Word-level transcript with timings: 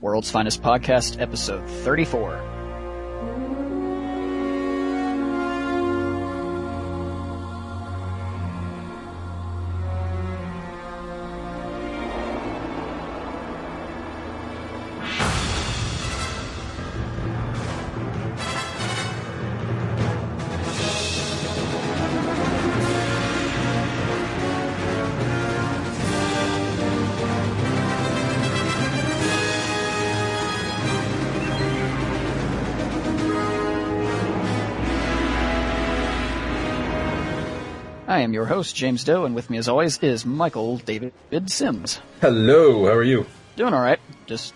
World's 0.00 0.30
Finest 0.30 0.62
Podcast, 0.62 1.20
episode 1.20 1.68
34. 1.68 2.59
I 38.20 38.22
am 38.22 38.34
your 38.34 38.44
host, 38.44 38.76
James 38.76 39.02
Doe, 39.02 39.24
and 39.24 39.34
with 39.34 39.48
me 39.48 39.56
as 39.56 39.66
always 39.66 39.96
is 40.00 40.26
Michael 40.26 40.76
David 40.76 41.14
Sims. 41.46 42.02
Hello, 42.20 42.84
how 42.84 42.92
are 42.92 43.02
you? 43.02 43.24
Doing 43.56 43.72
alright. 43.72 43.98
Just 44.26 44.52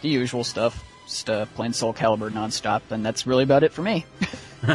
the 0.00 0.08
usual 0.08 0.44
stuff. 0.44 0.84
Just 1.06 1.28
uh, 1.28 1.46
playing 1.56 1.72
Soul 1.72 1.92
Calibur 1.92 2.30
nonstop, 2.30 2.82
and 2.90 3.04
that's 3.04 3.26
really 3.26 3.42
about 3.42 3.64
it 3.64 3.72
for 3.72 3.82
me. 3.82 4.06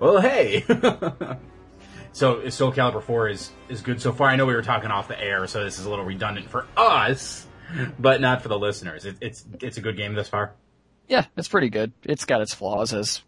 well, 0.00 0.22
hey. 0.22 0.62
so 2.14 2.48
Soul 2.48 2.72
Calibur 2.72 3.02
4 3.02 3.28
is, 3.28 3.50
is 3.68 3.82
good 3.82 4.00
so 4.00 4.14
far. 4.14 4.30
I 4.30 4.36
know 4.36 4.46
we 4.46 4.54
were 4.54 4.62
talking 4.62 4.90
off 4.90 5.06
the 5.06 5.20
air, 5.20 5.46
so 5.46 5.62
this 5.64 5.78
is 5.78 5.84
a 5.84 5.90
little 5.90 6.06
redundant 6.06 6.48
for 6.48 6.66
us, 6.78 7.46
but 7.98 8.22
not 8.22 8.40
for 8.40 8.48
the 8.48 8.58
listeners. 8.58 9.04
It, 9.04 9.18
it's 9.20 9.44
it's 9.60 9.76
a 9.76 9.82
good 9.82 9.98
game 9.98 10.14
thus 10.14 10.30
far. 10.30 10.54
yeah, 11.08 11.26
it's 11.36 11.48
pretty 11.48 11.68
good. 11.68 11.92
It's 12.04 12.24
got 12.24 12.40
its 12.40 12.54
flaws, 12.54 12.94
as 12.94 13.20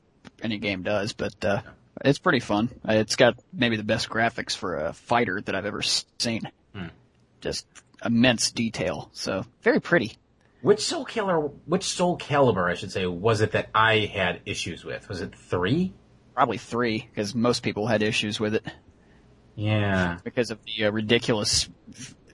any 0.43 0.57
game 0.57 0.85
does, 0.85 1.13
but 1.13 1.45
uh, 1.45 1.61
it's 2.03 2.19
pretty 2.19 2.41
fun. 2.41 2.71
It's 2.87 3.17
got 3.17 3.39
maybe 3.53 3.77
the 3.77 3.85
best 3.85 4.09
graphics 4.09 4.57
for 4.57 4.77
a 4.77 4.93
fighter 4.93 5.41
that 5.41 5.55
I've 5.55 5.67
ever 5.67 5.83
seen. 5.83 6.43
Just 7.41 7.67
immense 8.05 8.51
detail. 8.51 9.11
So, 9.13 9.45
very 9.63 9.81
pretty. 9.81 10.17
Which 10.63 10.81
Soul 10.81 11.05
Calibur, 11.05 11.53
which 11.67 11.85
Soul 11.85 12.17
Calibur, 12.17 12.71
I 12.71 12.75
should 12.75 12.91
say, 12.91 13.05
was 13.07 13.43
it 13.43 13.53
that 13.53 13.69
I 13.75 13.99
had 14.07 14.41
issues 14.47 14.83
with? 14.83 15.09
Was 15.11 15.21
it 15.21 15.35
three? 15.37 15.93
Probably 16.35 16.57
three, 16.57 17.07
because 17.11 17.35
most 17.35 17.63
people 17.63 17.87
had 17.87 18.03
issues 18.03 18.41
with 18.41 18.55
it. 18.55 18.65
Yeah. 19.57 20.19
because 20.25 20.51
of 20.51 20.59
the 20.65 20.87
uh, 20.87 20.91
ridiculous. 20.91 21.69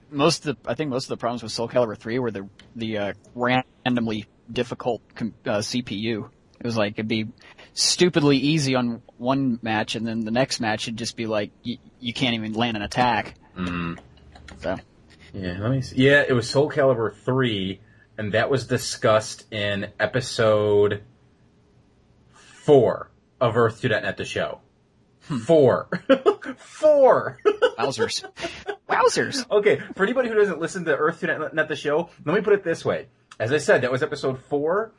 Most 0.09 0.45
of 0.47 0.57
the, 0.63 0.69
I 0.69 0.75
think 0.75 0.89
most 0.89 1.05
of 1.05 1.09
the 1.09 1.17
problems 1.17 1.43
with 1.43 1.51
Soul 1.51 1.67
Calibur 1.67 1.97
3 1.97 2.19
were 2.19 2.31
the 2.31 2.47
the 2.75 2.97
uh, 2.97 3.13
randomly 3.35 4.25
difficult 4.51 5.01
com- 5.15 5.33
uh, 5.45 5.57
CPU. 5.59 6.29
It 6.59 6.65
was 6.65 6.77
like 6.77 6.93
it'd 6.93 7.07
be 7.07 7.27
stupidly 7.73 8.37
easy 8.37 8.75
on 8.75 9.01
one 9.17 9.59
match, 9.61 9.95
and 9.95 10.05
then 10.05 10.21
the 10.21 10.31
next 10.31 10.59
match 10.59 10.83
it'd 10.87 10.97
just 10.97 11.15
be 11.15 11.25
like 11.27 11.51
y- 11.65 11.79
you 11.99 12.13
can't 12.13 12.35
even 12.35 12.53
land 12.53 12.77
an 12.77 12.83
attack. 12.83 13.35
Mm. 13.57 13.97
So 14.59 14.77
Yeah, 15.33 15.57
let 15.59 15.71
me 15.71 15.81
see. 15.81 15.97
Yeah, 16.03 16.23
it 16.27 16.33
was 16.33 16.49
Soul 16.49 16.69
Calibur 16.69 17.13
3, 17.15 17.79
and 18.17 18.33
that 18.33 18.49
was 18.49 18.67
discussed 18.67 19.51
in 19.53 19.87
episode 19.99 21.03
4 22.33 23.09
of 23.39 23.55
Earth2.net 23.55 24.17
the 24.17 24.25
show. 24.25 24.59
Four. 25.19 25.87
Four! 26.57 27.37
wowzers, 27.79 28.25
wowzers. 28.89 29.49
okay, 29.49 29.79
for 29.95 30.03
anybody 30.03 30.27
who 30.29 30.35
doesn't 30.35 30.59
listen 30.59 30.83
to 30.85 30.97
Earth2.net 30.97 31.67
the 31.67 31.75
show, 31.75 32.09
let 32.25 32.35
me 32.35 32.41
put 32.41 32.53
it 32.53 32.63
this 32.63 32.83
way. 32.83 33.07
As 33.39 33.51
I 33.53 33.59
said, 33.59 33.81
that 33.81 33.91
was 33.91 34.03
episode 34.03 34.39
4. 34.45 34.91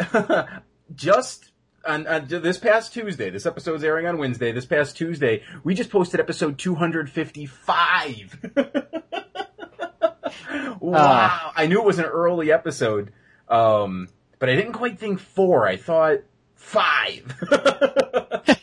just 0.94 1.47
on, 1.88 2.06
on 2.06 2.26
this 2.28 2.58
past 2.58 2.92
Tuesday, 2.92 3.30
this 3.30 3.46
episode's 3.46 3.82
airing 3.82 4.06
on 4.06 4.18
Wednesday, 4.18 4.52
this 4.52 4.66
past 4.66 4.96
Tuesday, 4.96 5.42
we 5.64 5.74
just 5.74 5.90
posted 5.90 6.20
episode 6.20 6.58
255. 6.58 8.50
wow. 10.80 11.52
I 11.56 11.66
knew 11.66 11.80
it 11.80 11.86
was 11.86 11.98
an 11.98 12.04
early 12.04 12.52
episode, 12.52 13.12
um, 13.48 14.08
but 14.38 14.48
I 14.48 14.54
didn't 14.56 14.72
quite 14.74 14.98
think 14.98 15.20
four. 15.20 15.66
I 15.66 15.76
thought 15.76 16.18
five. 16.54 17.34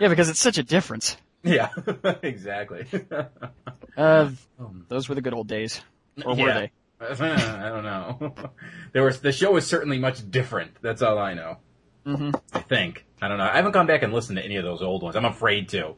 Yeah, 0.00 0.08
because 0.08 0.28
it's 0.28 0.40
such 0.40 0.58
a 0.58 0.64
difference. 0.64 1.16
yeah, 1.44 1.68
exactly. 2.22 2.86
Uh, 3.96 4.30
those 4.88 5.08
were 5.08 5.14
the 5.14 5.20
good 5.20 5.34
old 5.34 5.46
days, 5.46 5.80
or 6.24 6.34
were 6.34 6.48
Yeah. 6.48 6.60
they? 6.60 6.72
I 7.00 7.68
don't 7.68 7.84
know. 7.84 8.34
There 8.92 9.04
was 9.04 9.20
the 9.20 9.30
show 9.30 9.52
was 9.52 9.64
certainly 9.64 10.00
much 10.00 10.28
different. 10.28 10.72
That's 10.82 11.02
all 11.02 11.18
I 11.18 11.34
know. 11.34 11.58
Hmm 12.04 12.30
I 12.52 12.60
think. 12.60 13.04
I 13.20 13.28
don't 13.28 13.38
know. 13.38 13.44
I 13.44 13.56
haven't 13.56 13.72
gone 13.72 13.86
back 13.86 14.02
and 14.02 14.12
listened 14.12 14.38
to 14.38 14.44
any 14.44 14.56
of 14.56 14.64
those 14.64 14.82
old 14.82 15.02
ones. 15.02 15.16
I'm 15.16 15.24
afraid 15.24 15.68
to. 15.70 15.94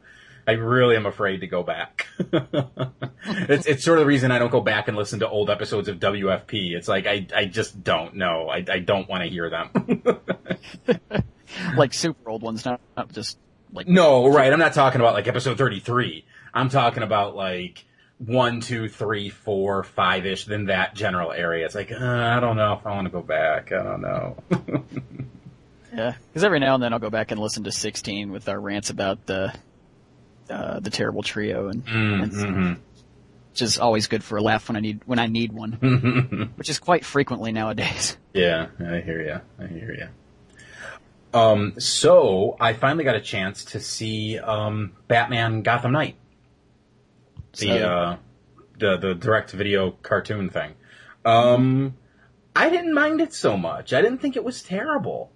I 0.47 0.53
really 0.53 0.95
am 0.95 1.07
afraid 1.07 1.41
to 1.41 1.47
go 1.47 1.63
back. 1.63 2.07
it's 2.19 3.67
it's 3.67 3.85
sort 3.85 3.99
of 3.99 4.03
the 4.03 4.07
reason 4.07 4.31
I 4.31 4.39
don't 4.39 4.51
go 4.51 4.61
back 4.61 4.89
and 4.89 4.97
listen 4.97 5.21
to 5.21 5.29
old 5.29 5.49
episodes 5.49 5.89
of 5.89 5.99
WFP. 5.99 6.73
It's 6.73 6.87
like 6.87 7.07
I 7.07 7.27
I 7.35 7.47
just 7.47 7.83
don't 7.83 8.17
know. 8.17 8.49
I 8.51 8.63
I 8.69 8.81
don't 8.81 9.09
want 9.09 9.23
to 9.25 9.31
hear 9.31 9.49
them. 9.49 10.13
Like 11.77 11.95
super 11.95 12.31
old 12.31 12.43
ones, 12.43 12.65
not, 12.65 12.81
not 12.97 13.13
just 13.13 13.39
like 13.73 13.87
no, 13.87 14.29
right. 14.29 14.53
I'm 14.53 14.59
not 14.59 14.73
talking 14.73 15.01
about 15.01 15.15
like 15.15 15.29
episode 15.29 15.59
33. 15.59 16.25
I'm 16.53 16.69
talking 16.69 17.03
about 17.03 17.37
like 17.37 17.85
one, 18.19 18.61
two, 18.61 18.89
three, 18.89 19.31
four, 19.31 19.83
five 19.85 20.27
ish, 20.27 20.47
then 20.47 20.67
that 20.67 20.95
general 20.95 21.33
area. 21.33 21.65
It's 21.67 21.75
like, 21.75 21.93
uh, 21.93 21.97
I 21.97 22.41
don't 22.41 22.57
know 22.57 22.75
if 22.75 22.87
I 22.87 22.91
want 22.91 23.07
to 23.07 23.11
go 23.11 23.23
back. 23.23 23.73
I 23.73 23.83
don't 23.83 24.01
know. 24.01 24.37
Yeah, 25.95 26.15
because 26.29 26.43
every 26.45 26.59
now 26.61 26.75
and 26.75 26.83
then 26.83 26.93
I'll 26.93 26.99
go 26.99 27.11
back 27.11 27.31
and 27.31 27.41
listen 27.41 27.65
to 27.65 27.73
16 27.73 28.33
with 28.33 28.49
our 28.49 28.59
rants 28.61 28.91
about 28.91 29.27
the 29.27 29.53
uh, 30.51 30.81
the 30.81 30.91
terrible 30.91 31.23
trio, 31.23 31.69
and, 31.69 31.85
and 31.89 32.33
Mhm. 32.33 32.79
which 33.51 33.63
is 33.63 33.79
always 33.79 34.09
good 34.09 34.23
for 34.25 34.37
a 34.37 34.43
laugh 34.43 34.69
when 34.69 34.77
I 34.77 34.81
need 34.81 35.01
when 35.07 35.19
I 35.19 35.27
need 35.27 35.53
one, 35.53 35.73
which 36.57 36.69
is 36.69 36.79
quite 36.79 37.05
frequently 37.05 37.53
nowadays. 37.53 38.17
Yeah, 38.35 38.67
I 38.81 38.99
hear 38.99 39.23
you. 39.23 39.65
I 39.65 39.69
hear 39.69 39.95
you. 39.95 41.39
Um, 41.39 41.75
so 41.79 42.57
I 42.59 42.73
finally 42.73 43.05
got 43.05 43.15
a 43.15 43.21
chance 43.21 43.65
to 43.67 43.79
see 43.81 44.41
um, 44.41 44.91
Batman 45.07 45.63
Gotham 45.63 45.93
Knight, 45.93 46.17
the 47.53 47.67
So- 47.79 47.89
uh, 47.89 48.17
the 48.81 48.97
the 48.97 49.15
direct 49.15 49.53
video 49.53 49.93
cartoon 49.93 50.51
thing. 50.51 50.73
Um, 51.25 51.95
I 52.57 52.71
didn't 52.71 52.93
mind 52.93 53.21
it 53.21 53.33
so 53.33 53.57
much. 53.57 53.93
I 53.93 54.03
didn't 54.03 54.19
think 54.19 54.35
it 54.35 54.43
was 54.45 54.63
terrible. 54.65 55.31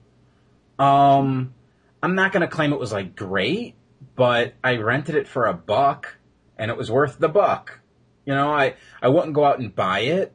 Um, 0.78 1.54
I'm 2.02 2.14
not 2.14 2.32
gonna 2.32 2.48
claim 2.48 2.72
it 2.72 2.78
was 2.78 2.92
like 2.92 3.16
great, 3.16 3.74
but 4.14 4.54
I 4.62 4.76
rented 4.76 5.14
it 5.14 5.28
for 5.28 5.46
a 5.46 5.54
buck, 5.54 6.16
and 6.56 6.70
it 6.70 6.76
was 6.76 6.90
worth 6.90 7.18
the 7.18 7.28
buck. 7.28 7.80
You 8.24 8.34
know, 8.34 8.50
I 8.50 8.74
I 9.00 9.08
wouldn't 9.08 9.34
go 9.34 9.44
out 9.44 9.58
and 9.58 9.74
buy 9.74 10.00
it 10.00 10.32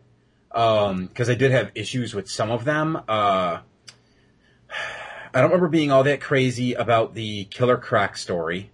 because 0.50 1.30
I 1.30 1.36
did 1.36 1.52
have 1.52 1.72
issues 1.76 2.14
with 2.14 2.30
some 2.30 2.52
of 2.52 2.66
them. 2.66 2.98
Uh, 3.08 3.59
I 5.36 5.42
don't 5.42 5.50
remember 5.50 5.70
being 5.70 5.92
all 5.92 6.03
that 6.03 6.22
crazy 6.22 6.74
about 6.74 7.16
the 7.16 7.46
Killer 7.46 7.78
Croc 7.78 8.18
story. 8.18 8.70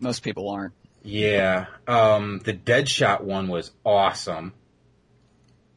Most 0.00 0.24
people 0.24 0.48
aren't. 0.48 0.72
Yeah, 1.04 1.66
um, 1.86 2.40
the 2.44 2.52
Deadshot 2.52 3.22
one 3.22 3.48
was 3.48 3.70
awesome. 3.84 4.52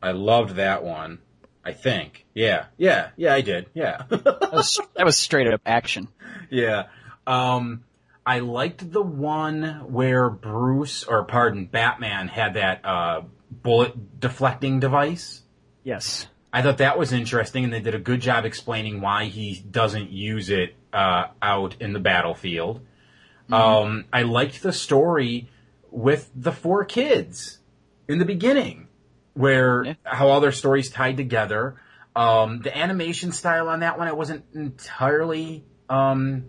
I 0.01 0.12
loved 0.12 0.56
that 0.56 0.84
one. 0.84 1.19
I 1.65 1.73
think. 1.73 2.25
Yeah, 2.33 2.65
yeah, 2.77 3.09
yeah. 3.17 3.33
I 3.33 3.41
did. 3.41 3.65
Yeah, 3.73 4.03
That 4.09 4.49
was, 4.53 4.79
that 4.95 5.05
was 5.05 5.17
straight 5.17 5.47
up 5.47 5.61
action. 5.65 6.07
yeah. 6.49 6.87
Um, 7.27 7.83
I 8.25 8.39
liked 8.39 8.91
the 8.91 9.01
one 9.01 9.63
where 9.91 10.29
Bruce, 10.29 11.03
or 11.03 11.23
pardon, 11.25 11.65
Batman 11.65 12.27
had 12.27 12.53
that 12.53 12.85
uh, 12.85 13.21
bullet 13.49 14.19
deflecting 14.19 14.79
device. 14.79 15.41
Yes. 15.83 16.27
I 16.53 16.61
thought 16.61 16.77
that 16.77 16.97
was 16.97 17.11
interesting, 17.11 17.63
and 17.65 17.73
they 17.73 17.81
did 17.81 17.95
a 17.95 18.00
good 18.00 18.21
job 18.21 18.45
explaining 18.45 19.01
why 19.01 19.25
he 19.25 19.59
doesn't 19.69 20.11
use 20.11 20.50
it 20.50 20.75
uh, 20.94 21.25
out 21.41 21.75
in 21.79 21.94
the 21.94 22.00
battlefield. 22.00 22.81
Um, 23.51 24.06
I 24.13 24.23
liked 24.23 24.63
the 24.63 24.71
story 24.73 25.50
with 25.91 26.31
the 26.35 26.51
four 26.51 26.83
kids 26.85 27.59
in 28.07 28.18
the 28.19 28.25
beginning, 28.25 28.88
where 29.35 29.83
Yeah. 29.83 29.93
how 30.03 30.29
all 30.29 30.41
their 30.41 30.51
stories 30.51 30.89
tied 30.89 31.17
together. 31.17 31.79
Um, 32.15 32.61
the 32.61 32.75
animation 32.75 33.31
style 33.31 33.67
on 33.69 33.81
that 33.81 33.97
one, 33.99 34.07
I 34.07 34.13
wasn't 34.13 34.45
entirely 34.53 35.63
um, 35.89 36.45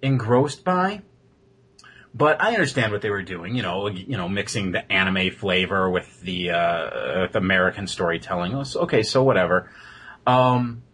engrossed 0.00 0.64
by. 0.64 1.02
But 2.16 2.40
I 2.40 2.52
understand 2.52 2.92
what 2.92 3.02
they 3.02 3.10
were 3.10 3.22
doing, 3.24 3.56
you 3.56 3.62
know, 3.62 3.88
you 3.88 4.16
know, 4.16 4.28
mixing 4.28 4.70
the 4.70 4.90
anime 4.90 5.32
flavor 5.32 5.90
with 5.90 6.20
the 6.20 6.52
uh, 6.52 7.22
with 7.22 7.34
American 7.34 7.88
storytelling. 7.88 8.54
Okay, 8.54 9.02
so 9.02 9.24
whatever. 9.24 9.68
Um, 10.24 10.84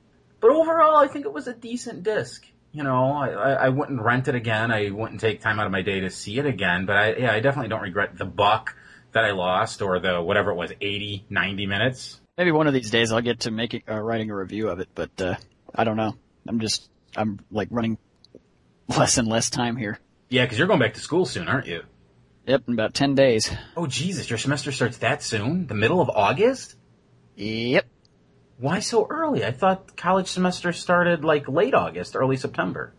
but 0.40 0.50
overall, 0.50 0.96
I 0.96 1.08
think 1.08 1.26
it 1.26 1.32
was 1.32 1.46
a 1.46 1.52
decent 1.52 2.02
disc. 2.04 2.46
You 2.72 2.84
know, 2.84 3.12
I, 3.12 3.28
I, 3.28 3.52
I 3.52 3.68
wouldn't 3.68 4.00
rent 4.00 4.28
it 4.28 4.34
again. 4.34 4.72
I 4.72 4.88
wouldn't 4.90 5.20
take 5.20 5.42
time 5.42 5.60
out 5.60 5.66
of 5.66 5.72
my 5.72 5.82
day 5.82 6.00
to 6.00 6.08
see 6.10 6.38
it 6.38 6.46
again. 6.46 6.86
But 6.86 6.96
I, 6.96 7.14
yeah, 7.16 7.32
I 7.32 7.40
definitely 7.40 7.68
don't 7.68 7.82
regret 7.82 8.16
the 8.16 8.24
buck 8.24 8.74
that 9.12 9.24
I 9.24 9.32
lost 9.32 9.82
or 9.82 9.98
the 9.98 10.20
whatever 10.22 10.50
it 10.50 10.54
was, 10.56 10.72
80, 10.80 11.26
90 11.28 11.66
minutes. 11.66 12.20
maybe 12.36 12.52
one 12.52 12.66
of 12.66 12.74
these 12.74 12.90
days 12.90 13.12
I'll 13.12 13.20
get 13.20 13.40
to 13.40 13.50
making 13.50 13.82
uh, 13.88 14.00
writing 14.00 14.30
a 14.30 14.36
review 14.36 14.68
of 14.68 14.80
it, 14.80 14.88
but 14.94 15.10
uh, 15.20 15.34
I 15.74 15.84
don't 15.84 15.96
know. 15.96 16.14
I'm 16.48 16.60
just 16.60 16.88
I'm 17.16 17.40
like 17.50 17.68
running 17.70 17.98
less 18.88 19.18
and 19.18 19.28
less 19.28 19.50
time 19.50 19.76
here. 19.76 19.98
Yeah, 20.28 20.44
because 20.44 20.58
you're 20.58 20.68
going 20.68 20.80
back 20.80 20.94
to 20.94 21.00
school 21.00 21.26
soon, 21.26 21.48
aren't 21.48 21.66
you? 21.66 21.82
Yep, 22.46 22.62
in 22.68 22.74
about 22.74 22.94
ten 22.94 23.14
days. 23.14 23.50
Oh 23.76 23.86
Jesus, 23.86 24.30
your 24.30 24.38
semester 24.38 24.72
starts 24.72 24.98
that 24.98 25.22
soon? 25.22 25.66
The 25.66 25.74
middle 25.74 26.00
of 26.00 26.08
August? 26.10 26.76
Yep. 27.36 27.86
Why 28.58 28.80
so 28.80 29.06
early? 29.08 29.44
I 29.44 29.52
thought 29.52 29.96
college 29.96 30.28
semester 30.28 30.72
started 30.72 31.24
like 31.24 31.48
late 31.48 31.74
August, 31.74 32.14
early 32.16 32.36
September. 32.36 32.92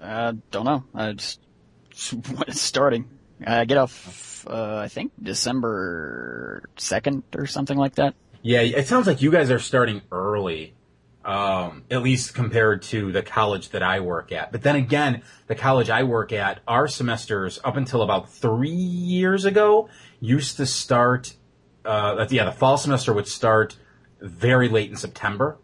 Uh, 0.00 0.34
don't 0.50 0.64
know. 0.64 0.84
I 0.94 1.12
just 1.12 1.40
when 2.12 2.44
it's 2.48 2.60
starting. 2.72 3.08
I 3.46 3.64
get 3.64 3.78
off. 3.78 4.46
Uh, 4.46 4.76
I 4.76 4.88
think 4.88 5.12
December 5.22 6.68
second 6.76 7.22
or 7.36 7.46
something 7.46 7.78
like 7.78 7.94
that. 7.96 8.14
Yeah, 8.42 8.60
it 8.60 8.88
sounds 8.88 9.06
like 9.06 9.22
you 9.22 9.30
guys 9.30 9.52
are 9.52 9.60
starting 9.60 10.02
early, 10.10 10.74
um, 11.24 11.84
at 11.90 12.02
least 12.02 12.34
compared 12.34 12.82
to 12.82 13.12
the 13.12 13.22
college 13.22 13.68
that 13.68 13.84
I 13.84 14.00
work 14.00 14.32
at. 14.32 14.50
But 14.50 14.62
then 14.62 14.74
again, 14.74 15.22
the 15.46 15.54
college 15.54 15.90
I 15.90 16.02
work 16.02 16.32
at, 16.32 16.60
our 16.66 16.88
semesters 16.88 17.60
up 17.62 17.76
until 17.76 18.02
about 18.02 18.30
three 18.30 18.68
years 18.70 19.44
ago 19.44 19.88
used 20.18 20.56
to 20.56 20.66
start. 20.66 21.34
Uh, 21.84 22.26
yeah, 22.30 22.44
the 22.44 22.52
fall 22.52 22.76
semester 22.78 23.12
would 23.12 23.28
start 23.28 23.76
very 24.20 24.68
late 24.68 24.90
in 24.90 24.96
September, 24.96 25.58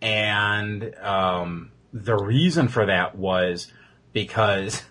and 0.00 0.94
um, 0.96 1.72
the 1.92 2.16
reason 2.16 2.68
for 2.68 2.86
that 2.86 3.16
was 3.16 3.72
because 4.12 4.82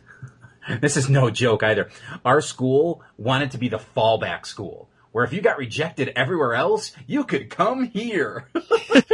this 0.82 0.98
is 0.98 1.10
no 1.10 1.30
joke 1.30 1.64
either. 1.64 1.90
Our 2.26 2.42
school 2.42 3.02
wanted 3.18 3.52
to 3.52 3.58
be 3.58 3.70
the 3.70 3.80
fallback 3.80 4.46
school, 4.46 4.90
where 5.12 5.24
if 5.24 5.34
you 5.34 5.42
got 5.42 5.58
rejected 5.58 6.12
everywhere 6.16 6.54
else, 6.56 6.92
you 7.06 7.24
could 7.24 7.50
come 7.50 7.86
here. 7.86 8.48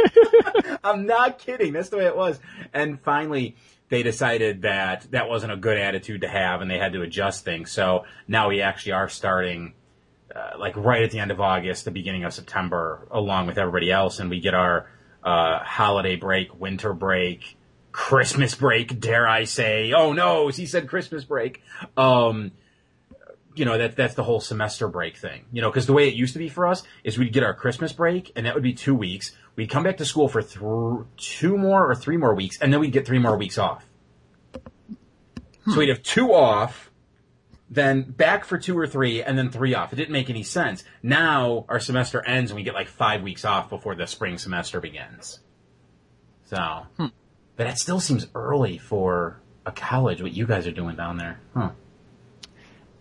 I'm 0.84 1.06
not 1.06 1.38
kidding. 1.38 1.72
That's 1.72 1.88
the 1.88 1.98
way 1.98 2.06
it 2.06 2.16
was. 2.16 2.38
And 2.72 3.00
finally, 3.00 3.56
they 3.88 4.02
decided 4.02 4.62
that 4.62 5.06
that 5.12 5.28
wasn't 5.28 5.52
a 5.52 5.56
good 5.56 5.78
attitude 5.78 6.22
to 6.22 6.28
have, 6.28 6.60
and 6.60 6.70
they 6.70 6.78
had 6.78 6.92
to 6.94 7.02
adjust 7.02 7.44
things. 7.44 7.70
So 7.70 8.04
now 8.28 8.48
we 8.48 8.60
actually 8.60 8.92
are 8.92 9.08
starting. 9.08 9.74
Uh, 10.34 10.58
like 10.58 10.74
right 10.76 11.04
at 11.04 11.12
the 11.12 11.20
end 11.20 11.30
of 11.30 11.40
August, 11.40 11.84
the 11.84 11.92
beginning 11.92 12.24
of 12.24 12.34
September, 12.34 13.06
along 13.12 13.46
with 13.46 13.56
everybody 13.56 13.92
else, 13.92 14.18
and 14.18 14.28
we 14.28 14.40
get 14.40 14.52
our 14.52 14.90
uh, 15.22 15.60
holiday 15.60 16.16
break, 16.16 16.58
winter 16.58 16.92
break, 16.92 17.56
Christmas 17.94 18.56
break, 18.56 18.98
dare 18.98 19.24
I 19.24 19.44
say. 19.44 19.92
Oh 19.92 20.12
no, 20.12 20.48
he 20.48 20.66
said 20.66 20.88
Christmas 20.88 21.22
break. 21.22 21.62
Um, 21.96 22.50
you 23.54 23.64
know, 23.64 23.78
that, 23.78 23.94
that's 23.94 24.14
the 24.14 24.24
whole 24.24 24.40
semester 24.40 24.88
break 24.88 25.16
thing. 25.16 25.44
You 25.52 25.62
know, 25.62 25.70
cause 25.70 25.86
the 25.86 25.92
way 25.92 26.08
it 26.08 26.14
used 26.14 26.32
to 26.32 26.40
be 26.40 26.48
for 26.48 26.66
us 26.66 26.82
is 27.04 27.16
we'd 27.16 27.32
get 27.32 27.44
our 27.44 27.54
Christmas 27.54 27.92
break 27.92 28.32
and 28.34 28.46
that 28.46 28.54
would 28.54 28.64
be 28.64 28.72
two 28.74 28.96
weeks. 28.96 29.30
We'd 29.54 29.70
come 29.70 29.84
back 29.84 29.98
to 29.98 30.04
school 30.04 30.28
for 30.28 30.42
th- 30.42 31.06
two 31.16 31.56
more 31.56 31.88
or 31.88 31.94
three 31.94 32.16
more 32.16 32.34
weeks 32.34 32.58
and 32.60 32.72
then 32.72 32.80
we'd 32.80 32.90
get 32.90 33.06
three 33.06 33.20
more 33.20 33.36
weeks 33.38 33.58
off. 33.58 33.86
So 35.68 35.78
we'd 35.78 35.88
have 35.88 36.02
two 36.02 36.34
off, 36.34 36.90
then 37.70 38.02
back 38.02 38.44
for 38.44 38.58
two 38.58 38.76
or 38.76 38.88
three, 38.88 39.22
and 39.22 39.38
then 39.38 39.50
three 39.52 39.72
off. 39.72 39.92
It 39.92 39.96
didn't 39.96 40.12
make 40.12 40.28
any 40.30 40.42
sense. 40.42 40.82
Now 41.00 41.64
our 41.68 41.78
semester 41.78 42.26
ends 42.26 42.50
and 42.50 42.56
we 42.56 42.64
get 42.64 42.74
like 42.74 42.88
five 42.88 43.22
weeks 43.22 43.44
off 43.44 43.70
before 43.70 43.94
the 43.94 44.08
spring 44.08 44.36
semester 44.36 44.80
begins. 44.80 45.38
So, 46.46 46.86
Hmm. 46.96 47.06
But 47.56 47.64
that 47.64 47.78
still 47.78 48.00
seems 48.00 48.26
early 48.34 48.78
for 48.78 49.40
a 49.66 49.72
college. 49.72 50.20
What 50.22 50.32
you 50.32 50.46
guys 50.46 50.66
are 50.66 50.72
doing 50.72 50.96
down 50.96 51.16
there, 51.16 51.40
huh? 51.54 51.70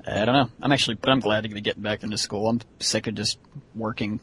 I 0.05 0.25
don't 0.25 0.35
know. 0.35 0.50
I'm 0.61 0.71
actually, 0.71 0.95
but 0.95 1.09
I'm 1.09 1.19
glad 1.21 1.44
to 1.44 1.50
be 1.50 1.61
getting 1.61 1.81
back 1.83 2.03
into 2.03 2.17
school. 2.17 2.50
I'm 2.50 2.59
sick 2.79 3.07
of 3.07 3.15
just 3.15 3.39
working 3.73 4.19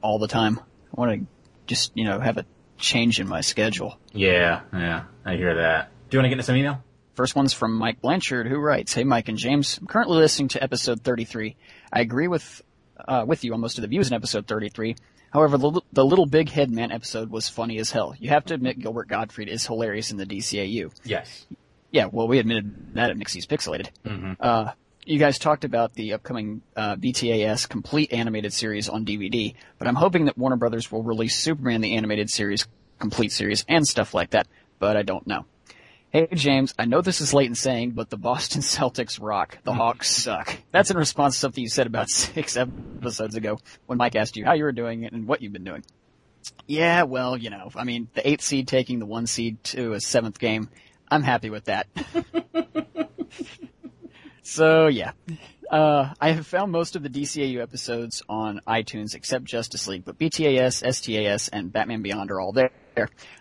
all 0.00 0.18
the 0.18 0.28
time. 0.28 0.58
I 0.96 1.00
want 1.00 1.20
to 1.20 1.26
just, 1.66 1.92
you 1.94 2.04
know, 2.04 2.20
have 2.20 2.38
a 2.38 2.46
change 2.78 3.20
in 3.20 3.28
my 3.28 3.42
schedule. 3.42 3.98
Yeah, 4.12 4.62
yeah, 4.72 5.04
I 5.24 5.36
hear 5.36 5.56
that. 5.56 5.90
Do 6.08 6.16
you 6.16 6.18
want 6.20 6.26
to 6.26 6.28
get 6.30 6.34
into 6.34 6.44
some 6.44 6.56
email? 6.56 6.82
First 7.14 7.36
one's 7.36 7.52
from 7.52 7.74
Mike 7.74 8.00
Blanchard, 8.00 8.48
who 8.48 8.58
writes, 8.58 8.92
"Hey 8.92 9.04
Mike 9.04 9.28
and 9.28 9.38
James, 9.38 9.78
I'm 9.78 9.86
currently 9.86 10.18
listening 10.18 10.48
to 10.48 10.62
episode 10.62 11.02
33. 11.02 11.54
I 11.92 12.00
agree 12.00 12.26
with 12.26 12.62
uh, 13.06 13.24
with 13.26 13.44
you 13.44 13.54
on 13.54 13.60
most 13.60 13.78
of 13.78 13.82
the 13.82 13.88
views 13.88 14.08
in 14.08 14.14
episode 14.14 14.46
33. 14.46 14.96
However, 15.34 15.58
the, 15.58 15.80
the 15.92 16.04
Little 16.04 16.26
Big 16.26 16.48
Head 16.48 16.70
Man 16.70 16.92
episode 16.92 17.28
was 17.28 17.48
funny 17.48 17.78
as 17.78 17.90
hell. 17.90 18.14
You 18.16 18.28
have 18.28 18.44
to 18.46 18.54
admit 18.54 18.78
Gilbert 18.78 19.08
Gottfried 19.08 19.48
is 19.48 19.66
hilarious 19.66 20.12
in 20.12 20.16
the 20.16 20.24
DCAU. 20.24 20.92
Yes. 21.02 21.44
Yeah, 21.90 22.06
well, 22.10 22.28
we 22.28 22.38
admitted 22.38 22.94
that 22.94 23.10
at 23.10 23.16
Mxyzpixilated. 23.16 23.88
Uh, 24.40 24.70
you 25.04 25.18
guys 25.18 25.38
talked 25.38 25.64
about 25.64 25.94
the 25.94 26.12
upcoming 26.12 26.62
uh, 26.76 26.94
BTAS 26.94 27.68
complete 27.68 28.12
animated 28.12 28.52
series 28.52 28.88
on 28.88 29.04
DVD, 29.04 29.54
but 29.78 29.88
I'm 29.88 29.96
hoping 29.96 30.26
that 30.26 30.38
Warner 30.38 30.56
Brothers 30.56 30.90
will 30.92 31.02
release 31.02 31.36
Superman 31.36 31.80
the 31.80 31.96
animated 31.96 32.30
series, 32.30 32.66
complete 33.00 33.32
series, 33.32 33.64
and 33.68 33.84
stuff 33.84 34.14
like 34.14 34.30
that, 34.30 34.46
but 34.78 34.96
I 34.96 35.02
don't 35.02 35.26
know. 35.26 35.46
Hey 36.14 36.28
James, 36.32 36.72
I 36.78 36.84
know 36.84 37.00
this 37.00 37.20
is 37.20 37.34
late 37.34 37.48
in 37.48 37.56
saying, 37.56 37.90
but 37.90 38.08
the 38.08 38.16
Boston 38.16 38.60
Celtics 38.62 39.20
rock. 39.20 39.58
The 39.64 39.72
Hawks 39.72 40.08
suck. 40.08 40.56
That's 40.70 40.92
in 40.92 40.96
response 40.96 41.34
to 41.34 41.40
something 41.40 41.60
you 41.60 41.68
said 41.68 41.88
about 41.88 42.08
six 42.08 42.56
episodes 42.56 43.34
ago 43.34 43.58
when 43.86 43.98
Mike 43.98 44.14
asked 44.14 44.36
you 44.36 44.44
how 44.44 44.52
you 44.52 44.62
were 44.62 44.70
doing 44.70 45.06
and 45.06 45.26
what 45.26 45.42
you've 45.42 45.52
been 45.52 45.64
doing. 45.64 45.82
Yeah, 46.68 47.02
well, 47.02 47.36
you 47.36 47.50
know, 47.50 47.68
I 47.74 47.82
mean, 47.82 48.06
the 48.14 48.28
eighth 48.28 48.42
seed 48.42 48.68
taking 48.68 49.00
the 49.00 49.06
one 49.06 49.26
seed 49.26 49.64
to 49.64 49.94
a 49.94 50.00
seventh 50.00 50.38
game, 50.38 50.68
I'm 51.08 51.24
happy 51.24 51.50
with 51.50 51.64
that. 51.64 51.88
so 54.42 54.86
yeah, 54.86 55.14
uh, 55.74 56.14
I 56.20 56.30
have 56.30 56.46
found 56.46 56.70
most 56.70 56.94
of 56.94 57.02
the 57.02 57.08
DCAU 57.08 57.60
episodes 57.60 58.22
on 58.28 58.60
iTunes 58.64 59.16
except 59.16 59.44
Justice 59.44 59.88
League, 59.88 60.04
but 60.04 60.16
BTAS, 60.16 60.84
STAS, 60.94 61.48
and 61.48 61.72
Batman 61.72 62.00
Beyond 62.00 62.30
are 62.30 62.40
all 62.40 62.52
there. 62.52 62.70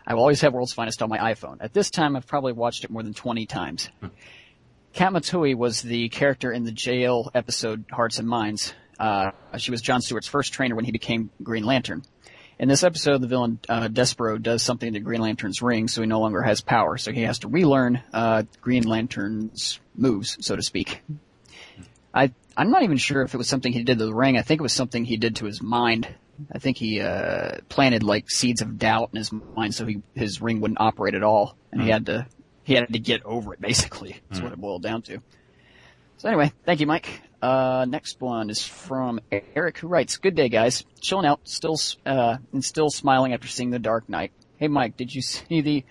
I 0.08 0.16
will 0.16 0.22
always 0.22 0.42
have 0.42 0.52
World's 0.52 0.74
Finest 0.74 1.04
on 1.04 1.10
my 1.10 1.20
iPhone. 1.20 1.58
At 1.60 1.74
this 1.74 1.92
time, 1.92 2.16
I've 2.16 2.26
probably 2.26 2.54
watched 2.54 2.86
it 2.86 2.90
more 2.90 3.04
than 3.04 3.14
20 3.14 3.46
times. 3.46 3.88
Katma 4.96 5.24
Tui 5.24 5.54
was 5.54 5.84
the 5.84 6.10
character 6.10 6.52
in 6.52 6.64
the 6.64 6.72
JL 6.72 7.30
episode 7.36 7.86
Hearts 7.92 8.18
and 8.18 8.28
Minds. 8.28 8.74
Uh, 9.00 9.30
she 9.58 9.70
was 9.70 9.84
John 9.84 10.02
Stewart's 10.02 10.28
first 10.28 10.54
trainer 10.54 10.76
when 10.76 10.86
he 10.86 10.92
became 10.92 11.30
Green 11.44 11.66
Lantern. 11.66 12.02
In 12.58 12.68
this 12.68 12.84
episode, 12.84 13.22
the 13.22 13.28
villain 13.28 13.60
uh, 13.70 13.90
Despero 13.90 14.42
does 14.42 14.64
something 14.64 14.94
to 14.94 15.00
Green 15.00 15.22
Lantern's 15.22 15.62
ring, 15.62 15.88
so 15.88 16.02
he 16.02 16.08
no 16.08 16.20
longer 16.20 16.42
has 16.42 16.62
power. 16.62 16.98
So 16.98 17.12
he 17.12 17.22
has 17.22 17.40
to 17.40 17.48
relearn 17.48 18.02
uh, 18.12 18.42
Green 18.60 18.86
Lantern's 18.86 19.80
moves, 19.96 20.38
so 20.42 20.56
to 20.56 20.64
speak. 20.64 21.04
I 22.14 22.32
I'm 22.56 22.70
not 22.70 22.84
even 22.84 22.98
sure 22.98 23.24
if 23.24 23.34
it 23.34 23.38
was 23.38 23.48
something 23.48 23.74
he 23.74 23.84
did 23.84 23.98
to 23.98 24.06
the 24.06 24.14
ring. 24.14 24.38
I 24.38 24.42
think 24.42 24.60
it 24.60 24.64
was 24.64 24.74
something 24.74 25.06
he 25.06 25.18
did 25.18 25.38
to 25.38 25.46
his 25.46 25.62
mind. 25.62 26.08
I 26.52 26.60
think 26.60 26.78
he 26.78 27.00
uh, 27.00 27.58
planted 27.70 28.04
like 28.04 28.30
seeds 28.30 28.62
of 28.62 28.78
doubt 28.78 29.10
in 29.14 29.18
his 29.18 29.32
mind, 29.32 29.74
so 29.76 29.86
he 29.86 30.02
his 30.16 30.42
ring 30.42 30.62
wouldn't 30.62 30.80
operate 30.80 31.16
at 31.16 31.24
all, 31.24 31.56
and 31.72 31.82
he 31.82 31.90
had 31.90 32.06
to 32.08 32.28
he 32.64 32.74
had 32.74 32.92
to 32.92 33.00
get 33.00 33.24
over 33.24 33.54
it. 33.54 33.62
Basically, 33.62 34.18
that's 34.30 34.42
what 34.42 34.52
it 34.52 34.60
boiled 34.60 34.84
down 34.84 35.02
to. 35.04 35.22
So 36.18 36.30
anyway, 36.30 36.54
thank 36.66 36.80
you, 36.80 36.88
Mike. 36.88 37.22
Uh, 37.42 37.86
next 37.90 38.22
one 38.22 38.50
is 38.50 38.66
from 38.66 39.20
Eric, 39.32 39.80
who 39.80 39.88
writes, 39.88 40.18
"Good 40.18 40.36
day, 40.36 40.50
guys. 40.50 40.86
Chilling 41.02 41.26
out, 41.26 41.42
still 41.44 41.78
uh, 42.06 42.38
and 42.52 42.64
still 42.64 42.90
smiling 42.90 43.34
after 43.34 43.48
seeing 43.48 43.72
The 43.72 43.80
Dark 43.80 44.08
Knight. 44.08 44.32
Hey, 44.58 44.68
Mike, 44.68 44.96
did 44.96 45.14
you 45.14 45.22
see 45.22 45.62
the? 45.62 45.86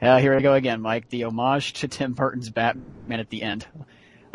Uh, 0.00 0.18
here 0.18 0.34
I 0.34 0.40
go 0.40 0.54
again, 0.54 0.82
Mike. 0.82 1.08
The 1.08 1.24
homage 1.24 1.72
to 1.74 1.88
Tim 1.88 2.12
Burton's 2.12 2.50
Batman 2.50 3.20
at 3.20 3.30
the 3.30 3.42
end. 3.42 3.66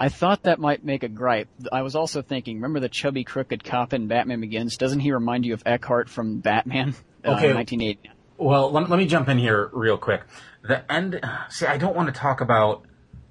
I 0.01 0.07
thought 0.07 0.43
that 0.43 0.59
might 0.59 0.85
make 0.85 1.03
a 1.03 1.09
gripe. 1.09 1.49
I 1.73 1.81
was 1.81 1.93
also 1.93 2.21
thinking, 2.21 2.55
remember 2.55 2.79
the 2.79 2.87
chubby, 2.87 3.25
crooked 3.25 3.65
cop 3.65 3.93
in 3.93 4.07
Batman 4.07 4.39
Begins? 4.39 4.77
Doesn't 4.77 5.01
he 5.01 5.11
remind 5.11 5.45
you 5.45 5.53
of 5.53 5.61
Eckhardt 5.65 6.09
from 6.09 6.39
Batman? 6.39 6.95
Uh, 7.21 7.31
Okay. 7.31 7.53
1980. 7.53 8.11
Well, 8.37 8.71
let, 8.71 8.89
let 8.89 8.97
me 8.97 9.05
jump 9.05 9.27
in 9.27 9.37
here 9.37 9.69
real 9.73 9.97
quick. 9.97 10.21
The 10.61 10.89
end. 10.89 11.19
See, 11.49 11.65
I 11.65 11.75
don't 11.77 11.93
want 11.93 12.07
to 12.07 12.17
talk 12.17 12.39
about 12.39 12.85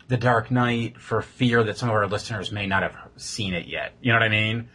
the 0.09 0.19
Dark 0.19 0.51
Knight 0.51 1.01
for 1.01 1.23
fear 1.23 1.65
that 1.65 1.79
some 1.79 1.89
of 1.89 1.95
our 1.95 2.07
listeners 2.07 2.53
may 2.53 2.67
not 2.67 2.83
have 2.83 2.95
seen 3.17 3.55
it 3.55 3.67
yet. 3.67 3.95
You 4.03 4.13
know 4.13 4.19
what 4.19 4.25
I 4.25 4.29
mean? 4.29 4.69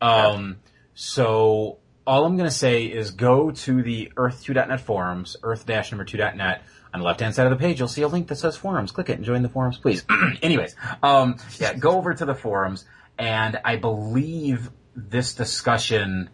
Um, 0.00 0.56
so 0.94 1.78
all 2.06 2.24
I'm 2.24 2.36
going 2.36 2.48
to 2.50 2.54
say 2.54 2.86
is 2.86 3.12
go 3.12 3.52
to 3.52 3.82
the 3.84 4.12
Earth2.net 4.16 4.80
forums, 4.80 5.36
earth-number 5.44 6.04
2.net. 6.04 6.62
On 6.96 7.00
the 7.00 7.04
left-hand 7.06 7.34
side 7.34 7.46
of 7.46 7.50
the 7.50 7.62
page, 7.62 7.78
you'll 7.78 7.88
see 7.88 8.00
a 8.00 8.08
link 8.08 8.28
that 8.28 8.36
says 8.36 8.56
forums. 8.56 8.90
Click 8.90 9.10
it 9.10 9.16
and 9.18 9.24
join 9.24 9.42
the 9.42 9.50
forums, 9.50 9.76
please. 9.76 10.02
Anyways, 10.42 10.74
um, 11.02 11.36
yeah, 11.58 11.74
go 11.74 11.90
over 11.98 12.14
to 12.14 12.24
the 12.24 12.34
forums, 12.34 12.86
and 13.18 13.60
I 13.66 13.76
believe 13.76 14.70
this 14.94 15.34
discussion 15.34 16.30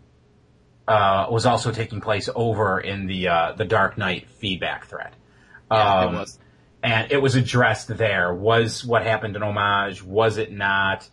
uh, 0.86 1.26
was 1.32 1.46
also 1.46 1.72
taking 1.72 2.00
place 2.00 2.28
over 2.32 2.78
in 2.78 3.08
the 3.08 3.26
uh, 3.26 3.52
the 3.56 3.64
Dark 3.64 3.98
Knight 3.98 4.30
feedback 4.30 4.86
thread. 4.86 5.16
Yeah, 5.68 5.98
Um, 6.04 6.14
it 6.14 6.18
was. 6.20 6.38
and 6.84 7.10
it 7.10 7.20
was 7.20 7.34
addressed 7.34 7.88
there. 7.88 8.32
Was 8.32 8.84
what 8.84 9.02
happened 9.02 9.34
an 9.34 9.42
homage? 9.42 10.00
Was 10.00 10.36
it 10.38 10.52
not? 10.52 11.10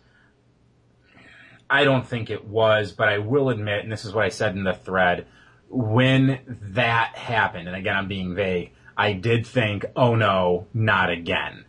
I 1.68 1.82
don't 1.82 2.06
think 2.06 2.30
it 2.30 2.44
was, 2.46 2.92
but 2.92 3.08
I 3.08 3.18
will 3.18 3.48
admit, 3.50 3.82
and 3.82 3.90
this 3.90 4.04
is 4.04 4.12
what 4.14 4.24
I 4.24 4.28
said 4.28 4.54
in 4.54 4.62
the 4.62 4.74
thread, 4.74 5.26
when 5.68 6.38
that 6.74 7.16
happened, 7.16 7.66
and 7.66 7.76
again 7.76 7.96
I'm 7.96 8.06
being 8.06 8.36
vague, 8.36 8.72
I 9.00 9.14
did 9.14 9.46
think, 9.46 9.86
oh 9.96 10.14
no, 10.14 10.66
not 10.74 11.08
again. 11.08 11.64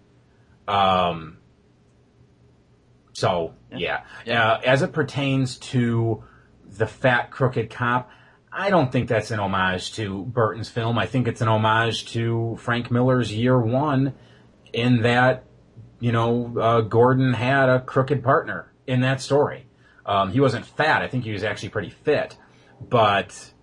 Um, 0.68 1.38
so 3.14 3.54
yeah, 3.74 4.04
Yeah. 4.26 4.52
Uh, 4.52 4.62
as 4.66 4.82
it 4.82 4.92
pertains 4.92 5.58
to 5.60 6.26
the 6.66 6.86
fat 6.86 7.32
crooked 7.32 7.70
cop, 7.70 8.12
I 8.52 8.70
don't 8.70 8.92
think 8.92 9.08
that's 9.08 9.32
an 9.32 9.40
homage 9.40 9.94
to 9.94 10.26
Burton's 10.26 10.68
film. 10.68 10.98
I 10.98 11.06
think 11.06 11.30
it's 11.30 11.40
an 11.40 11.48
homage 11.48 12.12
to 12.12 12.58
Frank 12.60 12.92
Miller's 12.92 13.32
Year 13.32 13.58
One, 13.58 14.14
in 14.74 15.04
that 15.04 15.46
you 16.02 16.12
know 16.12 16.54
uh, 16.60 16.82
Gordon 16.82 17.32
had 17.32 17.70
a 17.70 17.80
crooked 17.80 18.26
partner 18.26 18.74
in 18.86 19.00
that 19.02 19.22
story. 19.22 19.68
Um, 20.06 20.34
he 20.34 20.42
wasn't 20.42 20.66
fat. 20.66 21.02
I 21.02 21.08
think 21.08 21.24
he 21.24 21.32
was 21.32 21.46
actually 21.46 21.70
pretty 21.70 21.92
fit, 21.92 22.36
but 22.82 23.54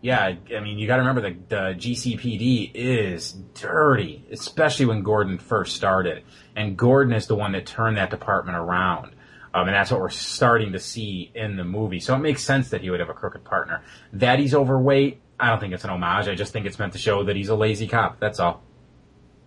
yeah, 0.00 0.34
I 0.54 0.60
mean, 0.60 0.78
you 0.78 0.86
got 0.86 0.96
to 0.96 1.02
remember 1.02 1.22
the, 1.22 1.36
the 1.48 1.56
GCPD 1.74 2.72
is 2.74 3.32
dirty, 3.54 4.24
especially 4.30 4.86
when 4.86 5.02
Gordon 5.02 5.38
first 5.38 5.76
started. 5.76 6.22
And 6.54 6.76
Gordon 6.76 7.12
is 7.12 7.26
the 7.26 7.34
one 7.34 7.52
that 7.52 7.66
turned 7.66 7.96
that 7.96 8.10
department 8.10 8.56
around. 8.56 9.14
Um, 9.54 9.68
and 9.68 9.74
that's 9.74 9.90
what 9.90 10.00
we're 10.00 10.10
starting 10.10 10.72
to 10.72 10.78
see 10.78 11.32
in 11.34 11.56
the 11.56 11.64
movie. 11.64 12.00
So 12.00 12.14
it 12.14 12.18
makes 12.18 12.42
sense 12.42 12.70
that 12.70 12.82
he 12.82 12.90
would 12.90 13.00
have 13.00 13.08
a 13.08 13.14
crooked 13.14 13.42
partner. 13.44 13.82
That 14.12 14.38
he's 14.38 14.54
overweight, 14.54 15.20
I 15.40 15.48
don't 15.48 15.60
think 15.60 15.72
it's 15.72 15.84
an 15.84 15.90
homage. 15.90 16.28
I 16.28 16.34
just 16.34 16.52
think 16.52 16.66
it's 16.66 16.78
meant 16.78 16.92
to 16.92 16.98
show 16.98 17.24
that 17.24 17.36
he's 17.36 17.48
a 17.48 17.56
lazy 17.56 17.86
cop. 17.86 18.20
That's 18.20 18.38
all. 18.38 18.62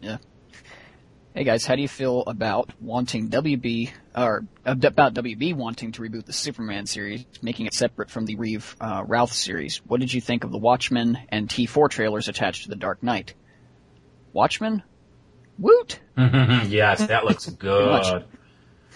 Yeah. 0.02 0.18
Hey 1.36 1.44
guys, 1.44 1.66
how 1.66 1.76
do 1.76 1.82
you 1.82 1.88
feel 1.88 2.24
about 2.26 2.72
wanting 2.82 3.30
WB 3.30 3.92
or 4.20 4.46
about 4.66 5.14
WB 5.14 5.56
wanting 5.56 5.94
to 5.94 6.02
reboot 6.02 6.26
the 6.26 6.34
Superman 6.34 6.86
series, 6.86 7.26
making 7.42 7.66
it 7.68 7.74
separate 7.74 8.10
from 8.10 8.26
the 8.26 8.36
Reeve 8.36 8.76
uh, 8.82 9.04
Routh 9.08 9.32
series? 9.32 9.78
What 9.86 10.02
did 10.02 10.14
you 10.14 10.20
think 10.20 10.44
of 10.44 10.52
the 10.52 10.58
Watchmen 10.58 11.18
and 11.30 11.48
T4 11.48 11.90
trailers 11.90 12.28
attached 12.28 12.64
to 12.64 12.70
the 12.70 12.76
Dark 12.76 13.02
Knight? 13.02 13.34
Watchmen, 14.34 14.84
woot! 15.58 16.00
yes, 16.18 17.08
that 17.08 17.24
looks 17.24 17.46
good. 17.50 18.26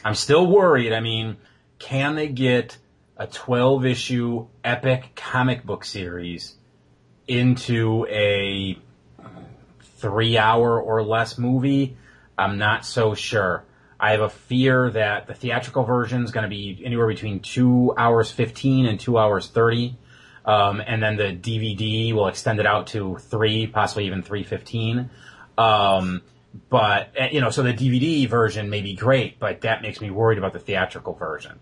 I'm 0.04 0.16
still 0.16 0.46
worried. 0.46 0.92
I 0.92 1.00
mean, 1.00 1.38
can 1.80 2.16
they 2.16 2.28
get 2.28 2.78
a 3.16 3.26
12 3.26 3.86
issue 3.86 4.48
epic 4.64 5.14
comic 5.16 5.66
book 5.66 5.86
series 5.86 6.56
into 7.28 8.06
a 8.10 8.78
three 9.98 10.38
hour 10.38 10.82
or 10.82 11.02
less 11.02 11.38
movie? 11.38 11.96
I'm 12.38 12.58
not 12.58 12.86
so 12.86 13.14
sure. 13.14 13.64
I 14.04 14.12
have 14.12 14.20
a 14.20 14.30
fear 14.30 14.90
that 14.90 15.28
the 15.28 15.34
theatrical 15.34 15.86
version 15.86 16.26
is 16.26 16.32
going 16.32 16.44
to 16.44 16.50
be 16.50 16.82
anywhere 16.84 17.08
between 17.08 17.40
two 17.40 17.94
hours 17.98 18.30
15 18.30 18.86
and 18.86 19.00
two 19.00 19.18
hours 19.18 19.48
30. 19.48 19.96
Um, 20.44 20.82
and 20.86 21.02
then 21.02 21.16
the 21.16 21.32
DVD 21.34 22.12
will 22.12 22.28
extend 22.28 22.60
it 22.60 22.66
out 22.66 22.88
to 22.88 23.16
three, 23.16 23.66
possibly 23.66 24.08
even 24.08 24.22
315. 24.22 25.10
Um, 25.58 26.22
but, 26.70 27.12
eh, 27.16 27.30
you 27.32 27.40
know, 27.40 27.50
so 27.50 27.64
the 27.64 27.74
DVD 27.74 28.28
version 28.28 28.70
may 28.70 28.82
be 28.82 28.94
great, 28.94 29.40
but 29.40 29.62
that 29.62 29.82
makes 29.82 30.02
me 30.02 30.12
worried 30.12 30.38
about 30.38 30.52
the 30.52 30.60
theatrical 30.60 31.14
version. 31.14 31.62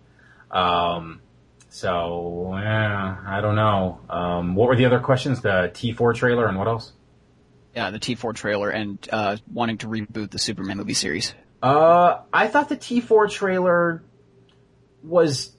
Um, 0.50 1.20
so, 1.68 2.54
eh, 2.54 2.60
I 2.60 3.38
don't 3.40 3.54
know. 3.54 4.00
Um, 4.10 4.56
what 4.56 4.66
were 4.66 4.74
the 4.74 4.86
other 4.86 4.98
questions? 4.98 5.42
The 5.42 5.70
T4 5.72 6.12
trailer 6.16 6.48
and 6.48 6.58
what 6.58 6.66
else? 6.66 6.92
Yeah, 7.76 7.90
the 7.90 8.00
T4 8.00 8.34
trailer 8.34 8.68
and 8.68 8.98
uh, 9.12 9.36
wanting 9.48 9.78
to 9.78 9.86
reboot 9.86 10.32
the 10.32 10.40
Superman 10.40 10.78
movie 10.78 10.94
series. 10.94 11.36
Uh, 11.62 12.22
I 12.32 12.48
thought 12.48 12.68
the 12.68 12.76
T4 12.76 13.30
trailer 13.30 14.02
was 15.02 15.52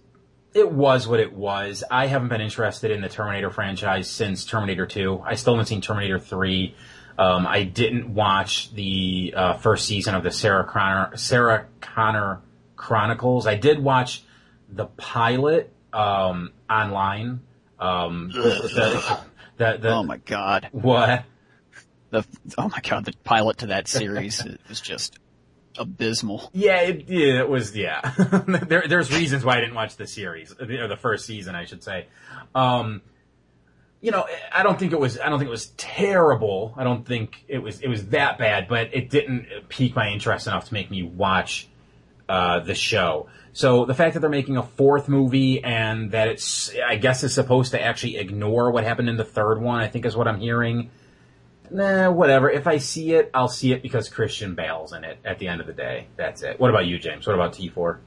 it 0.53 0.71
was 0.71 1.07
what 1.07 1.19
it 1.19 1.33
was. 1.33 1.83
I 1.89 2.07
haven't 2.07 2.27
been 2.27 2.41
interested 2.41 2.91
in 2.91 3.01
the 3.01 3.09
Terminator 3.09 3.49
franchise 3.49 4.09
since 4.09 4.45
Terminator 4.45 4.85
2. 4.85 5.23
I 5.25 5.35
still 5.35 5.53
haven't 5.53 5.67
seen 5.67 5.81
Terminator 5.81 6.19
3. 6.19 6.75
Um, 7.17 7.47
I 7.47 7.63
didn't 7.63 8.13
watch 8.13 8.73
the 8.73 9.33
uh, 9.35 9.53
first 9.53 9.85
season 9.85 10.15
of 10.15 10.23
the 10.23 10.31
Sarah 10.31 10.65
Connor 10.65 11.15
Sarah 11.15 11.67
Connor 11.79 12.41
Chronicles. 12.75 13.47
I 13.47 13.55
did 13.55 13.79
watch 13.79 14.23
the 14.69 14.85
pilot 14.85 15.71
um, 15.93 16.51
online. 16.69 17.41
Um, 17.79 18.31
the, 18.33 19.13
the, 19.57 19.77
the, 19.79 19.89
oh 19.89 20.03
my 20.03 20.17
god! 20.17 20.69
What? 20.71 21.25
the 22.09 22.25
oh 22.57 22.69
my 22.69 22.79
god, 22.81 23.05
the 23.05 23.13
pilot 23.23 23.59
to 23.59 23.67
that 23.67 23.87
series 23.87 24.43
was 24.69 24.81
just 24.81 25.19
abysmal. 25.77 26.49
Yeah, 26.53 26.81
it, 26.81 27.09
yeah, 27.09 27.39
it 27.39 27.49
was. 27.49 27.75
Yeah, 27.75 28.01
there, 28.67 28.87
there's 28.87 29.11
reasons 29.11 29.43
why 29.43 29.57
I 29.57 29.61
didn't 29.61 29.75
watch 29.75 29.95
the 29.95 30.07
series 30.07 30.53
or 30.59 30.87
the 30.87 30.97
first 30.97 31.25
season, 31.25 31.55
I 31.55 31.65
should 31.65 31.83
say. 31.83 32.07
Um, 32.53 33.01
you 34.01 34.11
know, 34.11 34.27
I 34.51 34.63
don't 34.63 34.77
think 34.77 34.91
it 34.91 34.99
was. 34.99 35.19
I 35.19 35.29
don't 35.29 35.39
think 35.39 35.47
it 35.47 35.51
was 35.51 35.67
terrible. 35.77 36.73
I 36.77 36.83
don't 36.83 37.05
think 37.05 37.43
it 37.47 37.59
was. 37.59 37.79
It 37.81 37.87
was 37.87 38.07
that 38.07 38.37
bad, 38.37 38.67
but 38.67 38.93
it 38.93 39.09
didn't 39.09 39.47
pique 39.69 39.95
my 39.95 40.09
interest 40.09 40.47
enough 40.47 40.67
to 40.67 40.73
make 40.73 40.91
me 40.91 41.03
watch 41.03 41.67
uh, 42.27 42.59
the 42.59 42.75
show. 42.75 43.27
So 43.53 43.85
the 43.85 43.93
fact 43.93 44.15
that 44.15 44.21
they're 44.21 44.29
making 44.29 44.57
a 44.57 44.63
fourth 44.63 45.07
movie 45.07 45.63
and 45.63 46.11
that 46.11 46.27
it's, 46.27 46.71
I 46.85 46.95
guess, 46.95 47.23
is 47.23 47.35
supposed 47.35 47.71
to 47.71 47.81
actually 47.81 48.17
ignore 48.17 48.71
what 48.71 48.83
happened 48.83 49.09
in 49.09 49.17
the 49.17 49.23
third 49.23 49.61
one, 49.61 49.79
I 49.79 49.87
think 49.87 50.05
is 50.05 50.17
what 50.17 50.27
I'm 50.27 50.39
hearing 50.39 50.89
nah, 51.73 52.11
whatever. 52.11 52.49
If 52.49 52.67
I 52.67 52.77
see 52.77 53.13
it, 53.13 53.29
I'll 53.33 53.47
see 53.47 53.73
it 53.73 53.81
because 53.81 54.09
Christian 54.09 54.55
Bale's 54.55 54.93
in 54.93 55.03
it 55.03 55.19
at 55.25 55.39
the 55.39 55.47
end 55.47 55.61
of 55.61 55.67
the 55.67 55.73
day. 55.73 56.07
That's 56.15 56.41
it. 56.43 56.59
What 56.59 56.69
about 56.69 56.85
you, 56.85 56.99
James? 56.99 57.27
What 57.27 57.33
about 57.33 57.53
T4? 57.53 57.99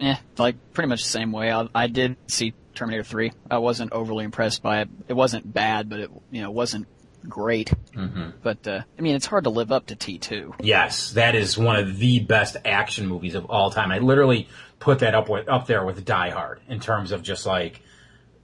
Yeah, 0.00 0.18
like 0.36 0.56
pretty 0.72 0.88
much 0.88 1.02
the 1.02 1.08
same 1.08 1.32
way. 1.32 1.52
I, 1.52 1.68
I 1.74 1.86
did 1.86 2.16
see 2.26 2.54
Terminator 2.74 3.04
3. 3.04 3.32
I 3.50 3.58
wasn't 3.58 3.92
overly 3.92 4.24
impressed 4.24 4.62
by 4.62 4.80
it. 4.80 4.88
It 5.08 5.14
wasn't 5.14 5.52
bad, 5.52 5.88
but 5.88 6.00
it, 6.00 6.10
you 6.30 6.42
know, 6.42 6.50
wasn't 6.50 6.86
great. 7.28 7.72
Mm-hmm. 7.94 8.30
But, 8.42 8.66
uh, 8.66 8.82
I 8.98 9.02
mean, 9.02 9.14
it's 9.14 9.26
hard 9.26 9.44
to 9.44 9.50
live 9.50 9.70
up 9.70 9.86
to 9.86 9.96
T2. 9.96 10.56
Yes, 10.60 11.12
that 11.12 11.34
is 11.34 11.56
one 11.56 11.76
of 11.76 11.98
the 11.98 12.20
best 12.20 12.56
action 12.64 13.06
movies 13.06 13.34
of 13.34 13.46
all 13.46 13.70
time. 13.70 13.92
I 13.92 13.98
literally 13.98 14.48
put 14.80 15.00
that 15.00 15.14
up 15.14 15.28
with, 15.28 15.48
up 15.48 15.66
there 15.66 15.84
with 15.84 16.04
Die 16.04 16.30
Hard 16.30 16.60
in 16.68 16.80
terms 16.80 17.12
of 17.12 17.22
just 17.22 17.46
like 17.46 17.80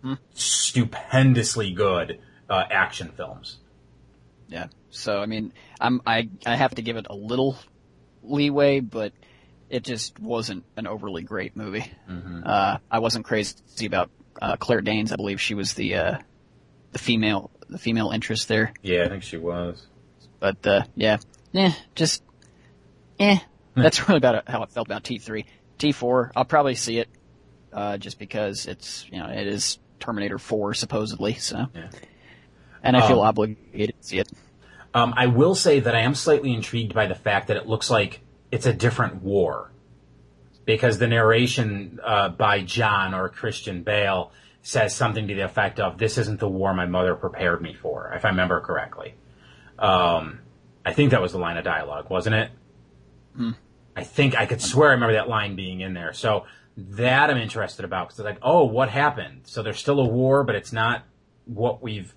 hmm. 0.02 0.14
stupendously 0.34 1.72
good, 1.72 2.20
uh, 2.48 2.64
action 2.70 3.10
films. 3.16 3.58
Yeah. 4.48 4.68
So 4.90 5.18
I 5.18 5.26
mean, 5.26 5.52
I'm 5.80 6.00
I 6.06 6.28
I 6.44 6.56
have 6.56 6.74
to 6.74 6.82
give 6.82 6.96
it 6.96 7.06
a 7.08 7.14
little 7.14 7.56
leeway, 8.22 8.80
but 8.80 9.12
it 9.68 9.84
just 9.84 10.18
wasn't 10.18 10.64
an 10.76 10.86
overly 10.86 11.22
great 11.22 11.56
movie. 11.56 11.90
Mm-hmm. 12.10 12.42
Uh, 12.44 12.78
I 12.90 12.98
wasn't 13.00 13.26
crazy 13.26 13.86
about 13.86 14.10
uh, 14.40 14.56
Claire 14.56 14.80
Danes. 14.80 15.12
I 15.12 15.16
believe 15.16 15.40
she 15.40 15.54
was 15.54 15.74
the 15.74 15.94
uh, 15.94 16.18
the 16.92 16.98
female 16.98 17.50
the 17.68 17.78
female 17.78 18.10
interest 18.10 18.48
there. 18.48 18.72
Yeah, 18.82 19.04
I 19.04 19.08
think 19.08 19.22
she 19.22 19.36
was. 19.36 19.86
But 20.40 20.66
uh, 20.66 20.84
yeah, 20.96 21.18
yeah, 21.52 21.72
just 21.94 22.22
eh. 23.20 23.38
That's 23.78 24.08
really 24.08 24.18
about 24.18 24.48
how 24.48 24.62
I 24.64 24.66
felt 24.66 24.88
about 24.88 25.04
T 25.04 25.18
three. 25.18 25.46
T 25.76 25.92
four, 25.92 26.32
I'll 26.34 26.44
probably 26.44 26.74
see 26.74 26.98
it, 26.98 27.08
uh, 27.72 27.96
just 27.96 28.18
because 28.18 28.66
it's 28.66 29.06
you 29.12 29.18
know 29.18 29.28
it 29.28 29.46
is 29.46 29.78
Terminator 30.00 30.38
four 30.38 30.74
supposedly. 30.74 31.34
So. 31.34 31.66
Yeah 31.74 31.90
and 32.88 32.96
I 32.96 33.06
feel 33.06 33.20
um, 33.20 33.28
obligated 33.28 33.94
to 34.00 34.06
see 34.06 34.18
it. 34.18 34.28
Um, 34.94 35.14
I 35.16 35.26
will 35.26 35.54
say 35.54 35.80
that 35.80 35.94
I 35.94 36.00
am 36.00 36.14
slightly 36.14 36.52
intrigued 36.52 36.94
by 36.94 37.06
the 37.06 37.14
fact 37.14 37.48
that 37.48 37.56
it 37.56 37.66
looks 37.66 37.90
like 37.90 38.20
it's 38.50 38.66
a 38.66 38.72
different 38.72 39.22
war, 39.22 39.70
because 40.64 40.98
the 40.98 41.06
narration 41.06 42.00
uh, 42.02 42.30
by 42.30 42.62
John 42.62 43.14
or 43.14 43.28
Christian 43.28 43.82
Bale 43.82 44.32
says 44.62 44.94
something 44.94 45.28
to 45.28 45.34
the 45.34 45.44
effect 45.44 45.78
of 45.78 45.98
"This 45.98 46.18
isn't 46.18 46.40
the 46.40 46.48
war 46.48 46.74
my 46.74 46.86
mother 46.86 47.14
prepared 47.14 47.60
me 47.60 47.74
for," 47.74 48.12
if 48.14 48.24
I 48.24 48.30
remember 48.30 48.60
correctly. 48.60 49.14
Um, 49.78 50.40
I 50.84 50.92
think 50.92 51.10
that 51.10 51.22
was 51.22 51.32
the 51.32 51.38
line 51.38 51.58
of 51.58 51.64
dialogue, 51.64 52.08
wasn't 52.10 52.34
it? 52.34 52.50
Hmm. 53.36 53.50
I 53.94 54.04
think 54.04 54.36
I 54.36 54.46
could 54.46 54.62
swear 54.62 54.90
I 54.90 54.92
remember 54.92 55.14
that 55.14 55.28
line 55.28 55.54
being 55.54 55.80
in 55.80 55.92
there. 55.92 56.12
So 56.12 56.46
that 56.76 57.30
I'm 57.30 57.36
interested 57.36 57.84
about 57.84 58.08
because 58.08 58.20
it's 58.20 58.24
like, 58.24 58.38
oh, 58.42 58.64
what 58.64 58.88
happened? 58.88 59.42
So 59.44 59.62
there's 59.62 59.78
still 59.78 60.00
a 60.00 60.06
war, 60.06 60.44
but 60.44 60.54
it's 60.54 60.72
not 60.72 61.02
what 61.44 61.82
we've 61.82 62.14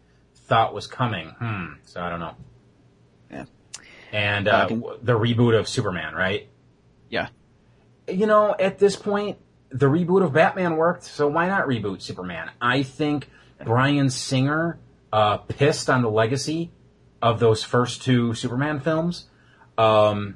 thought 0.51 0.73
was 0.73 0.85
coming. 0.85 1.29
Hmm. 1.39 1.65
So 1.85 2.01
I 2.01 2.09
don't 2.09 2.19
know. 2.19 2.35
Yeah. 3.31 3.45
And 4.11 4.49
uh, 4.49 4.67
can... 4.67 4.81
the 5.01 5.17
reboot 5.17 5.57
of 5.57 5.69
Superman, 5.69 6.13
right? 6.13 6.49
Yeah. 7.09 7.29
You 8.09 8.25
know, 8.25 8.53
at 8.59 8.77
this 8.77 8.97
point, 8.97 9.37
the 9.69 9.85
reboot 9.85 10.25
of 10.25 10.33
Batman 10.33 10.75
worked, 10.75 11.05
so 11.05 11.29
why 11.29 11.47
not 11.47 11.67
reboot 11.67 12.01
Superman? 12.01 12.51
I 12.59 12.83
think 12.83 13.29
Bryan 13.63 14.09
Singer 14.09 14.77
uh, 15.13 15.37
pissed 15.37 15.89
on 15.89 16.01
the 16.01 16.09
legacy 16.09 16.73
of 17.21 17.39
those 17.39 17.63
first 17.63 18.01
two 18.01 18.33
Superman 18.33 18.81
films. 18.81 19.27
Um, 19.77 20.35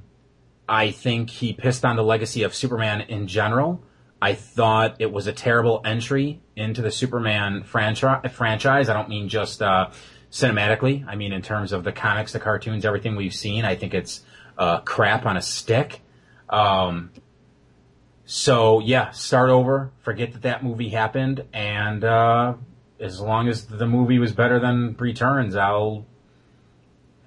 I 0.70 0.92
think 0.92 1.30
he 1.30 1.52
pissed 1.52 1.84
on 1.84 1.98
the 1.98 2.04
legacy 2.04 2.44
of 2.44 2.56
Superman 2.56 3.02
in 3.02 3.28
general. 3.28 3.84
I 4.22 4.34
thought 4.34 4.96
it 5.00 5.12
was 5.12 5.28
a 5.28 5.34
terrible 5.34 5.82
entry 5.86 6.42
into 6.56 6.82
the 6.82 6.92
Superman 6.92 7.64
franchi- 7.64 8.30
franchise. 8.30 8.90
I 8.90 8.94
don't 8.94 9.10
mean 9.10 9.30
just 9.30 9.62
uh, 9.62 9.92
cinematically. 10.32 11.06
I 11.08 11.16
mean 11.16 11.34
in 11.34 11.42
terms 11.42 11.72
of 11.72 11.84
the 11.84 11.92
comics, 11.92 12.34
the 12.34 12.40
cartoons, 12.40 12.86
everything 12.86 13.16
we've 13.16 13.34
seen. 13.34 13.66
I 13.66 13.76
think 13.76 13.94
it's 13.94 14.22
uh, 14.58 14.80
crap 14.80 15.26
on 15.26 15.38
a 15.38 15.42
stick. 15.42 16.02
Um, 16.50 17.12
so 18.26 18.80
yeah, 18.80 19.12
start 19.12 19.50
over. 19.50 19.92
Forget 20.02 20.34
that 20.34 20.42
that 20.44 20.64
movie 20.64 20.90
happened, 20.90 21.44
and 21.54 22.04
uh, 22.04 22.56
as 23.00 23.20
long 23.20 23.48
as 23.48 23.66
the 23.66 23.86
movie 23.86 24.20
was 24.20 24.32
better 24.32 24.60
than 24.60 24.96
Returns, 24.98 25.56
I'll 25.56 26.06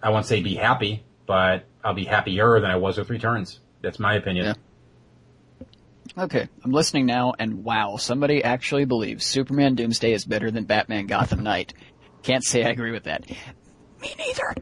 I 0.02 0.10
won't 0.10 0.26
say 0.26 0.42
be 0.42 0.54
happy, 0.54 1.04
but 1.26 1.64
I'll 1.84 1.94
be 1.94 2.04
happier 2.04 2.60
than 2.60 2.70
I 2.70 2.76
was 2.76 2.98
with 2.98 3.10
Returns. 3.10 3.60
That's 3.82 3.98
my 3.98 4.14
opinion. 4.14 4.46
Yeah. 4.46 4.54
Okay, 6.16 6.48
I'm 6.64 6.72
listening 6.72 7.06
now, 7.06 7.34
and 7.38 7.64
wow, 7.64 7.96
somebody 7.96 8.42
actually 8.42 8.84
believes 8.84 9.26
Superman 9.26 9.74
Doomsday 9.74 10.12
is 10.12 10.24
better 10.24 10.50
than 10.50 10.64
Batman 10.64 11.06
Gotham 11.06 11.42
Knight. 11.42 11.74
Can't 12.22 12.44
say 12.44 12.64
I 12.64 12.70
agree 12.70 12.92
with 12.92 13.04
that. 13.04 13.28
Me 14.00 14.14
neither. 14.16 14.54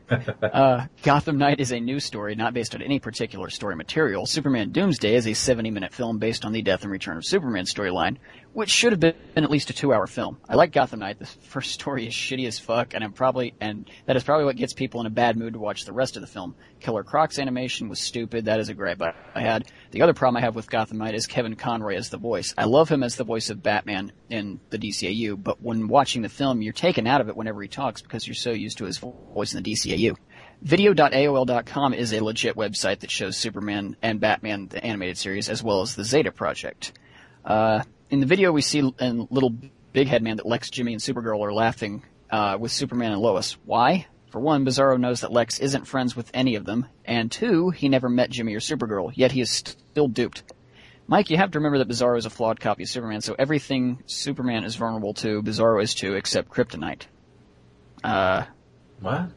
uh, 0.42 0.86
Gotham 1.02 1.36
Knight 1.38 1.60
is 1.60 1.72
a 1.72 1.80
new 1.80 2.00
story, 2.00 2.34
not 2.34 2.54
based 2.54 2.74
on 2.74 2.82
any 2.82 2.98
particular 2.98 3.50
story 3.50 3.76
material. 3.76 4.24
Superman 4.24 4.72
Doomsday 4.72 5.14
is 5.14 5.26
a 5.26 5.34
70 5.34 5.70
minute 5.70 5.92
film 5.92 6.18
based 6.18 6.44
on 6.44 6.52
the 6.52 6.62
Death 6.62 6.82
and 6.82 6.90
Return 6.90 7.18
of 7.18 7.24
Superman 7.24 7.64
storyline, 7.64 8.16
which 8.56 8.70
should 8.70 8.92
have 8.92 9.00
been 9.00 9.14
at 9.36 9.50
least 9.50 9.68
a 9.68 9.74
two 9.74 9.92
hour 9.92 10.06
film. 10.06 10.38
I 10.48 10.54
like 10.54 10.72
Gotham 10.72 11.00
Knight. 11.00 11.18
The 11.18 11.26
first 11.26 11.72
story 11.72 12.06
is 12.06 12.14
shitty 12.14 12.46
as 12.46 12.58
fuck, 12.58 12.94
and 12.94 13.04
I'm 13.04 13.12
probably, 13.12 13.52
and 13.60 13.86
that 14.06 14.16
is 14.16 14.24
probably 14.24 14.46
what 14.46 14.56
gets 14.56 14.72
people 14.72 14.98
in 15.00 15.06
a 15.06 15.10
bad 15.10 15.36
mood 15.36 15.52
to 15.52 15.58
watch 15.58 15.84
the 15.84 15.92
rest 15.92 16.16
of 16.16 16.22
the 16.22 16.26
film. 16.26 16.54
Killer 16.80 17.04
Croc's 17.04 17.38
animation 17.38 17.90
was 17.90 18.00
stupid. 18.00 18.46
That 18.46 18.58
is 18.58 18.70
a 18.70 18.74
gripe 18.74 19.02
I 19.02 19.42
had. 19.42 19.70
The 19.90 20.00
other 20.00 20.14
problem 20.14 20.38
I 20.38 20.46
have 20.46 20.54
with 20.54 20.70
Gotham 20.70 20.96
Knight 20.96 21.14
is 21.14 21.26
Kevin 21.26 21.54
Conroy 21.54 21.96
as 21.96 22.08
the 22.08 22.16
voice. 22.16 22.54
I 22.56 22.64
love 22.64 22.88
him 22.88 23.02
as 23.02 23.16
the 23.16 23.24
voice 23.24 23.50
of 23.50 23.62
Batman 23.62 24.12
in 24.30 24.58
the 24.70 24.78
DCAU, 24.78 25.36
but 25.42 25.60
when 25.60 25.86
watching 25.86 26.22
the 26.22 26.30
film, 26.30 26.62
you're 26.62 26.72
taken 26.72 27.06
out 27.06 27.20
of 27.20 27.28
it 27.28 27.36
whenever 27.36 27.60
he 27.60 27.68
talks 27.68 28.00
because 28.00 28.26
you're 28.26 28.34
so 28.34 28.52
used 28.52 28.78
to 28.78 28.86
his 28.86 28.96
voice 28.96 29.52
in 29.52 29.62
the 29.62 29.70
DCAU. 29.70 30.16
Video.aol.com 30.62 31.92
is 31.92 32.14
a 32.14 32.24
legit 32.24 32.56
website 32.56 33.00
that 33.00 33.10
shows 33.10 33.36
Superman 33.36 33.98
and 34.00 34.18
Batman, 34.18 34.68
the 34.68 34.82
animated 34.82 35.18
series, 35.18 35.50
as 35.50 35.62
well 35.62 35.82
as 35.82 35.94
the 35.94 36.04
Zeta 36.04 36.32
Project. 36.32 36.98
Uh, 37.44 37.82
in 38.10 38.20
the 38.20 38.26
video, 38.26 38.52
we 38.52 38.62
see 38.62 38.78
in 39.00 39.28
Little 39.30 39.54
Big 39.92 40.08
Head 40.08 40.22
Man 40.22 40.36
that 40.36 40.46
Lex, 40.46 40.70
Jimmy, 40.70 40.92
and 40.92 41.00
Supergirl 41.02 41.40
are 41.44 41.52
laughing 41.52 42.04
uh, 42.30 42.56
with 42.60 42.72
Superman 42.72 43.12
and 43.12 43.20
Lois. 43.20 43.56
Why? 43.64 44.06
For 44.30 44.40
one, 44.40 44.64
Bizarro 44.66 44.98
knows 44.98 45.20
that 45.20 45.32
Lex 45.32 45.60
isn't 45.60 45.86
friends 45.86 46.14
with 46.16 46.30
any 46.34 46.56
of 46.56 46.64
them, 46.64 46.86
and 47.04 47.30
two, 47.30 47.70
he 47.70 47.88
never 47.88 48.08
met 48.08 48.28
Jimmy 48.30 48.54
or 48.54 48.60
Supergirl, 48.60 49.12
yet 49.14 49.32
he 49.32 49.40
is 49.40 49.50
still 49.50 50.08
duped. 50.08 50.42
Mike, 51.06 51.30
you 51.30 51.36
have 51.36 51.52
to 51.52 51.58
remember 51.60 51.78
that 51.78 51.88
Bizarro 51.88 52.18
is 52.18 52.26
a 52.26 52.30
flawed 52.30 52.58
copy 52.60 52.82
of 52.82 52.88
Superman, 52.88 53.20
so 53.20 53.36
everything 53.38 54.02
Superman 54.06 54.64
is 54.64 54.74
vulnerable 54.74 55.14
to, 55.14 55.42
Bizarro 55.42 55.80
is 55.82 55.94
too, 55.94 56.14
except 56.14 56.50
Kryptonite. 56.50 57.02
Uh, 58.02 58.44
What? 59.00 59.30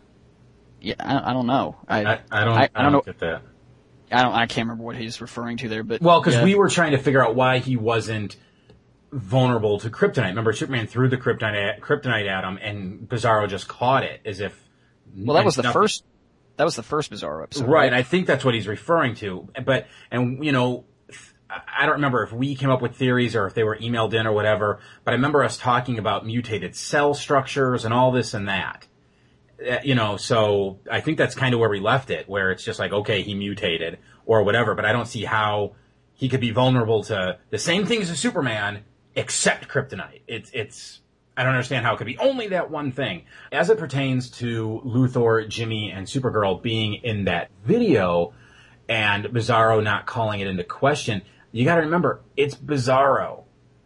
yeah, 0.82 0.96
I, 1.00 1.30
I 1.30 1.34
don't 1.34 1.48
know. 1.48 1.78
I, 1.88 2.04
I, 2.04 2.20
I 2.32 2.44
don't. 2.44 2.58
I, 2.58 2.70
I 2.76 2.82
don't 2.84 2.92
know. 2.92 3.02
get 3.02 3.20
that. 3.20 3.42
I 4.12 4.24
don't. 4.24 4.34
I 4.34 4.48
can't 4.48 4.66
remember 4.68 4.84
what 4.84 4.96
he's 4.96 5.22
referring 5.22 5.58
to 5.58 5.70
there, 5.70 5.84
but 5.84 6.02
Well, 6.02 6.20
because 6.20 6.36
yeah. 6.36 6.44
we 6.44 6.56
were 6.56 6.70
trying 6.70 6.92
to 6.92 6.98
figure 6.98 7.24
out 7.24 7.36
why 7.36 7.60
he 7.60 7.78
wasn't 7.78 8.36
vulnerable 9.12 9.80
to 9.80 9.90
kryptonite. 9.90 10.30
Remember, 10.30 10.54
Superman 10.54 10.88
threw 10.88 11.08
the 11.10 11.18
kryptonite 11.18 11.76
at, 11.76 11.82
kryptonite 11.82 12.28
at 12.30 12.44
him, 12.44 12.58
and 12.62 13.08
Bizarro 13.10 13.48
just 13.50 13.68
caught 13.68 14.04
it 14.04 14.22
as 14.26 14.40
if. 14.40 14.60
Well, 15.16 15.36
that 15.36 15.46
was 15.46 15.56
the 15.56 15.64
nothing- 15.64 15.82
first. 15.82 16.04
That 16.58 16.66
was 16.66 16.76
the 16.76 16.84
first 16.84 17.10
Bizarro 17.12 17.44
episode. 17.44 17.70
Right, 17.70 17.86
and 17.88 17.96
I 17.96 18.04
think 18.04 18.28
that's 18.28 18.44
what 18.44 18.54
he's 18.54 18.68
referring 18.68 19.16
to. 19.16 19.48
But 19.64 19.88
and 20.12 20.44
you 20.44 20.52
know, 20.52 20.84
I 21.50 21.86
don't 21.86 21.96
remember 21.96 22.22
if 22.24 22.34
we 22.34 22.54
came 22.56 22.70
up 22.70 22.82
with 22.82 22.98
theories 22.98 23.34
or 23.36 23.48
if 23.48 23.54
they 23.54 23.64
were 23.64 23.78
emailed 23.78 24.14
in 24.14 24.28
or 24.28 24.34
whatever. 24.34 24.80
But 25.06 25.12
I 25.12 25.16
remember 25.16 25.42
us 25.44 25.58
talking 25.58 25.98
about 26.00 26.26
mutated 26.26 26.76
cell 26.76 27.14
structures 27.14 27.86
and 27.86 27.94
all 27.94 28.12
this 28.12 28.34
and 28.34 28.50
that. 28.50 28.86
Uh, 29.66 29.78
You 29.86 29.96
know, 29.96 30.18
so 30.18 30.80
I 30.92 31.00
think 31.00 31.18
that's 31.18 31.34
kind 31.34 31.54
of 31.54 31.62
where 31.62 31.70
we 31.70 31.80
left 31.80 32.10
it, 32.10 32.28
where 32.28 32.52
it's 32.52 32.64
just 32.66 32.78
like, 32.78 32.92
okay, 32.92 33.22
he 33.22 33.36
mutated 33.36 33.98
or 34.26 34.44
whatever. 34.44 34.76
But 34.76 34.84
I 34.86 34.92
don't 34.92 35.08
see 35.08 35.24
how 35.24 35.76
he 36.14 36.28
could 36.28 36.42
be 36.42 36.52
vulnerable 36.52 37.04
to 37.06 37.38
the 37.52 37.58
same 37.58 37.86
things 37.86 38.12
as 38.12 38.20
Superman, 38.20 38.84
except 39.20 39.68
kryptonite. 39.68 40.22
It's 40.28 40.50
it's. 40.54 41.02
I 41.36 41.44
don't 41.44 41.54
understand 41.54 41.86
how 41.86 41.94
it 41.94 41.98
could 41.98 42.08
be 42.08 42.18
only 42.18 42.48
that 42.50 42.70
one 42.70 42.92
thing. 42.92 43.24
As 43.52 43.70
it 43.70 43.78
pertains 43.78 44.30
to 44.40 44.82
Luthor, 44.86 45.48
Jimmy, 45.48 45.92
and 45.92 46.06
Supergirl 46.06 46.62
being 46.62 46.96
in 46.96 47.26
that 47.26 47.50
video 47.64 48.34
and 48.90 49.26
Bizarro 49.26 49.82
not 49.82 50.06
calling 50.06 50.42
it 50.42 50.48
into 50.48 50.66
question, 50.66 51.22
you 51.54 51.64
gotta 51.64 51.82
remember, 51.82 52.22
it's 52.36 52.56
Bizarro. 52.56 53.44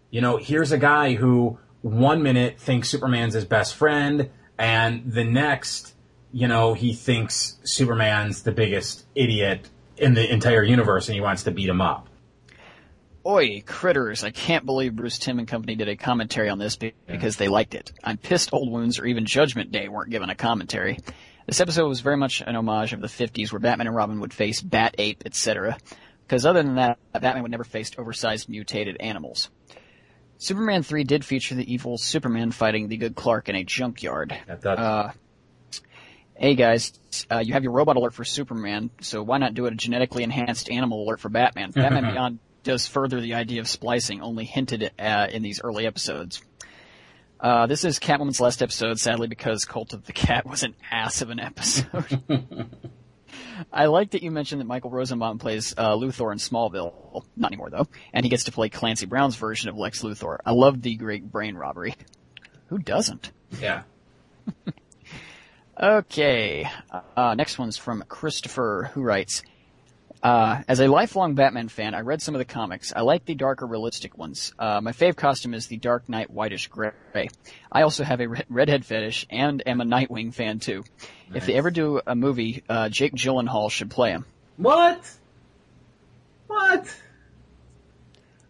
You 0.10 0.22
know, 0.22 0.38
here's 0.38 0.72
a 0.72 0.80
guy 0.80 1.14
who 1.14 1.60
one 1.82 2.24
minute 2.24 2.60
thinks 2.60 2.90
Superman's 2.90 3.36
his 3.36 3.46
best 3.46 3.76
friend, 3.76 4.32
and 4.58 5.12
the 5.12 5.24
next, 5.24 5.94
you 6.32 6.48
know, 6.48 6.74
he 6.74 6.94
thinks 6.94 7.60
Superman's 7.64 8.42
the 8.44 8.52
biggest 8.52 9.06
idiot 9.14 9.70
in 9.98 10.16
the 10.16 10.32
entire 10.32 10.64
universe 10.64 11.08
and 11.08 11.16
he 11.16 11.22
wants 11.22 11.44
to 11.44 11.52
beat 11.52 11.70
him 11.70 11.82
up. 11.82 12.08
Oi, 13.26 13.64
critters! 13.66 14.26
I 14.26 14.32
can't 14.32 14.66
believe 14.66 14.98
Bruce 14.98 15.18
Timm 15.18 15.40
and 15.40 15.48
company 15.48 15.76
did 15.76 15.88
a 15.88 15.96
commentary 15.96 16.50
on 16.50 16.60
this 16.60 16.76
because 16.76 17.38
they 17.38 17.48
liked 17.48 17.74
it. 17.74 17.94
I'm 18.04 18.18
pissed 18.18 18.54
Old 18.54 18.70
Wounds 18.70 19.00
or 19.00 19.06
even 19.06 19.26
Judgment 19.26 19.72
Day 19.72 19.88
weren't 19.88 20.10
given 20.10 20.30
a 20.30 20.36
commentary. 20.36 21.00
This 21.46 21.62
episode 21.62 21.88
was 21.88 22.02
very 22.02 22.18
much 22.18 22.42
an 22.42 22.58
homage 22.58 22.92
of 22.92 23.00
the 23.00 23.08
50s 23.08 23.52
where 23.52 23.60
Batman 23.60 23.88
and 23.88 23.96
Robin 23.96 24.20
would 24.20 24.34
face 24.34 24.62
Bat 24.62 24.96
Ape, 24.98 25.24
etc. 25.26 25.78
Because 26.28 26.46
other 26.46 26.64
than 26.64 26.76
that, 26.76 27.00
Batman 27.14 27.44
would 27.44 27.52
never 27.52 27.64
face 27.64 27.92
oversized 27.98 28.50
mutated 28.50 28.98
animals. 29.00 29.50
Superman 30.38 30.84
3 30.84 31.06
did 31.06 31.24
feature 31.24 31.56
the 31.56 31.74
evil 31.74 31.98
Superman 31.98 32.52
fighting 32.52 32.90
the 32.90 32.98
good 32.98 33.16
Clark 33.16 33.48
in 33.48 33.56
a 33.56 33.64
junkyard. 33.64 34.38
Uh, 34.80 35.12
hey 36.36 36.56
guys, 36.56 36.92
uh, 37.32 37.40
you 37.40 37.54
have 37.54 37.64
your 37.64 37.72
robot 37.72 37.96
alert 37.96 38.14
for 38.14 38.26
Superman, 38.26 38.90
so 39.00 39.24
why 39.24 39.38
not 39.38 39.54
do 39.54 39.66
it 39.66 39.72
a 39.74 39.78
genetically 39.78 40.24
enhanced 40.24 40.70
animal 40.70 41.06
alert 41.06 41.22
for 41.22 41.30
Batman? 41.30 41.72
Batman 41.76 42.12
Beyond 42.12 42.40
does 42.64 42.88
further 42.88 43.22
the 43.22 43.34
idea 43.36 43.62
of 43.62 43.68
splicing, 43.68 44.22
only 44.22 44.46
hinted 44.46 44.92
at 44.98 45.30
uh, 45.30 45.32
in 45.32 45.42
these 45.44 45.62
early 45.64 45.86
episodes. 45.86 46.42
Uh, 47.40 47.68
this 47.68 47.84
is 47.84 48.00
Catwoman's 48.00 48.40
last 48.40 48.62
episode, 48.64 49.00
sadly, 49.00 49.28
because 49.28 49.66
Cult 49.66 49.94
of 49.94 50.06
the 50.06 50.14
Cat 50.14 50.46
was 50.50 50.64
an 50.64 50.76
ass 50.90 51.22
of 51.22 51.30
an 51.30 51.40
episode. 51.40 52.20
I 53.72 53.86
like 53.86 54.12
that 54.12 54.24
you 54.24 54.32
mentioned 54.32 54.62
that 54.62 54.66
Michael 54.66 54.90
Rosenbaum 54.90 55.40
plays 55.40 55.74
uh, 55.78 55.96
Luthor 55.96 56.32
in 56.32 56.38
Smallville. 56.38 57.24
Not 57.36 57.50
anymore, 57.52 57.70
though. 57.70 57.88
And 58.14 58.26
he 58.26 58.30
gets 58.30 58.46
to 58.46 58.52
play 58.52 58.70
Clancy 58.70 59.06
Brown's 59.06 59.36
version 59.36 59.70
of 59.70 59.78
Lex 59.78 60.02
Luthor. 60.02 60.38
I 60.46 60.52
love 60.52 60.82
the 60.82 60.96
great 60.96 61.30
brain 61.30 61.56
robbery. 61.56 61.96
Who 62.68 62.78
doesn't? 62.80 63.32
yeah. 63.62 63.84
Okay. 65.80 66.70
Uh, 67.18 67.34
next 67.36 67.58
one's 67.58 67.78
from 67.78 68.04
Christopher, 68.08 68.92
who 68.94 69.02
writes, 69.02 69.42
uh, 70.24 70.64
as 70.70 70.80
a 70.80 70.88
lifelong 70.88 71.36
Batman 71.36 71.68
fan, 71.68 71.94
I 71.94 72.00
read 72.00 72.22
some 72.22 72.34
of 72.34 72.40
the 72.40 72.46
comics. 72.46 72.94
I 72.96 73.02
like 73.02 73.26
the 73.26 73.36
darker, 73.36 73.68
realistic 73.68 74.18
ones. 74.18 74.54
Uh, 74.58 74.80
my 74.82 74.94
fave 74.94 75.18
costume 75.18 75.54
is 75.54 75.68
the 75.68 75.76
Dark 75.78 76.08
Knight 76.08 76.32
whitish 76.32 76.68
gray. 76.70 76.92
I 77.70 77.82
also 77.82 78.06
have 78.06 78.22
a 78.22 78.28
red- 78.28 78.46
redhead 78.50 78.86
fetish 78.86 79.26
and 79.30 79.62
am 79.66 79.82
a 79.82 79.86
Nightwing 79.86 80.34
fan 80.34 80.60
too. 80.60 80.86
If 81.34 81.46
they 81.46 81.56
ever 81.56 81.72
do 81.72 82.00
a 82.08 82.16
movie, 82.16 82.64
uh, 82.70 82.88
Jake 82.88 83.14
Gyllenhaal 83.14 83.70
should 83.70 83.92
play 83.92 84.12
him. 84.12 84.26
What? 84.56 85.04
What? 86.48 86.96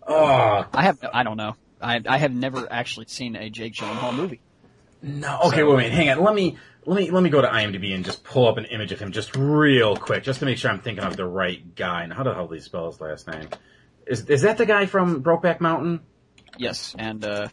Oh, 0.05 0.65
I 0.73 0.83
have, 0.83 0.99
I 1.13 1.23
don't 1.23 1.37
know. 1.37 1.55
I, 1.81 2.01
I 2.07 2.17
have 2.17 2.33
never 2.33 2.67
actually 2.71 3.07
seen 3.07 3.35
a 3.35 3.49
Jake 3.49 3.73
Gyllenhaal 3.73 4.13
movie. 4.13 4.41
No. 5.01 5.39
Okay, 5.45 5.63
wait, 5.63 5.75
wait, 5.75 5.91
hang 5.91 6.09
on. 6.09 6.23
Let 6.23 6.35
me 6.35 6.57
let 6.85 6.97
me 6.97 7.11
let 7.11 7.23
me 7.23 7.29
go 7.29 7.41
to 7.41 7.47
IMDb 7.47 7.93
and 7.95 8.03
just 8.03 8.23
pull 8.23 8.47
up 8.47 8.57
an 8.57 8.65
image 8.65 8.91
of 8.91 8.99
him 8.99 9.11
just 9.11 9.35
real 9.35 9.95
quick, 9.95 10.23
just 10.23 10.39
to 10.39 10.45
make 10.45 10.57
sure 10.57 10.71
I'm 10.71 10.79
thinking 10.81 11.03
of 11.03 11.15
the 11.15 11.25
right 11.25 11.75
guy. 11.75 12.03
And 12.03 12.13
how 12.13 12.23
the 12.23 12.33
hell 12.33 12.47
do 12.47 12.55
you 12.55 12.61
spell 12.61 12.91
his 12.91 12.99
last 12.99 13.27
name? 13.27 13.47
Is 14.05 14.25
is 14.29 14.41
that 14.41 14.57
the 14.57 14.65
guy 14.65 14.85
from 14.85 15.23
Brokeback 15.23 15.59
Mountain? 15.59 16.01
Yes, 16.57 16.95
and 16.97 17.23
uh, 17.25 17.47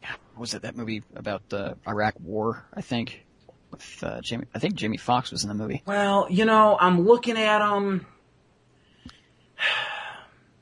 what 0.00 0.40
was 0.40 0.54
it 0.54 0.62
that 0.62 0.76
movie 0.76 1.02
about 1.14 1.48
the 1.48 1.76
Iraq 1.86 2.14
War? 2.20 2.64
I 2.72 2.80
think 2.80 3.24
with 3.70 4.04
uh, 4.04 4.20
Jamie. 4.20 4.46
I 4.54 4.58
think 4.58 4.74
Jamie 4.74 4.96
Foxx 4.96 5.30
was 5.32 5.42
in 5.42 5.48
the 5.48 5.54
movie. 5.54 5.82
Well, 5.86 6.26
you 6.30 6.44
know, 6.44 6.76
I'm 6.80 7.04
looking 7.06 7.36
at 7.36 7.60
him. 7.60 8.06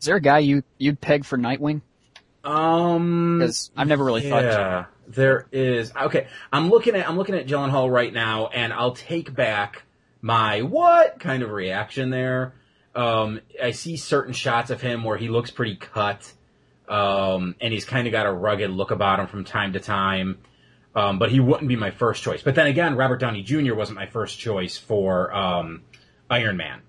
Is 0.00 0.06
there 0.06 0.16
a 0.16 0.20
guy 0.20 0.38
you 0.40 0.62
you'd 0.78 1.00
peg 1.00 1.24
for 1.24 1.38
Nightwing? 1.38 1.82
Um, 2.44 3.38
Because 3.38 3.70
I've 3.76 3.86
never 3.86 4.04
really 4.04 4.28
thought. 4.28 4.88
There 5.06 5.46
is. 5.52 5.92
Okay, 5.94 6.28
I'm 6.52 6.70
looking 6.70 6.94
at 6.94 7.08
I'm 7.08 7.16
looking 7.16 7.34
at 7.34 7.46
Gyllenhaal 7.46 7.90
right 7.90 8.12
now, 8.12 8.48
and 8.48 8.72
I'll 8.72 8.94
take 8.94 9.34
back 9.34 9.82
my 10.20 10.62
what 10.62 11.20
kind 11.20 11.42
of 11.42 11.50
reaction 11.50 12.10
there. 12.10 12.54
Um, 12.94 13.40
I 13.62 13.70
see 13.70 13.96
certain 13.96 14.32
shots 14.32 14.70
of 14.70 14.80
him 14.80 15.04
where 15.04 15.16
he 15.16 15.28
looks 15.28 15.50
pretty 15.50 15.76
cut, 15.76 16.32
um, 16.88 17.56
and 17.60 17.72
he's 17.72 17.84
kind 17.84 18.06
of 18.06 18.12
got 18.12 18.26
a 18.26 18.32
rugged 18.32 18.70
look 18.70 18.90
about 18.90 19.20
him 19.20 19.26
from 19.26 19.44
time 19.44 19.72
to 19.74 19.80
time. 19.80 20.38
Um, 20.94 21.18
but 21.18 21.30
he 21.30 21.40
wouldn't 21.40 21.68
be 21.68 21.76
my 21.76 21.90
first 21.90 22.22
choice. 22.22 22.42
But 22.42 22.54
then 22.54 22.66
again, 22.66 22.96
Robert 22.96 23.16
Downey 23.16 23.42
Jr. 23.42 23.74
wasn't 23.74 23.96
my 23.96 24.06
first 24.06 24.38
choice 24.38 24.76
for 24.76 25.34
um, 25.34 25.84
Iron 26.28 26.58
Man. 26.58 26.82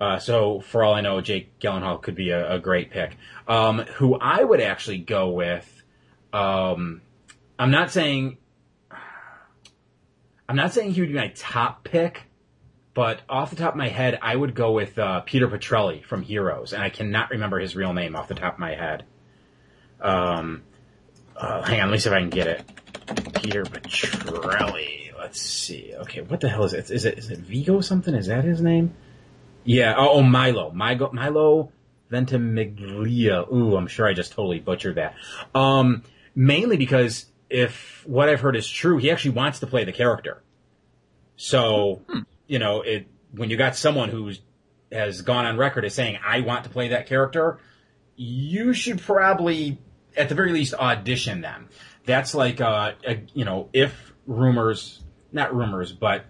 Uh, 0.00 0.18
so 0.18 0.60
for 0.60 0.82
all 0.82 0.92
I 0.92 1.00
know, 1.00 1.22
Jake 1.22 1.58
Gyllenhaal 1.58 2.02
could 2.02 2.14
be 2.14 2.30
a, 2.30 2.54
a 2.56 2.58
great 2.58 2.90
pick. 2.90 3.16
Um, 3.48 3.78
who 3.78 4.14
I 4.14 4.42
would 4.42 4.60
actually 4.60 4.98
go 4.98 5.30
with, 5.30 5.82
um, 6.32 7.00
I'm 7.58 7.70
not 7.70 7.90
saying, 7.90 8.38
I'm 10.48 10.56
not 10.56 10.72
saying 10.72 10.92
he 10.92 11.00
would 11.00 11.10
be 11.10 11.16
my 11.16 11.32
top 11.36 11.84
pick, 11.84 12.22
but 12.94 13.20
off 13.28 13.50
the 13.50 13.56
top 13.56 13.72
of 13.72 13.76
my 13.76 13.88
head, 13.88 14.18
I 14.22 14.34
would 14.34 14.54
go 14.54 14.72
with 14.72 14.98
uh, 14.98 15.20
Peter 15.20 15.48
Petrelli 15.48 16.04
from 16.04 16.22
Heroes, 16.22 16.72
and 16.72 16.82
I 16.82 16.90
cannot 16.90 17.30
remember 17.30 17.58
his 17.58 17.76
real 17.76 17.92
name 17.92 18.16
off 18.16 18.28
the 18.28 18.34
top 18.34 18.54
of 18.54 18.58
my 18.58 18.74
head. 18.74 19.04
Um, 20.00 20.62
uh, 21.36 21.62
hang 21.62 21.80
on, 21.80 21.88
let 21.88 21.92
me 21.92 21.98
see 21.98 22.08
if 22.08 22.14
I 22.14 22.20
can 22.20 22.30
get 22.30 22.46
it. 22.46 22.64
Peter 23.42 23.64
Petrelli. 23.64 25.12
Let's 25.18 25.40
see. 25.40 25.94
Okay, 25.94 26.20
what 26.20 26.40
the 26.40 26.48
hell 26.48 26.64
is 26.64 26.74
it? 26.74 26.90
Is 26.90 27.04
it 27.04 27.18
is 27.18 27.30
it 27.30 27.38
Vigo 27.38 27.80
something? 27.80 28.14
Is 28.14 28.26
that 28.26 28.44
his 28.44 28.60
name? 28.60 28.94
Yeah. 29.64 29.94
Oh, 29.96 30.18
oh 30.18 30.22
Milo. 30.22 30.70
Milo. 30.70 31.10
Milo. 31.12 31.72
Ventimiglia. 32.10 33.50
Ooh, 33.50 33.76
I'm 33.76 33.86
sure 33.86 34.06
I 34.06 34.12
just 34.12 34.32
totally 34.32 34.60
butchered 34.60 34.96
that. 34.96 35.14
Um, 35.54 36.02
mainly 36.34 36.76
because 36.76 37.26
if 37.50 38.02
what 38.06 38.28
I've 38.28 38.40
heard 38.40 38.56
is 38.56 38.68
true, 38.68 38.98
he 38.98 39.10
actually 39.10 39.32
wants 39.32 39.60
to 39.60 39.66
play 39.66 39.84
the 39.84 39.92
character. 39.92 40.42
So, 41.36 42.02
hmm. 42.08 42.20
you 42.46 42.58
know, 42.58 42.82
it 42.82 43.08
when 43.32 43.50
you 43.50 43.56
got 43.56 43.76
someone 43.76 44.08
who 44.08 44.32
has 44.92 45.22
gone 45.22 45.46
on 45.46 45.56
record 45.56 45.84
as 45.84 45.94
saying, 45.94 46.18
"I 46.24 46.40
want 46.40 46.64
to 46.64 46.70
play 46.70 46.88
that 46.88 47.06
character," 47.06 47.58
you 48.16 48.72
should 48.72 49.00
probably, 49.00 49.78
at 50.16 50.28
the 50.28 50.34
very 50.34 50.52
least, 50.52 50.74
audition 50.74 51.40
them. 51.40 51.68
That's 52.06 52.34
like, 52.34 52.60
uh, 52.60 52.92
a, 53.06 53.22
you 53.32 53.44
know, 53.44 53.70
if 53.72 54.12
rumors, 54.26 55.02
not 55.32 55.54
rumors, 55.54 55.92
but 55.92 56.26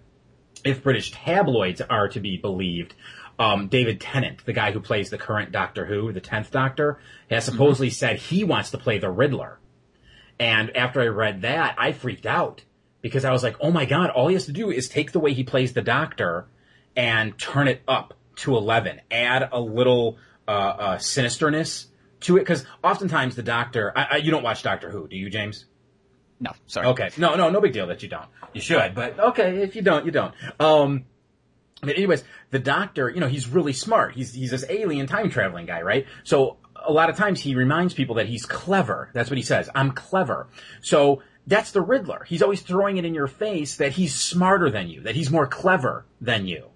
if 0.65 0.83
British 0.83 1.13
tabloids 1.13 1.81
are 1.81 2.09
to 2.09 2.21
be 2.21 2.37
believed, 2.37 2.95
um, 3.39 3.69
David 3.69 4.01
Tennant, 4.01 4.45
the 4.45 4.53
guy 4.53 4.73
who 4.73 4.81
plays 4.81 5.11
the 5.11 5.19
current 5.19 5.53
Doctor 5.53 5.85
Who, 5.85 6.13
the 6.13 6.21
tenth 6.21 6.51
Doctor, 6.51 7.01
has 7.29 7.45
mm-hmm. 7.45 7.53
supposedly 7.53 7.89
mm-hmm. 7.89 7.95
said 7.95 8.17
he 8.19 8.45
wants 8.45 8.71
to 8.71 8.79
play 8.79 8.99
the 8.99 9.11
Riddler. 9.11 9.59
And 10.39 10.77
after 10.77 11.01
I 11.01 11.07
read 11.07 11.43
that, 11.43 11.77
I 11.79 11.93
freaked 11.93 12.27
out 12.27 12.63
because 13.03 13.25
I 13.25 13.33
was 13.33 13.43
like, 13.43 13.57
"Oh 13.61 13.71
my 13.71 13.85
god! 13.85 14.11
All 14.11 14.29
he 14.29 14.35
has 14.35 14.47
to 14.47 14.53
do 14.53 14.71
is 14.71 14.89
take 14.89 15.13
the 15.13 15.21
way 15.21 15.33
he 15.33 15.45
plays 15.45 15.73
the 15.73 15.83
Doctor 15.83 16.47
and 16.97 17.39
turn 17.39 17.69
it 17.69 17.83
up 17.87 18.15
to 18.37 18.57
eleven, 18.57 19.01
add 19.11 19.49
a 19.53 19.61
little 19.61 20.19
uh, 20.49 20.51
uh, 20.51 20.99
sinisterness 20.99 21.87
to 22.21 22.37
it." 22.37 22.41
Because 22.41 22.67
oftentimes 22.83 23.37
the 23.37 23.43
Doctor, 23.43 23.93
I, 23.95 24.03
I, 24.13 24.17
you 24.17 24.31
don't 24.31 24.43
watch 24.43 24.63
Doctor 24.63 24.91
Who, 24.91 25.07
do 25.07 25.17
you, 25.17 25.31
James? 25.31 25.67
No, 26.41 26.51
sorry. 26.67 26.89
Okay, 26.89 27.11
no, 27.17 27.37
no, 27.37 27.51
no 27.51 27.61
big 27.61 27.73
deal 27.73 27.87
that 27.87 28.03
you 28.03 28.09
don't. 28.09 28.27
You 28.53 28.61
should, 28.61 28.95
but 28.95 29.19
okay, 29.19 29.63
if 29.63 29.77
you 29.77 29.83
don't, 29.83 30.05
you 30.05 30.11
don't. 30.11 30.35
Um, 30.59 31.05
but 31.81 31.97
anyways, 31.97 32.25
the 32.51 32.59
doctor, 32.59 33.09
you 33.11 33.21
know, 33.21 33.29
he's 33.29 33.49
really 33.49 33.73
smart. 33.73 34.15
He's 34.15 34.33
he's 34.33 34.51
this 34.51 34.65
alien 34.69 35.07
time 35.07 35.31
traveling 35.31 35.67
guy, 35.67 35.83
right? 35.83 36.07
So 36.25 36.57
a 36.87 36.93
lot 36.93 37.11
of 37.11 37.17
times 37.17 37.41
he 37.41 37.55
reminds 37.55 37.95
people 37.95 38.17
that 38.17 38.27
he's 38.27 38.47
clever. 38.47 39.11
That's 39.13 39.31
what 39.31 39.37
he 39.37 39.43
says. 39.43 39.69
I'm 39.75 39.93
clever. 39.93 40.49
So 40.81 41.23
that's 41.47 41.73
the 41.73 41.83
Riddler. 41.83 42.25
He's 42.25 42.43
always 42.43 42.63
throwing 42.63 42.97
it 42.97 43.05
in 43.05 43.15
your 43.15 43.27
face 43.27 43.77
that 43.77 43.93
he's 43.93 44.15
smarter 44.15 44.71
than 44.71 44.89
you, 44.89 45.03
that 45.03 45.15
he's 45.15 45.31
more 45.31 45.47
clever 45.47 46.07
than 46.21 46.47
you. 46.47 46.67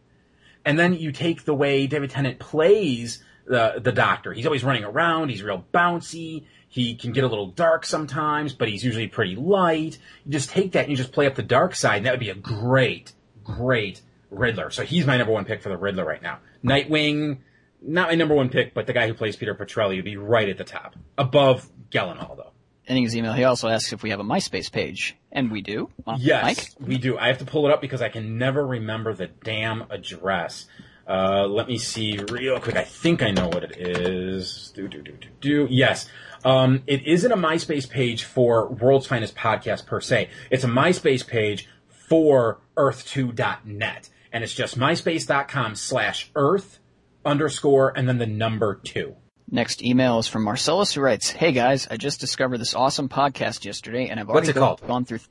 And 0.64 0.78
then 0.78 0.94
you 0.94 1.12
take 1.12 1.44
the 1.44 1.54
way 1.54 1.86
David 1.86 2.10
Tennant 2.10 2.38
plays 2.38 3.22
the 3.46 3.80
the 3.82 3.92
Doctor. 3.92 4.32
He's 4.32 4.46
always 4.46 4.64
running 4.64 4.84
around. 4.84 5.30
He's 5.30 5.42
real 5.42 5.64
bouncy. 5.72 6.44
He 6.68 6.96
can 6.96 7.12
get 7.12 7.24
a 7.24 7.28
little 7.28 7.46
dark 7.46 7.86
sometimes, 7.86 8.52
but 8.52 8.68
he's 8.68 8.84
usually 8.84 9.08
pretty 9.08 9.36
light. 9.36 9.98
You 10.26 10.32
just 10.32 10.50
take 10.50 10.72
that 10.72 10.82
and 10.82 10.90
you 10.90 10.96
just 10.96 11.12
play 11.12 11.26
up 11.26 11.34
the 11.34 11.42
dark 11.42 11.74
side, 11.74 11.98
and 11.98 12.06
that 12.06 12.10
would 12.10 12.20
be 12.20 12.28
a 12.28 12.34
great, 12.34 13.12
great 13.42 14.02
Riddler. 14.30 14.70
So 14.70 14.82
he's 14.82 15.06
my 15.06 15.16
number 15.16 15.32
one 15.32 15.46
pick 15.46 15.62
for 15.62 15.70
the 15.70 15.78
Riddler 15.78 16.04
right 16.04 16.20
now. 16.20 16.40
Nightwing, 16.62 17.38
not 17.82 18.08
my 18.08 18.14
number 18.14 18.34
one 18.34 18.48
pick, 18.48 18.74
but 18.74 18.86
the 18.86 18.92
guy 18.92 19.06
who 19.06 19.14
plays 19.14 19.36
Peter 19.36 19.54
Petrelli 19.54 19.96
would 19.96 20.04
be 20.04 20.16
right 20.16 20.48
at 20.48 20.58
the 20.58 20.64
top, 20.64 20.94
above 21.16 21.68
Gyllenhaal 21.90 22.36
though. 22.36 22.52
In 22.86 23.02
his 23.02 23.14
email, 23.14 23.34
he 23.34 23.44
also 23.44 23.68
asks 23.68 23.92
if 23.92 24.02
we 24.02 24.10
have 24.10 24.20
a 24.20 24.24
MySpace 24.24 24.72
page, 24.72 25.14
and 25.30 25.50
we 25.50 25.60
do. 25.60 25.90
yes, 26.16 26.42
Mike? 26.42 26.88
we 26.88 26.96
do. 26.96 27.18
I 27.18 27.28
have 27.28 27.38
to 27.38 27.44
pull 27.44 27.66
it 27.66 27.72
up 27.72 27.82
because 27.82 28.00
I 28.00 28.08
can 28.08 28.38
never 28.38 28.66
remember 28.66 29.12
the 29.12 29.26
damn 29.26 29.82
address. 29.90 30.66
Uh, 31.06 31.46
let 31.46 31.68
me 31.68 31.78
see 31.78 32.18
real 32.30 32.58
quick. 32.60 32.76
I 32.76 32.84
think 32.84 33.22
I 33.22 33.30
know 33.30 33.48
what 33.48 33.64
it 33.64 33.76
is. 33.78 34.72
Do 34.74 34.88
do 34.88 35.02
do 35.02 35.12
do 35.12 35.28
do. 35.40 35.66
Yes. 35.70 36.08
Um, 36.44 36.82
it 36.86 37.06
isn't 37.06 37.30
a 37.32 37.36
MySpace 37.36 37.88
page 37.88 38.24
for 38.24 38.68
World's 38.68 39.06
Finest 39.06 39.34
Podcast 39.34 39.86
per 39.86 40.00
se. 40.00 40.30
It's 40.50 40.64
a 40.64 40.68
MySpace 40.68 41.26
page 41.26 41.68
for 41.88 42.60
Earth2.net. 42.76 44.10
And 44.32 44.44
it's 44.44 44.54
just 44.54 44.78
myspace.com 44.78 45.74
slash 45.74 46.30
Earth 46.34 46.78
underscore 47.24 47.92
and 47.96 48.08
then 48.08 48.18
the 48.18 48.26
number 48.26 48.76
two. 48.76 49.16
Next 49.50 49.82
email 49.82 50.18
is 50.18 50.28
from 50.28 50.44
Marcellus 50.44 50.92
who 50.92 51.00
writes, 51.00 51.30
Hey 51.30 51.52
guys, 51.52 51.88
I 51.90 51.96
just 51.96 52.20
discovered 52.20 52.58
this 52.58 52.74
awesome 52.74 53.08
podcast 53.08 53.64
yesterday 53.64 54.08
and 54.08 54.20
I've 54.20 54.28
already 54.28 54.48
What's 54.48 54.56
it 54.56 54.60
called? 54.60 54.86
gone 54.86 55.04
through. 55.04 55.18
Th- 55.18 55.30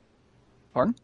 Pardon? 0.74 0.94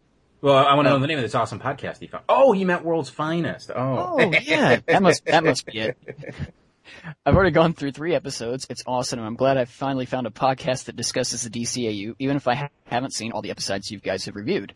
Well, 0.41 0.57
I 0.57 0.75
want 0.75 0.87
to 0.87 0.91
know 0.91 0.97
oh. 0.97 1.01
the 1.01 1.07
name 1.07 1.19
of 1.19 1.23
this 1.23 1.35
awesome 1.35 1.59
podcast 1.59 2.01
he 2.01 2.07
found. 2.07 2.25
Oh, 2.29 2.53
he 2.53 2.65
meant 2.65 2.85
World's 2.85 3.09
Finest. 3.09 3.71
Oh, 3.71 4.17
oh 4.19 4.33
yeah, 4.43 4.81
that 4.87 5.03
must 5.03 5.25
that 5.25 5.43
must 5.43 5.65
be 5.65 5.79
it. 5.79 5.97
I've 7.25 7.35
already 7.35 7.51
gone 7.51 7.73
through 7.73 7.93
three 7.93 8.15
episodes. 8.15 8.67
It's 8.69 8.83
awesome. 8.87 9.21
I'm 9.21 9.37
glad 9.37 9.57
I 9.57 9.65
finally 9.65 10.07
found 10.07 10.27
a 10.27 10.31
podcast 10.31 10.85
that 10.85 10.97
discusses 10.97 11.43
the 11.43 11.51
DCAU, 11.51 12.15
even 12.19 12.37
if 12.37 12.47
I 12.47 12.55
ha- 12.57 12.69
haven't 12.85 13.15
seen 13.15 13.33
all 13.33 13.41
the 13.41 13.51
episodes 13.51 13.91
you 13.91 14.01
guys 14.01 14.27
have 14.27 14.37
reviewed. 14.37 14.75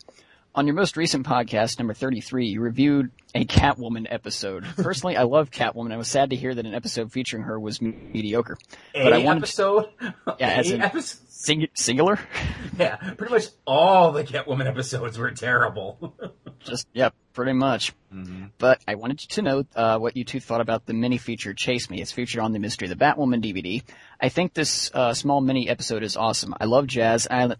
On 0.58 0.66
your 0.66 0.74
most 0.74 0.96
recent 0.96 1.24
podcast, 1.24 1.78
number 1.78 1.94
33, 1.94 2.48
you 2.48 2.60
reviewed 2.60 3.12
a 3.32 3.44
Catwoman 3.44 4.08
episode. 4.10 4.64
Personally, 4.76 5.16
I 5.16 5.22
love 5.22 5.52
Catwoman. 5.52 5.92
I 5.92 5.96
was 5.96 6.08
sad 6.08 6.30
to 6.30 6.36
hear 6.36 6.52
that 6.52 6.66
an 6.66 6.74
episode 6.74 7.12
featuring 7.12 7.44
her 7.44 7.60
was 7.60 7.80
mediocre. 7.80 8.58
A 8.92 9.04
but 9.04 9.12
I 9.12 9.18
wanted 9.18 9.44
episode? 9.44 9.86
To, 10.00 10.14
yeah, 10.40 10.48
as 10.48 10.72
an 10.72 10.82
episode? 10.82 11.20
Sing, 11.28 11.68
singular? 11.74 12.18
Yeah, 12.76 12.96
pretty 12.96 13.32
much 13.32 13.46
all 13.66 14.12
the 14.12 14.22
Catwoman 14.24 14.66
episodes 14.66 15.16
were 15.16 15.30
terrible. 15.30 16.14
Just, 16.60 16.86
yep, 16.92 17.14
pretty 17.32 17.52
much. 17.52 17.92
Mm-hmm. 18.12 18.46
But 18.58 18.80
I 18.86 18.96
wanted 18.96 19.18
to 19.18 19.42
know 19.42 19.64
uh, 19.74 19.98
what 19.98 20.16
you 20.16 20.24
two 20.24 20.38
thought 20.38 20.60
about 20.60 20.86
the 20.86 20.92
mini 20.92 21.18
feature 21.18 21.54
Chase 21.54 21.88
Me. 21.88 22.00
It's 22.00 22.12
featured 22.12 22.40
on 22.40 22.52
the 22.52 22.58
Mystery 22.58 22.88
of 22.90 22.98
the 22.98 23.04
Batwoman 23.04 23.44
DVD. 23.44 23.82
I 24.20 24.28
think 24.28 24.54
this 24.54 24.92
uh, 24.92 25.14
small 25.14 25.40
mini 25.40 25.68
episode 25.68 26.02
is 26.02 26.16
awesome. 26.16 26.54
I 26.60 26.66
love 26.66 26.88
jazz 26.88 27.26
and 27.26 27.54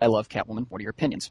I 0.00 0.06
love 0.06 0.28
Catwoman. 0.28 0.66
What 0.68 0.80
are 0.80 0.82
your 0.82 0.90
opinions? 0.90 1.30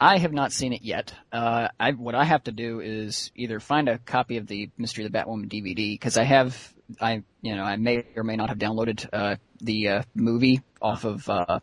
I 0.00 0.18
have 0.18 0.32
not 0.32 0.52
seen 0.52 0.72
it 0.72 0.82
yet. 0.82 1.12
Uh, 1.32 1.68
I, 1.78 1.92
what 1.92 2.14
I 2.14 2.24
have 2.24 2.44
to 2.44 2.52
do 2.52 2.80
is 2.80 3.32
either 3.34 3.58
find 3.58 3.88
a 3.88 3.98
copy 3.98 4.36
of 4.36 4.46
the 4.46 4.70
Mystery 4.78 5.04
of 5.04 5.12
the 5.12 5.18
Batwoman 5.18 5.48
DVD 5.48 5.94
because 5.94 6.16
I 6.16 6.22
have, 6.22 6.72
I, 7.00 7.22
you 7.42 7.56
know, 7.56 7.64
I 7.64 7.76
may 7.76 8.04
or 8.14 8.22
may 8.22 8.36
not 8.36 8.48
have 8.48 8.58
downloaded 8.58 9.08
uh, 9.12 9.36
the 9.60 9.88
uh, 9.88 10.02
movie 10.14 10.62
off 10.80 11.04
of 11.04 11.28
uh, 11.28 11.58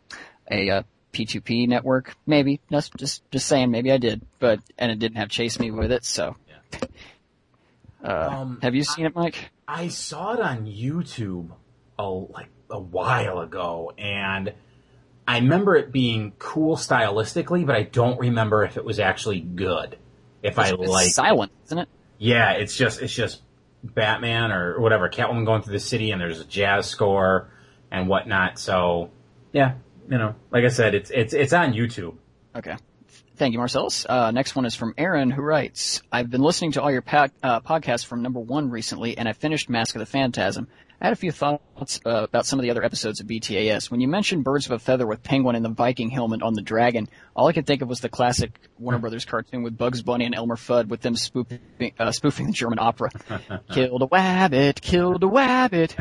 a 0.50 0.70
uh, 0.70 0.82
P2P 1.14 1.66
network. 1.66 2.14
Maybe 2.26 2.60
just 2.70 2.94
just 2.96 3.22
just 3.30 3.46
saying. 3.46 3.70
Maybe 3.70 3.90
I 3.90 3.96
did, 3.96 4.20
but 4.38 4.60
and 4.76 4.92
it 4.92 4.98
didn't 4.98 5.16
have 5.16 5.30
Chase 5.30 5.58
Me 5.58 5.70
with 5.70 5.90
it. 5.90 6.04
So, 6.04 6.36
uh, 8.04 8.28
um, 8.30 8.58
have 8.60 8.74
you 8.74 8.84
seen 8.84 9.06
I, 9.06 9.08
it, 9.08 9.14
Mike? 9.14 9.50
I 9.66 9.88
saw 9.88 10.34
it 10.34 10.40
on 10.40 10.66
YouTube 10.66 11.52
a 11.98 12.06
like 12.06 12.50
a 12.68 12.78
while 12.78 13.40
ago, 13.40 13.92
and 13.96 14.52
I 15.28 15.38
remember 15.38 15.76
it 15.76 15.90
being 15.90 16.32
cool 16.38 16.76
stylistically, 16.76 17.66
but 17.66 17.74
I 17.74 17.82
don't 17.82 18.18
remember 18.18 18.64
if 18.64 18.76
it 18.76 18.84
was 18.84 19.00
actually 19.00 19.40
good. 19.40 19.98
If 20.42 20.58
it's, 20.58 20.70
I 20.70 20.72
like 20.72 21.08
silent, 21.08 21.52
isn't 21.66 21.78
it? 21.78 21.88
Yeah, 22.18 22.52
it's 22.52 22.76
just 22.76 23.02
it's 23.02 23.12
just 23.12 23.42
Batman 23.82 24.52
or 24.52 24.80
whatever, 24.80 25.08
Catwoman 25.08 25.44
going 25.44 25.62
through 25.62 25.72
the 25.72 25.80
city, 25.80 26.12
and 26.12 26.20
there's 26.20 26.40
a 26.40 26.44
jazz 26.44 26.86
score 26.86 27.50
and 27.90 28.08
whatnot. 28.08 28.58
So 28.58 29.10
yeah, 29.52 29.74
you 30.08 30.18
know, 30.18 30.34
like 30.50 30.64
I 30.64 30.68
said, 30.68 30.94
it's 30.94 31.10
it's 31.10 31.34
it's 31.34 31.52
on 31.52 31.72
YouTube. 31.72 32.16
Okay. 32.54 32.76
Thank 33.36 33.52
you, 33.52 33.58
Marcellus. 33.58 34.06
Uh, 34.08 34.30
next 34.30 34.56
one 34.56 34.64
is 34.64 34.74
from 34.74 34.94
Aaron, 34.96 35.30
who 35.30 35.42
writes, 35.42 36.00
I've 36.10 36.30
been 36.30 36.40
listening 36.40 36.72
to 36.72 36.82
all 36.82 36.90
your 36.90 37.02
pa- 37.02 37.28
uh, 37.42 37.60
podcasts 37.60 38.06
from 38.06 38.22
number 38.22 38.40
one 38.40 38.70
recently, 38.70 39.18
and 39.18 39.28
I 39.28 39.34
finished 39.34 39.68
Mask 39.68 39.94
of 39.94 39.98
the 39.98 40.06
Phantasm. 40.06 40.68
I 41.00 41.06
had 41.06 41.12
a 41.12 41.16
few 41.16 41.30
thoughts 41.30 42.00
uh, 42.06 42.24
about 42.24 42.46
some 42.46 42.58
of 42.58 42.62
the 42.62 42.70
other 42.70 42.82
episodes 42.82 43.20
of 43.20 43.26
BTAS. 43.26 43.90
When 43.90 44.00
you 44.00 44.08
mentioned 44.08 44.44
Birds 44.44 44.66
of 44.66 44.72
a 44.72 44.78
Feather 44.78 45.06
with 45.06 45.22
Penguin 45.22 45.54
and 45.54 45.64
the 45.64 45.68
Viking 45.70 46.08
helmet 46.08 46.42
on 46.42 46.54
the 46.54 46.62
dragon, 46.62 47.08
all 47.34 47.48
I 47.48 47.52
could 47.52 47.66
think 47.66 47.82
of 47.82 47.88
was 47.88 48.00
the 48.00 48.08
classic 48.08 48.58
Warner 48.78 48.98
Brothers 48.98 49.26
cartoon 49.26 49.62
with 49.62 49.76
Bugs 49.76 50.02
Bunny 50.02 50.24
and 50.24 50.34
Elmer 50.34 50.56
Fudd 50.56 50.88
with 50.88 51.02
them 51.02 51.14
spoofing, 51.14 51.60
uh, 51.98 52.12
spoofing 52.12 52.46
the 52.46 52.52
German 52.52 52.78
opera. 52.78 53.10
killed 53.70 54.02
a 54.02 54.06
wabbit, 54.06 54.80
killed 54.80 55.22
a 55.22 55.26
wabbit. 55.26 55.94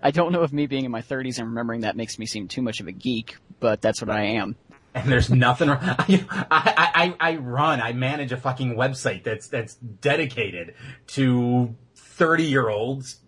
I 0.00 0.12
don't 0.12 0.32
know 0.32 0.42
if 0.42 0.52
me 0.52 0.66
being 0.66 0.84
in 0.84 0.90
my 0.90 1.02
30s 1.02 1.38
and 1.38 1.48
remembering 1.48 1.80
that 1.80 1.96
makes 1.96 2.18
me 2.18 2.26
seem 2.26 2.46
too 2.46 2.62
much 2.62 2.80
of 2.80 2.86
a 2.86 2.92
geek, 2.92 3.36
but 3.58 3.82
that's 3.82 4.00
what 4.00 4.10
I 4.10 4.22
am 4.36 4.56
and 4.94 5.12
there's 5.12 5.28
nothing. 5.28 5.68
I, 5.70 6.24
I, 6.50 7.16
I, 7.20 7.32
I 7.32 7.36
run. 7.36 7.82
I 7.82 7.92
manage 7.92 8.32
a 8.32 8.36
fucking 8.38 8.76
website 8.76 9.24
that's 9.24 9.48
that's 9.48 9.74
dedicated 9.74 10.74
to 11.08 11.76
thirty 12.16 12.44
year 12.44 12.68
olds 12.68 13.20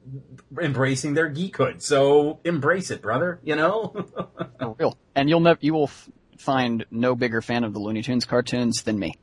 embracing 0.60 1.14
their 1.14 1.30
geekhood. 1.30 1.82
So 1.82 2.40
embrace 2.44 2.90
it, 2.90 3.02
brother. 3.02 3.40
You 3.42 3.56
know. 3.56 4.06
For 4.58 4.76
real, 4.78 4.98
and 5.14 5.28
you'll 5.28 5.40
never 5.40 5.58
you 5.60 5.74
will 5.74 5.84
f- 5.84 6.10
find 6.38 6.84
no 6.90 7.14
bigger 7.14 7.42
fan 7.42 7.64
of 7.64 7.72
the 7.72 7.78
Looney 7.78 8.02
Tunes 8.02 8.24
cartoons 8.24 8.82
than 8.82 8.98
me, 8.98 9.14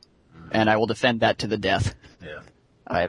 and 0.52 0.70
I 0.70 0.76
will 0.76 0.86
defend 0.86 1.20
that 1.20 1.38
to 1.40 1.46
the 1.46 1.58
death. 1.58 1.94
Yeah. 2.24 2.40
I, 2.88 3.08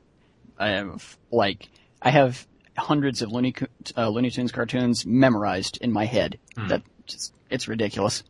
I 0.57 0.69
have 0.69 1.17
like 1.31 1.69
I 2.01 2.09
have 2.09 2.45
hundreds 2.75 3.21
of 3.21 3.31
Looney 3.31 3.53
uh, 3.95 4.09
Looney 4.09 4.31
Tunes 4.31 4.51
cartoons 4.51 5.05
memorized 5.05 5.77
in 5.81 5.91
my 5.91 6.05
head. 6.05 6.39
Mm. 6.57 6.69
That 6.69 6.81
just 7.05 7.33
it's 7.49 7.67
ridiculous. 7.67 8.23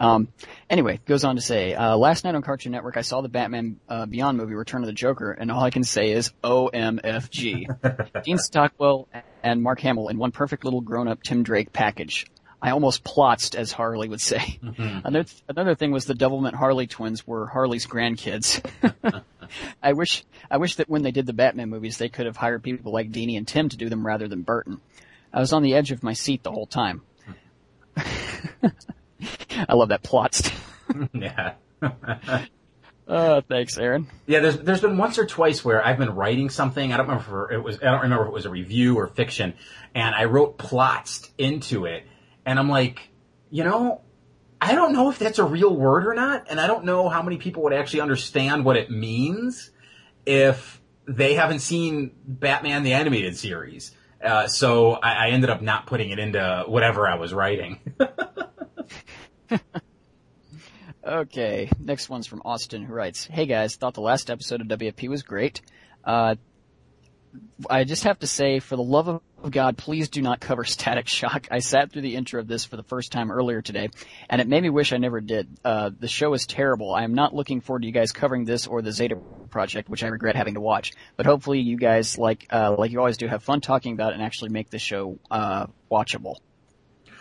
Um, 0.00 0.28
anyway, 0.70 0.98
goes 1.04 1.24
on 1.24 1.36
to 1.36 1.42
say, 1.42 1.74
uh, 1.74 1.94
last 1.96 2.24
night 2.24 2.34
on 2.34 2.40
Cartoon 2.40 2.72
Network, 2.72 2.96
I 2.96 3.02
saw 3.02 3.20
the 3.20 3.28
Batman 3.28 3.78
uh, 3.86 4.06
Beyond 4.06 4.38
movie, 4.38 4.54
Return 4.54 4.82
of 4.82 4.86
the 4.86 4.94
Joker, 4.94 5.30
and 5.30 5.52
all 5.52 5.62
I 5.62 5.68
can 5.68 5.84
say 5.84 6.10
is 6.10 6.32
OMFG. 6.42 8.22
Dean 8.24 8.38
Stockwell 8.42 9.08
and 9.42 9.62
Mark 9.62 9.80
Hamill 9.80 10.08
in 10.08 10.16
one 10.16 10.32
perfect 10.32 10.64
little 10.64 10.80
grown-up 10.80 11.22
Tim 11.22 11.42
Drake 11.42 11.72
package. 11.74 12.26
I 12.62 12.70
almost 12.70 13.04
plotzed, 13.04 13.54
as 13.54 13.72
Harley 13.72 14.08
would 14.08 14.20
say. 14.20 14.58
Mm-hmm. 14.62 15.06
Another, 15.06 15.28
another 15.48 15.74
thing 15.74 15.92
was 15.92 16.06
the 16.06 16.14
Doublemint 16.14 16.54
Harley 16.54 16.86
twins 16.86 17.26
were 17.26 17.46
Harley's 17.46 17.86
grandkids. 17.86 18.62
I 19.82 19.92
wish 19.94 20.24
I 20.50 20.58
wish 20.58 20.76
that 20.76 20.88
when 20.88 21.02
they 21.02 21.10
did 21.10 21.26
the 21.26 21.32
Batman 21.32 21.70
movies, 21.70 21.98
they 21.98 22.08
could 22.08 22.26
have 22.26 22.36
hired 22.36 22.62
people 22.62 22.92
like 22.92 23.10
Dini 23.10 23.36
and 23.36 23.48
Timm 23.48 23.68
to 23.68 23.76
do 23.76 23.88
them 23.88 24.06
rather 24.06 24.28
than 24.28 24.42
Burton. 24.42 24.80
I 25.32 25.40
was 25.40 25.52
on 25.52 25.62
the 25.62 25.74
edge 25.74 25.90
of 25.90 26.02
my 26.02 26.12
seat 26.12 26.42
the 26.42 26.52
whole 26.52 26.66
time. 26.66 27.02
I 29.68 29.74
love 29.74 29.90
that 29.90 30.02
plot. 30.02 30.52
yeah. 31.12 31.54
uh, 33.08 33.40
thanks, 33.48 33.78
Aaron. 33.78 34.08
Yeah, 34.26 34.40
there's 34.40 34.58
there's 34.58 34.80
been 34.80 34.96
once 34.96 35.18
or 35.18 35.26
twice 35.26 35.64
where 35.64 35.84
I've 35.84 35.98
been 35.98 36.14
writing 36.14 36.50
something. 36.50 36.92
I 36.92 36.96
don't 36.96 37.08
remember 37.08 37.50
if 37.50 37.58
it 37.58 37.62
was 37.62 37.78
I 37.78 37.86
don't 37.86 38.02
remember 38.02 38.24
if 38.24 38.28
it 38.28 38.34
was 38.34 38.46
a 38.46 38.50
review 38.50 38.96
or 38.98 39.06
fiction, 39.06 39.54
and 39.94 40.14
I 40.14 40.24
wrote 40.24 40.58
plots 40.58 41.30
into 41.38 41.86
it, 41.86 42.04
and 42.44 42.58
I'm 42.58 42.68
like, 42.68 43.10
you 43.50 43.64
know, 43.64 44.02
I 44.60 44.74
don't 44.74 44.92
know 44.92 45.10
if 45.10 45.18
that's 45.18 45.38
a 45.38 45.44
real 45.44 45.74
word 45.74 46.06
or 46.06 46.14
not, 46.14 46.46
and 46.50 46.60
I 46.60 46.66
don't 46.66 46.84
know 46.84 47.08
how 47.08 47.22
many 47.22 47.38
people 47.38 47.62
would 47.64 47.72
actually 47.72 48.02
understand 48.02 48.64
what 48.64 48.76
it 48.76 48.90
means 48.90 49.70
if 50.26 50.80
they 51.06 51.34
haven't 51.34 51.60
seen 51.60 52.12
Batman 52.24 52.82
the 52.82 52.92
animated 52.92 53.36
series. 53.36 53.94
Uh, 54.22 54.46
so 54.48 54.92
I, 54.92 55.28
I 55.28 55.28
ended 55.30 55.48
up 55.48 55.62
not 55.62 55.86
putting 55.86 56.10
it 56.10 56.18
into 56.18 56.64
whatever 56.66 57.08
I 57.08 57.14
was 57.14 57.32
writing. 57.32 57.80
Okay, 61.02 61.70
next 61.80 62.10
one's 62.10 62.26
from 62.26 62.42
Austin 62.44 62.82
who 62.84 62.92
writes, 62.92 63.24
Hey 63.24 63.46
guys, 63.46 63.74
thought 63.76 63.94
the 63.94 64.02
last 64.02 64.28
episode 64.30 64.60
of 64.60 64.66
WFP 64.66 65.08
was 65.08 65.22
great. 65.22 65.62
Uh, 66.04 66.34
I 67.70 67.84
just 67.84 68.04
have 68.04 68.18
to 68.18 68.26
say, 68.26 68.58
for 68.58 68.76
the 68.76 68.82
love 68.82 69.08
of 69.08 69.50
God, 69.50 69.78
please 69.78 70.10
do 70.10 70.20
not 70.20 70.40
cover 70.40 70.64
Static 70.64 71.08
Shock. 71.08 71.48
I 71.50 71.60
sat 71.60 71.90
through 71.90 72.02
the 72.02 72.16
intro 72.16 72.40
of 72.40 72.48
this 72.48 72.66
for 72.66 72.76
the 72.76 72.82
first 72.82 73.12
time 73.12 73.30
earlier 73.30 73.62
today, 73.62 73.88
and 74.28 74.42
it 74.42 74.48
made 74.48 74.62
me 74.62 74.68
wish 74.68 74.92
I 74.92 74.98
never 74.98 75.20
did. 75.22 75.48
Uh, 75.64 75.90
the 75.98 76.08
show 76.08 76.34
is 76.34 76.44
terrible. 76.46 76.92
I 76.92 77.04
am 77.04 77.14
not 77.14 77.34
looking 77.34 77.62
forward 77.62 77.80
to 77.80 77.86
you 77.86 77.92
guys 77.94 78.12
covering 78.12 78.44
this 78.44 78.66
or 78.66 78.82
the 78.82 78.92
Zeta 78.92 79.16
Project, 79.48 79.88
which 79.88 80.02
I 80.04 80.08
regret 80.08 80.36
having 80.36 80.54
to 80.54 80.60
watch. 80.60 80.92
But 81.16 81.24
hopefully 81.24 81.60
you 81.60 81.78
guys, 81.78 82.18
like, 82.18 82.46
uh, 82.50 82.74
like 82.76 82.90
you 82.90 82.98
always 82.98 83.16
do, 83.16 83.26
have 83.26 83.42
fun 83.42 83.62
talking 83.62 83.94
about 83.94 84.10
it 84.12 84.16
and 84.16 84.22
actually 84.22 84.50
make 84.50 84.68
the 84.68 84.78
show, 84.78 85.18
uh, 85.30 85.66
watchable. 85.90 86.36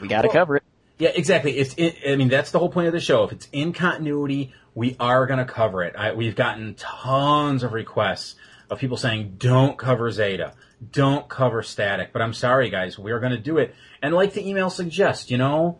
We 0.01 0.09
gotta 0.09 0.27
Well- 0.27 0.33
cover 0.33 0.55
it. 0.57 0.63
Yeah, 0.99 1.11
exactly. 1.15 1.57
It's. 1.57 1.75
I 2.05 2.17
mean, 2.17 2.27
that's 2.27 2.51
the 2.51 2.59
whole 2.59 2.69
point 2.69 2.87
of 2.87 2.93
the 2.93 2.99
show. 2.99 3.23
If 3.23 3.31
it's 3.31 3.47
in 3.53 3.71
continuity, 3.71 4.53
we 4.75 4.97
are 4.99 5.25
going 5.25 5.39
to 5.39 5.45
cover 5.45 5.81
it. 5.83 5.95
I, 5.97 6.13
we've 6.13 6.35
gotten 6.35 6.75
tons 6.75 7.63
of 7.63 7.71
requests 7.71 8.35
of 8.69 8.79
people 8.79 8.97
saying, 8.97 9.35
"Don't 9.37 9.77
cover 9.77 10.11
Zeta, 10.11 10.53
don't 10.91 11.27
cover 11.29 11.63
Static." 11.63 12.11
But 12.11 12.21
I'm 12.21 12.33
sorry, 12.33 12.69
guys, 12.69 12.99
we're 12.99 13.21
going 13.21 13.31
to 13.31 13.39
do 13.39 13.57
it. 13.57 13.73
And 14.01 14.13
like 14.13 14.33
the 14.33 14.45
email 14.47 14.69
suggests, 14.69 15.31
you 15.31 15.37
know, 15.37 15.79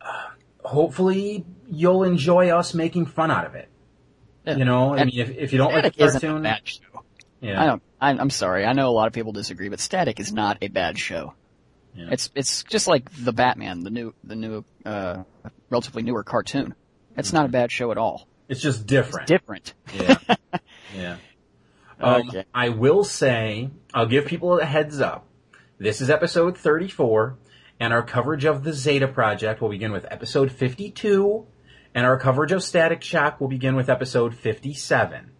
uh, 0.00 0.28
hopefully 0.64 1.44
you'll 1.68 2.04
enjoy 2.04 2.50
us 2.50 2.74
making 2.74 3.06
fun 3.06 3.32
out 3.32 3.44
of 3.46 3.56
it. 3.56 3.68
Yeah. 4.46 4.56
You 4.56 4.64
know, 4.64 4.94
I 4.94 4.98
And 4.98 5.10
mean, 5.10 5.20
if, 5.20 5.30
if 5.30 5.52
you 5.52 5.58
don't 5.58 5.72
like 5.72 5.94
the 5.96 6.10
cartoon, 6.10 6.44
yeah, 7.40 7.60
I 7.60 7.66
don't. 7.66 7.82
I'm, 8.00 8.20
I'm 8.20 8.30
sorry. 8.30 8.64
I 8.64 8.72
know 8.72 8.88
a 8.88 8.90
lot 8.90 9.08
of 9.08 9.12
people 9.12 9.32
disagree, 9.32 9.68
but 9.68 9.80
Static 9.80 10.20
is 10.20 10.32
not 10.32 10.58
a 10.62 10.68
bad 10.68 10.96
show. 10.98 11.34
Yeah. 11.94 12.08
It's 12.10 12.30
it's 12.34 12.62
just 12.64 12.86
like 12.86 13.10
the 13.12 13.32
Batman, 13.32 13.80
the 13.84 13.90
new 13.90 14.14
the 14.24 14.36
new 14.36 14.64
uh, 14.86 15.24
relatively 15.70 16.02
newer 16.02 16.22
cartoon. 16.24 16.74
It's 17.16 17.32
not 17.32 17.44
a 17.46 17.48
bad 17.48 17.70
show 17.70 17.90
at 17.90 17.98
all. 17.98 18.26
it's 18.48 18.60
just 18.62 18.86
different. 18.86 19.26
Different. 19.28 19.74
Yeah. 19.94 20.16
yeah. 20.96 21.16
Um, 22.00 22.28
Okay. 22.28 22.44
I 22.54 22.70
will 22.70 23.04
say, 23.04 23.70
I'll 23.92 24.06
give 24.06 24.26
people 24.26 24.58
a 24.58 24.64
heads 24.64 25.00
up. 25.00 25.26
This 25.78 26.00
is 26.00 26.08
episode 26.08 26.56
34, 26.56 27.36
and 27.80 27.92
our 27.92 28.02
coverage 28.02 28.44
of 28.44 28.64
the 28.64 28.72
Zeta 28.72 29.08
Project 29.08 29.60
will 29.60 29.68
begin 29.68 29.92
with 29.92 30.06
episode 30.10 30.50
52, 30.52 31.46
and 31.94 32.06
our 32.06 32.18
coverage 32.18 32.52
of 32.52 32.62
Static 32.62 33.02
Shock 33.02 33.40
will 33.40 33.48
begin 33.48 33.76
with 33.76 33.90
episode 33.90 34.34
57. 34.34 35.31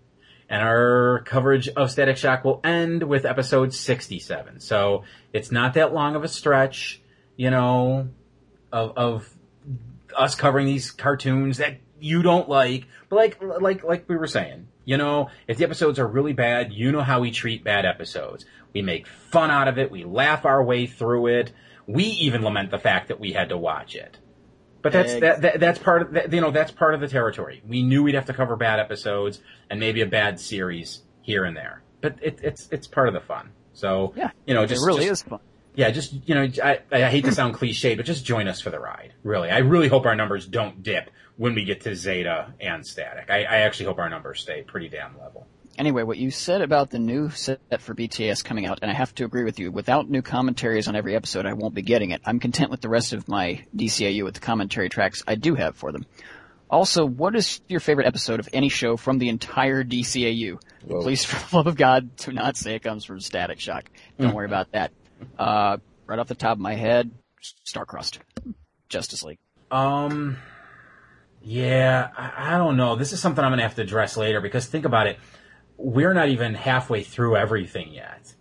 And 0.53 0.63
our 0.63 1.23
coverage 1.25 1.69
of 1.71 1.91
Static 1.91 2.19
Shock 2.19 2.45
will 2.45 2.61
end 2.63 3.05
with 3.05 3.25
episode 3.25 3.73
67. 3.73 4.61
So 4.61 5.05
it's 5.33 5.51
not 5.51 5.73
that 5.75 5.95
long 5.95 6.15
of 6.15 6.25
a 6.25 6.29
stretch, 6.29 7.01
you 7.37 7.49
know, 7.49 8.11
of, 8.71 8.93
of 8.99 9.31
us 10.15 10.35
covering 10.35 10.67
these 10.67 10.91
cartoons 10.91 11.57
that 11.57 11.79
you 12.01 12.21
don't 12.21 12.51
like, 12.51 12.87
but 13.09 13.17
like 13.17 13.43
like 13.43 13.83
like 13.83 14.09
we 14.11 14.17
were 14.17 14.27
saying, 14.27 14.69
you 14.85 14.99
know, 14.99 15.31
if 15.49 15.57
the 15.57 15.65
episodes 15.65 15.99
are 15.99 16.07
really 16.07 16.35
bad, 16.35 16.71
you 16.71 16.93
know 16.93 17.01
how 17.01 17.21
we 17.21 17.31
treat 17.31 17.65
bad 17.65 17.87
episodes. 17.87 18.45
We 18.75 18.83
make 18.83 19.07
fun 19.07 19.51
out 19.51 19.69
of 19.69 19.79
it, 19.79 19.91
we 19.91 20.05
laugh 20.05 20.45
our 20.45 20.63
way 20.63 20.87
through 20.87 21.29
it. 21.29 21.51
We 21.87 22.05
even 22.05 22.43
lament 22.43 22.71
the 22.71 22.79
fact 22.79 23.09
that 23.09 23.19
we 23.19 23.33
had 23.33 23.49
to 23.49 23.57
watch 23.57 23.95
it. 23.95 24.19
But 24.83 24.93
that's 24.93 25.15
that, 25.21 25.43
that 25.43 25.61
that's 25.61 25.79
part 25.79 26.03
of 26.03 26.13
that, 26.13 26.33
you 26.33 26.41
know 26.41 26.51
that's 26.51 26.73
part 26.73 26.95
of 26.95 27.01
the 27.01 27.09
territory. 27.09 27.63
We 27.67 27.83
knew 27.83 28.03
we'd 28.03 28.15
have 28.17 28.27
to 28.27 28.35
cover 28.35 28.57
bad 28.57 28.81
episodes 28.81 29.41
and 29.71 29.79
maybe 29.79 30.01
a 30.01 30.07
bad 30.07 30.41
series 30.41 31.03
here 31.23 31.45
and 31.45 31.57
there. 31.57 31.83
But 32.01 32.17
it, 32.21 32.41
it's 32.43 32.69
it's 32.73 32.87
part 32.89 33.07
of 33.09 33.15
the 33.15 33.21
fun. 33.21 33.51
So 33.75 34.13
Yeah, 34.17 34.31
you 34.47 34.55
know, 34.55 34.67
just 34.67 34.83
it 34.83 34.87
really 34.87 35.07
just- 35.07 35.23
is 35.25 35.29
fun. 35.29 35.41
yeah, 35.77 35.91
just 35.91 36.13
you 36.29 36.35
know, 36.35 36.49
I, 36.63 36.81
I 36.91 37.03
hate 37.11 37.25
to 37.27 37.33
sound 37.33 37.55
cliche, 37.61 37.95
but 37.95 38.05
just 38.07 38.25
join 38.25 38.49
us 38.49 38.61
for 38.61 38.71
the 38.71 38.81
ride. 38.81 39.13
Really, 39.23 39.51
I 39.51 39.59
really 39.59 39.89
hope 39.89 40.05
our 40.05 40.17
numbers 40.17 40.47
don't 40.47 40.83
dip 40.83 41.11
when 41.37 41.55
we 41.55 41.65
get 41.65 41.83
to 41.83 41.95
Zeta 41.95 42.53
and 42.61 42.85
Static. 42.87 43.31
I, 43.31 43.45
I 43.45 43.57
actually 43.61 43.87
hope 43.87 43.99
our 43.99 44.11
numbers 44.11 44.41
stay 44.41 44.63
pretty 44.63 44.89
damn 44.89 45.17
level. 45.19 45.47
Anyway, 45.79 46.03
what 46.03 46.19
you 46.19 46.31
said 46.31 46.61
about 46.61 46.91
the 46.91 46.99
new 46.99 47.31
set 47.31 47.61
for 47.81 47.95
BTS 47.95 48.45
coming 48.45 48.67
out, 48.67 48.81
and 48.83 48.91
I 48.91 48.95
have 48.95 49.15
to 49.17 49.25
agree 49.25 49.45
with 49.45 49.59
you. 49.59 49.73
Without 49.73 50.09
new 50.09 50.21
commentaries 50.21 50.87
on 50.87 50.97
every 50.97 51.17
episode, 51.17 51.47
I 51.47 51.55
won't 51.55 51.75
be 51.75 51.83
getting 51.83 52.11
it. 52.11 52.21
I'm 52.25 52.41
content 52.41 52.71
with 52.71 52.83
the 52.83 52.89
rest 52.91 53.13
of 53.13 53.27
my 53.27 53.65
DCAU 53.75 54.25
with 54.25 54.35
the 54.35 54.41
commentary 54.41 54.89
tracks 54.89 55.23
I 55.27 55.35
do 55.35 55.55
have 55.55 55.77
for 55.77 55.91
them. 55.91 56.05
Also, 56.71 57.05
what 57.05 57.35
is 57.35 57.61
your 57.69 57.81
favorite 57.81 58.07
episode 58.07 58.41
of 58.41 58.49
any 58.53 58.69
show 58.69 58.97
from 58.97 59.19
the 59.19 59.29
entire 59.29 59.83
DCAU? 59.85 60.59
Whoa. 60.85 61.03
Please, 61.03 61.25
for 61.27 61.37
the 61.51 61.57
love 61.57 61.67
of 61.67 61.77
God, 61.77 62.17
do 62.17 62.33
not 62.33 62.57
say 62.57 62.75
it 62.75 62.83
comes 62.83 63.05
from 63.05 63.21
Static 63.21 63.61
Shock. 63.61 63.91
Don't 64.19 64.35
worry 64.35 64.47
about 64.47 64.73
that. 64.73 64.93
Uh, 65.39 65.79
right 66.07 66.19
off 66.19 66.29
the 66.29 66.35
top 66.35 66.53
of 66.53 66.61
my 66.61 66.75
head, 66.75 67.11
Starcrossed. 67.67 68.19
Justice 68.89 69.23
League. 69.23 69.39
Um, 69.71 70.37
yeah, 71.43 72.09
I, 72.17 72.55
I 72.55 72.59
don't 72.59 72.77
know. 72.77 72.95
This 72.97 73.13
is 73.13 73.21
something 73.21 73.43
I'm 73.43 73.53
gonna 73.53 73.63
have 73.63 73.75
to 73.77 73.83
address 73.83 74.17
later 74.17 74.41
because 74.41 74.67
think 74.67 74.85
about 74.85 75.07
it. 75.07 75.19
We're 75.85 76.15
not 76.15 76.29
even 76.29 76.55
halfway 76.55 77.03
through 77.03 77.37
everything 77.37 77.93
yet. 77.93 78.33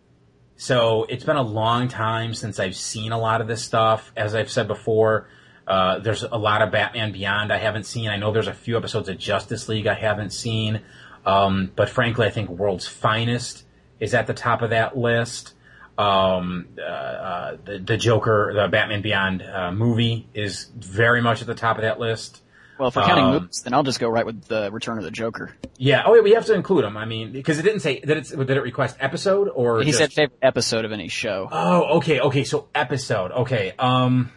So 0.58 1.06
it's 1.06 1.23
been 1.23 1.38
a 1.38 1.41
long 1.41 1.88
time 1.88 2.36
since 2.36 2.60
I've 2.60 2.75
seen 2.75 3.12
a 3.12 3.17
lot 3.17 3.41
of 3.41 3.47
this 3.47 3.63
stuff. 3.63 4.12
As 4.15 4.36
I've 4.36 4.51
said 4.51 4.67
before, 4.67 5.27
uh, 5.67 5.97
there's 5.99 6.21
a 6.21 6.38
lot 6.38 6.62
of 6.62 6.71
Batman 6.71 7.12
Beyond 7.12 7.51
I 7.51 7.58
haven't 7.58 7.86
seen. 7.86 8.10
I 8.10 8.17
know 8.17 8.32
there's 8.32 8.47
a 8.47 8.54
few 8.54 8.77
episodes 8.77 9.10
of 9.10 9.17
Justice 9.17 9.67
League 9.67 9.88
I 9.88 9.95
haven't 9.95 10.34
seen. 10.34 10.82
Um, 11.25 11.71
but 11.75 11.89
frankly, 11.89 12.27
I 12.27 12.30
think 12.30 12.49
World's 12.49 12.88
Finest 12.88 13.63
is 13.99 14.13
at 14.13 14.27
the 14.27 14.36
top 14.36 14.62
of 14.62 14.69
that 14.69 14.95
list. 14.95 15.54
Um, 15.97 16.67
uh, 16.77 16.82
uh, 16.82 17.58
the, 17.65 17.80
the 17.80 17.97
Joker, 17.97 18.54
the 18.56 18.67
Batman 18.67 19.01
Beyond 19.01 19.41
uh, 19.41 19.71
movie 19.71 20.27
is 20.34 20.69
very 20.75 21.21
much 21.21 21.41
at 21.41 21.47
the 21.47 21.56
top 21.56 21.77
of 21.77 21.82
that 21.82 21.99
list. 21.99 22.41
Well, 22.82 22.88
if 22.88 22.96
we're 22.96 23.04
counting 23.04 23.26
Um, 23.26 23.34
movies, 23.34 23.62
then 23.62 23.76
I'll 23.76 23.84
just 23.84 24.00
go 24.00 24.10
right 24.10 24.26
with 24.26 24.46
the 24.46 24.72
Return 24.72 24.98
of 24.98 25.04
the 25.04 25.12
Joker. 25.12 25.56
Yeah. 25.78 26.02
Oh, 26.04 26.15
yeah, 26.15 26.22
we 26.22 26.32
have 26.32 26.46
to 26.48 26.56
include 26.56 26.84
them. 26.84 26.98
I 26.98 27.06
mean, 27.06 27.32
because 27.32 27.60
it 27.60 27.62
didn't 27.62 27.82
say 27.82 28.00
did 28.00 28.17
it 28.17 28.28
did 28.36 28.50
it 28.58 28.62
request 28.63 28.98
episode 29.00 29.50
or 29.54 29.82
He 29.82 29.91
just- 29.91 30.00
said 30.00 30.12
favorite 30.12 30.39
episode 30.41 30.84
of 30.84 30.91
any 30.91 31.08
show. 31.08 31.48
Oh, 31.52 31.98
okay, 31.98 32.20
okay. 32.22 32.44
So 32.44 32.70
episode. 32.74 33.32
Okay. 33.32 33.74
Um. 33.78 34.32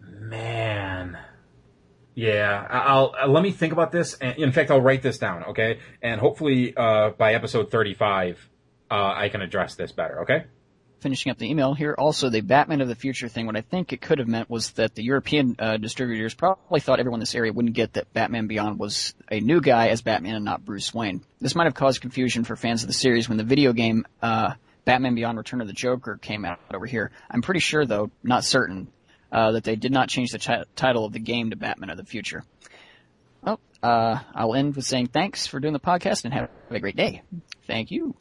Man. 0.00 1.18
Yeah. 2.14 2.64
I- 2.70 2.78
I'll 2.78 3.14
uh, 3.20 3.26
let 3.26 3.42
me 3.42 3.50
think 3.50 3.72
about 3.72 3.90
this. 3.90 4.14
And 4.14 4.38
in 4.38 4.52
fact, 4.52 4.70
I'll 4.70 4.80
write 4.80 5.02
this 5.02 5.18
down. 5.18 5.42
Okay. 5.46 5.80
And 6.00 6.20
hopefully, 6.20 6.74
uh, 6.76 7.10
by 7.10 7.34
episode 7.34 7.72
thirty-five, 7.72 8.38
uh, 8.88 9.12
I 9.16 9.30
can 9.30 9.42
address 9.42 9.74
this 9.74 9.90
better. 9.90 10.22
Okay. 10.22 10.44
Finishing 11.04 11.30
up 11.30 11.36
the 11.36 11.50
email 11.50 11.74
here, 11.74 11.94
also 11.98 12.30
the 12.30 12.40
Batman 12.40 12.80
of 12.80 12.88
the 12.88 12.94
Future 12.94 13.28
thing, 13.28 13.44
what 13.44 13.56
I 13.56 13.60
think 13.60 13.92
it 13.92 14.00
could 14.00 14.20
have 14.20 14.26
meant 14.26 14.48
was 14.48 14.70
that 14.72 14.94
the 14.94 15.04
European 15.04 15.54
uh, 15.58 15.76
distributors 15.76 16.32
probably 16.32 16.80
thought 16.80 16.98
everyone 16.98 17.18
in 17.18 17.20
this 17.20 17.34
area 17.34 17.52
wouldn't 17.52 17.74
get 17.74 17.92
that 17.92 18.10
Batman 18.14 18.46
Beyond 18.46 18.78
was 18.78 19.14
a 19.30 19.38
new 19.38 19.60
guy 19.60 19.88
as 19.88 20.00
Batman 20.00 20.34
and 20.34 20.46
not 20.46 20.64
Bruce 20.64 20.94
Wayne. 20.94 21.20
This 21.42 21.54
might 21.54 21.64
have 21.64 21.74
caused 21.74 22.00
confusion 22.00 22.44
for 22.44 22.56
fans 22.56 22.82
of 22.82 22.86
the 22.86 22.94
series 22.94 23.28
when 23.28 23.36
the 23.36 23.44
video 23.44 23.74
game 23.74 24.06
uh, 24.22 24.54
Batman 24.86 25.14
Beyond 25.14 25.36
Return 25.36 25.60
of 25.60 25.66
the 25.66 25.74
Joker 25.74 26.16
came 26.16 26.46
out 26.46 26.58
over 26.72 26.86
here. 26.86 27.10
I'm 27.30 27.42
pretty 27.42 27.60
sure, 27.60 27.84
though, 27.84 28.10
not 28.22 28.42
certain, 28.42 28.88
uh, 29.30 29.52
that 29.52 29.64
they 29.64 29.76
did 29.76 29.92
not 29.92 30.08
change 30.08 30.30
the 30.30 30.38
ti- 30.38 30.64
title 30.74 31.04
of 31.04 31.12
the 31.12 31.20
game 31.20 31.50
to 31.50 31.56
Batman 31.56 31.90
of 31.90 31.98
the 31.98 32.04
Future. 32.06 32.44
Well, 33.42 33.60
uh, 33.82 34.20
I'll 34.34 34.54
end 34.54 34.74
with 34.74 34.86
saying 34.86 35.08
thanks 35.08 35.46
for 35.46 35.60
doing 35.60 35.74
the 35.74 35.80
podcast 35.80 36.24
and 36.24 36.32
have 36.32 36.48
a 36.70 36.80
great 36.80 36.96
day. 36.96 37.20
Thank 37.66 37.90
you. 37.90 38.14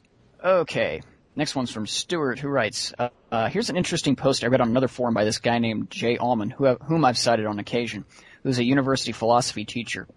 Okay. 0.44 1.02
Next 1.36 1.56
one's 1.56 1.72
from 1.72 1.88
Stuart, 1.88 2.40
who 2.40 2.48
writes, 2.48 2.94
uh, 2.98 3.10
uh, 3.32 3.50
here's 3.50 3.72
an 3.72 3.78
interesting 3.78 4.16
post 4.16 4.44
I 4.44 4.48
read 4.48 4.62
on 4.62 4.70
another 4.70 4.88
forum 4.88 5.16
by 5.16 5.24
this 5.24 5.40
guy 5.40 5.58
named 5.58 5.90
Jay 5.90 6.18
Allman, 6.18 6.52
who, 6.52 6.76
whom 6.76 7.04
I've 7.04 7.18
cited 7.18 7.48
on 7.48 7.58
occasion, 7.58 8.06
who's 8.44 8.60
a 8.60 8.64
university 8.64 9.14
philosophy 9.14 9.66
teacher. 9.66 10.08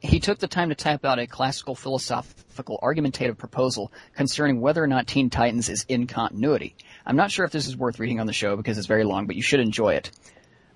He 0.00 0.20
took 0.20 0.38
the 0.38 0.46
time 0.46 0.68
to 0.68 0.74
type 0.74 1.04
out 1.04 1.18
a 1.18 1.26
classical 1.26 1.74
philosophical 1.74 2.78
argumentative 2.82 3.38
proposal 3.38 3.90
concerning 4.14 4.60
whether 4.60 4.84
or 4.84 4.86
not 4.86 5.06
Teen 5.06 5.30
Titans 5.30 5.68
is 5.70 5.86
in 5.88 6.06
continuity. 6.06 6.76
I'm 7.06 7.16
not 7.16 7.32
sure 7.32 7.44
if 7.44 7.50
this 7.50 7.66
is 7.66 7.76
worth 7.76 7.98
reading 7.98 8.20
on 8.20 8.26
the 8.26 8.32
show 8.32 8.54
because 8.56 8.78
it's 8.78 8.86
very 8.86 9.04
long, 9.04 9.26
but 9.26 9.34
you 9.34 9.42
should 9.42 9.60
enjoy 9.60 9.94
it. 9.94 10.10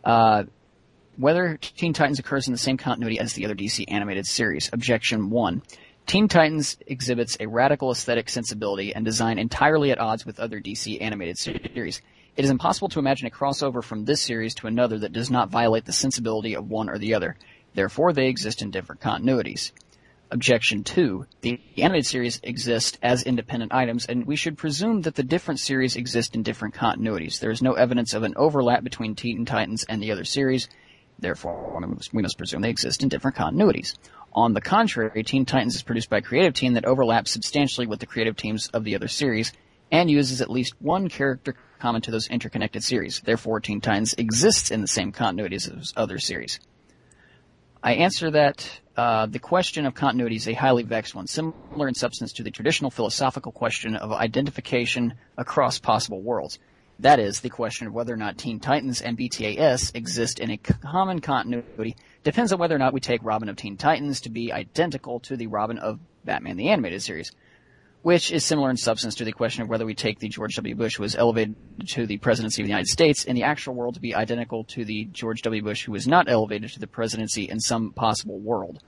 Uh, 0.03 0.45
whether 1.19 1.59
Teen 1.59 1.93
Titans 1.93 2.19
occurs 2.19 2.47
in 2.47 2.53
the 2.53 2.59
same 2.59 2.79
continuity 2.79 3.21
as 3.21 3.35
the 3.35 3.45
other 3.45 3.55
DC 3.55 3.85
animated 3.89 4.25
series. 4.27 4.71
Objection 4.73 5.31
1. 5.31 5.63
Teen 6.09 6.27
Titans 6.27 6.79
exhibits 6.87 7.37
a 7.39 7.47
radical 7.47 7.91
aesthetic 7.91 8.31
sensibility 8.31 8.95
and 8.95 9.05
design 9.05 9.39
entirely 9.39 9.91
at 9.91 10.01
odds 10.01 10.25
with 10.25 10.41
other 10.41 10.59
DC 10.59 11.03
animated 11.03 11.37
series. 11.37 12.01
It 12.35 12.47
is 12.47 12.51
impossible 12.51 12.89
to 12.89 12.99
imagine 12.99 13.27
a 13.27 13.31
crossover 13.31 13.85
from 13.85 14.07
this 14.07 14.23
series 14.23 14.55
to 14.55 14.69
another 14.69 15.01
that 15.01 15.13
does 15.13 15.31
not 15.31 15.51
violate 15.51 15.85
the 15.85 15.93
sensibility 15.93 16.57
of 16.57 16.71
one 16.71 16.89
or 16.89 16.97
the 16.97 17.13
other. 17.13 17.37
Therefore, 17.75 18.15
they 18.15 18.29
exist 18.29 18.63
in 18.63 18.71
different 18.71 19.03
continuities. 19.03 19.73
Objection 20.31 20.83
2. 20.83 21.27
The 21.43 21.61
animated 21.77 22.07
series 22.07 22.41
exist 22.43 22.99
as 23.03 23.23
independent 23.25 23.75
items, 23.75 24.07
and 24.07 24.27
we 24.27 24.37
should 24.37 24.57
presume 24.57 25.03
that 25.03 25.15
the 25.15 25.23
different 25.23 25.61
series 25.61 25.95
exist 25.95 26.35
in 26.35 26.43
different 26.43 26.75
continuities. 26.75 27.39
There 27.39 27.51
is 27.51 27.61
no 27.61 27.75
evidence 27.75 28.15
of 28.15 28.23
an 28.23 28.33
overlap 28.35 28.83
between 28.83 29.15
Teen 29.15 29.45
Titans 29.45 29.85
and 29.87 30.03
the 30.03 30.13
other 30.13 30.25
series. 30.25 30.71
Therefore, 31.19 31.79
we 32.13 32.23
must 32.23 32.39
presume 32.39 32.63
they 32.63 32.71
exist 32.71 33.03
in 33.03 33.11
different 33.11 33.37
continuities. 33.37 33.99
On 34.33 34.53
the 34.53 34.61
contrary, 34.61 35.23
Teen 35.25 35.45
Titans 35.47 35.75
is 35.75 35.83
produced 35.83 36.11
by 36.11 36.19
a 36.19 36.23
creative 36.23 36.55
team 36.55 36.75
that 36.75 36.85
overlaps 36.85 37.31
substantially 37.31 37.87
with 37.87 38.01
the 38.01 38.07
creative 38.07 38.37
teams 38.37 38.69
of 38.69 38.85
the 38.85 38.95
other 38.95 39.09
series 39.09 39.53
and 39.91 40.11
uses 40.11 40.41
at 40.41 40.51
least 40.51 40.75
one 40.81 41.09
character 41.09 41.55
common 41.79 42.03
to 42.03 42.11
those 42.11 42.29
interconnected 42.29 42.83
series. 42.85 43.21
Therefore, 43.21 43.61
Teen 43.61 43.81
Titans 43.81 44.15
exists 44.15 44.71
in 44.71 44.81
the 44.81 44.89
same 44.89 45.13
continuity 45.13 45.57
as 45.57 45.93
other 45.97 46.19
series. 46.19 46.61
I 47.83 47.95
answer 47.95 48.31
that 48.33 48.81
uh, 48.97 49.27
the 49.27 49.39
question 49.39 49.87
of 49.87 49.95
continuity 49.95 50.37
is 50.37 50.49
a 50.49 50.53
highly 50.53 50.83
vexed 50.83 51.15
one, 51.15 51.29
similar 51.29 51.87
in 51.87 51.95
substance 51.95 52.33
to 52.35 52.43
the 52.43 52.51
traditional 52.51 52.91
philosophical 52.91 53.53
question 53.53 53.95
of 53.95 54.13
identification 54.13 55.15
across 55.37 55.79
possible 55.79 56.21
worlds. 56.21 56.59
That 57.01 57.21
is, 57.21 57.41
the 57.41 57.51
question 57.51 57.87
of 57.87 57.93
whether 57.95 58.13
or 58.13 58.17
not 58.17 58.39
Teen 58.39 58.59
Titans 58.59 59.01
and 59.01 59.17
BTAS 59.17 59.95
exist 59.95 60.41
in 60.41 60.51
a 60.51 60.57
common 60.57 61.21
continuity 61.21 61.97
depends 62.25 62.53
on 62.53 62.59
whether 62.59 62.75
or 62.75 62.79
not 62.79 62.93
we 62.93 63.01
take 63.01 63.23
Robin 63.23 63.49
of 63.49 63.57
Teen 63.57 63.77
Titans 63.77 64.23
to 64.23 64.31
be 64.31 64.53
identical 64.53 65.21
to 65.21 65.37
the 65.37 65.47
Robin 65.47 65.79
of 65.79 66.01
Batman 66.25 66.57
the 66.57 66.71
Animated 66.71 67.03
Series 67.03 67.33
which 68.03 68.31
is 68.31 68.45
similar 68.45 68.71
in 68.71 68.77
substance 68.77 69.17
to 69.17 69.25
the 69.25 69.33
question 69.33 69.63
of 69.63 69.69
whether 69.69 69.85
we 69.85 69.95
take 69.95 70.19
the 70.19 70.29
George 70.29 70.55
W. 70.57 70.75
Bush 70.75 70.97
who 70.97 71.03
was 71.03 71.17
elevated 71.17 71.57
to 71.89 72.07
the 72.07 72.19
presidency 72.19 72.63
of 72.63 72.67
the 72.67 72.71
United 72.71 72.89
States 72.89 73.25
in 73.25 73.35
the 73.35 73.43
actual 73.43 73.75
world 73.75 73.95
to 73.95 74.01
be 74.01 74.15
identical 74.15 74.65
to 74.65 74.85
the 74.85 75.05
George 75.07 75.43
W. 75.43 75.63
Bush 75.63 75.85
who 75.85 75.93
was 75.93 76.07
not 76.07 76.29
elevated 76.29 76.71
to 76.71 76.81
the 76.81 76.87
presidency 76.87 77.45
in 77.45 77.61
some 77.61 77.93
possible 77.93 78.39
world. 78.39 78.83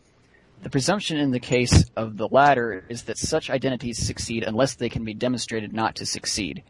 The 0.62 0.70
presumption 0.70 1.16
in 1.16 1.30
the 1.30 1.40
case 1.40 1.86
of 1.96 2.18
the 2.18 2.28
latter 2.28 2.84
is 2.88 3.04
that 3.04 3.18
such 3.18 3.50
identities 3.50 3.98
succeed 3.98 4.44
unless 4.44 4.74
they 4.74 4.88
can 4.88 5.04
be 5.04 5.14
demonstrated 5.14 5.72
not 5.72 5.96
to 5.96 6.06
succeed. 6.06 6.62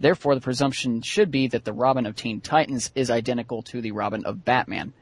Therefore, 0.00 0.34
the 0.34 0.40
presumption 0.40 1.02
should 1.02 1.30
be 1.30 1.48
that 1.48 1.64
the 1.64 1.74
Robin 1.74 2.06
of 2.06 2.16
Teen 2.16 2.40
Titans 2.40 2.90
is 2.94 3.10
identical 3.10 3.62
to 3.64 3.82
the 3.82 3.92
Robin 3.92 4.24
of 4.24 4.44
Batman, 4.44 4.94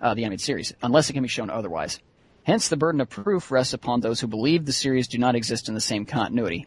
uh, 0.00 0.14
the 0.14 0.22
animated 0.22 0.40
series, 0.40 0.72
unless 0.80 1.10
it 1.10 1.14
can 1.14 1.22
be 1.22 1.28
shown 1.28 1.50
otherwise. 1.50 1.98
Hence, 2.44 2.68
the 2.68 2.76
burden 2.76 3.00
of 3.00 3.10
proof 3.10 3.50
rests 3.50 3.74
upon 3.74 4.00
those 4.00 4.20
who 4.20 4.28
believe 4.28 4.64
the 4.64 4.72
series 4.72 5.08
do 5.08 5.18
not 5.18 5.34
exist 5.34 5.68
in 5.68 5.74
the 5.74 5.80
same 5.80 6.06
continuity. 6.06 6.66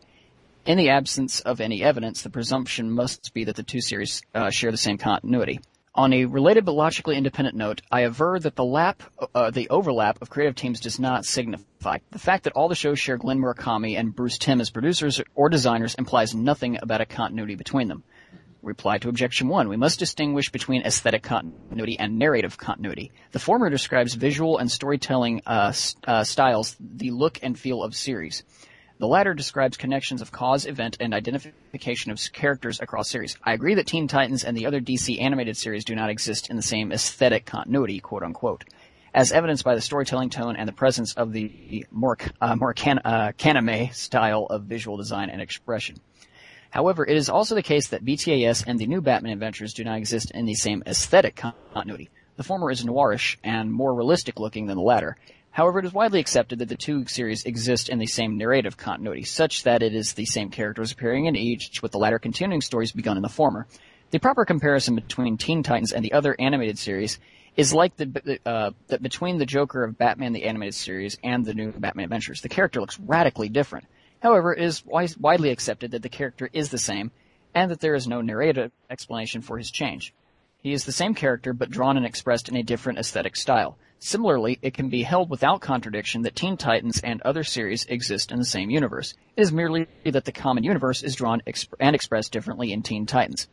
In 0.65 0.78
the 0.78 0.89
absence 0.89 1.39
of 1.41 1.62
any 1.62 1.82
evidence, 1.82 2.22
the 2.22 2.30
presumption 2.30 2.91
must 2.91 3.34
be 3.34 3.46
that 3.46 3.56
the 3.56 3.63
two 3.63 3.82
series 3.82 4.22
uh, 4.34 4.50
share 4.50 4.72
the 4.72 4.78
same 4.78 4.98
continuity. 4.98 5.60
On 5.97 6.12
a 6.12 6.25
related 6.25 6.65
but 6.65 6.73
logically 6.73 7.15
independent 7.15 7.55
note, 7.55 7.81
I 7.89 8.01
aver 8.01 8.38
that 8.38 8.58
the 8.58 8.65
lap, 8.65 9.01
uh, 9.34 9.49
the 9.51 9.69
overlap 9.69 10.21
of 10.21 10.29
creative 10.29 10.55
teams 10.55 10.81
does 10.81 10.99
not 10.99 11.23
signify. 11.23 11.99
The 12.12 12.19
fact 12.19 12.43
that 12.43 12.53
all 12.53 12.67
the 12.67 12.75
shows 12.75 12.99
share 12.99 13.17
Glenn 13.17 13.39
Murakami 13.39 13.97
and 13.97 14.13
Bruce 14.13 14.38
Timm 14.38 14.60
as 14.60 14.69
producers 14.69 15.21
or 15.36 15.47
designers 15.47 15.95
implies 15.95 16.36
nothing 16.36 16.77
about 16.81 16.99
a 16.99 17.05
continuity 17.05 17.55
between 17.55 17.88
them. 17.88 18.03
Reply 18.62 18.97
to 18.97 19.10
objection 19.10 19.47
one. 19.47 19.69
We 19.69 19.77
must 19.77 19.99
distinguish 19.99 20.49
between 20.49 20.81
aesthetic 20.81 21.23
continuity 21.23 21.97
and 21.97 22.19
narrative 22.19 22.58
continuity. 22.58 23.13
The 23.31 23.39
former 23.39 23.69
describes 23.69 24.15
visual 24.15 24.58
and 24.58 24.69
storytelling 24.69 25.43
uh, 25.45 25.71
uh, 26.05 26.23
styles, 26.25 26.75
the 26.79 27.12
look 27.12 27.39
and 27.41 27.58
feel 27.58 27.84
of 27.84 27.95
series. 27.95 28.43
The 28.97 29.08
latter 29.08 29.34
describes 29.34 29.75
connections 29.75 30.21
of 30.21 30.31
cause, 30.31 30.65
event, 30.65 30.95
and 31.01 31.13
identification 31.13 32.12
of 32.12 32.19
characters 32.31 32.79
across 32.79 33.10
series. 33.10 33.38
I 33.43 33.51
agree 33.51 33.75
that 33.75 33.88
Teen 33.88 34.08
Titans 34.08 34.45
and 34.45 34.55
the 34.55 34.67
other 34.67 34.79
DC 34.79 35.19
animated 35.19 35.58
series 35.58 35.84
do 35.84 35.95
not 35.95 36.10
exist 36.10 36.49
in 36.49 36.55
the 36.55 36.62
same 36.62 36.93
aesthetic 36.93 37.45
continuity, 37.45 37.99
quote 37.99 38.23
unquote, 38.23 38.63
as 39.13 39.34
evidenced 39.34 39.65
by 39.65 39.75
the 39.75 39.81
storytelling 39.81 40.29
tone 40.29 40.55
and 40.55 40.65
the 40.65 40.73
presence 40.73 41.13
of 41.13 41.34
the 41.34 41.86
more, 41.91 42.17
uh, 42.39 42.55
more 42.55 42.73
uh, 42.88 43.31
style 43.91 44.45
of 44.45 44.63
visual 44.63 44.95
design 44.95 45.29
and 45.29 45.41
expression. 45.41 45.97
However, 46.69 47.05
it 47.05 47.17
is 47.17 47.29
also 47.29 47.53
the 47.53 47.63
case 47.63 47.89
that 47.89 48.05
BTAS 48.05 48.63
and 48.65 48.79
the 48.79 48.88
new 48.88 49.01
Batman 49.01 49.34
adventures 49.34 49.73
do 49.73 49.84
not 49.84 49.97
exist 49.97 50.31
in 50.31 50.45
the 50.45 50.55
same 50.55 50.84
aesthetic 50.86 51.36
continuity. 51.73 52.10
The 52.38 52.43
former 52.43 52.71
is 52.71 52.86
noirish 52.86 53.38
and 53.43 53.73
more 53.73 53.93
realistic 53.93 54.39
looking 54.39 54.67
than 54.67 54.77
the 54.77 54.84
latter. 54.84 55.17
However, 55.56 55.80
it 55.80 55.86
is 55.86 55.94
widely 55.94 56.20
accepted 56.20 56.60
that 56.60 56.68
the 56.68 56.76
two 56.76 57.06
series 57.08 57.46
exist 57.46 57.88
in 57.88 57.98
the 57.98 58.08
same 58.08 58.38
narrative 58.38 58.76
continuity, 58.76 59.24
such 59.24 59.63
that 59.63 59.84
it 59.84 59.96
is 59.96 60.12
the 60.12 60.26
same 60.26 60.50
characters 60.50 60.91
appearing 60.91 61.28
in 61.28 61.38
each, 61.38 61.82
with 61.82 61.94
the 61.94 61.98
latter 61.98 62.20
continuing 62.20 62.60
stories 62.60 62.91
begun 62.91 63.15
in 63.15 63.24
the 63.24 63.30
former. 63.30 63.65
The 64.12 64.20
proper 64.20 64.44
comparison 64.44 64.96
between 64.96 65.38
Teen 65.38 65.63
Titans 65.63 65.94
and 65.94 66.04
the 66.04 66.12
other 66.12 66.36
animated 66.38 66.78
series 66.78 67.20
is 67.56 67.74
like 67.74 67.96
the, 67.96 68.38
uh, 68.46 68.72
that 68.88 69.02
between 69.02 69.38
the 69.38 69.46
Joker 69.46 69.86
of 69.86 69.98
Batman 69.98 70.34
the 70.34 70.44
Animated 70.44 70.76
Series 70.76 71.18
and 71.24 71.46
the 71.46 71.54
new 71.54 71.72
Batman 71.72 72.04
Adventures. 72.04 72.41
The 72.41 72.50
character 72.50 72.82
looks 72.82 73.00
radically 73.00 73.48
different. 73.48 73.88
However, 74.22 74.54
it 74.54 74.62
is 74.62 74.84
widely 74.86 75.52
accepted 75.52 75.91
that 75.91 76.02
the 76.02 76.10
character 76.10 76.50
is 76.52 76.70
the 76.70 76.78
same, 76.78 77.12
and 77.54 77.72
that 77.72 77.80
there 77.80 77.96
is 77.96 78.10
no 78.10 78.20
narrative 78.20 78.74
explanation 78.89 79.41
for 79.41 79.58
his 79.58 79.72
change. 79.72 80.13
He 80.65 80.73
is 80.73 80.86
the 80.86 80.91
same 80.91 81.13
character, 81.13 81.54
but 81.54 81.69
drawn 81.69 81.95
and 81.95 82.08
expressed 82.08 82.49
in 82.49 82.56
a 82.56 82.63
different 82.63 82.97
aesthetic 82.97 83.36
style. 83.36 83.78
Similarly, 83.99 84.58
it 84.63 84.73
can 84.73 84.89
be 84.89 85.04
held 85.04 85.30
without 85.30 85.62
contradiction 85.62 86.23
that 86.23 86.36
Teen 86.36 86.58
Titans 86.58 86.99
and 87.01 87.21
other 87.21 87.43
series 87.43 87.86
exist 87.86 88.32
in 88.32 88.39
the 88.39 88.45
same 88.45 88.71
universe. 88.71 89.13
It 89.38 89.43
is 89.43 89.51
merely 89.51 89.86
that 90.04 90.25
the 90.25 90.32
common 90.32 90.63
universe 90.63 91.04
is 91.04 91.13
drawn 91.13 91.43
exp- 91.45 91.75
and 91.80 91.95
expressed 91.95 92.32
differently 92.32 92.73
in 92.73 92.82
Teen 92.82 93.06
Titans 93.06 93.47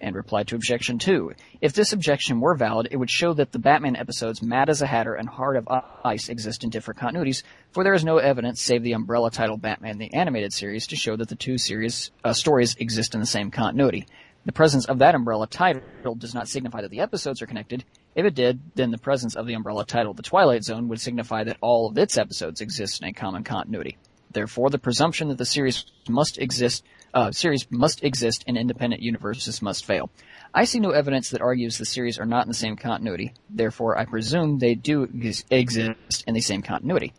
and 0.00 0.16
reply 0.16 0.42
to 0.42 0.56
objection 0.56 0.98
two. 0.98 1.34
If 1.60 1.72
this 1.72 1.92
objection 1.92 2.40
were 2.40 2.56
valid, 2.56 2.88
it 2.90 2.96
would 2.96 3.10
show 3.10 3.32
that 3.34 3.52
the 3.52 3.60
Batman 3.60 3.94
episodes 3.94 4.42
Mad 4.42 4.68
as 4.68 4.82
a 4.82 4.86
Hatter 4.88 5.14
and 5.14 5.28
Heart 5.28 5.58
of 5.58 5.68
Ice 6.04 6.28
exist 6.28 6.64
in 6.64 6.70
different 6.70 6.98
continuities, 6.98 7.44
for 7.70 7.84
there 7.84 7.94
is 7.94 8.04
no 8.04 8.18
evidence 8.18 8.60
save 8.60 8.82
the 8.82 8.94
umbrella 8.94 9.30
title 9.30 9.56
Batman 9.56 9.98
the 9.98 10.12
Animated 10.12 10.52
Series 10.52 10.88
to 10.88 10.96
show 10.96 11.14
that 11.14 11.28
the 11.28 11.36
two 11.36 11.58
series 11.58 12.10
uh, 12.24 12.32
stories 12.32 12.74
exist 12.80 13.14
in 13.14 13.20
the 13.20 13.26
same 13.26 13.52
continuity. 13.52 14.06
The 14.46 14.52
presence 14.52 14.84
of 14.84 15.00
that 15.00 15.16
umbrella 15.16 15.48
title 15.48 16.14
does 16.14 16.32
not 16.32 16.48
signify 16.48 16.80
that 16.82 16.90
the 16.92 17.00
episodes 17.00 17.42
are 17.42 17.46
connected. 17.46 17.84
If 18.14 18.24
it 18.24 18.34
did, 18.36 18.60
then 18.76 18.92
the 18.92 18.98
presence 18.98 19.34
of 19.34 19.46
the 19.46 19.54
umbrella 19.54 19.84
title 19.84 20.14
The 20.14 20.22
Twilight 20.22 20.62
Zone 20.62 20.86
would 20.86 21.00
signify 21.00 21.42
that 21.44 21.58
all 21.60 21.88
of 21.88 21.98
its 21.98 22.16
episodes 22.16 22.60
exist 22.60 23.02
in 23.02 23.08
a 23.08 23.12
common 23.12 23.42
continuity. 23.42 23.98
Therefore, 24.30 24.70
the 24.70 24.78
presumption 24.78 25.28
that 25.28 25.38
the 25.38 25.44
series 25.44 25.84
must 26.08 26.38
exist 26.38 26.84
uh, 27.12 27.32
series 27.32 27.66
must 27.70 28.04
exist 28.04 28.44
in 28.46 28.56
independent 28.56 29.02
universes 29.02 29.62
must 29.62 29.84
fail. 29.84 30.10
I 30.54 30.64
see 30.64 30.78
no 30.78 30.90
evidence 30.90 31.30
that 31.30 31.40
argues 31.40 31.78
the 31.78 31.84
series 31.84 32.18
are 32.18 32.26
not 32.26 32.44
in 32.44 32.48
the 32.48 32.54
same 32.54 32.76
continuity. 32.76 33.34
Therefore, 33.50 33.98
I 33.98 34.04
presume 34.04 34.58
they 34.58 34.74
do 34.74 35.08
ex- 35.24 35.44
exist 35.50 36.24
in 36.26 36.34
the 36.34 36.40
same 36.40 36.62
continuity. 36.62 37.14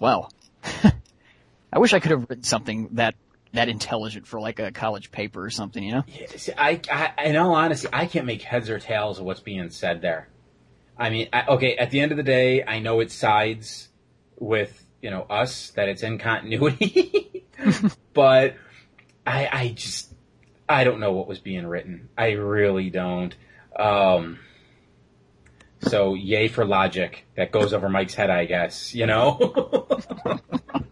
Well, 0.00 0.32
I 1.72 1.78
wish 1.78 1.92
I 1.92 2.00
could 2.00 2.12
have 2.12 2.26
written 2.30 2.44
something 2.44 2.90
that 2.92 3.16
that 3.52 3.68
intelligent 3.68 4.26
for 4.26 4.40
like 4.40 4.58
a 4.58 4.70
college 4.70 5.10
paper 5.10 5.44
or 5.44 5.50
something, 5.50 5.82
you 5.82 5.92
know? 5.92 6.04
Yeah, 6.08 6.26
see, 6.36 6.52
I, 6.56 6.80
I, 6.90 7.24
in 7.24 7.36
all 7.36 7.54
honesty, 7.54 7.88
I 7.92 8.06
can't 8.06 8.26
make 8.26 8.42
heads 8.42 8.70
or 8.70 8.78
tails 8.78 9.18
of 9.18 9.24
what's 9.24 9.40
being 9.40 9.70
said 9.70 10.02
there. 10.02 10.28
I 10.98 11.10
mean, 11.10 11.28
I, 11.32 11.46
okay, 11.46 11.76
at 11.76 11.90
the 11.90 12.00
end 12.00 12.10
of 12.10 12.16
the 12.16 12.24
day, 12.24 12.64
I 12.64 12.80
know 12.80 13.00
it 13.00 13.10
sides 13.12 13.88
with 14.36 14.84
you 15.00 15.10
know 15.10 15.22
us 15.22 15.70
that 15.70 15.88
it's 15.88 16.02
in 16.02 16.18
continuity, 16.18 17.44
but 18.14 18.56
I 19.26 19.48
I 19.50 19.68
just 19.76 20.12
I 20.68 20.84
don't 20.84 20.98
know 20.98 21.12
what 21.12 21.28
was 21.28 21.38
being 21.38 21.66
written. 21.66 22.08
I 22.18 22.32
really 22.32 22.90
don't. 22.90 23.34
Um, 23.78 24.40
so 25.82 26.14
yay 26.14 26.48
for 26.48 26.64
logic. 26.64 27.26
That 27.36 27.52
goes 27.52 27.72
over 27.72 27.88
Mike's 27.88 28.14
head, 28.14 28.30
I 28.30 28.44
guess. 28.44 28.92
You 28.92 29.06
know. 29.06 29.86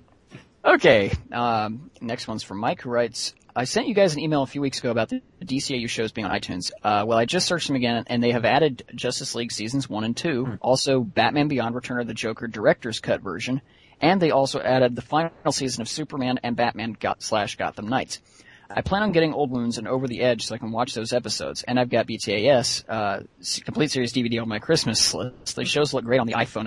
okay. 0.67 1.13
Um, 1.33 1.91
next 2.01 2.29
one's 2.29 2.43
from 2.43 2.59
Mike, 2.59 2.83
who 2.83 2.91
writes. 2.91 3.35
I 3.55 3.65
sent 3.65 3.89
you 3.89 3.95
guys 3.95 4.13
an 4.13 4.21
email 4.21 4.43
a 4.43 4.47
few 4.47 4.61
weeks 4.61 4.81
ago 4.81 4.91
about 4.91 5.09
the 5.09 5.23
DCAU 5.43 5.89
shows 5.89 6.13
being 6.13 6.27
on 6.27 6.39
iTunes. 6.39 6.71
Uh, 6.83 7.05
well, 7.07 7.17
I 7.17 7.25
just 7.25 7.47
searched 7.47 7.69
them 7.69 7.77
again, 7.77 8.05
and 8.07 8.23
they 8.23 8.33
have 8.33 8.45
added 8.45 8.85
Justice 8.95 9.35
League 9.35 9.51
seasons 9.51 9.89
one 9.89 10.05
and 10.05 10.15
two, 10.15 10.45
mm. 10.45 10.59
also 10.61 11.01
Batman 11.01 11.49
Beyond: 11.49 11.75
Return 11.75 12.01
of 12.01 12.07
the 12.07 12.13
Joker 12.13 12.49
director's 12.49 13.01
cut 13.01 13.23
version, 13.23 13.63
and 13.99 14.21
they 14.21 14.31
also 14.31 14.61
added 14.61 14.95
the 14.95 15.01
final 15.01 15.31
season 15.53 15.81
of 15.81 15.89
Superman 15.89 16.39
and 16.43 16.55
Batman 16.55 16.95
got 17.01 17.23
slash 17.23 17.57
Gotham 17.57 17.89
Knights. 17.89 18.21
I 18.69 18.83
plan 18.83 19.03
on 19.03 19.13
getting 19.13 19.33
Old 19.33 19.51
Wounds 19.51 19.79
and 19.79 19.87
Over 19.87 20.07
the 20.07 20.21
Edge 20.21 20.47
so 20.47 20.55
I 20.55 20.59
can 20.59 20.73
watch 20.73 20.95
those 20.95 21.13
episodes. 21.13 21.63
And 21.63 21.79
I've 21.79 21.91
got 21.91 22.07
BTAS, 22.07 22.85
uh, 22.89 23.21
complete 23.65 23.91
series 23.91 24.13
DVD 24.13 24.43
on 24.43 24.49
my 24.49 24.59
Christmas 24.59 25.15
list. 25.15 25.57
The 25.57 25.65
shows 25.65 25.95
look 25.95 26.05
great 26.05 26.21
on 26.21 26.27
the 26.27 26.35
iPhone. 26.35 26.67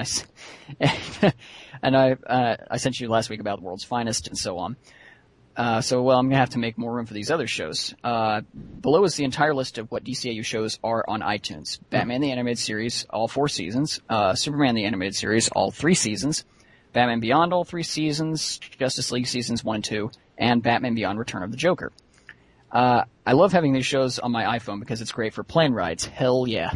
I, 0.80 1.34
and 1.84 1.98
I, 1.98 2.12
uh, 2.12 2.56
I 2.72 2.78
sent 2.78 3.00
you 3.00 3.10
last 3.10 3.30
week 3.30 3.42
about 3.42 3.60
the 3.60 3.66
world's 3.66 3.84
finest 3.84 4.28
and 4.28 4.38
so 4.38 4.58
on. 4.58 4.78
Uh, 5.60 5.82
so, 5.82 6.02
well, 6.02 6.18
I'm 6.18 6.28
gonna 6.30 6.40
have 6.40 6.52
to 6.52 6.60
make 6.60 6.78
more 6.78 6.94
room 6.94 7.06
for 7.06 7.14
these 7.14 7.30
other 7.30 7.48
shows. 7.48 7.94
Uh, 8.02 8.42
below 8.80 9.04
is 9.04 9.16
the 9.16 9.26
entire 9.26 9.54
list 9.54 9.78
of 9.78 9.92
what 9.92 10.06
DCAU 10.06 10.46
shows 10.46 10.80
are 10.86 11.04
on 11.06 11.20
iTunes. 11.20 11.80
Batman 11.90 12.22
the 12.22 12.32
Animated 12.32 12.60
Series, 12.60 13.06
all 13.10 13.28
four 13.28 13.50
seasons. 13.50 14.00
Uh, 14.08 14.36
Superman 14.36 14.76
the 14.76 14.86
Animated 14.86 15.16
Series, 15.16 15.50
all 15.50 15.70
three 15.70 15.96
seasons. 15.96 16.46
Batman 16.94 17.20
Beyond 17.20 17.52
all 17.52 17.66
three 17.66 17.84
seasons, 17.84 18.60
Justice 18.80 19.12
League 19.12 19.28
seasons 19.28 19.64
one 19.64 19.76
and 19.76 19.84
two, 19.84 20.12
and 20.40 20.64
Batman 20.64 20.96
Beyond 20.96 21.20
Return 21.20 21.44
of 21.44 21.52
the 21.52 21.58
Joker. 21.58 21.92
Uh, 22.72 23.04
I 23.26 23.34
love 23.34 23.52
having 23.52 23.74
these 23.74 23.86
shows 23.86 24.20
on 24.20 24.32
my 24.32 24.58
iPhone 24.58 24.80
because 24.80 25.02
it's 25.02 25.12
great 25.12 25.34
for 25.34 25.44
plane 25.44 25.74
rides. 25.74 26.06
Hell 26.06 26.48
yeah. 26.48 26.72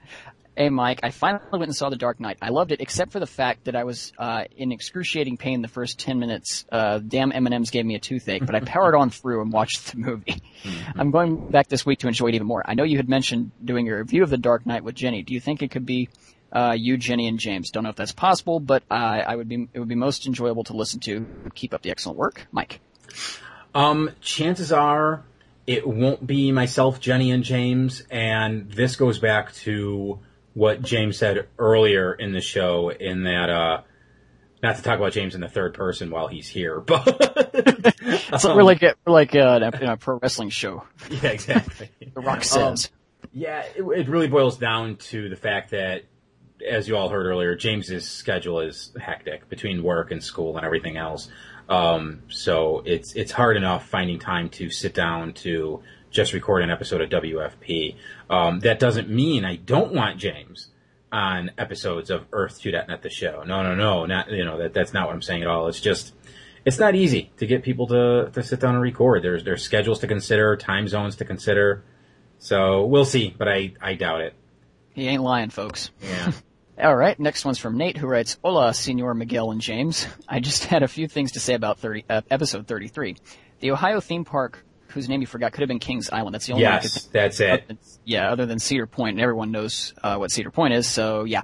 hey 0.56 0.70
Mike, 0.70 1.00
I 1.02 1.10
finally 1.10 1.44
went 1.52 1.64
and 1.64 1.76
saw 1.76 1.90
The 1.90 1.96
Dark 1.96 2.20
Knight. 2.20 2.38
I 2.40 2.50
loved 2.50 2.70
it 2.70 2.80
except 2.80 3.12
for 3.12 3.18
the 3.18 3.26
fact 3.26 3.64
that 3.64 3.74
I 3.74 3.84
was, 3.84 4.12
uh, 4.18 4.44
in 4.56 4.70
excruciating 4.70 5.36
pain 5.36 5.62
the 5.62 5.68
first 5.68 5.98
10 5.98 6.18
minutes. 6.18 6.64
Uh, 6.70 6.98
damn 6.98 7.32
M&M's 7.32 7.70
gave 7.70 7.84
me 7.84 7.96
a 7.96 8.00
toothache, 8.00 8.46
but 8.46 8.54
I 8.54 8.60
powered 8.60 8.94
on 8.94 9.10
through 9.10 9.42
and 9.42 9.52
watched 9.52 9.92
the 9.92 9.98
movie. 9.98 10.42
Mm-hmm. 10.62 11.00
I'm 11.00 11.10
going 11.10 11.50
back 11.50 11.68
this 11.68 11.84
week 11.84 12.00
to 12.00 12.08
enjoy 12.08 12.28
it 12.28 12.34
even 12.36 12.46
more. 12.46 12.62
I 12.64 12.74
know 12.74 12.84
you 12.84 12.96
had 12.96 13.08
mentioned 13.08 13.50
doing 13.64 13.88
a 13.88 13.96
review 13.96 14.22
of 14.22 14.30
The 14.30 14.38
Dark 14.38 14.64
Knight 14.64 14.84
with 14.84 14.94
Jenny. 14.94 15.22
Do 15.22 15.34
you 15.34 15.40
think 15.40 15.62
it 15.62 15.72
could 15.72 15.86
be 15.86 16.08
uh, 16.52 16.74
you, 16.76 16.98
Jenny, 16.98 17.28
and 17.28 17.38
James. 17.38 17.70
Don't 17.70 17.82
know 17.82 17.88
if 17.88 17.96
that's 17.96 18.12
possible, 18.12 18.60
but 18.60 18.82
uh, 18.90 18.94
I 18.94 19.34
would 19.34 19.48
be 19.48 19.68
it 19.72 19.78
would 19.78 19.88
be 19.88 19.94
most 19.94 20.26
enjoyable 20.26 20.64
to 20.64 20.74
listen 20.74 21.00
to. 21.00 21.26
Keep 21.54 21.72
up 21.72 21.80
the 21.80 21.90
excellent 21.90 22.18
work, 22.18 22.46
Mike. 22.52 22.80
Um, 23.74 24.10
chances 24.20 24.72
are 24.72 25.24
it 25.66 25.86
won't 25.86 26.26
be 26.26 26.52
myself, 26.52 27.00
Jenny, 27.00 27.30
and 27.30 27.44
James, 27.44 28.02
and 28.10 28.70
this 28.70 28.96
goes 28.96 29.18
back 29.18 29.54
to 29.54 30.18
what 30.54 30.82
James 30.82 31.16
said 31.16 31.48
earlier 31.58 32.12
in 32.12 32.32
the 32.32 32.40
show, 32.40 32.90
in 32.90 33.24
that 33.24 33.48
uh, 33.48 33.82
not 34.62 34.76
to 34.76 34.82
talk 34.82 34.98
about 34.98 35.12
James 35.12 35.34
in 35.34 35.40
the 35.40 35.48
third 35.48 35.74
person 35.74 36.10
while 36.10 36.28
he's 36.28 36.48
here, 36.48 36.80
but 36.86 37.94
so 38.38 38.50
um, 38.50 38.56
we're 38.56 38.62
like 38.62 38.82
a, 38.82 38.94
we're 39.06 39.12
like 39.12 39.34
a, 39.34 39.70
a, 39.82 39.96
pro 39.96 40.18
wrestling 40.18 40.50
show. 40.50 40.84
Yeah, 41.10 41.30
exactly. 41.30 41.90
the 42.14 42.20
Rock 42.20 42.44
says. 42.44 42.90
Um, 43.22 43.28
yeah, 43.32 43.64
it, 43.76 43.82
it, 43.82 44.08
really 44.08 44.28
boils 44.28 44.58
down 44.58 44.96
to 44.96 45.28
the 45.28 45.36
fact 45.36 45.70
that 45.70 46.04
as 46.68 46.86
you 46.86 46.96
all 46.96 47.08
heard 47.08 47.26
earlier, 47.26 47.54
James's 47.56 48.06
schedule 48.06 48.60
is 48.60 48.94
hectic 49.00 49.48
between 49.48 49.82
work 49.82 50.10
and 50.10 50.22
school 50.22 50.56
and 50.56 50.66
everything 50.66 50.96
else. 50.96 51.28
Um, 51.68 52.22
so 52.28 52.82
it's 52.84 53.14
it's 53.14 53.32
hard 53.32 53.56
enough 53.56 53.88
finding 53.88 54.18
time 54.18 54.48
to 54.50 54.70
sit 54.70 54.94
down 54.94 55.32
to 55.34 55.82
just 56.10 56.32
record 56.32 56.62
an 56.62 56.70
episode 56.70 57.00
of 57.00 57.10
WFP. 57.10 57.96
Um, 58.28 58.60
that 58.60 58.78
doesn't 58.78 59.08
mean 59.08 59.44
I 59.44 59.56
don't 59.56 59.92
want 59.92 60.18
James 60.18 60.68
on 61.10 61.50
episodes 61.58 62.10
of 62.10 62.26
Earth 62.32 62.60
2.net 62.60 63.02
the 63.02 63.10
show. 63.10 63.42
No, 63.46 63.62
no, 63.62 63.74
no, 63.74 64.06
not 64.06 64.30
you 64.30 64.44
know 64.44 64.58
that 64.58 64.74
that's 64.74 64.92
not 64.92 65.06
what 65.06 65.14
I'm 65.14 65.22
saying 65.22 65.42
at 65.42 65.48
all. 65.48 65.68
It's 65.68 65.80
just 65.80 66.14
it's 66.64 66.78
not 66.78 66.94
easy 66.94 67.30
to 67.38 67.46
get 67.46 67.62
people 67.62 67.86
to 67.88 68.30
to 68.32 68.42
sit 68.42 68.60
down 68.60 68.74
and 68.74 68.82
record. 68.82 69.22
There's 69.22 69.44
there's 69.44 69.62
schedules 69.62 70.00
to 70.00 70.06
consider, 70.06 70.56
time 70.56 70.88
zones 70.88 71.16
to 71.16 71.24
consider. 71.24 71.84
So 72.38 72.86
we'll 72.86 73.04
see, 73.04 73.34
but 73.36 73.48
I 73.48 73.74
I 73.80 73.94
doubt 73.94 74.22
it. 74.22 74.34
He 74.94 75.08
ain't 75.08 75.22
lying, 75.22 75.50
folks. 75.50 75.90
Yeah. 76.02 76.32
All 76.80 76.96
right, 76.96 77.18
next 77.20 77.44
one's 77.44 77.58
from 77.58 77.76
Nate, 77.76 77.98
who 77.98 78.06
writes, 78.06 78.38
"Hola, 78.42 78.72
Senor 78.72 79.14
Miguel 79.14 79.50
and 79.50 79.60
James. 79.60 80.06
I 80.26 80.40
just 80.40 80.64
had 80.72 80.82
a 80.82 80.88
few 80.88 81.06
things 81.06 81.32
to 81.32 81.40
say 81.40 81.54
about 81.54 81.78
30, 81.78 82.04
uh, 82.08 82.22
episode 82.30 82.66
33. 82.66 83.16
The 83.60 83.72
Ohio 83.72 84.00
theme 84.00 84.24
park, 84.24 84.64
whose 84.88 85.08
name 85.08 85.20
you 85.20 85.26
forgot, 85.26 85.52
could 85.52 85.60
have 85.60 85.68
been 85.68 85.78
Kings 85.78 86.08
Island. 86.10 86.34
That's 86.34 86.46
the 86.46 86.54
only 86.54 86.62
yes, 86.62 87.04
one 87.04 87.12
that's 87.12 87.40
it. 87.40 87.68
Than, 87.68 87.78
yeah, 88.04 88.30
other 88.30 88.46
than 88.46 88.58
Cedar 88.58 88.86
Point, 88.86 89.16
and 89.16 89.20
everyone 89.20 89.50
knows 89.52 89.92
uh, 90.02 90.16
what 90.16 90.30
Cedar 90.30 90.50
Point 90.50 90.72
is. 90.72 90.86
So 90.86 91.24
yeah, 91.24 91.42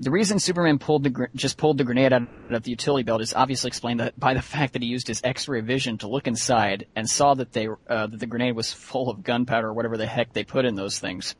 the 0.00 0.10
reason 0.10 0.40
Superman 0.40 0.78
pulled 0.78 1.04
the 1.04 1.28
just 1.36 1.56
pulled 1.56 1.78
the 1.78 1.84
grenade 1.84 2.12
out 2.12 2.22
of 2.50 2.62
the 2.64 2.70
utility 2.70 3.04
belt 3.04 3.20
is 3.20 3.34
obviously 3.34 3.68
explained 3.68 4.00
that 4.00 4.18
by 4.18 4.34
the 4.34 4.42
fact 4.54 4.72
that 4.72 4.82
he 4.82 4.88
used 4.88 5.06
his 5.06 5.20
X-ray 5.22 5.60
vision 5.60 5.98
to 5.98 6.08
look 6.08 6.26
inside 6.26 6.86
and 6.96 7.08
saw 7.08 7.34
that 7.34 7.52
they 7.52 7.68
uh, 7.68 8.08
that 8.08 8.18
the 8.18 8.26
grenade 8.26 8.56
was 8.56 8.72
full 8.72 9.10
of 9.10 9.22
gunpowder 9.22 9.68
or 9.68 9.74
whatever 9.74 9.96
the 9.96 10.06
heck 10.06 10.32
they 10.32 10.44
put 10.44 10.64
in 10.64 10.74
those 10.74 10.98
things. 10.98 11.36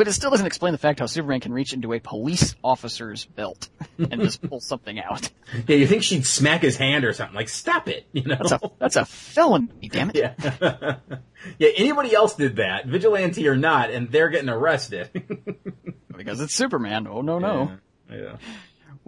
But 0.00 0.08
it 0.08 0.14
still 0.14 0.30
doesn't 0.30 0.46
explain 0.46 0.72
the 0.72 0.78
fact 0.78 1.00
how 1.00 1.04
Superman 1.04 1.40
can 1.40 1.52
reach 1.52 1.74
into 1.74 1.92
a 1.92 2.00
police 2.00 2.56
officer's 2.64 3.26
belt 3.26 3.68
and 3.98 4.22
just 4.22 4.40
pull 4.48 4.58
something 4.58 4.98
out. 4.98 5.28
Yeah, 5.68 5.76
you 5.76 5.86
think 5.86 6.04
she'd 6.04 6.24
smack 6.24 6.62
his 6.62 6.78
hand 6.78 7.04
or 7.04 7.12
something 7.12 7.36
like, 7.36 7.50
"Stop 7.50 7.86
it!" 7.86 8.06
You 8.14 8.22
know, 8.22 8.36
that's 8.40 8.52
a 8.52 8.70
that's 8.78 8.96
a 8.96 9.04
felony. 9.04 9.90
Damn 9.90 10.08
it. 10.08 10.16
Yeah, 10.40 10.96
yeah. 11.58 11.68
Anybody 11.76 12.14
else 12.14 12.34
did 12.34 12.56
that, 12.56 12.86
vigilante 12.86 13.46
or 13.46 13.56
not, 13.56 13.90
and 13.90 14.10
they're 14.10 14.30
getting 14.30 14.48
arrested 14.48 15.10
because 16.16 16.40
it's 16.40 16.54
Superman. 16.54 17.06
Oh 17.06 17.20
no 17.20 17.38
no. 17.38 17.72
Yeah. 18.10 18.16
yeah. 18.16 18.36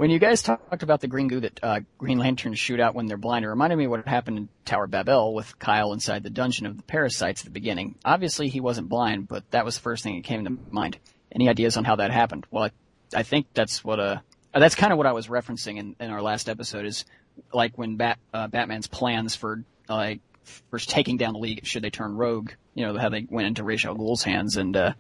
When 0.03 0.11
you 0.11 0.18
guys 0.18 0.42
talked 0.42 0.82
about 0.82 1.00
the 1.00 1.07
green 1.07 1.28
goo 1.28 1.38
that 1.38 1.61
uh, 1.62 1.80
Green 1.96 2.18
Lanterns 2.18 2.59
shoot 2.59 2.80
out 2.80 2.96
when 2.96 3.07
they're 3.07 3.16
blind, 3.16 3.44
it 3.44 3.48
reminded 3.48 3.76
me 3.76 3.86
what 3.86 4.09
happened 4.09 4.36
in 4.36 4.48
Tower 4.64 4.88
Babel 4.88 5.32
with 5.32 5.57
Kyle 5.61 5.92
inside 5.92 6.24
the 6.24 6.28
dungeon 6.28 6.66
of 6.66 6.76
the 6.76 6.82
parasites 6.82 7.42
at 7.42 7.44
the 7.44 7.53
beginning. 7.53 7.94
Obviously, 8.05 8.48
he 8.48 8.59
wasn't 8.59 8.88
blind, 8.88 9.28
but 9.28 9.48
that 9.53 9.64
was 9.64 9.76
the 9.76 9.82
first 9.82 10.03
thing 10.03 10.16
that 10.16 10.24
came 10.24 10.44
to 10.44 10.59
mind. 10.72 10.98
Any 11.30 11.48
ideas 11.48 11.76
on 11.76 11.84
how 11.84 11.94
that 11.94 12.11
happened? 12.11 12.48
Well, 12.50 12.64
I, 12.64 12.70
I 13.18 13.22
think 13.22 13.46
that's 13.55 13.84
what 13.84 14.00
uh, 14.00 14.16
that's 14.53 14.74
kind 14.74 14.90
of 14.92 14.98
what 14.98 15.07
I 15.07 15.12
was 15.12 15.28
referencing 15.28 15.78
in, 15.78 15.94
in 16.00 16.11
our 16.11 16.20
last 16.20 16.48
episode 16.48 16.84
is 16.84 17.05
like 17.53 17.78
when 17.78 17.94
Bat, 17.94 18.18
uh, 18.34 18.48
Batman's 18.48 18.88
plans 18.88 19.36
for 19.36 19.62
like 19.88 20.20
for 20.68 20.80
taking 20.80 21.16
down 21.16 21.34
the 21.34 21.38
League 21.38 21.64
should 21.64 21.84
they 21.84 21.90
turn 21.90 22.16
rogue, 22.16 22.50
you 22.74 22.84
know, 22.84 22.98
how 22.98 23.09
they 23.09 23.24
went 23.30 23.46
into 23.46 23.62
Ra's 23.62 23.84
al 23.84 24.16
hands, 24.16 24.57
and 24.57 24.76
uh, 24.76 24.94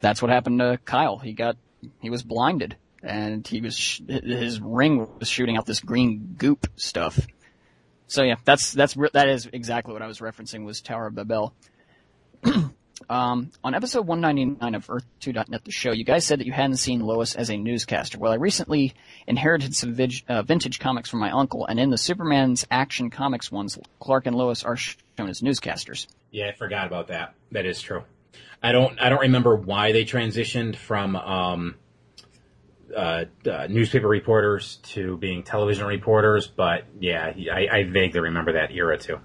that's 0.00 0.20
what 0.20 0.32
happened 0.32 0.58
to 0.58 0.80
Kyle. 0.84 1.18
He 1.18 1.34
got 1.34 1.56
he 2.00 2.10
was 2.10 2.24
blinded 2.24 2.74
and 3.02 3.46
he 3.46 3.60
was 3.60 3.76
sh- 3.76 4.00
his 4.08 4.60
ring 4.60 5.06
was 5.18 5.28
shooting 5.28 5.56
out 5.56 5.66
this 5.66 5.80
green 5.80 6.34
goop 6.36 6.66
stuff. 6.76 7.26
So 8.06 8.22
yeah, 8.22 8.36
that's 8.44 8.72
that's 8.72 8.96
that 9.12 9.28
is 9.28 9.48
exactly 9.52 9.92
what 9.92 10.02
I 10.02 10.06
was 10.06 10.18
referencing 10.18 10.64
was 10.64 10.80
Tower 10.80 11.06
of 11.06 11.14
Babel. 11.14 11.54
um, 13.08 13.50
on 13.62 13.74
episode 13.74 14.06
199 14.06 14.74
of 14.74 14.86
Earth2.net, 14.86 15.64
the 15.64 15.70
show, 15.70 15.92
you 15.92 16.04
guys 16.04 16.24
said 16.24 16.40
that 16.40 16.46
you 16.46 16.52
hadn't 16.52 16.76
seen 16.76 17.00
Lois 17.00 17.34
as 17.34 17.50
a 17.50 17.56
newscaster. 17.56 18.18
Well, 18.18 18.32
I 18.32 18.36
recently 18.36 18.94
inherited 19.26 19.74
some 19.74 19.94
vig- 19.94 20.24
uh, 20.28 20.42
vintage 20.42 20.78
comics 20.80 21.08
from 21.08 21.20
my 21.20 21.30
uncle, 21.30 21.66
and 21.66 21.78
in 21.78 21.90
the 21.90 21.98
Superman's 21.98 22.66
Action 22.70 23.10
Comics 23.10 23.52
ones, 23.52 23.78
Clark 24.00 24.26
and 24.26 24.36
Lois 24.36 24.64
are 24.64 24.76
shown 24.76 25.00
as 25.28 25.40
newscasters. 25.40 26.06
Yeah, 26.30 26.48
I 26.48 26.52
forgot 26.52 26.86
about 26.86 27.08
that. 27.08 27.34
That 27.52 27.66
is 27.66 27.80
true. 27.80 28.04
I 28.62 28.72
don't 28.72 29.00
I 29.00 29.08
don't 29.08 29.20
remember 29.20 29.56
why 29.56 29.92
they 29.92 30.04
transitioned 30.04 30.76
from 30.76 31.16
um, 31.16 31.76
uh, 32.96 33.24
uh, 33.50 33.66
newspaper 33.68 34.08
reporters 34.08 34.76
to 34.82 35.16
being 35.18 35.42
television 35.42 35.86
reporters, 35.86 36.46
but 36.46 36.84
yeah, 36.98 37.32
I, 37.52 37.68
I 37.70 37.84
vaguely 37.84 38.20
remember 38.20 38.52
that 38.52 38.72
era 38.72 38.98
too. 38.98 39.18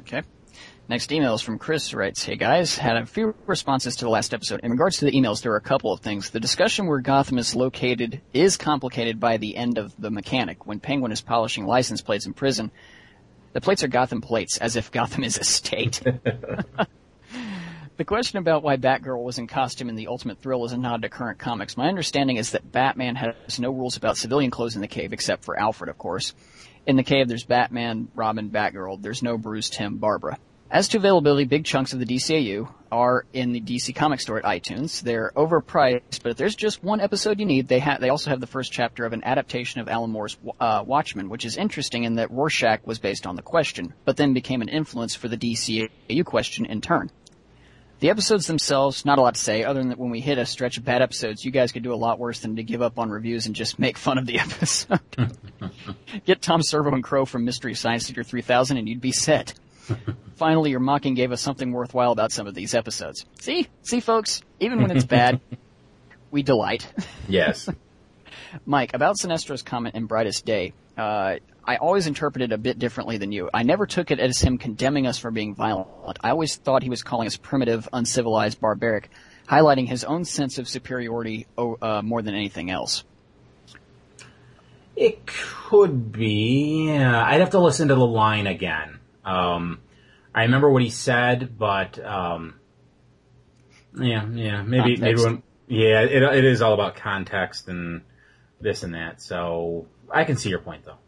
Okay. 0.00 0.22
Next 0.88 1.10
email 1.10 1.34
is 1.34 1.42
from 1.42 1.58
Chris 1.58 1.92
writes, 1.92 2.22
Hey 2.24 2.36
guys, 2.36 2.78
had 2.78 2.96
a 2.96 3.06
few 3.06 3.34
responses 3.46 3.96
to 3.96 4.04
the 4.04 4.10
last 4.10 4.32
episode. 4.32 4.60
In 4.62 4.70
regards 4.70 4.98
to 4.98 5.04
the 5.04 5.10
emails, 5.10 5.42
there 5.42 5.52
are 5.52 5.56
a 5.56 5.60
couple 5.60 5.92
of 5.92 6.00
things. 6.00 6.30
The 6.30 6.38
discussion 6.38 6.86
where 6.86 7.00
Gotham 7.00 7.38
is 7.38 7.56
located 7.56 8.20
is 8.32 8.56
complicated 8.56 9.18
by 9.18 9.38
the 9.38 9.56
end 9.56 9.78
of 9.78 10.00
the 10.00 10.12
mechanic. 10.12 10.64
When 10.64 10.78
Penguin 10.78 11.10
is 11.10 11.20
polishing 11.20 11.66
license 11.66 12.02
plates 12.02 12.26
in 12.26 12.34
prison, 12.34 12.70
the 13.52 13.60
plates 13.60 13.82
are 13.82 13.88
Gotham 13.88 14.20
plates, 14.20 14.58
as 14.58 14.76
if 14.76 14.92
Gotham 14.92 15.24
is 15.24 15.38
a 15.38 15.44
state. 15.44 16.02
The 17.96 18.04
question 18.04 18.38
about 18.38 18.62
why 18.62 18.76
Batgirl 18.76 19.24
was 19.24 19.38
in 19.38 19.46
costume 19.46 19.88
in 19.88 19.96
the 19.96 20.08
Ultimate 20.08 20.38
Thrill 20.38 20.66
is 20.66 20.72
a 20.72 20.76
nod 20.76 21.00
to 21.00 21.08
current 21.08 21.38
comics. 21.38 21.78
My 21.78 21.88
understanding 21.88 22.36
is 22.36 22.50
that 22.50 22.70
Batman 22.70 23.16
has 23.16 23.58
no 23.58 23.70
rules 23.70 23.96
about 23.96 24.18
civilian 24.18 24.50
clothes 24.50 24.74
in 24.74 24.82
the 24.82 24.86
cave, 24.86 25.14
except 25.14 25.44
for 25.44 25.58
Alfred, 25.58 25.88
of 25.88 25.96
course. 25.96 26.34
In 26.86 26.96
the 26.96 27.02
cave, 27.02 27.26
there's 27.26 27.44
Batman, 27.44 28.08
Robin, 28.14 28.50
Batgirl. 28.50 29.00
There's 29.00 29.22
no 29.22 29.38
Bruce, 29.38 29.70
Tim, 29.70 29.96
Barbara. 29.96 30.36
As 30.70 30.88
to 30.88 30.98
availability, 30.98 31.46
big 31.46 31.64
chunks 31.64 31.94
of 31.94 31.98
the 31.98 32.04
DCAU 32.04 32.68
are 32.92 33.24
in 33.32 33.52
the 33.52 33.62
DC 33.62 33.94
Comic 33.94 34.20
Store 34.20 34.38
at 34.38 34.44
iTunes. 34.44 35.00
They're 35.00 35.32
overpriced, 35.34 36.22
but 36.22 36.32
if 36.32 36.36
there's 36.36 36.54
just 36.54 36.84
one 36.84 37.00
episode 37.00 37.40
you 37.40 37.46
need, 37.46 37.66
they 37.66 37.78
ha- 37.78 37.96
they 37.98 38.10
also 38.10 38.28
have 38.28 38.40
the 38.40 38.46
first 38.46 38.72
chapter 38.72 39.06
of 39.06 39.14
an 39.14 39.24
adaptation 39.24 39.80
of 39.80 39.88
Alan 39.88 40.10
Moore's 40.10 40.36
uh, 40.60 40.84
Watchmen, 40.86 41.30
which 41.30 41.46
is 41.46 41.56
interesting 41.56 42.04
in 42.04 42.16
that 42.16 42.30
Rorschach 42.30 42.86
was 42.86 42.98
based 42.98 43.26
on 43.26 43.36
the 43.36 43.42
question, 43.42 43.94
but 44.04 44.18
then 44.18 44.34
became 44.34 44.60
an 44.60 44.68
influence 44.68 45.14
for 45.14 45.28
the 45.28 45.38
DCAU 45.38 46.26
question 46.26 46.66
in 46.66 46.82
turn. 46.82 47.10
The 47.98 48.10
episodes 48.10 48.46
themselves, 48.46 49.06
not 49.06 49.18
a 49.18 49.22
lot 49.22 49.36
to 49.36 49.40
say, 49.40 49.64
other 49.64 49.80
than 49.80 49.88
that 49.88 49.98
when 49.98 50.10
we 50.10 50.20
hit 50.20 50.36
a 50.36 50.44
stretch 50.44 50.76
of 50.76 50.84
bad 50.84 51.00
episodes, 51.00 51.44
you 51.44 51.50
guys 51.50 51.72
could 51.72 51.82
do 51.82 51.94
a 51.94 51.96
lot 51.96 52.18
worse 52.18 52.40
than 52.40 52.56
to 52.56 52.62
give 52.62 52.82
up 52.82 52.98
on 52.98 53.08
reviews 53.08 53.46
and 53.46 53.54
just 53.54 53.78
make 53.78 53.96
fun 53.96 54.18
of 54.18 54.26
the 54.26 54.38
episode. 54.38 55.00
Get 56.26 56.42
Tom 56.42 56.62
Servo 56.62 56.92
and 56.92 57.02
Crow 57.02 57.24
from 57.24 57.44
Mystery 57.46 57.74
Science 57.74 58.06
Theater 58.06 58.22
3000 58.22 58.76
and 58.76 58.86
you'd 58.88 59.00
be 59.00 59.12
set. 59.12 59.54
Finally, 60.36 60.70
your 60.70 60.80
mocking 60.80 61.14
gave 61.14 61.32
us 61.32 61.40
something 61.40 61.72
worthwhile 61.72 62.12
about 62.12 62.32
some 62.32 62.46
of 62.46 62.54
these 62.54 62.74
episodes. 62.74 63.24
See? 63.40 63.68
See 63.82 64.00
folks? 64.00 64.42
Even 64.60 64.82
when 64.82 64.90
it's 64.90 65.06
bad, 65.06 65.40
we 66.30 66.42
delight. 66.42 66.86
Yes. 67.28 67.68
Mike, 68.66 68.92
about 68.92 69.16
Sinestro's 69.18 69.62
comment 69.62 69.94
in 69.94 70.04
Brightest 70.04 70.44
Day, 70.44 70.74
uh, 70.96 71.36
I 71.64 71.76
always 71.76 72.06
interpreted 72.06 72.52
it 72.52 72.54
a 72.54 72.58
bit 72.58 72.78
differently 72.78 73.18
than 73.18 73.32
you. 73.32 73.50
I 73.52 73.64
never 73.64 73.86
took 73.86 74.10
it 74.10 74.20
as 74.20 74.40
him 74.40 74.56
condemning 74.56 75.06
us 75.06 75.18
for 75.18 75.30
being 75.30 75.54
violent. 75.54 75.88
I 76.20 76.30
always 76.30 76.56
thought 76.56 76.82
he 76.82 76.90
was 76.90 77.02
calling 77.02 77.26
us 77.26 77.36
primitive, 77.36 77.88
uncivilized, 77.92 78.60
barbaric, 78.60 79.10
highlighting 79.48 79.88
his 79.88 80.04
own 80.04 80.24
sense 80.24 80.58
of 80.58 80.68
superiority 80.68 81.46
uh, 81.58 82.02
more 82.02 82.22
than 82.22 82.34
anything 82.34 82.70
else. 82.70 83.04
It 84.94 85.26
could 85.26 86.12
be. 86.12 86.86
Yeah, 86.88 87.22
I'd 87.22 87.40
have 87.40 87.50
to 87.50 87.58
listen 87.58 87.88
to 87.88 87.94
the 87.94 88.06
line 88.06 88.46
again. 88.46 89.00
Um, 89.24 89.80
I 90.34 90.42
remember 90.42 90.70
what 90.70 90.82
he 90.82 90.90
said, 90.90 91.58
but 91.58 91.98
um, 92.02 92.54
yeah, 93.98 94.26
yeah, 94.26 94.62
maybe 94.62 94.96
maybe 94.96 95.22
when 95.22 95.42
yeah, 95.66 96.02
it 96.02 96.22
it 96.22 96.44
is 96.44 96.62
all 96.62 96.72
about 96.74 96.96
context 96.96 97.68
and 97.68 98.02
this 98.60 98.82
and 98.84 98.94
that. 98.94 99.20
So 99.20 99.86
I 100.10 100.24
can 100.24 100.36
see 100.36 100.50
your 100.50 100.60
point 100.60 100.84
though. 100.84 100.98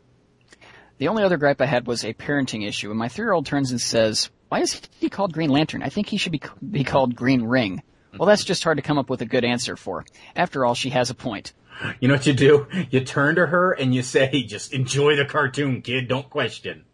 The 0.98 1.08
only 1.08 1.22
other 1.22 1.36
gripe 1.36 1.60
I 1.60 1.66
had 1.66 1.86
was 1.86 2.04
a 2.04 2.12
parenting 2.12 2.66
issue. 2.66 2.90
And 2.90 2.98
my 2.98 3.08
three-year-old 3.08 3.46
turns 3.46 3.70
and 3.70 3.80
says, 3.80 4.30
why 4.48 4.60
is 4.60 4.82
he 4.98 5.08
called 5.08 5.32
Green 5.32 5.50
Lantern? 5.50 5.82
I 5.82 5.90
think 5.90 6.08
he 6.08 6.16
should 6.16 6.32
be, 6.32 6.40
be 6.68 6.82
called 6.82 7.14
Green 7.14 7.42
Ring. 7.42 7.82
Well, 8.18 8.26
that's 8.26 8.42
just 8.42 8.64
hard 8.64 8.78
to 8.78 8.82
come 8.82 8.98
up 8.98 9.08
with 9.08 9.22
a 9.22 9.26
good 9.26 9.44
answer 9.44 9.76
for. 9.76 10.04
After 10.34 10.64
all, 10.64 10.74
she 10.74 10.90
has 10.90 11.10
a 11.10 11.14
point. 11.14 11.52
You 12.00 12.08
know 12.08 12.14
what 12.14 12.26
you 12.26 12.32
do? 12.32 12.66
You 12.90 13.00
turn 13.04 13.36
to 13.36 13.46
her 13.46 13.70
and 13.70 13.94
you 13.94 14.02
say, 14.02 14.42
just 14.42 14.72
enjoy 14.72 15.14
the 15.14 15.24
cartoon, 15.24 15.82
kid. 15.82 16.08
Don't 16.08 16.28
question. 16.28 16.84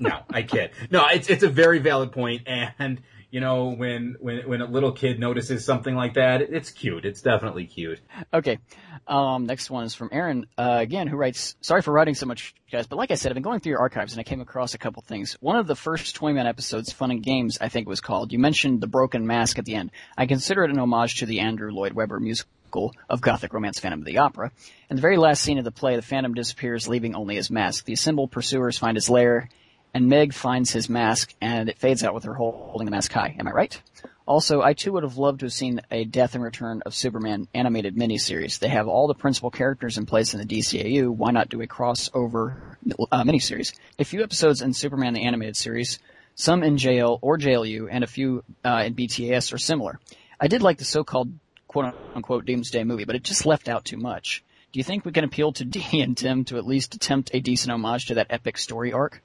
No, 0.00 0.22
I 0.30 0.42
kid. 0.42 0.72
No, 0.90 1.06
it's, 1.06 1.30
it's 1.30 1.44
a 1.44 1.48
very 1.48 1.78
valid. 1.78 2.12
And, 2.46 3.00
you 3.34 3.40
know, 3.40 3.70
when, 3.70 4.14
when, 4.20 4.48
when 4.48 4.60
a 4.60 4.64
little 4.64 4.92
kid 4.92 5.18
notices 5.18 5.64
something 5.64 5.96
like 5.96 6.14
that, 6.14 6.40
it's 6.40 6.70
cute. 6.70 7.04
It's 7.04 7.20
definitely 7.20 7.66
cute. 7.66 7.98
Okay. 8.32 8.60
Um, 9.08 9.46
next 9.46 9.72
one 9.72 9.82
is 9.82 9.92
from 9.92 10.10
Aaron, 10.12 10.46
uh, 10.56 10.78
again, 10.80 11.08
who 11.08 11.16
writes, 11.16 11.56
sorry 11.60 11.82
for 11.82 11.92
writing 11.92 12.14
so 12.14 12.26
much, 12.26 12.54
guys, 12.70 12.86
but 12.86 12.94
like 12.94 13.10
I 13.10 13.16
said, 13.16 13.32
I've 13.32 13.34
been 13.34 13.42
going 13.42 13.58
through 13.58 13.70
your 13.70 13.80
archives 13.80 14.12
and 14.12 14.20
I 14.20 14.22
came 14.22 14.40
across 14.40 14.74
a 14.74 14.78
couple 14.78 15.02
things. 15.02 15.36
One 15.40 15.56
of 15.56 15.66
the 15.66 15.74
first 15.74 16.14
Toyman 16.14 16.46
episodes, 16.46 16.92
Fun 16.92 17.10
and 17.10 17.24
Games, 17.24 17.58
I 17.60 17.68
think 17.68 17.88
it 17.88 17.90
was 17.90 18.00
called, 18.00 18.32
you 18.32 18.38
mentioned 18.38 18.80
the 18.80 18.86
broken 18.86 19.26
mask 19.26 19.58
at 19.58 19.64
the 19.64 19.74
end. 19.74 19.90
I 20.16 20.26
consider 20.26 20.62
it 20.62 20.70
an 20.70 20.78
homage 20.78 21.16
to 21.16 21.26
the 21.26 21.40
Andrew 21.40 21.72
Lloyd 21.72 21.92
Webber 21.92 22.20
musical 22.20 22.94
of 23.10 23.20
Gothic 23.20 23.52
Romance 23.52 23.80
Phantom 23.80 23.98
of 23.98 24.06
the 24.06 24.18
Opera. 24.18 24.52
In 24.88 24.94
the 24.94 25.02
very 25.02 25.16
last 25.16 25.42
scene 25.42 25.58
of 25.58 25.64
the 25.64 25.72
play, 25.72 25.96
the 25.96 26.02
Phantom 26.02 26.34
disappears, 26.34 26.86
leaving 26.86 27.16
only 27.16 27.34
his 27.34 27.50
mask. 27.50 27.84
The 27.84 27.94
assembled 27.94 28.30
pursuers 28.30 28.78
find 28.78 28.96
his 28.96 29.10
lair, 29.10 29.48
and 29.94 30.08
Meg 30.08 30.34
finds 30.34 30.72
his 30.72 30.90
mask, 30.90 31.34
and 31.40 31.68
it 31.68 31.78
fades 31.78 32.02
out 32.02 32.14
with 32.14 32.24
her 32.24 32.34
holding 32.34 32.84
the 32.84 32.90
mask 32.90 33.12
high. 33.12 33.36
Am 33.38 33.46
I 33.46 33.52
right? 33.52 33.82
Also, 34.26 34.62
I 34.62 34.72
too 34.72 34.92
would 34.92 35.02
have 35.02 35.18
loved 35.18 35.40
to 35.40 35.46
have 35.46 35.52
seen 35.52 35.80
a 35.90 36.04
Death 36.04 36.34
and 36.34 36.42
Return 36.42 36.82
of 36.86 36.94
Superman 36.94 37.46
animated 37.54 37.94
miniseries. 37.94 38.58
They 38.58 38.68
have 38.68 38.88
all 38.88 39.06
the 39.06 39.14
principal 39.14 39.50
characters 39.50 39.98
in 39.98 40.06
place 40.06 40.34
in 40.34 40.40
the 40.40 40.46
DCAU. 40.46 41.10
Why 41.10 41.30
not 41.30 41.50
do 41.50 41.60
a 41.60 41.66
crossover 41.66 42.76
uh, 43.12 43.22
miniseries? 43.22 43.74
A 43.98 44.04
few 44.04 44.22
episodes 44.22 44.62
in 44.62 44.72
Superman 44.72 45.12
the 45.14 45.26
animated 45.26 45.56
series, 45.56 45.98
some 46.34 46.62
in 46.62 46.76
JL 46.76 47.18
or 47.20 47.38
JLU, 47.38 47.88
and 47.90 48.02
a 48.02 48.08
few 48.08 48.42
uh, 48.64 48.82
in 48.86 48.94
BTAS 48.94 49.52
are 49.52 49.58
similar. 49.58 50.00
I 50.40 50.48
did 50.48 50.62
like 50.62 50.78
the 50.78 50.84
so-called 50.84 51.32
quote 51.68 51.94
unquote 52.14 52.46
Doomsday 52.46 52.84
movie, 52.84 53.04
but 53.04 53.16
it 53.16 53.24
just 53.24 53.46
left 53.46 53.68
out 53.68 53.84
too 53.84 53.98
much. 53.98 54.42
Do 54.72 54.78
you 54.78 54.84
think 54.84 55.04
we 55.04 55.12
can 55.12 55.24
appeal 55.24 55.52
to 55.52 55.64
Dee 55.66 56.00
and 56.00 56.16
Timm 56.16 56.44
to 56.46 56.56
at 56.56 56.66
least 56.66 56.94
attempt 56.94 57.30
a 57.34 57.40
decent 57.40 57.72
homage 57.72 58.06
to 58.06 58.14
that 58.14 58.28
epic 58.30 58.56
story 58.56 58.92
arc? 58.92 59.22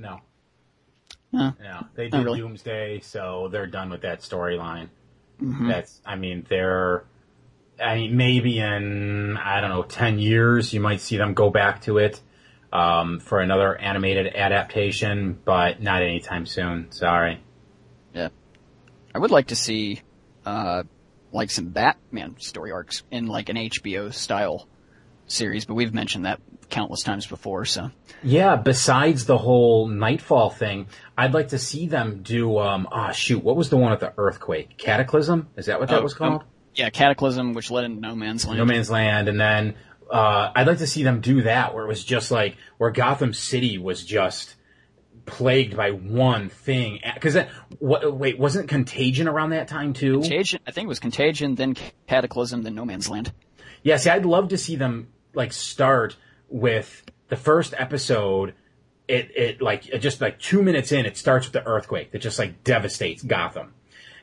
No. 0.00 0.20
No. 1.32 1.52
No. 1.62 1.86
They 1.94 2.08
did 2.08 2.24
really. 2.24 2.40
Doomsday, 2.40 3.00
so 3.00 3.48
they're 3.52 3.66
done 3.66 3.90
with 3.90 4.02
that 4.02 4.20
storyline. 4.20 4.88
Mhm. 5.40 5.68
That's, 5.68 6.00
I 6.04 6.16
mean, 6.16 6.46
they're, 6.48 7.04
I 7.82 7.94
mean, 7.94 8.16
maybe 8.16 8.58
in, 8.58 9.36
I 9.36 9.60
don't 9.60 9.70
know, 9.70 9.82
10 9.82 10.18
years, 10.18 10.72
you 10.72 10.80
might 10.80 11.00
see 11.00 11.16
them 11.18 11.34
go 11.34 11.50
back 11.50 11.82
to 11.82 11.98
it, 11.98 12.20
um, 12.72 13.20
for 13.20 13.40
another 13.40 13.76
animated 13.76 14.34
adaptation, 14.34 15.38
but 15.44 15.80
not 15.82 16.02
anytime 16.02 16.46
soon. 16.46 16.90
Sorry. 16.92 17.40
Yeah. 18.14 18.28
I 19.14 19.18
would 19.18 19.30
like 19.30 19.48
to 19.48 19.56
see, 19.56 20.00
uh, 20.46 20.82
like 21.32 21.50
some 21.50 21.68
Batman 21.68 22.36
story 22.38 22.72
arcs 22.72 23.02
in 23.10 23.26
like 23.26 23.48
an 23.50 23.56
HBO 23.56 24.12
style 24.12 24.66
series, 25.30 25.64
but 25.64 25.74
we've 25.74 25.94
mentioned 25.94 26.24
that 26.26 26.40
countless 26.68 27.02
times 27.02 27.26
before, 27.26 27.64
so. 27.64 27.90
Yeah, 28.22 28.56
besides 28.56 29.24
the 29.26 29.38
whole 29.38 29.86
Knightfall 29.88 30.50
thing, 30.50 30.86
I'd 31.16 31.34
like 31.34 31.48
to 31.48 31.58
see 31.58 31.86
them 31.86 32.22
do, 32.22 32.58
um, 32.58 32.86
ah, 32.92 33.12
shoot, 33.12 33.42
what 33.42 33.56
was 33.56 33.70
the 33.70 33.76
one 33.76 33.90
with 33.90 34.00
the 34.00 34.12
earthquake? 34.16 34.76
Cataclysm? 34.78 35.48
Is 35.56 35.66
that 35.66 35.80
what 35.80 35.88
that 35.88 36.00
Oh, 36.00 36.02
was 36.02 36.14
called? 36.14 36.42
um, 36.42 36.46
yeah, 36.74 36.90
Cataclysm, 36.90 37.54
which 37.54 37.70
led 37.70 37.84
into 37.84 38.00
No 38.00 38.14
Man's 38.14 38.46
Land. 38.46 38.58
No 38.58 38.64
Man's 38.64 38.90
Land, 38.90 39.28
and 39.28 39.40
then 39.40 39.74
uh, 40.10 40.52
I'd 40.54 40.66
like 40.66 40.78
to 40.78 40.86
see 40.86 41.02
them 41.02 41.20
do 41.20 41.42
that, 41.42 41.74
where 41.74 41.84
it 41.84 41.88
was 41.88 42.04
just 42.04 42.30
like 42.30 42.56
where 42.78 42.90
Gotham 42.90 43.32
City 43.32 43.78
was 43.78 44.04
just 44.04 44.54
plagued 45.26 45.76
by 45.76 45.90
one 45.90 46.48
thing. 46.48 47.00
Because 47.14 47.36
what? 47.78 48.12
Wait, 48.16 48.38
wasn't 48.38 48.68
Contagion 48.68 49.28
around 49.28 49.50
that 49.50 49.68
time 49.68 49.92
too? 49.92 50.20
Contagion, 50.20 50.60
I 50.66 50.70
think 50.70 50.86
it 50.86 50.88
was 50.88 51.00
Contagion, 51.00 51.54
then 51.56 51.76
Cataclysm, 52.06 52.62
then 52.62 52.74
No 52.74 52.84
Man's 52.84 53.08
Land. 53.08 53.32
Yeah, 53.82 53.96
see, 53.96 54.10
I'd 54.10 54.26
love 54.26 54.48
to 54.48 54.58
see 54.58 54.76
them 54.76 55.08
like 55.34 55.52
start 55.52 56.16
with 56.48 57.04
the 57.28 57.36
first 57.36 57.74
episode. 57.76 58.54
It 59.08 59.30
it 59.36 59.62
like 59.62 59.88
it 59.88 59.98
just 59.98 60.20
like 60.20 60.38
two 60.38 60.62
minutes 60.62 60.92
in, 60.92 61.06
it 61.06 61.16
starts 61.16 61.46
with 61.46 61.52
the 61.52 61.66
earthquake 61.66 62.12
that 62.12 62.20
just 62.20 62.38
like 62.38 62.62
devastates 62.64 63.22
Gotham. 63.22 63.74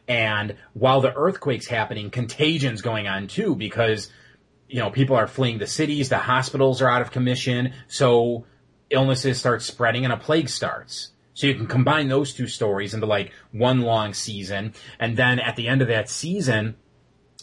And 0.08 0.55
while 0.74 1.01
the 1.01 1.14
earthquake's 1.14 1.68
happening, 1.68 2.10
contagion's 2.10 2.82
going 2.82 3.08
on 3.08 3.28
too 3.28 3.55
because 3.55 4.10
you 4.70 4.80
know 4.80 4.89
people 4.89 5.16
are 5.16 5.28
fleeing 5.28 5.58
the 5.58 5.68
cities, 5.68 6.10
the 6.10 6.18
hospitals 6.18 6.82
are 6.82 6.89
out 6.89 7.01
of 7.01 7.12
commission, 7.12 7.74
so 7.88 8.45
illnesses 8.89 9.38
start 9.38 9.62
spreading 9.62 10.05
and 10.05 10.14
a 10.14 10.18
plague 10.18 10.49
starts. 10.49 11.12
So 11.34 11.45
you 11.45 11.55
can 11.55 11.68
combine 11.68 12.08
those 12.08 12.34
two 12.34 12.47
stories 12.47 12.93
into 12.93 13.05
like 13.05 13.32
one 13.51 13.82
long 13.82 14.14
season, 14.14 14.74
and 14.99 15.18
then 15.18 15.39
at 15.39 15.55
the 15.55 15.68
end 15.68 15.82
of 15.82 15.89
that 15.89 16.10
season, 16.10 16.78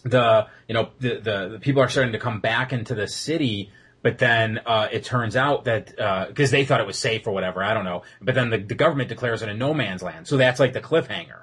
the 0.04 0.46
you 0.68 0.74
know 0.74 0.90
the, 1.00 1.16
the 1.16 1.48
the 1.52 1.58
people 1.60 1.82
are 1.82 1.88
starting 1.88 2.12
to 2.12 2.18
come 2.18 2.40
back 2.40 2.72
into 2.72 2.94
the 2.94 3.08
city 3.08 3.70
but 4.02 4.18
then 4.18 4.60
uh, 4.66 4.86
it 4.92 5.02
turns 5.02 5.34
out 5.34 5.64
that 5.64 5.96
because 6.28 6.50
they 6.50 6.64
thought 6.64 6.80
it 6.80 6.86
was 6.86 6.98
safe 6.98 7.26
or 7.26 7.32
whatever 7.32 7.62
i 7.62 7.72
don't 7.72 7.84
know 7.84 8.02
but 8.20 8.34
then 8.34 8.50
the, 8.50 8.58
the 8.58 8.74
government 8.74 9.08
declares 9.08 9.42
it 9.42 9.48
a 9.48 9.54
no 9.54 9.74
man's 9.74 10.02
land. 10.02 10.26
So 10.26 10.36
that's 10.36 10.60
like 10.60 10.72
the 10.72 10.80
cliffhanger 10.80 11.42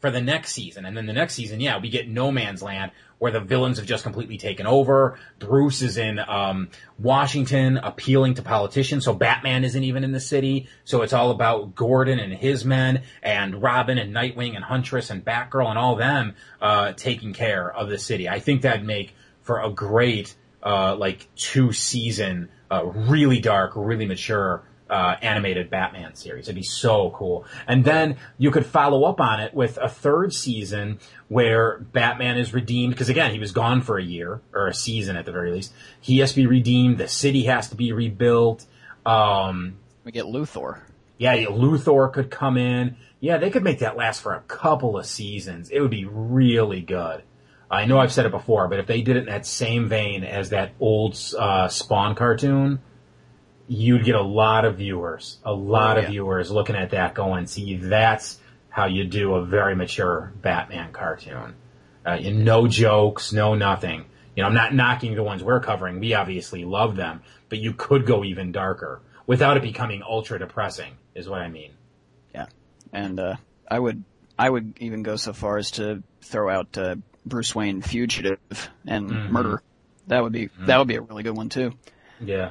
for 0.00 0.10
the 0.10 0.20
next 0.20 0.52
season. 0.52 0.84
And 0.84 0.96
then 0.96 1.06
the 1.06 1.12
next 1.12 1.34
season 1.34 1.60
yeah 1.60 1.78
we 1.78 1.90
get 1.90 2.08
no 2.08 2.32
man's 2.32 2.62
land 2.62 2.90
where 3.18 3.30
the 3.30 3.40
villains 3.40 3.76
have 3.76 3.86
just 3.86 4.02
completely 4.02 4.38
taken 4.38 4.66
over. 4.66 5.18
Bruce 5.38 5.82
is 5.82 5.98
in 5.98 6.18
um, 6.18 6.70
washington 6.98 7.76
appealing 7.76 8.34
to 8.34 8.42
politicians. 8.42 9.04
So 9.04 9.14
batman 9.14 9.64
isn't 9.64 9.84
even 9.84 10.02
in 10.04 10.12
the 10.12 10.20
city. 10.20 10.68
So 10.84 11.02
it's 11.02 11.12
all 11.12 11.30
about 11.30 11.74
gordon 11.74 12.18
and 12.18 12.32
his 12.32 12.64
men 12.64 13.02
and 13.22 13.62
robin 13.62 13.98
and 13.98 14.14
nightwing 14.14 14.56
and 14.56 14.64
huntress 14.64 15.10
and 15.10 15.24
batgirl 15.24 15.68
and 15.68 15.78
all 15.78 15.96
them 15.96 16.34
uh, 16.60 16.92
taking 16.92 17.32
care 17.32 17.70
of 17.70 17.88
the 17.88 17.98
city. 17.98 18.28
I 18.28 18.40
think 18.40 18.62
that'd 18.62 18.84
make 18.84 19.14
for 19.42 19.60
a 19.60 19.70
great 19.70 20.34
uh, 20.62 20.94
like 20.96 21.28
two 21.36 21.72
season 21.72 22.48
uh, 22.70 22.84
really 22.84 23.40
dark 23.40 23.72
really 23.74 24.06
mature 24.06 24.62
uh, 24.90 25.16
animated 25.22 25.70
Batman 25.70 26.14
series. 26.14 26.46
It'd 26.46 26.56
be 26.56 26.62
so 26.62 27.10
cool. 27.10 27.46
And 27.66 27.84
then 27.84 28.16
you 28.38 28.50
could 28.50 28.66
follow 28.66 29.04
up 29.04 29.20
on 29.20 29.40
it 29.40 29.54
with 29.54 29.78
a 29.80 29.88
third 29.88 30.34
season 30.34 30.98
where 31.28 31.78
Batman 31.78 32.36
is 32.36 32.52
redeemed, 32.52 32.92
because 32.94 33.08
again, 33.08 33.30
he 33.32 33.38
was 33.38 33.52
gone 33.52 33.80
for 33.82 33.96
a 33.98 34.02
year, 34.04 34.40
or 34.52 34.66
a 34.66 34.74
season 34.74 35.16
at 35.16 35.24
the 35.24 35.32
very 35.32 35.52
least. 35.52 35.72
He 36.00 36.18
has 36.18 36.30
to 36.30 36.36
be 36.36 36.46
redeemed, 36.46 36.98
the 36.98 37.08
city 37.08 37.44
has 37.44 37.68
to 37.70 37.76
be 37.76 37.92
rebuilt. 37.92 38.66
Um, 39.06 39.76
We 40.04 40.12
get 40.12 40.26
Luthor. 40.26 40.80
yeah, 41.18 41.36
Luthor 41.44 42.12
could 42.12 42.30
come 42.30 42.56
in. 42.56 42.96
Yeah, 43.20 43.36
they 43.36 43.50
could 43.50 43.62
make 43.62 43.80
that 43.80 43.96
last 43.96 44.22
for 44.22 44.34
a 44.34 44.40
couple 44.40 44.98
of 44.98 45.06
seasons. 45.06 45.70
It 45.70 45.80
would 45.80 45.90
be 45.90 46.04
really 46.06 46.80
good. 46.80 47.22
I 47.70 47.84
know 47.84 47.98
I've 48.00 48.12
said 48.12 48.26
it 48.26 48.32
before, 48.32 48.66
but 48.66 48.80
if 48.80 48.86
they 48.86 49.02
did 49.02 49.16
it 49.16 49.20
in 49.20 49.26
that 49.26 49.46
same 49.46 49.88
vein 49.88 50.24
as 50.24 50.50
that 50.50 50.72
old 50.80 51.16
uh, 51.38 51.68
Spawn 51.68 52.16
cartoon, 52.16 52.80
you'd 53.72 54.04
get 54.04 54.16
a 54.16 54.20
lot 54.22 54.64
of 54.64 54.78
viewers, 54.78 55.38
a 55.44 55.52
lot 55.52 55.96
Oh, 55.96 56.00
of 56.00 56.08
viewers 56.08 56.50
looking 56.50 56.74
at 56.74 56.90
that 56.90 57.14
going, 57.14 57.46
see, 57.46 57.76
that's 57.76 58.40
how 58.68 58.86
you 58.86 59.04
do 59.04 59.36
a 59.36 59.44
very 59.46 59.76
mature 59.76 60.32
Batman 60.42 60.92
cartoon. 60.92 61.54
Uh, 62.04 62.16
no 62.32 62.66
jokes, 62.66 63.32
no 63.32 63.54
nothing. 63.54 64.06
You 64.34 64.42
know, 64.42 64.48
I'm 64.48 64.54
not 64.54 64.74
knocking 64.74 65.14
the 65.14 65.22
ones 65.22 65.44
we're 65.44 65.60
covering. 65.60 66.00
We 66.00 66.14
obviously 66.14 66.64
love 66.64 66.96
them, 66.96 67.22
but 67.48 67.58
you 67.58 67.72
could 67.72 68.06
go 68.06 68.24
even 68.24 68.50
darker 68.50 69.02
without 69.26 69.56
it 69.56 69.62
becoming 69.62 70.02
ultra 70.02 70.40
depressing, 70.40 70.94
is 71.14 71.28
what 71.28 71.40
I 71.40 71.48
mean. 71.48 71.70
Yeah. 72.34 72.46
And, 72.92 73.20
uh, 73.20 73.36
I 73.70 73.78
would, 73.78 74.02
I 74.36 74.50
would 74.50 74.78
even 74.80 75.04
go 75.04 75.14
so 75.14 75.32
far 75.32 75.58
as 75.58 75.70
to 75.72 76.02
throw 76.22 76.50
out, 76.50 76.76
uh, 76.76 76.96
Bruce 77.24 77.54
Wayne 77.54 77.82
Fugitive 77.82 78.38
and 78.84 79.10
Mhm. 79.10 79.30
Murder. 79.30 79.62
That 80.08 80.24
would 80.24 80.32
be, 80.32 80.48
that 80.60 80.78
would 80.78 80.88
be 80.88 80.96
a 80.96 81.02
really 81.02 81.22
good 81.22 81.36
one 81.36 81.50
too. 81.50 81.74
Yeah. 82.20 82.50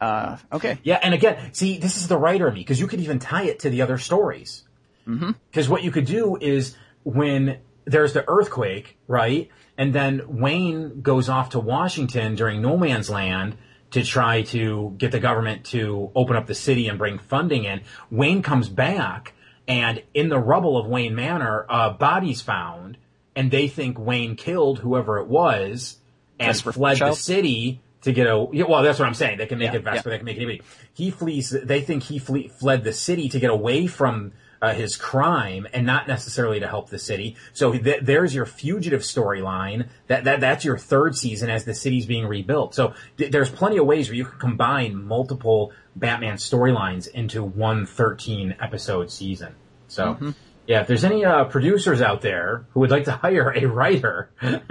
Uh, 0.00 0.38
okay. 0.52 0.78
Yeah, 0.82 0.98
and 1.02 1.12
again, 1.12 1.52
see, 1.52 1.78
this 1.78 1.96
is 1.96 2.08
the 2.08 2.16
writer 2.16 2.48
in 2.48 2.54
me, 2.54 2.60
because 2.60 2.80
you 2.80 2.86
could 2.86 3.00
even 3.00 3.18
tie 3.18 3.44
it 3.44 3.60
to 3.60 3.70
the 3.70 3.82
other 3.82 3.98
stories. 3.98 4.64
Because 5.50 5.68
what 5.68 5.82
you 5.82 5.90
could 5.90 6.06
do 6.06 6.36
is 6.40 6.76
when 7.02 7.58
there's 7.84 8.12
the 8.12 8.24
earthquake, 8.28 8.96
right? 9.06 9.50
And 9.76 9.92
then 9.92 10.22
Wayne 10.40 11.00
goes 11.02 11.28
off 11.28 11.50
to 11.50 11.60
Washington 11.60 12.34
during 12.34 12.62
No 12.62 12.76
Man's 12.76 13.10
Land 13.10 13.56
to 13.90 14.04
try 14.04 14.42
to 14.42 14.94
get 14.96 15.10
the 15.10 15.20
government 15.20 15.64
to 15.66 16.10
open 16.14 16.36
up 16.36 16.46
the 16.46 16.54
city 16.54 16.88
and 16.88 16.96
bring 16.96 17.18
funding 17.18 17.64
in. 17.64 17.80
Wayne 18.10 18.42
comes 18.42 18.68
back, 18.68 19.34
and 19.66 20.02
in 20.14 20.28
the 20.28 20.38
rubble 20.38 20.78
of 20.78 20.86
Wayne 20.86 21.14
Manor, 21.14 21.66
a 21.68 21.90
body's 21.90 22.40
found, 22.40 22.98
and 23.34 23.50
they 23.50 23.68
think 23.68 23.98
Wayne 23.98 24.36
killed 24.36 24.78
whoever 24.78 25.18
it 25.18 25.26
was 25.26 25.98
and 26.38 26.48
Vesper 26.48 26.72
fled 26.72 26.98
the 26.98 27.14
city 27.14 27.80
to 28.02 28.12
get 28.12 28.26
a. 28.26 28.38
Well, 28.38 28.82
that's 28.82 28.98
what 28.98 29.06
I'm 29.08 29.14
saying. 29.14 29.38
They 29.38 29.46
can 29.46 29.58
make 29.58 29.72
Yeah, 29.72 29.78
it 29.78 29.84
Vesper. 29.84 30.08
yeah. 30.08 30.12
They 30.14 30.18
can 30.18 30.24
make 30.26 30.36
it 30.36 30.42
anybody. 30.42 30.62
He 30.94 31.10
flees. 31.10 31.50
They 31.50 31.80
think 31.82 32.04
he 32.04 32.18
flee, 32.18 32.48
fled 32.48 32.84
the 32.84 32.92
city 32.92 33.28
to 33.28 33.38
get 33.38 33.50
away 33.50 33.86
from 33.86 34.32
uh, 34.62 34.74
his 34.74 34.96
crime 34.96 35.66
and 35.72 35.86
not 35.86 36.06
necessarily 36.06 36.60
to 36.60 36.68
help 36.68 36.90
the 36.90 36.98
city. 36.98 37.36
So 37.54 37.72
th- 37.72 38.02
there's 38.02 38.34
your 38.34 38.44
fugitive 38.46 39.00
storyline. 39.00 39.88
That, 40.08 40.24
that, 40.24 40.40
that's 40.40 40.64
your 40.66 40.76
third 40.76 41.16
season 41.16 41.48
as 41.48 41.64
the 41.64 41.74
city's 41.74 42.04
being 42.04 42.26
rebuilt. 42.26 42.74
So 42.74 42.92
th- 43.16 43.32
there's 43.32 43.48
plenty 43.50 43.78
of 43.78 43.86
ways 43.86 44.08
where 44.08 44.16
you 44.16 44.26
can 44.26 44.38
combine 44.38 45.02
multiple 45.02 45.72
Batman 45.96 46.36
storylines 46.36 47.08
into 47.08 47.42
one 47.42 47.86
13 47.86 48.56
episode 48.60 49.10
season. 49.10 49.54
So. 49.88 50.14
Mm-hmm. 50.14 50.30
Yeah, 50.70 50.82
if 50.82 50.86
there's 50.86 51.02
any 51.02 51.24
uh, 51.24 51.46
producers 51.46 52.00
out 52.00 52.20
there 52.20 52.64
who 52.70 52.78
would 52.78 52.92
like 52.92 53.06
to 53.06 53.10
hire 53.10 53.52
a 53.52 53.64
writer 53.64 54.30
and 54.40 54.62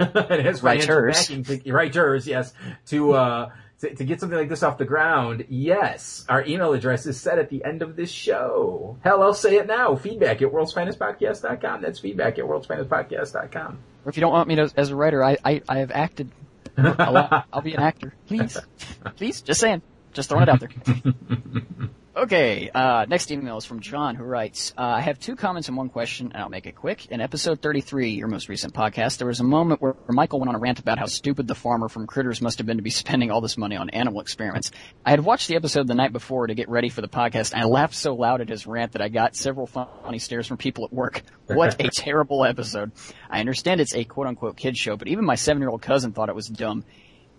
has 0.46 0.62
Writers. 0.62 1.26
to, 1.26 1.60
writers, 1.70 2.26
yes, 2.26 2.54
to, 2.86 3.12
uh, 3.12 3.50
to 3.80 3.94
to 3.96 4.04
get 4.04 4.18
something 4.18 4.38
like 4.38 4.48
this 4.48 4.62
off 4.62 4.78
the 4.78 4.86
ground, 4.86 5.44
yes, 5.50 6.24
our 6.26 6.42
email 6.46 6.72
address 6.72 7.04
is 7.04 7.20
set 7.20 7.38
at 7.38 7.50
the 7.50 7.62
end 7.66 7.82
of 7.82 7.96
this 7.96 8.10
show. 8.10 8.96
Hell, 9.04 9.22
I'll 9.22 9.34
say 9.34 9.58
it 9.58 9.66
now: 9.66 9.94
feedback 9.94 10.40
at 10.40 10.50
worldsfinestpodcast.com. 10.50 11.82
That's 11.82 11.98
feedback 11.98 12.38
at 12.38 12.46
worldsfinestpodcast.com. 12.46 13.78
Or 14.06 14.08
if 14.08 14.16
you 14.16 14.22
don't 14.22 14.32
want 14.32 14.48
me 14.48 14.54
to, 14.54 14.72
as 14.78 14.88
a 14.88 14.96
writer, 14.96 15.22
I, 15.22 15.36
I, 15.44 15.60
I 15.68 15.78
have 15.80 15.90
acted. 15.90 16.30
I'll, 16.78 17.44
I'll 17.52 17.60
be 17.60 17.74
an 17.74 17.82
actor. 17.82 18.14
Please. 18.26 18.56
Please. 19.16 19.42
Just 19.42 19.60
saying. 19.60 19.82
Just 20.14 20.30
throwing 20.30 20.44
it 20.44 20.48
out 20.48 20.60
there. 20.60 20.70
Okay, 22.16 22.68
uh, 22.74 23.06
next 23.08 23.30
email 23.30 23.56
is 23.56 23.64
from 23.64 23.78
John 23.78 24.16
who 24.16 24.24
writes, 24.24 24.74
uh, 24.76 24.82
I 24.82 25.00
have 25.00 25.20
two 25.20 25.36
comments 25.36 25.68
and 25.68 25.76
one 25.76 25.90
question, 25.90 26.32
and 26.34 26.42
I'll 26.42 26.48
make 26.48 26.66
it 26.66 26.74
quick. 26.74 27.06
In 27.06 27.20
episode 27.20 27.62
33, 27.62 28.10
your 28.10 28.26
most 28.26 28.48
recent 28.48 28.74
podcast, 28.74 29.18
there 29.18 29.28
was 29.28 29.38
a 29.38 29.44
moment 29.44 29.80
where 29.80 29.94
Michael 30.08 30.40
went 30.40 30.48
on 30.48 30.56
a 30.56 30.58
rant 30.58 30.80
about 30.80 30.98
how 30.98 31.06
stupid 31.06 31.46
the 31.46 31.54
farmer 31.54 31.88
from 31.88 32.08
Critters 32.08 32.42
must 32.42 32.58
have 32.58 32.66
been 32.66 32.78
to 32.78 32.82
be 32.82 32.90
spending 32.90 33.30
all 33.30 33.40
this 33.40 33.56
money 33.56 33.76
on 33.76 33.90
animal 33.90 34.20
experiments. 34.20 34.72
I 35.06 35.10
had 35.10 35.20
watched 35.20 35.46
the 35.46 35.54
episode 35.54 35.86
the 35.86 35.94
night 35.94 36.12
before 36.12 36.48
to 36.48 36.54
get 36.54 36.68
ready 36.68 36.88
for 36.88 37.00
the 37.00 37.08
podcast, 37.08 37.52
and 37.52 37.62
I 37.62 37.66
laughed 37.66 37.94
so 37.94 38.12
loud 38.14 38.40
at 38.40 38.48
his 38.48 38.66
rant 38.66 38.92
that 38.92 39.02
I 39.02 39.08
got 39.08 39.36
several 39.36 39.68
funny 39.68 40.18
stares 40.18 40.48
from 40.48 40.56
people 40.56 40.84
at 40.86 40.92
work. 40.92 41.22
What 41.46 41.80
a 41.80 41.90
terrible 41.94 42.44
episode. 42.44 42.90
I 43.30 43.38
understand 43.38 43.80
it's 43.80 43.94
a 43.94 44.02
quote-unquote 44.02 44.56
kid 44.56 44.76
show, 44.76 44.96
but 44.96 45.06
even 45.06 45.24
my 45.24 45.36
seven-year-old 45.36 45.82
cousin 45.82 46.12
thought 46.12 46.28
it 46.28 46.34
was 46.34 46.48
dumb 46.48 46.84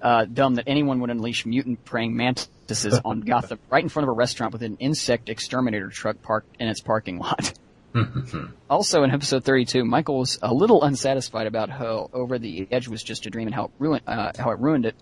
uh, 0.02 0.26
dumb 0.26 0.56
that 0.56 0.66
anyone 0.68 1.00
would 1.02 1.10
unleash 1.10 1.46
mutant 1.46 1.84
praying 1.86 2.16
mantises 2.16 3.00
on 3.06 3.22
Gotham 3.26 3.60
right 3.70 3.84
in 3.84 3.90
front 3.90 4.06
of 4.06 4.10
a 4.10 4.16
restaurant 4.16 4.54
with 4.54 4.64
an 4.64 4.78
insect 4.78 5.30
exterminator 5.30 5.90
truck 5.90 6.22
parked 6.22 6.56
in 6.60 6.68
its 6.68 6.82
parking 6.82 7.20
lot. 7.20 7.54
also 8.70 9.04
in 9.04 9.12
episode 9.12 9.44
32, 9.44 9.84
Michael 9.84 10.20
was 10.20 10.40
a 10.42 10.54
little 10.54 10.84
unsatisfied 10.84 11.48
about 11.48 11.70
how 11.70 12.10
Over 12.14 12.40
the 12.40 12.68
Edge 12.72 12.88
was 12.88 13.04
just 13.04 13.26
a 13.26 13.30
dream 13.30 13.48
and 13.48 13.56
how 13.56 13.66
it 13.66 13.72
ruined, 13.80 14.04
uh, 14.08 14.32
how 14.38 14.52
it 14.52 14.60
ruined 14.60 14.86
it. 14.86 14.96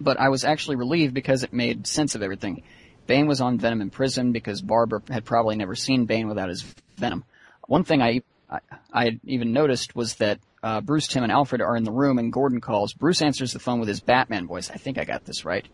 But 0.00 0.20
I 0.20 0.28
was 0.28 0.44
actually 0.44 0.76
relieved 0.76 1.14
because 1.14 1.42
it 1.42 1.52
made 1.52 1.86
sense 1.86 2.14
of 2.14 2.22
everything. 2.22 2.62
Bane 3.06 3.26
was 3.26 3.40
on 3.40 3.58
Venom 3.58 3.80
in 3.80 3.90
prison 3.90 4.32
because 4.32 4.60
Barbara 4.60 5.02
had 5.08 5.24
probably 5.24 5.56
never 5.56 5.74
seen 5.74 6.04
Bane 6.04 6.28
without 6.28 6.48
his 6.48 6.62
Venom. 6.96 7.24
One 7.66 7.84
thing 7.84 8.02
I, 8.02 8.22
I, 8.48 8.60
I 8.92 9.04
had 9.04 9.20
even 9.24 9.52
noticed 9.52 9.96
was 9.96 10.16
that 10.16 10.38
uh, 10.62 10.80
Bruce, 10.80 11.06
Tim, 11.06 11.22
and 11.22 11.32
Alfred 11.32 11.60
are 11.60 11.76
in 11.76 11.84
the 11.84 11.92
room, 11.92 12.18
and 12.18 12.32
Gordon 12.32 12.60
calls. 12.60 12.92
Bruce 12.92 13.22
answers 13.22 13.52
the 13.52 13.58
phone 13.58 13.80
with 13.80 13.88
his 13.88 14.00
Batman 14.00 14.46
voice. 14.46 14.70
I 14.70 14.76
think 14.76 14.98
I 14.98 15.04
got 15.04 15.24
this 15.24 15.44
right. 15.44 15.66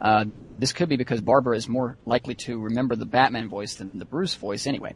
Uh, 0.00 0.24
this 0.58 0.72
could 0.72 0.88
be 0.88 0.96
because 0.96 1.20
Barbara 1.20 1.56
is 1.56 1.68
more 1.68 1.96
likely 2.04 2.34
to 2.34 2.58
remember 2.58 2.96
the 2.96 3.06
Batman 3.06 3.48
voice 3.48 3.74
than 3.74 3.90
the 3.94 4.04
Bruce 4.04 4.34
voice 4.34 4.66
anyway. 4.66 4.94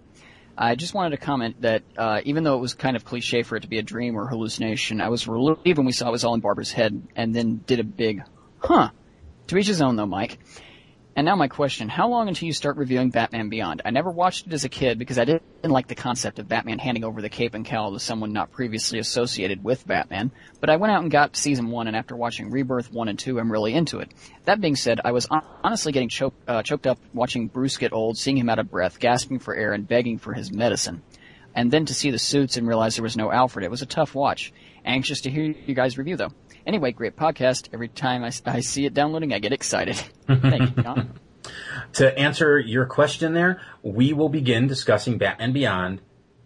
I 0.59 0.74
just 0.74 0.95
wanted 0.95 1.11
to 1.11 1.18
comment 1.18 1.61
that 1.62 1.83
uh, 1.97 2.20
even 2.24 2.43
though 2.43 2.57
it 2.57 2.61
was 2.61 2.74
kind 2.74 2.97
of 2.97 3.05
cliche 3.05 3.43
for 3.43 3.57
it 3.57 3.61
to 3.61 3.68
be 3.68 3.79
a 3.79 3.83
dream 3.83 4.16
or 4.16 4.27
hallucination, 4.27 5.01
I 5.01 5.11
was 5.11 5.29
relieved 5.29 5.77
when 5.77 5.87
we 5.87 5.93
saw 5.93 6.09
it 6.09 6.12
was 6.12 6.24
all 6.24 6.35
in 6.35 6.41
Barbara's 6.41 6.72
head, 6.72 7.03
and 7.14 7.35
then 7.35 7.61
did 7.66 7.79
a 7.79 7.85
big, 7.85 8.22
huh. 8.59 8.91
To 9.49 9.57
each 9.57 9.68
his 9.68 9.83
own 9.83 9.97
though, 9.97 10.07
Mike. 10.07 10.39
And 11.17 11.25
now 11.25 11.35
my 11.35 11.49
question, 11.49 11.89
how 11.89 12.11
long 12.11 12.29
until 12.29 12.47
you 12.47 12.53
start 12.53 12.77
reviewing 12.77 13.09
Batman 13.09 13.49
Beyond? 13.49 13.81
I 13.87 13.91
never 13.91 14.11
watched 14.11 14.47
it 14.47 14.53
as 14.53 14.64
a 14.64 14.69
kid 14.69 14.99
because 14.99 15.19
I 15.19 15.25
didn't 15.25 15.43
like 15.64 15.87
the 15.87 15.95
concept 15.95 16.39
of 16.39 16.47
Batman 16.47 16.79
handing 16.79 17.05
over 17.05 17.23
the 17.23 17.31
cape 17.31 17.55
and 17.55 17.64
cowl 17.64 17.95
to 17.95 17.99
someone 17.99 18.35
not 18.35 18.53
previously 18.53 18.99
associated 18.99 19.64
with 19.64 19.87
Batman, 19.87 20.31
but 20.61 20.69
I 20.69 20.77
went 20.77 20.93
out 20.93 21.01
and 21.01 21.11
got 21.11 21.35
season 21.35 21.71
one 21.71 21.87
and 21.87 21.97
after 21.97 22.14
watching 22.14 22.51
Rebirth 22.51 22.93
1 22.93 23.09
and 23.09 23.19
2, 23.19 23.41
I'm 23.41 23.51
really 23.51 23.73
into 23.73 24.01
it. 24.01 24.12
That 24.45 24.61
being 24.61 24.77
said, 24.77 25.01
I 25.07 25.12
was 25.12 25.27
honestly 25.64 25.91
getting 25.91 26.11
choked, 26.11 26.37
uh, 26.47 26.62
choked 26.62 26.87
up 26.87 26.99
watching 27.14 27.47
Bruce 27.47 27.79
get 27.79 27.95
old, 27.95 28.19
seeing 28.19 28.37
him 28.37 28.51
out 28.51 28.59
of 28.59 28.71
breath, 28.71 29.01
gasping 29.01 29.39
for 29.39 29.55
air 29.55 29.73
and 29.73 29.89
begging 29.89 30.19
for 30.19 30.35
his 30.35 30.53
medicine. 30.53 31.01
And 31.55 31.71
then 31.71 31.87
to 31.87 31.95
see 31.95 32.11
the 32.11 32.19
suits 32.19 32.59
and 32.59 32.69
realize 32.69 32.97
there 32.97 33.03
was 33.03 33.17
no 33.17 33.33
Alfred, 33.33 33.64
it 33.64 33.71
was 33.71 33.81
a 33.81 33.87
tough 33.87 34.14
watch. 34.14 34.53
Anxious 34.85 35.23
to 35.23 35.31
hear 35.31 35.45
you 35.45 35.75
guys 35.75 35.97
review 35.97 36.19
though. 36.19 36.33
Anyway, 36.67 36.93
great 36.93 37.17
podcast. 37.17 37.69
Every 37.73 37.89
time 37.89 38.25
I, 38.25 38.33
I 38.45 38.61
see 38.61 38.87
it 38.87 38.93
downloading, 38.95 39.33
I 39.33 39.39
get 39.39 39.53
excited. 39.53 39.97
Thank 40.27 40.77
you, 40.77 40.83
John. 40.83 41.19
To 41.95 42.19
answer 42.19 42.59
your 42.59 42.87
question 42.87 43.35
there, 43.35 43.61
we 43.83 44.12
will 44.12 44.29
begin 44.29 44.67
discussing 44.67 45.17
Batman 45.19 45.53
Beyond 45.53 46.01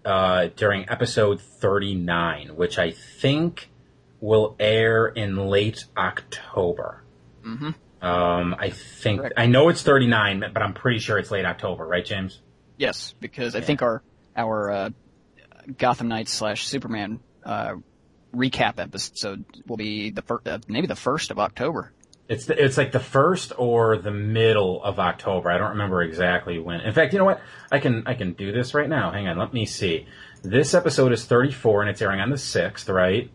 uh, 0.05 0.49
during 0.57 0.89
episode 0.91 1.41
39, 1.41 2.57
which 2.57 2.79
I 2.79 2.91
think 2.91 3.71
will 4.21 4.57
air 4.61 5.07
in 5.07 5.37
late 5.37 5.87
October. 5.97 7.03
Mhm. 7.43 7.75
Um, 8.03 8.55
I 8.59 8.71
think 8.71 9.21
Correct. 9.21 9.35
I 9.39 9.47
know 9.47 9.68
it's 9.71 9.83
39, 9.83 10.45
but 10.53 10.62
I'm 10.62 10.75
pretty 10.75 10.99
sure 11.01 11.18
it's 11.18 11.31
late 11.31 11.45
October, 11.45 11.87
right, 11.87 12.05
James? 12.05 12.41
Yes, 12.77 13.14
because 13.21 13.55
I 13.55 13.61
think 13.61 13.83
our 13.83 14.03
our 14.37 14.71
uh, 14.71 14.91
Gotham 15.77 16.09
Knights 16.09 16.33
slash 16.33 16.66
Superman 16.66 17.21
uh, 17.45 17.75
recap 18.35 18.78
episode 18.78 19.45
will 19.66 19.76
be 19.76 20.11
the 20.11 20.22
fir- 20.22 20.41
uh, 20.47 20.59
maybe 20.68 20.87
the 20.87 20.97
first 20.97 21.31
of 21.31 21.39
October. 21.39 21.93
It's 22.28 22.47
the, 22.47 22.64
it's 22.64 22.76
like 22.76 22.93
the 22.93 23.01
first 23.01 23.53
or 23.59 23.97
the 23.97 24.12
middle 24.12 24.83
of 24.85 25.01
October. 25.01 25.51
I 25.51 25.59
don't 25.59 25.70
remember 25.70 26.03
exactly 26.03 26.61
when. 26.61 26.81
In 26.81 26.93
fact, 26.93 27.12
you 27.12 27.18
know 27.18 27.24
what? 27.24 27.41
I 27.72 27.81
can 27.81 28.05
I 28.07 28.14
can 28.14 28.35
do 28.35 28.53
this 28.53 28.72
right 28.72 28.89
now. 28.89 29.11
Hang 29.11 29.26
on, 29.26 29.37
let 29.37 29.53
me 29.53 29.66
see. 29.66 30.07
This 30.43 30.72
episode 30.72 31.12
is 31.12 31.24
34 31.24 31.83
and 31.83 31.91
it's 31.91 32.01
airing 32.01 32.20
on 32.20 32.31
the 32.31 32.37
6th, 32.37 32.89
right? 32.93 33.31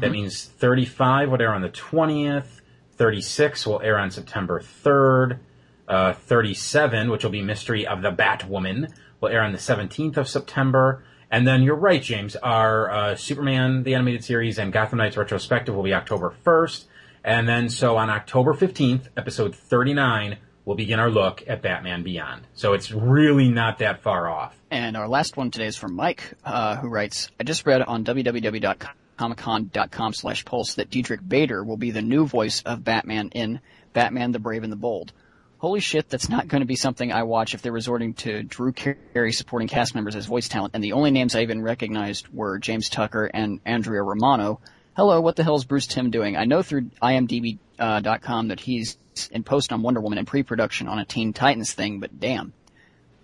That 0.00 0.10
means 0.10 0.44
35 0.44 1.30
will 1.30 1.40
air 1.40 1.54
on 1.54 1.62
the 1.62 1.68
20th. 1.68 2.60
36 2.96 3.66
will 3.66 3.80
air 3.82 3.98
on 3.98 4.10
September 4.10 4.60
3rd. 4.60 5.38
Uh, 5.86 6.12
37, 6.14 7.10
which 7.10 7.22
will 7.22 7.30
be 7.30 7.42
Mystery 7.42 7.86
of 7.86 8.02
the 8.02 8.10
Batwoman, 8.10 8.92
will 9.20 9.28
air 9.28 9.42
on 9.42 9.52
the 9.52 9.58
17th 9.58 10.16
of 10.16 10.28
September. 10.28 11.04
And 11.36 11.46
then 11.46 11.62
you're 11.62 11.76
right, 11.76 12.02
James. 12.02 12.34
Our 12.34 12.90
uh, 12.90 13.14
Superman 13.14 13.82
the 13.82 13.94
animated 13.94 14.24
series 14.24 14.58
and 14.58 14.72
Gotham 14.72 14.96
Knights 14.96 15.18
retrospective 15.18 15.74
will 15.74 15.82
be 15.82 15.92
October 15.92 16.34
1st. 16.46 16.86
And 17.24 17.46
then 17.46 17.68
so 17.68 17.98
on 17.98 18.08
October 18.08 18.54
15th, 18.54 19.08
episode 19.18 19.54
39, 19.54 20.38
we'll 20.64 20.76
begin 20.76 20.98
our 20.98 21.10
look 21.10 21.44
at 21.46 21.60
Batman 21.60 22.04
Beyond. 22.04 22.46
So 22.54 22.72
it's 22.72 22.90
really 22.90 23.50
not 23.50 23.80
that 23.80 24.00
far 24.00 24.30
off. 24.30 24.58
And 24.70 24.96
our 24.96 25.08
last 25.08 25.36
one 25.36 25.50
today 25.50 25.66
is 25.66 25.76
from 25.76 25.94
Mike, 25.94 26.32
uh, 26.42 26.76
who 26.76 26.88
writes, 26.88 27.30
I 27.38 27.44
just 27.44 27.66
read 27.66 27.82
on 27.82 28.02
www.comiccon.com 28.02 30.14
slash 30.14 30.44
pulse 30.46 30.76
that 30.76 30.88
Diedrich 30.88 31.28
Bader 31.28 31.62
will 31.62 31.76
be 31.76 31.90
the 31.90 32.00
new 32.00 32.26
voice 32.26 32.62
of 32.62 32.82
Batman 32.82 33.28
in 33.34 33.60
Batman 33.92 34.32
the 34.32 34.38
Brave 34.38 34.62
and 34.62 34.72
the 34.72 34.76
Bold. 34.76 35.12
Holy 35.58 35.80
shit, 35.80 36.08
that's 36.10 36.28
not 36.28 36.48
going 36.48 36.60
to 36.60 36.66
be 36.66 36.76
something 36.76 37.10
I 37.10 37.22
watch 37.22 37.54
if 37.54 37.62
they're 37.62 37.72
resorting 37.72 38.12
to 38.14 38.42
Drew 38.42 38.72
Carey 38.72 39.32
supporting 39.32 39.68
cast 39.68 39.94
members 39.94 40.14
as 40.14 40.26
voice 40.26 40.48
talent, 40.48 40.74
and 40.74 40.84
the 40.84 40.92
only 40.92 41.10
names 41.10 41.34
I 41.34 41.42
even 41.42 41.62
recognized 41.62 42.28
were 42.28 42.58
James 42.58 42.90
Tucker 42.90 43.24
and 43.24 43.60
Andrea 43.64 44.02
Romano. 44.02 44.60
Hello, 44.96 45.20
what 45.20 45.36
the 45.36 45.44
hell 45.44 45.56
is 45.56 45.64
Bruce 45.64 45.86
Timm 45.86 46.10
doing? 46.10 46.36
I 46.36 46.44
know 46.44 46.62
through 46.62 46.90
IMDb.com 47.02 47.58
uh, 47.78 48.48
that 48.48 48.60
he's 48.60 48.98
in 49.30 49.44
post 49.44 49.72
on 49.72 49.80
Wonder 49.80 50.00
Woman 50.00 50.18
and 50.18 50.26
pre-production 50.26 50.88
on 50.88 50.98
a 50.98 51.06
Teen 51.06 51.32
Titans 51.32 51.72
thing, 51.72 52.00
but 52.00 52.20
damn. 52.20 52.52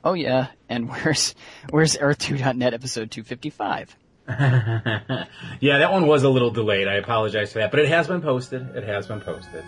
Oh 0.03 0.15
yeah, 0.15 0.49
and 0.71 0.89
where's 0.91 1.35
where's 1.69 1.97
Earth2.net 1.99 2.73
episode 2.73 3.11
255? 3.11 3.97
yeah, 4.29 5.79
that 5.79 5.93
one 5.93 6.07
was 6.07 6.23
a 6.23 6.31
little 6.31 6.51
delayed. 6.51 6.89
I 6.89 6.95
apologize 6.95 7.53
for 7.53 7.59
that, 7.59 7.71
but 7.71 7.81
it 7.81 7.89
has 7.89 8.07
been 8.07 8.23
posted. 8.23 8.75
It 8.75 8.85
has 8.85 9.07
been 9.07 9.21
posted. 9.21 9.65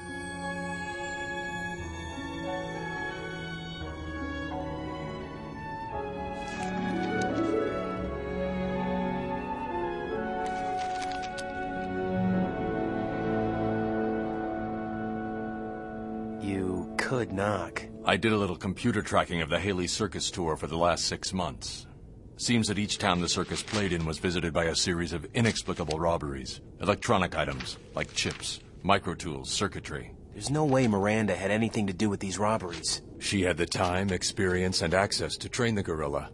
I 18.14 18.16
did 18.16 18.32
a 18.32 18.38
little 18.38 18.54
computer 18.54 19.02
tracking 19.02 19.42
of 19.42 19.48
the 19.48 19.58
Haly 19.58 19.88
Circus 19.88 20.30
tour 20.30 20.56
for 20.56 20.68
the 20.68 20.78
last 20.78 21.06
six 21.06 21.32
months. 21.32 21.88
Seems 22.36 22.68
that 22.68 22.78
each 22.78 22.98
town 22.98 23.20
the 23.20 23.28
circus 23.28 23.60
played 23.60 23.92
in 23.92 24.06
was 24.06 24.20
visited 24.20 24.52
by 24.52 24.66
a 24.66 24.76
series 24.76 25.12
of 25.12 25.26
inexplicable 25.34 25.98
robberies. 25.98 26.60
Electronic 26.80 27.36
items, 27.36 27.76
like 27.96 28.14
chips, 28.14 28.60
microtools, 28.84 29.48
circuitry. 29.48 30.14
There's 30.32 30.48
no 30.48 30.64
way 30.64 30.86
Miranda 30.86 31.34
had 31.34 31.50
anything 31.50 31.88
to 31.88 31.92
do 31.92 32.08
with 32.08 32.20
these 32.20 32.38
robberies. 32.38 33.02
She 33.18 33.42
had 33.42 33.56
the 33.56 33.66
time, 33.66 34.10
experience, 34.10 34.80
and 34.80 34.94
access 34.94 35.36
to 35.38 35.48
train 35.48 35.74
the 35.74 35.82
gorilla. 35.82 36.30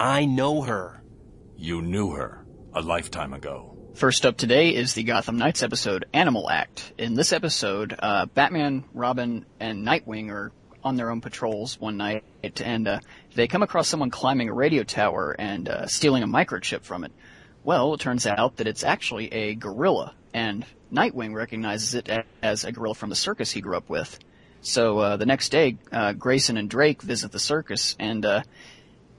I 0.00 0.24
know 0.24 0.62
her. 0.62 1.02
You 1.54 1.82
knew 1.82 2.12
her 2.12 2.46
a 2.72 2.80
lifetime 2.80 3.34
ago. 3.34 3.77
First 3.98 4.24
up 4.24 4.36
today 4.36 4.76
is 4.76 4.94
the 4.94 5.02
Gotham 5.02 5.38
Knights 5.38 5.64
episode 5.64 6.04
Animal 6.12 6.48
Act. 6.48 6.92
In 6.98 7.14
this 7.14 7.32
episode, 7.32 7.96
uh, 7.98 8.26
Batman, 8.26 8.84
Robin, 8.94 9.44
and 9.58 9.84
Nightwing 9.84 10.30
are 10.30 10.52
on 10.84 10.94
their 10.94 11.10
own 11.10 11.20
patrols 11.20 11.80
one 11.80 11.96
night, 11.96 12.22
and 12.60 12.86
uh, 12.86 13.00
they 13.34 13.48
come 13.48 13.64
across 13.64 13.88
someone 13.88 14.10
climbing 14.10 14.50
a 14.50 14.54
radio 14.54 14.84
tower 14.84 15.34
and 15.36 15.68
uh, 15.68 15.86
stealing 15.88 16.22
a 16.22 16.28
microchip 16.28 16.84
from 16.84 17.02
it. 17.02 17.10
Well, 17.64 17.92
it 17.94 17.98
turns 17.98 18.24
out 18.24 18.58
that 18.58 18.68
it's 18.68 18.84
actually 18.84 19.32
a 19.32 19.56
gorilla, 19.56 20.14
and 20.32 20.64
Nightwing 20.92 21.34
recognizes 21.34 21.94
it 21.94 22.08
as 22.40 22.62
a 22.62 22.70
gorilla 22.70 22.94
from 22.94 23.10
the 23.10 23.16
circus 23.16 23.50
he 23.50 23.60
grew 23.60 23.76
up 23.76 23.88
with. 23.88 24.16
So 24.60 25.00
uh, 25.00 25.16
the 25.16 25.26
next 25.26 25.48
day, 25.48 25.76
uh, 25.90 26.12
Grayson 26.12 26.56
and 26.56 26.70
Drake 26.70 27.02
visit 27.02 27.32
the 27.32 27.40
circus, 27.40 27.96
and 27.98 28.24
uh, 28.24 28.42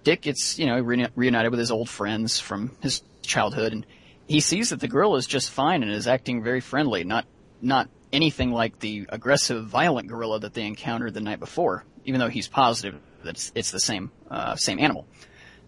Dick 0.05 0.21
gets, 0.21 0.57
you 0.57 0.67
know, 0.67 0.81
reuni- 0.81 1.11
reunited 1.17 1.51
with 1.51 1.59
his 1.59 1.69
old 1.69 1.89
friends 1.89 2.39
from 2.39 2.77
his 2.79 3.01
childhood, 3.21 3.73
and 3.73 3.85
he 4.29 4.39
sees 4.39 4.69
that 4.69 4.79
the 4.79 4.87
gorilla 4.87 5.17
is 5.17 5.27
just 5.27 5.49
fine 5.49 5.81
and 5.81 5.91
is 5.91 6.07
acting 6.07 6.43
very 6.43 6.61
friendly, 6.61 7.03
not 7.03 7.25
not 7.61 7.89
anything 8.13 8.51
like 8.51 8.79
the 8.79 9.07
aggressive, 9.09 9.65
violent 9.65 10.07
gorilla 10.07 10.39
that 10.39 10.53
they 10.53 10.65
encountered 10.65 11.13
the 11.13 11.19
night 11.19 11.39
before. 11.39 11.83
Even 12.05 12.19
though 12.19 12.29
he's 12.29 12.47
positive 12.47 12.99
that 13.23 13.31
it's, 13.31 13.51
it's 13.55 13.71
the 13.71 13.79
same 13.79 14.11
uh, 14.29 14.55
same 14.55 14.79
animal. 14.79 15.07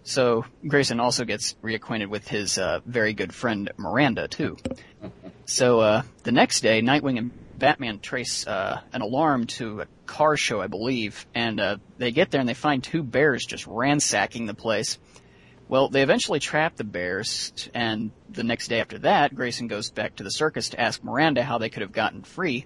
So 0.03 0.45
Grayson 0.65 0.99
also 0.99 1.25
gets 1.25 1.55
reacquainted 1.63 2.07
with 2.07 2.27
his 2.27 2.57
uh, 2.57 2.79
very 2.85 3.13
good 3.13 3.33
friend 3.33 3.71
Miranda 3.77 4.27
too. 4.27 4.57
So 5.45 5.79
uh, 5.79 6.03
the 6.23 6.31
next 6.31 6.61
day, 6.61 6.81
Nightwing 6.81 7.17
and 7.17 7.31
Batman 7.57 7.99
trace 7.99 8.45
uh, 8.45 8.81
an 8.93 9.01
alarm 9.01 9.47
to 9.47 9.81
a 9.81 9.87
car 10.05 10.37
show, 10.37 10.61
I 10.61 10.67
believe, 10.67 11.25
and 11.33 11.59
uh, 11.59 11.77
they 11.97 12.11
get 12.11 12.29
there 12.29 12.39
and 12.39 12.49
they 12.49 12.53
find 12.53 12.83
two 12.83 13.03
bears 13.03 13.43
just 13.45 13.65
ransacking 13.67 14.45
the 14.45 14.53
place. 14.53 14.99
Well, 15.71 15.87
they 15.87 16.03
eventually 16.03 16.41
trap 16.41 16.75
the 16.75 16.83
bears, 16.83 17.53
and 17.73 18.11
the 18.27 18.43
next 18.43 18.67
day 18.67 18.81
after 18.81 18.99
that, 18.99 19.33
Grayson 19.33 19.67
goes 19.67 19.89
back 19.89 20.17
to 20.17 20.23
the 20.23 20.29
circus 20.29 20.67
to 20.71 20.81
ask 20.81 21.01
Miranda 21.01 21.43
how 21.43 21.59
they 21.59 21.69
could 21.69 21.81
have 21.81 21.93
gotten 21.93 22.23
free. 22.23 22.65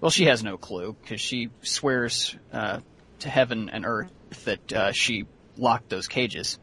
Well, 0.00 0.12
she 0.12 0.26
has 0.26 0.44
no 0.44 0.56
clue 0.56 0.94
because 1.02 1.20
she 1.20 1.50
swears 1.62 2.36
uh, 2.52 2.82
to 3.18 3.28
heaven 3.28 3.68
and 3.68 3.84
earth 3.84 4.12
that 4.44 4.72
uh, 4.72 4.92
she 4.92 5.26
locked 5.56 5.88
those 5.88 6.06
cages. 6.06 6.60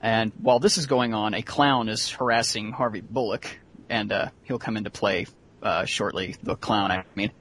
And 0.00 0.32
while 0.40 0.60
this 0.60 0.78
is 0.78 0.86
going 0.86 1.12
on, 1.12 1.34
a 1.34 1.42
clown 1.42 1.90
is 1.90 2.08
harassing 2.08 2.72
Harvey 2.72 3.02
Bullock, 3.02 3.46
and 3.90 4.10
uh, 4.10 4.28
he'll 4.44 4.58
come 4.58 4.78
into 4.78 4.88
play 4.88 5.26
uh, 5.62 5.84
shortly. 5.84 6.36
The 6.42 6.56
clown, 6.56 6.90
I 6.90 7.04
mean. 7.14 7.32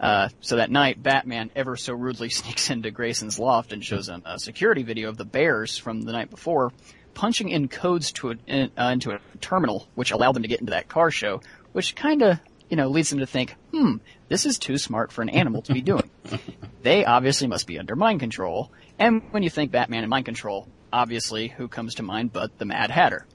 Uh, 0.00 0.30
so 0.40 0.56
that 0.56 0.72
night, 0.72 1.00
Batman 1.00 1.52
ever 1.54 1.76
so 1.76 1.94
rudely 1.94 2.28
sneaks 2.30 2.70
into 2.70 2.90
Grayson's 2.90 3.38
loft 3.38 3.72
and 3.72 3.84
shows 3.84 4.08
him 4.08 4.24
a 4.26 4.36
security 4.40 4.82
video 4.82 5.10
of 5.10 5.16
the 5.16 5.24
bears 5.24 5.78
from 5.78 6.02
the 6.02 6.10
night 6.10 6.28
before, 6.28 6.72
punching 7.16 7.48
in 7.48 7.66
codes 7.66 8.12
to 8.12 8.30
a, 8.30 8.34
in, 8.46 8.70
uh, 8.78 8.90
into 8.92 9.10
a 9.10 9.18
terminal, 9.40 9.88
which 9.94 10.12
allowed 10.12 10.34
them 10.36 10.42
to 10.42 10.48
get 10.48 10.60
into 10.60 10.70
that 10.70 10.86
car 10.86 11.10
show, 11.10 11.40
which 11.72 11.96
kind 11.96 12.22
of, 12.22 12.38
you 12.68 12.76
know, 12.76 12.88
leads 12.88 13.10
them 13.10 13.18
to 13.20 13.26
think, 13.26 13.56
hmm, 13.72 13.96
this 14.28 14.46
is 14.46 14.58
too 14.58 14.78
smart 14.78 15.10
for 15.10 15.22
an 15.22 15.30
animal 15.30 15.62
to 15.62 15.72
be 15.72 15.80
doing. 15.80 16.08
they 16.82 17.04
obviously 17.04 17.48
must 17.48 17.66
be 17.66 17.78
under 17.78 17.96
mind 17.96 18.20
control. 18.20 18.70
And 18.98 19.22
when 19.30 19.42
you 19.42 19.50
think 19.50 19.72
Batman 19.72 20.04
and 20.04 20.10
mind 20.10 20.26
control, 20.26 20.68
obviously, 20.92 21.48
who 21.48 21.68
comes 21.68 21.96
to 21.96 22.02
mind 22.02 22.32
but 22.32 22.58
the 22.58 22.66
Mad 22.66 22.90
Hatter? 22.90 23.26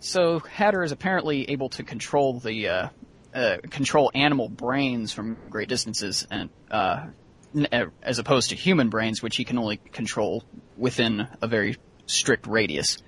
So 0.00 0.40
Hatter 0.40 0.82
is 0.82 0.92
apparently 0.92 1.50
able 1.50 1.70
to 1.70 1.84
control 1.84 2.38
the 2.38 2.68
uh, 2.68 2.88
uh, 3.34 3.56
control 3.70 4.10
animal 4.14 4.48
brains 4.48 5.12
from 5.12 5.38
great 5.48 5.68
distances, 5.68 6.26
and 6.30 6.50
uh, 6.70 7.06
n- 7.54 7.68
uh, 7.72 7.86
as 8.02 8.18
opposed 8.18 8.50
to 8.50 8.56
human 8.56 8.90
brains, 8.90 9.22
which 9.22 9.36
he 9.36 9.44
can 9.44 9.58
only 9.58 9.78
control 9.78 10.44
within 10.76 11.28
a 11.40 11.46
very 11.46 11.76
strict 12.06 12.46
radius. 12.46 13.02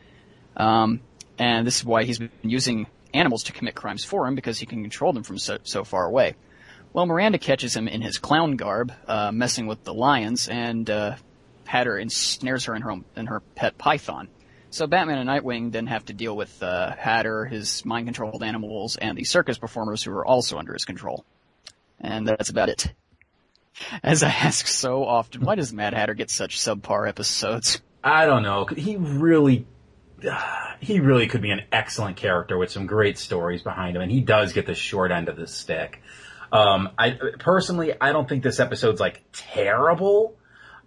Um, 0.57 1.00
and 1.38 1.66
this 1.66 1.78
is 1.78 1.84
why 1.84 2.05
he's 2.05 2.18
been 2.18 2.30
using 2.42 2.86
animals 3.12 3.44
to 3.44 3.52
commit 3.52 3.74
crimes 3.74 4.05
for 4.05 4.26
him 4.26 4.34
because 4.34 4.59
he 4.59 4.66
can 4.66 4.82
control 4.82 5.12
them 5.12 5.22
from 5.22 5.38
so, 5.38 5.59
so 5.62 5.84
far 5.84 6.05
away. 6.05 6.34
Well, 6.92 7.07
Miranda 7.07 7.38
catches 7.38 7.74
him 7.74 7.88
in 7.88 8.02
his 8.02 8.18
clown 8.18 8.57
garb, 8.57 8.92
uh, 9.09 9.32
messing 9.32 9.66
with 9.66 9.82
the 9.82 9.92
lions, 9.92 10.48
and 10.48 10.88
uh, 10.88 11.16
Hatter 11.64 11.98
ensnares 11.98 12.66
her 12.66 12.74
in 12.76 12.82
her 12.82 12.90
own, 12.92 13.05
in 13.16 13.26
her 13.26 13.40
pet 13.57 13.76
python. 13.76 14.28
So 14.70 14.86
Batman 14.86 15.18
and 15.18 15.28
Nightwing 15.28 15.72
then 15.72 15.86
have 15.88 16.05
to 16.07 16.12
deal 16.12 16.36
with 16.36 16.62
uh, 16.62 16.94
Hatter, 16.96 17.44
his 17.44 17.84
mind-controlled 17.84 18.42
animals, 18.42 18.96
and 18.96 19.16
the 19.16 19.24
circus 19.24 19.59
performers 19.59 20.02
who 20.02 20.12
are 20.12 20.26
also 20.26 20.59
under 20.59 20.72
his 20.72 20.84
control. 20.84 21.24
And 22.00 22.26
that's 22.26 22.50
about 22.50 22.68
it. 22.68 22.92
As 24.02 24.22
I 24.22 24.28
ask 24.28 24.66
so 24.66 25.05
often, 25.05 25.42
why 25.44 25.55
does 25.55 25.72
Mad 25.72 25.94
Hatter 25.94 26.14
get 26.14 26.30
such 26.30 26.59
subpar 26.59 27.09
episodes? 27.09 27.80
I 28.02 28.26
don't 28.26 28.42
know. 28.42 28.66
He 28.66 28.96
really, 28.96 29.66
he 30.81 31.01
really 31.01 31.27
could 31.27 31.43
be 31.43 31.51
an 31.51 31.62
excellent 31.72 32.16
character 32.16 32.57
with 32.59 32.70
some 32.70 32.87
great 32.87 33.18
stories 33.18 33.62
behind 33.62 33.97
him, 33.97 34.03
and 34.03 34.11
he 34.11 34.20
does 34.20 34.53
get 34.53 34.66
the 34.66 34.75
short 34.75 35.11
end 35.11 35.29
of 35.29 35.37
the 35.37 35.47
stick. 35.47 36.03
Um, 36.53 36.91
I 36.99 37.18
personally, 37.39 37.95
I 38.01 38.12
don't 38.12 38.29
think 38.29 38.43
this 38.43 38.61
episode's 38.61 39.01
like 39.01 39.22
terrible. 39.33 40.37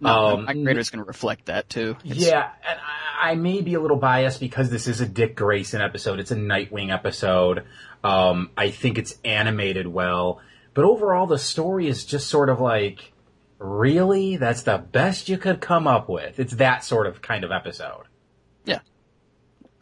No, 0.00 0.10
Um, 0.38 0.44
my 0.44 0.54
grader's 0.54 0.90
going 0.90 1.04
to 1.04 1.08
reflect 1.08 1.46
that 1.46 1.68
too. 1.68 1.96
It's- 2.04 2.16
Yeah, 2.24 2.48
and 2.68 2.78
I, 2.80 3.32
I 3.32 3.34
may 3.34 3.60
be 3.62 3.74
a 3.74 3.80
little 3.80 3.96
biased 3.96 4.38
because 4.40 4.70
this 4.70 4.86
is 4.86 5.00
a 5.00 5.06
Dick 5.06 5.34
Grayson 5.34 5.80
episode. 5.82 6.20
It's 6.20 6.30
a 6.30 6.36
Nightwing 6.36 6.92
episode. 6.94 7.64
Um, 8.04 8.50
I 8.56 8.70
think 8.70 8.96
it's 8.96 9.18
animated 9.24 9.88
well, 9.88 10.40
but 10.72 10.84
overall 10.84 11.26
the 11.26 11.38
story 11.38 11.88
is 11.88 12.04
just 12.04 12.28
sort 12.28 12.48
of 12.48 12.60
like, 12.60 13.12
really? 13.58 14.36
That's 14.36 14.62
the 14.62 14.78
best 14.78 15.28
you 15.28 15.36
could 15.36 15.60
come 15.60 15.88
up 15.88 16.08
with. 16.08 16.38
It's 16.38 16.54
that 16.54 16.84
sort 16.84 17.08
of 17.08 17.20
kind 17.20 17.42
of 17.42 17.50
episode. 17.50 18.04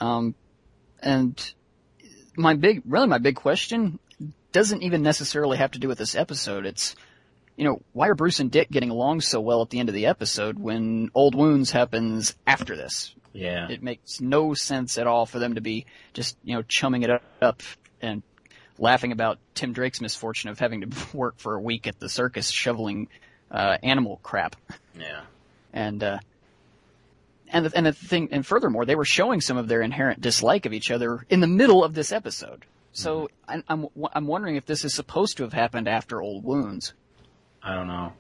Um, 0.01 0.35
and 1.01 1.55
my 2.37 2.55
big, 2.55 2.83
really 2.87 3.07
my 3.07 3.19
big 3.19 3.37
question 3.37 3.99
doesn't 4.53 4.83
even 4.83 5.03
necessarily 5.03 5.59
have 5.59 5.73
to 5.73 5.79
do 5.79 5.89
with 5.89 5.99
this 5.99 6.15
episode. 6.15 6.67
It's, 6.67 6.97
you 7.57 7.65
know, 7.65 7.83
why 7.93 8.09
are 8.09 8.15
Bruce 8.15 8.41
and 8.41 8.51
Dick 8.51 8.71
getting 8.71 8.91
along 8.91 9.21
so 9.21 9.41
well 9.41 9.63
at 9.63 9.71
the 9.71 9.81
end 9.81 9.89
of 9.89 9.95
the 9.95 10.07
episode 10.07 10.59
when 10.59 11.11
Old 11.15 11.35
Wounds 11.35 11.71
happens 11.71 12.35
after 12.47 12.77
this? 12.77 13.15
Yeah. 13.33 13.69
It 13.69 13.83
makes 13.83 14.21
no 14.21 14.55
sense 14.55 14.97
at 14.97 15.07
all 15.07 15.27
for 15.27 15.39
them 15.39 15.57
to 15.57 15.61
be 15.61 15.87
just, 16.15 16.39
you 16.43 16.55
know, 16.55 16.63
chumming 16.63 17.03
it 17.03 17.11
up 17.43 17.63
and 18.01 18.23
laughing 18.79 19.13
about 19.13 19.39
Tim 19.55 19.73
Drake's 19.73 20.01
misfortune 20.01 20.51
of 20.51 20.59
having 20.59 20.83
to 20.83 20.89
work 21.17 21.39
for 21.39 21.55
a 21.55 21.61
week 21.61 21.87
at 21.87 22.01
the 22.01 22.09
circus 22.09 22.51
shoveling, 22.51 23.09
uh, 23.51 23.77
animal 23.83 24.21
crap. 24.23 24.57
yeah. 24.99 25.23
And, 25.73 26.03
uh, 26.03 26.19
and 27.49 27.67
the, 27.67 27.77
and 27.77 27.87
the 27.87 27.93
thing, 27.93 28.29
and 28.33 28.47
furthermore, 28.47 28.85
they 28.85 28.95
were 28.95 29.05
showing 29.05 29.41
some 29.41 29.57
of 29.57 29.69
their 29.69 29.83
inherent 29.83 30.21
dislike 30.21 30.67
of 30.67 30.73
each 30.73 30.91
other 30.91 31.25
in 31.29 31.41
the 31.41 31.47
middle 31.47 31.85
of 31.85 31.95
this 31.95 32.13
episode. 32.13 32.65
So 32.93 33.29
I'm, 33.47 33.63
I'm, 33.69 33.87
I'm 34.15 34.27
wondering 34.27 34.57
if 34.57 34.65
this 34.65 34.85
is 34.85 34.95
supposed 34.95 35.37
to 35.37 35.43
have 35.43 35.53
happened 35.53 35.87
after 35.87 36.21
Old 36.21 36.45
Wounds. 36.45 36.95
I 37.63 37.75
don't 37.75 37.89
know. 37.89 38.13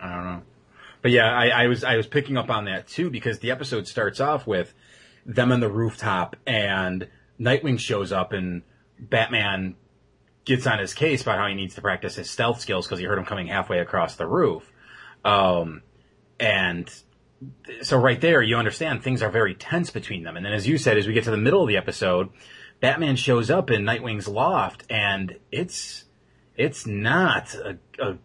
I 0.00 0.14
don't 0.14 0.24
know. 0.24 0.42
But 1.00 1.12
yeah, 1.12 1.26
I, 1.26 1.48
I 1.48 1.66
was 1.68 1.84
I 1.84 1.96
was 1.96 2.06
picking 2.06 2.36
up 2.36 2.50
on 2.50 2.64
that 2.64 2.88
too 2.88 3.10
because 3.10 3.38
the 3.38 3.52
episode 3.52 3.86
starts 3.86 4.20
off 4.20 4.46
with 4.46 4.74
them 5.24 5.52
on 5.52 5.60
the 5.60 5.70
rooftop 5.70 6.36
and 6.46 7.08
Nightwing 7.40 7.78
shows 7.78 8.12
up 8.12 8.32
and 8.32 8.62
Batman 8.98 9.76
gets 10.44 10.66
on 10.66 10.78
his 10.78 10.94
case 10.94 11.22
about 11.22 11.38
how 11.38 11.46
he 11.46 11.54
needs 11.54 11.76
to 11.76 11.80
practice 11.80 12.16
his 12.16 12.30
stealth 12.30 12.60
skills 12.60 12.86
because 12.86 12.98
he 12.98 13.04
heard 13.04 13.18
him 13.18 13.24
coming 13.24 13.46
halfway 13.46 13.78
across 13.78 14.16
the 14.16 14.26
roof. 14.26 14.70
Um, 15.24 15.82
and 16.40 16.90
so 17.82 17.98
right 17.98 18.20
there, 18.20 18.42
you 18.42 18.56
understand 18.56 19.02
things 19.02 19.22
are 19.22 19.30
very 19.30 19.54
tense 19.54 19.90
between 19.90 20.24
them. 20.24 20.36
And 20.36 20.44
then, 20.44 20.52
as 20.52 20.66
you 20.66 20.78
said, 20.78 20.98
as 20.98 21.06
we 21.06 21.12
get 21.12 21.24
to 21.24 21.30
the 21.30 21.36
middle 21.36 21.62
of 21.62 21.68
the 21.68 21.76
episode, 21.76 22.30
Batman 22.80 23.16
shows 23.16 23.50
up 23.50 23.70
in 23.70 23.84
Nightwing's 23.84 24.28
loft, 24.28 24.84
and 24.90 25.38
it's 25.50 26.04
it's 26.56 26.86
not 26.86 27.54
a, 27.54 27.78
a 28.00 28.16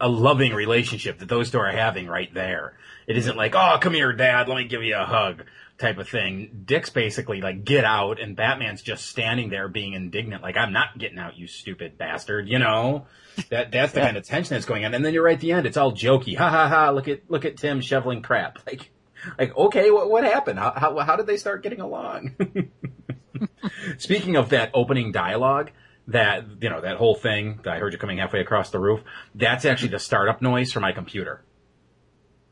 a 0.00 0.08
loving 0.08 0.52
relationship 0.52 1.18
that 1.18 1.28
those 1.28 1.50
two 1.50 1.58
are 1.58 1.70
having 1.70 2.06
right 2.06 2.32
there. 2.32 2.74
It 3.06 3.16
isn't 3.16 3.36
like, 3.36 3.54
oh, 3.54 3.78
come 3.80 3.94
here, 3.94 4.12
dad, 4.12 4.48
let 4.48 4.56
me 4.56 4.64
give 4.64 4.82
you 4.82 4.96
a 4.96 5.04
hug 5.04 5.44
type 5.78 5.98
of 5.98 6.08
thing. 6.08 6.62
Dick's 6.64 6.90
basically 6.90 7.40
like, 7.40 7.64
get 7.64 7.84
out, 7.84 8.20
and 8.20 8.36
Batman's 8.36 8.82
just 8.82 9.06
standing 9.06 9.50
there 9.50 9.68
being 9.68 9.94
indignant, 9.94 10.42
like, 10.42 10.56
I'm 10.56 10.72
not 10.72 10.98
getting 10.98 11.18
out, 11.18 11.38
you 11.38 11.46
stupid 11.46 11.98
bastard, 11.98 12.48
you 12.48 12.58
know? 12.58 13.06
That, 13.50 13.70
that's 13.70 13.92
the 13.92 14.00
kind 14.00 14.16
of 14.16 14.24
tension 14.24 14.54
that's 14.54 14.66
going 14.66 14.84
on. 14.84 14.94
And 14.94 15.04
then 15.04 15.14
you're 15.14 15.22
right 15.22 15.34
at 15.34 15.40
the 15.40 15.52
end, 15.52 15.66
it's 15.66 15.76
all 15.76 15.92
jokey. 15.92 16.36
Ha 16.36 16.48
ha 16.48 16.68
ha, 16.68 16.90
look 16.90 17.08
at, 17.08 17.30
look 17.30 17.44
at 17.44 17.56
Tim 17.56 17.80
shoveling 17.80 18.22
crap. 18.22 18.58
Like, 18.68 18.90
like, 19.36 19.56
okay, 19.56 19.90
what, 19.90 20.08
what 20.08 20.22
happened? 20.22 20.60
How, 20.60 20.72
how, 20.76 20.98
how 20.98 21.16
did 21.16 21.26
they 21.26 21.38
start 21.38 21.64
getting 21.64 21.80
along? 21.80 22.36
Speaking 23.98 24.36
of 24.36 24.50
that 24.50 24.70
opening 24.74 25.10
dialogue, 25.10 25.72
that, 26.08 26.44
you 26.60 26.70
know, 26.70 26.80
that 26.80 26.96
whole 26.96 27.14
thing 27.14 27.60
that 27.64 27.74
I 27.74 27.78
heard 27.78 27.92
you 27.92 27.98
coming 27.98 28.18
halfway 28.18 28.40
across 28.40 28.70
the 28.70 28.78
roof, 28.78 29.00
that's 29.34 29.64
actually 29.64 29.88
the 29.88 29.98
startup 29.98 30.40
noise 30.40 30.72
for 30.72 30.80
my 30.80 30.92
computer. 30.92 31.44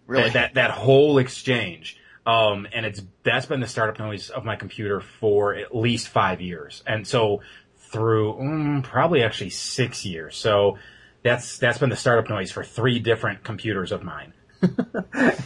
Really? 0.07 0.25
That, 0.25 0.33
that, 0.33 0.55
that 0.55 0.71
whole 0.73 1.19
exchange. 1.19 1.99
Um, 2.27 2.67
and 2.73 2.85
it's, 2.85 3.03
that's 3.23 3.47
been 3.47 3.61
the 3.61 3.69
startup 3.69 3.99
noise 3.99 4.31
of 4.31 4.45
my 4.45 4.57
computer 4.57 5.01
for 5.01 5.55
at 5.55 5.75
least 5.75 6.09
five 6.09 6.41
years. 6.41 6.83
And 6.87 7.07
so 7.07 7.43
through, 7.91 8.35
mm, 8.35 8.83
probably 8.83 9.23
actually 9.23 9.51
six 9.51 10.05
years. 10.05 10.37
So 10.37 10.79
that's, 11.23 11.59
that's 11.59 11.79
been 11.79 11.91
the 11.91 11.97
startup 11.97 12.29
noise 12.31 12.51
for 12.53 12.63
three 12.65 12.99
different 12.99 13.43
computers 13.45 13.93
of 13.93 14.03
mine. 14.03 14.33
it, 14.63 14.71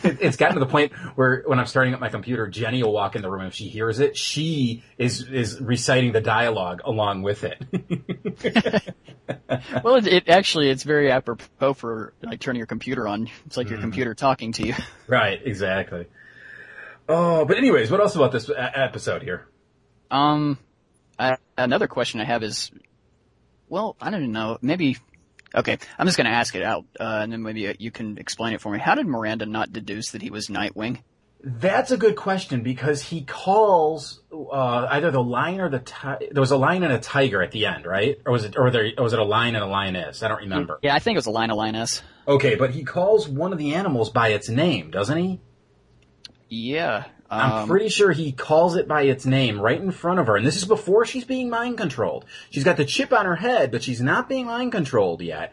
it's 0.21 0.37
gotten 0.37 0.55
to 0.55 0.61
the 0.61 0.71
point 0.71 0.93
where 1.17 1.43
when 1.47 1.59
I'm 1.59 1.67
starting 1.67 1.95
up 1.95 2.01
my 2.01 2.09
computer, 2.09 2.47
Jenny 2.47 2.83
will 2.83 2.93
walk 2.93 3.17
in 3.17 3.23
the 3.23 3.31
room. 3.31 3.45
If 3.47 3.55
she 3.55 3.69
hears 3.69 3.99
it, 3.99 4.17
she 4.17 4.85
is 4.99 5.23
is 5.29 5.61
reciting 5.61 6.13
the 6.13 6.21
dialogue 6.21 6.83
along 6.85 7.23
with 7.23 7.43
it. 7.43 7.61
well, 9.83 9.97
it, 9.97 10.07
it 10.07 10.29
actually 10.29 10.71
it's 10.71 10.85
very 10.85 11.11
apropos 11.11 11.75
for 11.75 12.15
like 12.23 12.39
turning 12.41 12.59
your 12.59 12.67
computer 12.67 13.09
on. 13.09 13.29
It's 13.47 13.57
like 13.57 13.69
your 13.69 13.79
Mm. 13.79 13.83
computer 13.83 14.15
talking 14.15 14.53
to 14.53 14.67
you. 14.69 14.75
right, 15.09 15.41
exactly. 15.45 16.07
Oh, 17.09 17.45
but 17.45 17.57
anyways, 17.57 17.91
what 17.91 17.99
else 18.01 18.15
about 18.15 18.31
this 18.31 18.49
episode 18.57 19.23
here? 19.23 19.49
Um, 20.11 20.57
I, 21.21 21.37
another 21.59 21.87
question 21.87 22.21
I 22.21 22.25
have 22.25 22.43
is, 22.43 22.71
well, 23.69 23.97
I 24.01 24.11
don't 24.11 24.33
know, 24.33 24.59
maybe. 24.63 24.97
Okay, 25.55 25.77
I'm 25.99 26.07
just 26.07 26.17
gonna 26.17 26.31
ask 26.31 26.55
it 26.55 26.63
out, 26.63 26.85
uh, 26.99 27.21
and 27.23 27.33
then 27.33 27.43
maybe 27.43 27.75
you 27.79 27.91
can 27.91 28.19
explain 28.19 28.55
it 28.55 28.61
for 28.61 28.73
me. 28.73 28.79
How 28.79 28.95
did 28.95 29.07
Miranda 29.07 29.47
not 29.47 29.73
deduce 29.73 30.13
that 30.13 30.23
he 30.23 30.31
was 30.31 30.47
Nightwing? 30.47 31.03
That's 31.43 31.91
a 31.91 31.97
good 31.97 32.17
question 32.17 32.63
because 32.63 33.03
he 33.03 33.23
calls 33.23 34.21
uh, 34.31 34.87
either 34.91 35.11
the 35.11 35.23
lion 35.23 35.61
or 35.61 35.71
the 35.71 35.79
ti- 35.81 36.29
there 36.31 36.41
was 36.41 36.51
a 36.51 36.57
lion 36.57 36.83
and 36.85 36.93
a 36.93 36.99
tiger 36.99 37.43
at 37.43 37.51
the 37.51 37.67
end, 37.67 37.87
right? 37.87 38.21
Or 38.27 38.33
was 38.33 38.45
it 38.45 38.57
or, 38.59 38.71
there, 38.71 38.91
or 38.97 39.05
was 39.05 39.13
it 39.13 39.19
a 39.19 39.25
lion 39.25 39.55
and 39.57 39.65
a 39.65 39.67
lioness? 39.67 40.23
I 40.23 40.29
don't 40.29 40.41
remember. 40.41 40.79
Yeah, 40.83 40.95
I 40.95 40.99
think 40.99 41.17
it 41.17 41.19
was 41.19 41.27
a 41.27 41.31
lion 41.31 41.51
and 41.51 41.53
a 41.53 41.57
lioness. 41.57 42.03
Okay, 42.29 42.55
but 42.55 42.71
he 42.71 42.85
calls 42.85 43.27
one 43.27 43.53
of 43.53 43.59
the 43.59 43.75
animals 43.75 44.11
by 44.11 44.29
its 44.29 44.49
name, 44.49 44.91
doesn't 44.91 45.17
he? 45.17 45.41
Yeah. 46.49 47.07
I'm 47.31 47.53
Um, 47.63 47.69
pretty 47.69 47.89
sure 47.89 48.11
he 48.11 48.33
calls 48.33 48.75
it 48.77 48.89
by 48.89 49.03
its 49.03 49.25
name 49.25 49.61
right 49.61 49.81
in 49.81 49.93
front 49.93 50.19
of 50.19 50.27
her, 50.27 50.37
and 50.37 50.45
this 50.47 50.57
is 50.57 50.65
before 50.65 51.05
she's 51.05 51.25
being 51.25 51.49
mind 51.49 51.79
controlled. 51.79 52.25
She's 52.51 52.65
got 52.65 52.77
the 52.77 52.85
chip 52.85 53.13
on 53.13 53.25
her 53.25 53.37
head, 53.37 53.71
but 53.71 53.83
she's 53.85 54.01
not 54.01 54.29
being 54.29 54.47
mind 54.47 54.73
controlled 54.73 55.23
yet. 55.23 55.53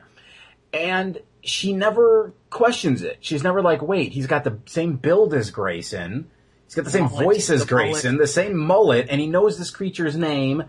And 0.74 1.20
she 1.44 1.74
never 1.74 2.34
questions 2.50 3.04
it. 3.04 3.18
She's 3.20 3.44
never 3.44 3.62
like, 3.62 3.82
wait, 3.82 4.12
he's 4.12 4.28
got 4.28 4.44
the 4.44 4.58
same 4.66 4.96
build 4.96 5.34
as 5.34 5.52
Grayson. 5.52 6.30
He's 6.66 6.76
got 6.76 6.86
the 6.86 6.92
same 6.92 7.06
Mullet, 7.06 7.24
voice 7.24 7.50
as 7.50 7.66
the 7.66 7.76
mullet. 7.76 7.92
Grayson, 7.92 8.18
the 8.18 8.28
same 8.28 8.58
mullet, 8.58 9.08
and 9.10 9.22
he 9.22 9.28
knows 9.28 9.58
this 9.58 9.70
creature's 9.72 10.18
name. 10.18 10.64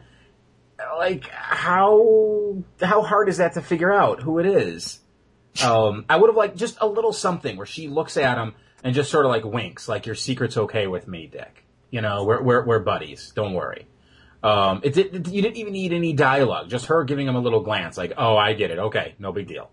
Like, 0.98 1.26
how, 1.28 2.62
how 2.80 3.02
hard 3.02 3.28
is 3.28 3.38
that 3.38 3.54
to 3.54 3.62
figure 3.62 3.92
out 3.92 4.22
who 4.22 4.38
it 4.38 4.46
is? 4.46 5.00
Um, 5.64 6.04
I 6.08 6.16
would 6.16 6.28
have 6.28 6.36
liked 6.36 6.56
just 6.56 6.76
a 6.80 6.86
little 6.86 7.12
something 7.12 7.56
where 7.56 7.66
she 7.66 7.88
looks 7.88 8.16
at 8.16 8.38
him 8.38 8.54
and 8.84 8.94
just 8.94 9.10
sort 9.10 9.24
of 9.24 9.30
like 9.30 9.44
winks, 9.44 9.88
like 9.88 10.06
your 10.06 10.14
secret's 10.14 10.56
okay 10.56 10.86
with 10.86 11.08
me, 11.08 11.26
Dick. 11.26 11.64
You 11.90 12.00
know, 12.00 12.24
we're 12.24 12.42
we're, 12.42 12.64
we're 12.64 12.78
buddies. 12.80 13.32
Don't 13.34 13.54
worry. 13.54 13.86
Um, 14.42 14.80
it, 14.84 14.94
did 14.94 15.26
you 15.28 15.42
didn't 15.42 15.56
even 15.56 15.72
need 15.72 15.92
any 15.92 16.12
dialogue, 16.12 16.70
just 16.70 16.86
her 16.86 17.04
giving 17.04 17.26
him 17.26 17.34
a 17.34 17.40
little 17.40 17.60
glance, 17.60 17.96
like, 17.96 18.12
"Oh, 18.16 18.36
I 18.36 18.52
get 18.52 18.70
it. 18.70 18.78
Okay, 18.78 19.14
no 19.18 19.32
big 19.32 19.48
deal." 19.48 19.70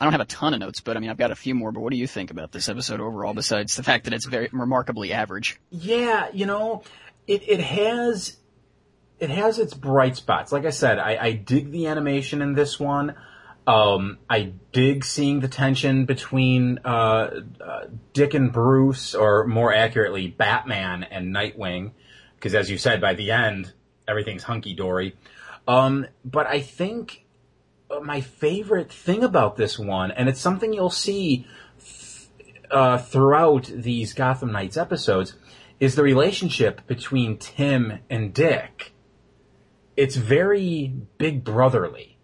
I 0.00 0.04
don't 0.04 0.12
have 0.12 0.20
a 0.20 0.26
ton 0.26 0.54
of 0.54 0.60
notes, 0.60 0.80
but 0.80 0.96
I 0.96 1.00
mean, 1.00 1.10
I've 1.10 1.18
got 1.18 1.32
a 1.32 1.36
few 1.36 1.54
more. 1.54 1.72
But 1.72 1.80
what 1.80 1.90
do 1.90 1.98
you 1.98 2.06
think 2.06 2.30
about 2.30 2.52
this 2.52 2.68
episode 2.68 3.00
overall? 3.00 3.34
Besides 3.34 3.76
the 3.76 3.82
fact 3.82 4.04
that 4.04 4.14
it's 4.14 4.26
very 4.26 4.48
remarkably 4.52 5.12
average. 5.12 5.60
Yeah, 5.70 6.28
you 6.32 6.46
know, 6.46 6.84
it 7.26 7.42
it 7.48 7.60
has 7.60 8.36
it 9.18 9.30
has 9.30 9.58
its 9.58 9.74
bright 9.74 10.16
spots. 10.16 10.52
Like 10.52 10.64
I 10.64 10.70
said, 10.70 10.98
I, 10.98 11.18
I 11.20 11.32
dig 11.32 11.70
the 11.70 11.88
animation 11.88 12.42
in 12.42 12.54
this 12.54 12.78
one. 12.78 13.14
Um, 13.68 14.16
I 14.30 14.52
dig 14.72 15.04
seeing 15.04 15.40
the 15.40 15.48
tension 15.48 16.06
between 16.06 16.78
uh, 16.86 17.42
uh, 17.60 17.84
Dick 18.14 18.32
and 18.32 18.50
Bruce, 18.50 19.14
or 19.14 19.46
more 19.46 19.74
accurately, 19.74 20.26
Batman 20.26 21.04
and 21.04 21.34
Nightwing, 21.34 21.90
because 22.34 22.54
as 22.54 22.70
you 22.70 22.78
said, 22.78 23.02
by 23.02 23.12
the 23.12 23.30
end, 23.30 23.74
everything's 24.08 24.44
hunky 24.44 24.72
dory. 24.72 25.16
Um, 25.66 26.06
but 26.24 26.46
I 26.46 26.60
think 26.60 27.26
uh, 27.90 28.00
my 28.00 28.22
favorite 28.22 28.90
thing 28.90 29.22
about 29.22 29.56
this 29.56 29.78
one, 29.78 30.12
and 30.12 30.30
it's 30.30 30.40
something 30.40 30.72
you'll 30.72 30.88
see 30.88 31.46
uh, 32.70 32.96
throughout 32.96 33.64
these 33.64 34.14
Gotham 34.14 34.50
Knights 34.50 34.78
episodes 34.78 35.34
is 35.78 35.94
the 35.94 36.02
relationship 36.02 36.86
between 36.86 37.36
Tim 37.36 37.98
and 38.08 38.32
Dick. 38.32 38.92
It's 39.94 40.16
very 40.16 40.94
big 41.18 41.44
brotherly. 41.44 42.17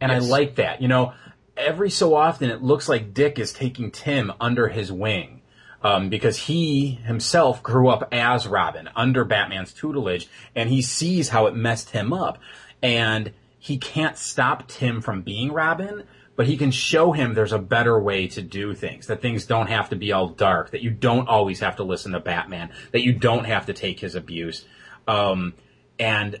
And 0.00 0.10
Yes. 0.10 0.24
I 0.24 0.26
like 0.26 0.56
that. 0.56 0.80
You 0.80 0.88
know, 0.88 1.12
every 1.56 1.90
so 1.90 2.14
often 2.14 2.50
it 2.50 2.62
looks 2.62 2.88
like 2.88 3.14
Dick 3.14 3.38
is 3.38 3.52
taking 3.52 3.90
Tim 3.90 4.32
under 4.40 4.68
his 4.68 4.90
wing. 4.90 5.36
Um, 5.82 6.10
because 6.10 6.36
he 6.36 6.90
himself 6.90 7.62
grew 7.62 7.88
up 7.88 8.06
as 8.12 8.46
Robin 8.46 8.90
under 8.94 9.24
Batman's 9.24 9.72
tutelage 9.72 10.28
and 10.54 10.68
he 10.68 10.82
sees 10.82 11.30
how 11.30 11.46
it 11.46 11.56
messed 11.56 11.88
him 11.88 12.12
up. 12.12 12.36
And 12.82 13.32
he 13.58 13.78
can't 13.78 14.18
stop 14.18 14.68
Tim 14.68 15.00
from 15.00 15.22
being 15.22 15.52
Robin, 15.52 16.04
but 16.36 16.46
he 16.46 16.56
can 16.56 16.70
show 16.70 17.12
him 17.12 17.34
there's 17.34 17.52
a 17.52 17.58
better 17.58 18.00
way 18.00 18.26
to 18.28 18.40
do 18.40 18.74
things, 18.74 19.06
that 19.08 19.20
things 19.20 19.44
don't 19.44 19.68
have 19.68 19.90
to 19.90 19.96
be 19.96 20.12
all 20.12 20.28
dark, 20.28 20.70
that 20.70 20.82
you 20.82 20.90
don't 20.90 21.28
always 21.28 21.60
have 21.60 21.76
to 21.76 21.82
listen 21.82 22.12
to 22.12 22.20
Batman, 22.20 22.70
that 22.92 23.02
you 23.02 23.12
don't 23.12 23.44
have 23.44 23.66
to 23.66 23.74
take 23.74 24.00
his 24.00 24.14
abuse. 24.14 24.64
Um, 25.06 25.52
and 25.98 26.40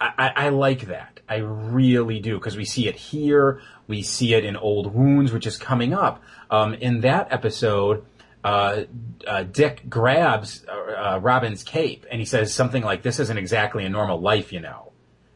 I, 0.00 0.32
I, 0.36 0.48
like 0.48 0.86
that. 0.86 1.20
I 1.28 1.36
really 1.36 2.20
do, 2.20 2.38
because 2.38 2.56
we 2.56 2.64
see 2.64 2.88
it 2.88 2.96
here, 2.96 3.60
we 3.86 4.00
see 4.00 4.32
it 4.32 4.44
in 4.44 4.56
Old 4.56 4.94
Wounds, 4.94 5.30
which 5.30 5.46
is 5.46 5.58
coming 5.58 5.92
up. 5.92 6.22
Um, 6.50 6.72
in 6.72 7.00
that 7.02 7.30
episode, 7.30 8.06
uh, 8.42 8.84
uh, 9.26 9.42
Dick 9.42 9.88
grabs 9.88 10.64
uh, 10.66 10.72
uh, 10.72 11.18
Robin's 11.20 11.62
cape 11.62 12.06
and 12.10 12.20
he 12.20 12.24
says 12.24 12.54
something 12.54 12.82
like, 12.82 13.02
"This 13.02 13.20
isn't 13.20 13.36
exactly 13.36 13.84
a 13.84 13.90
normal 13.90 14.20
life, 14.20 14.52
you 14.52 14.60
know." 14.60 14.92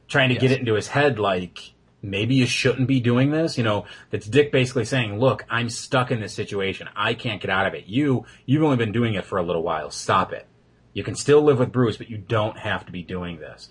Trying 0.08 0.30
to 0.30 0.36
get 0.36 0.50
it 0.50 0.60
into 0.60 0.74
his 0.74 0.88
head, 0.88 1.18
like 1.18 1.74
maybe 2.00 2.34
you 2.34 2.46
shouldn't 2.46 2.88
be 2.88 3.00
doing 3.00 3.30
this. 3.30 3.58
You 3.58 3.64
know, 3.64 3.84
that's 4.10 4.26
Dick 4.26 4.50
basically 4.52 4.86
saying, 4.86 5.18
"Look, 5.18 5.44
I'm 5.50 5.68
stuck 5.68 6.10
in 6.10 6.20
this 6.20 6.32
situation. 6.32 6.88
I 6.96 7.14
can't 7.14 7.40
get 7.40 7.50
out 7.50 7.66
of 7.66 7.74
it. 7.74 7.86
You, 7.86 8.24
you've 8.46 8.62
only 8.62 8.76
been 8.76 8.92
doing 8.92 9.14
it 9.14 9.24
for 9.24 9.38
a 9.38 9.42
little 9.42 9.62
while. 9.62 9.90
Stop 9.90 10.32
it. 10.32 10.46
You 10.94 11.02
can 11.04 11.14
still 11.14 11.42
live 11.42 11.58
with 11.58 11.72
Bruce, 11.72 11.96
but 11.98 12.08
you 12.08 12.16
don't 12.16 12.58
have 12.58 12.86
to 12.86 12.92
be 12.92 13.02
doing 13.02 13.38
this." 13.38 13.68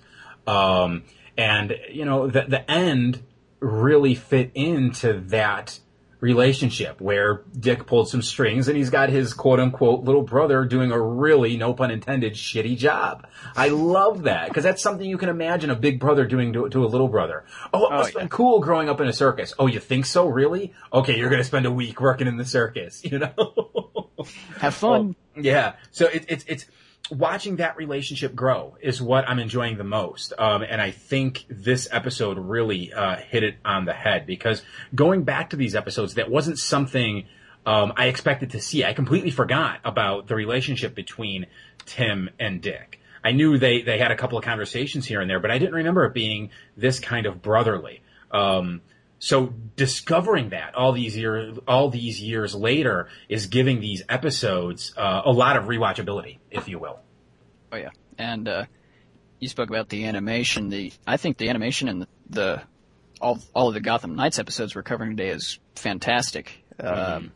Um, 0.47 1.03
and 1.37 1.75
you 1.91 2.05
know, 2.05 2.27
the 2.27 2.43
the 2.43 2.69
end 2.69 3.23
really 3.59 4.13
fit 4.15 4.51
into 4.55 5.21
that 5.27 5.79
relationship 6.19 7.01
where 7.01 7.41
Dick 7.59 7.85
pulled 7.85 8.07
some 8.07 8.21
strings 8.21 8.69
and 8.69 8.77
he's 8.77 8.89
got 8.89 9.09
his 9.09 9.33
quote 9.33 9.59
unquote 9.59 10.05
little 10.05 10.21
brother 10.21 10.63
doing 10.63 10.89
a 10.91 10.99
really, 10.99 11.57
no 11.57 11.73
pun 11.73 11.91
intended, 11.91 12.33
shitty 12.33 12.77
job. 12.77 13.27
I 13.57 13.67
love 13.67 14.23
that 14.23 14.47
because 14.47 14.63
that's 14.63 14.81
something 14.81 15.05
you 15.09 15.17
can 15.17 15.27
imagine 15.27 15.69
a 15.69 15.75
big 15.75 15.99
brother 15.99 16.25
doing 16.25 16.53
to, 16.53 16.69
to 16.69 16.85
a 16.85 16.87
little 16.87 17.09
brother. 17.09 17.43
Oh, 17.73 17.85
it 17.85 17.89
Oh, 17.91 17.97
must 17.97 18.07
have 18.09 18.15
yeah. 18.15 18.19
been 18.21 18.29
cool 18.29 18.59
growing 18.61 18.87
up 18.89 19.01
in 19.01 19.07
a 19.09 19.13
circus. 19.13 19.53
Oh, 19.59 19.67
you 19.67 19.81
think 19.81 20.05
so? 20.05 20.27
Really? 20.27 20.73
Okay, 20.93 21.17
you're 21.17 21.29
going 21.29 21.41
to 21.41 21.45
spend 21.45 21.65
a 21.65 21.71
week 21.71 21.99
working 21.99 22.27
in 22.27 22.37
the 22.37 22.45
circus, 22.45 23.03
you 23.09 23.19
know? 23.19 24.09
Have 24.59 24.75
fun. 24.75 25.17
Yeah. 25.35 25.73
So 25.91 26.05
it, 26.05 26.25
it's 26.29 26.45
it's 26.47 26.65
watching 27.11 27.57
that 27.57 27.77
relationship 27.77 28.33
grow 28.33 28.77
is 28.81 29.01
what 29.01 29.27
I'm 29.27 29.39
enjoying 29.39 29.77
the 29.77 29.83
most. 29.83 30.33
Um, 30.37 30.63
and 30.63 30.81
I 30.81 30.91
think 30.91 31.45
this 31.49 31.87
episode 31.91 32.37
really 32.37 32.93
uh, 32.93 33.17
hit 33.17 33.43
it 33.43 33.55
on 33.65 33.85
the 33.85 33.93
head 33.93 34.25
because 34.25 34.63
going 34.95 35.23
back 35.23 35.49
to 35.51 35.55
these 35.55 35.75
episodes, 35.75 36.15
that 36.15 36.29
wasn't 36.29 36.59
something 36.59 37.25
um, 37.65 37.93
I 37.95 38.07
expected 38.07 38.51
to 38.51 38.61
see. 38.61 38.83
I 38.83 38.93
completely 38.93 39.31
forgot 39.31 39.79
about 39.85 40.27
the 40.27 40.35
relationship 40.35 40.95
between 40.95 41.47
Tim 41.85 42.29
and 42.39 42.61
Dick. 42.61 42.99
I 43.23 43.31
knew 43.31 43.57
they 43.57 43.81
they 43.81 43.97
had 43.97 44.11
a 44.11 44.17
couple 44.17 44.37
of 44.37 44.43
conversations 44.43 45.05
here 45.05 45.21
and 45.21 45.29
there, 45.29 45.39
but 45.39 45.49
I 45.49 45.57
didn't 45.57 45.75
remember 45.75 46.03
it 46.05 46.13
being 46.13 46.49
this 46.75 46.99
kind 46.99 47.25
of 47.25 47.41
brotherly. 47.41 48.01
Um, 48.31 48.81
so 49.23 49.53
discovering 49.77 50.49
that 50.49 50.75
all 50.75 50.91
these 50.91 51.15
years, 51.15 51.57
all 51.65 51.89
these 51.89 52.21
years 52.21 52.53
later, 52.53 53.07
is 53.29 53.45
giving 53.45 53.79
these 53.79 54.03
episodes 54.09 54.93
uh, 54.97 55.21
a 55.23 55.31
lot 55.31 55.55
of 55.55 55.63
rewatchability, 55.63 56.39
if 56.51 56.67
you 56.67 56.77
will. 56.77 56.99
Oh 57.71 57.77
yeah, 57.77 57.91
and 58.17 58.49
uh, 58.49 58.65
you 59.39 59.47
spoke 59.47 59.69
about 59.69 59.87
the 59.87 60.07
animation. 60.07 60.67
The 60.67 60.91
I 61.07 61.15
think 61.15 61.37
the 61.37 61.47
animation 61.47 61.87
and 61.87 62.01
the, 62.01 62.07
the 62.31 62.61
all 63.21 63.39
all 63.55 63.69
of 63.69 63.75
the 63.75 63.79
Gotham 63.79 64.15
Knights 64.17 64.39
episodes 64.39 64.75
we're 64.75 64.83
covering 64.83 65.15
today 65.15 65.29
is 65.29 65.57
fantastic. 65.75 66.61
Um, 66.77 67.31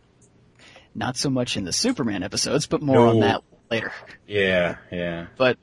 not 0.93 1.15
so 1.15 1.29
much 1.29 1.55
in 1.55 1.63
the 1.63 1.71
Superman 1.71 2.21
episodes, 2.21 2.67
but 2.67 2.81
more 2.81 3.07
on 3.07 3.21
that 3.21 3.43
later. 3.71 3.93
Yeah, 4.27 4.75
yeah. 4.91 5.27
But 5.37 5.57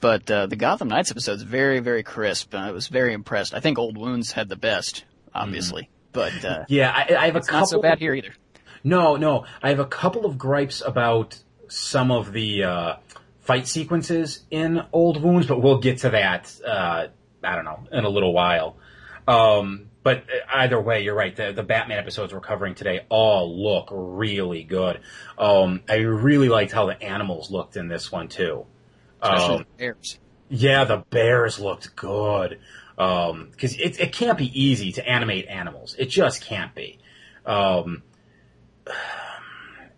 but 0.00 0.28
uh, 0.28 0.46
the 0.46 0.56
Gotham 0.56 0.88
Knights 0.88 1.12
episode's 1.12 1.42
very 1.42 1.78
very 1.78 2.02
crisp. 2.02 2.56
I 2.56 2.72
was 2.72 2.88
very 2.88 3.12
impressed. 3.12 3.54
I 3.54 3.60
think 3.60 3.78
Old 3.78 3.96
Wounds 3.96 4.32
had 4.32 4.48
the 4.48 4.56
best, 4.56 5.04
obviously, 5.34 5.90
but 6.12 6.44
uh, 6.44 6.64
Yeah, 6.68 6.90
I, 6.94 7.14
I 7.14 7.26
have 7.26 7.36
a 7.36 7.40
couple. 7.40 7.58
not 7.60 7.68
so 7.68 7.80
bad 7.82 7.98
here 7.98 8.14
either. 8.14 8.34
No, 8.82 9.16
no, 9.16 9.46
I 9.62 9.70
have 9.70 9.78
a 9.80 9.86
couple 9.86 10.26
of 10.26 10.36
gripes 10.38 10.82
about 10.84 11.38
some 11.68 12.10
of 12.10 12.32
the 12.32 12.64
uh, 12.64 12.96
fight 13.40 13.66
sequences 13.66 14.42
in 14.50 14.82
Old 14.92 15.22
Wounds, 15.22 15.46
but 15.46 15.62
we'll 15.62 15.80
get 15.80 15.98
to 15.98 16.10
that. 16.10 16.54
Uh, 16.64 17.06
I 17.42 17.54
don't 17.56 17.64
know 17.64 17.80
in 17.92 18.04
a 18.04 18.08
little 18.08 18.32
while. 18.32 18.76
Um, 19.26 19.86
but 20.02 20.24
either 20.54 20.78
way, 20.78 21.02
you're 21.02 21.14
right. 21.14 21.34
The, 21.34 21.52
the 21.52 21.62
Batman 21.62 21.98
episodes 21.98 22.34
we're 22.34 22.40
covering 22.40 22.74
today 22.74 23.06
all 23.08 23.62
look 23.62 23.88
really 23.90 24.62
good. 24.62 25.00
Um, 25.38 25.80
I 25.88 25.96
really 25.96 26.50
liked 26.50 26.72
how 26.72 26.84
the 26.86 27.02
animals 27.02 27.50
looked 27.50 27.76
in 27.78 27.88
this 27.88 28.12
one 28.12 28.28
too. 28.28 28.66
Especially 29.22 29.54
Um, 29.54 29.58
the 29.60 29.66
Bears. 29.78 30.18
yeah, 30.50 30.84
the 30.84 30.98
bears 31.08 31.58
looked 31.58 31.96
good. 31.96 32.58
Um 32.96 33.50
'cause 33.58 33.72
cause 33.72 33.76
it, 33.80 34.00
it 34.00 34.12
can't 34.12 34.38
be 34.38 34.50
easy 34.60 34.92
to 34.92 35.08
animate 35.08 35.46
animals. 35.48 35.96
It 35.98 36.06
just 36.10 36.42
can't 36.44 36.74
be. 36.74 36.98
Um, 37.44 38.02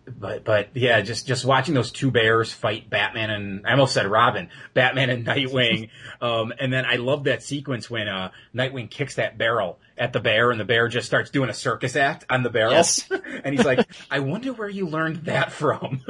but 0.07 0.45
but 0.45 0.69
yeah, 0.73 1.01
just 1.01 1.27
just 1.27 1.43
watching 1.43 1.73
those 1.75 1.91
two 1.91 2.11
bears 2.11 2.51
fight 2.51 2.89
Batman 2.89 3.29
and 3.29 3.67
I 3.67 3.71
almost 3.71 3.93
said 3.93 4.07
Robin, 4.07 4.49
Batman 4.73 5.09
and 5.09 5.25
Nightwing, 5.27 5.89
um, 6.21 6.53
and 6.59 6.71
then 6.71 6.85
I 6.85 6.95
love 6.95 7.25
that 7.25 7.43
sequence 7.43 7.89
when 7.89 8.07
uh, 8.07 8.31
Nightwing 8.55 8.89
kicks 8.89 9.15
that 9.15 9.37
barrel 9.37 9.79
at 9.97 10.13
the 10.13 10.19
bear 10.21 10.49
and 10.51 10.59
the 10.59 10.65
bear 10.65 10.87
just 10.87 11.07
starts 11.07 11.29
doing 11.29 11.49
a 11.49 11.53
circus 11.53 11.95
act 11.97 12.25
on 12.29 12.41
the 12.43 12.49
barrel, 12.49 12.71
Yes. 12.71 13.09
and 13.43 13.53
he's 13.53 13.65
like, 13.65 13.85
I 14.09 14.19
wonder 14.19 14.53
where 14.53 14.69
you 14.69 14.87
learned 14.87 15.25
that 15.25 15.51
from. 15.51 16.01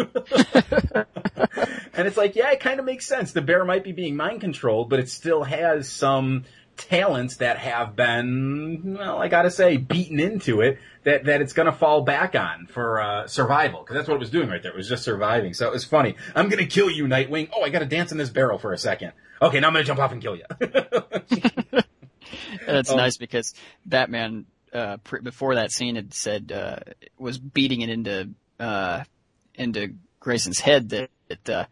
and 1.94 2.08
it's 2.08 2.18
like, 2.18 2.36
yeah, 2.36 2.52
it 2.52 2.60
kind 2.60 2.80
of 2.80 2.86
makes 2.86 3.06
sense. 3.08 3.32
The 3.32 3.42
bear 3.42 3.64
might 3.66 3.84
be 3.84 3.94
being 3.94 4.16
mind 4.16 4.42
controlled, 4.42 4.90
but 4.90 5.00
it 5.00 5.10
still 5.10 5.44
has 5.44 5.90
some 5.90 6.44
talents 6.78 7.38
that 7.38 7.58
have 7.58 7.96
been, 7.96 8.96
well, 8.98 9.18
I 9.22 9.28
gotta 9.28 9.50
say, 9.52 9.78
beaten 9.78 10.20
into 10.20 10.62
it 10.62 10.80
that, 11.04 11.26
that 11.26 11.42
it's 11.42 11.54
gonna 11.54 11.72
fall 11.72 12.02
back 12.04 12.36
on 12.36 12.68
for, 12.68 13.02
uh, 13.02 13.28
survival. 13.28 13.84
Cause 13.84 13.96
that's 13.96 14.08
what 14.08 14.16
it 14.16 14.20
was 14.20 14.30
doing 14.30 14.50
right 14.50 14.62
there. 14.62 14.72
It 14.72 14.78
was 14.78 14.88
just 14.90 15.04
surviving. 15.04 15.54
So 15.54 15.68
it 15.68 15.74
was 15.74 15.84
funny. 15.84 16.16
I'm 16.36 16.50
gonna 16.50 16.66
kill 16.68 16.90
you, 16.90 17.06
Nightwing. 17.06 17.50
Oh, 17.54 17.64
I 17.64 17.70
gotta 17.70 17.86
dance 17.86 18.12
in 18.12 18.18
this 18.18 18.30
barrel 18.30 18.58
for 18.60 18.72
a 18.74 18.78
second. 18.78 19.14
Okay, 19.42 19.60
now 19.60 19.68
I'm 19.68 19.74
gonna 19.74 19.86
jump 19.86 20.00
off 20.00 20.12
and 20.12 20.22
kill 20.22 20.36
you. 20.36 20.46
And 22.68 22.76
it's 22.78 22.92
Oh. 22.92 22.96
nice 22.98 23.16
because 23.18 23.54
Batman, 23.86 24.46
uh, 24.74 24.98
pre- 24.98 25.22
before 25.22 25.56
that 25.56 25.72
scene 25.72 25.96
had 25.96 26.14
said, 26.14 26.52
uh, 26.52 26.78
was 27.18 27.38
beating 27.38 27.80
it 27.82 27.90
into, 27.90 28.30
uh, 28.60 29.04
into 29.56 29.96
Grayson's 30.20 30.60
head 30.60 30.90
that, 30.90 31.10
that, 31.30 31.50
uh, 31.50 31.66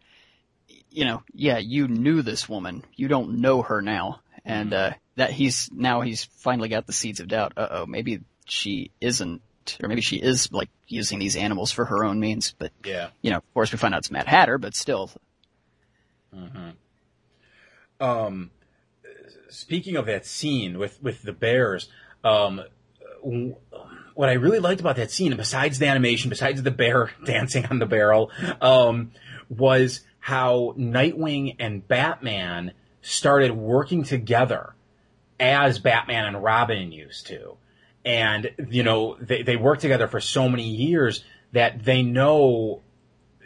you 0.90 1.04
know, 1.04 1.22
yeah, 1.34 1.58
you 1.58 1.88
knew 1.88 2.22
this 2.22 2.48
woman. 2.48 2.82
You 2.94 3.08
don't 3.08 3.40
know 3.40 3.60
her 3.62 3.82
now. 3.82 4.20
And, 4.46 4.72
uh, 4.72 4.92
that 5.16 5.30
he's, 5.30 5.70
now 5.72 6.02
he's 6.02 6.24
finally 6.24 6.68
got 6.68 6.86
the 6.86 6.92
seeds 6.92 7.20
of 7.20 7.28
doubt. 7.28 7.54
Uh 7.56 7.68
oh, 7.70 7.86
maybe 7.86 8.20
she 8.46 8.90
isn't, 9.00 9.42
or 9.82 9.88
maybe 9.88 10.02
she 10.02 10.16
is 10.16 10.52
like 10.52 10.68
using 10.86 11.18
these 11.18 11.36
animals 11.36 11.72
for 11.72 11.84
her 11.84 12.04
own 12.04 12.20
means. 12.20 12.54
But, 12.58 12.72
yeah. 12.84 13.08
you 13.22 13.30
know, 13.30 13.38
of 13.38 13.54
course 13.54 13.72
we 13.72 13.78
find 13.78 13.94
out 13.94 13.98
it's 13.98 14.10
Mad 14.10 14.26
Hatter, 14.26 14.58
but 14.58 14.74
still, 14.74 15.10
um, 18.00 18.50
speaking 19.48 19.96
of 19.96 20.06
that 20.06 20.26
scene 20.26 20.78
with 20.78 21.02
with 21.02 21.22
the 21.22 21.32
bears, 21.32 21.88
um, 22.24 22.62
what 24.14 24.28
I 24.28 24.34
really 24.34 24.58
liked 24.58 24.80
about 24.80 24.96
that 24.96 25.10
scene, 25.10 25.36
besides 25.36 25.78
the 25.78 25.86
animation, 25.86 26.30
besides 26.30 26.62
the 26.62 26.70
bear 26.70 27.10
dancing 27.24 27.66
on 27.66 27.78
the 27.78 27.86
barrel, 27.86 28.30
um, 28.60 29.12
was 29.48 30.00
how 30.18 30.74
Nightwing 30.78 31.56
and 31.58 31.86
Batman 31.86 32.72
started 33.06 33.52
working 33.52 34.02
together 34.02 34.74
as 35.38 35.78
Batman 35.78 36.26
and 36.26 36.42
Robin 36.42 36.90
used 36.90 37.28
to. 37.28 37.56
And, 38.04 38.50
you 38.68 38.82
know, 38.82 39.16
they, 39.20 39.42
they 39.42 39.56
worked 39.56 39.82
together 39.82 40.08
for 40.08 40.20
so 40.20 40.48
many 40.48 40.64
years 40.64 41.24
that 41.52 41.84
they 41.84 42.02
know 42.02 42.82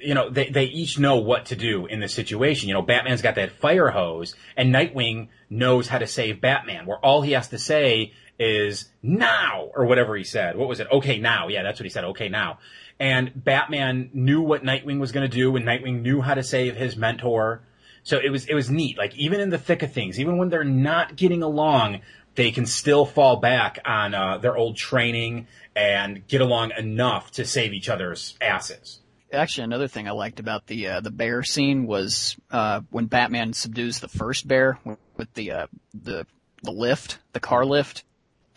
you 0.02 0.14
know, 0.14 0.30
they, 0.30 0.48
they 0.48 0.64
each 0.64 0.98
know 0.98 1.16
what 1.16 1.44
to 1.44 1.56
do 1.56 1.84
in 1.84 2.00
the 2.00 2.08
situation. 2.08 2.70
You 2.70 2.74
know, 2.74 2.80
Batman's 2.80 3.20
got 3.20 3.34
that 3.34 3.52
fire 3.52 3.90
hose 3.90 4.34
and 4.56 4.74
Nightwing 4.74 5.28
knows 5.50 5.88
how 5.88 5.98
to 5.98 6.06
save 6.06 6.40
Batman 6.40 6.86
where 6.86 6.96
all 6.96 7.20
he 7.20 7.32
has 7.32 7.48
to 7.48 7.58
say 7.58 8.14
is 8.38 8.88
now 9.02 9.68
or 9.74 9.84
whatever 9.84 10.16
he 10.16 10.24
said. 10.24 10.56
What 10.56 10.70
was 10.70 10.80
it? 10.80 10.86
Okay, 10.90 11.18
now. 11.18 11.48
Yeah, 11.48 11.62
that's 11.62 11.78
what 11.78 11.84
he 11.84 11.90
said. 11.90 12.04
Okay, 12.04 12.30
now. 12.30 12.60
And 12.98 13.30
Batman 13.34 14.08
knew 14.14 14.40
what 14.40 14.64
Nightwing 14.64 15.00
was 15.00 15.12
going 15.12 15.28
to 15.28 15.36
do 15.36 15.54
and 15.54 15.66
Nightwing 15.66 16.00
knew 16.00 16.22
how 16.22 16.32
to 16.32 16.42
save 16.42 16.76
his 16.76 16.96
mentor. 16.96 17.60
So 18.02 18.18
it 18.18 18.30
was, 18.30 18.46
it 18.46 18.54
was 18.54 18.70
neat. 18.70 18.98
Like 18.98 19.16
even 19.16 19.40
in 19.40 19.50
the 19.50 19.58
thick 19.58 19.82
of 19.82 19.92
things, 19.92 20.18
even 20.18 20.38
when 20.38 20.48
they're 20.48 20.64
not 20.64 21.16
getting 21.16 21.42
along, 21.42 22.00
they 22.34 22.50
can 22.50 22.66
still 22.66 23.04
fall 23.04 23.36
back 23.36 23.78
on, 23.84 24.14
uh, 24.14 24.38
their 24.38 24.56
old 24.56 24.76
training 24.76 25.46
and 25.76 26.26
get 26.26 26.40
along 26.40 26.72
enough 26.76 27.30
to 27.32 27.44
save 27.44 27.72
each 27.72 27.88
other's 27.88 28.36
asses. 28.40 29.00
Actually, 29.32 29.64
another 29.64 29.88
thing 29.88 30.08
I 30.08 30.10
liked 30.10 30.40
about 30.40 30.66
the 30.66 30.88
uh, 30.88 31.00
the 31.00 31.10
bear 31.10 31.44
scene 31.44 31.86
was 31.86 32.36
uh, 32.50 32.80
when 32.90 33.06
Batman 33.06 33.52
subdues 33.52 34.00
the 34.00 34.08
first 34.08 34.48
bear 34.48 34.78
with, 35.16 35.32
the 35.34 35.52
uh, 35.52 35.66
the 35.94 36.26
the 36.64 36.72
lift, 36.72 37.18
the 37.32 37.38
car 37.38 37.64
lift. 37.64 38.02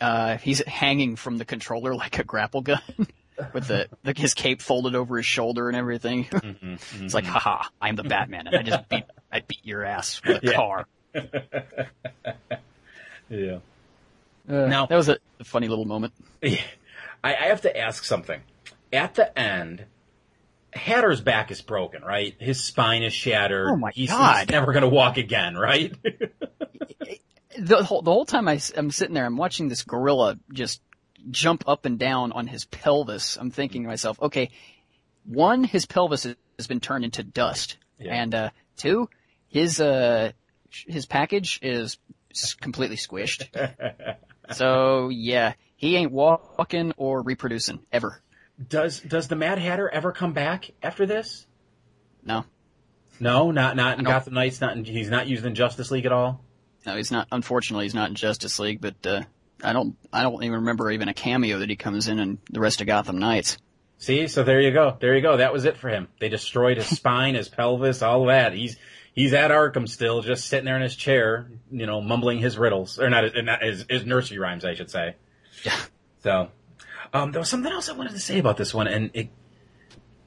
Uh, 0.00 0.36
he's 0.38 0.64
hanging 0.66 1.14
from 1.14 1.38
the 1.38 1.44
controller 1.44 1.94
like 2.04 2.18
a 2.18 2.24
grapple 2.24 2.60
gun, 2.60 2.80
with 3.52 3.68
the, 3.68 3.88
the 4.02 4.14
his 4.16 4.34
cape 4.34 4.60
folded 4.60 4.96
over 4.96 5.16
his 5.16 5.26
shoulder 5.26 5.68
and 5.68 5.76
everything. 5.76 6.26
it's 7.00 7.14
like, 7.14 7.24
haha, 7.24 7.68
I'm 7.80 7.94
the 7.94 8.02
Batman, 8.02 8.48
and 8.48 8.56
I 8.56 8.62
just 8.62 8.88
beat 8.88 9.04
I 9.34 9.40
beat 9.40 9.64
your 9.64 9.84
ass 9.84 10.20
with 10.24 10.42
a 10.44 10.46
Yeah. 10.46 10.52
car. 10.54 10.86
Yeah. 13.30 13.58
Uh, 14.48 14.66
Now- 14.66 14.86
that 14.86 14.96
was 14.96 15.08
a, 15.08 15.16
a 15.40 15.44
funny 15.44 15.68
little 15.68 15.86
moment. 15.86 16.12
I, 16.44 16.58
I 17.24 17.32
have 17.46 17.62
to 17.62 17.76
ask 17.76 18.04
something. 18.04 18.40
At 18.92 19.14
the 19.14 19.36
end, 19.38 19.84
Hatter's 20.72 21.20
back 21.20 21.50
is 21.50 21.62
broken, 21.62 22.02
right? 22.02 22.34
His 22.38 22.62
spine 22.62 23.02
is 23.02 23.12
shattered. 23.14 23.68
Oh 23.70 23.76
my 23.76 23.90
he's, 23.94 24.10
God. 24.10 24.40
He's 24.40 24.50
never 24.50 24.72
going 24.72 24.82
to 24.82 24.88
walk 24.88 25.16
again, 25.16 25.56
right? 25.56 25.94
the 27.58 27.82
whole, 27.82 28.02
the 28.02 28.12
whole 28.12 28.26
time 28.26 28.46
I, 28.46 28.60
am 28.76 28.90
sitting 28.90 29.14
there, 29.14 29.24
I'm 29.24 29.36
watching 29.38 29.68
this 29.68 29.82
gorilla 29.82 30.38
just 30.52 30.82
jump 31.30 31.64
up 31.66 31.86
and 31.86 31.98
down 31.98 32.30
on 32.32 32.46
his 32.46 32.66
pelvis. 32.66 33.36
I'm 33.36 33.50
thinking 33.50 33.82
to 33.84 33.88
myself, 33.88 34.20
okay, 34.20 34.50
one, 35.24 35.64
his 35.64 35.86
pelvis 35.86 36.24
has- 36.24 36.36
has 36.58 36.66
been 36.66 36.80
turned 36.80 37.04
into 37.04 37.22
dust, 37.24 37.78
Yeah. 37.98 38.14
and 38.14 38.34
uh, 38.34 38.50
two, 38.76 39.08
his 39.54 39.80
uh, 39.80 40.32
his 40.68 41.06
package 41.06 41.60
is 41.62 41.96
completely 42.60 42.96
squished. 42.96 43.46
so 44.50 45.08
yeah, 45.10 45.54
he 45.76 45.96
ain't 45.96 46.10
walking 46.10 46.92
or 46.96 47.22
reproducing 47.22 47.78
ever. 47.92 48.20
does 48.68 48.98
does 48.98 49.28
the 49.28 49.36
Mad 49.36 49.58
Hatter 49.58 49.88
ever 49.88 50.10
come 50.10 50.32
back 50.32 50.72
after 50.82 51.06
this? 51.06 51.46
No, 52.24 52.44
No, 53.20 53.52
not 53.52 53.76
not 53.76 53.98
in 53.98 54.04
Gotham 54.04 54.34
Knights. 54.34 54.60
Not 54.60 54.76
in, 54.76 54.84
he's 54.84 55.08
not 55.08 55.28
used 55.28 55.46
in 55.46 55.54
Justice 55.54 55.92
League 55.92 56.06
at 56.06 56.12
all. 56.12 56.42
no, 56.84 56.96
he's 56.96 57.12
not. 57.12 57.28
Unfortunately, 57.30 57.84
he's 57.84 57.94
not 57.94 58.08
in 58.08 58.16
Justice 58.16 58.58
League, 58.58 58.80
but 58.80 59.06
uh, 59.06 59.22
I 59.62 59.72
don't 59.72 59.96
I 60.12 60.22
don't 60.22 60.42
even 60.42 60.56
remember 60.56 60.90
even 60.90 61.08
a 61.08 61.14
cameo 61.14 61.60
that 61.60 61.70
he 61.70 61.76
comes 61.76 62.08
in 62.08 62.18
in 62.18 62.38
the 62.50 62.58
rest 62.60 62.80
of 62.80 62.88
Gotham 62.88 63.18
Knights. 63.18 63.58
See, 63.98 64.26
so 64.26 64.42
there 64.42 64.60
you 64.60 64.72
go. 64.72 64.96
There 65.00 65.14
you 65.14 65.22
go. 65.22 65.36
That 65.36 65.52
was 65.52 65.64
it 65.64 65.76
for 65.76 65.88
him. 65.88 66.08
They 66.18 66.28
destroyed 66.28 66.76
his 66.78 66.88
spine, 66.96 67.36
his 67.36 67.48
pelvis, 67.48 68.02
all 68.02 68.26
that. 68.26 68.52
He's 68.52 68.76
he's 69.14 69.32
at 69.32 69.50
Arkham 69.50 69.88
still, 69.88 70.22
just 70.22 70.46
sitting 70.46 70.64
there 70.66 70.76
in 70.76 70.82
his 70.82 70.94
chair, 70.96 71.48
you 71.70 71.86
know, 71.86 72.00
mumbling 72.00 72.38
his 72.38 72.58
riddles 72.58 72.98
or 72.98 73.08
not, 73.10 73.24
his- 73.24 73.32
not 73.44 73.62
his, 73.62 73.84
his 73.88 74.04
nursery 74.04 74.38
rhymes, 74.38 74.64
I 74.64 74.74
should 74.74 74.90
say. 74.90 75.16
Yeah. 75.64 75.76
So, 76.22 76.48
um, 77.12 77.32
there 77.32 77.40
was 77.40 77.48
something 77.48 77.70
else 77.72 77.88
I 77.88 77.92
wanted 77.92 78.12
to 78.12 78.18
say 78.20 78.38
about 78.38 78.56
this 78.56 78.74
one, 78.74 78.86
and 78.88 79.10
it, 79.14 79.28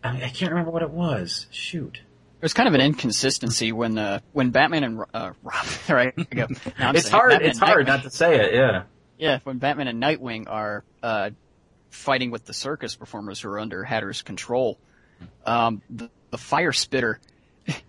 I, 0.04 0.24
I 0.24 0.30
can't 0.30 0.52
remember 0.52 0.72
what 0.72 0.82
it 0.84 0.92
was. 0.92 1.48
Shoot. 1.52 2.02
There's 2.40 2.54
kind 2.54 2.68
of 2.68 2.76
an 2.76 2.82
inconsistency 2.82 3.72
when 3.72 3.98
uh, 3.98 4.20
when 4.32 4.52
Batman 4.52 4.84
and 4.84 5.04
uh, 5.14 5.32
Robin, 5.42 5.70
right? 5.90 6.14
I 6.32 6.36
go. 6.36 6.48
I'm 6.78 6.96
It's 6.96 7.10
hard. 7.10 7.32
Batman 7.32 7.50
It's 7.50 7.60
hard 7.60 7.86
Nightwing- 7.86 7.88
not 7.88 8.04
to 8.04 8.10
say 8.12 8.40
it. 8.40 8.54
Yeah. 8.54 8.84
Yeah, 9.18 9.40
when 9.44 9.58
Batman 9.58 9.88
and 9.88 10.02
Nightwing 10.02 10.46
are 10.48 10.84
uh, 11.02 11.32
fighting 11.90 12.30
with 12.30 12.46
the 12.46 12.54
circus 12.54 12.96
performers 12.96 13.42
who 13.42 13.50
are 13.50 13.60
under 13.60 13.84
Hatter's 13.84 14.22
control, 14.22 14.78
um, 15.48 15.82
the, 15.90 16.12
the 16.30 16.38
fire 16.38 16.72
spitter, 16.72 17.20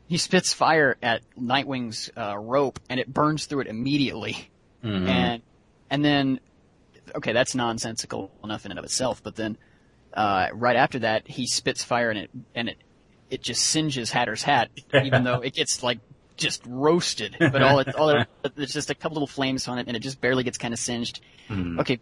he 0.06 0.18
spits 0.18 0.52
fire 0.52 0.96
at 1.02 1.22
Nightwing's 1.36 2.10
uh, 2.16 2.36
rope 2.36 2.80
and 2.88 2.98
it 2.98 3.12
burns 3.12 3.46
through 3.46 3.60
it 3.60 3.66
immediately. 3.66 4.50
Mm-hmm. 4.82 5.08
And 5.08 5.42
and 5.90 6.04
then, 6.04 6.40
okay, 7.16 7.32
that's 7.32 7.54
nonsensical 7.54 8.30
enough 8.44 8.64
in 8.64 8.72
and 8.72 8.78
of 8.78 8.84
itself. 8.84 9.22
But 9.22 9.36
then, 9.36 9.56
uh, 10.12 10.48
right 10.52 10.76
after 10.76 11.00
that, 11.00 11.28
he 11.28 11.46
spits 11.46 11.82
fire 11.82 12.10
and 12.10 12.18
it 12.18 12.30
and 12.54 12.68
it 12.68 12.78
it 13.30 13.42
just 13.42 13.64
singes 13.64 14.10
Hatter's 14.10 14.42
hat, 14.42 14.70
even 15.04 15.24
though 15.24 15.40
it 15.40 15.54
gets 15.54 15.82
like 15.82 15.98
just 16.36 16.62
roasted. 16.66 17.36
But 17.38 17.62
all 17.62 17.80
it 17.80 17.94
all 17.94 18.10
it, 18.10 18.28
there's 18.54 18.72
just 18.72 18.90
a 18.90 18.94
couple 18.94 19.16
little 19.16 19.26
flames 19.26 19.68
on 19.68 19.78
it, 19.78 19.88
and 19.88 19.96
it 19.96 20.00
just 20.00 20.20
barely 20.20 20.44
gets 20.44 20.58
kind 20.58 20.72
of 20.72 20.80
singed. 20.80 21.20
Okay, 21.50 21.98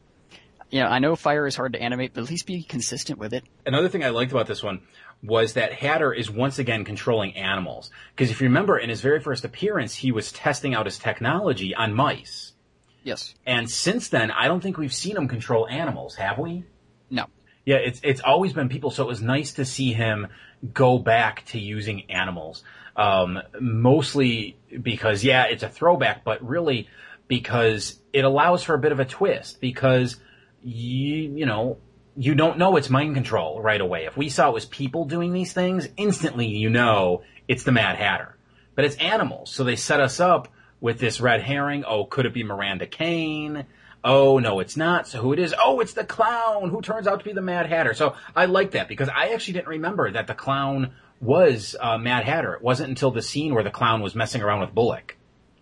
you 0.70 0.80
know, 0.80 0.86
I 0.86 0.98
know 0.98 1.16
fire 1.16 1.46
is 1.46 1.56
hard 1.56 1.72
to 1.74 1.82
animate, 1.82 2.14
but 2.14 2.24
at 2.24 2.30
least 2.30 2.46
be 2.46 2.62
consistent 2.62 3.18
with 3.18 3.32
it. 3.32 3.44
Another 3.64 3.88
thing 3.88 4.04
I 4.04 4.10
liked 4.10 4.32
about 4.32 4.46
this 4.46 4.62
one 4.62 4.82
was 5.22 5.54
that 5.54 5.72
Hatter 5.72 6.12
is 6.12 6.30
once 6.30 6.58
again 6.58 6.84
controlling 6.84 7.36
animals. 7.36 7.90
Because 8.14 8.30
if 8.30 8.40
you 8.40 8.46
remember, 8.46 8.78
in 8.78 8.88
his 8.88 9.00
very 9.00 9.20
first 9.20 9.44
appearance, 9.44 9.94
he 9.94 10.12
was 10.12 10.32
testing 10.32 10.74
out 10.74 10.86
his 10.86 10.98
technology 10.98 11.74
on 11.74 11.94
mice. 11.94 12.52
Yes. 13.02 13.34
And 13.46 13.70
since 13.70 14.08
then, 14.08 14.30
I 14.30 14.48
don't 14.48 14.60
think 14.60 14.78
we've 14.78 14.92
seen 14.92 15.16
him 15.16 15.28
control 15.28 15.68
animals, 15.68 16.16
have 16.16 16.38
we? 16.38 16.64
No. 17.10 17.26
Yeah, 17.64 17.76
it's 17.76 18.00
it's 18.02 18.20
always 18.20 18.52
been 18.52 18.68
people. 18.68 18.90
So 18.90 19.04
it 19.04 19.08
was 19.08 19.22
nice 19.22 19.54
to 19.54 19.64
see 19.64 19.92
him 19.92 20.28
go 20.72 20.98
back 20.98 21.44
to 21.46 21.58
using 21.58 22.10
animals. 22.10 22.62
Um, 22.96 23.40
mostly 23.60 24.56
because 24.82 25.22
yeah, 25.22 25.44
it's 25.44 25.62
a 25.62 25.68
throwback, 25.68 26.24
but 26.24 26.46
really 26.46 26.88
because 27.28 28.00
it 28.12 28.24
allows 28.24 28.62
for 28.62 28.74
a 28.74 28.78
bit 28.78 28.92
of 28.92 29.00
a 29.00 29.04
twist. 29.04 29.60
Because 29.60 30.16
you 30.62 31.16
you 31.32 31.46
know 31.46 31.78
you 32.16 32.34
don't 32.34 32.58
know 32.58 32.76
it's 32.76 32.90
mind 32.90 33.14
control 33.14 33.60
right 33.60 33.80
away. 33.80 34.06
If 34.06 34.16
we 34.16 34.28
saw 34.28 34.48
it 34.48 34.54
was 34.54 34.64
people 34.64 35.04
doing 35.04 35.32
these 35.32 35.52
things, 35.52 35.88
instantly 35.96 36.46
you 36.46 36.70
know 36.70 37.22
it's 37.48 37.64
the 37.64 37.72
Mad 37.72 37.96
Hatter. 37.96 38.36
But 38.74 38.84
it's 38.84 38.96
animals, 38.96 39.50
so 39.50 39.64
they 39.64 39.76
set 39.76 40.00
us 40.00 40.20
up 40.20 40.48
with 40.80 40.98
this 40.98 41.20
red 41.20 41.42
herring. 41.42 41.84
Oh, 41.84 42.04
could 42.04 42.26
it 42.26 42.34
be 42.34 42.44
Miranda 42.44 42.86
Kane? 42.86 43.66
oh 44.06 44.38
no, 44.38 44.60
it's 44.60 44.76
not. 44.76 45.08
So 45.08 45.20
who 45.20 45.32
it 45.32 45.38
is? 45.38 45.54
Oh, 45.60 45.80
it's 45.80 45.92
the 45.92 46.04
clown 46.04 46.70
who 46.70 46.80
turns 46.80 47.06
out 47.06 47.18
to 47.18 47.24
be 47.24 47.32
the 47.32 47.42
Mad 47.42 47.66
Hatter. 47.66 47.92
So 47.92 48.14
I 48.34 48.46
like 48.46 48.70
that 48.70 48.88
because 48.88 49.08
I 49.08 49.30
actually 49.30 49.54
didn't 49.54 49.68
remember 49.68 50.10
that 50.12 50.28
the 50.28 50.34
clown 50.34 50.92
was 51.20 51.74
uh, 51.78 51.98
Mad 51.98 52.24
Hatter. 52.24 52.54
It 52.54 52.62
wasn't 52.62 52.90
until 52.90 53.10
the 53.10 53.22
scene 53.22 53.52
where 53.52 53.64
the 53.64 53.70
clown 53.70 54.00
was 54.00 54.14
messing 54.14 54.42
around 54.42 54.60
with 54.60 54.74
Bullock 54.74 55.16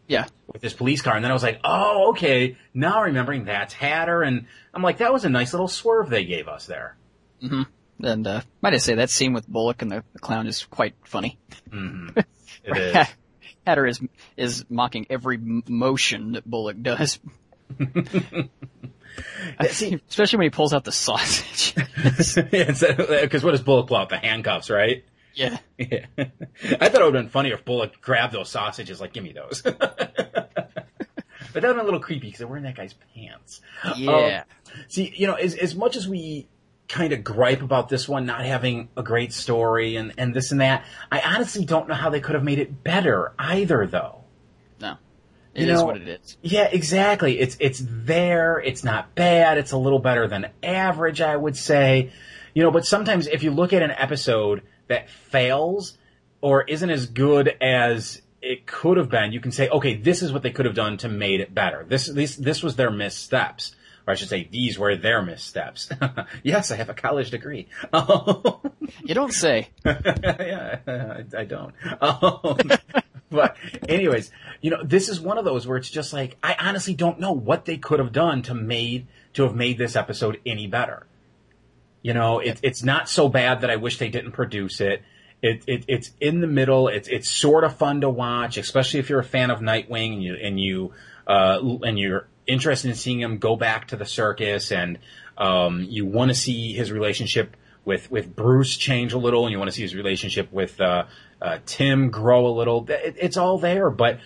Yeah. 0.06 0.26
with 0.52 0.62
his 0.62 0.74
police 0.74 1.00
car, 1.02 1.14
and 1.16 1.24
then 1.24 1.30
I 1.30 1.34
was 1.34 1.42
like, 1.42 1.60
oh, 1.64 2.10
okay, 2.10 2.56
now 2.74 3.02
remembering 3.02 3.44
that's 3.46 3.72
Hatter, 3.72 4.22
and 4.22 4.46
I'm 4.74 4.82
like, 4.82 4.98
that 4.98 5.12
was 5.12 5.24
a 5.24 5.30
nice 5.30 5.52
little 5.52 5.68
swerve 5.68 6.10
they 6.10 6.24
gave 6.24 6.46
us 6.48 6.66
there. 6.66 6.96
Mm-hmm. 7.42 7.62
And, 8.06 8.26
uh, 8.26 8.40
might 8.60 8.74
I 8.74 8.78
say 8.78 8.96
that 8.96 9.08
scene 9.10 9.32
with 9.32 9.46
Bullock 9.46 9.80
and 9.82 9.90
the, 9.90 10.04
the 10.12 10.18
clown 10.18 10.46
is 10.46 10.64
quite 10.64 10.94
funny. 11.04 11.38
Mm-hmm. 11.70 12.18
It 12.66 12.78
is. 12.78 13.06
Hatter 13.66 13.86
is, 13.86 14.00
is 14.38 14.64
mocking 14.70 15.06
every 15.10 15.36
m- 15.36 15.62
motion 15.68 16.32
that 16.32 16.48
Bullock 16.48 16.80
does. 16.80 17.18
See, 19.70 20.00
Especially 20.08 20.38
when 20.38 20.46
he 20.46 20.50
pulls 20.50 20.72
out 20.72 20.84
the 20.84 20.92
sausage. 20.92 21.74
because 21.74 22.38
uh, 22.82 23.40
what 23.42 23.50
does 23.52 23.62
Bullock 23.62 23.86
pull 23.88 23.96
out? 23.98 24.08
The 24.08 24.16
handcuffs, 24.16 24.70
right? 24.70 25.04
Yeah. 25.34 25.58
Yeah. 25.78 26.06
I 26.18 26.88
thought 26.88 27.00
it 27.00 27.04
would 27.04 27.14
have 27.14 27.24
been 27.24 27.28
funnier 27.28 27.54
if 27.54 27.64
Bullock 27.64 28.00
grabbed 28.00 28.32
those 28.32 28.48
sausages, 28.50 29.00
like, 29.00 29.12
give 29.12 29.24
me 29.24 29.32
those. 29.32 29.62
but 29.62 29.78
that 29.78 31.54
would 31.54 31.64
have 31.64 31.74
been 31.76 31.80
a 31.80 31.84
little 31.84 32.00
creepy 32.00 32.26
because 32.28 32.38
they're 32.38 32.48
wearing 32.48 32.64
that 32.64 32.76
guy's 32.76 32.94
pants. 33.14 33.60
Yeah. 33.96 34.44
Um, 34.72 34.74
see, 34.88 35.12
you 35.16 35.26
know, 35.26 35.34
as, 35.34 35.54
as 35.54 35.74
much 35.74 35.96
as 35.96 36.08
we 36.08 36.48
kind 36.88 37.12
of 37.12 37.24
gripe 37.24 37.62
about 37.62 37.88
this 37.88 38.08
one 38.08 38.26
not 38.26 38.44
having 38.44 38.88
a 38.96 39.02
great 39.02 39.32
story 39.32 39.96
and, 39.96 40.12
and 40.18 40.34
this 40.34 40.52
and 40.52 40.60
that, 40.60 40.84
I 41.10 41.20
honestly 41.20 41.64
don't 41.64 41.88
know 41.88 41.94
how 41.94 42.10
they 42.10 42.20
could 42.20 42.34
have 42.34 42.44
made 42.44 42.58
it 42.58 42.82
better 42.84 43.32
either, 43.38 43.86
though. 43.86 44.24
no. 44.80 44.96
It 45.54 45.62
is 45.62 45.66
You 45.68 45.72
know- 45.74 45.84
what 45.86 45.96
it 45.96 46.08
is. 46.08 46.36
Yeah, 46.42 46.64
exactly. 46.70 47.38
It's 47.38 47.56
it's 47.60 47.80
there. 47.86 48.58
It's 48.58 48.82
not 48.82 49.14
bad. 49.14 49.56
It's 49.56 49.70
a 49.70 49.76
little 49.78 50.00
better 50.00 50.26
than 50.26 50.48
average, 50.64 51.20
I 51.20 51.36
would 51.36 51.56
say. 51.56 52.10
You 52.54 52.64
know, 52.64 52.72
but 52.72 52.84
sometimes 52.84 53.28
if 53.28 53.44
you 53.44 53.52
look 53.52 53.72
at 53.72 53.80
an 53.80 53.92
episode 53.92 54.62
that 54.94 55.10
fails 55.10 55.98
or 56.40 56.62
isn't 56.62 56.90
as 56.90 57.06
good 57.06 57.48
as 57.60 58.22
it 58.40 58.66
could 58.66 58.96
have 58.96 59.08
been, 59.08 59.32
you 59.32 59.40
can 59.40 59.50
say, 59.50 59.68
okay, 59.68 59.96
this 59.96 60.22
is 60.22 60.32
what 60.32 60.42
they 60.42 60.50
could 60.50 60.66
have 60.66 60.74
done 60.74 60.98
to 60.98 61.08
made 61.08 61.40
it 61.40 61.54
better. 61.54 61.84
This 61.88 62.06
this 62.06 62.36
this 62.36 62.62
was 62.62 62.76
their 62.76 62.90
missteps. 62.90 63.74
Or 64.06 64.12
I 64.12 64.16
should 64.16 64.28
say, 64.28 64.46
these 64.50 64.78
were 64.78 64.96
their 64.96 65.22
missteps. 65.22 65.90
yes, 66.42 66.70
I 66.70 66.76
have 66.76 66.90
a 66.90 66.94
college 66.94 67.30
degree. 67.30 67.68
You 69.02 69.14
don't 69.14 69.32
say. 69.32 69.70
yeah, 69.84 70.78
I, 70.86 71.24
I 71.36 71.44
don't. 71.44 71.74
Um, 72.00 72.70
but 73.30 73.56
anyways, 73.88 74.30
you 74.60 74.70
know, 74.70 74.82
this 74.84 75.08
is 75.08 75.20
one 75.20 75.36
of 75.36 75.44
those 75.44 75.66
where 75.66 75.78
it's 75.78 75.90
just 75.90 76.12
like 76.12 76.36
I 76.42 76.54
honestly 76.60 76.94
don't 76.94 77.18
know 77.18 77.32
what 77.32 77.64
they 77.64 77.76
could 77.78 77.98
have 77.98 78.12
done 78.12 78.42
to 78.42 78.54
made 78.54 79.06
to 79.34 79.42
have 79.42 79.54
made 79.54 79.78
this 79.78 79.96
episode 79.96 80.38
any 80.46 80.66
better. 80.66 81.06
You 82.04 82.12
know, 82.12 82.38
it, 82.38 82.60
it's 82.62 82.82
not 82.82 83.08
so 83.08 83.30
bad 83.30 83.62
that 83.62 83.70
I 83.70 83.76
wish 83.76 83.96
they 83.96 84.10
didn't 84.10 84.32
produce 84.32 84.82
it. 84.82 85.02
It, 85.40 85.64
it 85.66 85.84
it's 85.88 86.10
in 86.20 86.42
the 86.42 86.46
middle. 86.46 86.88
It's 86.88 87.08
it's 87.08 87.30
sort 87.30 87.64
of 87.64 87.76
fun 87.78 88.02
to 88.02 88.10
watch, 88.10 88.58
especially 88.58 89.00
if 89.00 89.08
you're 89.08 89.20
a 89.20 89.24
fan 89.24 89.50
of 89.50 89.60
Nightwing 89.60 90.12
and 90.12 90.22
you 90.22 90.34
and 90.34 90.60
you 90.60 90.92
uh, 91.26 91.58
and 91.82 91.98
you're 91.98 92.28
interested 92.46 92.90
in 92.90 92.94
seeing 92.94 93.20
him 93.20 93.38
go 93.38 93.56
back 93.56 93.88
to 93.88 93.96
the 93.96 94.04
circus 94.04 94.70
and 94.70 94.98
um, 95.38 95.86
you 95.88 96.04
want 96.04 96.28
to 96.28 96.34
see 96.34 96.74
his 96.74 96.92
relationship 96.92 97.56
with 97.86 98.10
with 98.10 98.36
Bruce 98.36 98.76
change 98.76 99.14
a 99.14 99.18
little, 99.18 99.46
and 99.46 99.52
you 99.52 99.58
want 99.58 99.70
to 99.70 99.74
see 99.74 99.82
his 99.82 99.94
relationship 99.94 100.52
with 100.52 100.78
uh, 100.82 101.06
uh, 101.40 101.58
Tim 101.64 102.10
grow 102.10 102.46
a 102.46 102.52
little. 102.52 102.84
It, 102.90 103.16
it's 103.18 103.38
all 103.38 103.56
there, 103.56 103.88
but 103.88 104.20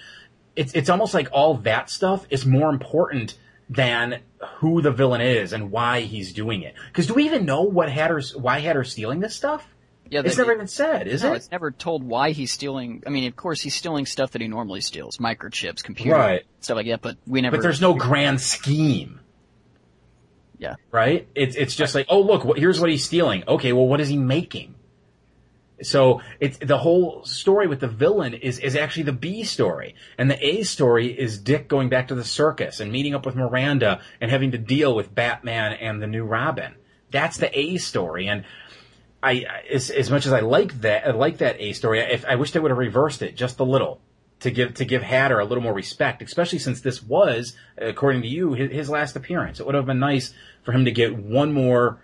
it's 0.56 0.74
it's 0.74 0.90
almost 0.90 1.14
like 1.14 1.28
all 1.30 1.54
that 1.58 1.90
stuff 1.90 2.26
is 2.28 2.44
more 2.44 2.70
important 2.70 3.38
than 3.70 4.20
who 4.58 4.80
the 4.82 4.90
villain 4.90 5.20
is 5.20 5.52
and 5.52 5.70
why 5.70 6.00
he's 6.00 6.32
doing 6.32 6.62
it. 6.62 6.74
Because 6.88 7.06
do 7.06 7.14
we 7.14 7.24
even 7.24 7.44
know 7.44 7.62
what 7.62 7.90
Hatter's 7.90 8.34
why 8.34 8.60
Hatter's 8.60 8.92
stealing 8.92 9.20
this 9.20 9.34
stuff? 9.34 9.66
Yeah, 10.10 10.22
It's 10.24 10.38
never 10.38 10.54
even 10.54 10.68
said, 10.68 11.06
is 11.06 11.22
no, 11.22 11.34
it? 11.34 11.36
it's 11.36 11.50
never 11.50 11.70
told 11.70 12.02
why 12.02 12.30
he's 12.30 12.50
stealing. 12.50 13.02
I 13.06 13.10
mean, 13.10 13.28
of 13.28 13.36
course, 13.36 13.60
he's 13.60 13.74
stealing 13.74 14.06
stuff 14.06 14.30
that 14.30 14.40
he 14.40 14.48
normally 14.48 14.80
steals, 14.80 15.18
microchips, 15.18 15.82
computers, 15.84 16.14
Right. 16.18 16.44
stuff 16.60 16.76
like 16.76 16.86
that. 16.86 17.02
But 17.02 17.18
we 17.26 17.42
never. 17.42 17.56
But 17.58 17.62
there's 17.62 17.82
no 17.82 17.92
grand 17.92 18.40
scheme, 18.40 19.20
Yeah. 20.58 20.76
right? 20.90 21.28
It's 21.34 21.56
it's 21.56 21.74
just 21.76 21.94
like, 21.94 22.06
oh 22.08 22.22
look, 22.22 22.42
what, 22.44 22.58
here's 22.58 22.80
what 22.80 22.88
he's 22.88 23.04
stealing. 23.04 23.44
Okay, 23.46 23.74
well, 23.74 23.86
what 23.86 24.00
is 24.00 24.08
he 24.08 24.16
making? 24.16 24.74
So 25.82 26.20
it's 26.40 26.58
the 26.58 26.78
whole 26.78 27.24
story 27.24 27.66
with 27.66 27.80
the 27.80 27.88
villain 27.88 28.34
is 28.34 28.58
is 28.58 28.76
actually 28.76 29.04
the 29.04 29.12
B 29.12 29.44
story, 29.44 29.94
and 30.16 30.30
the 30.30 30.46
A 30.46 30.62
story 30.62 31.06
is 31.08 31.38
Dick 31.38 31.68
going 31.68 31.88
back 31.88 32.08
to 32.08 32.14
the 32.14 32.24
circus 32.24 32.80
and 32.80 32.90
meeting 32.90 33.14
up 33.14 33.24
with 33.24 33.36
Miranda 33.36 34.00
and 34.20 34.30
having 34.30 34.50
to 34.52 34.58
deal 34.58 34.94
with 34.94 35.14
Batman 35.14 35.72
and 35.74 36.02
the 36.02 36.06
new 36.06 36.24
Robin. 36.24 36.74
That's 37.10 37.36
the 37.36 37.56
A 37.58 37.76
story, 37.78 38.28
and 38.28 38.44
I 39.22 39.30
I- 39.30 39.64
as, 39.72 39.90
as 39.90 40.10
much 40.10 40.26
as 40.26 40.32
I 40.32 40.40
like 40.40 40.80
that, 40.82 41.06
I 41.06 41.10
like 41.12 41.38
that 41.38 41.60
A 41.60 41.72
story. 41.72 42.00
If 42.00 42.24
I 42.24 42.36
wish 42.36 42.52
they 42.52 42.60
would 42.60 42.70
have 42.70 42.78
reversed 42.78 43.22
it 43.22 43.36
just 43.36 43.60
a 43.60 43.64
little 43.64 44.00
to 44.40 44.50
give 44.50 44.74
to 44.74 44.84
give 44.84 45.02
Hatter 45.02 45.40
a 45.40 45.44
little 45.44 45.62
more 45.62 45.74
respect, 45.74 46.22
especially 46.22 46.58
since 46.58 46.80
this 46.80 47.02
was, 47.02 47.56
according 47.76 48.22
to 48.22 48.28
you, 48.28 48.52
his, 48.54 48.70
his 48.70 48.90
last 48.90 49.16
appearance. 49.16 49.60
It 49.60 49.66
would 49.66 49.74
have 49.74 49.86
been 49.86 49.98
nice 49.98 50.32
for 50.62 50.72
him 50.72 50.84
to 50.84 50.92
get 50.92 51.16
one 51.16 51.52
more, 51.52 52.00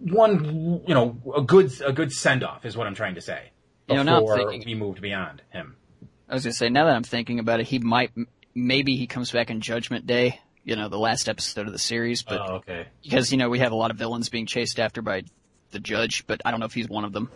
one 0.00 0.82
you 0.86 0.94
know, 0.94 1.20
a 1.36 1.42
good 1.42 1.70
a 1.82 1.92
good 1.92 2.12
send 2.12 2.42
off 2.44 2.64
is 2.64 2.76
what 2.76 2.86
I'm 2.86 2.94
trying 2.94 3.14
to 3.16 3.20
say. 3.20 3.50
You 3.88 3.96
know, 3.96 4.02
now 4.02 4.16
I'm 4.16 4.22
Before 4.22 4.36
thinking- 4.50 4.62
we 4.66 4.74
moved 4.74 5.00
beyond 5.00 5.42
him. 5.50 5.76
I 6.28 6.34
was 6.34 6.44
gonna 6.44 6.54
say 6.54 6.68
now 6.68 6.86
that 6.86 6.96
I'm 6.96 7.02
thinking 7.04 7.38
about 7.38 7.60
it, 7.60 7.66
he 7.66 7.78
might 7.78 8.10
maybe 8.54 8.96
he 8.96 9.06
comes 9.06 9.30
back 9.30 9.50
in 9.50 9.60
Judgment 9.60 10.06
Day. 10.06 10.40
You 10.64 10.74
know, 10.74 10.88
the 10.88 10.98
last 10.98 11.28
episode 11.28 11.66
of 11.68 11.72
the 11.72 11.78
series, 11.78 12.22
but 12.22 12.40
Oh, 12.40 12.54
okay. 12.56 12.86
because 13.02 13.30
you 13.30 13.38
know 13.38 13.48
we 13.48 13.60
have 13.60 13.70
a 13.70 13.76
lot 13.76 13.92
of 13.92 13.96
villains 13.98 14.28
being 14.28 14.46
chased 14.46 14.80
after 14.80 15.00
by 15.02 15.22
the 15.70 15.78
judge, 15.78 16.26
but 16.26 16.40
I 16.44 16.50
don't 16.50 16.58
know 16.58 16.66
if 16.66 16.74
he's 16.74 16.88
one 16.88 17.04
of 17.04 17.12
them. 17.12 17.30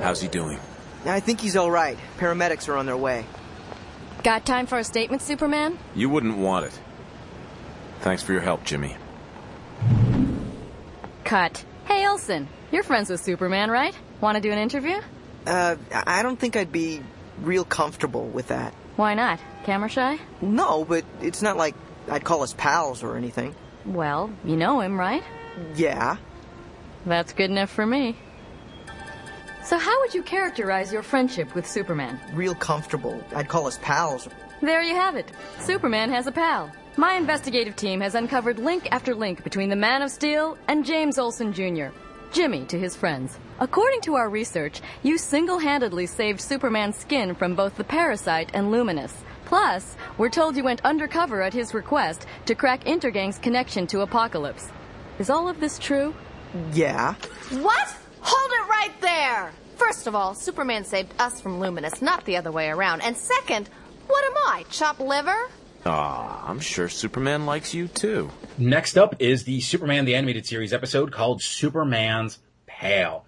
How's 0.00 0.20
he 0.20 0.28
doing? 0.28 0.58
I 1.04 1.18
think 1.18 1.40
he's 1.40 1.56
all 1.56 1.70
right. 1.70 1.98
Paramedics 2.18 2.68
are 2.68 2.76
on 2.76 2.86
their 2.86 2.96
way. 2.96 3.24
Got 4.22 4.44
time 4.46 4.66
for 4.66 4.78
a 4.78 4.84
statement, 4.84 5.22
Superman? 5.22 5.78
You 5.96 6.08
wouldn't 6.10 6.36
want 6.36 6.66
it. 6.66 6.78
Thanks 8.02 8.22
for 8.22 8.32
your 8.32 8.42
help, 8.42 8.64
Jimmy. 8.64 8.96
Cut. 11.24 11.64
Hey, 11.90 12.06
Olsen. 12.06 12.46
You're 12.70 12.84
friends 12.84 13.10
with 13.10 13.20
Superman, 13.20 13.68
right? 13.68 13.98
Want 14.20 14.36
to 14.36 14.40
do 14.40 14.52
an 14.52 14.58
interview? 14.58 15.00
Uh, 15.44 15.74
I 15.92 16.20
I 16.20 16.22
don't 16.22 16.38
think 16.38 16.54
I'd 16.54 16.70
be 16.70 17.02
real 17.42 17.64
comfortable 17.64 18.28
with 18.28 18.46
that. 18.46 18.72
Why 18.94 19.14
not? 19.14 19.40
Camera 19.64 19.88
shy? 19.88 20.20
No, 20.40 20.84
but 20.84 21.04
it's 21.20 21.42
not 21.42 21.56
like 21.56 21.74
I'd 22.08 22.22
call 22.22 22.44
us 22.44 22.54
pals 22.56 23.02
or 23.02 23.16
anything. 23.16 23.56
Well, 23.84 24.30
you 24.44 24.56
know 24.56 24.80
him, 24.80 25.00
right? 25.00 25.24
Yeah. 25.74 26.18
That's 27.06 27.32
good 27.32 27.50
enough 27.50 27.70
for 27.70 27.84
me. 27.84 28.16
So, 29.64 29.76
how 29.76 30.00
would 30.00 30.14
you 30.14 30.22
characterize 30.22 30.92
your 30.92 31.02
friendship 31.02 31.56
with 31.56 31.66
Superman? 31.66 32.20
Real 32.34 32.54
comfortable. 32.54 33.20
I'd 33.34 33.48
call 33.48 33.66
us 33.66 33.80
pals. 33.82 34.28
There 34.62 34.80
you 34.80 34.94
have 34.94 35.16
it. 35.16 35.32
Superman 35.58 36.10
has 36.10 36.28
a 36.28 36.32
pal. 36.32 36.70
My 36.96 37.14
investigative 37.14 37.76
team 37.76 38.00
has 38.00 38.14
uncovered 38.14 38.58
link 38.58 38.88
after 38.90 39.14
link 39.14 39.44
between 39.44 39.68
the 39.68 39.76
Man 39.76 40.02
of 40.02 40.10
Steel 40.10 40.58
and 40.66 40.84
James 40.84 41.18
Olsen 41.18 41.52
Jr., 41.52 41.86
Jimmy 42.32 42.64
to 42.66 42.78
his 42.78 42.96
friends. 42.96 43.38
According 43.60 44.00
to 44.02 44.16
our 44.16 44.28
research, 44.28 44.80
you 45.02 45.16
single 45.16 45.58
handedly 45.58 46.06
saved 46.06 46.40
Superman's 46.40 46.96
skin 46.96 47.34
from 47.34 47.54
both 47.54 47.76
the 47.76 47.84
parasite 47.84 48.50
and 48.54 48.72
Luminus. 48.72 49.14
Plus, 49.44 49.96
we're 50.18 50.28
told 50.28 50.56
you 50.56 50.64
went 50.64 50.84
undercover 50.84 51.42
at 51.42 51.54
his 51.54 51.74
request 51.74 52.26
to 52.46 52.54
crack 52.54 52.84
Intergang's 52.84 53.38
connection 53.38 53.86
to 53.88 53.98
Apokolips. 53.98 54.70
Is 55.18 55.30
all 55.30 55.48
of 55.48 55.60
this 55.60 55.78
true? 55.78 56.14
Yeah. 56.72 57.14
What? 57.50 57.96
Hold 58.20 58.50
it 58.52 58.68
right 58.68 59.00
there! 59.00 59.52
First 59.76 60.06
of 60.06 60.14
all, 60.14 60.34
Superman 60.34 60.84
saved 60.84 61.14
us 61.20 61.40
from 61.40 61.60
Luminus, 61.60 62.02
not 62.02 62.24
the 62.24 62.36
other 62.36 62.52
way 62.52 62.68
around. 62.68 63.00
And 63.02 63.16
second, 63.16 63.68
what 64.06 64.24
am 64.24 64.34
I, 64.46 64.64
chopped 64.70 65.00
liver? 65.00 65.48
Aw, 65.86 66.46
I'm 66.46 66.60
sure 66.60 66.88
Superman 66.88 67.46
likes 67.46 67.72
you 67.72 67.88
too. 67.88 68.30
Next 68.58 68.98
up 68.98 69.16
is 69.18 69.44
the 69.44 69.60
Superman 69.60 70.04
the 70.04 70.14
Animated 70.14 70.44
Series 70.44 70.72
episode 70.72 71.10
called 71.10 71.42
Superman's 71.42 72.38
Pal. 72.66 73.24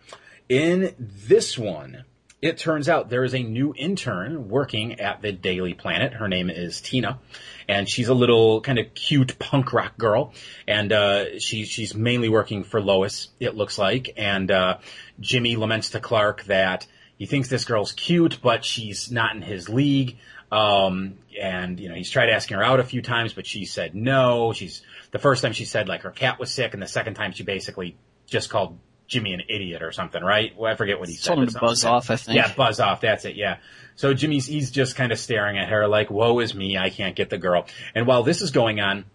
In 0.49 0.95
this 0.99 1.57
one, 1.57 2.05
it 2.43 2.59
turns 2.59 2.89
out 2.89 3.09
there 3.09 3.25
is 3.25 3.35
a 3.35 3.43
new 3.43 3.73
intern 3.75 4.49
working 4.49 5.01
at 5.01 5.23
the 5.23 5.33
Daily 5.33 5.73
Planet. 5.73 6.13
Her 6.13 6.29
name 6.29 6.51
is 6.51 6.81
Tina, 6.83 7.21
and 7.69 7.89
she's 7.89 8.09
a 8.09 8.15
little 8.15 8.61
kind 8.61 8.79
of 8.79 8.93
cute 8.93 9.39
punk 9.39 9.73
rock 9.73 9.97
girl, 9.97 10.35
and 10.69 10.93
uh, 10.93 11.39
she, 11.39 11.65
she's 11.65 11.95
mainly 11.95 12.29
working 12.29 12.65
for 12.65 12.83
Lois, 12.83 13.29
it 13.41 13.55
looks 13.55 13.79
like. 13.79 14.13
And 14.19 14.51
uh, 14.51 14.79
Jimmy 15.21 15.57
laments 15.57 15.91
to 15.91 16.01
Clark 16.01 16.45
that 16.45 16.87
he 17.17 17.27
thinks 17.27 17.49
this 17.49 17.65
girl's 17.65 17.93
cute, 17.93 18.41
but 18.43 18.65
she's 18.65 19.11
not 19.11 19.37
in 19.37 19.43
his 19.43 19.69
league. 19.69 20.19
Um, 20.53 21.15
and 21.41 21.81
you 21.81 21.89
know, 21.89 21.95
he's 21.95 22.11
tried 22.11 22.29
asking 22.29 22.59
her 22.59 22.63
out 22.63 22.79
a 22.79 22.85
few 22.85 23.01
times, 23.01 23.33
but 23.33 23.47
she 23.47 23.65
said 23.65 23.95
no. 23.95 24.53
She's 24.53 24.83
the 25.11 25.19
first 25.19 25.43
time 25.43 25.53
she 25.53 25.65
said 25.65 25.89
like 25.89 26.03
her 26.03 26.11
cat 26.11 26.39
was 26.39 26.53
sick, 26.53 26.75
and 26.75 26.83
the 26.83 26.87
second 26.87 27.15
time 27.15 27.33
she 27.33 27.43
basically 27.43 27.97
just 28.27 28.51
called 28.51 28.79
Jimmy 29.09 29.33
an 29.33 29.41
idiot 29.49 29.83
or 29.83 29.93
something, 29.93 30.23
right? 30.23 30.55
Well, 30.57 30.71
I 30.71 30.77
forget 30.77 31.01
what 31.01 31.09
he 31.09 31.15
said. 31.15 31.35
Told 31.35 31.49
him 31.49 31.55
to 31.55 31.59
buzz 31.59 31.87
off, 31.87 32.11
I 32.11 32.17
think. 32.17 32.37
Yeah, 32.37 32.53
buzz 32.55 32.81
off. 32.81 33.01
That's 33.01 33.25
it. 33.25 33.35
Yeah. 33.35 33.59
So 33.97 34.13
Jimmy's 34.13 34.45
he's 34.45 34.71
just 34.71 34.95
kind 34.95 35.11
of 35.11 35.19
staring 35.19 35.57
at 35.57 35.71
her 35.71 35.89
like, 35.89 36.11
"Woe 36.11 36.39
is 36.41 36.55
me! 36.55 36.77
I 36.77 36.91
can't 36.91 37.17
get 37.17 37.31
the 37.31 37.39
girl." 37.39 37.67
And 37.95 38.07
while 38.07 38.23
this 38.23 38.43
is 38.43 38.51
going 38.51 38.79
on, 38.79 39.07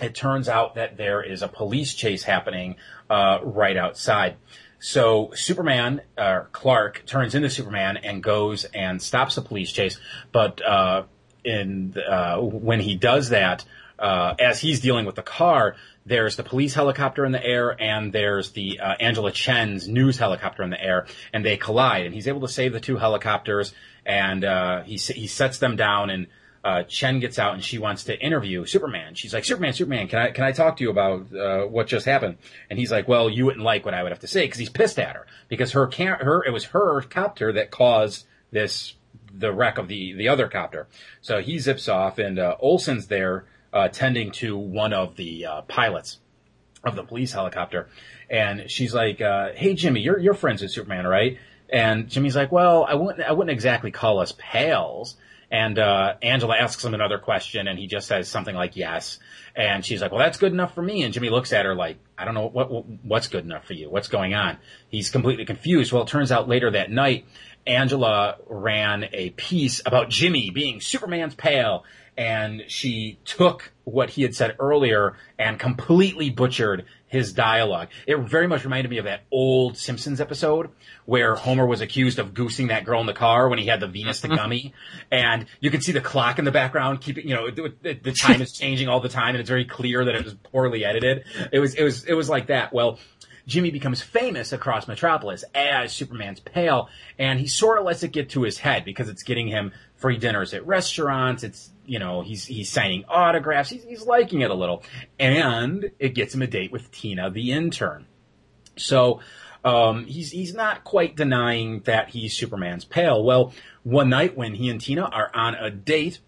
it 0.00 0.14
turns 0.14 0.48
out 0.48 0.76
that 0.76 0.96
there 0.96 1.22
is 1.22 1.42
a 1.42 1.48
police 1.48 1.94
chase 1.94 2.22
happening 2.22 2.76
uh, 3.10 3.40
right 3.42 3.76
outside. 3.76 4.36
So 4.80 5.30
Superman, 5.34 6.02
uh, 6.16 6.42
Clark, 6.52 7.04
turns 7.06 7.34
into 7.34 7.50
Superman 7.50 7.96
and 7.96 8.22
goes 8.22 8.64
and 8.64 9.02
stops 9.02 9.34
the 9.34 9.42
police 9.42 9.72
chase. 9.72 9.98
But 10.32 10.64
uh, 10.64 11.04
in 11.44 11.94
uh, 12.08 12.38
when 12.38 12.80
he 12.80 12.94
does 12.96 13.30
that, 13.30 13.64
uh, 13.98 14.34
as 14.38 14.60
he's 14.60 14.80
dealing 14.80 15.06
with 15.06 15.16
the 15.16 15.22
car, 15.22 15.74
there's 16.06 16.36
the 16.36 16.44
police 16.44 16.74
helicopter 16.74 17.24
in 17.24 17.32
the 17.32 17.44
air 17.44 17.76
and 17.80 18.12
there's 18.12 18.52
the 18.52 18.80
uh, 18.80 18.94
Angela 19.00 19.32
Chen's 19.32 19.88
news 19.88 20.16
helicopter 20.18 20.62
in 20.62 20.70
the 20.70 20.80
air, 20.80 21.06
and 21.32 21.44
they 21.44 21.56
collide. 21.56 22.06
And 22.06 22.14
he's 22.14 22.28
able 22.28 22.42
to 22.42 22.48
save 22.48 22.72
the 22.72 22.80
two 22.80 22.96
helicopters, 22.96 23.74
and 24.06 24.44
uh, 24.44 24.82
he 24.84 24.96
he 24.96 25.26
sets 25.26 25.58
them 25.58 25.76
down 25.76 26.10
and 26.10 26.28
uh, 26.64 26.82
Chen 26.82 27.20
gets 27.20 27.38
out 27.38 27.54
and 27.54 27.62
she 27.62 27.78
wants 27.78 28.04
to 28.04 28.18
interview 28.18 28.66
Superman. 28.66 29.14
She's 29.14 29.32
like, 29.32 29.44
Superman, 29.44 29.72
Superman, 29.72 30.08
can 30.08 30.18
I 30.18 30.30
can 30.30 30.44
I 30.44 30.52
talk 30.52 30.76
to 30.78 30.84
you 30.84 30.90
about 30.90 31.34
uh, 31.34 31.66
what 31.66 31.86
just 31.86 32.06
happened? 32.06 32.38
And 32.68 32.78
he's 32.78 32.90
like, 32.90 33.08
Well, 33.08 33.30
you 33.30 33.46
wouldn't 33.46 33.64
like 33.64 33.84
what 33.84 33.94
I 33.94 34.02
would 34.02 34.12
have 34.12 34.20
to 34.20 34.26
say 34.26 34.44
because 34.44 34.58
he's 34.58 34.68
pissed 34.68 34.98
at 34.98 35.14
her 35.14 35.26
because 35.48 35.72
her 35.72 35.86
can 35.86 36.18
her 36.18 36.44
it 36.44 36.52
was 36.52 36.64
her 36.66 37.00
copter 37.02 37.52
that 37.52 37.70
caused 37.70 38.26
this 38.50 38.94
the 39.32 39.52
wreck 39.52 39.78
of 39.78 39.88
the 39.88 40.14
the 40.14 40.28
other 40.28 40.48
copter. 40.48 40.88
So 41.20 41.40
he 41.40 41.58
zips 41.58 41.88
off 41.88 42.18
and 42.18 42.38
uh, 42.38 42.56
Olsen's 42.60 43.06
there 43.06 43.44
uh, 43.72 43.88
tending 43.88 44.32
to 44.32 44.56
one 44.56 44.92
of 44.92 45.16
the 45.16 45.46
uh, 45.46 45.62
pilots 45.62 46.18
of 46.84 46.96
the 46.96 47.02
police 47.02 47.32
helicopter, 47.32 47.88
and 48.30 48.70
she's 48.70 48.94
like, 48.94 49.20
uh, 49.20 49.50
Hey 49.54 49.74
Jimmy, 49.74 50.00
you're 50.00 50.18
you're 50.18 50.34
friends 50.34 50.62
with 50.62 50.70
Superman, 50.70 51.06
right? 51.06 51.38
And 51.70 52.08
Jimmy's 52.08 52.36
like, 52.36 52.50
Well, 52.50 52.84
I 52.88 52.94
wouldn't 52.94 53.22
I 53.22 53.32
wouldn't 53.32 53.52
exactly 53.52 53.90
call 53.90 54.18
us 54.18 54.34
pals. 54.38 55.16
And 55.50 55.78
uh, 55.78 56.14
Angela 56.20 56.56
asks 56.56 56.84
him 56.84 56.92
another 56.92 57.18
question, 57.18 57.68
and 57.68 57.78
he 57.78 57.86
just 57.86 58.06
says 58.06 58.28
something 58.28 58.54
like 58.54 58.76
"yes." 58.76 59.18
And 59.56 59.84
she's 59.84 60.02
like, 60.02 60.12
"Well, 60.12 60.20
that's 60.20 60.36
good 60.36 60.52
enough 60.52 60.74
for 60.74 60.82
me." 60.82 61.02
And 61.02 61.14
Jimmy 61.14 61.30
looks 61.30 61.52
at 61.54 61.64
her 61.64 61.74
like, 61.74 61.96
"I 62.18 62.26
don't 62.26 62.34
know 62.34 62.48
what, 62.48 62.70
what 62.70 62.84
what's 63.02 63.28
good 63.28 63.44
enough 63.44 63.64
for 63.64 63.72
you. 63.72 63.88
What's 63.88 64.08
going 64.08 64.34
on?" 64.34 64.58
He's 64.90 65.10
completely 65.10 65.46
confused. 65.46 65.90
Well, 65.90 66.02
it 66.02 66.08
turns 66.08 66.30
out 66.30 66.48
later 66.48 66.70
that 66.72 66.90
night, 66.90 67.24
Angela 67.66 68.36
ran 68.46 69.08
a 69.12 69.30
piece 69.30 69.80
about 69.86 70.10
Jimmy 70.10 70.50
being 70.50 70.82
Superman's 70.82 71.34
pal, 71.34 71.84
and 72.18 72.64
she 72.68 73.18
took 73.24 73.72
what 73.84 74.10
he 74.10 74.22
had 74.22 74.34
said 74.34 74.56
earlier 74.58 75.16
and 75.38 75.58
completely 75.58 76.28
butchered 76.28 76.84
his 77.08 77.32
dialogue. 77.32 77.88
It 78.06 78.16
very 78.18 78.46
much 78.46 78.64
reminded 78.64 78.90
me 78.90 78.98
of 78.98 79.04
that 79.06 79.22
old 79.30 79.76
Simpsons 79.76 80.20
episode 80.20 80.70
where 81.06 81.34
Homer 81.34 81.66
was 81.66 81.80
accused 81.80 82.18
of 82.18 82.34
goosing 82.34 82.68
that 82.68 82.84
girl 82.84 83.00
in 83.00 83.06
the 83.06 83.14
car 83.14 83.48
when 83.48 83.58
he 83.58 83.66
had 83.66 83.80
the 83.80 83.88
Venus 83.88 84.20
the 84.20 84.28
mm-hmm. 84.28 84.36
gummy, 84.36 84.74
and 85.10 85.46
you 85.60 85.70
can 85.70 85.80
see 85.80 85.92
the 85.92 86.00
clock 86.00 86.38
in 86.38 86.44
the 86.44 86.52
background 86.52 87.00
keeping, 87.00 87.26
you 87.26 87.34
know, 87.34 87.50
the, 87.50 87.98
the 88.02 88.12
time 88.12 88.40
is 88.42 88.52
changing 88.58 88.88
all 88.88 89.00
the 89.00 89.08
time, 89.08 89.30
and 89.30 89.38
it's 89.38 89.48
very 89.48 89.64
clear 89.64 90.04
that 90.04 90.14
it 90.14 90.24
was 90.24 90.34
poorly 90.34 90.84
edited. 90.84 91.24
It 91.52 91.58
was, 91.58 91.74
it 91.74 91.82
was, 91.82 92.04
it 92.04 92.14
was 92.14 92.28
like 92.28 92.48
that. 92.48 92.72
Well, 92.72 92.98
Jimmy 93.48 93.70
becomes 93.70 94.02
famous 94.02 94.52
across 94.52 94.86
Metropolis 94.86 95.42
as 95.54 95.92
Superman's 95.92 96.38
pal, 96.38 96.90
and 97.18 97.40
he 97.40 97.46
sort 97.46 97.78
of 97.78 97.86
lets 97.86 98.02
it 98.02 98.12
get 98.12 98.28
to 98.30 98.42
his 98.42 98.58
head 98.58 98.84
because 98.84 99.08
it's 99.08 99.22
getting 99.22 99.48
him 99.48 99.72
free 99.98 100.16
dinners 100.16 100.54
at 100.54 100.66
restaurants. 100.66 101.44
It's 101.44 101.70
you 101.84 101.98
know 101.98 102.22
he's 102.22 102.46
he's 102.46 102.70
signing 102.70 103.04
autographs. 103.08 103.70
He's, 103.70 103.84
he's 103.84 104.06
liking 104.06 104.40
it 104.40 104.50
a 104.50 104.54
little, 104.54 104.82
and 105.18 105.90
it 105.98 106.14
gets 106.14 106.34
him 106.34 106.42
a 106.42 106.46
date 106.46 106.72
with 106.72 106.90
Tina, 106.90 107.30
the 107.30 107.52
intern. 107.52 108.06
So 108.76 109.20
um, 109.64 110.06
he's 110.06 110.30
he's 110.30 110.54
not 110.54 110.84
quite 110.84 111.16
denying 111.16 111.80
that 111.80 112.10
he's 112.10 112.36
Superman's 112.36 112.84
pal. 112.84 113.22
Well, 113.22 113.52
one 113.82 114.08
night 114.08 114.36
when 114.36 114.54
he 114.54 114.70
and 114.70 114.80
Tina 114.80 115.04
are 115.04 115.30
on 115.34 115.54
a 115.54 115.70
date, 115.70 116.20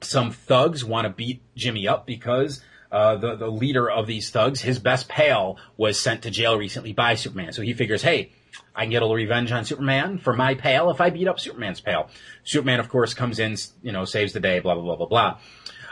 some 0.00 0.30
thugs 0.30 0.84
want 0.84 1.06
to 1.06 1.10
beat 1.10 1.42
Jimmy 1.56 1.88
up 1.88 2.06
because 2.06 2.62
uh, 2.92 3.16
the 3.16 3.36
the 3.36 3.50
leader 3.50 3.90
of 3.90 4.06
these 4.06 4.30
thugs, 4.30 4.60
his 4.60 4.78
best 4.78 5.08
pal, 5.08 5.58
was 5.76 5.98
sent 5.98 6.22
to 6.22 6.30
jail 6.30 6.56
recently 6.56 6.92
by 6.92 7.14
Superman. 7.14 7.52
So 7.52 7.62
he 7.62 7.72
figures, 7.72 8.02
hey, 8.02 8.32
I 8.74 8.82
can 8.82 8.90
get 8.90 9.02
a 9.02 9.04
little 9.04 9.16
revenge 9.16 9.52
on 9.52 9.64
Superman 9.64 10.18
for 10.18 10.32
my 10.32 10.54
pal 10.54 10.90
if 10.90 11.00
I 11.00 11.10
beat 11.10 11.28
up 11.28 11.40
Superman's 11.40 11.80
pal. 11.80 12.08
Superman, 12.44 12.80
of 12.80 12.88
course, 12.88 13.14
comes 13.14 13.38
in, 13.38 13.56
you 13.82 13.92
know, 13.92 14.04
saves 14.04 14.32
the 14.32 14.40
day, 14.40 14.60
blah 14.60 14.74
blah 14.74 14.82
blah 14.82 14.96
blah 14.96 15.06
blah. 15.06 15.38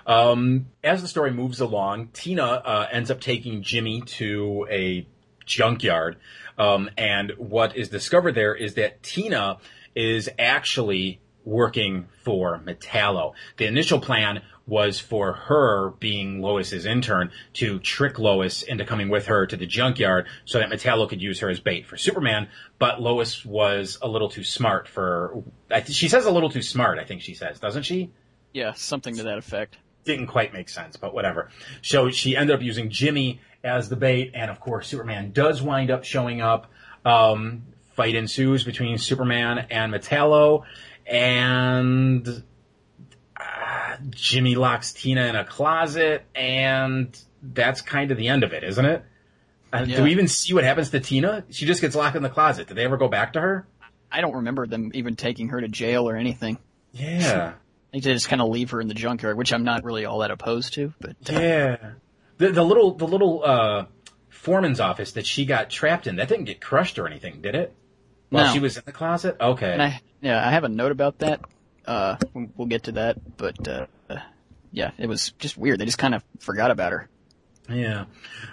Um, 0.06 0.68
as 0.82 1.02
the 1.02 1.08
story 1.08 1.32
moves 1.32 1.60
along, 1.60 2.08
Tina 2.14 2.44
uh, 2.44 2.86
ends 2.90 3.10
up 3.10 3.20
taking 3.20 3.62
Jimmy 3.62 4.00
to 4.02 4.66
a 4.70 5.06
junkyard, 5.44 6.16
um, 6.56 6.90
and 6.96 7.32
what 7.36 7.76
is 7.76 7.88
discovered 7.88 8.34
there 8.34 8.54
is 8.54 8.74
that 8.74 9.02
Tina 9.02 9.58
is 9.94 10.30
actually 10.38 11.20
working 11.44 12.06
for 12.24 12.60
Metallo. 12.64 13.32
The 13.56 13.66
initial 13.66 14.00
plan 14.00 14.42
was 14.68 15.00
for 15.00 15.32
her 15.32 15.90
being 15.98 16.40
Lois's 16.42 16.84
intern 16.86 17.30
to 17.54 17.78
trick 17.80 18.18
Lois 18.18 18.62
into 18.62 18.84
coming 18.84 19.08
with 19.08 19.26
her 19.26 19.46
to 19.46 19.56
the 19.56 19.66
junkyard 19.66 20.26
so 20.44 20.58
that 20.58 20.68
Metallo 20.68 21.08
could 21.08 21.22
use 21.22 21.40
her 21.40 21.48
as 21.48 21.58
bait 21.58 21.86
for 21.86 21.96
Superman. 21.96 22.48
But 22.78 23.00
Lois 23.00 23.44
was 23.44 23.98
a 24.02 24.08
little 24.08 24.28
too 24.28 24.44
smart 24.44 24.86
for. 24.86 25.42
She 25.86 26.08
says 26.08 26.26
a 26.26 26.30
little 26.30 26.50
too 26.50 26.62
smart. 26.62 26.98
I 26.98 27.04
think 27.04 27.22
she 27.22 27.34
says, 27.34 27.58
doesn't 27.58 27.84
she? 27.84 28.12
Yeah, 28.52 28.74
something 28.74 29.16
to 29.16 29.22
that 29.24 29.38
effect. 29.38 29.78
Didn't 30.04 30.28
quite 30.28 30.52
make 30.52 30.68
sense, 30.68 30.96
but 30.96 31.14
whatever. 31.14 31.50
So 31.82 32.10
she 32.10 32.36
ended 32.36 32.54
up 32.54 32.62
using 32.62 32.90
Jimmy 32.90 33.40
as 33.64 33.88
the 33.88 33.96
bait, 33.96 34.32
and 34.34 34.50
of 34.50 34.60
course 34.60 34.86
Superman 34.86 35.32
does 35.32 35.62
wind 35.62 35.90
up 35.90 36.04
showing 36.04 36.40
up. 36.40 36.70
Um, 37.04 37.64
fight 37.94 38.14
ensues 38.14 38.64
between 38.64 38.98
Superman 38.98 39.66
and 39.70 39.92
Metallo, 39.92 40.64
and 41.06 42.42
Jimmy 44.10 44.54
locks 44.54 44.92
Tina 44.92 45.26
in 45.26 45.36
a 45.36 45.44
closet, 45.44 46.24
and 46.34 47.18
that's 47.42 47.80
kind 47.80 48.10
of 48.10 48.16
the 48.16 48.28
end 48.28 48.44
of 48.44 48.52
it, 48.52 48.64
isn't 48.64 48.84
it? 48.84 49.04
Uh, 49.72 49.84
yeah. 49.86 49.96
Do 49.96 50.02
we 50.04 50.12
even 50.12 50.28
see 50.28 50.54
what 50.54 50.64
happens 50.64 50.90
to 50.90 51.00
Tina? 51.00 51.44
She 51.50 51.66
just 51.66 51.80
gets 51.80 51.94
locked 51.94 52.16
in 52.16 52.22
the 52.22 52.30
closet. 52.30 52.68
Did 52.68 52.76
they 52.76 52.84
ever 52.84 52.96
go 52.96 53.08
back 53.08 53.34
to 53.34 53.40
her? 53.40 53.66
I 54.10 54.20
don't 54.20 54.36
remember 54.36 54.66
them 54.66 54.90
even 54.94 55.16
taking 55.16 55.48
her 55.48 55.60
to 55.60 55.68
jail 55.68 56.08
or 56.08 56.16
anything. 56.16 56.58
Yeah. 56.92 57.52
I 57.54 57.90
think 57.92 58.04
they 58.04 58.12
just 58.12 58.28
kind 58.28 58.40
of 58.42 58.48
leave 58.48 58.70
her 58.70 58.80
in 58.80 58.88
the 58.88 58.94
junkyard, 58.94 59.36
which 59.36 59.52
I'm 59.52 59.64
not 59.64 59.84
really 59.84 60.04
all 60.04 60.20
that 60.20 60.30
opposed 60.30 60.74
to. 60.74 60.92
But 61.00 61.16
uh, 61.30 61.40
yeah, 61.40 61.76
the 62.36 62.50
the 62.50 62.64
little 62.64 62.94
the 62.94 63.06
little 63.06 63.42
uh, 63.44 63.86
foreman's 64.28 64.80
office 64.80 65.12
that 65.12 65.26
she 65.26 65.46
got 65.46 65.70
trapped 65.70 66.06
in 66.06 66.16
that 66.16 66.28
didn't 66.28 66.44
get 66.44 66.60
crushed 66.60 66.98
or 66.98 67.06
anything, 67.06 67.40
did 67.40 67.54
it? 67.54 67.74
While 68.30 68.46
no. 68.46 68.52
she 68.52 68.58
was 68.58 68.76
in 68.76 68.82
the 68.84 68.92
closet. 68.92 69.36
Okay. 69.40 69.72
And 69.72 69.82
I, 69.82 70.00
yeah, 70.20 70.46
I 70.46 70.50
have 70.50 70.64
a 70.64 70.68
note 70.68 70.92
about 70.92 71.20
that. 71.20 71.40
Uh, 71.88 72.18
we'll 72.34 72.68
get 72.68 72.82
to 72.82 72.92
that, 72.92 73.16
but 73.38 73.66
uh, 73.66 73.86
yeah, 74.72 74.90
it 74.98 75.06
was 75.06 75.30
just 75.38 75.56
weird. 75.56 75.80
They 75.80 75.86
just 75.86 75.96
kind 75.96 76.14
of 76.14 76.22
forgot 76.38 76.70
about 76.70 76.92
her. 76.92 77.08
Yeah, 77.70 78.04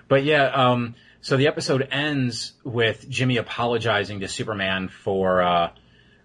but 0.08 0.24
yeah, 0.24 0.46
um, 0.46 0.96
so 1.20 1.36
the 1.36 1.48
episode 1.48 1.86
ends 1.92 2.54
with 2.64 3.10
Jimmy 3.10 3.36
apologizing 3.36 4.22
to 4.22 4.30
Superman 4.30 4.88
for 4.88 5.42
uh, 5.42 5.72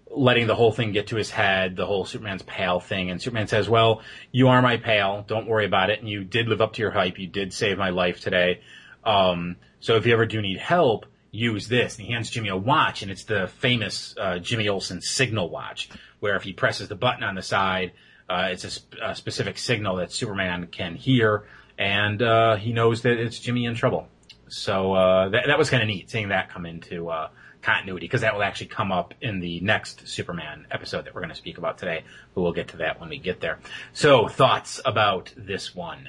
letting 0.09 0.47
the 0.47 0.55
whole 0.55 0.71
thing 0.71 0.93
get 0.93 1.09
to 1.09 1.17
his 1.17 1.31
head, 1.31 1.75
the 1.75 1.85
whole 1.85 2.05
Superman's 2.05 2.43
pal 2.43 2.79
thing, 2.79 3.11
and 3.11 3.21
Superman 3.21 3.49
says, 3.49 3.69
"Well, 3.69 4.03
you 4.31 4.47
are 4.47 4.63
my 4.63 4.77
pal. 4.77 5.25
Don't 5.27 5.49
worry 5.49 5.67
about 5.67 5.91
it, 5.91 5.99
and 5.99 6.09
you 6.09 6.23
did 6.23 6.47
live 6.47 6.61
up 6.61 6.75
to 6.75 6.83
your 6.83 6.93
hype. 6.93 7.19
You 7.19 7.27
did 7.27 7.53
save 7.53 7.77
my 7.77 7.91
life 7.91 8.21
today. 8.21 8.61
Um, 9.03 9.57
so 9.81 9.97
if 9.97 10.07
you 10.07 10.13
ever 10.13 10.27
do 10.27 10.41
need 10.41 10.59
help." 10.59 11.07
Use 11.31 11.69
this. 11.69 11.97
And 11.97 12.07
he 12.07 12.13
hands 12.13 12.31
Jimmy 12.31 12.49
a 12.49 12.57
watch, 12.57 13.03
and 13.03 13.11
it's 13.11 13.25
the 13.25 13.49
famous 13.59 14.15
uh, 14.19 14.39
Jimmy 14.39 14.69
Olsen 14.69 15.01
signal 15.01 15.49
watch, 15.49 15.89
where 16.19 16.37
if 16.37 16.43
he 16.43 16.53
presses 16.53 16.89
the 16.89 16.97
button 16.97 17.23
on 17.23 17.35
the 17.35 17.43
side, 17.43 17.93
uh, 18.29 18.49
it's 18.53 18.65
a, 18.65 18.71
sp- 18.71 18.95
a, 19.03 19.15
specific 19.15 19.59
signal 19.59 19.97
that 19.97 20.13
Superman 20.13 20.69
can 20.69 20.95
hear, 20.95 21.45
and 21.77 22.23
uh, 22.23 22.57
he 22.57 22.73
knows 22.73 23.03
that 23.03 23.19
it's 23.19 23.41
Jimmy 23.41 23.65
in 23.65 23.75
trouble. 23.75 24.09
So 24.49 24.95
uh, 24.95 25.29
that, 25.31 25.45
that 25.49 25.59
was 25.59 25.69
kind 25.69 25.83
of 25.83 25.89
neat, 25.89 26.11
seeing 26.11 26.29
that 26.29 26.49
come 26.49 26.65
into 26.65 27.09
uh, 27.09 27.31
continuity, 27.61 28.07
because 28.07 28.21
that 28.21 28.35
will 28.35 28.43
actually 28.43 28.69
come 28.69 28.93
up 28.93 29.15
in 29.21 29.41
the 29.41 29.61
next 29.61 30.07
Superman 30.09 30.67
episode 30.71 31.07
that 31.07 31.15
we're 31.15 31.23
going 31.23 31.31
to 31.31 31.37
speak 31.37 31.59
about 31.59 31.79
today. 31.79 32.05
But 32.35 32.43
we'll 32.43 32.53
get 32.53 32.69
to 32.69 32.79
that 32.79 33.01
when 33.01 33.09
we 33.09 33.19
get 33.19 33.41
there. 33.41 33.59
So, 33.93 34.29
thoughts 34.29 34.81
about 34.85 35.33
this 35.37 35.75
one? 35.75 36.09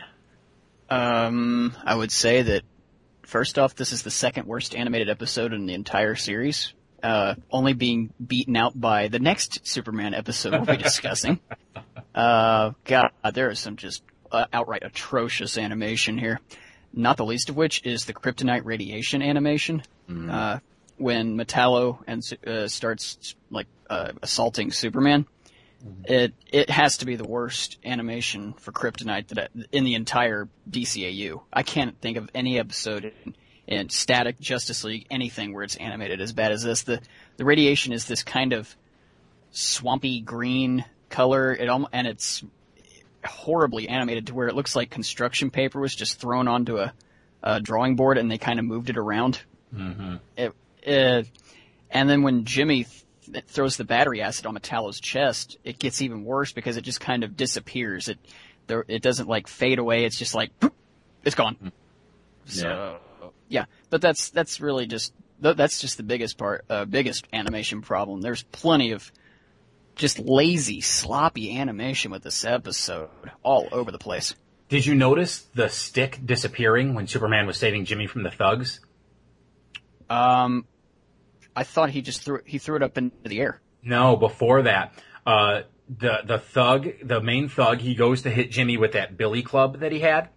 Um, 0.91 1.73
I 1.85 1.95
would 1.95 2.11
say 2.11 2.41
that 2.41 2.64
first 3.32 3.58
off, 3.58 3.76
this 3.76 3.91
is 3.91 4.03
the 4.03 4.12
second 4.12 4.45
worst 4.48 4.76
animated 4.76 5.10
episode 5.10 5.53
in 5.53 5.66
the 5.66 5.74
entire 5.74 6.16
series 6.16 6.74
uh, 7.03 7.36
only 7.49 7.74
being 7.74 8.14
beaten 8.26 8.56
out 8.56 8.80
by 8.80 9.08
the 9.08 9.20
next 9.20 9.68
Superman 9.68 10.14
episode 10.14 10.53
we'll 10.53 10.78
be 10.78 10.78
discussing. 10.84 11.40
uh, 12.16 12.72
God, 12.86 13.12
there 13.34 13.49
is 13.49 13.60
some 13.60 13.76
just 13.76 14.03
uh, 14.32 14.45
outright 14.53 14.84
atrocious 14.84 15.58
animation 15.58 16.18
here. 16.18 16.40
Not 16.94 17.18
the 17.18 17.26
least 17.26 17.49
of 17.49 17.56
which 17.56 17.86
is 17.86 18.06
the 18.06 18.14
kryptonite 18.14 18.66
radiation 18.66 19.22
animation. 19.22 19.84
Mm. 20.10 20.32
Uh, 20.32 20.60
when 20.98 21.38
Metallo 21.38 21.99
and 22.06 22.22
uh, 22.45 22.68
starts 22.68 23.36
like 23.49 23.68
uh, 23.90 24.12
assaulting 24.22 24.72
Superman. 24.72 25.26
It 26.03 26.34
it 26.52 26.70
has 26.70 26.98
to 26.98 27.06
be 27.06 27.16
the 27.16 27.28
worst 27.28 27.78
animation 27.84 28.53
for 28.53 28.72
kryptonite 28.72 29.28
that 29.28 29.40
I, 29.40 29.66
in 29.72 29.84
the 29.84 29.95
entire 29.95 30.48
DCAU. 30.70 31.41
I 31.52 31.64
can't 31.64 31.99
think 31.99 32.18
of 32.18 32.30
any 32.34 32.60
episode 32.60 33.14
in 33.26 33.36
in 33.68 33.90
Static, 33.90 34.40
Justice 34.40 34.84
League, 34.84 35.08
anything 35.10 35.53
where 35.53 35.64
it's 35.64 35.76
animated 35.78 36.20
as 36.20 36.34
bad 36.34 36.52
as 36.52 36.64
this. 36.64 36.84
The 36.84 37.02
the 37.38 37.45
radiation 37.45 37.94
is 37.94 38.06
this 38.06 38.24
kind 38.24 38.53
of 38.53 38.76
swampy 39.52 40.22
green 40.22 40.86
color. 41.10 41.53
It 41.53 41.70
and 41.70 42.08
it's 42.08 42.44
horribly 43.26 43.88
animated 43.88 44.28
to 44.28 44.34
where 44.34 44.48
it 44.48 44.56
looks 44.56 44.76
like 44.76 44.90
construction 44.90 45.52
paper 45.52 45.80
was 45.80 45.95
just 45.95 46.20
thrown 46.20 46.48
onto 46.48 46.78
a, 46.78 46.94
a 47.44 47.60
drawing 47.60 47.95
board 47.95 48.18
and 48.18 48.32
they 48.32 48.38
kind 48.38 48.60
of 48.60 48.66
moved 48.66 48.90
it 48.90 48.98
around. 48.98 49.40
Mm-hmm. 49.74 50.16
It, 50.36 50.53
it, 50.82 51.30
and 51.91 52.10
then 52.10 52.24
when 52.24 52.45
Jimmy 52.45 52.88
th- 53.32 53.45
throws 53.45 53.78
the 53.78 53.84
battery 53.84 54.22
acid 54.22 54.45
on 54.45 54.56
Metallo's 54.56 54.99
chest, 54.99 55.58
it 55.64 55.80
gets 55.80 56.02
even 56.02 56.24
worse 56.24 56.52
because 56.52 56.78
it 56.78 56.82
just 56.82 56.99
kind 56.99 57.24
of 57.24 57.36
disappears. 57.36 58.08
It 58.08 58.20
there, 58.68 58.86
it 58.88 59.02
doesn't 59.02 59.28
like 59.28 59.48
fade 59.48 59.80
away. 59.80 60.06
It's 60.06 60.18
just 60.18 60.36
like 60.36 60.58
poof, 60.60 60.72
it's 61.24 61.36
gone. 61.36 61.72
So 62.45 62.99
yeah, 63.48 63.66
but 63.90 64.02
that's 64.02 64.30
that's 64.30 64.62
really 64.62 64.88
just 64.88 65.14
that's 65.40 65.82
just 65.82 65.98
the 65.98 66.03
biggest 66.03 66.38
part, 66.38 66.66
uh, 66.70 66.86
biggest 66.86 67.28
animation 67.34 67.82
problem. 67.82 68.22
There's 68.22 68.44
plenty 68.44 68.91
of 68.91 69.12
just 69.95 70.20
lazy, 70.20 70.82
sloppy 70.82 71.58
animation 71.58 72.12
with 72.12 72.24
this 72.24 72.45
episode 72.45 73.10
all 73.44 73.68
over 73.72 73.91
the 73.91 73.98
place. 73.98 74.36
Did 74.70 74.86
you 74.86 74.95
notice 74.95 75.41
the 75.53 75.68
stick 75.68 76.20
disappearing 76.24 76.94
when 76.94 77.08
Superman 77.08 77.45
was 77.45 77.58
saving 77.58 77.86
Jimmy 77.86 78.08
from 78.08 78.24
the 78.24 78.32
thugs? 78.32 78.80
Um, 80.10 80.66
I 81.56 81.64
thought 81.64 81.90
he 81.90 82.02
just 82.02 82.22
threw 82.22 82.41
he 82.45 82.57
threw 82.57 82.76
it 82.76 82.84
up 82.84 82.98
into 82.98 83.15
the 83.23 83.40
air. 83.40 83.61
No, 83.84 84.15
before 84.15 84.64
that, 84.64 84.94
uh, 85.26 85.61
the 85.90 86.19
the 86.26 86.40
thug, 86.40 86.88
the 87.03 87.22
main 87.22 87.49
thug, 87.49 87.80
he 87.80 87.95
goes 87.95 88.22
to 88.23 88.30
hit 88.30 88.52
Jimmy 88.52 88.78
with 88.78 88.94
that 88.94 89.18
billy 89.18 89.41
club 89.44 89.80
that 89.80 89.91
he 89.91 89.99
had. 89.99 90.30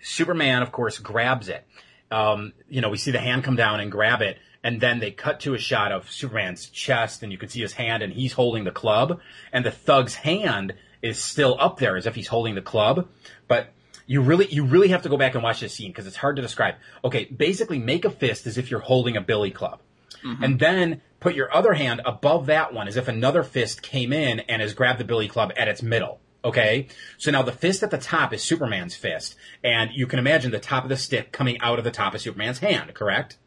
Superman, 0.00 0.62
of 0.62 0.72
course, 0.72 0.98
grabs 0.98 1.48
it. 1.48 1.66
Um, 2.10 2.52
you 2.68 2.80
know, 2.80 2.88
we 2.88 2.96
see 2.96 3.10
the 3.10 3.18
hand 3.18 3.44
come 3.44 3.56
down 3.56 3.80
and 3.80 3.92
grab 3.92 4.22
it, 4.22 4.38
and 4.62 4.80
then 4.80 5.00
they 5.00 5.10
cut 5.10 5.40
to 5.40 5.54
a 5.54 5.58
shot 5.58 5.92
of 5.92 6.10
Superman's 6.10 6.68
chest, 6.70 7.22
and 7.22 7.32
you 7.32 7.38
can 7.38 7.48
see 7.48 7.60
his 7.60 7.72
hand, 7.72 8.02
and 8.02 8.12
he's 8.12 8.32
holding 8.32 8.64
the 8.64 8.70
club, 8.70 9.20
and 9.52 9.64
the 9.64 9.70
thug's 9.70 10.14
hand 10.14 10.74
is 11.02 11.22
still 11.22 11.56
up 11.60 11.78
there 11.78 11.96
as 11.96 12.06
if 12.06 12.14
he's 12.14 12.28
holding 12.28 12.54
the 12.54 12.62
club, 12.62 13.08
but 13.46 13.72
you 14.06 14.22
really, 14.22 14.46
you 14.46 14.64
really 14.64 14.88
have 14.88 15.02
to 15.02 15.08
go 15.08 15.16
back 15.16 15.34
and 15.34 15.44
watch 15.44 15.60
this 15.60 15.74
scene 15.74 15.90
because 15.90 16.06
it's 16.06 16.16
hard 16.16 16.36
to 16.36 16.42
describe. 16.42 16.76
Okay, 17.04 17.26
basically 17.26 17.78
make 17.78 18.04
a 18.04 18.10
fist 18.10 18.46
as 18.46 18.56
if 18.56 18.70
you're 18.70 18.80
holding 18.80 19.16
a 19.16 19.20
billy 19.20 19.50
club. 19.50 19.80
Mm-hmm. 20.24 20.44
And 20.44 20.58
then 20.58 21.00
put 21.20 21.34
your 21.34 21.54
other 21.54 21.74
hand 21.74 22.00
above 22.04 22.46
that 22.46 22.72
one 22.72 22.88
as 22.88 22.96
if 22.96 23.08
another 23.08 23.42
fist 23.42 23.82
came 23.82 24.12
in 24.12 24.40
and 24.40 24.62
has 24.62 24.74
grabbed 24.74 25.00
the 25.00 25.04
billy 25.04 25.28
club 25.28 25.52
at 25.56 25.68
its 25.68 25.82
middle. 25.82 26.20
Okay? 26.44 26.88
So 27.18 27.30
now 27.30 27.42
the 27.42 27.52
fist 27.52 27.82
at 27.82 27.90
the 27.90 27.98
top 27.98 28.32
is 28.32 28.42
Superman's 28.42 28.94
fist, 28.94 29.36
and 29.64 29.90
you 29.92 30.06
can 30.06 30.18
imagine 30.18 30.50
the 30.50 30.60
top 30.60 30.84
of 30.84 30.88
the 30.88 30.96
stick 30.96 31.32
coming 31.32 31.60
out 31.60 31.78
of 31.78 31.84
the 31.84 31.90
top 31.90 32.14
of 32.14 32.20
Superman's 32.20 32.60
hand, 32.60 32.94
correct? 32.94 33.38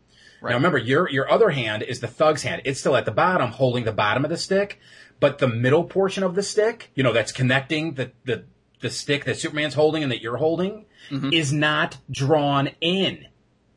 Now 0.43 0.55
remember, 0.55 0.79
your 0.79 1.07
your 1.09 1.31
other 1.31 1.51
hand 1.51 1.83
is 1.83 1.99
the 1.99 2.07
thug's 2.07 2.41
hand. 2.41 2.63
It's 2.65 2.79
still 2.79 2.95
at 2.95 3.05
the 3.05 3.11
bottom, 3.11 3.51
holding 3.51 3.83
the 3.83 3.91
bottom 3.91 4.23
of 4.23 4.31
the 4.31 4.37
stick, 4.37 4.79
but 5.19 5.37
the 5.37 5.47
middle 5.47 5.83
portion 5.83 6.23
of 6.23 6.33
the 6.33 6.41
stick, 6.41 6.89
you 6.95 7.03
know, 7.03 7.13
that's 7.13 7.31
connecting 7.31 7.93
the 7.93 8.11
the 8.25 8.45
the 8.79 8.89
stick 8.89 9.25
that 9.25 9.37
Superman's 9.37 9.75
holding 9.75 10.01
and 10.01 10.11
that 10.11 10.21
you're 10.21 10.37
holding, 10.37 10.85
mm-hmm. 11.11 11.31
is 11.31 11.53
not 11.53 11.97
drawn 12.09 12.71
in. 12.81 13.27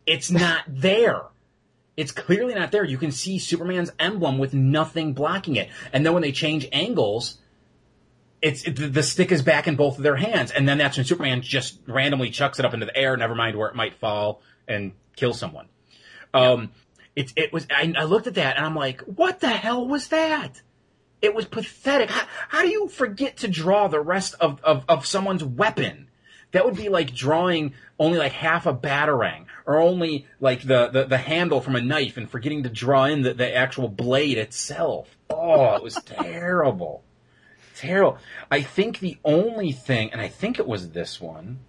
It's 0.06 0.30
not 0.30 0.64
there. 0.66 1.22
It's 1.96 2.10
clearly 2.12 2.54
not 2.54 2.72
there. 2.72 2.84
You 2.84 2.98
can 2.98 3.12
see 3.12 3.38
Superman's 3.38 3.92
emblem 3.98 4.38
with 4.38 4.52
nothing 4.52 5.12
blocking 5.12 5.56
it. 5.56 5.68
And 5.92 6.04
then 6.04 6.12
when 6.12 6.22
they 6.22 6.32
change 6.32 6.66
angles, 6.72 7.38
it's 8.42 8.64
it, 8.64 8.92
the 8.92 9.02
stick 9.02 9.32
is 9.32 9.42
back 9.42 9.66
in 9.66 9.76
both 9.76 9.96
of 9.96 10.02
their 10.02 10.16
hands, 10.16 10.50
and 10.50 10.68
then 10.68 10.76
that's 10.76 10.98
when 10.98 11.06
Superman 11.06 11.40
just 11.40 11.78
randomly 11.86 12.30
chucks 12.30 12.58
it 12.58 12.64
up 12.66 12.74
into 12.74 12.84
the 12.84 12.96
air. 12.96 13.16
Never 13.16 13.34
mind 13.34 13.56
where 13.56 13.68
it 13.68 13.74
might 13.74 13.94
fall 13.94 14.42
and 14.68 14.92
kill 15.16 15.32
someone. 15.32 15.68
Um, 16.34 16.70
it 17.16 17.32
it 17.36 17.52
was. 17.52 17.66
I, 17.70 17.94
I 17.96 18.04
looked 18.04 18.26
at 18.26 18.34
that 18.34 18.56
and 18.56 18.66
I'm 18.66 18.74
like, 18.74 19.00
what 19.02 19.40
the 19.40 19.48
hell 19.48 19.86
was 19.86 20.08
that? 20.08 20.60
It 21.22 21.34
was 21.34 21.46
pathetic. 21.46 22.10
How, 22.10 22.26
how 22.48 22.62
do 22.62 22.68
you 22.68 22.86
forget 22.88 23.38
to 23.38 23.48
draw 23.48 23.88
the 23.88 24.00
rest 24.00 24.34
of, 24.40 24.62
of, 24.62 24.84
of 24.90 25.06
someone's 25.06 25.42
weapon? 25.42 26.10
That 26.52 26.66
would 26.66 26.76
be 26.76 26.90
like 26.90 27.14
drawing 27.14 27.72
only 27.98 28.18
like 28.18 28.32
half 28.32 28.66
a 28.66 28.74
batarang, 28.74 29.46
or 29.66 29.80
only 29.80 30.26
like 30.40 30.62
the, 30.62 30.88
the, 30.88 31.04
the 31.04 31.18
handle 31.18 31.60
from 31.60 31.76
a 31.76 31.80
knife 31.80 32.16
and 32.16 32.30
forgetting 32.30 32.62
to 32.64 32.68
draw 32.68 33.04
in 33.04 33.22
the, 33.22 33.34
the 33.34 33.54
actual 33.56 33.88
blade 33.88 34.38
itself. 34.38 35.08
Oh, 35.30 35.74
it 35.76 35.82
was 35.82 35.94
terrible. 36.04 37.02
Terrible. 37.76 38.18
I 38.50 38.62
think 38.62 38.98
the 39.00 39.18
only 39.24 39.72
thing, 39.72 40.12
and 40.12 40.20
I 40.20 40.28
think 40.28 40.58
it 40.58 40.66
was 40.66 40.90
this 40.90 41.20
one, 41.20 41.60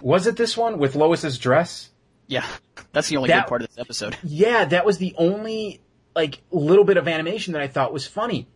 was 0.00 0.26
it 0.26 0.36
this 0.36 0.56
one 0.56 0.78
with 0.78 0.94
Lois's 0.94 1.38
dress? 1.38 1.90
Yeah, 2.26 2.44
that's 2.92 3.08
the 3.08 3.16
only 3.16 3.28
That- 3.28 3.44
good 3.44 3.48
part 3.48 3.62
of 3.62 3.68
this 3.68 3.78
episode. 3.78 4.16
Yeah, 4.24 4.64
that 4.66 4.84
was 4.84 4.98
the 4.98 5.14
only 5.16 5.80
like 6.14 6.40
little 6.50 6.84
bit 6.84 6.96
of 6.96 7.06
animation 7.08 7.52
that 7.52 7.62
I 7.62 7.68
thought 7.68 7.92
was 7.92 8.06
funny. 8.06 8.48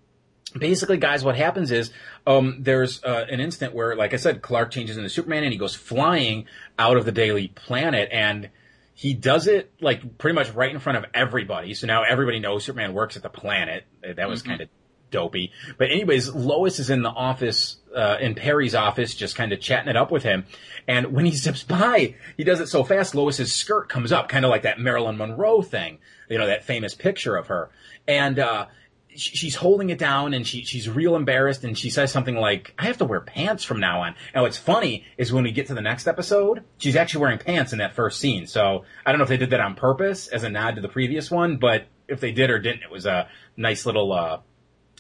Basically, 0.59 0.97
guys, 0.97 1.23
what 1.23 1.37
happens 1.37 1.71
is 1.71 1.93
um, 2.27 2.57
there's 2.61 3.05
uh, 3.05 3.27
an 3.31 3.39
instant 3.39 3.73
where, 3.73 3.95
like 3.95 4.13
I 4.13 4.17
said, 4.17 4.43
Clark 4.43 4.73
changes 4.73 4.97
into 4.97 5.09
Superman 5.09 5.45
and 5.45 5.53
he 5.53 5.59
goes 5.59 5.77
flying 5.77 6.47
out 6.79 6.97
of 6.97 7.05
the 7.05 7.13
Daily 7.13 7.49
Planet, 7.49 8.09
and 8.11 8.49
he 8.95 9.15
does 9.15 9.47
it 9.47 9.73
like 9.81 10.19
pretty 10.19 10.35
much 10.35 10.53
right 10.53 10.71
in 10.71 10.79
front 10.79 10.99
of 10.99 11.07
everybody. 11.15 11.75
So 11.75 11.87
now 11.87 12.03
everybody 12.03 12.39
knows 12.39 12.65
Superman 12.65 12.93
works 12.93 13.17
at 13.17 13.23
the 13.23 13.31
planet. 13.31 13.85
That 14.03 14.29
was 14.29 14.43
kind 14.43 14.61
of 14.61 14.69
dopey. 15.11 15.53
But 15.79 15.91
anyways, 15.91 16.29
Lois 16.35 16.79
is 16.79 16.91
in 16.91 17.03
the 17.03 17.11
office, 17.11 17.79
uh, 17.95 18.19
in 18.21 18.35
Perry's 18.35 18.75
office, 18.75 19.15
just 19.15 19.37
kind 19.37 19.53
of 19.53 19.61
chatting 19.61 19.89
it 19.89 19.97
up 19.97 20.11
with 20.11 20.23
him. 20.23 20.47
And 20.87 21.13
when 21.13 21.25
he 21.25 21.33
zips 21.33 21.63
by, 21.63 22.15
he 22.37 22.45
does 22.45 22.61
it 22.61 22.69
so 22.69 22.85
fast, 22.85 23.15
Lois's 23.15 23.53
skirt 23.53 23.89
comes 23.89 24.13
up, 24.13 24.29
kind 24.29 24.45
of 24.45 24.51
like 24.51 24.63
that 24.63 24.79
Marilyn 24.79 25.17
Monroe 25.17 25.63
thing, 25.63 25.99
you 26.29 26.39
know, 26.39 26.47
that 26.47 26.65
famous 26.65 26.95
picture 26.95 27.37
of 27.37 27.49
her. 27.49 27.71
And, 28.07 28.39
uh, 28.39 28.67
she's 29.17 29.55
holding 29.55 29.91
it 29.91 29.99
down 29.99 30.35
and 30.35 30.47
she, 30.47 30.65
she's 30.65 30.89
real 30.89 31.17
embarrassed 31.17 31.65
and 31.65 31.77
she 31.77 31.91
says 31.91 32.13
something 32.13 32.37
like, 32.37 32.75
I 32.79 32.87
have 32.87 32.99
to 32.99 33.05
wear 33.05 33.21
pants 33.21 33.65
from 33.65 33.81
now 33.81 34.03
on. 34.03 34.15
Now 34.35 34.43
what's 34.43 34.57
funny 34.57 35.05
is 35.19 35.33
when 35.33 35.45
we 35.45 35.53
get 35.53 35.67
to 35.69 35.75
the 35.75 35.83
next 35.83 36.07
episode, 36.07 36.65
she's 36.79 36.97
actually 36.97 37.23
wearing 37.23 37.39
pants 37.39 37.73
in 37.73 37.79
that 37.79 37.95
first 37.95 38.21
scene. 38.21 38.47
So 38.47 38.85
I 39.05 39.13
don't 39.13 39.19
know 39.19 39.25
if 39.25 39.29
they 39.29 39.37
did 39.37 39.51
that 39.51 39.61
on 39.61 39.75
purpose 39.75 40.29
as 40.29 40.45
a 40.45 40.51
nod 40.51 40.77
to 40.77 40.81
the 40.81 40.89
previous 40.89 41.31
one, 41.31 41.57
but 41.57 41.87
if 42.09 42.21
they 42.21 42.33
did 42.33 42.51
or 42.51 42.59
didn't, 42.59 42.83
it 42.83 42.91
was 42.91 43.07
a 43.07 43.29
nice 43.57 43.87
little, 43.87 44.13
uh, 44.13 44.39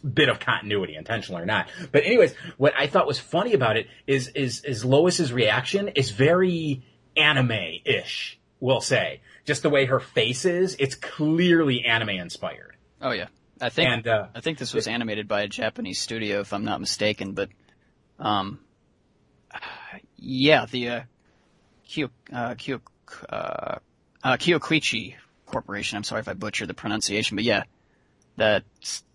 bit 0.02 0.28
of 0.28 0.40
continuity, 0.40 0.96
intentional 0.96 1.40
or 1.40 1.46
not. 1.46 1.68
But 1.92 2.04
anyways, 2.04 2.34
what 2.56 2.72
I 2.76 2.86
thought 2.86 3.06
was 3.06 3.18
funny 3.18 3.52
about 3.52 3.76
it 3.76 3.86
is 4.06 4.28
is 4.28 4.64
is 4.64 4.84
Lois's 4.84 5.32
reaction 5.32 5.88
is 5.88 6.10
very 6.10 6.82
anime-ish, 7.16 8.38
we'll 8.60 8.80
say. 8.80 9.20
Just 9.44 9.62
the 9.62 9.70
way 9.70 9.86
her 9.86 10.00
face 10.00 10.44
is, 10.44 10.76
it's 10.78 10.94
clearly 10.94 11.84
anime 11.84 12.10
inspired. 12.10 12.76
Oh 13.02 13.10
yeah, 13.10 13.28
I 13.60 13.68
think 13.68 13.90
And, 13.90 14.08
uh, 14.08 14.26
I 14.34 14.40
think 14.40 14.58
this 14.58 14.72
was 14.72 14.86
animated 14.86 15.28
by 15.28 15.42
a 15.42 15.48
Japanese 15.48 15.98
studio, 15.98 16.40
if 16.40 16.52
I'm 16.52 16.64
not 16.64 16.80
mistaken. 16.80 17.32
But 17.32 17.50
um, 18.18 18.60
yeah, 20.16 20.66
the 20.66 20.88
uh, 20.88 21.00
Kyo 21.86 22.10
uh, 22.32 22.54
Kyo 22.54 22.80
uh, 23.28 23.76
uh, 24.22 24.36
Kyokuichi 24.36 25.14
Corporation. 25.46 25.96
I'm 25.96 26.04
sorry 26.04 26.20
if 26.20 26.28
I 26.28 26.34
butchered 26.34 26.68
the 26.68 26.74
pronunciation, 26.74 27.36
but 27.36 27.44
yeah, 27.44 27.64
that. 28.36 28.64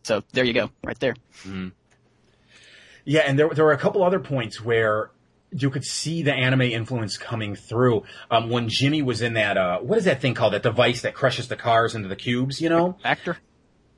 So 0.04 0.24
there 0.34 0.44
you 0.44 0.54
go, 0.54 0.70
right 0.84 1.00
there. 1.00 1.16
Yeah, 3.06 3.22
and 3.22 3.40
there 3.40 3.50
there 3.50 3.66
were 3.66 3.72
a 3.72 3.78
couple 3.78 4.04
other 4.04 4.20
points 4.20 4.62
where 4.62 5.12
you 5.52 5.70
could 5.70 5.86
see 5.86 6.22
the 6.22 6.34
anime 6.34 6.62
influence 6.62 7.18
coming 7.18 7.56
through. 7.56 8.04
Um, 8.30 8.50
when 8.50 8.68
Jimmy 8.68 9.02
was 9.02 9.22
in 9.22 9.34
that, 9.34 9.58
uh, 9.58 9.80
what 9.80 9.98
is 9.98 10.06
that 10.06 10.22
thing 10.22 10.34
called? 10.34 10.54
That 10.54 10.64
device 10.64 11.02
that 11.02 11.14
crushes 11.14 11.48
the 11.48 11.56
cars 11.56 11.96
into 11.96 12.10
the 12.10 12.16
cubes, 12.16 12.60
you 12.60 12.68
know? 12.68 12.98
Actor. 13.06 13.38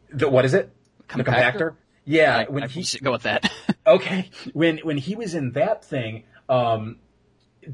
The, 0.09 0.29
what 0.29 0.45
is 0.45 0.53
it? 0.53 0.73
The 1.15 1.23
Compactor? 1.23 1.53
compactor? 1.53 1.75
Yeah, 2.05 2.37
I, 2.37 2.51
when 2.51 2.63
I 2.63 2.67
he, 2.67 2.83
should 2.83 3.03
go 3.03 3.11
with 3.11 3.23
that. 3.23 3.51
okay 3.87 4.29
when 4.53 4.79
when 4.79 4.97
he 4.97 5.15
was 5.15 5.33
in 5.33 5.53
that 5.53 5.85
thing 5.85 6.23
um 6.49 6.97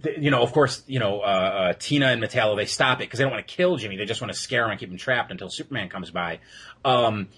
th- 0.04 0.18
you 0.20 0.30
know 0.30 0.44
of 0.44 0.54
course 0.54 0.84
you 0.86 1.00
know 1.00 1.22
uh, 1.22 1.24
uh 1.24 1.74
tina 1.80 2.08
and 2.08 2.22
metallo 2.22 2.56
they 2.56 2.66
stop 2.66 3.00
it 3.00 3.06
because 3.06 3.18
they 3.18 3.24
don't 3.24 3.34
want 3.34 3.46
to 3.46 3.54
kill 3.54 3.78
jimmy 3.78 3.98
they 3.98 4.06
just 4.06 4.22
want 4.22 4.32
to 4.32 4.38
scare 4.38 4.64
him 4.66 4.72
and 4.72 4.80
keep 4.80 4.90
him 4.90 4.98
trapped 4.98 5.32
until 5.32 5.50
superman 5.50 5.90
comes 5.90 6.12
by 6.12 6.40
um 6.86 7.30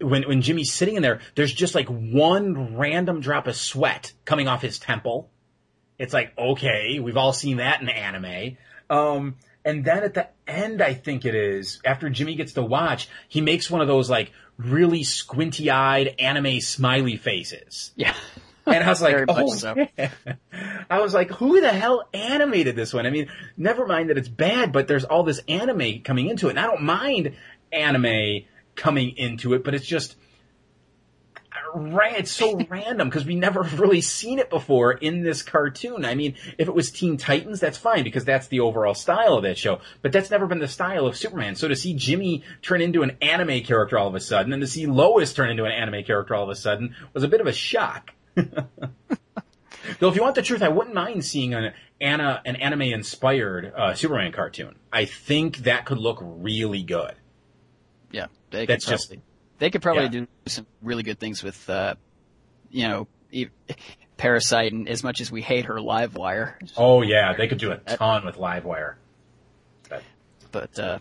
when 0.00 0.28
when 0.28 0.42
jimmy's 0.42 0.72
sitting 0.72 0.96
in 0.96 1.02
there 1.02 1.20
there's 1.34 1.52
just 1.52 1.74
like 1.74 1.88
one 1.88 2.76
random 2.76 3.20
drop 3.20 3.46
of 3.46 3.56
sweat 3.56 4.12
coming 4.26 4.46
off 4.46 4.60
his 4.60 4.78
temple 4.78 5.30
it's 5.98 6.12
like 6.12 6.32
okay 6.38 7.00
we've 7.00 7.16
all 7.16 7.32
seen 7.32 7.56
that 7.56 7.80
in 7.80 7.88
anime 7.88 8.56
um 8.90 9.36
and 9.68 9.84
then 9.84 10.02
at 10.02 10.14
the 10.14 10.28
end 10.46 10.80
i 10.80 10.94
think 10.94 11.24
it 11.24 11.34
is 11.34 11.80
after 11.84 12.08
jimmy 12.08 12.34
gets 12.34 12.54
to 12.54 12.62
watch 12.62 13.08
he 13.28 13.40
makes 13.40 13.70
one 13.70 13.80
of 13.80 13.88
those 13.88 14.08
like 14.08 14.32
really 14.56 15.04
squinty-eyed 15.04 16.14
anime 16.18 16.60
smiley 16.60 17.16
faces 17.16 17.92
yeah. 17.96 18.14
and 18.66 18.82
I 18.82 18.88
was 18.88 19.00
like, 19.08 19.24
oh, 19.28 19.54
so. 19.54 19.74
yeah. 19.96 20.10
I 20.90 21.00
was 21.00 21.14
like, 21.14 21.30
who 21.30 21.60
the 21.60 21.72
hell 21.72 22.08
animated 22.12 22.76
this 22.76 22.92
one? 22.92 23.06
I 23.06 23.10
mean, 23.10 23.30
never 23.56 23.86
mind 23.86 24.10
that 24.10 24.18
it's 24.18 24.28
bad, 24.28 24.72
but 24.72 24.88
there's 24.88 25.04
all 25.04 25.22
this 25.22 25.40
anime 25.48 26.00
coming 26.02 26.28
into 26.28 26.48
it. 26.48 26.50
And 26.50 26.60
I 26.60 26.66
don't 26.66 26.82
mind 26.82 27.36
anime 27.72 28.44
coming 28.74 29.16
into 29.16 29.54
it, 29.54 29.64
but 29.64 29.74
it's 29.74 29.86
just, 29.86 30.16
ra- 31.74 32.14
it's 32.16 32.30
so 32.30 32.58
random 32.68 33.08
because 33.08 33.24
we 33.24 33.34
never 33.36 33.62
really 33.62 34.00
seen 34.00 34.38
it 34.38 34.50
before 34.50 34.92
in 34.92 35.22
this 35.22 35.42
cartoon. 35.42 36.04
I 36.04 36.14
mean, 36.14 36.34
if 36.58 36.68
it 36.68 36.74
was 36.74 36.90
Teen 36.90 37.16
Titans, 37.16 37.60
that's 37.60 37.78
fine 37.78 38.04
because 38.04 38.24
that's 38.24 38.48
the 38.48 38.60
overall 38.60 38.94
style 38.94 39.34
of 39.34 39.42
that 39.44 39.58
show, 39.58 39.80
but 40.02 40.12
that's 40.12 40.30
never 40.30 40.46
been 40.46 40.58
the 40.58 40.68
style 40.68 41.06
of 41.06 41.16
Superman. 41.16 41.54
So 41.56 41.68
to 41.68 41.76
see 41.76 41.94
Jimmy 41.94 42.42
turn 42.62 42.80
into 42.80 43.02
an 43.02 43.16
anime 43.22 43.62
character 43.62 43.98
all 43.98 44.08
of 44.08 44.14
a 44.14 44.20
sudden 44.20 44.52
and 44.52 44.60
to 44.60 44.66
see 44.66 44.86
Lois 44.86 45.32
turn 45.32 45.50
into 45.50 45.64
an 45.64 45.72
anime 45.72 46.04
character 46.04 46.34
all 46.34 46.44
of 46.44 46.50
a 46.50 46.56
sudden 46.56 46.94
was 47.14 47.22
a 47.24 47.28
bit 47.28 47.40
of 47.40 47.46
a 47.46 47.52
shock. 47.52 48.12
Though, 50.00 50.08
if 50.08 50.16
you 50.16 50.22
want 50.22 50.34
the 50.34 50.42
truth, 50.42 50.62
I 50.62 50.68
wouldn't 50.68 50.94
mind 50.94 51.24
seeing 51.24 51.54
an 51.54 51.72
Anna, 52.00 52.42
an 52.44 52.56
anime-inspired 52.56 53.72
uh, 53.74 53.94
Superman 53.94 54.32
cartoon. 54.32 54.74
I 54.92 55.06
think 55.06 55.58
that 55.58 55.86
could 55.86 55.98
look 55.98 56.18
really 56.22 56.82
good. 56.82 57.14
Yeah, 58.12 58.26
That's 58.50 58.84
just- 58.86 59.14
they 59.58 59.70
could 59.70 59.82
probably 59.82 60.04
Yeah. 60.04 60.08
do 60.08 60.26
some 60.46 60.66
really 60.82 61.02
good 61.02 61.18
things 61.18 61.42
with, 61.42 61.68
uh, 61.68 61.94
you 62.70 62.88
know, 62.88 63.08
e- 63.30 63.46
Parasite. 64.16 64.72
And 64.72 64.88
as 64.88 65.02
much 65.04 65.20
as 65.20 65.30
we 65.30 65.42
hate 65.42 65.66
her 65.66 65.76
Livewire, 65.76 66.54
Oh 66.76 67.02
yeah, 67.02 67.34
they 67.36 67.46
could 67.48 67.58
do 67.58 67.70
a 67.72 67.76
ton 67.76 68.24
with 68.24 68.36
Livewire. 68.36 68.94
But, 69.88 70.02
But 70.52 70.78
uh, 70.78 70.98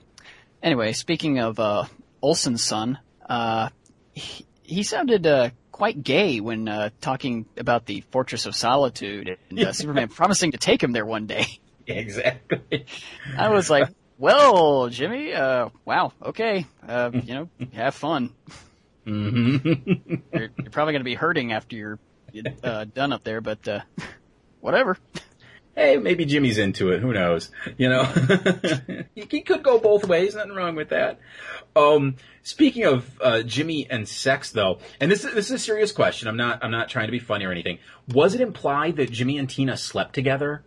anyway, 0.62 0.94
speaking 0.94 1.40
of 1.40 1.60
uh, 1.60 1.86
Olsen's 2.22 2.64
son, 2.64 3.00
uh, 3.30 3.70
he, 4.14 4.46
he 4.64 4.84
sounded 4.84 5.26
uh, 5.28 5.50
quite 5.72 6.04
gay 6.04 6.40
when 6.40 6.68
uh, 6.68 6.90
talking 7.02 7.46
about 7.58 7.86
the 7.86 8.02
Fortress 8.12 8.46
of 8.46 8.56
Solitude 8.56 9.38
and 9.50 9.60
uh, 9.60 9.72
Superman 9.74 10.08
promising 10.10 10.52
to 10.52 10.58
take 10.58 10.82
him 10.82 10.92
there 10.92 11.06
one 11.06 11.26
day. 11.28 11.46
exactly. 11.88 12.86
I 13.38 13.50
was 13.50 13.70
like, 13.70 13.90
"Well, 14.18 14.90
Jimmy, 14.90 15.34
uh, 15.34 15.70
wow, 15.86 16.14
okay, 16.24 16.66
uh, 16.88 17.12
you 17.14 17.34
know, 17.34 17.50
have 17.74 17.96
fun. 17.96 18.32
Mm-hmm. 19.06 20.16
You're, 20.38 20.50
you're 20.58 20.72
probably 20.72 20.94
going 20.94 21.00
to 21.00 21.06
be 21.06 21.16
hurting 21.16 21.54
after 21.54 21.78
you're 21.78 22.00
uh, 22.62 22.84
done 22.84 23.14
up 23.14 23.24
there, 23.24 23.40
but 23.40 23.66
uh, 23.68 23.80
whatever." 24.60 24.98
hey, 25.78 25.98
maybe 25.98 26.26
Jimmy's 26.26 26.58
into 26.58 26.90
it. 26.92 27.00
Who 27.00 27.14
knows? 27.14 27.50
You 27.78 27.90
know, 27.90 28.04
he, 29.16 29.42
could 29.42 29.64
go 29.64 29.80
both 29.80 30.06
ways. 30.08 30.36
Nothing 30.36 30.54
wrong 30.54 30.76
with 30.76 30.90
that. 30.90 31.20
Um, 31.76 32.16
speaking 32.44 32.84
of 32.84 33.10
uh, 33.22 33.44
Jimmy 33.44 33.88
and 33.90 34.10
sex, 34.10 34.52
though, 34.52 34.80
and 35.00 35.10
this 35.10 35.24
is 35.24 35.34
this 35.34 35.46
is 35.46 35.52
a 35.52 35.60
serious 35.60 35.92
question. 35.94 36.28
I'm 36.28 36.36
not 36.36 36.64
I'm 36.64 36.72
not 36.72 36.90
trying 36.90 37.08
to 37.08 37.12
be 37.12 37.20
funny 37.20 37.46
or 37.46 37.52
anything. 37.52 37.78
Was 38.10 38.34
it 38.34 38.42
implied 38.42 38.98
that 38.98 39.12
Jimmy 39.12 39.38
and 39.38 39.50
Tina 39.50 39.78
slept 39.78 40.14
together? 40.14 40.66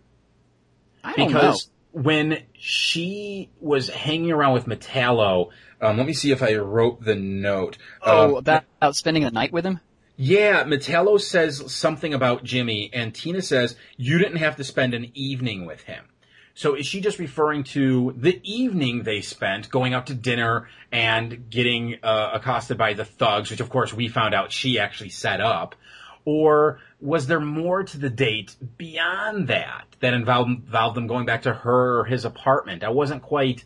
I 1.03 1.13
don't 1.13 1.31
know. 1.31 1.55
When 1.91 2.43
she 2.53 3.49
was 3.59 3.89
hanging 3.89 4.31
around 4.31 4.53
with 4.53 4.65
Metallo, 4.65 5.49
um, 5.81 5.97
let 5.97 6.05
me 6.05 6.13
see 6.13 6.31
if 6.31 6.41
I 6.41 6.55
wrote 6.55 7.03
the 7.03 7.15
note. 7.15 7.77
Oh, 8.01 8.23
Um, 8.25 8.35
about, 8.35 8.63
about 8.77 8.95
spending 8.95 9.23
the 9.23 9.31
night 9.31 9.51
with 9.51 9.65
him? 9.65 9.79
yeah, 10.15 10.63
Metallo 10.63 11.19
says 11.19 11.73
something 11.73 12.13
about 12.13 12.43
Jimmy, 12.43 12.91
and 12.93 13.13
Tina 13.13 13.41
says 13.41 13.75
you 13.97 14.19
didn't 14.19 14.37
have 14.37 14.55
to 14.57 14.63
spend 14.63 14.93
an 14.93 15.11
evening 15.15 15.65
with 15.65 15.81
him. 15.81 16.05
So 16.53 16.75
is 16.75 16.85
she 16.85 17.01
just 17.01 17.17
referring 17.17 17.63
to 17.65 18.13
the 18.17 18.39
evening 18.43 19.03
they 19.03 19.21
spent 19.21 19.71
going 19.71 19.93
out 19.93 20.07
to 20.07 20.13
dinner 20.13 20.67
and 20.91 21.49
getting 21.49 21.97
uh, 22.03 22.31
accosted 22.33 22.77
by 22.77 22.93
the 22.93 23.05
thugs, 23.05 23.49
which 23.49 23.61
of 23.61 23.69
course 23.69 23.93
we 23.93 24.09
found 24.09 24.33
out 24.35 24.51
she 24.51 24.77
actually 24.77 25.09
set 25.09 25.41
up? 25.41 25.75
Or 26.23 26.79
was 27.01 27.27
there 27.27 27.39
more 27.39 27.83
to 27.83 27.97
the 27.97 28.09
date 28.09 28.55
beyond 28.77 29.47
that 29.47 29.87
that 29.99 30.13
involved, 30.13 30.49
involved 30.49 30.95
them 30.95 31.07
going 31.07 31.25
back 31.25 31.43
to 31.43 31.53
her 31.53 31.99
or 31.99 32.05
his 32.05 32.25
apartment? 32.25 32.83
I 32.83 32.89
wasn't 32.89 33.23
quite 33.23 33.65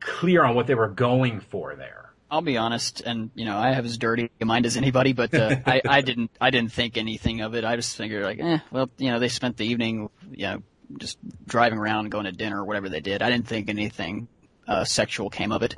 clear 0.00 0.44
on 0.44 0.54
what 0.54 0.66
they 0.66 0.74
were 0.74 0.88
going 0.88 1.40
for 1.40 1.74
there. 1.76 2.12
I'll 2.30 2.42
be 2.42 2.58
honest, 2.58 3.00
and 3.00 3.30
you 3.34 3.46
know, 3.46 3.56
I 3.56 3.72
have 3.72 3.86
as 3.86 3.96
dirty 3.96 4.30
a 4.40 4.44
mind 4.44 4.66
as 4.66 4.76
anybody, 4.76 5.14
but 5.14 5.32
uh, 5.32 5.56
I, 5.66 5.80
I 5.88 6.00
didn't, 6.02 6.30
I 6.38 6.50
didn't 6.50 6.72
think 6.72 6.98
anything 6.98 7.40
of 7.40 7.54
it. 7.54 7.64
I 7.64 7.76
just 7.76 7.96
figured 7.96 8.22
like, 8.22 8.38
eh, 8.38 8.58
well, 8.70 8.90
you 8.98 9.10
know, 9.10 9.18
they 9.18 9.28
spent 9.28 9.56
the 9.56 9.64
evening, 9.64 10.10
you 10.30 10.46
know, 10.46 10.62
just 10.98 11.18
driving 11.46 11.78
around, 11.78 12.10
going 12.10 12.24
to 12.24 12.32
dinner, 12.32 12.60
or 12.60 12.64
whatever 12.64 12.90
they 12.90 13.00
did. 13.00 13.22
I 13.22 13.30
didn't 13.30 13.46
think 13.46 13.70
anything 13.70 14.28
uh, 14.66 14.84
sexual 14.84 15.30
came 15.30 15.52
of 15.52 15.62
it. 15.62 15.76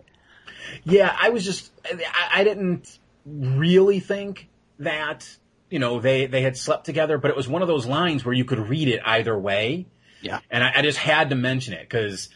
Yeah, 0.85 1.15
I 1.19 1.31
was 1.31 1.45
just, 1.45 1.71
I, 1.85 2.41
I 2.41 2.45
didn't 2.45 2.99
really 3.25 4.01
think 4.01 4.49
that, 4.81 5.29
you 5.71 5.79
know, 5.79 6.01
they, 6.01 6.27
they 6.27 6.43
had 6.43 6.57
slept 6.57 6.85
together, 6.85 7.17
but 7.17 7.31
it 7.31 7.37
was 7.37 7.49
one 7.49 7.63
of 7.63 7.69
those 7.69 7.87
lines 7.87 8.25
where 8.25 8.35
you 8.35 8.45
could 8.45 8.59
read 8.59 8.89
it 8.89 9.01
either 9.05 9.39
way. 9.39 9.87
Yeah. 10.21 10.41
And 10.51 10.63
I, 10.63 10.73
I 10.77 10.83
just 10.83 10.99
had 10.99 11.31
to 11.31 11.37
mention 11.37 11.73
it 11.73 11.83
because, 11.83 12.29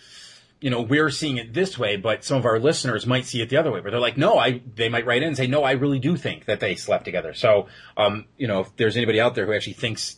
you 0.61 0.71
know, 0.71 0.81
we're 0.81 1.11
seeing 1.11 1.37
it 1.37 1.53
this 1.53 1.79
way, 1.79 1.97
but 1.97 2.25
some 2.25 2.39
of 2.39 2.47
our 2.47 2.59
listeners 2.59 3.07
might 3.07 3.27
see 3.27 3.43
it 3.43 3.51
the 3.51 3.57
other 3.59 3.71
way 3.71 3.81
where 3.81 3.91
they're 3.91 4.01
like, 4.01 4.17
no, 4.17 4.39
I, 4.39 4.63
they 4.75 4.89
might 4.89 5.05
write 5.05 5.23
in 5.23 5.29
and 5.29 5.37
say, 5.37 5.47
no, 5.47 5.63
I 5.63 5.73
really 5.73 5.99
do 5.99 6.17
think 6.17 6.47
that 6.47 6.61
they 6.61 6.77
slept 6.77 7.05
together. 7.05 7.35
So, 7.35 7.67
um, 7.97 8.27
you 8.39 8.47
know, 8.47 8.61
if 8.61 8.75
there's 8.77 8.97
anybody 8.97 9.21
out 9.21 9.35
there 9.35 9.45
who 9.45 9.53
actually 9.53 9.75
thinks 9.75 10.17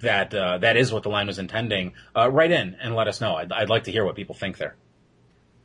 that, 0.00 0.34
uh, 0.34 0.58
that 0.58 0.76
is 0.76 0.92
what 0.92 1.02
the 1.02 1.10
line 1.10 1.26
was 1.26 1.38
intending, 1.38 1.92
uh, 2.16 2.30
write 2.30 2.50
in 2.50 2.76
and 2.82 2.96
let 2.96 3.06
us 3.06 3.20
know. 3.20 3.36
I'd, 3.36 3.52
I'd 3.52 3.68
like 3.68 3.84
to 3.84 3.92
hear 3.92 4.04
what 4.04 4.16
people 4.16 4.34
think 4.34 4.56
there. 4.56 4.74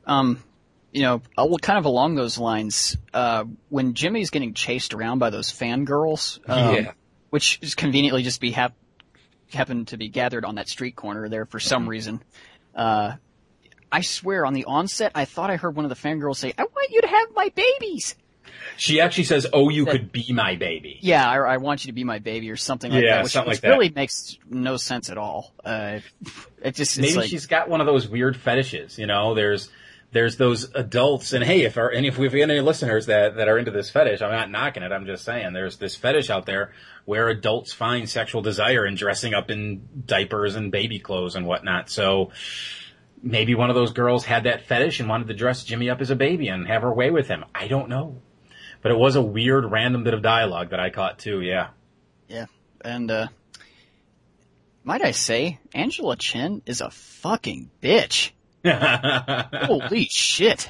Um, 0.06 0.44
you 0.91 1.02
know, 1.03 1.22
uh, 1.38 1.45
well, 1.48 1.57
kind 1.60 1.78
of 1.78 1.86
along 1.86 2.16
those 2.16 2.38
lines, 2.38 2.98
uh, 3.14 3.45
when 3.70 3.94
Jimmy's 3.94 4.30
getting 4.30 4.53
chased 4.53 4.94
around 4.94 5.20
by 5.20 5.30
those 5.30 5.52
fangirls, 5.52 6.40
um, 6.49 6.76
Yeah. 6.76 6.91
which 7.30 7.60
is 7.61 7.76
conveniently 7.76 8.24
just 8.24 8.41
be 8.41 8.52
hap- 8.52 8.76
happen 9.53 9.86
to 9.86 9.98
be 9.98 10.10
gathered 10.10 10.45
on 10.45 10.56
that 10.56 10.68
street 10.70 10.95
corner 10.95 11.28
there 11.30 11.45
for 11.45 11.60
some 11.60 11.88
reason, 11.88 12.22
uh, 12.76 13.14
I 13.91 14.02
swear 14.02 14.45
on 14.45 14.53
the 14.53 14.66
onset, 14.66 15.11
I 15.16 15.26
thought 15.26 15.49
I 15.49 15.56
heard 15.56 15.76
one 15.76 15.86
of 15.86 15.90
the 15.90 15.95
fangirls 15.95 16.36
say, 16.38 16.53
I 16.57 16.64
want 16.64 16.91
you 16.91 17.02
to 17.02 17.07
have 17.07 17.28
my 17.36 17.49
babies. 17.56 18.16
She 18.78 18.99
actually 19.02 19.24
says, 19.24 19.48
"Oh, 19.53 19.70
you 19.70 19.86
could 19.86 20.11
be 20.11 20.32
my 20.34 20.56
baby." 20.56 20.99
Yeah, 21.02 21.28
I, 21.30 21.38
I 21.38 21.57
want 21.57 21.84
you 21.86 21.90
to 21.90 21.94
be 21.94 22.03
my 22.03 22.20
baby 22.20 22.49
or 22.52 22.56
something 22.56 22.91
like 22.91 23.03
Yeah, 23.03 23.16
that, 23.16 23.24
which, 23.24 23.32
something 23.34 23.49
which 23.49 23.57
like 23.57 23.61
that. 23.61 23.70
really 23.70 23.90
makes 23.90 24.38
no 24.49 24.76
sense 24.78 25.10
at 25.10 25.18
all. 25.18 25.53
Uh, 25.64 25.99
it 26.61 26.76
just, 26.76 26.99
Maybe 26.99 27.16
like, 27.16 27.30
she's 27.30 27.45
got 27.48 27.70
one 27.70 27.80
of 27.80 27.88
those 27.88 28.07
weird 28.07 28.36
fetishes. 28.38 28.98
You 28.98 29.07
know, 29.07 29.34
there's 29.34 29.70
there's 30.11 30.38
those 30.38 30.73
adults, 30.73 31.34
and 31.34 31.44
hey, 31.44 31.61
if 31.61 31.77
our, 31.77 31.90
and 31.90 32.06
if 32.06 32.18
we've 32.18 32.31
got 32.31 32.49
any 32.49 32.61
listeners 32.61 33.06
that 33.06 33.36
that 33.36 33.48
are 33.48 33.57
into 33.60 33.72
this 33.72 33.90
fetish, 33.90 34.22
I'm 34.22 34.31
not 34.31 34.49
knocking 34.49 34.84
it. 34.84 34.91
I'm 34.91 35.06
just 35.06 35.23
saying 35.23 35.53
there's 35.53 35.77
this 35.77 35.95
fetish 35.95 36.30
out 36.30 36.45
there 36.45 36.73
where 37.06 37.27
adults 37.30 37.73
find 37.73 38.10
sexual 38.10 38.41
desire 38.41 38.86
in 38.86 38.95
dressing 38.95 39.34
up 39.34 39.52
in 39.52 39.88
diapers 40.06 40.56
and 40.56 40.72
baby 40.72 40.99
clothes 40.99 41.36
and 41.36 41.45
whatnot. 41.45 41.90
So 41.90 42.31
maybe 43.22 43.56
one 43.56 43.69
of 43.69 43.76
those 43.76 43.94
girls 43.94 44.26
had 44.26 44.44
that 44.45 44.65
fetish 44.65 44.99
and 44.99 45.10
wanted 45.10 45.27
to 45.27 45.34
dress 45.34 45.64
Jimmy 45.64 45.90
up 45.90 46.02
as 46.02 46.10
a 46.10 46.15
baby 46.15 46.48
and 46.48 46.68
have 46.68 46.81
her 46.81 46.94
way 46.94 47.11
with 47.11 47.27
him. 47.27 47.45
I 47.53 47.68
don't 47.68 47.90
know. 47.90 48.22
But 48.81 48.91
it 48.91 48.98
was 48.98 49.15
a 49.15 49.22
weird 49.22 49.69
random 49.69 50.03
bit 50.03 50.14
of 50.14 50.22
dialogue 50.22 50.69
that 50.69 50.80
I 50.80 50.90
caught 50.90 51.19
too, 51.19 51.41
yeah. 51.41 51.69
Yeah, 52.27 52.45
and 52.81 53.11
uh, 53.11 53.27
might 54.84 55.03
I 55.03 55.11
say, 55.11 55.60
Angela 55.73 56.15
Chen 56.15 56.61
is 56.65 56.81
a 56.81 56.90
fucking 56.90 57.69
bitch. 57.81 58.31
Holy 58.65 60.06
shit! 60.06 60.69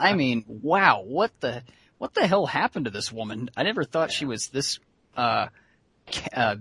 I 0.00 0.14
mean, 0.14 0.44
wow, 0.46 1.02
what 1.02 1.32
the 1.40 1.62
what 1.98 2.14
the 2.14 2.26
hell 2.26 2.46
happened 2.46 2.86
to 2.86 2.90
this 2.90 3.12
woman? 3.12 3.50
I 3.56 3.62
never 3.62 3.84
thought 3.84 4.12
she 4.12 4.26
was 4.26 4.48
this 4.48 4.78
uh, 5.16 5.48
ca- 6.10 6.28
uh 6.34 6.56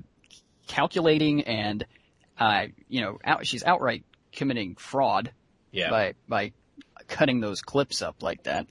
calculating 0.68 1.44
and 1.44 1.86
uh, 2.38 2.66
you 2.90 3.02
know, 3.02 3.20
out, 3.24 3.46
she's 3.46 3.64
outright 3.64 4.04
committing 4.32 4.76
fraud 4.76 5.32
yeah. 5.72 5.90
by 5.90 6.14
by 6.28 6.52
cutting 7.08 7.40
those 7.40 7.62
clips 7.62 8.02
up 8.02 8.22
like 8.22 8.44
that. 8.44 8.68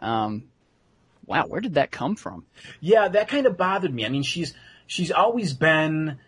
Um, 0.00 0.44
wow, 1.26 1.46
where 1.46 1.60
did 1.60 1.74
that 1.74 1.90
come 1.90 2.14
from? 2.14 2.44
Yeah, 2.80 3.08
that 3.08 3.28
kind 3.28 3.46
of 3.46 3.56
bothered 3.56 3.92
me. 3.92 4.06
I 4.06 4.08
mean, 4.08 4.22
she's 4.22 4.54
she's 4.86 5.10
always 5.10 5.54
been 5.54 6.18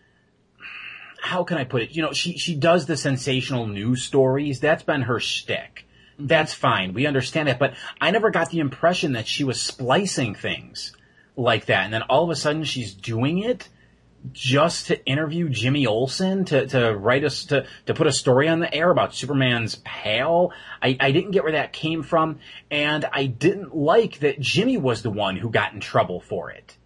how 1.21 1.45
can 1.45 1.59
I 1.59 1.65
put 1.65 1.83
it? 1.83 1.95
You 1.95 2.03
know, 2.03 2.13
she 2.13 2.39
she 2.39 2.55
does 2.55 2.87
the 2.87 2.97
sensational 2.97 3.67
news 3.67 4.03
stories. 4.03 4.61
That's 4.61 4.83
been 4.83 5.03
her 5.03 5.21
shtick. 5.21 5.87
Mm-hmm. 6.15 6.27
That's 6.27 6.55
fine. 6.55 6.95
We 6.95 7.07
understand 7.07 7.49
that, 7.49 7.59
but 7.59 7.75
I 8.01 8.11
never 8.11 8.31
got 8.31 8.51
the 8.51 8.61
impression 8.61 9.13
that 9.13 9.27
she 9.27 9.45
was 9.45 9.61
splicing 9.61 10.35
things 10.35 10.97
like 11.37 11.67
that. 11.67 11.85
And 11.85 11.93
then 11.93 12.03
all 12.03 12.25
of 12.25 12.31
a 12.31 12.37
sudden 12.37 12.65
she's 12.65 12.95
doing 12.95 13.39
it 13.39 13.69
just 14.33 14.89
to 14.89 15.05
interview 15.07 15.49
Jimmy 15.49 15.87
Olsen 15.87 16.45
to, 16.47 16.67
to 16.67 16.95
write 16.95 17.25
us 17.25 17.47
to, 17.47 17.67
to 17.87 17.95
put 17.95 18.07
a 18.07 18.13
story 18.13 18.49
on 18.49 18.61
the 18.61 18.73
air 18.73 18.91
about 18.91 19.15
Superman's 19.15 19.77
pal. 19.77 20.53
I, 20.83 20.97
I 21.01 21.13
didn't 21.13 21.31
get 21.31 21.43
where 21.43 21.53
that 21.53 21.73
came 21.73 22.03
from, 22.03 22.39
and 22.71 23.07
I 23.11 23.27
didn't 23.27 23.75
like 23.75 24.21
that 24.21 24.39
Jimmy 24.39 24.77
was 24.77 25.03
the 25.03 25.11
one 25.11 25.37
who 25.37 25.49
got 25.49 25.73
in 25.73 25.81
trouble 25.81 26.21
for 26.21 26.51
it. 26.51 26.77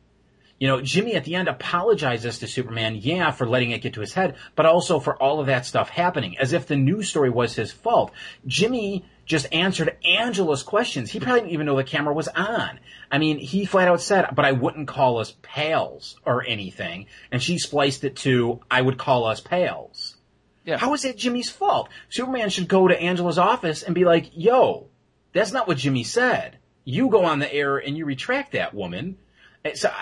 You 0.59 0.68
know, 0.68 0.81
Jimmy 0.81 1.14
at 1.14 1.24
the 1.24 1.35
end 1.35 1.48
apologizes 1.48 2.39
to 2.39 2.47
Superman, 2.47 2.94
yeah, 2.94 3.32
for 3.32 3.47
letting 3.47 3.72
it 3.72 3.82
get 3.82 3.94
to 3.94 4.01
his 4.01 4.14
head, 4.14 4.36
but 4.55 4.66
also 4.66 5.01
for 5.01 5.20
all 5.20 5.40
of 5.40 5.47
that 5.47 5.66
stuff 5.66 5.89
happening, 5.89 6.39
as 6.39 6.52
if 6.52 6.66
the 6.66 6.76
news 6.76 7.09
story 7.09 7.28
was 7.28 7.56
his 7.56 7.72
fault. 7.72 8.12
Jimmy 8.47 9.05
just 9.26 9.47
answered 9.52 9.97
Angela's 10.05 10.62
questions. 10.62 11.10
He 11.10 11.18
probably 11.18 11.40
didn't 11.40 11.52
even 11.52 11.66
know 11.66 11.76
the 11.76 11.85
camera 11.85 12.14
was 12.14 12.28
on. 12.28 12.78
I 13.10 13.18
mean, 13.18 13.39
he 13.39 13.64
flat 13.64 13.89
out 13.89 14.01
said, 14.01 14.28
but 14.35 14.44
I 14.44 14.52
wouldn't 14.52 14.89
call 14.89 15.18
us 15.18 15.35
pals 15.43 16.20
or 16.24 16.44
anything. 16.47 17.06
And 17.32 17.43
she 17.43 17.59
spliced 17.59 18.05
it 18.05 18.16
to, 18.16 18.60
I 18.70 18.81
would 18.81 18.98
call 18.98 19.24
us 19.24 19.40
pals. 19.40 20.16
Yeah. 20.64 20.78
How 20.78 20.94
is 20.94 21.02
that 21.02 21.16
Jimmy's 21.16 21.51
fault? 21.51 21.89
Superman 22.09 22.48
should 22.51 22.68
go 22.68 22.89
to 22.89 23.01
Angela's 23.01 23.39
office 23.39 23.82
and 23.82 23.94
be 23.94 24.05
like, 24.05 24.31
yo, 24.35 24.86
that's 25.32 25.52
not 25.52 25.68
what 25.68 25.78
Jimmy 25.78 26.05
said. 26.05 26.59
You 26.85 27.09
go 27.09 27.24
on 27.24 27.39
the 27.39 27.52
air 27.52 27.78
and 27.78 27.97
you 27.97 28.05
retract 28.05 28.52
that 28.52 28.74
woman. 28.74 29.18
It's, 29.64 29.85
uh, 29.85 29.93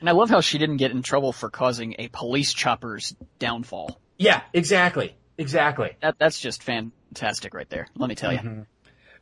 And 0.00 0.08
I 0.08 0.12
love 0.12 0.30
how 0.30 0.40
she 0.40 0.58
didn't 0.58 0.76
get 0.78 0.90
in 0.90 1.02
trouble 1.02 1.32
for 1.32 1.50
causing 1.50 1.94
a 1.98 2.08
police 2.08 2.52
chopper's 2.52 3.14
downfall. 3.38 4.00
yeah, 4.18 4.42
exactly. 4.52 5.16
Exactly. 5.36 5.96
That 6.00 6.16
that's 6.18 6.38
just 6.38 6.62
fantastic 6.62 7.54
right 7.54 7.68
there. 7.68 7.88
Let 7.96 8.08
me 8.08 8.14
tell 8.14 8.32
you. 8.32 8.38
Mm-hmm. 8.38 8.60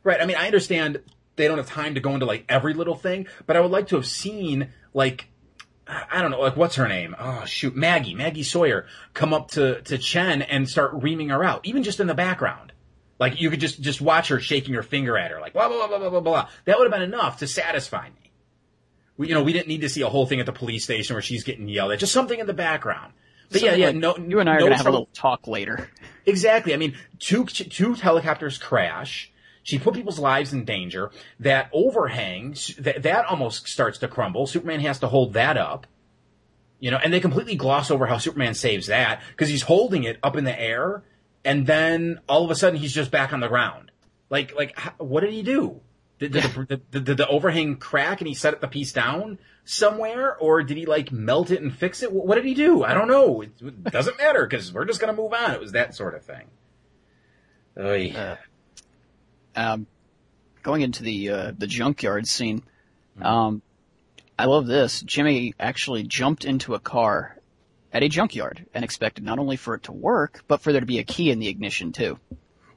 Right. 0.03 0.21
I 0.21 0.25
mean, 0.25 0.37
I 0.37 0.45
understand 0.45 1.01
they 1.35 1.47
don't 1.47 1.57
have 1.57 1.67
time 1.67 1.95
to 1.95 2.01
go 2.01 2.13
into 2.13 2.25
like 2.25 2.45
every 2.49 2.73
little 2.73 2.95
thing, 2.95 3.27
but 3.47 3.55
I 3.55 3.61
would 3.61 3.71
like 3.71 3.87
to 3.87 3.95
have 3.95 4.05
seen 4.05 4.69
like 4.93 5.27
I 5.87 6.21
don't 6.21 6.31
know, 6.31 6.39
like 6.39 6.55
what's 6.55 6.75
her 6.75 6.87
name? 6.87 7.15
Oh 7.19 7.45
shoot, 7.45 7.75
Maggie, 7.75 8.15
Maggie 8.15 8.43
Sawyer, 8.43 8.85
come 9.13 9.33
up 9.33 9.51
to 9.51 9.81
to 9.81 9.97
Chen 9.97 10.41
and 10.41 10.69
start 10.69 10.91
reaming 10.93 11.29
her 11.29 11.43
out, 11.43 11.65
even 11.65 11.83
just 11.83 11.99
in 11.99 12.07
the 12.07 12.13
background. 12.13 12.71
Like 13.19 13.41
you 13.41 13.49
could 13.49 13.59
just 13.59 13.81
just 13.81 14.01
watch 14.01 14.27
her 14.29 14.39
shaking 14.39 14.75
her 14.75 14.83
finger 14.83 15.17
at 15.17 15.31
her, 15.31 15.39
like 15.41 15.53
blah 15.53 15.67
blah 15.67 15.87
blah 15.87 15.97
blah 15.97 16.09
blah 16.09 16.19
blah. 16.21 16.49
That 16.65 16.77
would 16.77 16.85
have 16.85 16.93
been 16.93 17.01
enough 17.01 17.39
to 17.39 17.47
satisfy 17.47 18.09
me. 18.09 18.22
We, 19.17 19.27
you 19.27 19.33
know, 19.33 19.43
we 19.43 19.53
didn't 19.53 19.67
need 19.67 19.81
to 19.81 19.89
see 19.89 20.01
a 20.01 20.09
whole 20.09 20.25
thing 20.25 20.39
at 20.39 20.45
the 20.45 20.51
police 20.53 20.83
station 20.83 21.13
where 21.13 21.21
she's 21.21 21.43
getting 21.43 21.67
yelled 21.67 21.91
at. 21.91 21.99
Just 21.99 22.13
something 22.13 22.39
in 22.39 22.47
the 22.47 22.53
background. 22.53 23.13
But 23.51 23.61
yeah, 23.61 23.75
yeah, 23.75 23.87
like- 23.87 23.95
no, 23.95 24.17
You 24.17 24.39
and 24.39 24.49
I 24.49 24.55
are 24.55 24.59
no 24.59 24.65
gonna 24.65 24.77
have 24.77 24.87
a 24.87 24.91
little 24.91 25.09
talk 25.13 25.47
later. 25.47 25.89
Exactly. 26.25 26.73
I 26.73 26.77
mean, 26.77 26.95
two 27.19 27.43
two 27.43 27.95
helicopters 27.95 28.57
crash. 28.57 29.29
She 29.61 29.77
put 29.77 29.93
people's 29.93 30.19
lives 30.19 30.53
in 30.53 30.63
danger. 30.63 31.11
That 31.41 31.69
overhang, 31.73 32.55
that 32.79 33.03
that 33.03 33.25
almost 33.25 33.67
starts 33.67 33.97
to 33.99 34.07
crumble. 34.07 34.47
Superman 34.47 34.79
has 34.79 34.99
to 34.99 35.07
hold 35.09 35.33
that 35.33 35.57
up. 35.57 35.85
You 36.79 36.91
know, 36.91 36.97
and 37.03 37.11
they 37.11 37.19
completely 37.19 37.55
gloss 37.55 37.91
over 37.91 38.05
how 38.05 38.19
Superman 38.19 38.53
saves 38.53 38.87
that 38.87 39.21
because 39.31 39.49
he's 39.49 39.63
holding 39.63 40.05
it 40.05 40.17
up 40.23 40.37
in 40.37 40.45
the 40.45 40.57
air, 40.57 41.03
and 41.43 41.67
then 41.67 42.21
all 42.29 42.45
of 42.45 42.51
a 42.51 42.55
sudden 42.55 42.79
he's 42.79 42.93
just 42.93 43.11
back 43.11 43.33
on 43.33 43.41
the 43.41 43.49
ground. 43.49 43.91
Like, 44.29 44.55
like, 44.55 44.79
what 44.97 45.19
did 45.21 45.33
he 45.33 45.43
do? 45.43 45.81
Did, 46.23 46.31
did, 46.31 46.67
the, 46.69 46.81
did, 46.91 47.03
did 47.03 47.17
the 47.17 47.27
overhang 47.27 47.75
crack 47.75 48.21
and 48.21 48.27
he 48.29 48.33
set 48.33 48.61
the 48.61 48.67
piece 48.67 48.93
down 48.93 49.39
somewhere, 49.65 50.37
or 50.37 50.63
did 50.63 50.77
he 50.77 50.85
like 50.85 51.11
melt 51.11 51.51
it 51.51 51.61
and 51.61 51.75
fix 51.75 52.01
it? 52.01 52.13
What, 52.13 52.35
did 52.35 52.45
he 52.45 52.53
do? 52.53 52.83
I 52.83 52.93
don't 52.93 53.09
know. 53.09 53.41
It, 53.41 53.51
it 53.61 53.83
doesn't 53.83 54.17
matter 54.17 54.45
because 54.45 54.71
we're 54.71 54.85
just 54.85 55.01
gonna 55.01 55.13
move 55.13 55.33
on. 55.33 55.51
It 55.51 55.59
was 55.59 55.73
that 55.73 55.95
sort 55.95 56.15
of 56.15 56.23
thing. 56.23 56.45
Oy. 57.77 58.13
Uh, 58.15 58.35
um, 59.55 59.87
going 60.61 60.81
into 60.81 61.03
the 61.03 61.29
uh, 61.29 61.51
the 61.57 61.67
junkyard 61.67 62.25
scene, 62.25 62.63
um, 63.21 63.61
I 64.39 64.45
love 64.45 64.65
this. 64.65 65.01
Jimmy 65.01 65.55
actually 65.59 66.03
jumped 66.03 66.45
into 66.45 66.73
a 66.73 66.79
car 66.79 67.37
at 67.91 68.01
a 68.01 68.07
junkyard 68.07 68.65
and 68.73 68.85
expected 68.85 69.25
not 69.25 69.39
only 69.39 69.57
for 69.57 69.75
it 69.75 69.83
to 69.83 69.91
work, 69.91 70.43
but 70.47 70.61
for 70.61 70.71
there 70.71 70.81
to 70.81 70.87
be 70.87 70.99
a 70.99 71.03
key 71.03 71.31
in 71.31 71.39
the 71.39 71.49
ignition 71.49 71.91
too. 71.91 72.17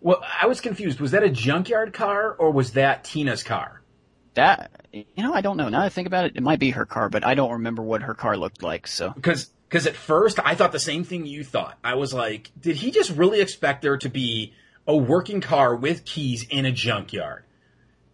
Well, 0.06 0.22
I 0.40 0.46
was 0.46 0.60
confused. 0.60 1.00
Was 1.00 1.10
that 1.10 1.24
a 1.24 1.28
junkyard 1.28 1.92
car 1.92 2.32
or 2.32 2.52
was 2.52 2.74
that 2.74 3.02
Tina's 3.02 3.42
car? 3.42 3.82
That 4.34 4.86
you 4.92 5.04
know, 5.16 5.34
I 5.34 5.40
don't 5.40 5.56
know. 5.56 5.68
Now 5.68 5.80
that 5.80 5.86
I 5.86 5.88
think 5.88 6.06
about 6.06 6.26
it, 6.26 6.36
it 6.36 6.44
might 6.44 6.60
be 6.60 6.70
her 6.70 6.86
car, 6.86 7.08
but 7.08 7.26
I 7.26 7.34
don't 7.34 7.50
remember 7.50 7.82
what 7.82 8.02
her 8.02 8.14
car 8.14 8.36
looked 8.36 8.62
like. 8.62 8.86
So 8.86 9.10
Because 9.10 9.46
because 9.68 9.88
at 9.88 9.96
first 9.96 10.38
I 10.38 10.54
thought 10.54 10.70
the 10.70 10.78
same 10.78 11.02
thing 11.02 11.26
you 11.26 11.42
thought. 11.42 11.76
I 11.82 11.96
was 11.96 12.14
like, 12.14 12.52
did 12.60 12.76
he 12.76 12.92
just 12.92 13.10
really 13.10 13.40
expect 13.40 13.82
there 13.82 13.96
to 13.96 14.08
be 14.08 14.52
a 14.86 14.96
working 14.96 15.40
car 15.40 15.74
with 15.74 16.04
keys 16.04 16.46
in 16.48 16.66
a 16.66 16.70
junkyard? 16.70 17.42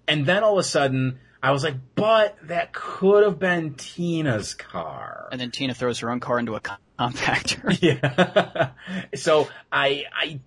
And 0.09 0.25
then 0.25 0.43
all 0.45 0.55
of 0.55 0.61
a 0.61 0.63
sudden 0.63 1.19
I 1.43 1.51
was 1.51 1.63
like, 1.63 1.75
but 1.95 2.39
that 2.45 2.73
could 2.73 3.23
have 3.23 3.39
been 3.39 3.75
Tina's 3.75 4.55
car. 4.55 5.29
and 5.31 5.39
then 5.39 5.51
Tina 5.51 5.75
throws 5.75 5.99
her 5.99 6.11
own 6.11 6.21
car 6.21 6.39
into 6.39 6.55
a 6.55 6.61
compactor. 6.99 7.77
Yeah. 7.83 8.71
so 9.15 9.49
I, 9.71 10.07
I, 10.11 10.41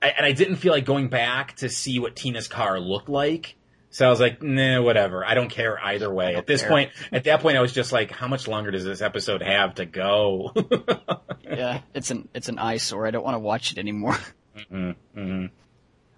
I, 0.00 0.08
and 0.10 0.26
I 0.26 0.32
didn't 0.32 0.56
feel 0.56 0.72
like 0.72 0.84
going 0.84 1.08
back 1.08 1.56
to 1.56 1.68
see 1.68 1.98
what 1.98 2.16
Tina's 2.16 2.48
car 2.48 2.78
looked 2.78 3.08
like. 3.08 3.56
So 3.90 4.06
I 4.06 4.10
was 4.10 4.20
like, 4.20 4.42
nah, 4.42 4.82
whatever. 4.82 5.24
I 5.24 5.34
don't 5.34 5.48
care 5.48 5.78
either 5.82 6.12
way. 6.12 6.34
At 6.34 6.46
this 6.46 6.60
care. 6.60 6.70
point, 6.70 6.90
at 7.10 7.24
that 7.24 7.40
point, 7.40 7.56
I 7.56 7.60
was 7.60 7.72
just 7.72 7.90
like, 7.90 8.10
how 8.10 8.28
much 8.28 8.46
longer 8.46 8.70
does 8.70 8.84
this 8.84 9.00
episode 9.00 9.42
have 9.42 9.76
to 9.76 9.86
go? 9.86 10.52
yeah, 11.42 11.80
it's 11.94 12.10
an 12.10 12.28
it's 12.34 12.48
an 12.48 12.58
eyesore. 12.58 13.06
I 13.06 13.10
don't 13.10 13.24
want 13.24 13.34
to 13.34 13.40
watch 13.40 13.72
it 13.72 13.78
anymore. 13.78 14.18
mm-hmm. 14.70 15.46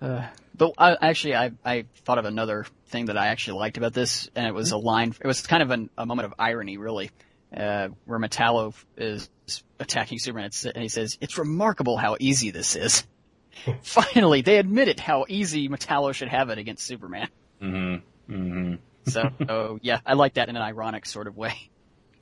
Uh, 0.02 0.26
but 0.56 0.72
I, 0.78 0.96
actually, 1.00 1.36
I 1.36 1.52
I 1.64 1.84
thought 2.04 2.18
of 2.18 2.24
another 2.24 2.66
thing 2.88 3.06
that 3.06 3.16
I 3.16 3.28
actually 3.28 3.60
liked 3.60 3.78
about 3.78 3.92
this, 3.94 4.28
and 4.34 4.46
it 4.46 4.52
was 4.52 4.72
a 4.72 4.78
line. 4.78 5.14
It 5.20 5.26
was 5.26 5.46
kind 5.46 5.62
of 5.62 5.70
an, 5.70 5.90
a 5.96 6.04
moment 6.04 6.26
of 6.26 6.34
irony, 6.38 6.76
really, 6.76 7.10
uh, 7.56 7.88
where 8.04 8.18
Metallo 8.18 8.74
is 8.96 9.30
attacking 9.78 10.18
Superman, 10.18 10.50
and 10.64 10.82
he 10.82 10.88
says, 10.88 11.18
"It's 11.20 11.38
remarkable 11.38 11.96
how 11.96 12.16
easy 12.18 12.50
this 12.50 12.74
is." 12.74 13.04
Finally, 13.82 14.42
they 14.42 14.58
admitted 14.58 15.00
how 15.00 15.26
easy 15.28 15.68
Metallo 15.68 16.14
should 16.14 16.28
have 16.28 16.50
it 16.50 16.58
against 16.58 16.86
Superman. 16.86 17.28
Mm-hmm. 17.60 18.32
Mm-hmm. 18.32 18.74
So, 19.10 19.30
oh, 19.48 19.78
yeah, 19.82 20.00
I 20.06 20.14
like 20.14 20.34
that 20.34 20.48
in 20.48 20.56
an 20.56 20.62
ironic 20.62 21.06
sort 21.06 21.26
of 21.26 21.36
way. 21.36 21.54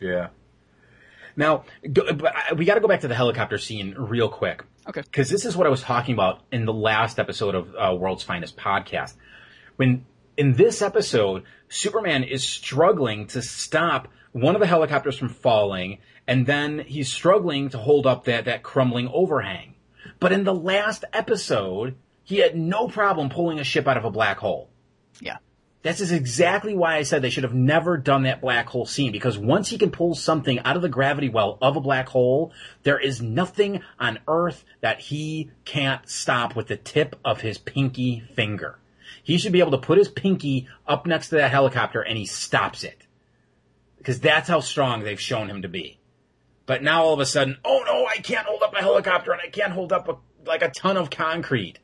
Yeah. 0.00 0.28
Now, 1.36 1.64
go, 1.92 2.12
but 2.12 2.34
we 2.56 2.64
got 2.64 2.74
to 2.74 2.80
go 2.80 2.88
back 2.88 3.00
to 3.00 3.08
the 3.08 3.14
helicopter 3.14 3.58
scene 3.58 3.94
real 3.96 4.28
quick. 4.28 4.64
Okay. 4.88 5.02
Because 5.02 5.28
this 5.28 5.44
is 5.44 5.56
what 5.56 5.66
I 5.66 5.70
was 5.70 5.82
talking 5.82 6.14
about 6.14 6.40
in 6.50 6.64
the 6.64 6.72
last 6.72 7.18
episode 7.18 7.54
of 7.54 7.74
uh, 7.74 7.94
World's 7.94 8.22
Finest 8.22 8.56
podcast. 8.56 9.14
When 9.76 10.04
in 10.36 10.54
this 10.54 10.82
episode, 10.82 11.44
Superman 11.68 12.24
is 12.24 12.42
struggling 12.42 13.26
to 13.28 13.42
stop 13.42 14.08
one 14.32 14.54
of 14.54 14.60
the 14.60 14.66
helicopters 14.66 15.18
from 15.18 15.28
falling, 15.28 15.98
and 16.26 16.46
then 16.46 16.78
he's 16.80 17.12
struggling 17.12 17.68
to 17.70 17.78
hold 17.78 18.06
up 18.06 18.24
that 18.24 18.46
that 18.46 18.62
crumbling 18.62 19.08
overhang. 19.12 19.74
But 20.20 20.32
in 20.32 20.44
the 20.44 20.54
last 20.54 21.04
episode, 21.12 21.96
he 22.24 22.36
had 22.38 22.56
no 22.56 22.88
problem 22.88 23.30
pulling 23.30 23.58
a 23.58 23.64
ship 23.64 23.86
out 23.86 23.96
of 23.96 24.04
a 24.04 24.10
black 24.10 24.38
hole. 24.38 24.68
Yeah. 25.20 25.38
This 25.82 26.00
is 26.00 26.10
exactly 26.10 26.74
why 26.74 26.96
I 26.96 27.04
said 27.04 27.22
they 27.22 27.30
should 27.30 27.44
have 27.44 27.54
never 27.54 27.96
done 27.96 28.24
that 28.24 28.40
black 28.40 28.66
hole 28.66 28.84
scene 28.84 29.12
because 29.12 29.38
once 29.38 29.68
he 29.68 29.78
can 29.78 29.90
pull 29.90 30.14
something 30.14 30.58
out 30.60 30.76
of 30.76 30.82
the 30.82 30.88
gravity 30.88 31.28
well 31.28 31.56
of 31.62 31.76
a 31.76 31.80
black 31.80 32.08
hole, 32.08 32.52
there 32.82 32.98
is 32.98 33.22
nothing 33.22 33.82
on 33.98 34.18
earth 34.26 34.64
that 34.80 35.00
he 35.00 35.50
can't 35.64 36.08
stop 36.08 36.56
with 36.56 36.66
the 36.66 36.76
tip 36.76 37.16
of 37.24 37.40
his 37.40 37.58
pinky 37.58 38.20
finger. 38.34 38.78
He 39.22 39.38
should 39.38 39.52
be 39.52 39.60
able 39.60 39.70
to 39.70 39.78
put 39.78 39.98
his 39.98 40.08
pinky 40.08 40.68
up 40.86 41.06
next 41.06 41.28
to 41.28 41.36
that 41.36 41.52
helicopter 41.52 42.02
and 42.02 42.18
he 42.18 42.26
stops 42.26 42.82
it. 42.82 43.06
Because 43.98 44.20
that's 44.20 44.48
how 44.48 44.60
strong 44.60 45.02
they've 45.02 45.20
shown 45.20 45.48
him 45.48 45.62
to 45.62 45.68
be. 45.68 45.97
But 46.68 46.82
now 46.82 47.02
all 47.02 47.14
of 47.14 47.20
a 47.20 47.24
sudden, 47.24 47.56
oh 47.64 47.82
no, 47.86 48.04
I 48.04 48.18
can't 48.18 48.46
hold 48.46 48.62
up 48.62 48.74
a 48.74 48.80
helicopter 48.80 49.32
and 49.32 49.40
I 49.40 49.48
can't 49.48 49.72
hold 49.72 49.90
up 49.90 50.06
a, 50.06 50.16
like 50.46 50.60
a 50.60 50.68
ton 50.68 50.98
of 50.98 51.08
concrete. 51.08 51.78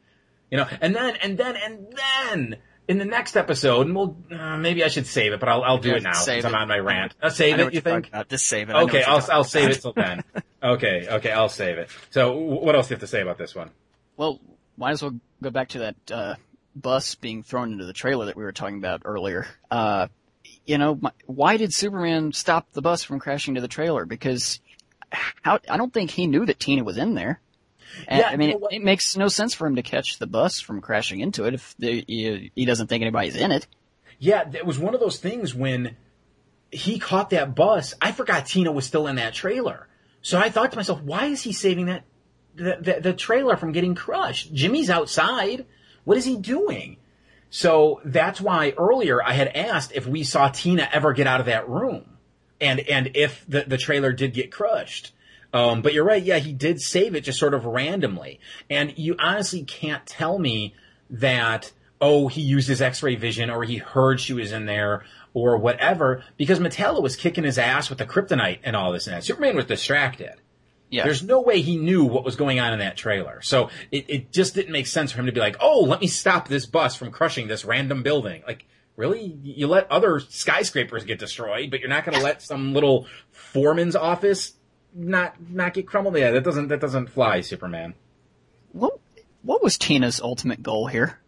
You 0.50 0.58
know, 0.58 0.68
and 0.78 0.94
then, 0.94 1.16
and 1.22 1.38
then, 1.38 1.56
and 1.56 1.86
then, 1.96 2.56
in 2.86 2.98
the 2.98 3.06
next 3.06 3.34
episode, 3.34 3.86
and 3.86 3.96
we'll, 3.96 4.14
uh, 4.30 4.58
maybe 4.58 4.84
I 4.84 4.88
should 4.88 5.06
save 5.06 5.32
it, 5.32 5.40
but 5.40 5.48
I'll, 5.48 5.62
I'll 5.62 5.78
do 5.78 5.94
it 5.94 6.02
now 6.02 6.12
since 6.12 6.44
I'm 6.44 6.54
on 6.54 6.68
my 6.68 6.76
rant. 6.76 7.14
I'll 7.22 7.30
save 7.30 7.58
it, 7.58 7.72
you 7.72 7.80
think? 7.80 8.10
Just 8.28 8.46
save 8.46 8.68
it. 8.68 8.76
Okay, 8.76 9.02
I'll, 9.02 9.26
I'll 9.32 9.42
save 9.42 9.70
it 9.70 9.80
till 9.80 9.94
then. 9.94 10.22
Okay, 10.62 11.06
okay, 11.10 11.30
I'll 11.30 11.50
save 11.50 11.76
it. 11.76 11.90
So, 12.08 12.32
what 12.38 12.74
else 12.74 12.88
do 12.88 12.92
you 12.92 12.94
have 12.94 13.00
to 13.02 13.06
say 13.06 13.20
about 13.20 13.36
this 13.36 13.54
one? 13.54 13.68
Well, 14.16 14.40
might 14.78 14.92
as 14.92 15.02
well 15.02 15.20
go 15.42 15.50
back 15.50 15.68
to 15.70 15.78
that 15.80 15.96
uh, 16.10 16.34
bus 16.74 17.16
being 17.16 17.42
thrown 17.42 17.72
into 17.72 17.84
the 17.84 17.92
trailer 17.92 18.24
that 18.24 18.36
we 18.36 18.44
were 18.44 18.52
talking 18.52 18.78
about 18.78 19.02
earlier. 19.04 19.46
Uh, 19.70 20.08
you 20.64 20.78
know, 20.78 20.94
my, 20.94 21.10
why 21.26 21.58
did 21.58 21.74
Superman 21.74 22.32
stop 22.32 22.72
the 22.72 22.80
bus 22.80 23.02
from 23.02 23.18
crashing 23.20 23.56
to 23.56 23.60
the 23.60 23.68
trailer? 23.68 24.06
Because 24.06 24.60
how 25.42 25.58
I 25.68 25.76
don't 25.76 25.92
think 25.92 26.10
he 26.10 26.26
knew 26.26 26.46
that 26.46 26.60
Tina 26.60 26.84
was 26.84 26.98
in 26.98 27.14
there. 27.14 27.40
And, 28.08 28.20
Yeah, 28.20 28.28
I 28.28 28.36
mean, 28.36 28.50
you 28.50 28.58
know 28.58 28.66
it, 28.68 28.76
it 28.76 28.82
makes 28.82 29.16
no 29.16 29.28
sense 29.28 29.54
for 29.54 29.66
him 29.66 29.76
to 29.76 29.82
catch 29.82 30.18
the 30.18 30.26
bus 30.26 30.60
from 30.60 30.80
crashing 30.80 31.20
into 31.20 31.44
it 31.44 31.54
if 31.54 31.74
the, 31.78 32.04
he, 32.06 32.50
he 32.54 32.64
doesn't 32.64 32.88
think 32.88 33.02
anybody's 33.02 33.36
in 33.36 33.52
it. 33.52 33.66
Yeah, 34.18 34.48
it 34.52 34.66
was 34.66 34.78
one 34.78 34.94
of 34.94 35.00
those 35.00 35.18
things 35.18 35.54
when 35.54 35.96
he 36.70 36.98
caught 36.98 37.30
that 37.30 37.54
bus. 37.54 37.94
I 38.00 38.12
forgot 38.12 38.46
Tina 38.46 38.72
was 38.72 38.84
still 38.84 39.06
in 39.06 39.16
that 39.16 39.34
trailer. 39.34 39.88
So 40.22 40.38
I 40.38 40.50
thought 40.50 40.72
to 40.72 40.76
myself, 40.76 41.02
why 41.02 41.26
is 41.26 41.42
he 41.42 41.52
saving 41.52 41.86
that 41.86 42.04
the, 42.54 42.78
the, 42.80 43.00
the 43.00 43.12
trailer 43.12 43.56
from 43.56 43.72
getting 43.72 43.94
crushed? 43.94 44.52
Jimmy's 44.52 44.90
outside. 44.90 45.66
What 46.04 46.16
is 46.16 46.24
he 46.24 46.36
doing? 46.36 46.96
So 47.50 48.00
that's 48.04 48.40
why 48.40 48.74
earlier 48.76 49.22
I 49.22 49.32
had 49.32 49.48
asked 49.48 49.92
if 49.94 50.06
we 50.06 50.24
saw 50.24 50.48
Tina 50.48 50.88
ever 50.92 51.12
get 51.12 51.26
out 51.26 51.40
of 51.40 51.46
that 51.46 51.68
room, 51.68 52.13
and 52.64 52.80
and 52.80 53.10
if 53.14 53.44
the 53.46 53.64
the 53.66 53.78
trailer 53.78 54.12
did 54.12 54.34
get 54.34 54.50
crushed. 54.50 55.12
Um, 55.52 55.82
but 55.82 55.94
you're 55.94 56.04
right. 56.04 56.22
Yeah, 56.22 56.38
he 56.38 56.52
did 56.52 56.80
save 56.80 57.14
it 57.14 57.20
just 57.20 57.38
sort 57.38 57.54
of 57.54 57.64
randomly, 57.64 58.40
and 58.68 58.92
you 58.98 59.14
honestly 59.18 59.62
can't 59.62 60.04
tell 60.04 60.38
me 60.38 60.74
that 61.10 61.70
oh 62.00 62.26
he 62.26 62.40
used 62.40 62.66
his 62.66 62.82
X-ray 62.82 63.14
vision 63.14 63.50
or 63.50 63.62
he 63.62 63.76
heard 63.76 64.20
she 64.20 64.32
was 64.32 64.50
in 64.50 64.66
there 64.66 65.04
or 65.32 65.56
whatever 65.58 66.24
because 66.36 66.58
Metallo 66.58 67.02
was 67.02 67.14
kicking 67.16 67.44
his 67.44 67.58
ass 67.58 67.88
with 67.88 67.98
the 67.98 68.06
kryptonite 68.06 68.60
and 68.64 68.74
all 68.74 68.92
this 68.92 69.06
and 69.06 69.16
that. 69.16 69.24
Superman 69.24 69.56
was 69.56 69.66
distracted. 69.66 70.34
Yeah. 70.90 71.04
There's 71.04 71.22
no 71.22 71.40
way 71.40 71.60
he 71.60 71.76
knew 71.76 72.04
what 72.04 72.24
was 72.24 72.36
going 72.36 72.60
on 72.60 72.72
in 72.72 72.78
that 72.78 72.96
trailer. 72.96 73.42
So 73.42 73.70
it, 73.90 74.04
it 74.08 74.32
just 74.32 74.54
didn't 74.54 74.70
make 74.70 74.86
sense 74.86 75.10
for 75.10 75.18
him 75.18 75.26
to 75.26 75.32
be 75.32 75.40
like, 75.40 75.56
oh, 75.60 75.80
let 75.80 76.00
me 76.00 76.06
stop 76.06 76.46
this 76.46 76.66
bus 76.66 76.94
from 76.94 77.10
crushing 77.10 77.48
this 77.48 77.64
random 77.64 78.04
building. 78.04 78.44
Like, 78.46 78.64
really? 78.96 79.38
You 79.42 79.66
let 79.66 79.90
other 79.90 80.20
skyscrapers 80.20 81.04
get 81.04 81.18
destroyed, 81.18 81.70
but 81.70 81.80
you're 81.80 81.88
not 81.88 82.04
going 82.04 82.16
to 82.16 82.24
let 82.24 82.42
some 82.42 82.72
little 82.72 83.06
foreman's 83.30 83.96
office 83.96 84.54
not 84.94 85.34
not 85.50 85.74
get 85.74 85.86
crumbled? 85.86 86.16
Yeah, 86.16 86.30
that 86.32 86.44
doesn't 86.44 86.68
that 86.68 86.80
doesn't 86.80 87.08
fly, 87.08 87.40
Superman. 87.40 87.94
What 88.72 88.98
what 89.42 89.62
was 89.62 89.78
Tina's 89.78 90.20
ultimate 90.20 90.62
goal 90.62 90.86
here? 90.86 91.18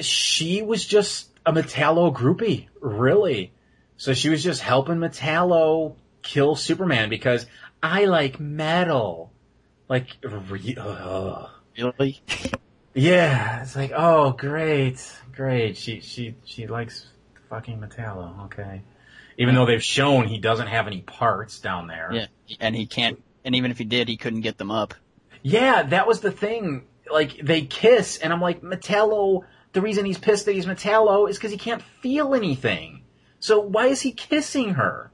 She 0.00 0.62
was 0.62 0.86
just 0.86 1.30
a 1.44 1.52
Metallo 1.52 2.14
groupie, 2.14 2.68
really. 2.80 3.52
So 3.96 4.14
she 4.14 4.30
was 4.30 4.42
just 4.42 4.62
helping 4.62 4.96
Metallo 4.96 5.96
kill 6.22 6.56
Superman 6.56 7.10
because 7.10 7.46
I 7.82 8.06
like 8.06 8.40
metal. 8.40 9.32
Like, 9.88 10.08
re-. 10.22 10.76
Really? 11.76 12.22
Yeah, 12.94 13.62
it's 13.62 13.76
like, 13.76 13.92
oh, 13.94 14.32
great, 14.32 15.00
great. 15.32 15.76
She 15.76 16.00
she 16.00 16.34
she 16.44 16.66
likes 16.66 17.06
fucking 17.48 17.78
Metallo. 17.78 18.46
Okay. 18.46 18.82
Even 19.38 19.54
though 19.54 19.64
they've 19.64 19.82
shown 19.82 20.26
he 20.26 20.38
doesn't 20.38 20.66
have 20.66 20.86
any 20.86 21.00
parts 21.00 21.60
down 21.60 21.86
there. 21.86 22.10
Yeah, 22.12 22.26
and 22.58 22.74
he 22.74 22.86
can't. 22.86 23.22
And 23.44 23.54
even 23.54 23.70
if 23.70 23.78
he 23.78 23.84
did, 23.84 24.08
he 24.08 24.16
couldn't 24.16 24.40
get 24.40 24.58
them 24.58 24.70
up. 24.70 24.94
Yeah, 25.42 25.84
that 25.84 26.06
was 26.06 26.20
the 26.20 26.32
thing. 26.32 26.86
Like 27.10 27.38
they 27.42 27.62
kiss, 27.62 28.18
and 28.18 28.32
I'm 28.32 28.40
like, 28.40 28.62
Metallo. 28.62 29.44
The 29.72 29.80
reason 29.80 30.04
he's 30.04 30.18
pissed 30.18 30.46
that 30.46 30.52
he's 30.52 30.66
Metallo 30.66 31.30
is 31.30 31.36
because 31.36 31.52
he 31.52 31.56
can't 31.56 31.82
feel 32.02 32.34
anything. 32.34 33.04
So 33.38 33.60
why 33.60 33.86
is 33.86 34.00
he 34.00 34.10
kissing 34.10 34.74
her? 34.74 35.12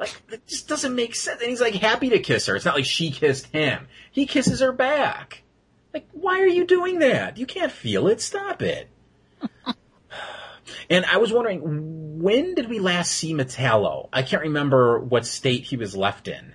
Like 0.00 0.20
it 0.32 0.44
just 0.48 0.66
doesn't 0.66 0.96
make 0.96 1.14
sense. 1.14 1.40
And 1.40 1.48
he's 1.48 1.60
like 1.60 1.74
happy 1.74 2.10
to 2.10 2.18
kiss 2.18 2.46
her. 2.46 2.56
It's 2.56 2.64
not 2.64 2.74
like 2.74 2.86
she 2.86 3.12
kissed 3.12 3.46
him. 3.46 3.86
He 4.10 4.26
kisses 4.26 4.58
her 4.60 4.72
back. 4.72 5.43
Like 5.94 6.08
why 6.12 6.40
are 6.40 6.46
you 6.46 6.66
doing 6.66 6.98
that? 6.98 7.38
You 7.38 7.46
can't 7.46 7.72
feel 7.72 8.08
it. 8.08 8.20
Stop 8.20 8.60
it. 8.60 8.90
and 10.90 11.04
I 11.06 11.18
was 11.18 11.32
wondering 11.32 12.20
when 12.20 12.54
did 12.54 12.68
we 12.68 12.80
last 12.80 13.12
see 13.12 13.32
Metallo? 13.32 14.08
I 14.12 14.22
can't 14.22 14.42
remember 14.42 14.98
what 14.98 15.24
state 15.24 15.64
he 15.64 15.76
was 15.76 15.96
left 15.96 16.26
in. 16.28 16.54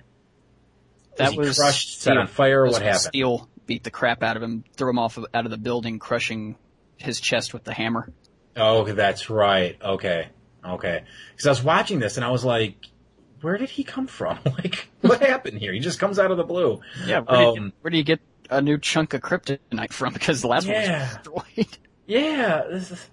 That 1.16 1.32
he 1.32 1.38
was 1.38 1.58
crushed, 1.58 2.00
set 2.00 2.16
on 2.16 2.26
fire. 2.26 2.66
What 2.66 2.82
happened? 2.82 3.00
Steel 3.00 3.48
beat 3.66 3.84
the 3.84 3.90
crap 3.90 4.22
out 4.22 4.36
of 4.36 4.42
him, 4.42 4.64
threw 4.76 4.90
him 4.90 4.98
off 4.98 5.16
of, 5.16 5.26
out 5.32 5.44
of 5.44 5.50
the 5.50 5.58
building, 5.58 5.98
crushing 5.98 6.56
his 6.96 7.20
chest 7.20 7.52
with 7.54 7.64
the 7.64 7.72
hammer. 7.72 8.12
Oh, 8.56 8.84
that's 8.84 9.30
right. 9.30 9.78
Okay. 9.82 10.28
Okay. 10.64 11.04
Because 11.30 11.46
I 11.46 11.50
was 11.50 11.62
watching 11.62 11.98
this 11.98 12.16
and 12.16 12.24
I 12.24 12.30
was 12.30 12.44
like, 12.44 12.76
where 13.40 13.56
did 13.56 13.70
he 13.70 13.84
come 13.84 14.06
from? 14.06 14.38
Like, 14.44 14.88
what 15.00 15.20
happened 15.20 15.58
here? 15.58 15.72
He 15.72 15.80
just 15.80 15.98
comes 15.98 16.18
out 16.18 16.30
of 16.30 16.36
the 16.36 16.44
blue. 16.44 16.80
Yeah, 17.06 17.20
where, 17.20 17.38
did, 17.38 17.54
you, 17.54 17.62
Um, 17.62 17.72
where 17.80 17.90
do 17.90 17.96
you 17.96 18.04
get 18.04 18.20
a 18.50 18.60
new 18.60 18.78
chunk 18.78 19.14
of 19.14 19.20
kryptonite 19.22 19.92
from? 19.92 20.12
Because 20.12 20.40
the 20.42 20.48
last 20.48 20.66
one 20.66 20.74
Yeah. 20.76 21.02
was 21.08 21.16
destroyed. 21.16 21.78
Yeah. 22.06 22.64
Is, 22.66 23.08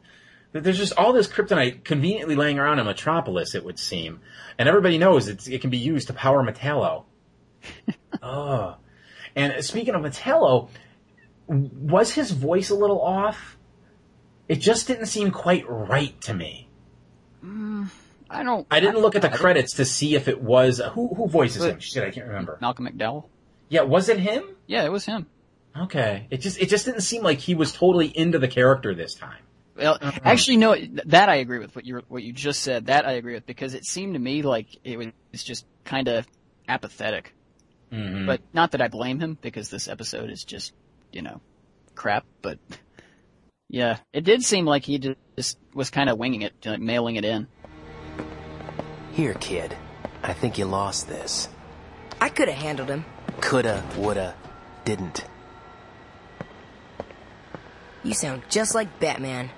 there's 0.54 0.78
just 0.80 0.94
all 0.98 1.14
this 1.14 1.28
kryptonite 1.28 1.84
conveniently 1.84 2.36
laying 2.36 2.58
around 2.58 2.80
in 2.80 2.86
Metropolis, 2.86 3.54
it 3.54 3.64
would 3.64 3.78
seem. 3.78 4.22
And 4.58 4.68
everybody 4.68 4.98
knows 4.98 5.28
it's, 5.28 5.48
it 5.48 5.62
can 5.62 5.70
be 5.70 5.78
used 5.78 6.08
to 6.08 6.14
power 6.14 6.44
Metallo. 6.44 7.04
oh. 8.24 8.76
And 9.36 9.64
speaking 9.64 9.94
of 9.94 10.02
Metallo, 10.02 10.70
was 11.48 12.12
his 12.12 12.32
voice 12.32 12.72
a 12.72 12.76
little 12.76 13.00
off? 13.00 13.56
It 14.50 14.56
just 14.56 14.88
didn't 14.88 15.06
seem 15.06 15.30
quite 15.30 15.64
right 15.70 16.20
to 16.22 16.34
me. 16.34 16.68
Mm, 17.46 17.90
I 18.32 18.42
don't. 18.42 18.66
I 18.72 18.80
didn't 18.80 18.98
look 19.00 19.16
at 19.16 19.22
the 19.22 19.32
I 19.32 19.36
credits 19.38 19.74
to 19.76 19.86
see 19.86 20.16
if 20.16 20.28
it 20.28 20.42
was 20.42 20.82
who 20.94 21.10
who 21.14 21.28
voices 21.28 21.64
him. 21.66 21.80
Shit, 21.80 22.04
I 22.04 22.10
can't 22.10 22.26
remember. 22.26 22.58
Malcolm 22.62 22.88
McDowell. 22.88 23.26
Yeah, 23.70 23.82
was 23.84 24.10
it 24.10 24.18
him? 24.20 24.44
Yeah, 24.68 24.84
it 24.84 24.92
was 24.92 25.06
him. 25.06 25.26
Okay, 25.76 26.28
it 26.30 26.38
just 26.38 26.60
it 26.60 26.70
just 26.70 26.86
didn't 26.86 27.02
seem 27.02 27.24
like 27.24 27.40
he 27.40 27.56
was 27.56 27.72
totally 27.72 28.08
into 28.08 28.40
the 28.40 28.48
character 28.48 28.94
this 28.96 29.14
time. 29.16 29.40
Well, 29.76 29.98
Uh-huh. 30.02 30.20
actually, 30.24 30.58
no. 30.58 30.76
That 31.06 31.30
I 31.30 31.36
agree 31.36 31.60
with 31.60 31.76
what 31.76 31.86
you 31.86 32.02
what 32.08 32.24
you 32.24 32.34
just 32.34 32.62
said. 32.64 32.88
That 32.88 33.06
I 33.08 33.12
agree 33.14 33.34
with 33.36 33.46
because 33.46 33.74
it 33.76 33.86
seemed 33.86 34.14
to 34.16 34.20
me 34.20 34.42
like 34.42 34.68
it 34.84 34.98
was 34.98 35.44
just 35.44 35.66
kind 35.86 36.08
of 36.08 36.26
apathetic. 36.68 37.34
Mm-hmm. 37.92 38.26
But 38.26 38.42
not 38.54 38.72
that 38.72 38.82
I 38.82 38.88
blame 38.88 39.20
him 39.20 39.38
because 39.40 39.70
this 39.70 39.88
episode 39.88 40.30
is 40.32 40.44
just 40.44 40.74
you 41.14 41.22
know 41.22 41.42
crap. 41.96 42.26
But 42.42 42.58
yeah, 43.70 43.98
it 44.14 44.24
did 44.24 44.44
seem 44.44 44.66
like 44.66 44.84
he 44.84 44.98
just 45.38 45.58
was 45.76 45.92
kind 45.92 46.10
of 46.10 46.18
winging 46.18 46.42
it, 46.42 46.54
like 46.66 46.80
mailing 46.82 47.18
it 47.18 47.24
in. 47.26 47.48
Here, 49.14 49.36
kid. 49.36 49.76
I 50.24 50.34
think 50.34 50.58
you 50.58 50.66
lost 50.66 51.08
this. 51.08 51.50
I 52.20 52.30
could 52.30 52.48
have 52.50 52.58
handled 52.58 52.90
him. 52.90 53.06
Coulda, 53.42 53.84
woulda, 53.98 54.36
didn't. 54.88 55.26
You 58.04 58.14
sound 58.14 58.44
just 58.50 58.74
like 58.74 59.02
Batman. 59.02 59.50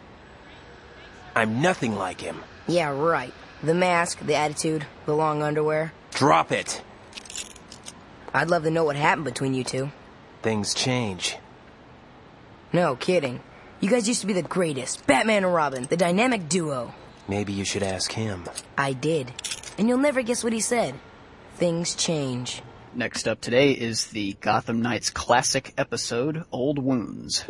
I'm 1.36 1.62
nothing 1.62 1.96
like 1.96 2.20
him. 2.20 2.42
Yeah, 2.68 2.90
right. 2.90 3.32
The 3.62 3.76
mask, 3.76 4.18
the 4.26 4.34
attitude, 4.34 4.88
the 5.06 5.16
long 5.16 5.44
underwear. 5.44 5.94
Drop 6.16 6.52
it. 6.52 6.82
I'd 8.34 8.50
love 8.50 8.64
to 8.64 8.72
know 8.72 8.84
what 8.84 8.96
happened 8.96 9.26
between 9.26 9.54
you 9.54 9.64
two. 9.64 9.92
Things 10.42 10.74
change. 10.74 11.38
No, 12.74 12.96
kidding. 12.96 13.40
You 13.82 13.90
guys 13.92 14.08
used 14.08 14.22
to 14.22 14.28
be 14.28 14.34
the 14.34 14.42
greatest. 14.42 15.06
Batman 15.06 15.44
and 15.44 15.54
Robin, 15.54 15.84
the 15.84 15.98
dynamic 15.98 16.50
duo. 16.50 16.96
Maybe 17.28 17.54
you 17.54 17.66
should 17.66 17.84
ask 17.84 18.12
him. 18.12 18.46
I 18.76 18.94
did. 18.94 19.32
And 19.78 19.88
you'll 19.88 20.00
never 20.00 20.24
guess 20.24 20.44
what 20.44 20.54
he 20.54 20.60
said. 20.60 20.96
Things 21.54 21.94
change. 21.94 22.64
Next 22.96 23.28
up 23.28 23.40
today 23.40 23.72
is 23.72 24.08
the 24.08 24.34
Gotham 24.42 24.82
Knights 24.82 25.12
classic 25.12 25.74
episode, 25.78 26.44
Old 26.52 26.80
Wounds. 26.80 27.46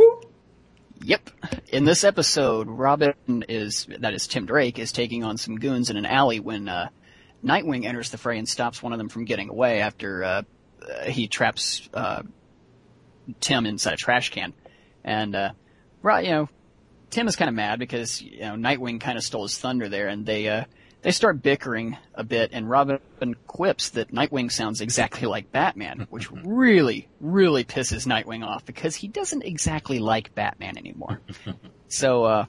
Yep. 1.02 1.30
In 1.70 1.86
this 1.86 2.04
episode, 2.04 2.68
Robin 2.68 3.46
is, 3.48 3.88
that 4.00 4.14
is 4.14 4.28
Tim 4.28 4.46
Drake, 4.46 4.78
is 4.80 4.92
taking 4.92 5.24
on 5.24 5.38
some 5.38 5.56
goons 5.56 5.90
in 5.90 5.96
an 5.96 6.06
alley 6.06 6.42
when, 6.42 6.68
uh, 6.68 6.90
Nightwing 7.44 7.86
enters 7.86 8.10
the 8.10 8.18
fray 8.18 8.38
and 8.38 8.50
stops 8.50 8.84
one 8.84 8.92
of 8.92 8.98
them 8.98 9.08
from 9.08 9.24
getting 9.24 9.50
away 9.50 9.80
after, 9.80 10.24
uh, 10.24 10.42
uh, 10.82 11.04
he 11.06 11.30
traps, 11.30 11.88
uh, 11.94 12.22
Tim 13.40 13.66
inside 13.66 13.94
a 13.94 13.98
trash 13.98 14.32
can. 14.32 14.54
And, 15.06 15.36
uh, 15.36 15.52
right, 16.02 16.26
you 16.26 16.32
know, 16.32 16.50
Tim 17.12 17.30
is 17.30 17.38
kind 17.38 17.48
of 17.48 17.56
mad 17.56 17.80
because, 17.80 18.22
you 18.22 18.42
know, 18.42 18.56
Nightwing 18.56 19.00
kind 19.00 19.18
of 19.18 19.24
stole 19.24 19.44
his 19.44 19.58
thunder 19.58 19.88
there 19.88 20.10
and 20.10 20.26
they, 20.26 20.50
uh, 20.50 20.66
they 21.02 21.12
start 21.12 21.42
bickering 21.42 21.98
a 22.14 22.24
bit 22.24 22.52
and 22.54 22.70
Robin 22.70 23.00
quips 23.48 23.92
that 23.92 24.12
Nightwing 24.12 24.52
sounds 24.52 24.82
exactly 24.82 25.28
like 25.28 25.52
Batman, 25.52 26.08
which 26.10 26.32
really, 26.44 27.08
really 27.22 27.64
pisses 27.64 28.06
Nightwing 28.06 28.46
off 28.46 28.66
because 28.66 28.96
he 28.96 29.08
doesn't 29.08 29.44
exactly 29.44 30.00
like 30.00 30.36
Batman 30.36 30.78
anymore. 30.78 31.22
so, 31.88 32.24
uh, 32.24 32.46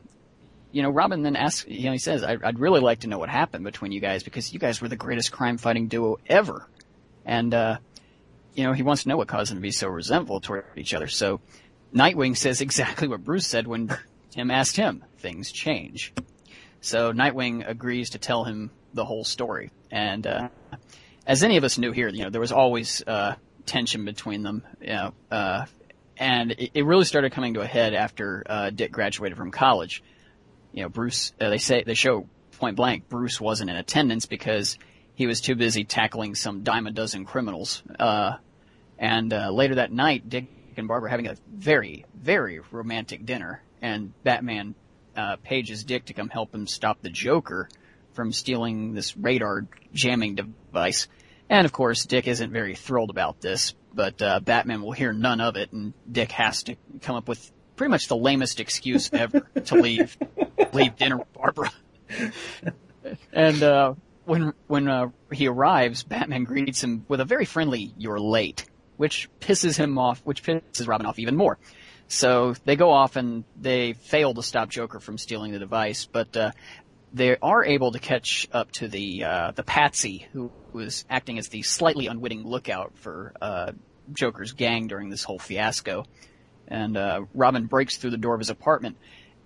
you 0.73 0.83
know, 0.83 0.91
Robin 0.91 1.23
then 1.23 1.37
asks, 1.37 1.67
you 1.69 1.87
know, 1.87 1.93
he 1.93 1.99
says, 1.99 2.23
I, 2.23 2.37
I'd 2.43 2.59
really 2.59 2.81
like 2.81 3.01
to 3.01 3.09
know 3.09 3.19
what 3.19 3.29
happened 3.29 3.65
between 3.65 3.93
you 3.93 4.01
guys 4.01 4.23
because 4.23 4.53
you 4.53 4.59
guys 4.59 4.81
were 4.81 4.89
the 4.89 4.97
greatest 4.97 5.33
crime 5.33 5.59
fighting 5.59 5.89
duo 5.89 6.19
ever. 6.27 6.67
And, 7.25 7.53
uh, 7.55 7.79
you 8.55 8.65
know, 8.65 8.73
he 8.73 8.83
wants 8.83 9.05
to 9.05 9.09
know 9.09 9.17
what 9.17 9.29
caused 9.29 9.51
them 9.51 9.59
to 9.59 9.63
be 9.63 9.71
so 9.71 9.89
resentful 9.89 10.41
toward 10.41 10.65
each 10.77 10.95
other. 10.95 11.07
So 11.07 11.41
Nightwing 11.95 12.37
says 12.37 12.61
exactly 12.61 13.09
what 13.09 13.25
Bruce 13.25 13.47
said 13.47 13.67
when 13.67 13.97
Tim 14.31 14.51
asked 14.51 14.77
him. 14.77 15.05
Things 15.19 15.53
change. 15.53 16.13
So 16.81 17.13
Nightwing 17.13 17.69
agrees 17.69 18.11
to 18.11 18.19
tell 18.19 18.45
him 18.45 18.71
the 18.95 19.05
whole 19.05 19.25
story. 19.25 19.71
And, 19.91 20.27
uh, 20.27 20.49
as 21.27 21.43
any 21.43 21.57
of 21.57 21.65
us 21.65 21.79
knew 21.79 21.93
here, 21.93 22.09
you 22.09 22.25
know, 22.25 22.31
there 22.31 22.41
was 22.41 22.53
always, 22.53 23.03
uh, 23.07 23.37
tension 23.67 24.05
between 24.05 24.43
them, 24.43 24.65
you 24.81 24.89
know, 24.89 25.15
uh, 25.31 25.67
and 26.17 26.53
it, 26.53 26.71
it 26.75 26.85
really 26.85 27.05
started 27.05 27.33
coming 27.33 27.55
to 27.55 27.61
a 27.61 27.67
head 27.67 27.95
after, 27.95 28.43
uh, 28.47 28.71
Dick 28.71 28.93
graduated 28.93 29.37
from 29.37 29.51
college. 29.51 30.03
You 30.73 30.83
know, 30.83 30.89
Bruce, 30.89 31.33
uh, 31.41 31.51
they 31.51 31.59
say, 31.59 31.83
they 31.85 31.95
show 31.95 32.29
point 32.59 32.77
blank, 32.77 33.09
Bruce 33.09 33.41
wasn't 33.41 33.71
in 33.71 33.77
attendance 33.77 34.27
because 34.27 34.79
he 35.15 35.27
was 35.27 35.41
too 35.41 35.55
busy 35.55 35.85
tackling 35.85 36.35
some 36.35 36.63
dime 36.63 36.87
a 36.87 36.91
dozen 36.91 37.25
criminals. 37.25 37.83
Uh, 37.99 38.37
and, 38.99 39.33
uh, 39.33 39.51
later 39.51 39.77
that 39.77 39.93
night, 39.93 40.29
Dick 40.29 40.47
and 40.77 40.89
Barbara 40.89 41.11
having 41.11 41.27
a 41.27 41.37
very, 41.53 42.07
very 42.15 42.61
romantic 42.71 43.27
dinner 43.27 43.63
and 43.83 44.13
Batman 44.25 44.75
uh, 45.17 45.37
pages 45.37 45.85
Dick 45.85 46.07
to 46.07 46.15
come 46.15 46.29
help 46.29 46.55
him 46.55 46.67
stop 46.67 47.03
the 47.03 47.11
Joker 47.11 47.69
from 48.13 48.33
stealing 48.33 48.95
this 48.95 49.17
radar 49.17 49.67
jamming 49.93 50.35
device. 50.35 51.09
And 51.49 51.65
of 51.65 51.73
course, 51.73 52.07
Dick 52.07 52.29
isn't 52.29 52.53
very 52.53 52.75
thrilled 52.75 53.11
about 53.11 53.41
this, 53.41 53.75
but 53.93 54.21
uh, 54.23 54.41
Batman 54.41 54.83
will 54.83 54.93
hear 54.93 55.13
none 55.13 55.41
of 55.41 55.57
it, 55.57 55.73
and 55.73 55.95
Dick 56.11 56.31
has 56.33 56.63
to 56.65 56.77
come 57.03 57.17
up 57.17 57.29
with 57.29 57.51
pretty 57.77 57.91
much 57.91 58.09
the 58.09 58.17
lamest 58.17 58.61
excuse 58.61 59.11
ever 59.13 59.41
to 59.65 59.75
leave 59.75 60.17
leave 60.73 60.97
dinner 60.97 61.19
with 61.19 61.33
Barbara. 61.33 61.71
and 63.33 63.63
uh, 63.63 63.95
when 64.25 64.53
when 64.67 64.87
uh, 64.87 65.09
he 65.33 65.49
arrives, 65.49 66.05
Batman 66.05 66.45
greets 66.45 66.85
him 66.85 67.05
with 67.09 67.21
a 67.21 67.25
very 67.25 67.45
friendly 67.45 67.93
"You're 67.99 68.21
late," 68.21 68.67
which 68.97 69.29
pisses 69.41 69.77
him 69.77 69.99
off, 69.99 70.21
which 70.25 70.43
pisses 70.43 70.87
Robin 70.87 71.07
off 71.07 71.19
even 71.19 71.37
more. 71.37 71.59
So 72.11 72.55
they 72.65 72.75
go 72.75 72.91
off 72.91 73.15
and 73.15 73.45
they 73.57 73.93
fail 73.93 74.35
to 74.35 74.43
stop 74.43 74.69
Joker 74.69 74.99
from 74.99 75.17
stealing 75.17 75.53
the 75.53 75.61
device, 75.61 76.07
but 76.07 76.37
uh, 76.37 76.51
they 77.13 77.37
are 77.37 77.65
able 77.65 77.93
to 77.93 78.01
catch 78.01 78.49
up 78.53 78.73
to 78.73 78.89
the 78.89 79.23
uh, 79.23 79.53
the 79.53 79.63
Patsy 79.63 80.27
who 80.33 80.51
was 80.73 81.05
acting 81.09 81.39
as 81.39 81.49
the 81.49 81.63
slightly 81.63 82.09
unwitting 82.09 82.45
lookout 82.45 82.99
for 82.99 83.33
uh, 83.41 83.71
Joker's 84.13 84.55
gang 84.55 84.89
during 84.89 85.09
this 85.09 85.23
whole 85.23 85.39
fiasco. 85.39 86.05
And 86.67 86.97
uh, 86.97 87.27
Robin 87.33 87.67
breaks 87.67 87.97
through 87.97 88.11
the 88.11 88.17
door 88.17 88.35
of 88.35 88.41
his 88.41 88.51
apartment, 88.51 88.97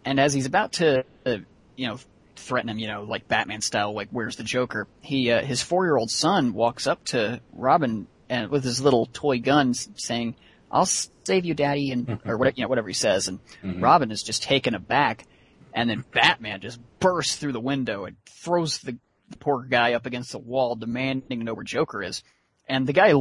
and 0.06 0.18
as 0.18 0.32
he's 0.32 0.46
about 0.46 0.72
to, 0.74 1.04
uh, 1.26 1.36
you 1.76 1.88
know, 1.88 1.98
threaten 2.34 2.70
him, 2.70 2.78
you 2.78 2.86
know, 2.86 3.02
like 3.02 3.28
Batman 3.28 3.60
style, 3.60 3.94
like 3.94 4.08
"Where's 4.10 4.36
the 4.36 4.42
Joker?" 4.42 4.88
He 5.02 5.30
uh, 5.30 5.42
his 5.42 5.60
four 5.60 5.84
year 5.84 5.98
old 5.98 6.10
son 6.10 6.54
walks 6.54 6.86
up 6.86 7.04
to 7.06 7.42
Robin 7.52 8.06
and 8.30 8.50
with 8.50 8.64
his 8.64 8.80
little 8.80 9.04
toy 9.04 9.38
gun, 9.38 9.74
saying, 9.74 10.36
"I'll 10.74 10.84
save 10.86 11.44
you, 11.44 11.54
Daddy," 11.54 11.90
and 11.92 12.20
or 12.26 12.36
whatever, 12.36 12.54
you 12.56 12.64
know, 12.64 12.68
whatever 12.68 12.88
he 12.88 12.94
says. 12.94 13.28
And 13.28 13.38
Robin 13.80 14.10
is 14.10 14.22
just 14.22 14.42
taken 14.42 14.74
aback, 14.74 15.26
and 15.72 15.88
then 15.88 16.04
Batman 16.12 16.60
just 16.60 16.80
bursts 16.98 17.36
through 17.36 17.52
the 17.52 17.60
window 17.60 18.04
and 18.04 18.16
throws 18.26 18.78
the, 18.78 18.98
the 19.30 19.36
poor 19.38 19.62
guy 19.62 19.94
up 19.94 20.04
against 20.04 20.32
the 20.32 20.38
wall, 20.38 20.76
demanding 20.76 21.38
to 21.38 21.44
know 21.44 21.54
where 21.54 21.64
Joker 21.64 22.02
is. 22.02 22.22
And 22.68 22.86
the 22.86 22.92
guy 22.92 23.14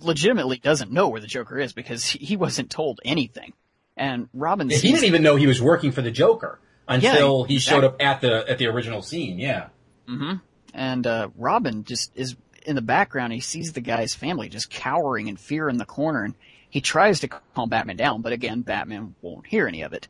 legitimately 0.00 0.58
doesn't 0.58 0.90
know 0.90 1.08
where 1.08 1.20
the 1.20 1.26
Joker 1.26 1.58
is 1.58 1.72
because 1.72 2.04
he, 2.06 2.36
wasn't 2.36 2.70
told 2.70 3.00
anything. 3.04 3.52
And 3.96 4.28
Robin 4.32 4.68
He 4.68 4.76
didn't 4.80 5.04
even 5.04 5.22
know 5.22 5.36
he 5.36 5.46
was 5.46 5.60
working 5.60 5.92
for 5.92 6.02
the 6.02 6.10
Joker 6.10 6.58
until 6.88 7.46
Yeah, 7.48 7.54
he 7.54 7.58
showed 7.58 7.84
up 7.84 7.96
at 8.00 8.20
the 8.20 8.44
at 8.48 8.58
the 8.58 8.66
original 8.66 9.02
scene. 9.02 9.38
Yeah. 9.38 9.68
Mm-hmm. 10.08 10.36
and 10.74 11.06
uh, 11.06 11.28
Robin 11.36 11.84
just 11.84 12.10
is 12.16 12.34
in 12.66 12.74
the 12.74 12.82
background. 12.82 13.32
He 13.32 13.40
sees 13.40 13.72
the 13.72 13.80
guy's 13.80 14.14
family 14.14 14.48
just 14.48 14.68
cowering 14.70 15.28
in 15.28 15.36
fear 15.36 15.68
in 15.68 15.76
the 15.76 15.84
corner, 15.84 16.24
and 16.24 16.34
he 16.70 16.80
tries 16.80 17.20
to 17.20 17.28
calm 17.28 17.68
Batman 17.68 17.96
down, 17.96 18.22
but 18.22 18.32
again, 18.32 18.62
Batman 18.62 19.14
won't 19.20 19.46
hear 19.46 19.66
any 19.66 19.82
of 19.82 19.92
it. 19.92 20.08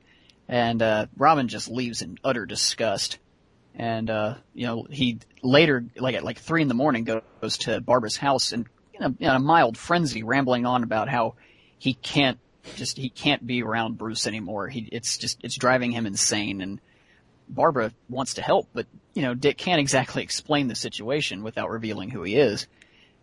And 0.48 0.82
uh, 0.82 1.06
Robin 1.16 1.48
just 1.48 1.68
leaves 1.68 2.02
in 2.02 2.18
utter 2.22 2.44
disgust. 2.44 3.18
And 3.74 4.10
uh, 4.10 4.34
you 4.52 4.66
know, 4.66 4.86
he 4.90 5.18
later, 5.42 5.84
like 5.96 6.14
at 6.14 6.24
like 6.24 6.38
three 6.38 6.60
in 6.60 6.68
the 6.68 6.74
morning, 6.74 7.04
goes 7.40 7.58
to 7.58 7.80
Barbara's 7.80 8.16
house 8.16 8.52
and 8.52 8.66
in 8.92 9.02
a, 9.02 9.14
in 9.18 9.30
a 9.30 9.38
mild 9.38 9.78
frenzy, 9.78 10.22
rambling 10.22 10.66
on 10.66 10.82
about 10.82 11.08
how 11.08 11.34
he 11.78 11.94
can't 11.94 12.38
just 12.76 12.98
he 12.98 13.08
can't 13.08 13.46
be 13.46 13.62
around 13.62 13.96
Bruce 13.96 14.26
anymore. 14.26 14.68
He 14.68 14.88
it's 14.92 15.16
just 15.16 15.38
it's 15.42 15.56
driving 15.56 15.92
him 15.92 16.06
insane 16.06 16.60
and 16.60 16.80
Barbara 17.48 17.92
wants 18.08 18.34
to 18.34 18.42
help, 18.42 18.68
but 18.72 18.86
you 19.14 19.22
know, 19.22 19.34
Dick 19.34 19.56
can't 19.56 19.80
exactly 19.80 20.22
explain 20.22 20.68
the 20.68 20.74
situation 20.74 21.42
without 21.42 21.70
revealing 21.70 22.10
who 22.10 22.22
he 22.22 22.36
is. 22.36 22.66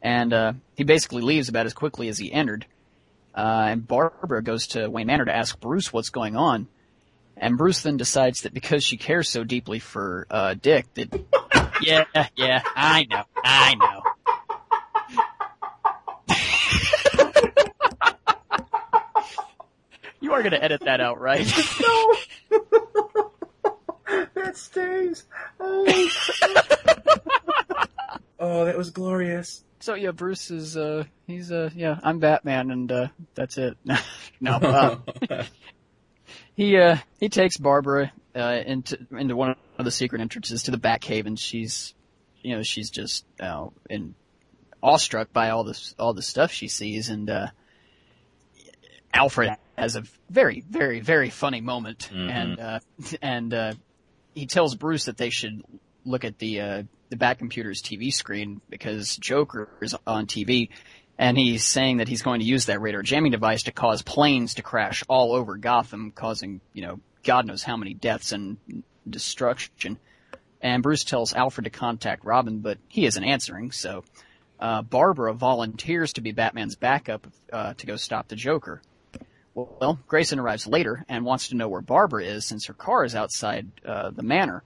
And 0.01 0.33
uh 0.33 0.53
he 0.75 0.83
basically 0.83 1.21
leaves 1.21 1.49
about 1.49 1.65
as 1.65 1.73
quickly 1.73 2.07
as 2.07 2.17
he 2.17 2.31
entered. 2.31 2.65
Uh 3.37 3.67
and 3.69 3.87
Barbara 3.87 4.41
goes 4.43 4.67
to 4.67 4.89
Wayne 4.89 5.07
Manor 5.07 5.25
to 5.25 5.35
ask 5.35 5.59
Bruce 5.59 5.93
what's 5.93 6.09
going 6.09 6.35
on. 6.35 6.67
And 7.37 7.57
Bruce 7.57 7.83
then 7.83 7.95
decides 7.97 8.41
that 8.41 8.53
because 8.53 8.83
she 8.83 8.97
cares 8.97 9.29
so 9.29 9.43
deeply 9.43 9.79
for 9.79 10.25
uh 10.29 10.55
Dick 10.55 10.93
that 10.95 11.13
Yeah, 11.81 12.05
yeah, 12.35 12.63
I 12.75 13.05
know. 13.09 13.23
I 13.43 13.75
know. 13.75 14.01
You 20.19 20.33
are 20.33 20.41
going 20.41 20.51
to 20.51 20.61
edit 20.63 20.81
that 20.81 20.99
out, 20.99 21.21
right? 21.21 21.45
No. 21.79 22.15
that 24.35 24.57
stays. 24.57 25.23
Oh. 25.59 26.09
oh, 28.39 28.65
that 28.65 28.77
was 28.77 28.89
glorious. 28.89 29.63
So 29.79 29.93
yeah, 29.93 30.11
Bruce 30.11 30.49
is 30.51 30.75
uh 30.75 31.03
he's 31.27 31.51
uh 31.51 31.69
yeah, 31.75 31.99
I'm 32.03 32.19
Batman 32.19 32.71
and 32.71 32.91
uh 32.91 33.07
that's 33.35 33.57
it. 33.57 33.77
no. 34.41 34.53
Uh, 34.53 34.97
he 36.55 36.77
uh 36.77 36.97
he 37.19 37.29
takes 37.29 37.57
Barbara 37.57 38.11
uh 38.35 38.59
into 38.65 38.97
into 39.11 39.35
one 39.35 39.55
of 39.77 39.85
the 39.85 39.91
secret 39.91 40.21
entrances 40.21 40.63
to 40.63 40.71
the 40.71 40.77
Batcave 40.79 41.25
and 41.27 41.39
she's 41.39 41.93
you 42.41 42.55
know, 42.55 42.63
she's 42.63 42.89
just 42.89 43.25
uh 43.39 43.67
in 43.89 44.15
awestruck 44.81 45.31
by 45.33 45.49
all 45.51 45.63
this 45.63 45.93
all 45.99 46.13
the 46.13 46.21
stuff 46.21 46.51
she 46.51 46.67
sees 46.67 47.09
and 47.09 47.29
uh 47.29 47.47
Alfred 49.13 49.55
has 49.77 49.95
a 49.95 50.03
very, 50.29 50.61
very, 50.69 50.99
very 50.99 51.29
funny 51.29 51.61
moment, 51.61 52.09
Mhm. 52.13 52.29
and 52.29 52.59
uh, 52.59 52.79
and 53.21 53.53
uh, 53.53 53.73
he 54.35 54.45
tells 54.45 54.75
Bruce 54.75 55.05
that 55.05 55.17
they 55.17 55.29
should 55.29 55.63
look 56.05 56.23
at 56.25 56.37
the 56.37 56.61
uh, 56.61 56.83
the 57.09 57.15
Bat 57.15 57.39
computer's 57.39 57.81
TV 57.81 58.11
screen 58.11 58.61
because 58.69 59.15
Joker 59.17 59.69
is 59.81 59.95
on 60.05 60.27
TV, 60.27 60.69
and 61.17 61.37
he's 61.37 61.65
saying 61.65 61.97
that 61.97 62.07
he's 62.07 62.21
going 62.21 62.39
to 62.39 62.45
use 62.45 62.65
that 62.65 62.81
radar 62.81 63.01
jamming 63.01 63.31
device 63.31 63.63
to 63.63 63.71
cause 63.71 64.01
planes 64.01 64.55
to 64.55 64.61
crash 64.61 65.03
all 65.07 65.33
over 65.33 65.57
Gotham, 65.57 66.11
causing 66.11 66.61
you 66.73 66.81
know 66.81 66.99
God 67.23 67.45
knows 67.45 67.63
how 67.63 67.77
many 67.77 67.93
deaths 67.93 68.31
and 68.31 68.57
destruction. 69.09 69.97
And 70.61 70.81
Bruce 70.81 71.03
tells 71.03 71.33
Alfred 71.33 71.65
to 71.65 71.69
contact 71.69 72.25
Robin, 72.25 72.59
but 72.59 72.79
he 72.87 73.05
isn't 73.05 73.23
answering, 73.23 73.71
so 73.71 74.03
uh, 74.59 74.81
Barbara 74.81 75.33
volunteers 75.33 76.13
to 76.13 76.21
be 76.21 76.31
Batman's 76.31 76.75
backup 76.75 77.27
uh, 77.53 77.73
to 77.75 77.85
go 77.85 77.95
stop 77.95 78.27
the 78.27 78.35
Joker. 78.35 78.81
Well, 79.53 79.99
Grayson 80.07 80.39
arrives 80.39 80.67
later 80.67 81.03
and 81.09 81.25
wants 81.25 81.49
to 81.49 81.55
know 81.55 81.67
where 81.67 81.81
Barbara 81.81 82.25
is 82.25 82.45
since 82.45 82.65
her 82.65 82.73
car 82.73 83.03
is 83.05 83.15
outside 83.15 83.67
uh, 83.83 84.11
the 84.11 84.21
manor. 84.23 84.63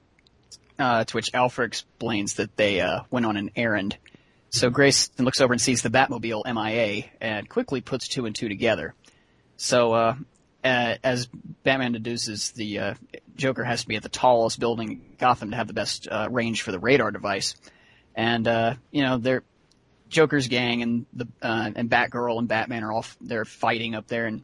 Uh, 0.82 1.04
to 1.04 1.16
which 1.16 1.30
Alfred 1.36 1.68
explains 1.68 2.34
that 2.36 2.58
they 2.58 2.82
uh, 2.82 3.02
went 3.12 3.28
on 3.28 3.38
an 3.38 3.52
errand. 3.56 3.98
So 4.50 4.72
Grayson 4.72 5.24
looks 5.24 5.40
over 5.40 5.54
and 5.54 5.62
sees 5.62 5.84
the 5.84 5.90
Batmobile 5.90 6.44
MIA 6.44 7.06
and 7.22 7.48
quickly 7.48 7.82
puts 7.82 8.08
two 8.08 8.26
and 8.26 8.36
two 8.36 8.50
together. 8.50 8.96
So 9.58 9.94
uh, 9.94 10.16
as 10.64 11.28
Batman 11.64 11.92
deduces, 11.92 12.50
the 12.52 12.80
uh, 12.80 12.94
Joker 13.36 13.64
has 13.64 13.84
to 13.84 13.88
be 13.88 13.96
at 13.96 14.02
the 14.02 14.10
tallest 14.10 14.60
building 14.60 14.92
in 14.92 15.02
Gotham 15.20 15.52
to 15.52 15.56
have 15.56 15.68
the 15.68 15.74
best 15.74 16.08
uh, 16.10 16.28
range 16.32 16.64
for 16.64 16.72
the 16.72 16.80
radar 16.80 17.12
device. 17.12 17.56
And 18.16 18.48
uh, 18.48 18.74
you 18.90 19.04
know, 19.04 19.20
they're 19.20 19.44
Joker's 20.10 20.48
gang 20.48 20.82
and 20.82 21.06
the 21.14 21.28
and 21.42 21.90
Batgirl 21.90 22.40
and 22.40 22.48
Batman 22.48 22.84
are 22.84 22.92
all 22.92 23.06
they're 23.22 23.46
fighting 23.46 23.94
up 23.94 24.08
there, 24.08 24.26
and 24.26 24.42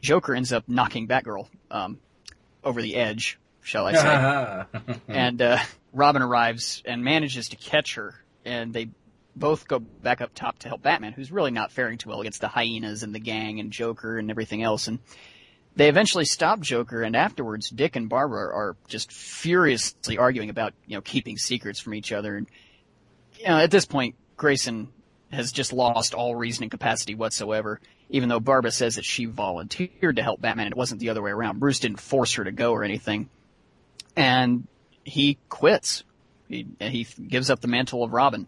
Joker 0.00 0.34
ends 0.34 0.52
up 0.52 0.64
knocking 0.66 1.06
Batgirl 1.06 1.46
um, 1.70 1.98
over 2.64 2.82
the 2.82 2.96
edge, 2.96 3.38
shall 3.68 3.86
I 3.86 3.92
say? 3.92 4.80
and 5.08 5.42
uh, 5.42 5.58
Robin 5.92 6.22
arrives 6.22 6.82
and 6.86 7.04
manages 7.04 7.48
to 7.50 7.56
catch 7.56 7.94
her, 7.96 8.14
and 8.44 8.72
they 8.72 8.88
both 9.36 9.68
go 9.68 9.78
back 9.78 10.20
up 10.20 10.34
top 10.34 10.58
to 10.60 10.68
help 10.68 10.82
Batman, 10.82 11.12
who's 11.12 11.30
really 11.30 11.50
not 11.50 11.70
faring 11.70 11.98
too 11.98 12.08
well 12.08 12.20
against 12.20 12.40
the 12.40 12.48
hyenas 12.48 13.02
and 13.02 13.14
the 13.14 13.20
gang 13.20 13.60
and 13.60 13.70
Joker 13.70 14.18
and 14.18 14.30
everything 14.30 14.62
else. 14.62 14.88
And 14.88 14.98
they 15.76 15.88
eventually 15.88 16.24
stop 16.24 16.60
Joker, 16.60 17.02
and 17.02 17.14
afterwards, 17.14 17.68
Dick 17.68 17.94
and 17.94 18.08
Barbara 18.08 18.46
are 18.54 18.76
just 18.88 19.12
furiously 19.12 20.16
arguing 20.18 20.50
about 20.50 20.72
you 20.86 20.96
know 20.96 21.02
keeping 21.02 21.36
secrets 21.36 21.78
from 21.78 21.94
each 21.94 22.10
other. 22.10 22.36
And 22.36 22.48
you 23.38 23.48
know, 23.48 23.58
at 23.58 23.70
this 23.70 23.84
point, 23.84 24.16
Grayson 24.36 24.88
has 25.30 25.52
just 25.52 25.74
lost 25.74 26.14
all 26.14 26.34
reasoning 26.34 26.70
capacity 26.70 27.14
whatsoever. 27.14 27.80
Even 28.10 28.30
though 28.30 28.40
Barbara 28.40 28.70
says 28.70 28.94
that 28.94 29.04
she 29.04 29.26
volunteered 29.26 30.16
to 30.16 30.22
help 30.22 30.40
Batman, 30.40 30.68
and 30.68 30.72
it 30.72 30.78
wasn't 30.78 31.00
the 31.00 31.10
other 31.10 31.20
way 31.20 31.30
around. 31.30 31.60
Bruce 31.60 31.80
didn't 31.80 32.00
force 32.00 32.32
her 32.34 32.44
to 32.44 32.52
go 32.52 32.72
or 32.72 32.82
anything, 32.82 33.28
and 34.18 34.66
he 35.04 35.38
quits. 35.48 36.04
He 36.48 36.66
he 36.80 37.04
gives 37.04 37.50
up 37.50 37.60
the 37.60 37.68
mantle 37.68 38.02
of 38.02 38.12
Robin. 38.12 38.46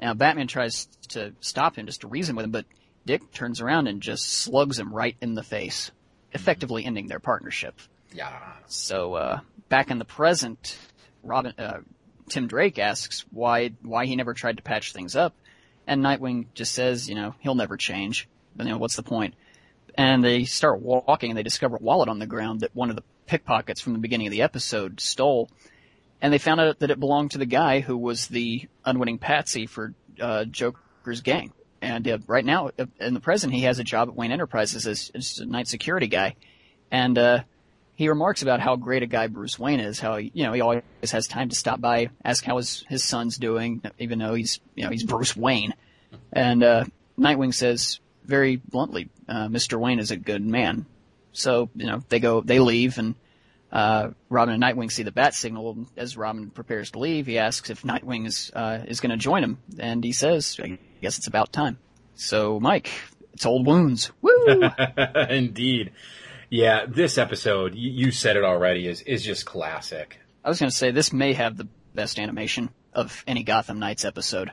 Now 0.00 0.14
Batman 0.14 0.48
tries 0.48 0.86
to 1.10 1.32
stop 1.40 1.76
him, 1.76 1.86
just 1.86 2.02
to 2.02 2.08
reason 2.08 2.36
with 2.36 2.44
him, 2.44 2.50
but 2.50 2.66
Dick 3.06 3.32
turns 3.32 3.60
around 3.60 3.86
and 3.86 4.00
just 4.00 4.28
slugs 4.28 4.78
him 4.78 4.92
right 4.92 5.16
in 5.20 5.34
the 5.34 5.42
face, 5.42 5.90
effectively 6.32 6.84
ending 6.84 7.06
their 7.06 7.20
partnership. 7.20 7.80
Yeah. 8.12 8.38
So 8.66 9.14
uh, 9.14 9.40
back 9.68 9.90
in 9.90 9.98
the 9.98 10.04
present, 10.04 10.76
Robin 11.22 11.54
uh, 11.58 11.80
Tim 12.28 12.46
Drake 12.46 12.78
asks 12.78 13.24
why 13.30 13.72
why 13.82 14.06
he 14.06 14.16
never 14.16 14.34
tried 14.34 14.56
to 14.56 14.62
patch 14.62 14.92
things 14.92 15.16
up, 15.16 15.34
and 15.86 16.02
Nightwing 16.02 16.46
just 16.54 16.74
says, 16.74 17.08
you 17.08 17.14
know, 17.14 17.34
he'll 17.38 17.54
never 17.54 17.76
change. 17.76 18.28
But, 18.54 18.66
you 18.66 18.72
know, 18.72 18.78
what's 18.78 18.96
the 18.96 19.02
point? 19.02 19.34
And 19.94 20.22
they 20.22 20.44
start 20.44 20.80
walking, 20.80 21.30
and 21.30 21.38
they 21.38 21.42
discover 21.42 21.76
a 21.76 21.82
wallet 21.82 22.08
on 22.08 22.18
the 22.18 22.26
ground 22.26 22.60
that 22.60 22.74
one 22.74 22.90
of 22.90 22.96
the 22.96 23.02
pickpockets 23.26 23.80
from 23.80 23.92
the 23.92 23.98
beginning 23.98 24.26
of 24.26 24.30
the 24.30 24.42
episode 24.42 25.00
stole, 25.00 25.48
and 26.20 26.32
they 26.32 26.38
found 26.38 26.60
out 26.60 26.78
that 26.80 26.90
it 26.90 27.00
belonged 27.00 27.32
to 27.32 27.38
the 27.38 27.46
guy 27.46 27.80
who 27.80 27.96
was 27.96 28.28
the 28.28 28.68
unwitting 28.84 29.18
patsy 29.18 29.66
for 29.66 29.94
uh, 30.20 30.44
Joker's 30.44 31.20
gang. 31.20 31.52
And 31.80 32.06
uh, 32.06 32.18
right 32.28 32.44
now, 32.44 32.70
uh, 32.78 32.86
in 33.00 33.12
the 33.12 33.20
present, 33.20 33.52
he 33.52 33.62
has 33.62 33.80
a 33.80 33.84
job 33.84 34.08
at 34.08 34.14
Wayne 34.14 34.30
Enterprises 34.30 34.86
as, 34.86 35.10
as 35.14 35.38
a 35.38 35.46
night 35.46 35.66
security 35.66 36.06
guy, 36.06 36.36
and 36.92 37.18
uh, 37.18 37.42
he 37.94 38.08
remarks 38.08 38.42
about 38.42 38.60
how 38.60 38.76
great 38.76 39.02
a 39.02 39.06
guy 39.06 39.26
Bruce 39.26 39.58
Wayne 39.58 39.80
is. 39.80 39.98
How 39.98 40.16
he, 40.16 40.30
you 40.34 40.44
know 40.44 40.52
he 40.52 40.60
always 40.60 40.82
has 41.10 41.26
time 41.26 41.48
to 41.48 41.56
stop 41.56 41.80
by, 41.80 42.10
ask 42.24 42.44
how 42.44 42.56
his 42.56 42.84
his 42.88 43.04
son's 43.04 43.36
doing, 43.36 43.82
even 43.98 44.18
though 44.18 44.34
he's 44.34 44.60
you 44.74 44.84
know 44.84 44.90
he's 44.90 45.04
Bruce 45.04 45.36
Wayne. 45.36 45.74
And 46.32 46.62
uh, 46.62 46.84
Nightwing 47.18 47.54
says 47.54 48.00
very 48.24 48.56
bluntly, 48.56 49.08
uh, 49.28 49.48
"Mr. 49.48 49.78
Wayne 49.78 49.98
is 49.98 50.10
a 50.10 50.16
good 50.16 50.44
man." 50.44 50.86
So 51.32 51.70
you 51.74 51.86
know 51.86 52.02
they 52.08 52.20
go, 52.20 52.40
they 52.40 52.58
leave, 52.58 52.98
and 52.98 53.14
uh, 53.70 54.10
Robin 54.28 54.54
and 54.54 54.62
Nightwing 54.62 54.92
see 54.92 55.02
the 55.02 55.12
bat 55.12 55.34
signal. 55.34 55.86
As 55.96 56.16
Robin 56.16 56.50
prepares 56.50 56.90
to 56.92 56.98
leave, 56.98 57.26
he 57.26 57.38
asks 57.38 57.70
if 57.70 57.82
Nightwing 57.82 58.26
is 58.26 58.50
uh, 58.54 58.80
is 58.86 59.00
going 59.00 59.10
to 59.10 59.16
join 59.16 59.42
him, 59.42 59.58
and 59.78 60.04
he 60.04 60.12
says, 60.12 60.58
"I 60.62 60.78
guess 61.00 61.18
it's 61.18 61.26
about 61.26 61.52
time." 61.52 61.78
So 62.14 62.60
Mike, 62.60 62.90
it's 63.32 63.46
old 63.46 63.66
wounds. 63.66 64.12
Woo! 64.20 64.30
Indeed. 65.30 65.92
Yeah, 66.50 66.84
this 66.86 67.16
episode, 67.16 67.74
you, 67.74 67.90
you 67.90 68.10
said 68.10 68.36
it 68.36 68.44
already, 68.44 68.86
is 68.86 69.00
is 69.02 69.24
just 69.24 69.46
classic. 69.46 70.18
I 70.44 70.48
was 70.48 70.58
going 70.58 70.70
to 70.70 70.76
say 70.76 70.90
this 70.90 71.12
may 71.12 71.32
have 71.32 71.56
the 71.56 71.68
best 71.94 72.18
animation 72.18 72.70
of 72.92 73.24
any 73.26 73.42
Gotham 73.42 73.78
Knights 73.78 74.04
episode. 74.04 74.52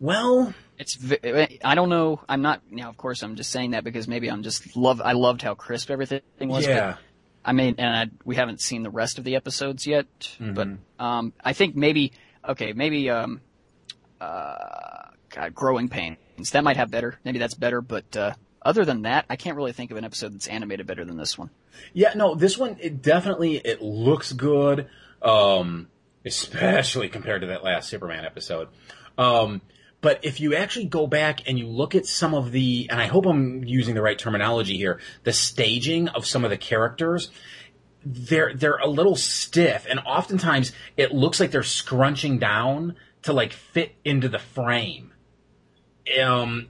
Well, 0.00 0.54
It's 0.78 0.94
v- 0.94 1.58
I 1.64 1.74
don't 1.74 1.88
know. 1.88 2.20
I'm 2.28 2.42
not 2.42 2.62
now. 2.70 2.88
Of 2.88 2.96
course, 2.96 3.22
I'm 3.22 3.36
just 3.36 3.50
saying 3.50 3.70
that 3.70 3.84
because 3.84 4.06
maybe 4.06 4.30
I'm 4.30 4.42
just 4.42 4.76
love. 4.76 5.00
I 5.00 5.12
loved 5.12 5.42
how 5.42 5.54
crisp 5.54 5.90
everything 5.90 6.22
was. 6.40 6.66
Yeah. 6.66 6.96
I 7.44 7.52
mean, 7.52 7.76
and 7.78 7.96
I, 7.96 8.06
we 8.24 8.34
haven't 8.34 8.60
seen 8.60 8.82
the 8.82 8.90
rest 8.90 9.18
of 9.18 9.24
the 9.24 9.36
episodes 9.36 9.86
yet. 9.86 10.06
Hmm. 10.38 10.52
But 10.52 10.68
um, 10.98 11.32
I 11.42 11.52
think 11.52 11.76
maybe 11.76 12.12
okay, 12.46 12.72
maybe 12.72 13.08
um, 13.10 13.40
uh, 14.20 15.08
God, 15.30 15.54
growing 15.54 15.88
pains 15.88 16.18
that 16.52 16.64
might 16.64 16.76
have 16.76 16.90
better. 16.90 17.18
Maybe 17.24 17.38
that's 17.38 17.54
better. 17.54 17.80
But 17.80 18.16
uh, 18.16 18.34
other 18.62 18.84
than 18.84 19.02
that, 19.02 19.26
I 19.30 19.36
can't 19.36 19.56
really 19.56 19.72
think 19.72 19.90
of 19.90 19.96
an 19.96 20.04
episode 20.04 20.34
that's 20.34 20.48
animated 20.48 20.86
better 20.86 21.04
than 21.04 21.16
this 21.16 21.38
one. 21.38 21.50
Yeah, 21.92 22.12
no, 22.14 22.34
this 22.34 22.58
one 22.58 22.76
it 22.80 23.02
definitely 23.02 23.56
it 23.56 23.80
looks 23.82 24.32
good, 24.32 24.88
um, 25.22 25.88
especially 26.24 27.08
compared 27.08 27.42
to 27.42 27.48
that 27.48 27.64
last 27.64 27.88
Superman 27.88 28.24
episode. 28.24 28.68
Um, 29.18 29.62
but 30.06 30.20
if 30.22 30.38
you 30.38 30.54
actually 30.54 30.84
go 30.84 31.08
back 31.08 31.48
and 31.48 31.58
you 31.58 31.66
look 31.66 31.96
at 31.96 32.06
some 32.06 32.32
of 32.32 32.52
the, 32.52 32.86
and 32.88 33.00
I 33.00 33.08
hope 33.08 33.26
I'm 33.26 33.64
using 33.64 33.96
the 33.96 34.02
right 34.02 34.16
terminology 34.16 34.76
here, 34.76 35.00
the 35.24 35.32
staging 35.32 36.06
of 36.06 36.24
some 36.24 36.44
of 36.44 36.50
the 36.50 36.56
characters, 36.56 37.28
they're 38.04 38.54
they're 38.54 38.76
a 38.76 38.86
little 38.86 39.16
stiff, 39.16 39.84
and 39.90 39.98
oftentimes 40.06 40.70
it 40.96 41.10
looks 41.10 41.40
like 41.40 41.50
they're 41.50 41.64
scrunching 41.64 42.38
down 42.38 42.94
to 43.22 43.32
like 43.32 43.52
fit 43.52 43.96
into 44.04 44.28
the 44.28 44.38
frame. 44.38 45.12
Um, 46.22 46.68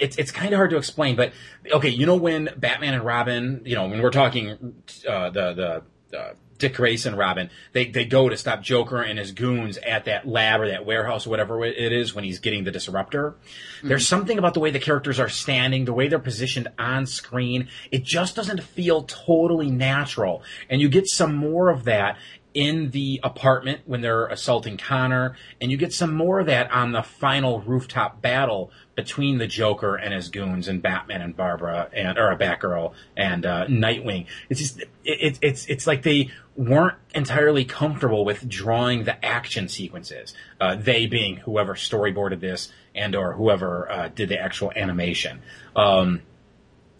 it's 0.00 0.18
it's 0.18 0.32
kind 0.32 0.52
of 0.52 0.56
hard 0.56 0.70
to 0.70 0.76
explain, 0.76 1.14
but 1.14 1.32
okay, 1.72 1.90
you 1.90 2.04
know 2.04 2.16
when 2.16 2.48
Batman 2.56 2.94
and 2.94 3.04
Robin, 3.04 3.62
you 3.64 3.76
know 3.76 3.86
when 3.86 4.02
we're 4.02 4.10
talking 4.10 4.74
uh, 5.08 5.30
the 5.30 5.84
the 6.10 6.18
uh, 6.18 6.32
Dick 6.58 6.74
Grayson 6.74 7.12
and 7.12 7.18
Robin, 7.18 7.50
they 7.72 7.86
they 7.86 8.04
go 8.04 8.28
to 8.28 8.36
stop 8.36 8.62
Joker 8.62 9.02
and 9.02 9.18
his 9.18 9.32
goons 9.32 9.78
at 9.78 10.04
that 10.04 10.26
lab 10.26 10.60
or 10.60 10.68
that 10.68 10.86
warehouse 10.86 11.26
or 11.26 11.30
whatever 11.30 11.64
it 11.64 11.92
is 11.92 12.14
when 12.14 12.24
he's 12.24 12.38
getting 12.38 12.64
the 12.64 12.70
disruptor. 12.70 13.32
Mm-hmm. 13.32 13.88
There's 13.88 14.06
something 14.06 14.38
about 14.38 14.54
the 14.54 14.60
way 14.60 14.70
the 14.70 14.78
characters 14.78 15.18
are 15.18 15.28
standing, 15.28 15.84
the 15.84 15.92
way 15.92 16.08
they're 16.08 16.18
positioned 16.18 16.68
on 16.78 17.06
screen. 17.06 17.68
It 17.90 18.04
just 18.04 18.36
doesn't 18.36 18.62
feel 18.62 19.02
totally 19.04 19.70
natural, 19.70 20.42
and 20.70 20.80
you 20.80 20.88
get 20.88 21.08
some 21.08 21.34
more 21.34 21.68
of 21.68 21.84
that 21.84 22.18
in 22.54 22.90
the 22.90 23.20
apartment 23.22 23.80
when 23.86 24.00
they're 24.00 24.26
assaulting 24.26 24.76
Connor, 24.76 25.36
and 25.60 25.70
you 25.70 25.76
get 25.76 25.92
some 25.92 26.14
more 26.14 26.40
of 26.40 26.46
that 26.46 26.70
on 26.70 26.92
the 26.92 27.02
final 27.02 27.60
rooftop 27.60 28.20
battle 28.20 28.70
between 28.94 29.38
the 29.38 29.46
Joker 29.46 29.96
and 29.96 30.12
his 30.12 30.28
goons 30.28 30.68
and 30.68 30.82
Batman 30.82 31.22
and 31.22 31.36
Barbara 31.36 31.88
and 31.92 32.18
or 32.18 32.30
a 32.30 32.36
Batgirl 32.36 32.92
and 33.16 33.46
uh, 33.46 33.66
Nightwing. 33.66 34.26
It's 34.48 34.60
just 34.60 34.80
it, 34.80 34.88
it, 35.04 35.38
it's 35.40 35.66
it's 35.66 35.86
like 35.86 36.02
they 36.02 36.30
weren't 36.56 36.98
entirely 37.14 37.64
comfortable 37.64 38.24
with 38.24 38.46
drawing 38.48 39.04
the 39.04 39.24
action 39.24 39.68
sequences. 39.68 40.34
Uh, 40.60 40.74
they 40.74 41.06
being 41.06 41.36
whoever 41.38 41.74
storyboarded 41.74 42.40
this 42.40 42.70
and 42.94 43.14
or 43.14 43.32
whoever 43.32 43.90
uh, 43.90 44.08
did 44.08 44.28
the 44.28 44.38
actual 44.38 44.72
animation. 44.76 45.40
Um, 45.74 46.22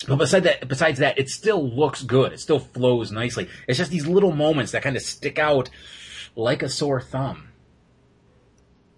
but 0.09 0.16
besides 0.16 0.44
that, 0.44 0.66
besides 0.66 0.98
that, 0.98 1.19
it 1.19 1.28
still 1.28 1.69
looks 1.69 2.02
good. 2.02 2.32
It 2.32 2.40
still 2.40 2.59
flows 2.59 3.12
nicely. 3.12 3.48
It's 3.69 3.78
just 3.78 3.90
these 3.90 4.06
little 4.06 4.32
moments 4.32 4.73
that 4.73 4.82
kind 4.82 4.97
of 4.97 5.02
stick 5.02 5.39
out 5.39 5.70
like 6.35 6.62
a 6.62 6.69
sore 6.69 7.01
thumb. 7.01 7.48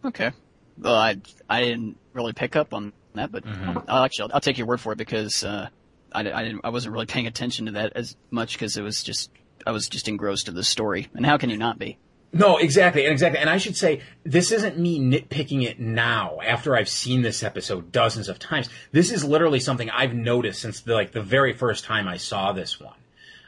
Okay. 0.04 0.30
Well, 0.78 0.94
I 0.94 1.16
I 1.48 1.60
didn't 1.60 1.98
really 2.14 2.32
pick 2.32 2.56
up 2.56 2.72
on 2.72 2.92
that, 3.14 3.30
but 3.30 3.44
mm-hmm. 3.44 3.78
I'll 3.88 4.04
actually 4.04 4.30
I'll, 4.30 4.36
I'll, 4.36 4.40
take 4.40 4.58
your 4.58 4.66
word 4.66 4.80
for 4.80 4.92
it 4.92 4.98
because 4.98 5.44
uh, 5.44 5.68
I 6.12 6.20
I, 6.20 6.44
didn't, 6.44 6.60
I 6.64 6.70
wasn't 6.70 6.92
really 6.92 7.06
paying 7.06 7.26
attention 7.26 7.66
to 7.66 7.72
that 7.72 7.92
as 7.94 8.16
much 8.30 8.54
because 8.54 8.76
it 8.76 8.82
was 8.82 9.02
just 9.02 9.30
I 9.66 9.72
was 9.72 9.88
just 9.88 10.08
engrossed 10.08 10.48
in 10.48 10.54
the 10.54 10.64
story. 10.64 11.08
And 11.14 11.24
how 11.24 11.36
can 11.36 11.50
you 11.50 11.56
not 11.56 11.78
be? 11.78 11.98
No, 12.32 12.56
exactly, 12.56 13.04
and 13.04 13.12
exactly. 13.12 13.38
And 13.38 13.48
I 13.48 13.58
should 13.58 13.76
say, 13.76 14.00
this 14.24 14.50
isn't 14.50 14.76
me 14.76 14.98
nitpicking 14.98 15.62
it 15.62 15.78
now 15.78 16.40
after 16.44 16.76
I've 16.76 16.88
seen 16.88 17.22
this 17.22 17.44
episode 17.44 17.92
dozens 17.92 18.28
of 18.28 18.40
times. 18.40 18.68
This 18.90 19.12
is 19.12 19.24
literally 19.24 19.60
something 19.60 19.88
I've 19.88 20.14
noticed 20.14 20.60
since 20.60 20.80
the, 20.80 20.94
like 20.94 21.12
the 21.12 21.22
very 21.22 21.52
first 21.52 21.84
time 21.84 22.08
I 22.08 22.16
saw 22.16 22.52
this 22.52 22.80
one. 22.80 22.96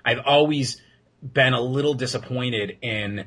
I've 0.04 0.20
always 0.24 0.80
been 1.20 1.52
a 1.52 1.60
little 1.60 1.94
disappointed 1.94 2.78
in, 2.80 3.24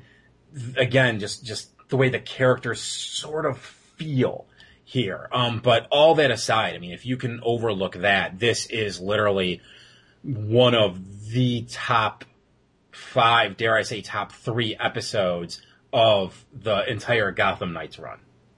again, 0.78 1.20
just 1.20 1.46
just 1.46 1.72
the 1.90 1.98
way 1.98 2.08
the 2.08 2.22
characters 2.22 2.80
sort 2.80 3.46
of 3.46 3.58
feel 3.60 4.46
here. 4.90 5.30
Um, 5.32 5.60
but 5.60 5.86
all 5.92 6.16
that 6.16 6.32
aside, 6.32 6.74
I 6.74 6.80
mean, 6.80 6.94
if 6.94 7.06
you 7.06 7.16
can 7.16 7.42
overlook 7.44 7.98
that, 7.98 8.40
this 8.40 8.66
is 8.66 9.00
literally 9.00 9.62
one 10.24 10.74
of 10.74 11.30
the 11.30 11.68
top 11.70 12.26
five, 12.92 13.56
dare 13.56 13.78
I 13.78 13.84
say, 13.84 14.02
top 14.02 14.32
three 14.32 14.76
episodes 14.76 15.62
of 15.94 16.44
the 16.52 16.90
entire 16.90 17.32
Gotham 17.32 17.72
Knights 17.72 18.00
run. 18.00 18.18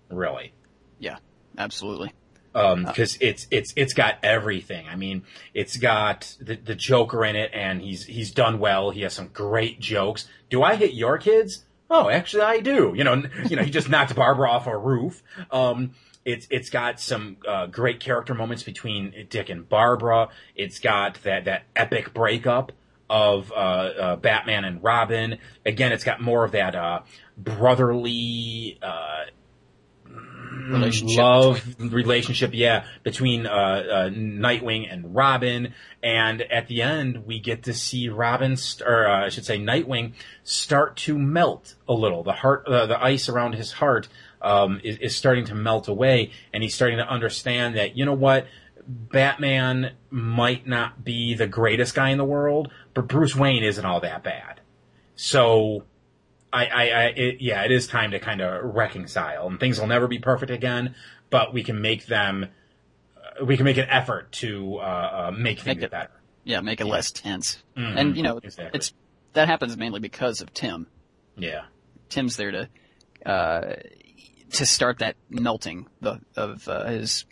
Really. 0.10 0.54
Yeah, 1.00 1.18
absolutely. 1.58 2.14
Um, 2.56 2.86
because 2.86 3.16
uh, 3.16 3.28
it's 3.28 3.48
it's 3.52 3.74
it's 3.76 3.94
got 3.94 4.16
everything. 4.24 4.88
I 4.88 4.96
mean, 4.96 5.24
it's 5.54 5.76
got 5.76 6.34
the, 6.40 6.56
the 6.56 6.76
Joker 6.76 7.26
in 7.26 7.36
it, 7.36 7.52
and 7.54 7.82
he's 7.82 8.06
he's 8.06 8.32
done 8.32 8.60
well. 8.60 8.92
He 8.92 9.02
has 9.02 9.14
some 9.14 9.28
great 9.34 9.82
jokes. 9.82 10.30
Do 10.50 10.64
I 10.64 10.76
hit 10.76 10.94
your 10.94 11.18
kids? 11.18 11.66
Oh, 11.90 12.10
actually, 12.10 12.44
I 12.44 12.62
do. 12.62 12.94
You 12.96 13.04
know, 13.04 13.24
you 13.50 13.58
know, 13.58 13.64
he 13.64 13.70
just 13.70 13.90
knocked 13.90 14.16
Barbara 14.16 14.50
off 14.50 14.68
a 14.68 14.78
roof. 14.78 15.22
Um, 15.52 15.92
it's 16.26 16.48
it's 16.50 16.70
got 16.70 17.00
some 17.00 17.38
uh, 17.48 17.68
great 17.68 18.00
character 18.00 18.34
moments 18.34 18.64
between 18.64 19.28
Dick 19.30 19.50
and 19.50 19.68
Barbara. 19.68 20.30
It's 20.56 20.80
got 20.80 21.22
that 21.24 21.46
that 21.46 21.64
epic 21.76 22.14
breakup 22.14 22.72
of 23.10 23.52
uh, 23.52 23.56
uh, 23.56 24.16
Batman 24.16 24.64
and 24.64 24.84
Robin. 24.84 25.38
Again, 25.66 25.92
it's 25.92 26.04
got 26.04 26.22
more 26.22 26.46
of 26.46 26.54
that 26.54 26.76
uh, 26.76 27.02
brotherly 27.38 28.80
uh, 28.82 29.26
relationship. 30.70 31.20
love 31.20 31.76
relationship, 31.80 32.52
yeah, 32.54 32.86
between 33.04 33.46
uh, 33.46 33.50
uh, 33.50 34.10
Nightwing 34.10 34.92
and 34.92 35.14
Robin. 35.16 35.74
And 36.02 36.42
at 36.42 36.68
the 36.68 36.82
end, 36.82 37.26
we 37.26 37.40
get 37.40 37.64
to 37.64 37.74
see 37.74 38.10
Robin, 38.10 38.56
st- 38.56 38.88
or 38.88 39.08
I 39.08 39.30
should 39.30 39.46
say, 39.46 39.60
Nightwing, 39.60 40.14
start 40.44 40.96
to 40.98 41.18
melt 41.18 41.76
a 41.90 41.94
little. 41.94 42.24
The 42.24 42.34
heart, 42.34 42.66
the 42.66 42.98
ice 43.02 43.28
around 43.28 43.56
his 43.56 43.74
heart. 43.74 44.08
Um, 44.44 44.82
is, 44.84 44.98
is 44.98 45.16
starting 45.16 45.46
to 45.46 45.56
melt 45.56 45.88
away, 45.88 46.32
and 46.52 46.64
he's 46.64 46.74
starting 46.74 46.98
to 46.98 47.08
understand 47.08 47.76
that 47.76 47.96
you 47.96 48.06
know 48.06 48.14
what, 48.14 48.48
Batman 48.88 49.94
might 50.10 50.68
not 50.68 51.04
be 51.04 51.34
the 51.34 51.48
greatest 51.48 51.96
guy 51.96 52.10
in 52.10 52.18
the 52.18 52.26
world, 52.26 52.72
but 52.94 53.08
Bruce 53.08 53.36
Wayne 53.36 53.64
isn't 53.64 53.86
all 53.86 54.00
that 54.02 54.24
bad. 54.24 54.62
So, 55.16 55.84
I, 56.52 56.66
I, 56.66 56.90
I 56.90 57.04
it, 57.16 57.42
yeah, 57.42 57.64
it 57.64 57.72
is 57.72 57.88
time 57.88 58.12
to 58.12 58.20
kind 58.20 58.42
of 58.42 58.76
reconcile, 58.76 59.48
and 59.48 59.60
things 59.60 59.80
will 59.80 59.88
never 59.88 60.08
be 60.08 60.20
perfect 60.20 60.52
again, 60.52 60.96
but 61.30 61.54
we 61.54 61.64
can 61.64 61.82
make 61.82 62.08
them, 62.08 62.48
uh, 63.16 63.46
we 63.46 63.56
can 63.56 63.66
make 63.66 63.78
an 63.78 63.88
effort 63.88 64.32
to 64.34 64.78
uh, 64.78 64.82
uh, 64.82 65.32
make 65.38 65.60
things 65.60 65.78
make 65.78 65.86
it, 65.86 65.92
better. 65.92 66.12
Yeah, 66.44 66.62
make 66.62 66.82
it 66.82 66.88
yeah. 66.88 66.94
less 66.94 67.12
tense, 67.12 67.62
mm-hmm. 67.78 67.98
and 67.98 68.18
you 68.18 68.24
know, 68.24 68.38
exactly. 68.38 68.78
it's 68.78 68.94
that 69.34 69.48
happens 69.48 69.78
mainly 69.78 70.00
because 70.00 70.42
of 70.42 70.54
Tim. 70.54 70.88
Yeah, 71.38 71.66
Tim's 72.10 72.36
there 72.36 72.52
to 72.52 72.70
uh, 73.26 73.76
to 74.54 74.66
start 74.66 75.00
that 75.00 75.16
melting 75.30 75.88
the, 76.02 76.20
of 76.36 76.68
uh, 76.68 76.86
his 76.86 77.26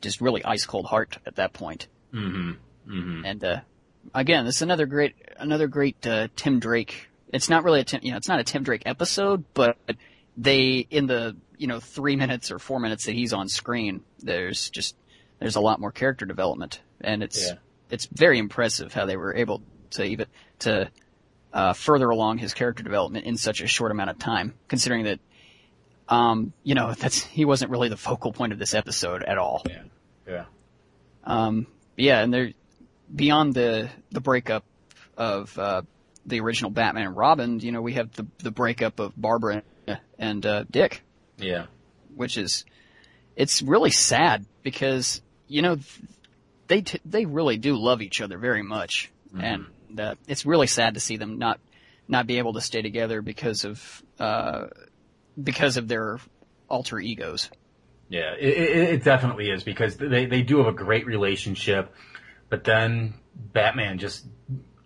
just 0.00 0.20
really 0.20 0.44
ice 0.44 0.66
cold 0.66 0.86
heart 0.86 1.18
at 1.26 1.36
that 1.36 1.52
point. 1.52 1.88
Mm-hmm. 2.12 2.52
Mm-hmm. 2.90 3.24
And 3.24 3.44
uh, 3.44 3.60
again, 4.14 4.44
this 4.44 4.56
is 4.56 4.62
another 4.62 4.86
great 4.86 5.14
another 5.38 5.66
great 5.68 6.06
uh, 6.06 6.28
Tim 6.36 6.60
Drake. 6.60 7.08
It's 7.32 7.48
not 7.48 7.64
really 7.64 7.80
a 7.80 7.84
Tim, 7.84 8.00
you 8.02 8.12
know, 8.12 8.16
it's 8.16 8.28
not 8.28 8.40
a 8.40 8.44
Tim 8.44 8.62
Drake 8.62 8.82
episode, 8.86 9.44
but 9.54 9.76
they 10.36 10.86
in 10.90 11.06
the 11.06 11.36
you 11.58 11.66
know 11.66 11.80
three 11.80 12.16
minutes 12.16 12.50
or 12.50 12.58
four 12.58 12.80
minutes 12.80 13.06
that 13.06 13.12
he's 13.12 13.32
on 13.32 13.48
screen, 13.48 14.02
there's 14.20 14.70
just 14.70 14.96
there's 15.38 15.56
a 15.56 15.60
lot 15.60 15.80
more 15.80 15.92
character 15.92 16.26
development, 16.26 16.80
and 17.00 17.22
it's 17.22 17.46
yeah. 17.46 17.54
it's 17.90 18.06
very 18.06 18.38
impressive 18.38 18.92
how 18.92 19.06
they 19.06 19.16
were 19.16 19.34
able 19.34 19.62
to 19.90 20.04
even 20.04 20.26
to 20.60 20.90
uh, 21.52 21.72
further 21.72 22.10
along 22.10 22.38
his 22.38 22.54
character 22.54 22.82
development 22.82 23.24
in 23.26 23.36
such 23.36 23.60
a 23.60 23.66
short 23.66 23.90
amount 23.90 24.10
of 24.10 24.18
time, 24.18 24.54
considering 24.68 25.04
that 25.04 25.20
um, 26.08 26.52
you 26.62 26.74
know, 26.74 26.92
that's 26.92 27.24
he 27.24 27.44
wasn't 27.44 27.70
really 27.70 27.88
the 27.88 27.96
focal 27.96 28.32
point 28.32 28.52
of 28.52 28.58
this 28.58 28.74
episode 28.74 29.22
at 29.22 29.38
all. 29.38 29.62
Yeah. 29.68 29.82
Yeah. 30.26 30.44
Um, 31.24 31.66
yeah, 31.96 32.22
and 32.22 32.32
there, 32.32 32.52
beyond 33.14 33.54
the 33.54 33.90
the 34.10 34.20
breakup 34.20 34.64
of 35.16 35.58
uh, 35.58 35.82
the 36.24 36.40
original 36.40 36.70
Batman 36.70 37.06
and 37.06 37.16
Robin, 37.16 37.60
you 37.60 37.72
know, 37.72 37.82
we 37.82 37.94
have 37.94 38.12
the 38.12 38.26
the 38.38 38.50
breakup 38.50 39.00
of 39.00 39.12
Barbara 39.16 39.62
and 40.18 40.44
uh, 40.44 40.64
Dick. 40.70 41.02
Yeah. 41.38 41.66
Which 42.14 42.38
is, 42.38 42.64
it's 43.34 43.60
really 43.60 43.90
sad 43.90 44.46
because 44.62 45.20
you 45.48 45.62
know 45.62 45.78
they 46.66 46.82
t- 46.82 47.00
they 47.04 47.26
really 47.26 47.58
do 47.58 47.76
love 47.76 48.02
each 48.02 48.20
other 48.20 48.38
very 48.38 48.62
much, 48.62 49.10
mm-hmm. 49.28 49.40
and 49.40 50.00
uh, 50.00 50.14
it's 50.26 50.46
really 50.46 50.66
sad 50.66 50.94
to 50.94 51.00
see 51.00 51.16
them 51.16 51.38
not 51.38 51.60
not 52.08 52.26
be 52.26 52.38
able 52.38 52.54
to 52.54 52.60
stay 52.60 52.82
together 52.82 53.20
because 53.20 53.64
of 53.64 54.02
uh, 54.18 54.66
because 55.40 55.76
of 55.76 55.88
their 55.88 56.18
alter 56.68 56.98
egos. 56.98 57.50
Yeah, 58.08 58.34
it, 58.38 58.48
it, 58.48 58.88
it 58.94 59.04
definitely 59.04 59.50
is 59.50 59.64
because 59.64 59.96
they 59.96 60.26
they 60.26 60.42
do 60.42 60.58
have 60.58 60.68
a 60.68 60.72
great 60.72 61.06
relationship, 61.06 61.92
but 62.48 62.64
then 62.64 63.14
Batman 63.34 63.98
just 63.98 64.24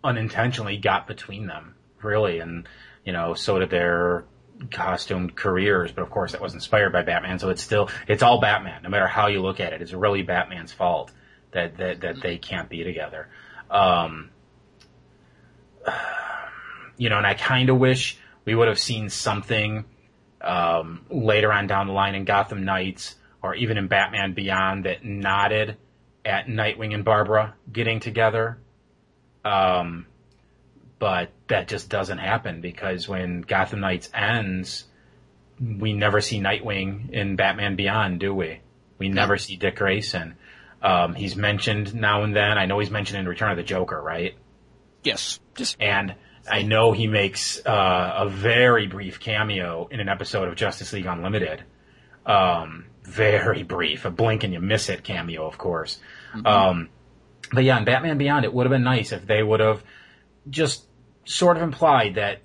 unintentionally 0.02 0.78
got 0.78 1.06
between 1.06 1.46
them, 1.46 1.74
really, 2.02 2.40
and 2.40 2.66
you 3.04 3.12
know, 3.12 3.34
so 3.34 3.58
did 3.58 3.70
their 3.70 4.24
costumed 4.70 5.36
careers. 5.36 5.92
But 5.92 6.02
of 6.02 6.10
course, 6.10 6.32
that 6.32 6.40
was 6.40 6.54
inspired 6.54 6.92
by 6.92 7.02
Batman, 7.02 7.38
so 7.38 7.50
it's 7.50 7.62
still 7.62 7.90
it's 8.08 8.22
all 8.22 8.40
Batman. 8.40 8.82
No 8.82 8.88
matter 8.88 9.06
how 9.06 9.26
you 9.26 9.42
look 9.42 9.60
at 9.60 9.74
it, 9.74 9.82
it's 9.82 9.92
really 9.92 10.22
Batman's 10.22 10.72
fault 10.72 11.12
that 11.52 11.76
that 11.76 12.00
that 12.00 12.22
they 12.22 12.38
can't 12.38 12.70
be 12.70 12.84
together. 12.84 13.28
Um, 13.70 14.30
you 16.96 17.10
know, 17.10 17.18
and 17.18 17.26
I 17.26 17.34
kind 17.34 17.68
of 17.68 17.78
wish 17.78 18.18
we 18.46 18.54
would 18.54 18.68
have 18.68 18.78
seen 18.78 19.10
something 19.10 19.84
um, 20.40 21.04
later 21.10 21.52
on 21.52 21.66
down 21.66 21.86
the 21.86 21.92
line 21.92 22.14
in 22.14 22.24
Gotham 22.24 22.64
Knights 22.64 23.16
or 23.42 23.54
even 23.54 23.78
in 23.78 23.88
Batman 23.88 24.34
Beyond 24.34 24.84
that 24.84 25.04
nodded 25.04 25.76
at 26.24 26.46
Nightwing 26.46 26.94
and 26.94 27.04
Barbara 27.04 27.54
getting 27.70 28.00
together. 28.00 28.58
Um, 29.44 30.06
but 30.98 31.30
that 31.48 31.68
just 31.68 31.88
doesn't 31.88 32.18
happen 32.18 32.60
because 32.60 33.08
when 33.08 33.40
Gotham 33.40 33.80
Knights 33.80 34.10
ends, 34.12 34.84
we 35.58 35.92
never 35.92 36.20
see 36.20 36.40
Nightwing 36.40 37.10
in 37.10 37.36
Batman 37.36 37.76
Beyond, 37.76 38.20
do 38.20 38.34
we? 38.34 38.60
We 38.98 39.08
never 39.08 39.38
see 39.38 39.56
Dick 39.56 39.76
Grayson. 39.76 40.36
Um, 40.82 41.14
he's 41.14 41.36
mentioned 41.36 41.94
now 41.94 42.22
and 42.22 42.36
then. 42.36 42.58
I 42.58 42.66
know 42.66 42.78
he's 42.78 42.90
mentioned 42.90 43.20
in 43.20 43.28
Return 43.28 43.50
of 43.50 43.56
the 43.56 43.62
Joker, 43.62 44.00
right? 44.00 44.34
Yes. 45.02 45.40
Just 45.54 45.76
and 45.80 46.14
I 46.48 46.62
know 46.62 46.92
he 46.92 47.06
makes 47.06 47.64
uh, 47.64 48.14
a 48.18 48.28
very 48.28 48.86
brief 48.86 49.20
cameo 49.20 49.88
in 49.90 50.00
an 50.00 50.08
episode 50.08 50.48
of 50.48 50.54
Justice 50.54 50.92
League 50.92 51.06
Unlimited. 51.06 51.64
Um, 52.24 52.86
very 53.02 53.62
brief, 53.62 54.04
a 54.04 54.10
blink 54.10 54.44
and 54.44 54.52
you 54.52 54.60
miss 54.60 54.88
it 54.88 55.02
cameo, 55.02 55.46
of 55.46 55.58
course. 55.58 55.98
Um, 56.44 56.88
but 57.52 57.64
yeah, 57.64 57.78
in 57.78 57.84
Batman 57.84 58.18
Beyond, 58.18 58.44
it 58.44 58.52
would 58.52 58.66
have 58.66 58.70
been 58.70 58.84
nice 58.84 59.12
if 59.12 59.26
they 59.26 59.42
would 59.42 59.60
have 59.60 59.82
just 60.48 60.84
sort 61.24 61.56
of 61.56 61.62
implied 61.62 62.14
that 62.14 62.42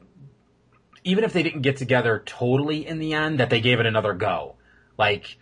even 1.03 1.23
if 1.23 1.33
they 1.33 1.43
didn't 1.43 1.61
get 1.61 1.77
together 1.77 2.23
totally 2.25 2.85
in 2.87 2.99
the 2.99 3.13
end, 3.13 3.39
that 3.39 3.49
they 3.49 3.61
gave 3.61 3.79
it 3.79 3.85
another 3.85 4.13
go. 4.13 4.55
Like, 4.97 5.37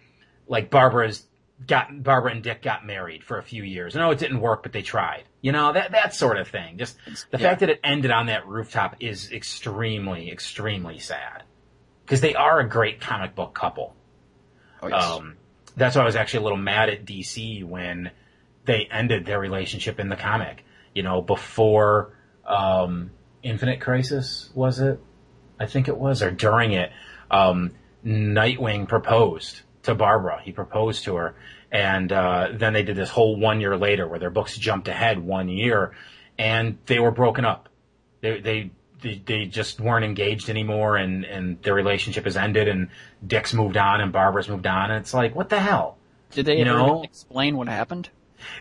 like 0.47 0.69
Barbara's 0.69 1.25
got 1.65 2.03
Barbara 2.03 2.31
and 2.31 2.43
Dick 2.43 2.61
got 2.61 2.85
married 2.85 3.23
for 3.23 3.37
a 3.37 3.43
few 3.43 3.63
years. 3.63 3.95
No, 3.95 4.11
it 4.11 4.19
didn't 4.19 4.41
work, 4.41 4.63
but 4.63 4.73
they 4.73 4.81
tried. 4.81 5.23
You 5.43 5.51
know 5.51 5.73
that 5.73 5.91
that 5.91 6.15
sort 6.15 6.37
of 6.39 6.47
thing. 6.47 6.77
Just 6.79 6.97
the 7.05 7.37
Yeah. 7.37 7.49
fact 7.49 7.59
that 7.59 7.69
it 7.69 7.79
ended 7.83 8.09
on 8.11 8.25
that 8.27 8.47
rooftop 8.47 8.95
is 9.01 9.31
extremely, 9.31 10.31
extremely 10.31 10.97
sad 10.99 11.43
because 12.05 12.21
they 12.21 12.33
are 12.33 12.59
a 12.59 12.67
great 12.67 12.99
comic 13.01 13.35
book 13.35 13.53
couple. 13.53 13.93
Oh, 14.81 14.87
yes. 14.87 15.03
Um, 15.03 15.35
that's 15.75 15.95
why 15.95 16.01
I 16.01 16.05
was 16.05 16.15
actually 16.15 16.39
a 16.39 16.43
little 16.43 16.57
mad 16.57 16.89
at 16.89 17.05
DC 17.05 17.63
when 17.63 18.11
they 18.65 18.87
ended 18.89 19.25
their 19.25 19.39
relationship 19.39 19.99
in 19.99 20.07
the 20.09 20.15
comic. 20.15 20.63
You 20.95 21.03
know, 21.03 21.21
before 21.21 22.13
um, 22.47 23.11
Infinite 23.43 23.81
Crisis 23.81 24.49
was 24.55 24.79
it? 24.79 24.99
I 25.59 25.65
think 25.65 25.87
it 25.89 25.97
was, 25.97 26.21
or 26.23 26.31
during 26.31 26.71
it, 26.71 26.91
um, 27.29 27.71
Nightwing 28.05 28.87
proposed 28.87 29.61
to 29.83 29.93
Barbara. 29.95 30.41
He 30.43 30.51
proposed 30.51 31.03
to 31.05 31.15
her, 31.15 31.35
and 31.73 32.11
uh, 32.11 32.49
then 32.53 32.71
they 32.73 32.83
did 32.83 32.95
this 32.95 33.09
whole 33.09 33.35
one 33.35 33.59
year 33.59 33.75
later 33.75 34.07
where 34.07 34.19
their 34.19 34.29
books 34.29 34.55
jumped 34.55 34.87
ahead 34.87 35.19
one 35.19 35.49
year, 35.49 35.93
and 36.37 36.77
they 36.85 36.99
were 36.99 37.11
broken 37.11 37.43
up. 37.43 37.67
They 38.21 38.39
they 38.39 38.71
they, 39.01 39.21
they 39.25 39.45
just 39.45 39.81
weren't 39.81 40.05
engaged 40.05 40.49
anymore, 40.49 40.95
and 40.95 41.25
and 41.25 41.61
their 41.63 41.73
relationship 41.73 42.25
has 42.25 42.37
ended, 42.37 42.67
and 42.67 42.89
Dick's 43.25 43.55
moved 43.55 43.75
on, 43.75 44.01
and 44.01 44.13
Barbara's 44.13 44.47
moved 44.47 44.67
on, 44.67 44.91
and 44.91 45.01
it's 45.01 45.15
like, 45.15 45.35
what 45.35 45.49
the 45.49 45.59
hell? 45.59 45.97
Did 46.29 46.45
they 46.45 46.59
you 46.59 46.65
ever 46.65 46.77
know? 46.77 47.03
explain 47.03 47.57
what 47.57 47.67
happened? 47.67 48.09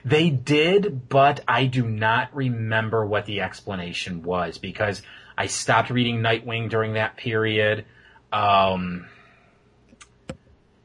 They 0.04 0.30
did, 0.30 1.08
but 1.08 1.40
I 1.46 1.66
do 1.66 1.86
not 1.86 2.34
remember 2.34 3.04
what 3.04 3.26
the 3.26 3.42
explanation 3.42 4.22
was 4.22 4.56
because 4.56 5.02
I 5.36 5.46
stopped 5.46 5.90
reading 5.90 6.20
Nightwing 6.20 6.70
during 6.70 6.94
that 6.94 7.16
period. 7.16 7.84
Um, 8.32 9.06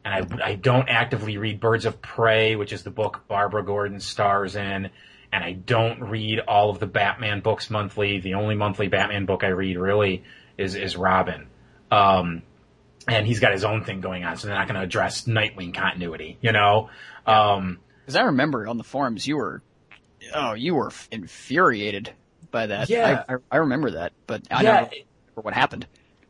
and 0.08 0.42
I, 0.42 0.48
I 0.52 0.56
don't 0.56 0.88
actively 0.90 1.38
read 1.38 1.60
Birds 1.60 1.86
of 1.86 2.02
Prey, 2.02 2.56
which 2.56 2.72
is 2.72 2.84
the 2.84 2.92
book 2.92 3.24
Barbara 3.28 3.64
Gordon 3.66 4.00
stars 4.00 4.56
in. 4.56 4.90
And 5.34 5.44
I 5.44 5.52
don't 5.52 6.02
read 6.04 6.40
all 6.40 6.70
of 6.70 6.80
the 6.80 6.88
Batman 6.88 7.42
books 7.42 7.70
monthly. 7.70 8.20
The 8.22 8.36
only 8.36 8.56
monthly 8.56 8.88
Batman 8.88 9.26
book 9.26 9.44
I 9.44 9.48
read 9.50 9.78
really 9.78 10.24
is, 10.58 10.76
is 10.76 10.96
Robin. 10.96 11.48
Um, 11.92 12.44
and 13.10 13.28
he's 13.28 13.42
got 13.42 13.52
his 13.52 13.66
own 13.66 13.84
thing 13.84 14.00
going 14.00 14.24
on, 14.24 14.38
so 14.38 14.48
they're 14.48 14.56
not 14.58 14.68
going 14.68 14.80
to 14.80 14.84
address 14.84 15.26
Nightwing 15.26 15.74
continuity, 15.74 16.38
you 16.42 16.54
know? 16.54 16.90
Um, 17.26 17.80
Because 18.02 18.16
I 18.16 18.24
remember 18.24 18.68
on 18.68 18.78
the 18.78 18.84
forums 18.86 19.28
you 19.28 19.36
were, 19.36 19.62
oh, 20.34 20.54
you 20.54 20.76
were 20.76 20.92
infuriated 21.12 22.12
by 22.52 22.68
that. 22.68 22.90
Yeah. 22.90 23.24
I, 23.28 23.34
I, 23.34 23.38
I 23.52 23.58
remember 23.58 23.92
that, 23.92 24.14
but 24.28 24.44
I 24.50 24.64
Yeah. 24.64 24.72
don't 24.82 24.92
remember 24.92 25.42
what 25.42 25.54
happened. 25.54 25.88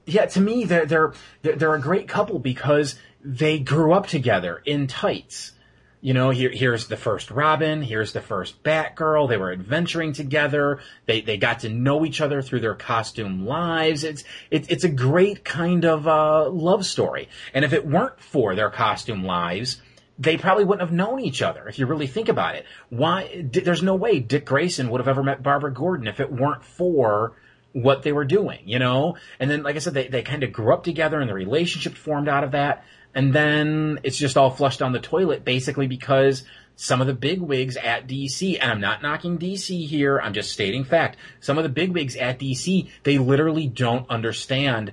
yeah, 0.07 0.25
to 0.25 0.41
me, 0.41 0.63
they're, 0.65 0.85
they're, 0.87 1.13
they're, 1.43 1.55
they're 1.55 1.75
a 1.75 1.81
great 1.81 2.07
couple 2.07 2.39
because 2.39 2.95
they 3.23 3.59
grew 3.59 3.93
up 3.93 4.07
together 4.07 4.61
in 4.65 4.87
tights. 4.87 5.51
You 5.99 6.13
know, 6.13 6.29
here, 6.29 6.51
here's 6.51 6.87
the 6.87 6.95
first 6.95 7.31
Robin, 7.31 7.81
here's 7.81 8.13
the 8.13 8.21
first 8.21 8.61
Batgirl. 8.63 9.27
They 9.27 9.37
were 9.37 9.51
adventuring 9.51 10.13
together. 10.13 10.79
They, 11.07 11.21
they 11.21 11.37
got 11.37 11.61
to 11.61 11.69
know 11.69 12.05
each 12.05 12.21
other 12.21 12.41
through 12.41 12.59
their 12.59 12.75
costume 12.75 13.45
lives. 13.45 14.03
It's, 14.03 14.23
it, 14.51 14.69
it's 14.71 14.83
a 14.83 14.89
great 14.89 15.43
kind 15.43 15.85
of, 15.85 16.07
uh, 16.07 16.49
love 16.49 16.85
story. 16.85 17.29
And 17.53 17.65
if 17.65 17.73
it 17.73 17.85
weren't 17.85 18.19
for 18.21 18.55
their 18.55 18.69
costume 18.69 19.23
lives, 19.23 19.81
they 20.19 20.37
probably 20.37 20.65
wouldn't 20.65 20.87
have 20.87 20.95
known 20.95 21.19
each 21.19 21.41
other 21.41 21.67
if 21.67 21.79
you 21.79 21.85
really 21.87 22.07
think 22.07 22.29
about 22.29 22.55
it. 22.55 22.65
Why? 22.89 23.45
There's 23.51 23.83
no 23.83 23.95
way 23.95 24.19
Dick 24.19 24.45
Grayson 24.45 24.89
would 24.89 24.99
have 24.99 25.07
ever 25.07 25.23
met 25.23 25.43
Barbara 25.43 25.73
Gordon 25.73 26.07
if 26.07 26.19
it 26.19 26.31
weren't 26.31 26.63
for 26.63 27.33
what 27.73 28.03
they 28.03 28.11
were 28.11 28.25
doing, 28.25 28.61
you 28.65 28.79
know? 28.79 29.17
And 29.39 29.49
then, 29.49 29.61
like 29.61 29.75
I 29.75 29.79
said, 29.79 29.93
they, 29.93 30.07
they 30.07 30.23
kind 30.23 30.43
of 30.43 30.51
grew 30.51 30.73
up 30.73 30.83
together 30.83 31.19
and 31.19 31.29
the 31.29 31.33
relationship 31.33 31.95
formed 31.95 32.27
out 32.27 32.43
of 32.43 32.51
that. 32.51 32.83
And 33.17 33.33
then 33.33 33.99
it's 34.03 34.15
just 34.15 34.37
all 34.37 34.51
flushed 34.51 34.77
down 34.77 34.91
the 34.91 34.99
toilet 34.99 35.43
basically 35.43 35.87
because 35.87 36.43
some 36.75 37.01
of 37.01 37.07
the 37.07 37.15
big 37.15 37.41
wigs 37.41 37.75
at 37.75 38.05
DC, 38.05 38.59
and 38.61 38.71
I'm 38.71 38.79
not 38.79 39.01
knocking 39.01 39.39
DC 39.39 39.87
here, 39.87 40.21
I'm 40.21 40.35
just 40.35 40.51
stating 40.51 40.83
fact. 40.83 41.17
Some 41.39 41.57
of 41.57 41.63
the 41.63 41.69
big 41.69 41.93
wigs 41.93 42.15
at 42.15 42.37
DC, 42.37 42.87
they 43.01 43.17
literally 43.17 43.65
don't 43.65 44.07
understand 44.07 44.91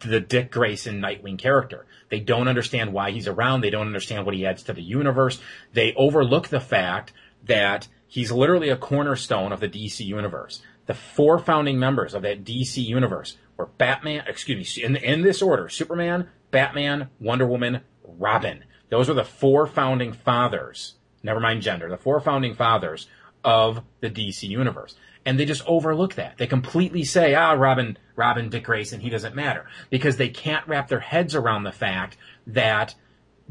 the 0.00 0.20
Dick 0.20 0.50
Grayson 0.50 1.00
Nightwing 1.00 1.38
character. 1.38 1.86
They 2.10 2.20
don't 2.20 2.48
understand 2.48 2.92
why 2.92 3.12
he's 3.12 3.28
around. 3.28 3.62
They 3.62 3.70
don't 3.70 3.86
understand 3.86 4.26
what 4.26 4.34
he 4.34 4.44
adds 4.44 4.64
to 4.64 4.74
the 4.74 4.82
universe. 4.82 5.40
They 5.72 5.94
overlook 5.94 6.48
the 6.48 6.60
fact 6.60 7.14
that 7.44 7.88
he's 8.06 8.30
literally 8.30 8.68
a 8.68 8.76
cornerstone 8.76 9.52
of 9.52 9.60
the 9.60 9.70
DC 9.70 10.04
universe. 10.04 10.60
The 10.84 10.92
four 10.92 11.38
founding 11.38 11.78
members 11.78 12.12
of 12.12 12.20
that 12.24 12.44
DC 12.44 12.84
universe 12.84 13.38
were 13.56 13.70
Batman, 13.78 14.24
excuse 14.26 14.76
me, 14.76 14.84
in, 14.84 14.96
in 14.96 15.22
this 15.22 15.40
order, 15.40 15.70
Superman, 15.70 16.28
Batman, 16.54 17.10
Wonder 17.18 17.48
Woman, 17.48 17.80
Robin. 18.04 18.62
Those 18.88 19.08
were 19.08 19.14
the 19.14 19.24
four 19.24 19.66
founding 19.66 20.12
fathers, 20.12 20.94
never 21.24 21.40
mind 21.40 21.62
gender, 21.62 21.90
the 21.90 21.96
four 21.96 22.20
founding 22.20 22.54
fathers 22.54 23.08
of 23.42 23.82
the 24.00 24.08
DC 24.08 24.48
universe. 24.48 24.94
And 25.26 25.36
they 25.36 25.46
just 25.46 25.66
overlook 25.66 26.14
that. 26.14 26.38
They 26.38 26.46
completely 26.46 27.02
say, 27.02 27.34
ah, 27.34 27.54
Robin, 27.54 27.98
Robin, 28.14 28.50
Dick 28.50 28.62
Grayson, 28.62 29.00
he 29.00 29.10
doesn't 29.10 29.34
matter. 29.34 29.66
Because 29.90 30.16
they 30.16 30.28
can't 30.28 30.64
wrap 30.68 30.86
their 30.86 31.00
heads 31.00 31.34
around 31.34 31.64
the 31.64 31.72
fact 31.72 32.16
that 32.46 32.94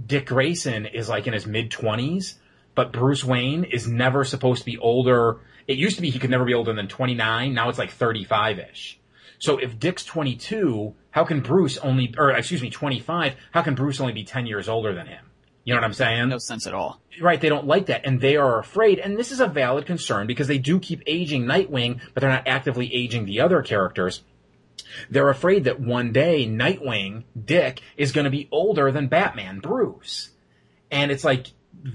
Dick 0.04 0.28
Grayson 0.28 0.86
is 0.86 1.10
like 1.10 1.28
in 1.28 1.34
his 1.34 1.46
mid 1.46 1.72
twenties, 1.72 2.40
but 2.74 2.94
Bruce 2.94 3.26
Wayne 3.26 3.66
is 3.66 3.86
never 3.86 4.24
supposed 4.24 4.62
to 4.62 4.66
be 4.66 4.78
older. 4.78 5.42
It 5.68 5.78
used 5.78 5.98
to 5.98 6.02
be 6.02 6.10
he 6.10 6.20
could 6.20 6.30
never 6.30 6.46
be 6.46 6.54
older 6.54 6.72
than 6.72 6.88
29. 6.88 7.54
Now 7.54 7.68
it's 7.68 7.80
like 7.80 7.92
35-ish. 7.92 8.98
So 9.44 9.58
if 9.58 9.78
Dick's 9.78 10.06
22, 10.06 10.96
how 11.12 11.26
can 11.26 11.42
Bruce 11.42 11.78
only, 11.80 12.16
or 12.18 12.32
excuse 12.32 12.62
me, 12.62 12.70
25, 12.70 13.36
how 13.52 13.62
can 13.62 13.76
Bruce 13.76 14.00
only 14.00 14.14
be 14.14 14.24
10 14.24 14.46
years 14.46 14.70
older 14.70 14.96
than 14.96 15.06
him? 15.06 15.26
You 15.66 15.74
know 15.74 15.82
what 15.82 15.86
I'm 15.86 15.92
saying? 15.92 16.30
No 16.30 16.38
sense 16.38 16.66
at 16.66 16.74
all. 16.74 17.02
Right, 17.20 17.42
they 17.42 17.50
don't 17.50 17.68
like 17.68 17.88
that, 17.88 18.06
and 18.06 18.22
they 18.22 18.38
are 18.38 18.58
afraid, 18.58 19.00
and 19.00 19.18
this 19.18 19.34
is 19.34 19.42
a 19.42 19.48
valid 19.48 19.86
concern 19.86 20.28
because 20.28 20.48
they 20.48 20.60
do 20.60 20.80
keep 20.80 21.04
aging 21.06 21.44
Nightwing, 21.44 22.00
but 22.14 22.22
they're 22.22 22.30
not 22.30 22.48
actively 22.48 22.96
aging 22.96 23.26
the 23.26 23.42
other 23.42 23.62
characters. 23.62 24.24
They're 25.10 25.28
afraid 25.28 25.66
that 25.66 25.78
one 25.78 26.14
day 26.14 26.48
Nightwing, 26.48 27.26
Dick, 27.44 27.82
is 27.98 28.14
going 28.14 28.24
to 28.24 28.32
be 28.32 28.48
older 28.50 28.94
than 28.94 29.10
Batman, 29.10 29.60
Bruce. 29.60 30.30
And 30.90 31.12
it's 31.12 31.26
like, 31.26 31.48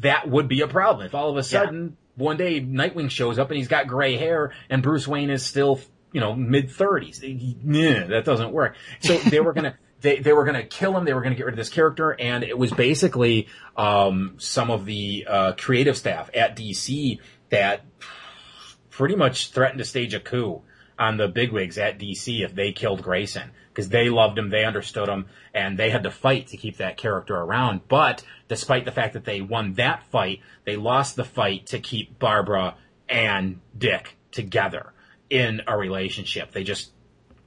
that 0.02 0.28
would 0.28 0.48
be 0.48 0.60
a 0.60 0.68
problem. 0.68 1.06
If 1.06 1.14
all 1.14 1.30
of 1.30 1.38
a 1.38 1.42
sudden, 1.42 1.96
one 2.14 2.36
day 2.36 2.60
Nightwing 2.60 3.10
shows 3.10 3.38
up 3.38 3.48
and 3.48 3.56
he's 3.56 3.68
got 3.68 3.86
gray 3.86 4.18
hair, 4.18 4.52
and 4.68 4.82
Bruce 4.82 5.08
Wayne 5.08 5.30
is 5.30 5.46
still, 5.46 5.80
you 6.12 6.20
know, 6.20 6.34
mid 6.34 6.68
30s. 6.68 7.64
Nah, 7.64 8.06
that 8.08 8.24
doesn't 8.24 8.52
work. 8.52 8.76
So 9.00 9.16
they 9.18 9.40
were 9.40 9.52
to, 9.54 9.74
they, 10.00 10.18
they 10.18 10.32
were 10.32 10.44
going 10.44 10.56
to 10.56 10.66
kill 10.66 10.96
him. 10.96 11.04
They 11.04 11.14
were 11.14 11.20
going 11.20 11.32
to 11.32 11.36
get 11.36 11.46
rid 11.46 11.54
of 11.54 11.58
this 11.58 11.70
character. 11.70 12.10
And 12.18 12.44
it 12.44 12.56
was 12.56 12.72
basically, 12.72 13.48
um, 13.76 14.36
some 14.38 14.70
of 14.70 14.84
the, 14.84 15.26
uh, 15.28 15.52
creative 15.52 15.96
staff 15.96 16.30
at 16.34 16.56
DC 16.56 17.18
that 17.50 17.84
pretty 18.90 19.16
much 19.16 19.50
threatened 19.50 19.78
to 19.78 19.84
stage 19.84 20.14
a 20.14 20.20
coup 20.20 20.62
on 20.98 21.16
the 21.16 21.28
bigwigs 21.28 21.78
at 21.78 21.98
DC 21.98 22.44
if 22.44 22.54
they 22.54 22.72
killed 22.72 23.02
Grayson 23.02 23.52
because 23.68 23.90
they 23.90 24.10
loved 24.10 24.36
him, 24.36 24.50
they 24.50 24.64
understood 24.64 25.08
him, 25.08 25.26
and 25.54 25.78
they 25.78 25.90
had 25.90 26.02
to 26.02 26.10
fight 26.10 26.48
to 26.48 26.56
keep 26.56 26.78
that 26.78 26.96
character 26.96 27.36
around. 27.36 27.82
But 27.86 28.24
despite 28.48 28.84
the 28.84 28.90
fact 28.90 29.12
that 29.12 29.24
they 29.24 29.40
won 29.40 29.74
that 29.74 30.02
fight, 30.10 30.40
they 30.64 30.74
lost 30.74 31.14
the 31.14 31.24
fight 31.24 31.66
to 31.66 31.78
keep 31.78 32.18
Barbara 32.18 32.74
and 33.08 33.60
Dick 33.78 34.16
together 34.32 34.92
in 35.30 35.62
a 35.66 35.76
relationship. 35.76 36.52
They 36.52 36.64
just, 36.64 36.90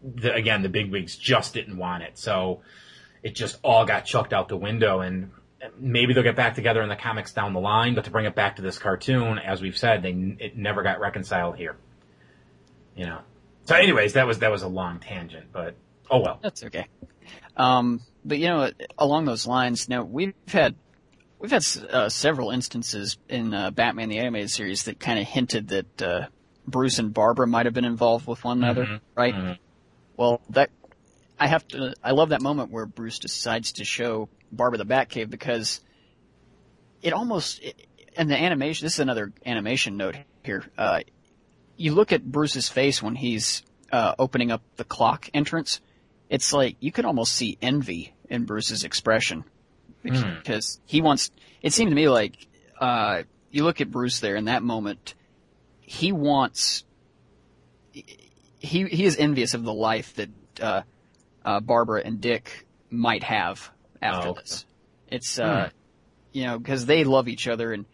the, 0.04 0.34
again, 0.34 0.62
the 0.62 0.70
bigwigs 0.70 1.16
just 1.16 1.54
didn't 1.54 1.78
want 1.78 2.04
it. 2.04 2.18
So 2.18 2.62
it 3.24 3.36
just 3.36 3.60
all 3.64 3.86
got 3.86 4.06
chucked 4.06 4.34
out 4.34 4.50
the 4.50 4.58
window 4.58 5.00
and 5.00 5.32
maybe 5.78 6.14
they'll 6.14 6.24
get 6.24 6.36
back 6.36 6.56
together 6.56 6.82
in 6.82 6.90
the 6.90 6.96
comics 6.96 7.34
down 7.34 7.54
the 7.54 7.60
line, 7.60 7.96
but 7.96 8.06
to 8.06 8.12
bring 8.12 8.26
it 8.26 8.36
back 8.36 8.56
to 8.56 8.62
this 8.62 8.78
cartoon, 8.78 9.38
as 9.38 9.62
we've 9.62 9.78
said, 9.78 10.02
they, 10.02 10.12
it 10.40 10.58
never 10.58 10.84
got 10.84 11.00
reconciled 11.00 11.56
here. 11.58 11.78
You 12.96 13.06
know. 13.06 13.20
So 13.66 13.76
anyways, 13.76 14.14
that 14.14 14.26
was, 14.26 14.40
that 14.40 14.52
was 14.52 14.64
a 14.64 14.68
long 14.68 15.00
tangent, 15.00 15.48
but 15.52 15.76
oh 16.10 16.20
well. 16.20 16.40
That's 16.42 16.64
okay. 16.64 16.88
Um, 17.56 18.02
but 18.26 18.40
you 18.40 18.48
know, 18.48 18.72
along 18.98 19.26
those 19.26 19.46
lines, 19.46 19.88
now 19.90 20.04
we've 20.04 20.34
had 20.48 20.76
we've 21.40 21.52
had 21.52 21.66
uh, 21.90 22.10
several 22.10 22.52
instances 22.52 23.18
in 23.30 23.54
uh, 23.54 23.72
Batman 23.72 24.10
the 24.10 24.20
animated 24.20 24.52
series 24.52 24.84
that 24.84 25.00
kind 25.00 25.20
of 25.20 25.28
hinted 25.28 25.70
that 25.70 26.02
uh, 26.02 26.28
Bruce 26.72 26.98
and 27.00 27.14
Barbara 27.14 27.46
might 27.48 27.66
have 27.66 27.74
been 27.74 27.86
involved 27.86 28.26
with 28.28 28.44
one 28.44 28.64
another, 28.64 28.86
Mhm. 28.86 29.00
right? 29.16 29.34
Mhm. 29.36 29.58
Well, 30.18 30.42
that 30.52 30.70
I 31.40 31.48
have 31.48 31.68
to. 31.70 31.94
I 32.04 32.12
love 32.12 32.30
that 32.30 32.42
moment 32.42 32.72
where 32.72 32.86
Bruce 32.86 33.20
decides 33.20 33.74
to 33.74 33.84
show 33.86 34.30
Barbara 34.52 34.78
the 34.78 34.86
Batcave 34.86 35.30
because 35.30 35.82
it 37.02 37.14
almost 37.14 37.62
and 38.18 38.30
the 38.30 38.38
animation. 38.38 38.86
This 38.86 38.94
is 38.94 39.00
another 39.00 39.34
animation 39.46 39.98
note 39.98 40.16
here. 40.44 40.64
Uh, 40.78 41.02
you 41.78 41.94
look 41.94 42.12
at 42.12 42.24
Bruce's 42.24 42.70
face 42.70 43.02
when 43.02 43.16
he's 43.16 43.64
uh, 43.92 44.14
opening 44.20 44.52
up 44.52 44.62
the 44.78 44.84
clock 44.84 45.30
entrance, 45.34 45.82
it's 46.30 46.54
like 46.54 46.78
you 46.80 46.92
can 46.92 47.06
almost 47.06 47.34
see 47.34 47.58
envy 47.62 48.14
in 48.30 48.46
Bruce's 48.46 48.84
expression 48.84 49.44
because 50.04 50.80
he 50.86 51.02
wants. 51.02 51.32
It 51.62 51.74
seemed 51.74 51.90
to 51.92 51.96
me 51.96 52.08
like 52.08 52.48
uh, 52.80 53.24
you 53.52 53.64
look 53.64 53.82
at 53.82 53.90
Bruce 53.92 54.20
there 54.20 54.36
in 54.36 54.46
that 54.46 54.62
moment. 54.64 55.16
He 55.92 56.14
wants. 56.14 56.86
He 57.92 58.86
he 58.86 59.04
is 59.04 59.18
envious 59.18 59.54
of 59.54 59.64
the 59.64 59.74
life 59.74 60.14
that 60.16 60.30
uh, 60.62 60.82
uh, 61.44 61.60
Barbara 61.60 62.02
and 62.06 62.22
Dick 62.22 62.66
might 62.90 63.24
have 63.24 63.70
after 64.02 64.30
Oh, 64.30 64.32
okay. 64.32 64.42
this. 64.42 64.66
It's 65.10 65.38
uh, 65.40 65.70
you 66.32 66.46
know 66.46 66.58
because 66.58 66.86
they 66.86 67.04
love 67.04 67.28
each 67.28 67.48
other 67.50 67.74
and 67.74 67.86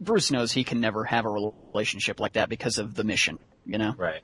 Bruce 0.00 0.32
knows 0.32 0.50
he 0.50 0.64
can 0.64 0.80
never 0.80 1.04
have 1.04 1.24
a 1.24 1.28
relationship 1.28 2.18
like 2.18 2.32
that 2.32 2.48
because 2.48 2.78
of 2.78 2.94
the 2.94 3.04
mission. 3.04 3.38
You 3.64 3.78
know 3.78 3.94
Right. 3.96 4.22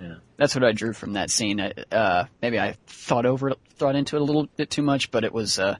Yeah. 0.00 0.14
that's 0.36 0.54
what 0.54 0.62
I 0.62 0.70
drew 0.70 0.92
from 0.92 1.14
that 1.14 1.30
scene. 1.30 1.58
Uh, 1.58 1.72
Uh, 1.90 2.24
maybe 2.40 2.60
I 2.60 2.76
thought 2.86 3.26
over 3.26 3.48
it, 3.48 3.58
thought 3.74 3.96
into 3.96 4.14
it 4.14 4.22
a 4.22 4.24
little 4.24 4.46
bit 4.56 4.70
too 4.70 4.82
much, 4.82 5.10
but 5.10 5.24
it 5.24 5.32
was, 5.32 5.58
uh, 5.58 5.76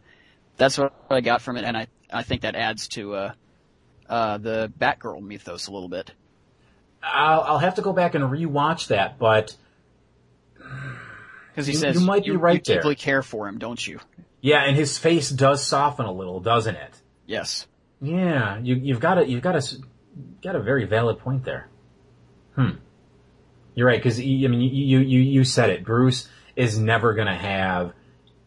that's 0.57 0.77
what 0.77 0.93
I 1.09 1.21
got 1.21 1.41
from 1.41 1.57
it. 1.57 1.65
And 1.65 1.77
I, 1.77 1.87
I 2.13 2.25
think 2.25 2.43
that 2.43 2.57
adds 2.57 2.89
to, 2.89 3.15
uh, 3.15 3.33
uh, 4.09 4.39
the 4.39 4.73
Batgirl 4.77 5.23
mythos 5.23 5.69
a 5.69 5.73
little 5.73 5.89
bit. 5.89 6.11
I'll, 7.03 7.41
I'll 7.43 7.59
have 7.59 7.77
to 7.77 7.83
go 7.83 7.93
back 7.93 8.15
and 8.15 8.25
rewatch 8.25 8.89
that, 8.89 9.19
but 9.19 9.55
Cause 11.55 11.67
he 11.67 11.73
You- 11.73 11.79
says, 11.79 12.01
you 12.01 12.07
might 12.07 12.25
be 12.25 12.31
right 12.33 12.57
you 12.57 12.63
there. 12.75 12.83
deeply 12.83 12.95
care 12.95 13.23
for 13.23 13.49
him, 13.49 13.59
don't 13.59 13.85
you? 13.85 13.99
yeah, 14.41 14.63
and 14.65 14.77
his 14.77 14.97
face 14.99 15.31
does 15.31 15.65
soften 15.65 16.07
a 16.07 16.13
little, 16.13 16.39
doesn't 16.41 16.77
it? 16.77 17.01
Yes. 17.27 17.67
Yeah, 18.01 18.59
you, 18.59 18.77
you've 18.77 19.01
got 19.01 19.19
a 19.19 19.29
you've 19.29 19.43
got 19.43 19.57
a 19.57 19.63
got 20.43 20.55
a 20.55 20.61
very 20.61 20.85
valid 20.85 21.19
point 21.19 21.45
there. 21.45 21.69
Hmm. 22.55 22.71
You're 23.75 23.89
right 23.89 23.99
because 23.99 24.21
I 24.21 24.23
mean 24.23 24.61
you, 24.61 25.01
you 25.01 25.19
you 25.21 25.45
said 25.45 25.71
it. 25.71 25.85
Bruce 25.85 26.29
is 26.55 26.79
never 26.79 27.15
going 27.15 27.27
to 27.27 27.35
have 27.35 27.93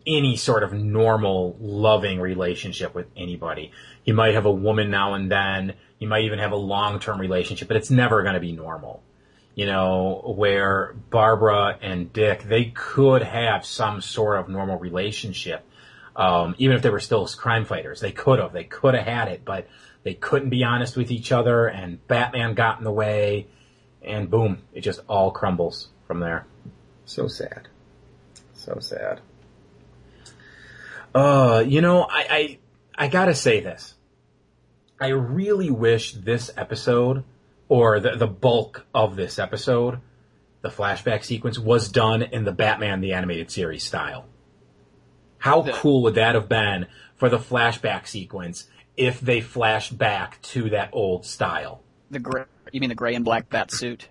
any 0.08 0.36
sort 0.38 0.64
of 0.64 0.72
normal, 0.74 1.58
loving 1.60 2.20
relationship 2.22 2.96
with 2.96 3.08
anybody. 3.18 3.72
He 4.04 4.14
might 4.14 4.34
have 4.36 4.46
a 4.46 4.52
woman 4.52 4.90
now 4.90 5.14
and 5.16 5.30
then. 5.30 5.74
He 6.02 6.08
might 6.08 6.24
even 6.24 6.40
have 6.40 6.52
a 6.52 6.56
long 6.56 7.00
term 7.00 7.22
relationship, 7.22 7.68
but 7.68 7.78
it's 7.78 7.92
never 7.92 8.24
going 8.24 8.34
to 8.34 8.40
be 8.40 8.54
normal. 8.54 9.04
You 9.54 9.68
know, 9.68 10.34
where 10.36 10.96
Barbara 11.12 11.78
and 11.80 12.12
Dick, 12.12 12.42
they 12.42 12.74
could 12.74 13.22
have 13.22 13.68
some 13.68 14.02
sort 14.02 14.40
of 14.40 14.50
normal 14.50 14.80
relationship. 14.80 15.64
Um, 16.16 16.56
even 16.58 16.76
if 16.76 16.82
they 16.82 16.90
were 16.90 17.00
still 17.00 17.28
crime 17.28 17.66
fighters, 17.66 18.00
they 18.00 18.12
could 18.12 18.40
have. 18.40 18.52
They 18.52 18.64
could 18.64 18.96
have 18.96 19.06
had 19.06 19.28
it, 19.28 19.46
but 19.46 19.68
they 20.02 20.16
couldn't 20.16 20.50
be 20.50 20.64
honest 20.64 20.98
with 20.98 21.12
each 21.12 21.32
other, 21.32 21.68
and 21.68 22.06
Batman 22.08 22.56
got 22.56 22.80
in 22.80 22.84
the 22.84 22.92
way, 22.92 23.46
and 24.02 24.28
boom, 24.28 24.64
it 24.74 24.82
just 24.82 25.02
all 25.08 25.30
crumbles 25.30 25.90
from 26.08 26.20
there. 26.20 26.48
So 27.06 27.28
sad. 27.28 27.68
So 28.56 28.80
sad. 28.80 29.22
Uh, 31.14 31.64
you 31.64 31.82
know, 31.82 32.08
I, 32.10 32.58
I, 32.98 33.06
I 33.06 33.08
gotta 33.08 33.36
say 33.36 33.60
this. 33.60 33.94
I 35.02 35.08
really 35.08 35.72
wish 35.72 36.14
this 36.14 36.52
episode, 36.56 37.24
or 37.68 38.00
the, 38.00 38.16
the 38.16 38.28
bulk 38.28 38.86
of 38.94 39.16
this 39.16 39.40
episode, 39.40 40.00
the 40.62 40.70
flashback 40.70 41.24
sequence, 41.24 41.58
was 41.58 41.90
done 41.90 42.22
in 42.22 42.44
the 42.46 42.52
Batman 42.52 43.02
the 43.02 43.14
Animated 43.14 43.50
Series 43.50 43.84
style. 43.84 44.26
How 45.40 45.62
The- 45.64 45.72
cool 45.72 46.04
would 46.04 46.16
that 46.16 46.36
have 46.36 46.48
been 46.48 46.86
for 47.16 47.30
the 47.30 47.40
flashback 47.40 48.06
sequence 48.06 48.68
if 48.96 49.20
they 49.20 49.42
flashed 49.42 49.98
back 49.98 50.40
to 50.44 50.70
that 50.70 50.90
old 50.94 51.26
style? 51.26 51.82
The 52.12 52.20
gray, 52.20 52.44
you 52.72 52.80
mean 52.80 52.90
the 52.90 52.96
gray 52.96 53.16
and 53.16 53.26
black 53.26 53.50
bat 53.50 53.72
suit? 53.72 54.08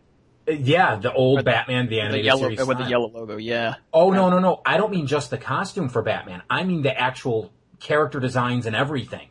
Uh, 0.48 0.52
Yeah, 0.52 0.96
the 0.96 1.12
old 1.12 1.38
the- 1.38 1.44
Batman 1.44 1.84
the 1.84 1.90
The 1.96 2.00
Animated 2.00 2.24
yellow, 2.24 2.40
Series 2.40 2.66
with 2.66 2.78
the 2.78 2.84
yellow 2.84 3.08
logo, 3.10 3.36
yeah. 3.36 3.74
Oh 3.92 4.10
no, 4.10 4.28
no, 4.28 4.40
no! 4.40 4.60
I 4.66 4.76
don't 4.76 4.90
mean 4.90 5.06
just 5.06 5.30
the 5.30 5.38
costume 5.38 5.88
for 5.88 6.02
Batman. 6.02 6.42
I 6.50 6.64
mean 6.64 6.82
the 6.82 6.98
actual 6.98 7.52
character 7.78 8.18
designs 8.18 8.66
and 8.66 8.74
everything. 8.74 9.28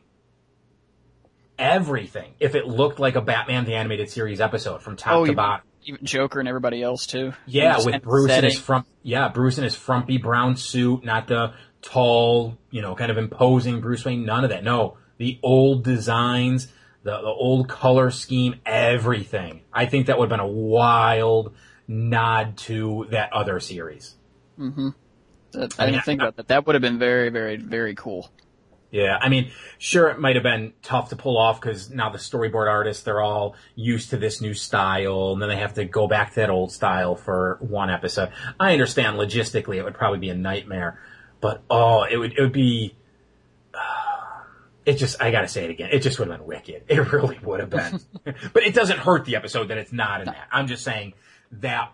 Everything. 1.59 2.33
If 2.39 2.55
it 2.55 2.65
looked 2.67 2.99
like 2.99 3.15
a 3.15 3.21
Batman 3.21 3.65
the 3.65 3.75
Animated 3.75 4.09
Series 4.09 4.39
episode 4.41 4.81
from 4.81 4.95
top 4.95 5.13
Oh, 5.13 5.25
to 5.25 5.33
bottom. 5.33 5.65
Even 5.83 6.05
Joker 6.05 6.39
and 6.39 6.47
everybody 6.47 6.81
else 6.81 7.05
too. 7.05 7.33
Yeah, 7.45 7.77
with 7.83 8.01
Bruce 8.01 8.31
in 8.31 8.43
his 8.43 8.53
setting. 8.53 8.63
front. 8.65 8.85
Yeah, 9.03 9.27
Bruce 9.29 9.57
in 9.57 9.63
his 9.65 9.75
frumpy 9.75 10.17
brown 10.17 10.55
suit, 10.55 11.03
not 11.03 11.27
the 11.27 11.53
tall, 11.81 12.57
you 12.71 12.81
know, 12.81 12.95
kind 12.95 13.11
of 13.11 13.17
imposing 13.17 13.79
Bruce 13.81 14.03
Wayne. 14.05 14.25
None 14.25 14.43
of 14.43 14.49
that. 14.51 14.63
No, 14.63 14.97
the 15.17 15.39
old 15.43 15.83
designs, 15.83 16.67
the 17.03 17.11
the 17.21 17.27
old 17.27 17.67
color 17.69 18.09
scheme, 18.11 18.55
everything. 18.65 19.61
I 19.73 19.85
think 19.85 20.07
that 20.07 20.17
would 20.19 20.29
have 20.31 20.37
been 20.37 20.45
a 20.45 20.51
wild 20.51 21.53
nod 21.87 22.57
to 22.57 23.07
that 23.11 23.31
other 23.33 23.59
series. 23.59 24.15
Mm-hmm. 24.59 24.89
That- 25.53 25.75
I 25.79 25.83
I 25.83 25.85
mean, 25.87 25.93
didn't 25.93 26.05
think 26.05 26.21
I- 26.21 26.23
about 26.25 26.35
that. 26.37 26.47
That 26.49 26.67
would 26.67 26.75
have 26.75 26.81
been 26.81 26.99
very, 26.99 27.29
very, 27.29 27.55
very 27.57 27.95
cool. 27.95 28.29
Yeah, 28.91 29.19
I 29.21 29.29
mean, 29.29 29.51
sure, 29.77 30.09
it 30.09 30.19
might 30.19 30.35
have 30.35 30.43
been 30.43 30.73
tough 30.81 31.09
to 31.09 31.15
pull 31.15 31.37
off 31.37 31.61
because 31.61 31.91
now 31.91 32.09
the 32.09 32.17
storyboard 32.17 32.67
artists, 32.67 33.03
they're 33.03 33.21
all 33.21 33.55
used 33.75 34.09
to 34.09 34.17
this 34.17 34.41
new 34.41 34.55
style, 34.55 35.33
and 35.33 35.41
then 35.41 35.49
they 35.49 35.57
have 35.57 35.75
to 35.75 35.85
go 35.85 36.07
back 36.07 36.29
to 36.29 36.35
that 36.37 36.49
old 36.49 36.71
style 36.71 37.15
for 37.15 37.57
one 37.61 37.91
episode. 37.91 38.31
I 38.59 38.73
understand 38.73 39.17
logistically 39.17 39.75
it 39.75 39.83
would 39.83 39.93
probably 39.93 40.17
be 40.17 40.29
a 40.29 40.35
nightmare, 40.35 40.99
but 41.39 41.61
oh, 41.69 42.03
it 42.03 42.17
would, 42.17 42.33
it 42.33 42.41
would 42.41 42.51
be, 42.51 42.95
it 44.87 44.95
just, 44.95 45.21
I 45.21 45.29
gotta 45.29 45.47
say 45.47 45.65
it 45.65 45.69
again, 45.69 45.89
it 45.91 45.99
just 45.99 46.17
would 46.17 46.27
have 46.27 46.39
been 46.39 46.47
wicked. 46.47 46.85
It 46.87 46.97
really 47.11 47.37
would 47.43 47.59
have 47.59 47.69
been. 47.69 47.99
but 48.23 48.63
it 48.63 48.73
doesn't 48.73 48.97
hurt 48.97 49.25
the 49.25 49.35
episode 49.35 49.67
that 49.67 49.77
it's 49.77 49.93
not 49.93 50.21
in 50.21 50.25
that. 50.25 50.47
I'm 50.51 50.65
just 50.65 50.83
saying 50.83 51.13
that 51.51 51.91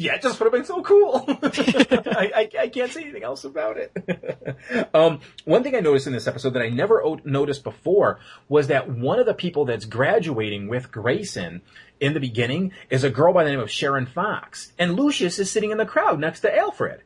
yeah, 0.00 0.14
it 0.14 0.22
just 0.22 0.40
would 0.40 0.46
have 0.46 0.52
been 0.52 0.64
so 0.64 0.80
cool. 0.82 1.24
I, 1.28 2.30
I, 2.34 2.50
I 2.62 2.68
can't 2.68 2.90
say 2.90 3.02
anything 3.02 3.22
else 3.22 3.44
about 3.44 3.76
it. 3.76 4.88
um, 4.94 5.20
one 5.44 5.62
thing 5.62 5.76
I 5.76 5.80
noticed 5.80 6.06
in 6.06 6.14
this 6.14 6.26
episode 6.26 6.54
that 6.54 6.62
I 6.62 6.70
never 6.70 7.04
o- 7.04 7.20
noticed 7.22 7.62
before 7.64 8.18
was 8.48 8.68
that 8.68 8.88
one 8.88 9.18
of 9.18 9.26
the 9.26 9.34
people 9.34 9.66
that's 9.66 9.84
graduating 9.84 10.68
with 10.68 10.90
Grayson 10.90 11.60
in 12.00 12.14
the 12.14 12.20
beginning 12.20 12.72
is 12.88 13.04
a 13.04 13.10
girl 13.10 13.34
by 13.34 13.44
the 13.44 13.50
name 13.50 13.60
of 13.60 13.70
Sharon 13.70 14.06
Fox, 14.06 14.72
and 14.78 14.96
Lucius 14.96 15.38
is 15.38 15.50
sitting 15.50 15.70
in 15.70 15.76
the 15.76 15.84
crowd 15.84 16.18
next 16.18 16.40
to 16.40 16.56
Alfred. 16.56 17.02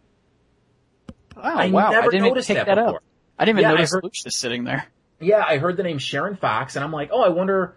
Oh, 1.36 1.40
I 1.42 1.70
wow. 1.70 1.90
never 1.90 2.06
I 2.06 2.10
didn't 2.10 2.28
noticed 2.28 2.46
that 2.48 2.66
that, 2.66 2.76
before. 2.76 2.96
up. 2.98 3.02
I 3.38 3.44
didn't 3.44 3.58
even 3.58 3.70
Yeah, 3.70 3.74
notice 3.74 3.92
heard- 3.92 4.04
Lucius 4.04 4.36
sitting 4.36 4.62
there. 4.62 4.86
Yeah, 5.18 5.44
I 5.44 5.58
heard 5.58 5.76
the 5.76 5.82
name 5.82 5.98
Sharon 5.98 6.36
Fox, 6.36 6.76
and 6.76 6.84
I'm 6.84 6.92
like, 6.92 7.10
oh, 7.12 7.22
I 7.22 7.28
wonder, 7.30 7.74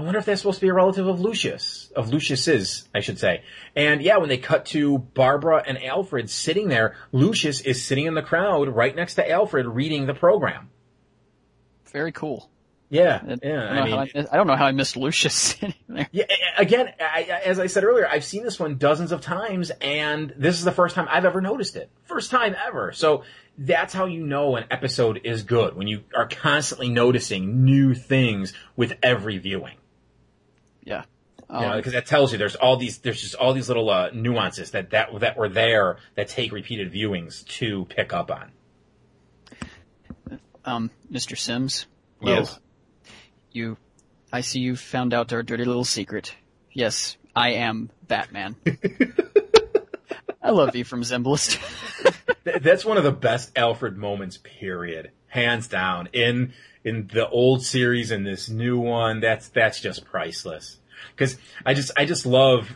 I 0.00 0.04
wonder 0.04 0.18
if 0.18 0.24
that's 0.24 0.40
supposed 0.40 0.58
to 0.60 0.64
be 0.66 0.70
a 0.70 0.74
relative 0.74 1.06
of 1.06 1.20
Lucius, 1.20 1.92
of 1.94 2.08
Lucius's, 2.10 2.88
I 2.94 3.00
should 3.00 3.18
say. 3.18 3.42
And 3.76 4.00
yeah, 4.02 4.16
when 4.16 4.28
they 4.28 4.38
cut 4.38 4.64
to 4.66 4.98
Barbara 4.98 5.62
and 5.66 5.82
Alfred 5.84 6.30
sitting 6.30 6.68
there, 6.68 6.96
Lucius 7.12 7.60
is 7.60 7.84
sitting 7.84 8.06
in 8.06 8.14
the 8.14 8.22
crowd 8.22 8.68
right 8.68 8.94
next 8.96 9.16
to 9.16 9.30
Alfred 9.30 9.66
reading 9.66 10.06
the 10.06 10.14
program. 10.14 10.70
Very 11.92 12.12
cool. 12.12 12.48
Yeah, 12.92 13.20
I, 13.22 13.28
yeah. 13.30 13.36
don't 13.42 13.44
I 13.68 13.74
know 13.74 13.84
mean, 13.84 13.92
how 13.92 14.00
I, 14.00 14.26
I 14.32 14.36
don't 14.36 14.46
know 14.48 14.56
how 14.56 14.66
I 14.66 14.72
missed 14.72 14.96
Lucius 14.96 15.34
sitting 15.34 15.74
there. 15.88 16.08
yeah. 16.10 16.24
Again, 16.56 16.88
I- 16.98 17.40
as 17.44 17.60
I 17.60 17.66
said 17.68 17.84
earlier, 17.84 18.08
I've 18.08 18.24
seen 18.24 18.42
this 18.42 18.58
one 18.58 18.78
dozens 18.78 19.12
of 19.12 19.20
times, 19.20 19.70
and 19.80 20.32
this 20.36 20.56
is 20.58 20.64
the 20.64 20.72
first 20.72 20.96
time 20.96 21.06
I've 21.08 21.24
ever 21.24 21.40
noticed 21.40 21.76
it. 21.76 21.88
First 22.04 22.30
time 22.32 22.56
ever. 22.66 22.90
So 22.92 23.22
that's 23.56 23.94
how 23.94 24.06
you 24.06 24.26
know 24.26 24.56
an 24.56 24.64
episode 24.72 25.20
is 25.24 25.42
good 25.44 25.76
when 25.76 25.86
you 25.86 26.02
are 26.16 26.26
constantly 26.26 26.88
noticing 26.88 27.64
new 27.64 27.94
things 27.94 28.54
with 28.74 28.94
every 29.04 29.38
viewing. 29.38 29.74
Yeah. 30.84 31.04
You 31.48 31.60
know, 31.60 31.70
Um, 31.72 31.76
because 31.78 31.92
that 31.94 32.06
tells 32.06 32.30
you 32.32 32.38
there's 32.38 32.54
all 32.54 32.76
these 32.76 32.98
there's 32.98 33.20
just 33.20 33.34
all 33.34 33.52
these 33.52 33.68
little 33.68 33.90
uh, 33.90 34.10
nuances 34.14 34.70
that, 34.70 34.90
that 34.90 35.18
that 35.20 35.36
were 35.36 35.48
there 35.48 35.96
that 36.14 36.28
take 36.28 36.52
repeated 36.52 36.92
viewings 36.92 37.44
to 37.58 37.86
pick 37.86 38.12
up 38.12 38.30
on. 38.30 38.50
um, 40.64 40.90
Mr. 41.10 41.36
Sims. 41.36 41.86
Yes. 42.22 42.58
You, 43.52 43.76
I 44.32 44.42
see 44.42 44.60
you 44.60 44.76
found 44.76 45.12
out 45.14 45.32
our 45.32 45.42
dirty 45.42 45.64
little 45.64 45.84
secret. 45.84 46.34
Yes, 46.72 47.16
I 47.34 47.52
am 47.54 47.90
Batman. 48.06 48.54
I 50.42 50.50
love 50.50 50.76
you 50.76 50.84
from 50.84 51.02
Zimbalist. 51.02 51.58
That's 52.62 52.84
one 52.84 52.96
of 52.96 53.04
the 53.04 53.12
best 53.12 53.56
Alfred 53.58 53.96
moments, 53.96 54.38
period, 54.42 55.10
hands 55.26 55.66
down. 55.68 56.08
In 56.12 56.52
in 56.84 57.08
the 57.12 57.28
old 57.28 57.62
series 57.64 58.10
and 58.10 58.26
this 58.26 58.48
new 58.48 58.78
one, 58.78 59.20
that's 59.20 59.48
that's 59.48 59.80
just 59.80 60.04
priceless. 60.04 60.78
Because 61.14 61.36
I 61.64 61.74
just 61.74 61.92
I 61.96 62.04
just 62.04 62.26
love 62.26 62.68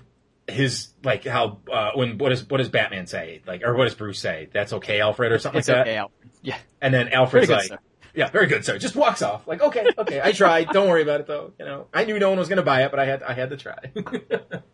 his 0.47 0.89
like 1.03 1.25
how 1.25 1.59
uh, 1.73 1.93
when 1.95 2.19
what 2.19 2.29
does 2.31 2.49
what 2.49 2.59
does 2.59 2.69
Batman 2.69 3.07
say 3.07 3.43
like 3.47 3.63
or 3.63 3.75
what 3.75 3.85
does 3.85 3.95
Bruce 3.95 4.19
say? 4.19 4.49
That's 4.53 4.73
okay, 4.75 5.01
Alfred, 5.01 5.33
or 5.33 5.39
something 5.39 5.59
it's 5.59 5.69
like 5.69 5.77
that. 5.77 5.83
okay, 5.83 5.97
Alfred. 5.97 6.31
Yeah. 6.43 6.59
And 6.81 6.93
then 6.93 7.09
Alfred's 7.09 7.49
like. 7.49 7.71
"Yeah, 8.15 8.31
very 8.31 8.47
good, 8.47 8.65
sir." 8.65 8.79
Just 8.79 8.95
walks 8.95 9.23
off. 9.23 9.49
Like, 9.49 9.61
"Okay, 9.61 9.89
okay, 9.99 10.21
I 10.23 10.33
tried. 10.33 10.69
Don't 10.69 10.89
worry 10.89 11.03
about 11.03 11.21
it, 11.21 11.27
though. 11.27 11.53
You 11.59 11.65
know, 11.65 11.87
I 11.93 12.05
knew 12.05 12.19
no 12.19 12.29
one 12.29 12.39
was 12.39 12.49
going 12.49 12.59
to 12.59 12.63
buy 12.63 12.85
it, 12.85 12.91
but 12.93 13.01
I 13.01 13.07
had 13.07 13.23
I 13.23 13.33
had 13.33 13.51
to 13.51 13.57
try." 13.57 13.79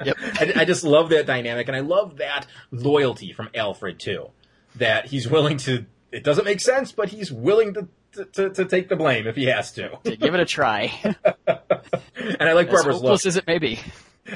Yep. 0.02 0.16
I, 0.18 0.52
I 0.56 0.64
just 0.64 0.82
love 0.82 1.10
that 1.10 1.26
dynamic, 1.26 1.68
and 1.68 1.76
I 1.76 1.80
love 1.80 2.16
that 2.18 2.46
loyalty 2.70 3.32
from 3.34 3.50
Alfred 3.54 4.00
too. 4.00 4.30
That 4.76 5.06
he's 5.06 5.28
willing 5.28 5.58
to. 5.58 5.84
It 6.10 6.24
doesn't 6.24 6.44
make 6.44 6.60
sense, 6.60 6.90
but 6.90 7.10
he's 7.10 7.30
willing 7.30 7.74
to 7.74 7.88
to, 8.12 8.24
to, 8.24 8.50
to 8.50 8.64
take 8.64 8.88
the 8.88 8.96
blame 8.96 9.26
if 9.26 9.36
he 9.36 9.46
has 9.46 9.72
to. 9.72 9.98
To 10.04 10.16
give 10.16 10.34
it 10.34 10.40
a 10.40 10.44
try. 10.44 10.92
and 11.46 12.42
I 12.42 12.52
like 12.52 12.68
as 12.68 12.72
Barbara's 12.74 13.02
look. 13.02 13.26
as 13.26 13.36
it 13.36 13.46
may 13.46 13.58
be. 13.58 13.78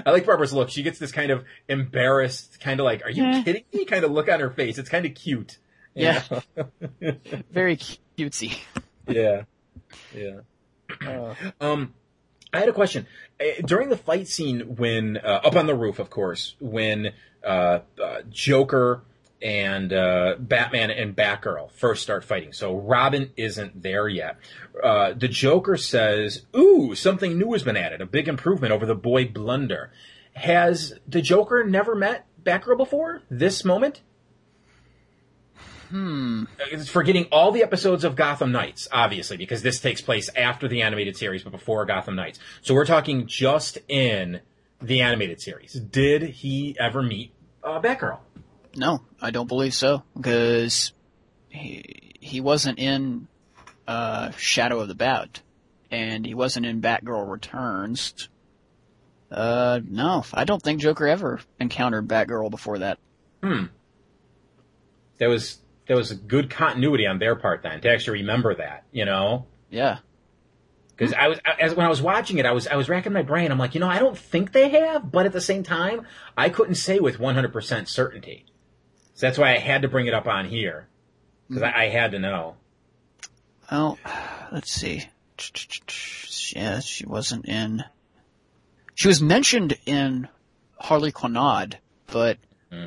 I 0.05 0.11
like 0.11 0.27
Barbara's 0.27 0.53
look. 0.53 0.71
She 0.71 0.83
gets 0.83 0.99
this 0.99 1.13
kind 1.13 1.31
of 1.31 1.45
embarrassed, 1.69 2.59
kind 2.61 2.81
of 2.81 2.85
like, 2.85 3.05
"Are 3.05 3.11
you 3.11 3.23
Yeah. 3.25 3.43
kidding 3.43 3.65
me?" 3.73 3.85
kind 3.85 4.05
of 4.05 4.11
look 4.11 4.29
on 4.29 4.41
her 4.41 4.51
face. 4.51 4.79
It's 4.79 4.89
kind 4.89 5.07
of 5.07 5.15
cute. 5.15 5.59
Yeah. 5.95 6.23
Very 7.53 7.77
cutesy. 8.19 8.59
yeah, 9.07 9.43
yeah. 10.15 10.41
Um, 11.61 11.95
I 12.53 12.59
had 12.61 12.69
a 12.69 12.73
question 12.73 13.07
Uh, 13.41 13.61
during 13.65 13.89
the 13.89 13.97
fight 13.97 14.27
scene 14.29 14.77
when 14.77 15.17
uh, 15.19 15.41
up 15.45 15.57
on 15.57 15.67
the 15.67 15.75
roof, 15.75 15.99
of 15.99 16.11
course, 16.11 16.57
when 16.61 17.13
uh, 17.45 17.81
uh, 18.03 18.23
Joker 18.31 19.03
and 19.45 19.93
uh, 19.93 20.37
Batman 20.39 20.91
and 20.91 21.15
Batgirl 21.15 21.71
first 21.73 22.03
start 22.03 22.25
fighting. 22.25 22.55
So 22.55 22.75
Robin 22.75 23.31
isn't 23.37 23.83
there 23.83 24.09
yet. 24.09 24.39
Uh, 24.83 25.13
the 25.13 25.29
Joker 25.29 25.77
says, 25.77 26.47
"Ooh, 26.57 26.95
something 26.95 27.39
new 27.39 27.53
has 27.53 27.63
been 27.63 27.77
added. 27.77 28.01
A 28.01 28.07
big 28.07 28.27
improvement 28.27 28.73
over 28.73 28.87
the 28.87 28.95
boy 28.95 29.27
Blunder." 29.27 29.93
Has 30.33 30.95
the 31.07 31.23
Joker 31.23 31.63
never 31.63 31.95
met 31.95 32.27
Batgirl 32.43 32.77
before? 32.77 33.23
This 33.31 33.65
moment? 33.65 34.01
Hmm. 35.91 36.45
Forgetting 36.89 37.27
all 37.31 37.53
the 37.53 37.63
episodes 37.63 38.03
of 38.03 38.17
Gotham 38.17 38.51
Knights, 38.51 38.89
obviously, 38.91 39.37
because 39.37 39.63
this 39.63 39.79
takes 39.79 40.01
place 40.01 40.29
after 40.35 40.67
the 40.67 40.83
animated 40.83 41.17
series, 41.17 41.45
but 41.45 41.53
before 41.53 41.85
Gotham 41.85 42.17
Knights. 42.17 42.41
So 42.63 42.75
we're 42.75 42.87
talking 42.87 43.29
just 43.29 43.79
in 43.87 44.41
the 44.83 45.03
animated 45.03 45.41
series. 45.41 45.75
Did 45.75 46.23
he 46.23 46.77
ever 46.81 47.01
meet 47.01 47.33
uh, 47.63 47.81
Batgirl? 47.81 48.19
No, 48.77 49.03
I 49.21 49.31
don't 49.31 49.49
believe 49.49 49.75
so 49.75 50.03
because 50.17 50.93
he 51.49 52.13
he 52.21 52.41
wasn't 52.41 52.79
in 52.79 53.29
uh, 53.87 54.31
Shadow 54.33 54.81
of 54.81 54.89
the 54.89 54.95
Bat, 54.95 55.41
and 55.91 56.25
he 56.27 56.35
wasn't 56.35 56.67
in 56.67 56.81
Batgirl 56.81 57.31
Returns. 57.31 58.29
Uh, 59.31 59.81
no, 59.89 60.25
I 60.33 60.45
don't 60.45 60.63
think 60.63 60.81
Joker 60.81 61.07
ever 61.09 61.41
encountered 61.59 62.07
Batgirl 62.09 62.51
before 62.51 62.79
that. 62.79 62.99
Hmm. 63.43 63.65
There 65.19 65.29
was 65.29 65.59
there 65.87 65.97
was 65.97 66.11
a 66.11 66.15
good 66.15 66.51
continuity 66.51 67.07
on 67.07 67.19
their 67.19 67.37
part 67.37 67.63
then 67.63 67.81
to 67.83 67.91
actually 67.91 68.21
remember 68.21 68.55
that, 68.57 68.85
you 68.91 69.05
know. 69.05 69.47
Yeah, 69.71 69.99
Because 70.97 71.13
I 71.13 71.29
was 71.29 71.41
as 71.61 71.75
when 71.75 71.85
I 71.85 71.89
was 71.89 72.01
watching 72.01 72.39
it, 72.39 72.47
I 72.47 72.53
was 72.53 72.67
I 72.69 72.77
was 72.77 72.89
racking 72.89 73.13
my 73.13 73.23
brain. 73.23 73.51
I'm 73.51 73.59
like, 73.59 73.75
you 73.75 73.81
know, 73.81 73.89
I 73.89 73.99
don't 73.99 74.17
think 74.17 74.53
they 74.53 74.69
have, 74.71 75.11
but 75.11 75.27
at 75.27 75.33
the 75.33 75.41
same 75.41 75.63
time, 75.63 76.07
I 76.37 76.49
couldn't 76.49 76.77
say 76.77 77.01
with 77.01 77.19
100 77.19 77.53
percent 77.53 77.89
certainty. 77.89 78.47
So 79.15 79.27
that's 79.27 79.39
why 79.39 79.55
I 79.55 79.59
had 79.59 79.83
to 79.83 79.89
bring 79.89 80.07
it 80.07 80.15
up 80.15 80.27
on 80.27 80.45
here 80.47 80.87
because 81.49 81.63
I, 81.63 81.73
I 81.85 81.89
had 81.89 82.13
to 82.13 82.19
know. 82.19 82.57
Well, 83.71 83.99
let's 84.53 84.71
see. 84.71 85.05
Yeah, 86.55 86.79
she 86.81 87.07
wasn't 87.07 87.47
in. 87.47 87.83
She 88.95 89.09
was 89.09 89.21
mentioned 89.21 89.77
in 89.87 90.29
Harlequinade, 90.79 91.79
but 92.07 92.39
Hmm. 92.71 92.87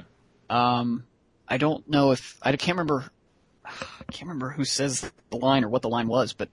um, 0.49 1.03
I 1.47 1.57
don't 1.57 1.87
know 1.89 2.11
if 2.11 2.37
I 2.41 2.55
can't 2.55 2.77
remember. 2.77 3.03
I 3.65 4.11
can't 4.11 4.29
remember 4.29 4.49
who 4.49 4.63
says 4.63 5.11
the 5.29 5.37
line 5.37 5.65
or 5.65 5.69
what 5.69 5.81
the 5.81 5.89
line 5.89 6.07
was, 6.07 6.31
but 6.33 6.49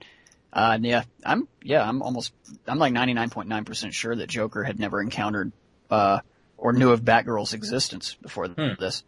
uh, 0.51 0.77
yeah, 0.81 1.03
I'm 1.25 1.47
yeah, 1.63 1.87
I'm 1.87 2.01
almost 2.01 2.33
I'm 2.67 2.79
like 2.79 2.93
99.9% 2.93 3.93
sure 3.93 4.15
that 4.15 4.27
Joker 4.27 4.63
had 4.63 4.77
never 4.79 5.01
encountered 5.01 5.53
uh, 5.89 6.19
or 6.57 6.73
knew 6.73 6.91
of 6.91 7.01
Batgirl's 7.05 7.53
existence 7.53 8.15
before 8.21 8.47
Hmm. 8.47 8.73
this. 8.79 9.03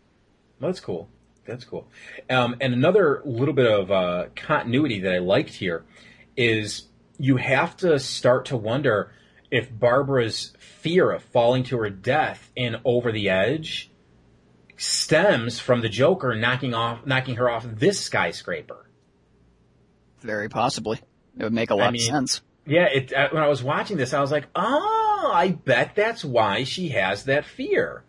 That's 0.60 0.80
cool. 0.80 1.10
That's 1.46 1.64
cool. 1.64 1.88
Um, 2.30 2.58
and 2.60 2.74
another 2.74 3.22
little 3.26 3.54
bit 3.54 3.68
of 3.68 3.92
uh, 3.92 4.26
continuity 4.36 5.00
that 5.02 5.14
I 5.14 5.20
liked 5.20 5.52
here 5.52 5.86
is 6.36 6.88
you 7.18 7.38
have 7.38 7.78
to 7.78 8.00
start 8.00 8.46
to 8.48 8.58
wonder 8.58 9.12
if 9.50 9.72
Barbara's 9.72 10.54
fear 10.60 11.12
of 11.12 11.24
falling 11.24 11.64
to 11.64 11.78
her 11.78 11.90
death 11.90 12.52
in 12.56 12.78
Over 12.84 13.12
the 13.12 13.30
Edge 13.30 13.90
stems 14.76 15.60
from 15.60 15.82
the 15.82 15.90
Joker 15.90 16.36
knocking 16.36 16.74
off 16.74 17.06
knocking 17.06 17.36
her 17.36 17.50
off 17.50 17.66
this 17.66 18.00
skyscraper. 18.00 18.90
Very 20.22 20.50
possibly, 20.50 21.00
it 21.38 21.44
would 21.44 21.54
make 21.54 21.70
a 21.70 21.76
lot 21.76 21.94
mean- 21.94 22.02
of 22.02 22.08
sense. 22.08 22.42
Yeah, 22.66 22.88
it, 22.94 23.14
uh, 23.14 23.30
when 23.32 23.42
I 23.42 23.48
was 23.48 23.64
watching 23.64 23.96
this, 23.96 24.14
I 24.14 24.20
was 24.20 24.30
like, 24.30 24.48
oh, 24.54 25.32
I 25.34 25.52
bet 25.52 25.96
that's 25.96 26.26
why 26.26 26.66
she 26.66 26.90
has 26.90 27.24
that 27.24 27.46
fear. 27.46 28.04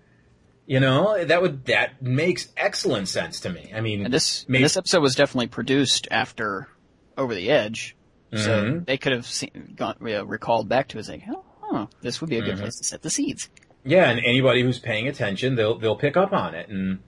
You 0.68 0.80
know, 0.80 1.24
that 1.24 1.40
would 1.40 1.64
that 1.64 2.02
makes 2.02 2.48
excellent 2.56 3.08
sense 3.08 3.40
to 3.40 3.48
me. 3.50 3.72
I 3.74 3.80
mean, 3.80 4.04
And 4.04 4.12
this 4.12 4.44
maybe- 4.48 4.62
this 4.64 4.76
episode 4.76 5.00
was 5.00 5.14
definitely 5.14 5.46
produced 5.48 6.06
after 6.10 6.68
Over 7.16 7.34
the 7.34 7.50
Edge, 7.50 7.96
so 8.34 8.62
Mhm. 8.64 8.86
they 8.86 8.98
could 8.98 9.12
have 9.12 9.24
seen, 9.26 9.72
gone, 9.74 9.96
uh, 10.02 10.26
recalled 10.26 10.68
back 10.68 10.88
to 10.88 10.98
it 10.98 11.08
like, 11.08 11.22
oh, 11.30 11.42
huh, 11.62 11.86
this 12.02 12.20
would 12.20 12.28
be 12.28 12.36
a 12.36 12.42
good 12.42 12.56
Mhm. 12.56 12.60
place 12.60 12.76
to 12.76 12.84
set 12.84 13.00
the 13.00 13.08
seeds. 13.08 13.48
Yeah, 13.82 14.10
and 14.10 14.20
anybody 14.20 14.60
who's 14.62 14.78
paying 14.78 15.08
attention, 15.08 15.54
they'll 15.54 15.78
they'll 15.78 15.96
pick 15.96 16.18
up 16.18 16.34
on 16.34 16.54
it. 16.54 16.68
And 16.68 16.98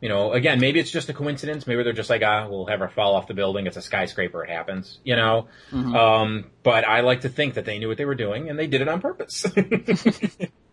you 0.00 0.08
know, 0.08 0.32
again, 0.32 0.58
maybe 0.58 0.80
it's 0.80 0.90
just 0.90 1.08
a 1.08 1.14
coincidence. 1.14 1.64
Maybe 1.66 1.82
they're 1.84 1.92
just 1.92 2.10
like, 2.10 2.22
ah, 2.24 2.48
we'll 2.48 2.66
have 2.66 2.80
her 2.80 2.88
fall 2.88 3.14
off 3.14 3.28
the 3.28 3.34
building. 3.34 3.66
It's 3.68 3.76
a 3.76 3.82
skyscraper. 3.82 4.42
It 4.44 4.50
happens. 4.50 4.98
You 5.04 5.14
know. 5.14 5.46
Mhm. 5.70 5.94
Um, 5.94 6.50
but 6.64 6.84
I 6.84 7.00
like 7.02 7.20
to 7.20 7.28
think 7.28 7.54
that 7.54 7.64
they 7.66 7.78
knew 7.78 7.86
what 7.86 7.98
they 7.98 8.04
were 8.04 8.14
doing 8.16 8.50
and 8.50 8.58
they 8.58 8.66
did 8.66 8.80
it 8.82 8.88
on 8.88 9.00
purpose. 9.00 9.46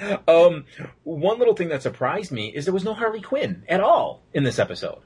um, 0.28 0.64
one 1.04 1.38
little 1.38 1.54
thing 1.54 1.68
that 1.68 1.82
surprised 1.82 2.32
me 2.32 2.48
is 2.48 2.64
there 2.64 2.74
was 2.74 2.84
no 2.84 2.94
Harley 2.94 3.20
Quinn 3.20 3.64
at 3.68 3.80
all 3.80 4.22
in 4.32 4.44
this 4.44 4.58
episode. 4.58 5.00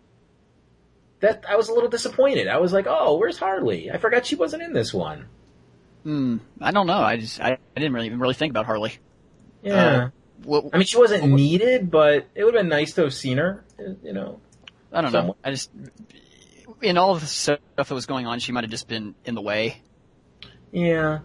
That 1.20 1.44
I 1.48 1.56
was 1.56 1.68
a 1.68 1.72
little 1.72 1.88
disappointed. 1.88 2.48
I 2.48 2.58
was 2.58 2.72
like, 2.72 2.86
oh, 2.88 3.16
where's 3.16 3.38
Harley? 3.38 3.90
I 3.90 3.98
forgot 3.98 4.26
she 4.26 4.34
wasn't 4.34 4.62
in 4.62 4.72
this 4.72 4.92
one. 4.92 5.26
Hmm, 6.02 6.38
I 6.60 6.72
don't 6.72 6.86
know. 6.88 7.00
I 7.00 7.16
just 7.16 7.40
I, 7.40 7.52
I 7.52 7.80
didn't 7.80 7.92
really 7.92 8.06
even 8.06 8.18
really 8.18 8.34
think 8.34 8.50
about 8.50 8.66
Harley. 8.66 8.98
Yeah. 9.62 9.74
Uh, 9.74 10.10
what, 10.42 10.64
I 10.72 10.78
mean, 10.78 10.86
she 10.86 10.98
wasn't 10.98 11.30
needed, 11.30 11.90
but 11.90 12.26
it 12.34 12.42
would 12.42 12.54
have 12.54 12.62
been 12.62 12.68
nice 12.68 12.94
to 12.94 13.02
have 13.02 13.14
seen 13.14 13.38
her. 13.38 13.64
You 14.02 14.12
know. 14.12 14.40
I 14.92 15.00
don't 15.00 15.12
know. 15.12 15.36
I 15.44 15.52
just 15.52 15.70
in 16.82 16.98
all 16.98 17.14
of 17.14 17.20
the 17.20 17.26
stuff 17.26 17.60
that 17.76 17.90
was 17.90 18.06
going 18.06 18.26
on, 18.26 18.40
she 18.40 18.50
might 18.52 18.64
have 18.64 18.70
just 18.70 18.88
been 18.88 19.14
in 19.24 19.34
the 19.34 19.40
way. 19.40 19.80
Yeah. 20.72 21.20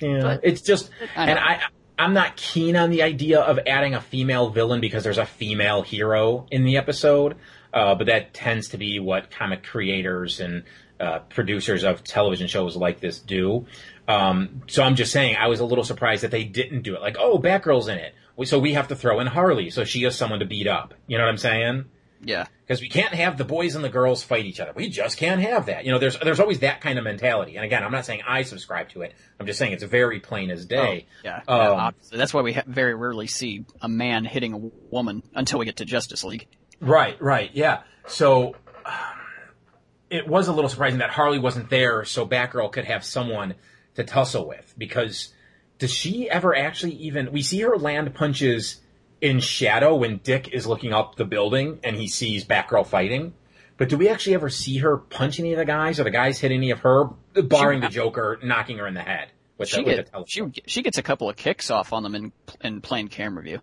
Yeah. 0.00 0.20
But- 0.22 0.40
it's 0.44 0.62
just, 0.62 0.90
I 1.14 1.30
and. 1.30 1.38
I, 1.38 1.60
I'm 2.00 2.14
not 2.14 2.36
keen 2.36 2.76
on 2.76 2.88
the 2.88 3.02
idea 3.02 3.40
of 3.40 3.58
adding 3.66 3.94
a 3.94 4.00
female 4.00 4.48
villain 4.48 4.80
because 4.80 5.04
there's 5.04 5.18
a 5.18 5.26
female 5.26 5.82
hero 5.82 6.46
in 6.50 6.64
the 6.64 6.78
episode. 6.78 7.36
Uh, 7.74 7.94
but 7.94 8.06
that 8.06 8.32
tends 8.32 8.68
to 8.68 8.78
be 8.78 8.98
what 8.98 9.30
comic 9.30 9.62
creators 9.62 10.40
and 10.40 10.64
uh, 10.98 11.20
producers 11.20 11.84
of 11.84 12.02
television 12.02 12.46
shows 12.46 12.74
like 12.74 13.00
this 13.00 13.18
do. 13.18 13.66
Um, 14.08 14.62
so 14.66 14.82
I'm 14.82 14.96
just 14.96 15.12
saying, 15.12 15.36
I 15.36 15.48
was 15.48 15.60
a 15.60 15.64
little 15.64 15.84
surprised 15.84 16.22
that 16.24 16.30
they 16.30 16.42
didn't 16.44 16.82
do 16.82 16.94
it. 16.94 17.02
Like, 17.02 17.16
oh, 17.18 17.38
Batgirl's 17.38 17.88
in 17.88 17.98
it, 17.98 18.14
so 18.44 18.58
we 18.58 18.72
have 18.72 18.88
to 18.88 18.96
throw 18.96 19.20
in 19.20 19.26
Harley, 19.26 19.70
so 19.70 19.84
she 19.84 20.02
has 20.02 20.16
someone 20.16 20.40
to 20.40 20.46
beat 20.46 20.66
up. 20.66 20.94
You 21.06 21.18
know 21.18 21.24
what 21.24 21.30
I'm 21.30 21.38
saying? 21.38 21.84
Yeah. 22.22 22.46
because 22.66 22.80
we 22.80 22.88
can't 22.88 23.14
have 23.14 23.38
the 23.38 23.44
boys 23.44 23.74
and 23.74 23.82
the 23.84 23.88
girls 23.88 24.22
fight 24.22 24.44
each 24.44 24.60
other. 24.60 24.72
We 24.74 24.88
just 24.90 25.16
can't 25.16 25.40
have 25.40 25.66
that. 25.66 25.84
You 25.84 25.92
know, 25.92 25.98
there's 25.98 26.18
there's 26.18 26.40
always 26.40 26.60
that 26.60 26.80
kind 26.80 26.98
of 26.98 27.04
mentality. 27.04 27.56
And 27.56 27.64
again, 27.64 27.82
I'm 27.82 27.92
not 27.92 28.04
saying 28.04 28.22
I 28.26 28.42
subscribe 28.42 28.90
to 28.90 29.02
it. 29.02 29.14
I'm 29.38 29.46
just 29.46 29.58
saying 29.58 29.72
it's 29.72 29.82
very 29.84 30.20
plain 30.20 30.50
as 30.50 30.66
day. 30.66 31.06
Oh, 31.08 31.20
yeah. 31.24 31.36
Um, 31.48 31.58
yeah, 31.60 31.70
obviously. 31.70 32.18
That's 32.18 32.34
why 32.34 32.42
we 32.42 32.52
ha- 32.52 32.62
very 32.66 32.94
rarely 32.94 33.26
see 33.26 33.64
a 33.80 33.88
man 33.88 34.24
hitting 34.24 34.52
a 34.52 34.58
woman 34.94 35.22
until 35.34 35.58
we 35.58 35.64
get 35.66 35.76
to 35.76 35.84
Justice 35.84 36.22
League. 36.24 36.46
Right, 36.80 37.20
right, 37.20 37.50
yeah. 37.52 37.82
So 38.06 38.54
um, 38.84 38.92
it 40.10 40.26
was 40.28 40.48
a 40.48 40.52
little 40.52 40.70
surprising 40.70 40.98
that 40.98 41.10
Harley 41.10 41.38
wasn't 41.38 41.70
there, 41.70 42.04
so 42.04 42.26
Batgirl 42.26 42.72
could 42.72 42.84
have 42.84 43.04
someone 43.04 43.54
to 43.94 44.04
tussle 44.04 44.46
with. 44.46 44.74
Because 44.76 45.32
does 45.78 45.92
she 45.92 46.28
ever 46.28 46.54
actually 46.54 46.92
even? 46.92 47.32
We 47.32 47.42
see 47.42 47.60
her 47.60 47.76
land 47.76 48.14
punches 48.14 48.80
in 49.20 49.40
shadow 49.40 49.94
when 49.94 50.18
Dick 50.18 50.48
is 50.52 50.66
looking 50.66 50.92
up 50.92 51.16
the 51.16 51.24
building 51.24 51.80
and 51.84 51.96
he 51.96 52.08
sees 52.08 52.44
Batgirl 52.44 52.86
fighting. 52.86 53.34
But 53.76 53.88
do 53.88 53.96
we 53.96 54.08
actually 54.08 54.34
ever 54.34 54.50
see 54.50 54.78
her 54.78 54.98
punch 54.98 55.40
any 55.40 55.52
of 55.52 55.58
the 55.58 55.64
guys, 55.64 55.98
or 55.98 56.04
the 56.04 56.10
guys 56.10 56.38
hit 56.38 56.52
any 56.52 56.70
of 56.70 56.80
her, 56.80 57.06
barring 57.34 57.80
the 57.80 57.88
Joker 57.88 58.38
knocking 58.42 58.76
her 58.78 58.86
in 58.86 58.92
the 58.92 59.00
head 59.00 59.28
with 59.56 59.70
She, 59.70 59.82
the, 59.82 59.84
with 59.84 60.12
get, 60.12 60.28
she 60.28 60.42
she 60.66 60.82
gets 60.82 60.98
a 60.98 61.02
couple 61.02 61.30
of 61.30 61.36
kicks 61.36 61.70
off 61.70 61.92
on 61.92 62.02
them 62.02 62.14
in 62.14 62.32
in 62.62 62.80
plain 62.80 63.08
camera 63.08 63.42
view. 63.42 63.60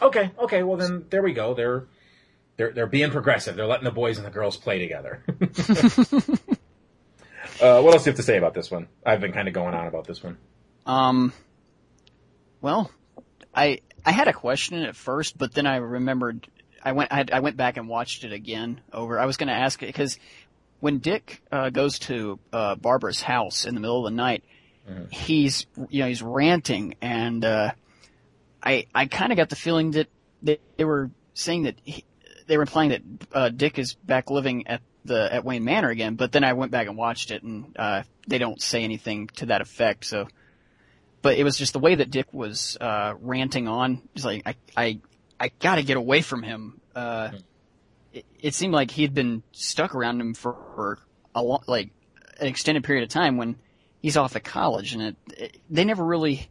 Okay, 0.00 0.30
okay. 0.38 0.62
Well, 0.62 0.76
then 0.76 1.06
there 1.10 1.22
we 1.22 1.32
go. 1.32 1.54
They're 1.54 1.86
they're 2.56 2.72
they're 2.72 2.86
being 2.86 3.10
progressive. 3.10 3.56
They're 3.56 3.66
letting 3.66 3.84
the 3.84 3.90
boys 3.90 4.18
and 4.18 4.26
the 4.26 4.30
girls 4.30 4.56
play 4.56 4.78
together. 4.78 5.24
uh, 7.60 7.80
what 7.80 7.94
else 7.94 8.04
do 8.04 8.10
you 8.10 8.12
have 8.12 8.16
to 8.16 8.22
say 8.22 8.38
about 8.38 8.54
this 8.54 8.70
one? 8.70 8.88
I've 9.04 9.20
been 9.20 9.32
kind 9.32 9.48
of 9.48 9.54
going 9.54 9.74
on 9.74 9.86
about 9.86 10.06
this 10.06 10.22
one. 10.22 10.36
Um, 10.84 11.32
well, 12.60 12.90
I 13.54 13.80
I 14.06 14.12
had 14.12 14.28
a 14.28 14.32
question 14.32 14.82
at 14.84 14.94
first, 14.94 15.36
but 15.36 15.52
then 15.52 15.66
I 15.66 15.76
remembered 15.76 16.46
I 16.82 16.92
went 16.92 17.12
I, 17.12 17.24
I 17.32 17.40
went 17.40 17.56
back 17.56 17.76
and 17.76 17.88
watched 17.88 18.22
it 18.22 18.32
again 18.32 18.80
over. 18.92 19.18
I 19.18 19.26
was 19.26 19.36
going 19.36 19.48
to 19.48 19.54
ask 19.54 19.82
it 19.82 19.86
because 19.86 20.18
when 20.78 20.98
Dick 20.98 21.42
uh, 21.50 21.70
goes 21.70 21.98
to 22.00 22.38
uh, 22.52 22.76
Barbara's 22.76 23.20
house 23.20 23.64
in 23.64 23.74
the 23.74 23.80
middle 23.80 24.06
of 24.06 24.12
the 24.12 24.16
night, 24.16 24.44
he's 25.10 25.66
you 25.90 26.02
know 26.02 26.08
he's 26.08 26.22
ranting, 26.22 26.94
and 27.02 27.44
uh, 27.44 27.72
I 28.62 28.86
I 28.94 29.06
kind 29.06 29.32
of 29.32 29.36
got 29.36 29.48
the 29.48 29.56
feeling 29.56 29.90
that 29.92 30.06
they, 30.42 30.60
they 30.76 30.84
were 30.84 31.10
saying 31.34 31.64
that 31.64 31.74
he, 31.82 32.04
they 32.46 32.56
were 32.56 32.62
implying 32.62 32.90
that 32.90 33.02
uh, 33.32 33.48
Dick 33.48 33.80
is 33.80 33.94
back 33.94 34.30
living 34.30 34.68
at 34.68 34.82
the 35.04 35.34
at 35.34 35.44
Wayne 35.44 35.64
Manor 35.64 35.90
again. 35.90 36.14
But 36.14 36.30
then 36.30 36.44
I 36.44 36.52
went 36.52 36.70
back 36.70 36.86
and 36.86 36.96
watched 36.96 37.32
it, 37.32 37.42
and 37.42 37.76
uh, 37.76 38.04
they 38.28 38.38
don't 38.38 38.62
say 38.62 38.84
anything 38.84 39.28
to 39.36 39.46
that 39.46 39.60
effect. 39.60 40.04
So. 40.04 40.28
But 41.26 41.38
it 41.38 41.42
was 41.42 41.58
just 41.58 41.72
the 41.72 41.80
way 41.80 41.96
that 41.96 42.08
Dick 42.08 42.32
was 42.32 42.76
uh, 42.80 43.14
ranting 43.20 43.66
on. 43.66 44.00
Just 44.14 44.24
like 44.24 44.42
I, 44.46 44.54
I, 44.76 45.00
I 45.40 45.50
got 45.58 45.74
to 45.74 45.82
get 45.82 45.96
away 45.96 46.20
from 46.20 46.44
him. 46.44 46.80
Uh, 46.94 47.30
it, 48.12 48.24
it 48.38 48.54
seemed 48.54 48.72
like 48.72 48.92
he'd 48.92 49.12
been 49.12 49.42
stuck 49.50 49.96
around 49.96 50.20
him 50.20 50.34
for, 50.34 50.52
for 50.76 50.98
a 51.34 51.42
long, 51.42 51.64
like 51.66 51.90
an 52.38 52.46
extended 52.46 52.84
period 52.84 53.02
of 53.02 53.08
time 53.08 53.38
when 53.38 53.56
he's 54.00 54.16
off 54.16 54.36
at 54.36 54.44
college, 54.44 54.92
and 54.92 55.02
it, 55.02 55.16
it 55.36 55.56
they 55.68 55.84
never 55.84 56.04
really. 56.04 56.48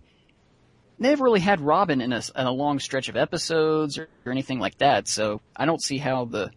They 0.99 1.07
never 1.07 1.23
really 1.23 1.39
had 1.39 1.61
Robin 1.61 2.01
in 2.01 2.11
a, 2.11 2.21
in 2.35 2.45
a 2.45 2.51
long 2.51 2.79
stretch 2.79 3.07
of 3.07 3.15
episodes 3.15 3.97
or, 3.97 4.09
or 4.25 4.31
anything 4.33 4.59
like 4.59 4.77
that, 4.79 5.07
so 5.07 5.39
I 5.55 5.65
don't 5.65 5.81
see 5.81 5.99
how 5.99 6.25
the 6.25 6.51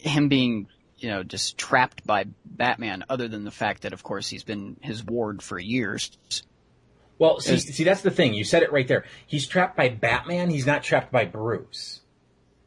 him 0.00 0.28
being 0.28 0.68
you 0.98 1.10
know, 1.10 1.22
just 1.22 1.56
trapped 1.56 2.04
by 2.06 2.26
Batman, 2.44 3.04
other 3.08 3.28
than 3.28 3.44
the 3.44 3.50
fact 3.50 3.82
that, 3.82 3.92
of 3.92 4.02
course, 4.02 4.28
he's 4.28 4.44
been 4.44 4.76
his 4.80 5.04
ward 5.04 5.42
for 5.42 5.58
years. 5.58 6.16
Well, 7.18 7.40
see, 7.40 7.58
see, 7.58 7.84
that's 7.84 8.02
the 8.02 8.10
thing. 8.10 8.34
You 8.34 8.44
said 8.44 8.62
it 8.62 8.72
right 8.72 8.86
there. 8.86 9.04
He's 9.26 9.46
trapped 9.46 9.76
by 9.76 9.88
Batman. 9.88 10.50
He's 10.50 10.66
not 10.66 10.82
trapped 10.84 11.10
by 11.10 11.24
Bruce. 11.24 12.00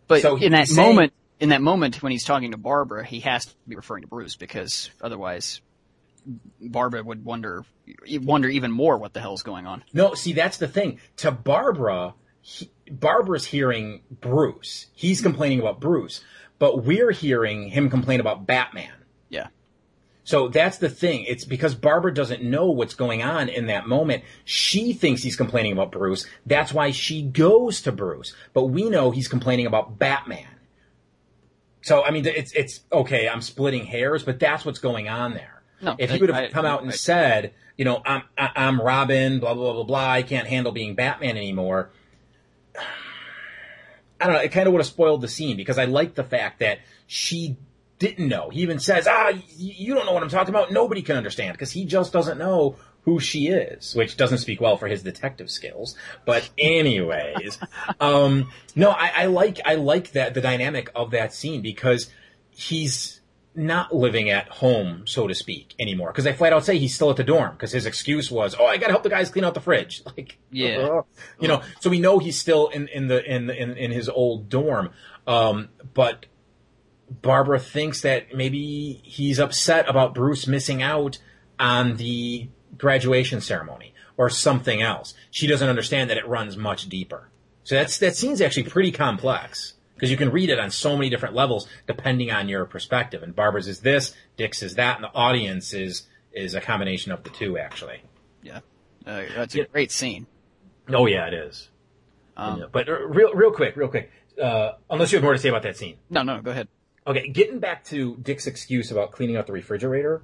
But 0.08 0.22
So 0.22 0.36
in 0.36 0.52
that 0.52 0.68
saying- 0.68 0.90
moment, 0.90 1.14
in 1.40 1.50
that 1.50 1.62
moment 1.62 2.04
when 2.04 2.12
he's 2.12 2.26
talking 2.26 2.52
to 2.52 2.58
Barbara, 2.58 3.06
he 3.06 3.22
has 3.22 3.46
to 3.46 3.54
be 3.68 3.76
referring 3.76 4.02
to 4.04 4.08
Bruce 4.08 4.36
because 4.36 4.90
otherwise, 5.02 5.62
Barbara 6.60 7.02
would 7.02 7.24
wonder, 7.26 7.64
wonder 8.12 8.50
even 8.50 8.72
more 8.72 8.98
what 8.98 9.14
the 9.14 9.22
hell's 9.22 9.42
going 9.42 9.66
on. 9.66 9.84
No, 9.94 10.14
see, 10.14 10.34
that's 10.34 10.58
the 10.58 10.68
thing. 10.68 11.00
To 11.18 11.32
Barbara, 11.32 12.14
he, 12.42 12.70
Barbara's 12.92 13.46
hearing 13.46 14.02
Bruce. 14.12 14.88
He's 14.94 15.22
complaining 15.22 15.62
about 15.62 15.80
Bruce, 15.80 16.22
but 16.60 16.84
we're 16.84 17.12
hearing 17.12 17.70
him 17.70 17.90
complain 17.90 18.20
about 18.20 18.46
Batman. 18.46 18.92
So 20.24 20.50
that's 20.50 20.78
the 20.78 20.90
thing. 20.90 21.26
It's 21.28 21.46
because 21.46 21.74
Barbara 21.74 22.14
doesn't 22.14 22.44
know 22.44 22.68
what's 22.70 22.94
going 22.94 23.24
on 23.24 23.50
in 23.50 23.66
that 23.68 23.88
moment. 23.88 24.24
She 24.46 24.94
thinks 24.94 25.24
he's 25.24 25.36
complaining 25.36 25.72
about 25.72 25.92
Bruce. 25.92 26.28
That's 26.46 26.72
why 26.72 26.92
she 26.92 27.24
goes 27.24 27.82
to 27.82 27.92
Bruce. 27.92 28.36
But 28.54 28.66
we 28.66 28.90
know 28.90 29.10
he's 29.12 29.28
complaining 29.28 29.66
about 29.66 29.98
Batman. 29.98 30.46
So 31.82 32.04
I 32.04 32.12
mean, 32.12 32.26
it's 32.28 32.52
it's 32.54 32.82
okay. 32.94 33.28
I'm 33.28 33.42
splitting 33.42 33.86
hairs, 33.86 34.22
but 34.24 34.40
that's 34.40 34.64
what's 34.64 34.78
going 34.80 35.10
on 35.10 35.34
there. 35.34 35.64
No, 35.82 35.96
if 35.98 36.12
he 36.12 36.20
would 36.20 36.30
have 36.30 36.44
I- 36.44 36.50
come 36.50 36.66
out 36.66 36.84
and 36.84 36.92
I- 36.92 36.96
said, 36.96 37.54
you 37.76 37.86
know, 37.86 38.04
I'm 38.06 38.22
I- 38.38 38.52
I'm 38.56 38.80
Robin, 38.80 39.40
blah 39.40 39.56
blah 39.56 39.74
blah 39.74 39.84
blah. 39.84 40.08
I 40.12 40.22
can't 40.22 40.48
handle 40.48 40.72
being 40.72 40.94
Batman 40.94 41.38
anymore. 41.38 41.90
I 44.22 44.26
don't 44.26 44.34
know. 44.36 44.42
It 44.42 44.52
kind 44.52 44.68
of 44.68 44.74
would 44.74 44.80
have 44.82 44.88
spoiled 44.88 45.22
the 45.22 45.28
scene 45.28 45.58
because 45.58 45.80
I 45.80 45.86
like 45.86 46.14
the 46.14 46.24
fact 46.24 46.60
that 46.60 46.80
she 47.08 47.58
didn't 48.02 48.28
know. 48.28 48.50
He 48.50 48.62
even 48.62 48.80
says, 48.80 49.08
"Ah, 49.08 49.32
you 49.58 49.94
don't 49.94 50.08
know 50.08 50.12
what 50.12 50.24
I'm 50.24 50.30
talking 50.30 50.50
about. 50.50 50.72
Nobody 50.72 51.04
can 51.04 51.18
understand 51.18 51.54
because 51.54 51.72
he 51.72 51.86
just 51.86 52.12
doesn't 52.12 52.40
know 52.40 52.76
who 53.04 53.20
she 53.20 53.48
is," 53.48 53.94
which 53.94 54.18
doesn't 54.18 54.40
speak 54.40 54.60
well 54.60 54.76
for 54.76 54.88
his 54.88 55.04
detective 55.04 55.52
skills. 55.52 55.96
But 56.26 56.50
anyways, 56.58 57.60
um, 58.00 58.50
no, 58.76 58.90
I, 58.90 59.12
I 59.16 59.26
like 59.28 59.60
I 59.64 59.76
like 59.76 60.14
that 60.14 60.34
the 60.34 60.42
dynamic 60.42 60.90
of 60.96 61.12
that 61.12 61.32
scene 61.32 61.62
because 61.62 62.10
he's 62.50 63.22
not 63.54 63.94
living 63.94 64.32
at 64.32 64.48
home, 64.48 65.04
so 65.06 65.28
to 65.28 65.36
speak, 65.36 65.76
anymore. 65.78 66.12
Because 66.12 66.24
they 66.24 66.34
flat 66.34 66.54
out 66.54 66.66
say 66.66 66.80
he's 66.80 66.96
still 66.96 67.12
at 67.12 67.18
the 67.18 67.24
dorm 67.24 67.52
because 67.52 67.72
his 67.72 67.86
excuse 67.86 68.32
was, 68.32 68.56
"Oh, 68.60 68.66
I 68.66 68.78
got 68.78 68.88
to 68.88 68.94
help 68.94 69.04
the 69.04 69.10
guys 69.10 69.30
clean 69.30 69.46
out 69.46 69.54
the 69.54 69.62
fridge." 69.62 70.02
Like, 70.18 70.40
Yeah. 70.50 71.02
you 71.40 71.48
know. 71.48 71.62
So 71.82 71.92
we 71.92 72.00
know 72.00 72.18
he's 72.18 72.40
still 72.40 72.68
in 72.70 72.88
in 72.88 73.06
the 73.06 73.24
in 73.24 73.52
in, 73.52 73.78
in 73.78 73.92
his 73.92 74.10
old 74.10 74.50
dorm, 74.50 74.90
um, 75.28 75.70
but 75.94 76.26
Barbara 77.22 77.60
thinks 77.60 78.02
that 78.02 78.34
maybe 78.34 79.02
he's 79.04 79.40
upset 79.40 79.90
about 79.90 80.16
Bruce 80.16 80.48
missing 80.48 80.82
out 80.82 81.18
on 81.60 81.98
the 81.98 82.48
graduation 82.78 83.42
ceremony 83.42 83.94
or 84.18 84.30
something 84.30 84.82
else. 84.82 85.14
She 85.30 85.48
doesn't 85.48 85.68
understand 85.68 86.10
that 86.10 86.18
it 86.18 86.28
runs 86.28 86.56
much 86.56 86.88
deeper. 86.88 87.30
So 87.64 87.76
that's 87.76 87.98
that 88.00 88.16
scene's 88.16 88.42
actually 88.42 88.64
pretty 88.64 88.92
complex 88.92 89.74
because 89.96 90.10
you 90.10 90.18
can 90.18 90.32
read 90.32 90.50
it 90.50 90.60
on 90.60 90.72
so 90.72 90.96
many 90.96 91.10
different 91.10 91.36
levels 91.36 91.68
depending 91.86 92.32
on 92.32 92.50
your 92.50 92.66
perspective. 92.66 93.24
And 93.24 93.36
Barbara's 93.36 93.68
is 93.68 93.82
this, 93.82 94.16
Dick's 94.38 94.64
is 94.64 94.76
that, 94.76 94.96
and 94.96 95.04
the 95.04 95.14
audience 95.14 95.74
is 95.74 96.04
is 96.32 96.56
a 96.56 96.62
combination 96.62 97.12
of 97.12 97.24
the 97.24 97.30
two 97.30 97.58
actually. 97.58 98.02
Yeah. 98.42 98.60
Uh, 99.06 99.24
that's 99.36 99.56
a 99.56 99.66
great 99.66 99.92
scene. 99.92 100.28
Oh 100.88 101.06
yeah, 101.06 101.28
it 101.28 101.34
is. 101.34 101.70
Um, 102.38 102.60
Yeah, 102.60 102.66
But 102.72 102.90
uh, 102.90 103.06
real 103.06 103.34
real 103.34 103.52
quick, 103.52 103.76
real 103.76 103.90
quick. 103.90 104.12
Uh, 104.42 104.74
unless 104.90 105.12
you 105.12 105.18
have 105.18 105.24
more 105.24 105.34
to 105.34 105.40
say 105.40 105.50
about 105.50 105.64
that 105.64 105.78
scene. 105.78 105.98
No, 106.10 106.24
no, 106.24 106.42
go 106.42 106.52
ahead. 106.52 106.68
Okay, 107.06 107.30
getting 107.30 107.60
back 107.60 107.84
to 107.86 108.16
Dick's 108.18 108.46
excuse 108.46 108.92
about 108.92 109.12
cleaning 109.12 109.36
out 109.36 109.48
the 109.48 109.54
refrigerator. 109.54 110.22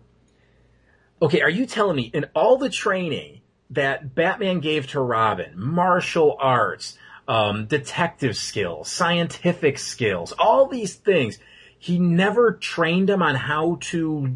Okay, 1.22 1.42
are 1.42 1.50
you 1.50 1.66
telling 1.66 1.96
me 1.96 2.12
in 2.14 2.26
all 2.36 2.58
the 2.58 2.70
training 2.70 3.42
that 3.72 4.14
Batman 4.14 4.60
gave 4.60 4.88
to 4.88 5.02
Robin, 5.02 5.54
martial 5.56 6.38
arts, 6.40 6.98
um, 7.28 7.66
detective 7.66 8.38
skills, 8.38 8.90
scientific 8.90 9.80
skills, 9.80 10.34
all 10.34 10.68
these 10.68 10.94
things, 10.96 11.40
he 11.80 11.98
never 11.98 12.54
trained 12.54 13.10
him 13.10 13.22
on 13.24 13.36
how 13.36 13.78
to 13.82 14.36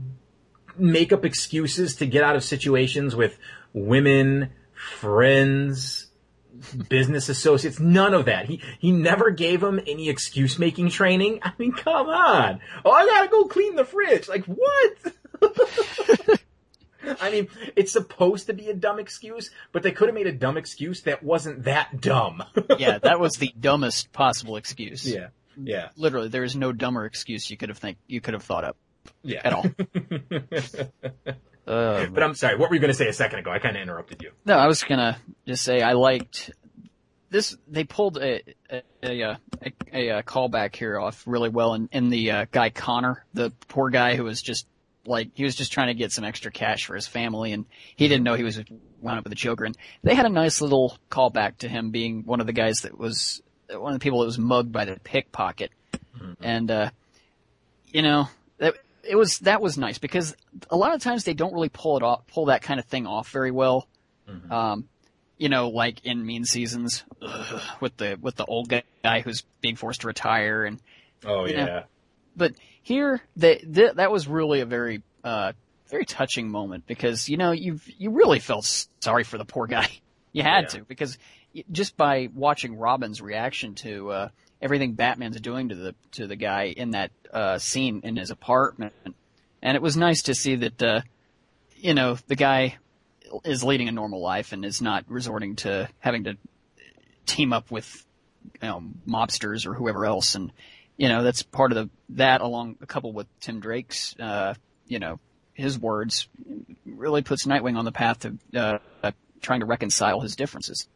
make 0.76 1.14
up 1.14 1.24
excuses 1.24 1.96
to 1.98 2.06
get 2.06 2.24
out 2.24 2.36
of 2.36 2.44
situations 2.44 3.16
with 3.16 3.38
women, 3.74 4.50
friends, 4.74 6.08
business 6.90 7.30
associates, 7.30 7.80
none 7.80 8.14
of 8.14 8.26
that. 8.26 8.46
He 8.46 8.62
he 8.80 8.92
never 8.92 9.30
gave 9.32 9.62
him 9.64 9.80
any 9.88 10.10
excuse 10.10 10.58
making 10.60 10.90
training. 10.90 11.40
I 11.44 11.52
mean, 11.58 11.72
come 11.74 12.08
on. 12.08 12.60
Oh, 12.86 12.92
I 12.92 13.06
gotta 13.06 13.28
go 13.30 13.46
clean 13.46 13.76
the 13.76 13.86
fridge. 13.86 14.28
Like 14.30 14.46
what? 14.46 14.98
I 17.20 17.32
mean, 17.32 17.48
it's 17.76 17.92
supposed 17.92 18.46
to 18.48 18.54
be 18.54 18.70
a 18.70 18.76
dumb 18.76 19.00
excuse, 19.00 19.50
but 19.72 19.82
they 19.82 19.92
could 19.92 20.08
have 20.08 20.14
made 20.16 20.28
a 20.28 20.32
dumb 20.32 20.56
excuse 20.56 21.02
that 21.04 21.24
wasn't 21.24 21.64
that 21.64 22.00
dumb. 22.00 22.44
Yeah, 22.78 23.00
that 23.00 23.20
was 23.20 23.34
the 23.34 23.52
dumbest 23.60 24.12
possible 24.12 24.56
excuse. 24.58 25.06
yeah. 25.12 25.28
Yeah. 25.62 25.90
Literally, 25.98 26.30
there 26.30 26.44
is 26.44 26.56
no 26.56 26.72
dumber 26.72 27.06
excuse 27.06 27.50
you 27.50 27.58
could 27.58 27.70
have 27.70 27.78
think 27.78 27.98
you 28.08 28.22
could 28.22 28.34
have 28.36 28.44
thought 28.44 28.64
up 28.64 28.78
Yeah. 29.24 29.42
at 29.44 29.54
all. 29.54 29.66
Uh, 31.68 32.08
But 32.08 32.24
I'm 32.24 32.34
sorry, 32.36 32.58
what 32.58 32.70
were 32.70 32.76
you 32.76 32.82
going 32.82 32.92
to 32.92 32.98
say 32.98 33.08
a 33.08 33.14
second 33.14 33.40
ago? 33.40 33.52
I 33.52 33.60
kind 33.60 33.76
of 33.76 33.82
interrupted 33.84 34.22
you. 34.22 34.32
No, 34.46 34.58
I 34.58 34.68
was 34.68 34.84
gonna 34.84 35.18
just 35.48 35.64
say 35.64 35.82
I 35.82 35.94
liked 35.94 36.52
this. 37.30 37.56
They 37.68 37.84
pulled 37.84 38.18
a 38.18 38.42
a, 38.70 38.82
a, 39.04 39.22
a, 39.22 39.38
a, 39.94 40.08
a 40.20 40.24
callback 40.24 40.76
here 40.76 41.00
off 41.00 41.24
really 41.26 41.50
well 41.50 41.74
in, 41.76 41.88
in 41.92 42.10
the 42.10 42.32
uh, 42.32 42.46
guy 42.52 42.70
Connor, 42.72 43.24
the 43.34 43.52
poor 43.68 43.90
guy 43.90 44.16
who 44.16 44.24
was 44.24 44.42
just 44.42 44.66
like 45.06 45.30
he 45.34 45.44
was 45.44 45.56
just 45.56 45.72
trying 45.72 45.88
to 45.88 45.94
get 45.94 46.12
some 46.12 46.24
extra 46.24 46.52
cash 46.52 46.86
for 46.86 46.96
his 46.96 47.08
family, 47.08 47.54
and 47.54 47.66
he 47.96 48.08
didn't 48.08 48.24
know 48.24 48.34
he 48.36 48.44
was 48.44 48.58
wound 49.02 49.18
up 49.20 49.24
with 49.24 49.32
the 49.32 49.36
Joker. 49.36 49.66
And 49.66 49.78
they 50.04 50.16
had 50.16 50.26
a 50.26 50.30
nice 50.30 50.62
little 50.62 50.98
callback 51.10 51.58
to 51.60 51.68
him 51.70 51.92
being 51.92 52.24
one 52.26 52.40
of 52.42 52.48
the 52.48 52.54
guys 52.54 52.82
that 52.82 52.98
was 52.98 53.42
one 53.70 53.94
of 53.94 54.00
the 54.00 54.04
people 54.04 54.20
that 54.20 54.26
was 54.26 54.38
mugged 54.40 54.72
by 54.72 54.86
the 54.86 55.00
pickpocket, 55.04 55.72
and 56.42 56.70
uh, 56.72 56.90
you 57.88 58.02
know 58.02 58.28
that 58.58 58.76
it 59.04 59.16
was 59.16 59.40
that 59.40 59.62
was 59.62 59.78
nice 59.78 59.98
because 59.98 60.36
a 60.70 60.78
lot 60.78 60.94
of 60.94 61.02
times 61.02 61.24
they 61.24 61.34
don't 61.34 61.54
really 61.54 61.70
pull 61.70 61.98
it 61.98 62.04
off, 62.04 62.26
pull 62.28 62.46
that 62.46 62.62
kind 62.62 62.80
of 62.80 62.86
thing 62.86 63.08
off 63.08 63.30
very 63.30 63.52
well. 63.52 63.88
Um, 64.50 64.88
you 65.38 65.50
know, 65.50 65.70
like 65.70 66.06
in 66.06 66.26
Mean 66.26 66.46
Seasons 66.46 67.04
ugh, 67.22 67.62
with 67.82 67.98
the 67.98 68.18
with 68.22 68.36
the 68.36 68.46
old 68.46 68.70
guy, 69.04 69.22
who's 69.22 69.44
being 69.62 69.76
forced 69.76 70.02
to 70.02 70.08
retire, 70.08 70.64
and 70.66 70.80
Oh 71.26 71.46
yeah. 71.46 71.66
know, 71.66 71.84
but 72.36 72.54
here 72.82 73.22
they, 73.36 73.56
th- 73.58 73.94
that 73.96 74.12
was 74.12 74.28
really 74.28 74.62
a 74.62 74.66
very 74.66 75.04
uh 75.24 75.54
very 75.90 76.06
touching 76.06 76.50
moment 76.50 76.88
because 76.88 77.28
you 77.28 77.38
know 77.38 77.52
you 77.52 77.80
you 77.98 78.12
really 78.12 78.40
felt 78.40 78.66
sorry 79.02 79.24
for 79.24 79.38
the 79.38 79.46
poor 79.46 79.68
guy. 79.68 79.88
You 80.34 80.44
had 80.44 80.62
Yeah. 80.74 80.80
to 80.80 80.86
because 80.86 81.18
just 81.70 81.98
by 81.98 82.30
watching 82.34 82.78
Robin's 82.78 83.22
reaction 83.22 83.76
to 83.76 84.10
uh 84.12 84.30
everything 84.62 84.94
Batman's 84.94 85.42
doing 85.42 85.68
to 85.70 85.76
the 85.76 85.96
to 86.12 86.26
the 86.26 86.38
guy 86.38 86.68
in 86.68 86.92
that 86.92 87.12
uh 87.34 87.58
scene 87.58 88.02
in 88.04 88.16
his 88.16 88.32
apartment 88.32 88.94
and 89.62 89.76
it 89.76 89.82
was 89.82 89.96
nice 89.96 90.24
to 90.24 90.36
see 90.36 90.56
that 90.56 90.82
uh 90.84 91.02
you 91.76 91.94
know 91.94 92.18
the 92.28 92.36
guy 92.36 92.78
is 93.46 93.64
leading 93.64 93.88
a 93.88 93.92
normal 93.92 94.22
life 94.22 94.52
and 94.52 94.66
is 94.66 94.82
not 94.82 95.06
resorting 95.08 95.56
to 95.56 95.88
having 96.00 96.26
to 96.26 96.38
team 97.26 97.54
up 97.54 97.72
with 97.72 98.06
you 98.62 98.68
know 98.68 98.84
mobsters 99.08 99.66
or 99.66 99.74
whoever 99.74 100.06
else 100.06 100.36
and 100.36 100.52
you 100.98 101.08
know 101.08 101.24
that's 101.24 101.44
part 101.44 101.72
of 101.72 101.78
the 101.78 101.90
that 102.10 102.42
along 102.42 102.76
a 102.82 102.86
couple 102.86 103.14
with 103.14 103.28
Tim 103.40 103.60
Drake's 103.60 104.16
uh 104.20 104.54
you 104.88 105.00
know 105.00 105.20
his 105.54 105.80
words 105.80 106.28
really 106.86 107.22
puts 107.22 107.46
Nightwing 107.46 107.78
on 107.78 107.86
the 107.86 107.92
path 107.92 108.20
to 108.20 108.82
uh, 109.04 109.12
trying 109.42 109.62
to 109.62 109.66
reconcile 109.66 110.20
his 110.20 110.36
differences. 110.36 110.88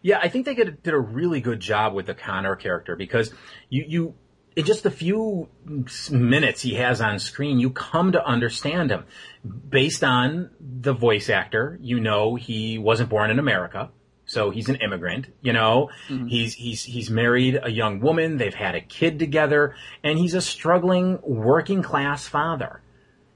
Yeah, 0.00 0.20
I 0.22 0.28
think 0.28 0.46
they 0.46 0.54
did 0.54 0.86
a 0.86 0.98
really 0.98 1.40
good 1.40 1.60
job 1.60 1.92
with 1.92 2.06
the 2.06 2.14
Connor 2.14 2.56
character 2.56 2.94
because 2.94 3.32
you, 3.68 3.84
you, 3.86 4.14
in 4.56 4.64
just 4.64 4.82
the 4.82 4.90
few 4.90 5.48
minutes 6.10 6.62
he 6.62 6.74
has 6.74 7.00
on 7.00 7.18
screen, 7.18 7.58
you 7.58 7.70
come 7.70 8.12
to 8.12 8.24
understand 8.24 8.90
him. 8.90 9.04
Based 9.68 10.04
on 10.04 10.50
the 10.60 10.92
voice 10.92 11.30
actor, 11.30 11.78
you 11.80 12.00
know 12.00 12.34
he 12.34 12.78
wasn't 12.78 13.08
born 13.08 13.30
in 13.30 13.38
America. 13.38 13.90
So 14.24 14.50
he's 14.50 14.68
an 14.68 14.76
immigrant, 14.76 15.26
you 15.42 15.52
know, 15.52 15.90
mm-hmm. 16.08 16.26
he's, 16.26 16.54
he's, 16.54 16.84
he's 16.84 17.10
married 17.10 17.58
a 17.62 17.70
young 17.70 18.00
woman. 18.00 18.36
They've 18.36 18.54
had 18.54 18.74
a 18.74 18.80
kid 18.80 19.18
together 19.18 19.74
and 20.02 20.18
he's 20.18 20.34
a 20.34 20.40
struggling 20.40 21.18
working 21.22 21.82
class 21.82 22.28
father. 22.28 22.82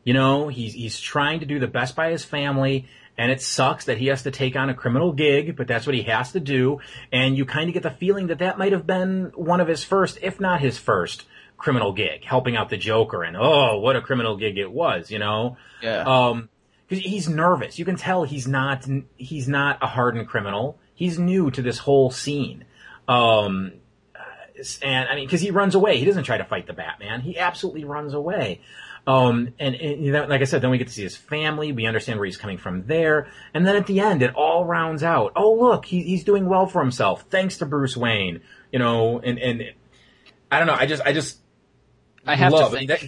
You 0.07 0.15
know, 0.15 0.47
he's 0.47 0.73
he's 0.73 1.01
trying 1.01 1.41
to 1.41 1.47
do 1.47 1.59
the 1.59 1.67
best 1.67 1.97
by 1.97 2.13
his 2.13 2.25
family, 2.25 2.87
and 3.19 3.31
it 3.31 3.41
sucks 3.41 3.87
that 3.87 3.99
he 3.99 4.07
has 4.09 4.23
to 4.25 4.31
take 4.31 4.57
on 4.57 4.69
a 4.69 4.75
criminal 4.75 5.13
gig, 5.13 5.57
but 5.57 5.67
that's 5.67 5.87
what 5.87 5.95
he 5.95 6.03
has 6.03 6.33
to 6.33 6.41
do. 6.41 6.81
And 7.11 7.37
you 7.37 7.47
kind 7.47 7.69
of 7.69 7.75
get 7.75 7.83
the 7.83 7.91
feeling 7.91 8.27
that 8.27 8.39
that 8.39 8.59
might 8.59 8.73
have 8.73 8.87
been 8.87 9.33
one 9.35 9.61
of 9.61 9.69
his 9.69 9.85
first, 9.85 10.19
if 10.23 10.39
not 10.39 10.61
his 10.61 10.79
first, 10.79 11.25
criminal 11.57 11.93
gig, 11.93 12.25
helping 12.25 12.57
out 12.57 12.69
the 12.69 12.77
Joker. 12.77 13.23
And 13.23 13.37
oh, 13.37 13.79
what 13.79 13.97
a 13.97 14.03
criminal 14.03 14.37
gig 14.37 14.59
it 14.59 14.71
was, 14.71 15.11
you 15.11 15.19
know? 15.19 15.57
Yeah. 15.83 16.03
Um, 16.03 16.51
cause 16.91 16.99
he's 16.99 17.29
nervous. 17.29 17.79
You 17.79 17.87
can 17.87 17.97
tell 17.97 18.25
he's 18.25 18.47
not, 18.47 18.87
he's 19.17 19.49
not 19.49 19.79
a 19.83 19.87
hardened 19.87 20.29
criminal. 20.29 20.79
He's 20.95 21.19
new 21.19 21.51
to 21.51 21.63
this 21.63 21.79
whole 21.79 22.11
scene. 22.11 22.65
Um, 23.09 23.73
and 24.83 25.09
I 25.09 25.15
mean, 25.15 25.29
cause 25.29 25.41
he 25.41 25.51
runs 25.51 25.75
away. 25.75 25.97
He 25.99 26.05
doesn't 26.05 26.25
try 26.25 26.37
to 26.37 26.45
fight 26.45 26.67
the 26.67 26.73
Batman. 26.75 27.23
He 27.23 27.39
absolutely 27.39 27.85
runs 27.85 28.13
away. 28.13 28.61
Um, 29.07 29.55
and, 29.59 29.75
and 29.75 30.05
you 30.05 30.13
know, 30.13 30.25
like 30.27 30.41
I 30.41 30.45
said, 30.45 30.63
then 30.63 30.71
we 30.71 30.79
get 30.79 30.89
to 30.89 30.93
see 30.93 31.05
his 31.05 31.17
family. 31.17 31.73
We 31.73 31.87
understand 31.87 32.19
where 32.19 32.27
he's 32.27 32.37
coming 32.37 32.59
from 32.59 32.87
there. 32.87 33.29
And 33.55 33.67
then 33.67 33.77
at 33.77 33.87
the 33.87 34.01
end, 34.01 34.23
it 34.23 34.35
all 34.35 34.65
rounds 34.65 35.03
out. 35.03 35.33
Oh, 35.37 35.55
look, 35.55 35.85
he, 35.85 36.03
he's 36.03 36.25
doing 36.25 36.49
well 36.49 36.67
for 36.67 36.83
himself, 36.83 37.25
thanks 37.31 37.59
to 37.59 37.67
Bruce 37.67 37.97
Wayne. 37.97 38.41
You 38.73 38.81
know, 38.81 39.21
and 39.21 39.39
and 39.39 39.63
I 40.51 40.59
don't 40.59 40.67
know. 40.67 40.75
I 40.75 40.87
just, 40.87 41.03
I 41.05 41.13
just, 41.13 41.39
I 42.27 42.35
have 42.35 42.53
love 42.53 42.73
to 42.73 42.79
think. 42.79 42.91
that. 42.91 43.01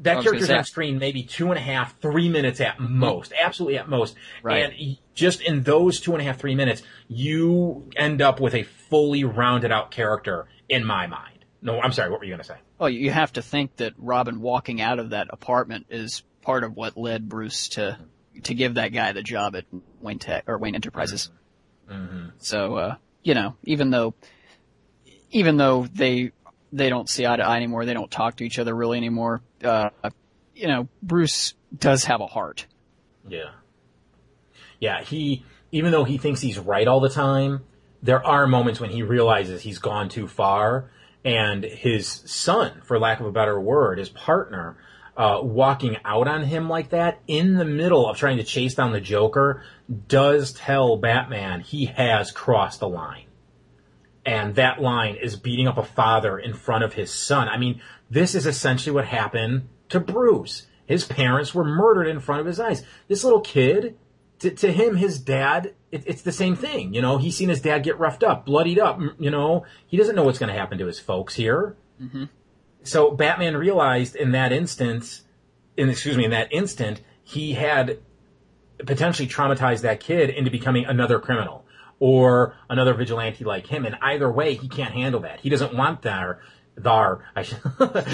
That 0.00 0.24
character's 0.24 0.50
on 0.50 0.64
screen 0.64 0.98
maybe 0.98 1.22
two 1.22 1.50
and 1.50 1.58
a 1.58 1.60
half, 1.60 2.00
three 2.00 2.28
minutes 2.28 2.60
at 2.60 2.80
most, 2.80 3.32
absolutely 3.40 3.78
at 3.78 3.88
most. 3.88 4.16
Right. 4.42 4.64
And 4.64 4.98
just 5.14 5.40
in 5.40 5.62
those 5.62 6.00
two 6.00 6.12
and 6.12 6.20
a 6.20 6.24
half, 6.24 6.40
three 6.40 6.56
minutes, 6.56 6.82
you 7.06 7.88
end 7.94 8.20
up 8.20 8.40
with 8.40 8.56
a 8.56 8.64
fully 8.64 9.22
rounded 9.22 9.70
out 9.70 9.92
character 9.92 10.48
in 10.68 10.84
my 10.84 11.06
mind. 11.06 11.31
No, 11.62 11.80
I'm 11.80 11.92
sorry. 11.92 12.10
What 12.10 12.18
were 12.18 12.24
you 12.24 12.32
going 12.32 12.42
to 12.42 12.46
say? 12.46 12.56
Well, 12.78 12.90
you 12.90 13.10
have 13.10 13.32
to 13.34 13.42
think 13.42 13.76
that 13.76 13.94
Robin 13.96 14.40
walking 14.40 14.80
out 14.80 14.98
of 14.98 15.10
that 15.10 15.28
apartment 15.30 15.86
is 15.88 16.24
part 16.42 16.64
of 16.64 16.76
what 16.76 16.96
led 16.96 17.28
Bruce 17.28 17.68
to 17.70 17.98
to 18.44 18.54
give 18.54 18.74
that 18.74 18.88
guy 18.88 19.12
the 19.12 19.22
job 19.22 19.54
at 19.54 19.64
Wayne 20.00 20.18
Tech 20.18 20.44
or 20.48 20.58
Wayne 20.58 20.74
Enterprises. 20.74 21.30
So, 22.38 22.76
uh, 22.76 22.94
you 23.22 23.34
know, 23.34 23.56
even 23.64 23.90
though 23.90 24.14
even 25.30 25.56
though 25.56 25.86
they 25.92 26.32
they 26.72 26.88
don't 26.88 27.08
see 27.08 27.26
eye 27.26 27.36
to 27.36 27.46
eye 27.46 27.56
anymore, 27.56 27.84
they 27.84 27.94
don't 27.94 28.10
talk 28.10 28.36
to 28.36 28.44
each 28.44 28.58
other 28.58 28.74
really 28.74 28.98
anymore. 28.98 29.42
Uh, 29.62 29.90
you 30.54 30.66
know, 30.66 30.88
Bruce 31.02 31.54
does 31.76 32.04
have 32.04 32.20
a 32.20 32.26
heart. 32.26 32.66
Yeah. 33.28 33.50
Yeah, 34.80 35.02
he, 35.02 35.44
even 35.70 35.92
though 35.92 36.04
he 36.04 36.18
thinks 36.18 36.40
he's 36.40 36.58
right 36.58 36.88
all 36.88 37.00
the 37.00 37.08
time, 37.08 37.60
there 38.02 38.24
are 38.26 38.46
moments 38.46 38.80
when 38.80 38.90
he 38.90 39.02
realizes 39.02 39.62
he's 39.62 39.78
gone 39.78 40.08
too 40.08 40.26
far 40.26 40.90
and 41.24 41.64
his 41.64 42.08
son, 42.08 42.80
for 42.84 42.98
lack 42.98 43.20
of 43.20 43.26
a 43.26 43.32
better 43.32 43.60
word, 43.60 43.98
his 43.98 44.08
partner, 44.08 44.76
uh, 45.16 45.40
walking 45.42 45.96
out 46.04 46.26
on 46.26 46.42
him 46.42 46.68
like 46.68 46.90
that 46.90 47.20
in 47.26 47.54
the 47.54 47.64
middle 47.64 48.08
of 48.08 48.16
trying 48.16 48.38
to 48.38 48.44
chase 48.44 48.74
down 48.74 48.92
the 48.92 49.00
Joker 49.00 49.62
does 50.08 50.52
tell 50.52 50.96
Batman 50.96 51.60
he 51.60 51.86
has 51.86 52.30
crossed 52.30 52.80
the 52.80 52.88
line. 52.88 53.26
And 54.24 54.54
that 54.54 54.80
line 54.80 55.16
is 55.16 55.36
beating 55.36 55.68
up 55.68 55.78
a 55.78 55.84
father 55.84 56.38
in 56.38 56.54
front 56.54 56.84
of 56.84 56.94
his 56.94 57.12
son. 57.12 57.48
I 57.48 57.58
mean, 57.58 57.82
this 58.08 58.34
is 58.34 58.46
essentially 58.46 58.94
what 58.94 59.04
happened 59.04 59.68
to 59.90 60.00
Bruce. 60.00 60.66
His 60.86 61.04
parents 61.04 61.54
were 61.54 61.64
murdered 61.64 62.06
in 62.06 62.20
front 62.20 62.40
of 62.40 62.46
his 62.46 62.60
eyes. 62.60 62.84
This 63.08 63.24
little 63.24 63.40
kid, 63.40 63.98
to, 64.38 64.50
to 64.50 64.72
him, 64.72 64.96
his 64.96 65.18
dad, 65.18 65.74
it, 65.92 66.04
it's 66.06 66.22
the 66.22 66.32
same 66.32 66.56
thing. 66.56 66.94
You 66.94 67.02
know, 67.02 67.18
he's 67.18 67.36
seen 67.36 67.50
his 67.50 67.60
dad 67.60 67.84
get 67.84 67.98
roughed 67.98 68.24
up, 68.24 68.46
bloodied 68.46 68.78
up. 68.78 68.98
You 69.18 69.30
know, 69.30 69.64
he 69.86 69.96
doesn't 69.96 70.16
know 70.16 70.24
what's 70.24 70.38
going 70.38 70.52
to 70.52 70.58
happen 70.58 70.78
to 70.78 70.86
his 70.86 70.98
folks 70.98 71.34
here. 71.34 71.76
Mm-hmm. 72.02 72.24
So 72.82 73.12
Batman 73.12 73.56
realized 73.56 74.16
in 74.16 74.32
that 74.32 74.50
instance, 74.50 75.22
in 75.76 75.88
excuse 75.88 76.16
me, 76.16 76.24
in 76.24 76.32
that 76.32 76.52
instant, 76.52 77.02
he 77.22 77.52
had 77.52 77.98
potentially 78.78 79.28
traumatized 79.28 79.82
that 79.82 80.00
kid 80.00 80.30
into 80.30 80.50
becoming 80.50 80.86
another 80.86 81.20
criminal 81.20 81.64
or 82.00 82.56
another 82.68 82.94
vigilante 82.94 83.44
like 83.44 83.66
him. 83.66 83.84
And 83.84 83.96
either 84.02 84.30
way, 84.32 84.54
he 84.54 84.68
can't 84.68 84.92
handle 84.92 85.20
that. 85.20 85.40
He 85.40 85.50
doesn't 85.50 85.74
want 85.74 86.02
there, 86.02 86.40
there, 86.74 87.24
I 87.36 87.42
should, 87.42 87.60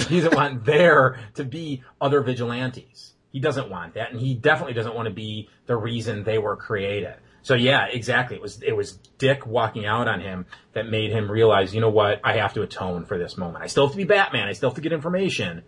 he 0.08 0.20
doesn't 0.20 0.34
want 0.34 0.64
there 0.64 1.20
to 1.34 1.44
be 1.44 1.82
other 2.00 2.20
vigilantes. 2.20 3.14
He 3.30 3.40
doesn't 3.40 3.70
want 3.70 3.94
that. 3.94 4.10
And 4.10 4.20
he 4.20 4.34
definitely 4.34 4.74
doesn't 4.74 4.94
want 4.94 5.06
to 5.06 5.14
be 5.14 5.48
the 5.66 5.76
reason 5.76 6.24
they 6.24 6.38
were 6.38 6.56
created. 6.56 7.14
So 7.48 7.54
yeah, 7.54 7.86
exactly. 7.86 8.36
It 8.36 8.42
was, 8.42 8.62
it 8.62 8.76
was 8.76 8.98
Dick 9.16 9.46
walking 9.46 9.86
out 9.86 10.06
on 10.06 10.20
him 10.20 10.44
that 10.74 10.86
made 10.86 11.12
him 11.12 11.30
realize, 11.30 11.74
you 11.74 11.80
know 11.80 11.88
what? 11.88 12.20
I 12.22 12.36
have 12.36 12.52
to 12.52 12.60
atone 12.60 13.06
for 13.06 13.16
this 13.16 13.38
moment. 13.38 13.64
I 13.64 13.68
still 13.68 13.86
have 13.86 13.92
to 13.92 13.96
be 13.96 14.04
Batman. 14.04 14.48
I 14.48 14.52
still 14.52 14.68
have 14.68 14.74
to 14.74 14.82
get 14.82 14.92
information, 14.92 15.62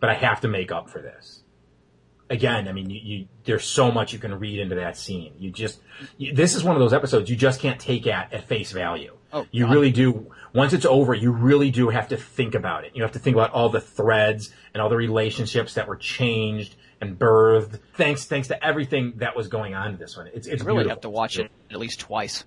but 0.00 0.08
I 0.08 0.14
have 0.14 0.40
to 0.40 0.48
make 0.48 0.72
up 0.72 0.88
for 0.88 1.02
this 1.02 1.42
again, 2.28 2.68
I 2.68 2.72
mean, 2.72 2.90
you, 2.90 3.00
you, 3.02 3.28
there's 3.44 3.64
so 3.64 3.90
much 3.90 4.12
you 4.12 4.18
can 4.18 4.38
read 4.38 4.60
into 4.60 4.76
that 4.76 4.96
scene. 4.96 5.34
You 5.38 5.50
just, 5.50 5.80
you, 6.16 6.34
this 6.34 6.54
is 6.54 6.64
one 6.64 6.74
of 6.74 6.80
those 6.80 6.92
episodes 6.92 7.30
you 7.30 7.36
just 7.36 7.60
can't 7.60 7.78
take 7.78 8.06
at, 8.06 8.32
at 8.32 8.44
face 8.44 8.72
value. 8.72 9.16
Oh, 9.32 9.46
you 9.50 9.64
God. 9.64 9.72
really 9.72 9.90
do. 9.90 10.32
Once 10.52 10.72
it's 10.72 10.86
over, 10.86 11.14
you 11.14 11.30
really 11.30 11.70
do 11.70 11.90
have 11.90 12.08
to 12.08 12.16
think 12.16 12.54
about 12.54 12.84
it. 12.84 12.92
You 12.94 13.02
have 13.02 13.12
to 13.12 13.18
think 13.18 13.36
about 13.36 13.52
all 13.52 13.68
the 13.68 13.80
threads 13.80 14.52
and 14.72 14.82
all 14.82 14.88
the 14.88 14.96
relationships 14.96 15.74
that 15.74 15.86
were 15.86 15.96
changed 15.96 16.74
and 17.00 17.18
birthed. 17.18 17.78
Thanks, 17.94 18.24
thanks 18.24 18.48
to 18.48 18.64
everything 18.64 19.14
that 19.16 19.36
was 19.36 19.48
going 19.48 19.74
on 19.74 19.92
in 19.92 19.96
this 19.98 20.16
one. 20.16 20.28
It's, 20.28 20.46
it's 20.46 20.62
You 20.62 20.66
really 20.66 20.84
beautiful. 20.84 20.90
have 20.90 21.00
to 21.02 21.10
watch 21.10 21.38
it 21.38 21.50
at 21.70 21.78
least 21.78 22.00
twice. 22.00 22.44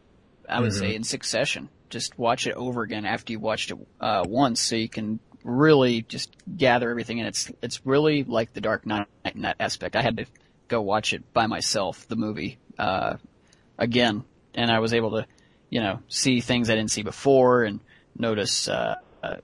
I 0.47 0.59
would 0.61 0.71
Mm-hmm. 0.71 0.79
say 0.79 0.95
in 0.95 1.03
succession. 1.03 1.69
Just 1.89 2.17
watch 2.17 2.47
it 2.47 2.53
over 2.55 2.81
again 2.83 3.05
after 3.05 3.31
you 3.33 3.39
watched 3.39 3.71
it 3.71 3.77
uh, 3.99 4.23
once, 4.27 4.59
so 4.59 4.75
you 4.75 4.89
can 4.89 5.19
really 5.43 6.01
just 6.03 6.35
gather 6.57 6.89
everything. 6.89 7.19
And 7.19 7.27
it's 7.27 7.51
it's 7.61 7.85
really 7.85 8.23
like 8.23 8.53
The 8.53 8.61
Dark 8.61 8.85
Knight 8.85 9.07
in 9.25 9.41
that 9.41 9.55
aspect. 9.59 9.95
I 9.95 10.01
had 10.01 10.17
to 10.17 10.25
go 10.67 10.81
watch 10.81 11.13
it 11.13 11.33
by 11.33 11.47
myself, 11.47 12.07
the 12.07 12.15
movie, 12.15 12.59
uh, 12.77 13.17
again, 13.77 14.23
and 14.53 14.69
I 14.71 14.79
was 14.79 14.93
able 14.93 15.11
to, 15.11 15.25
you 15.69 15.79
know, 15.81 15.99
see 16.09 16.41
things 16.41 16.69
I 16.69 16.75
didn't 16.75 16.91
see 16.91 17.01
before 17.03 17.63
and 17.63 17.79
notice, 18.17 18.67
uh, 18.67 18.95
uh, 19.23 19.37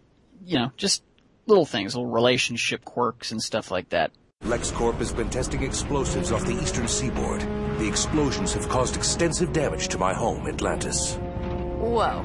you 0.46 0.60
know, 0.60 0.72
just 0.78 1.02
little 1.48 1.66
things, 1.66 1.96
little 1.96 2.10
relationship 2.12 2.86
quirks 2.86 3.32
and 3.32 3.42
stuff 3.42 3.72
like 3.72 3.90
that. 3.90 4.12
LexCorp 4.44 4.96
has 4.98 5.12
been 5.12 5.30
testing 5.30 5.64
explosives 5.64 6.32
off 6.32 6.46
the 6.46 6.54
eastern 6.62 6.88
seaboard. 6.88 7.42
The 7.80 7.88
explosions 7.88 8.54
have 8.54 8.70
caused 8.70 8.96
extensive 8.96 9.52
damage 9.54 9.88
to 9.88 9.98
my 9.98 10.14
home, 10.14 10.48
Atlantis. 10.48 11.16
Whoa. 11.16 12.24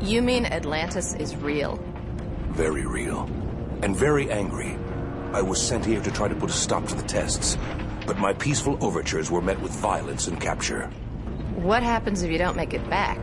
You 0.00 0.22
mean 0.22 0.46
Atlantis 0.46 1.14
is 1.14 1.34
real? 1.36 1.82
Very 2.50 2.86
real. 2.86 3.28
And 3.82 3.96
very 3.96 4.30
angry. 4.30 4.78
I 5.32 5.42
was 5.42 5.60
sent 5.60 5.84
here 5.84 6.00
to 6.00 6.10
try 6.12 6.28
to 6.28 6.34
put 6.34 6.50
a 6.50 6.52
stop 6.52 6.86
to 6.86 6.94
the 6.94 7.02
tests, 7.02 7.58
but 8.06 8.18
my 8.18 8.32
peaceful 8.34 8.78
overtures 8.80 9.30
were 9.30 9.42
met 9.42 9.60
with 9.60 9.72
violence 9.72 10.28
and 10.28 10.40
capture. 10.40 10.86
What 11.56 11.82
happens 11.82 12.22
if 12.22 12.30
you 12.30 12.38
don't 12.38 12.56
make 12.56 12.72
it 12.72 12.88
back? 12.88 13.18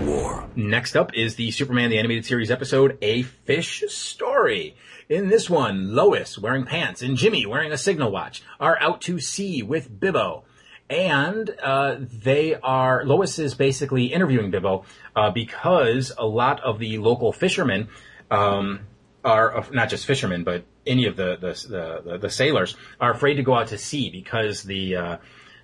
War. 0.00 0.48
Next 0.56 0.96
up 0.96 1.14
is 1.14 1.36
the 1.36 1.50
Superman 1.50 1.90
the 1.90 1.98
Animated 1.98 2.24
Series 2.24 2.50
episode, 2.50 2.98
A 3.02 3.22
Fish 3.22 3.84
Story. 3.88 4.74
In 5.08 5.28
this 5.28 5.50
one, 5.50 5.94
Lois, 5.94 6.38
wearing 6.38 6.64
pants, 6.64 7.02
and 7.02 7.16
Jimmy, 7.16 7.44
wearing 7.44 7.72
a 7.72 7.76
signal 7.76 8.10
watch, 8.10 8.42
are 8.58 8.78
out 8.80 9.02
to 9.02 9.20
sea 9.20 9.62
with 9.62 10.00
Bibbo. 10.00 10.44
And 10.88 11.50
uh, 11.62 11.96
they 12.00 12.54
are, 12.54 13.04
Lois 13.04 13.38
is 13.38 13.54
basically 13.54 14.06
interviewing 14.06 14.50
Bibbo 14.50 14.84
uh, 15.14 15.30
because 15.30 16.12
a 16.16 16.26
lot 16.26 16.60
of 16.60 16.78
the 16.78 16.98
local 16.98 17.32
fishermen 17.32 17.88
um, 18.30 18.80
are, 19.24 19.58
uh, 19.58 19.66
not 19.72 19.90
just 19.90 20.06
fishermen, 20.06 20.42
but 20.42 20.64
any 20.86 21.06
of 21.06 21.16
the, 21.16 21.36
the, 21.36 22.02
the, 22.04 22.18
the 22.18 22.30
sailors 22.30 22.76
are 22.98 23.10
afraid 23.10 23.34
to 23.34 23.42
go 23.42 23.54
out 23.54 23.68
to 23.68 23.78
sea 23.78 24.08
because 24.10 24.62
the, 24.62 24.96
uh, 24.96 25.16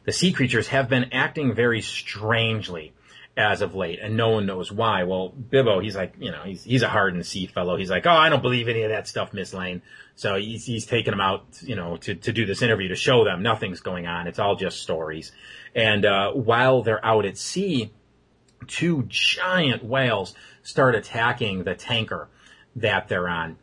the 0.04 0.12
sea 0.12 0.32
creatures 0.32 0.68
have 0.68 0.88
been 0.88 1.12
acting 1.12 1.54
very 1.54 1.80
strangely 1.80 2.92
as 3.36 3.62
of 3.62 3.74
late, 3.74 4.00
and 4.02 4.16
no 4.16 4.30
one 4.30 4.46
knows 4.46 4.70
why. 4.72 5.04
Well, 5.04 5.32
Bibbo, 5.32 5.82
he's 5.82 5.96
like, 5.96 6.14
you 6.18 6.30
know, 6.30 6.42
he's 6.44 6.64
he's 6.64 6.82
a 6.82 6.88
hardened 6.88 7.24
sea 7.24 7.46
fellow. 7.46 7.76
He's 7.76 7.90
like, 7.90 8.06
oh, 8.06 8.10
I 8.10 8.28
don't 8.28 8.42
believe 8.42 8.68
any 8.68 8.82
of 8.82 8.90
that 8.90 9.08
stuff, 9.08 9.32
Miss 9.32 9.54
Lane. 9.54 9.82
So 10.16 10.36
he's 10.36 10.66
he's 10.66 10.86
taking 10.86 11.12
them 11.12 11.20
out, 11.20 11.44
you 11.62 11.76
know, 11.76 11.96
to 11.98 12.14
to 12.14 12.32
do 12.32 12.44
this 12.44 12.62
interview 12.62 12.88
to 12.88 12.96
show 12.96 13.24
them 13.24 13.42
nothing's 13.42 13.80
going 13.80 14.06
on. 14.06 14.26
It's 14.26 14.38
all 14.38 14.56
just 14.56 14.82
stories. 14.82 15.32
And 15.74 16.04
uh, 16.04 16.32
while 16.32 16.82
they're 16.82 17.04
out 17.04 17.24
at 17.24 17.38
sea, 17.38 17.92
two 18.66 19.04
giant 19.08 19.84
whales 19.84 20.34
start 20.62 20.94
attacking 20.94 21.64
the 21.64 21.74
tanker 21.74 22.28
that 22.76 23.08
they're 23.08 23.28
on, 23.28 23.56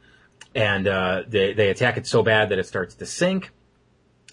and 0.55 0.87
uh, 0.87 1.23
they 1.27 1.53
they 1.53 1.69
attack 1.69 1.97
it 1.97 2.07
so 2.07 2.23
bad 2.23 2.49
that 2.49 2.59
it 2.59 2.65
starts 2.65 2.95
to 2.95 3.05
sink. 3.05 3.51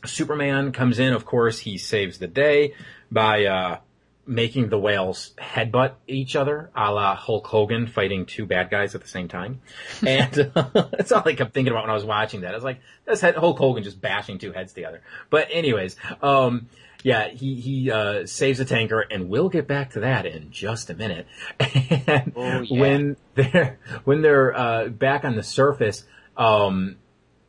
Superman 0.06 0.72
comes 0.72 0.98
in, 0.98 1.12
of 1.12 1.24
course, 1.24 1.58
he 1.58 1.78
saves 1.78 2.18
the 2.18 2.26
day 2.26 2.74
by 3.10 3.46
uh, 3.46 3.78
making 4.26 4.68
the 4.68 4.78
whales 4.78 5.32
headbutt 5.38 5.94
each 6.06 6.36
other, 6.36 6.70
a 6.74 6.92
la 6.92 7.14
Hulk 7.14 7.46
Hogan 7.46 7.86
fighting 7.86 8.26
two 8.26 8.46
bad 8.46 8.70
guys 8.70 8.94
at 8.94 9.02
the 9.02 9.08
same 9.08 9.28
time. 9.28 9.60
And 10.06 10.32
that's 10.54 11.12
all 11.12 11.22
I 11.24 11.34
kept 11.34 11.54
thinking 11.54 11.72
about 11.72 11.84
when 11.84 11.90
I 11.90 11.94
was 11.94 12.04
watching 12.04 12.42
that. 12.42 12.52
I 12.52 12.54
was 12.54 12.64
like, 12.64 12.80
that's 13.04 13.20
Hulk 13.20 13.58
Hogan 13.58 13.82
just 13.82 14.00
bashing 14.00 14.38
two 14.38 14.52
heads 14.52 14.72
together. 14.72 15.02
But 15.30 15.48
anyways, 15.50 15.96
um, 16.22 16.68
yeah, 17.02 17.28
he, 17.28 17.56
he, 17.60 17.90
uh, 17.90 18.26
saves 18.26 18.58
the 18.58 18.64
tanker 18.64 19.00
and 19.00 19.28
we'll 19.28 19.50
get 19.50 19.66
back 19.66 19.92
to 19.92 20.00
that 20.00 20.24
in 20.26 20.50
just 20.50 20.90
a 20.90 20.94
minute. 20.94 21.26
and 21.60 22.32
Oh, 22.34 22.60
yeah. 22.62 22.80
when 22.80 23.16
they're, 23.34 23.78
when 24.04 24.22
they're, 24.22 24.56
uh, 24.56 24.88
back 24.88 25.24
on 25.24 25.36
the 25.36 25.42
surface, 25.42 26.04
um, 26.36 26.96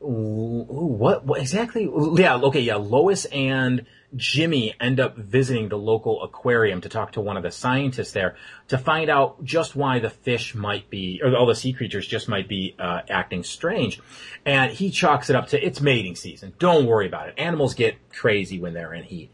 Ooh, 0.01 0.65
what, 0.67 1.25
what 1.25 1.41
exactly? 1.41 1.89
Yeah, 2.15 2.35
okay, 2.35 2.59
yeah. 2.59 2.75
Lois 2.75 3.25
and 3.25 3.85
Jimmy 4.15 4.73
end 4.79 4.99
up 4.99 5.17
visiting 5.17 5.69
the 5.69 5.77
local 5.77 6.23
aquarium 6.23 6.81
to 6.81 6.89
talk 6.89 7.13
to 7.13 7.21
one 7.21 7.37
of 7.37 7.43
the 7.43 7.51
scientists 7.51 8.11
there 8.11 8.35
to 8.67 8.77
find 8.77 9.09
out 9.09 9.43
just 9.43 9.75
why 9.75 9.99
the 9.99 10.09
fish 10.09 10.55
might 10.55 10.89
be, 10.89 11.21
or 11.23 11.35
all 11.35 11.45
the 11.45 11.55
sea 11.55 11.73
creatures 11.73 12.07
just 12.07 12.29
might 12.29 12.47
be 12.47 12.75
uh, 12.79 13.01
acting 13.09 13.43
strange. 13.43 13.99
And 14.45 14.71
he 14.71 14.89
chalks 14.91 15.29
it 15.29 15.35
up 15.35 15.47
to 15.49 15.63
it's 15.63 15.81
mating 15.81 16.15
season. 16.15 16.53
Don't 16.59 16.85
worry 16.85 17.07
about 17.07 17.29
it. 17.29 17.35
Animals 17.37 17.73
get 17.73 18.09
crazy 18.11 18.59
when 18.59 18.73
they're 18.73 18.93
in 18.93 19.03
heat. 19.03 19.31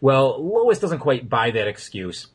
Well, 0.00 0.42
Lois 0.44 0.78
doesn't 0.78 0.98
quite 0.98 1.28
buy 1.28 1.50
that 1.50 1.68
excuse 1.68 2.28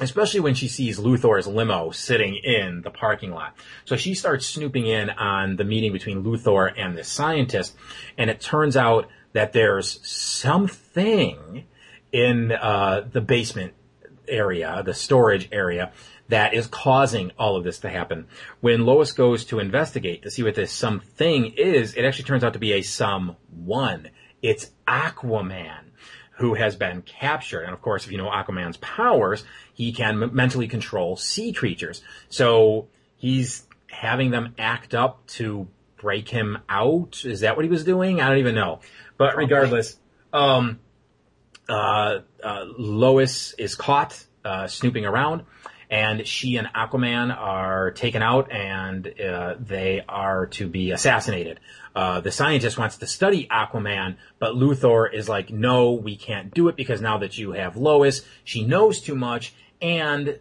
especially 0.00 0.40
when 0.40 0.54
she 0.54 0.68
sees 0.68 0.98
Luthor's 0.98 1.46
limo 1.46 1.90
sitting 1.90 2.34
in 2.36 2.80
the 2.82 2.90
parking 2.90 3.32
lot. 3.32 3.54
So 3.84 3.96
she 3.96 4.14
starts 4.14 4.46
snooping 4.46 4.86
in 4.86 5.10
on 5.10 5.56
the 5.56 5.64
meeting 5.64 5.92
between 5.92 6.24
Luthor 6.24 6.72
and 6.76 6.96
the 6.96 7.04
scientist, 7.04 7.76
and 8.16 8.30
it 8.30 8.40
turns 8.40 8.76
out 8.76 9.08
that 9.32 9.52
there's 9.52 10.00
something 10.06 11.64
in 12.12 12.52
uh, 12.52 13.06
the 13.12 13.20
basement 13.20 13.74
area, 14.26 14.82
the 14.84 14.94
storage 14.94 15.48
area, 15.52 15.92
that 16.28 16.54
is 16.54 16.66
causing 16.68 17.32
all 17.38 17.56
of 17.56 17.64
this 17.64 17.80
to 17.80 17.88
happen. 17.88 18.26
When 18.60 18.86
Lois 18.86 19.12
goes 19.12 19.44
to 19.46 19.58
investigate 19.58 20.22
to 20.22 20.30
see 20.30 20.42
what 20.42 20.54
this 20.54 20.72
something 20.72 21.46
is, 21.56 21.94
it 21.94 22.04
actually 22.04 22.24
turns 22.24 22.44
out 22.44 22.52
to 22.52 22.58
be 22.58 22.72
a 22.72 22.82
someone. 22.82 24.10
It's 24.40 24.70
Aquaman 24.86 25.90
who 26.40 26.54
has 26.54 26.74
been 26.74 27.02
captured. 27.02 27.64
And 27.64 27.72
of 27.72 27.82
course, 27.82 28.06
if 28.06 28.12
you 28.12 28.18
know 28.18 28.30
Aquaman's 28.30 28.78
powers, 28.78 29.44
he 29.74 29.92
can 29.92 30.22
m- 30.22 30.34
mentally 30.34 30.68
control 30.68 31.16
sea 31.16 31.52
creatures. 31.52 32.02
So 32.30 32.88
he's 33.16 33.66
having 33.88 34.30
them 34.30 34.54
act 34.58 34.94
up 34.94 35.26
to 35.26 35.68
break 35.98 36.28
him 36.28 36.58
out. 36.68 37.22
Is 37.24 37.40
that 37.40 37.56
what 37.56 37.64
he 37.64 37.70
was 37.70 37.84
doing? 37.84 38.20
I 38.20 38.28
don't 38.28 38.38
even 38.38 38.54
know. 38.54 38.80
But 39.20 39.36
regardless, 39.36 39.98
um, 40.32 40.80
uh, 41.68 42.20
uh, 42.42 42.64
Lois 42.78 43.52
is 43.58 43.74
caught 43.74 44.24
uh, 44.46 44.66
snooping 44.66 45.04
around, 45.04 45.42
and 45.90 46.26
she 46.26 46.56
and 46.56 46.66
Aquaman 46.68 47.30
are 47.36 47.90
taken 47.90 48.22
out, 48.22 48.50
and 48.50 49.06
uh, 49.20 49.56
they 49.60 50.02
are 50.08 50.46
to 50.46 50.66
be 50.66 50.92
assassinated. 50.92 51.60
Uh, 51.94 52.20
the 52.20 52.32
scientist 52.32 52.78
wants 52.78 52.96
to 52.96 53.06
study 53.06 53.46
Aquaman, 53.50 54.16
but 54.38 54.54
Luthor 54.54 55.12
is 55.12 55.28
like, 55.28 55.50
no, 55.50 55.92
we 55.92 56.16
can't 56.16 56.54
do 56.54 56.68
it 56.68 56.76
because 56.76 57.02
now 57.02 57.18
that 57.18 57.36
you 57.36 57.52
have 57.52 57.76
Lois, 57.76 58.22
she 58.42 58.64
knows 58.64 59.02
too 59.02 59.16
much, 59.16 59.52
and 59.82 60.38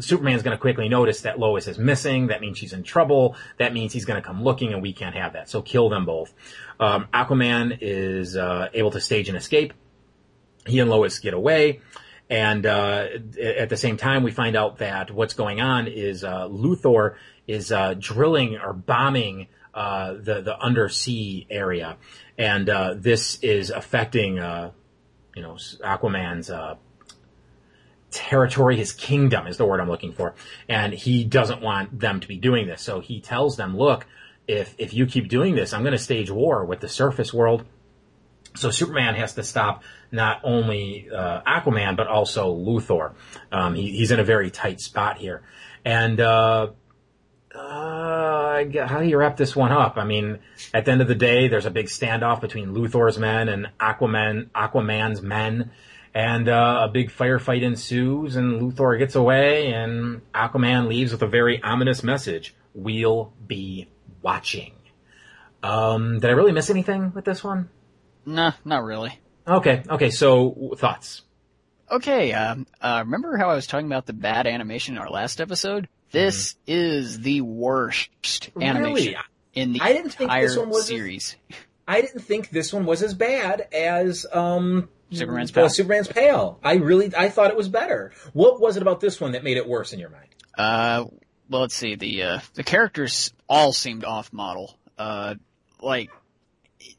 Superman's 0.00 0.42
going 0.42 0.56
to 0.56 0.60
quickly 0.60 0.88
notice 0.88 1.22
that 1.22 1.38
Lois 1.38 1.66
is 1.66 1.78
missing. 1.78 2.28
That 2.28 2.40
means 2.40 2.58
she's 2.58 2.72
in 2.72 2.82
trouble. 2.82 3.36
That 3.58 3.72
means 3.72 3.92
he's 3.92 4.04
going 4.04 4.20
to 4.20 4.26
come 4.26 4.42
looking, 4.42 4.72
and 4.72 4.82
we 4.82 4.92
can't 4.92 5.14
have 5.14 5.34
that. 5.34 5.48
So 5.48 5.62
kill 5.62 5.88
them 5.88 6.04
both. 6.04 6.32
Um, 6.80 7.08
Aquaman 7.12 7.78
is 7.80 8.36
uh, 8.36 8.68
able 8.72 8.90
to 8.92 9.00
stage 9.00 9.28
an 9.28 9.36
escape. 9.36 9.72
He 10.66 10.80
and 10.80 10.90
Lois 10.90 11.18
get 11.18 11.34
away. 11.34 11.80
And 12.30 12.66
uh, 12.66 13.06
at 13.40 13.70
the 13.70 13.76
same 13.76 13.96
time, 13.96 14.22
we 14.22 14.30
find 14.30 14.54
out 14.54 14.78
that 14.78 15.10
what's 15.10 15.34
going 15.34 15.60
on 15.60 15.86
is 15.86 16.24
uh, 16.24 16.46
Luthor 16.46 17.14
is 17.46 17.72
uh, 17.72 17.94
drilling 17.98 18.58
or 18.58 18.74
bombing 18.74 19.48
uh, 19.72 20.14
the 20.14 20.42
the 20.42 20.58
undersea 20.58 21.46
area, 21.48 21.96
and 22.36 22.68
uh, 22.68 22.94
this 22.96 23.38
is 23.40 23.70
affecting 23.70 24.36
you 24.36 25.42
know 25.42 25.54
Aquaman's 25.84 26.50
territory, 28.10 28.76
his 28.76 28.92
kingdom 28.92 29.46
is 29.46 29.56
the 29.56 29.64
word 29.64 29.80
I'm 29.80 29.88
looking 29.88 30.12
for. 30.12 30.34
And 30.68 30.92
he 30.92 31.24
doesn't 31.24 31.62
want 31.62 31.98
them 31.98 32.20
to 32.20 32.28
be 32.28 32.36
doing 32.36 32.66
this. 32.66 32.82
So 32.82 33.00
he 33.00 33.20
tells 33.20 33.56
them, 33.56 33.76
look, 33.76 34.06
if, 34.46 34.74
if 34.78 34.94
you 34.94 35.06
keep 35.06 35.28
doing 35.28 35.54
this, 35.54 35.72
I'm 35.72 35.82
going 35.82 35.92
to 35.92 35.98
stage 35.98 36.30
war 36.30 36.64
with 36.64 36.80
the 36.80 36.88
surface 36.88 37.32
world. 37.32 37.64
So 38.54 38.70
Superman 38.70 39.14
has 39.14 39.34
to 39.34 39.42
stop 39.42 39.82
not 40.10 40.40
only 40.42 41.08
uh, 41.14 41.42
Aquaman, 41.42 41.96
but 41.96 42.06
also 42.06 42.54
Luthor. 42.54 43.12
Um, 43.52 43.74
he, 43.74 43.90
he's 43.90 44.10
in 44.10 44.20
a 44.20 44.24
very 44.24 44.50
tight 44.50 44.80
spot 44.80 45.18
here. 45.18 45.42
And, 45.84 46.18
uh, 46.18 46.68
uh, 47.54 48.64
how 48.86 49.00
do 49.00 49.06
you 49.06 49.16
wrap 49.16 49.36
this 49.36 49.54
one 49.54 49.72
up? 49.72 49.96
I 49.96 50.04
mean, 50.04 50.38
at 50.72 50.84
the 50.84 50.92
end 50.92 51.00
of 51.00 51.08
the 51.08 51.14
day, 51.14 51.48
there's 51.48 51.66
a 51.66 51.70
big 51.70 51.86
standoff 51.86 52.40
between 52.40 52.74
Luthor's 52.74 53.18
men 53.18 53.48
and 53.48 53.68
Aquaman, 53.80 54.50
Aquaman's 54.50 55.22
men 55.22 55.70
and 56.18 56.48
uh, 56.48 56.80
a 56.82 56.88
big 56.88 57.12
firefight 57.12 57.62
ensues, 57.62 58.34
and 58.34 58.60
Luthor 58.60 58.98
gets 58.98 59.14
away, 59.14 59.72
and 59.72 60.20
Aquaman 60.34 60.88
leaves 60.88 61.12
with 61.12 61.22
a 61.22 61.28
very 61.28 61.62
ominous 61.62 62.02
message: 62.02 62.56
"We'll 62.74 63.32
be 63.46 63.86
watching." 64.20 64.72
Um, 65.62 66.18
did 66.18 66.28
I 66.28 66.32
really 66.32 66.50
miss 66.50 66.70
anything 66.70 67.12
with 67.14 67.24
this 67.24 67.44
one? 67.44 67.70
Nah, 68.26 68.50
not 68.64 68.82
really. 68.82 69.16
Okay, 69.46 69.84
okay. 69.88 70.10
So 70.10 70.74
thoughts? 70.76 71.22
Okay, 71.88 72.32
um, 72.32 72.66
uh, 72.80 73.02
remember 73.04 73.36
how 73.36 73.50
I 73.50 73.54
was 73.54 73.68
talking 73.68 73.86
about 73.86 74.06
the 74.06 74.12
bad 74.12 74.48
animation 74.48 74.96
in 74.96 75.00
our 75.00 75.10
last 75.10 75.40
episode? 75.40 75.88
This 76.10 76.54
mm-hmm. 76.54 76.72
is 76.72 77.20
the 77.20 77.42
worst 77.42 78.50
animation 78.60 78.82
really? 78.92 79.16
in 79.54 79.72
the 79.72 79.80
I 79.82 79.92
didn't 79.92 80.10
think 80.10 80.30
entire 80.32 80.48
this 80.48 80.56
one 80.56 80.70
was 80.70 80.84
series. 80.84 81.36
As, 81.48 81.56
I 81.86 82.00
didn't 82.00 82.22
think 82.22 82.50
this 82.50 82.72
one 82.72 82.86
was 82.86 83.04
as 83.04 83.14
bad 83.14 83.68
as 83.72 84.26
um, 84.32 84.88
Superman's 85.10 85.50
Pal. 85.50 85.68
Superman's 85.68 86.08
Pal. 86.08 86.58
I 86.62 86.74
really, 86.74 87.14
I 87.16 87.28
thought 87.28 87.50
it 87.50 87.56
was 87.56 87.68
better. 87.68 88.12
What 88.32 88.60
was 88.60 88.76
it 88.76 88.82
about 88.82 89.00
this 89.00 89.20
one 89.20 89.32
that 89.32 89.44
made 89.44 89.56
it 89.56 89.66
worse 89.66 89.92
in 89.92 90.00
your 90.00 90.10
mind? 90.10 90.28
Uh, 90.56 91.06
well, 91.48 91.62
let's 91.62 91.74
see. 91.74 91.94
The 91.94 92.22
uh, 92.22 92.40
the 92.54 92.62
characters 92.62 93.32
all 93.48 93.72
seemed 93.72 94.04
off 94.04 94.32
model. 94.32 94.76
Uh, 94.98 95.36
like 95.80 96.10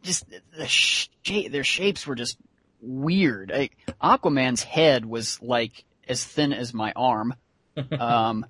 just 0.02 0.26
the 0.58 0.68
shape, 0.68 1.52
their 1.52 1.64
shapes 1.64 2.08
were 2.08 2.16
just 2.16 2.38
weird. 2.82 3.52
Like, 3.52 3.78
Aquaman's 4.02 4.64
head 4.64 5.06
was 5.06 5.42
like 5.42 5.84
as 6.08 6.24
thin 6.24 6.54
as 6.54 6.74
my 6.74 6.94
arm. 6.96 7.36
um, 8.00 8.46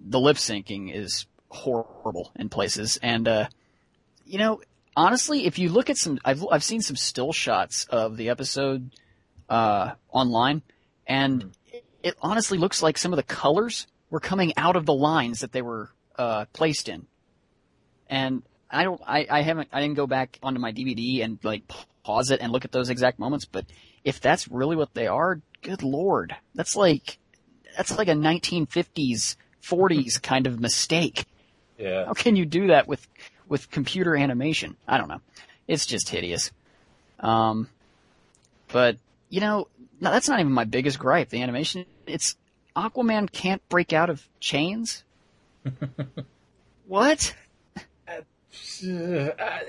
the 0.00 0.20
lip 0.20 0.36
syncing 0.36 0.94
is 0.94 1.26
horrible 1.48 2.32
in 2.36 2.48
places, 2.48 2.98
and 3.02 3.28
uh, 3.28 3.48
you 4.24 4.38
know, 4.38 4.60
honestly, 4.98 5.46
if 5.46 5.58
you 5.58 5.68
look 5.70 5.88
at 5.88 5.96
some, 5.96 6.18
I've 6.24 6.44
I've 6.50 6.64
seen 6.64 6.82
some 6.82 6.96
still 6.96 7.32
shots 7.32 7.86
of 7.88 8.16
the 8.16 8.28
episode 8.28 8.90
uh, 9.48 9.92
online, 10.10 10.62
and 11.06 11.44
mm. 11.44 11.50
it, 11.72 11.84
it, 12.02 12.14
honestly 12.20 12.58
looks 12.58 12.82
like 12.82 12.98
some 12.98 13.12
of 13.12 13.16
the 13.16 13.22
colors 13.22 13.86
were 14.10 14.20
coming 14.20 14.52
out 14.56 14.76
of 14.76 14.84
the 14.86 14.92
lines 14.94 15.40
that 15.40 15.52
they 15.52 15.62
were 15.62 15.90
uh, 16.16 16.46
placed 16.52 16.88
in. 16.88 17.06
And 18.10 18.42
I 18.70 18.84
don't, 18.84 19.00
I, 19.06 19.26
I 19.30 19.42
haven't, 19.42 19.68
I 19.72 19.80
didn't 19.80 19.96
go 19.96 20.06
back 20.06 20.38
onto 20.42 20.60
my 20.60 20.72
DVD 20.72 21.22
and 21.22 21.38
like 21.42 21.62
pause 22.02 22.30
it 22.30 22.40
and 22.40 22.50
look 22.50 22.64
at 22.64 22.72
those 22.72 22.90
exact 22.90 23.18
moments. 23.18 23.44
But 23.44 23.66
if 24.04 24.20
that's 24.20 24.48
really 24.48 24.76
what 24.76 24.94
they 24.94 25.06
are, 25.06 25.40
good 25.62 25.82
lord, 25.82 26.34
that's 26.54 26.74
like 26.74 27.18
that's 27.76 27.96
like 27.96 28.08
a 28.08 28.12
1950s, 28.12 29.36
40s 29.62 30.20
kind 30.22 30.46
of 30.46 30.58
mistake. 30.58 31.24
Yeah. 31.78 32.06
How 32.06 32.14
can 32.14 32.34
you 32.34 32.44
do 32.44 32.68
that 32.68 32.88
with 32.88 33.06
with 33.48 33.70
computer 33.70 34.16
animation. 34.16 34.76
I 34.86 34.98
don't 34.98 35.08
know. 35.08 35.20
It's 35.66 35.86
just 35.86 36.08
hideous. 36.08 36.50
Um, 37.20 37.68
but 38.68 38.96
you 39.30 39.40
know, 39.40 39.68
that's 40.00 40.28
not 40.28 40.40
even 40.40 40.52
my 40.52 40.64
biggest 40.64 40.98
gripe. 40.98 41.28
The 41.28 41.42
animation, 41.42 41.84
it's 42.06 42.36
Aquaman 42.76 43.30
can't 43.30 43.66
break 43.68 43.92
out 43.92 44.10
of 44.10 44.26
chains. 44.40 45.04
what? 46.86 47.34
Uh, 48.08 48.20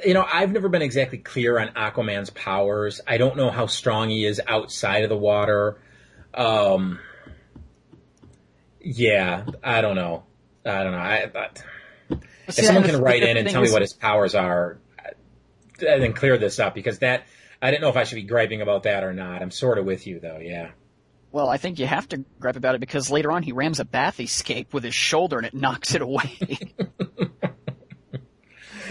you 0.06 0.14
know, 0.14 0.26
I've 0.32 0.52
never 0.52 0.70
been 0.70 0.82
exactly 0.82 1.18
clear 1.18 1.60
on 1.60 1.70
Aquaman's 1.70 2.30
powers. 2.30 3.02
I 3.08 3.18
don't 3.18 3.36
know 3.36 3.50
how 3.50 3.66
strong 3.66 4.10
he 4.10 4.26
is 4.26 4.40
outside 4.48 5.04
of 5.04 5.10
the 5.10 5.18
water. 5.18 5.80
Um, 6.34 7.00
yeah, 8.80 9.46
I 9.64 9.82
don't 9.82 9.96
know. 9.96 10.24
I 10.66 10.84
don't 10.84 10.92
know. 10.92 11.00
I, 11.00 11.32
I 11.34 11.50
if 12.58 12.66
someone 12.66 12.84
can 12.84 13.02
write 13.02 13.24
in 13.24 13.38
and 13.38 13.50
tell 13.50 13.62
me 13.62 13.72
what 13.72 13.82
his 13.82 13.94
powers 13.94 14.36
are, 14.36 14.80
uh, 15.00 15.86
and 15.86 16.04
then 16.04 16.14
clear 16.14 16.38
this 16.38 16.60
up 16.60 16.76
because 16.76 17.00
that 17.00 17.26
I 17.62 17.72
didn't 17.72 17.82
know 17.82 17.90
if 17.90 17.98
I 17.98 18.04
should 18.04 18.16
be 18.16 18.24
griping 18.24 18.62
about 18.62 18.84
that 18.84 19.04
or 19.04 19.14
not. 19.14 19.42
I'm 19.42 19.52
sort 19.52 19.78
of 19.78 19.86
with 19.86 20.08
you 20.08 20.20
though. 20.20 20.40
Yeah. 20.42 20.72
Well, 21.32 21.50
I 21.50 21.58
think 21.58 21.80
you 21.80 21.86
have 21.86 22.10
to 22.10 22.24
gripe 22.40 22.56
about 22.56 22.76
it 22.76 22.80
because 22.80 23.12
later 23.12 23.32
on 23.32 23.44
he 23.44 23.52
rams 23.52 23.80
a 23.80 23.86
bathyscaphe 23.86 24.74
with 24.74 24.84
his 24.84 24.96
shoulder 24.96 25.38
and 25.38 25.46
it 25.46 25.54
knocks 25.54 25.94
it 25.94 26.02
away. 26.02 26.38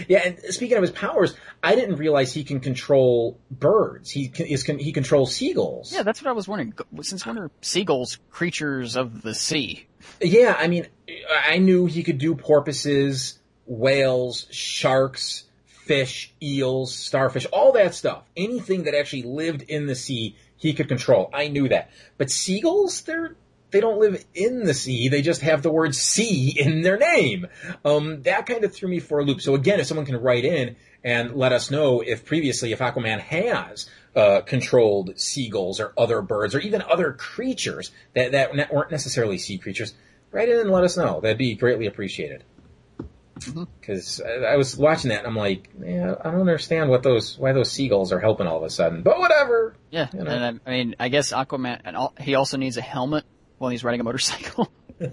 yeah, 0.09 0.20
and 0.24 0.39
speaking 0.51 0.76
of 0.76 0.82
his 0.82 0.93
powers, 0.93 1.35
I 1.62 1.74
didn't 1.74 1.97
realize 1.97 2.32
he 2.32 2.44
can 2.44 2.60
control 2.60 3.40
birds. 3.51 4.10
He 4.10 4.28
can, 4.28 4.47
is, 4.47 4.62
he 4.62 4.93
controls 4.93 5.35
seagulls. 5.35 5.93
Yeah, 5.93 6.05
that's 6.05 6.22
what 6.22 6.28
I 6.28 6.32
was 6.32 6.47
wondering. 6.47 6.74
Since 7.02 7.26
when 7.26 7.39
are 7.39 7.51
seagulls 7.60 8.18
creatures 8.30 8.97
of 8.97 9.22
the 9.22 9.35
sea? 9.35 9.86
Yeah, 10.20 10.55
I 10.56 10.68
mean, 10.68 10.86
I 11.28 11.59
knew 11.59 11.86
he 11.86 12.05
could 12.05 12.18
do 12.18 12.36
porpoises 12.36 13.38
whales, 13.69 14.47
sharks, 14.51 15.45
fish, 15.66 16.32
eels, 16.43 16.95
starfish, 16.95 17.47
all 17.47 17.73
that 17.73 17.95
stuff. 17.95 18.24
Anything 18.36 18.85
that 18.85 18.95
actually 18.95 19.23
lived 19.23 19.62
in 19.62 19.86
the 19.86 19.95
sea, 19.95 20.36
he 20.57 20.73
could 20.73 20.89
control. 20.89 21.31
I 21.32 21.49
knew 21.49 21.69
that. 21.69 21.90
But 22.16 22.31
seagulls, 22.31 23.03
they're 23.03 23.36
they 23.70 23.81
don't 23.81 23.99
live 23.99 24.24
in 24.35 24.65
the 24.65 24.73
sea. 24.73 25.09
They 25.09 25.20
just 25.20 25.43
have 25.43 25.62
the 25.62 25.70
word 25.70 25.95
sea 25.95 26.55
in 26.59 26.81
their 26.81 26.97
name. 26.97 27.49
Um, 27.85 28.23
that 28.23 28.47
kind 28.47 28.65
of 28.65 28.74
threw 28.74 28.89
me 28.89 28.99
for 28.99 29.19
a 29.19 29.24
loop. 29.24 29.43
So 29.43 29.55
again, 29.55 29.78
if 29.78 29.86
someone 29.86 30.07
can 30.07 30.16
write 30.16 30.45
in 30.47 30.77
and 31.05 31.35
let 31.35 31.53
us 31.53 31.70
know 31.70 32.01
if 32.01 32.24
previously, 32.24 32.73
if 32.73 32.78
Aquaman 32.78 33.20
has 33.20 33.89
uh, 34.16 34.40
controlled 34.40 35.19
seagulls 35.20 35.81
or 35.81 35.93
other 35.99 36.23
birds 36.23 36.55
or 36.55 36.61
even 36.61 36.82
other 36.82 37.12
creatures 37.12 37.90
that, 38.15 38.32
that 38.32 38.73
weren't 38.73 38.90
necessarily 38.90 39.36
sea 39.36 39.59
creatures, 39.59 39.93
write 40.32 40.49
in 40.49 40.59
and 40.61 40.70
let 40.70 40.85
us 40.85 40.97
know. 40.97 41.20
That'd 41.20 41.36
be 41.36 41.55
greatly 41.55 41.86
appreciated. 41.86 42.45
Because 43.81 44.20
I, 44.20 44.52
I 44.52 44.56
was 44.56 44.77
watching 44.77 45.10
that 45.10 45.19
and 45.19 45.27
I'm 45.27 45.36
like, 45.36 45.69
yeah, 45.81 46.15
I 46.23 46.31
don't 46.31 46.40
understand 46.40 46.90
what 46.90 47.02
those 47.02 47.39
why 47.39 47.52
those 47.52 47.70
seagulls 47.70 48.12
are 48.12 48.20
helping 48.20 48.47
all 48.47 48.59
of 48.59 48.62
a 48.65 48.70
sudden. 48.70 49.02
But 49.02 49.19
whatever. 49.19 49.74
Yeah, 49.90 50.09
You 50.12 50.24
know. 50.24 50.31
and 50.31 50.60
I, 50.66 50.70
I 50.70 50.77
mean, 50.77 50.97
I 51.01 51.09
guess 51.09 51.32
Aquaman, 51.32 51.81
and 51.85 51.97
al- 51.97 52.15
he 52.20 52.35
also 52.35 52.56
needs 52.56 52.77
a 52.77 52.82
helmet 52.82 53.24
while 53.59 53.70
he's 53.70 53.82
riding 53.85 54.01
a 54.01 54.05
motorcycle. 54.05 54.70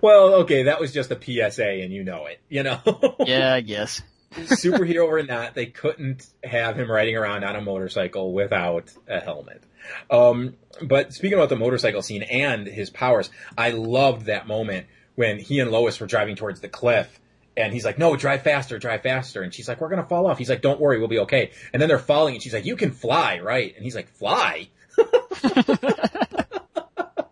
Well, 0.00 0.34
okay, 0.42 0.64
that 0.64 0.80
was 0.80 0.92
just 0.92 1.10
a 1.12 1.20
PSA 1.20 1.64
and 1.82 1.92
you 1.92 2.02
know 2.04 2.26
it. 2.26 2.40
You 2.48 2.62
know. 2.64 2.80
yeah, 3.26 3.54
I 3.54 3.60
guess. 3.60 4.02
superhero 4.32 5.06
or 5.06 5.22
not, 5.22 5.54
they 5.54 5.66
couldn't 5.66 6.26
have 6.42 6.76
him 6.78 6.90
riding 6.90 7.16
around 7.16 7.44
on 7.44 7.54
a 7.54 7.60
motorcycle 7.60 8.32
without 8.32 8.90
a 9.06 9.20
helmet. 9.20 9.62
Um, 10.10 10.56
but 10.80 11.12
speaking 11.12 11.36
about 11.38 11.50
the 11.50 11.56
motorcycle 11.56 12.02
scene 12.02 12.22
and 12.22 12.66
his 12.66 12.88
powers, 12.90 13.30
I 13.56 13.70
loved 13.70 14.26
that 14.26 14.46
moment 14.46 14.86
when 15.14 15.38
he 15.38 15.60
and 15.60 15.70
Lois 15.70 15.98
were 16.00 16.06
driving 16.06 16.36
towards 16.36 16.60
the 16.60 16.68
cliff. 16.68 17.18
And 17.56 17.72
he's 17.72 17.84
like, 17.84 17.98
no, 17.98 18.16
drive 18.16 18.42
faster, 18.42 18.78
drive 18.78 19.02
faster. 19.02 19.42
And 19.42 19.52
she's 19.52 19.68
like, 19.68 19.80
we're 19.80 19.90
going 19.90 20.00
to 20.02 20.08
fall 20.08 20.26
off. 20.26 20.38
He's 20.38 20.48
like, 20.48 20.62
don't 20.62 20.80
worry, 20.80 20.98
we'll 20.98 21.08
be 21.08 21.18
okay. 21.20 21.50
And 21.72 21.82
then 21.82 21.88
they're 21.90 21.98
falling 21.98 22.34
and 22.34 22.42
she's 22.42 22.54
like, 22.54 22.64
you 22.64 22.76
can 22.76 22.92
fly, 22.92 23.40
right? 23.40 23.74
And 23.74 23.84
he's 23.84 23.94
like, 23.94 24.08
fly? 24.08 24.68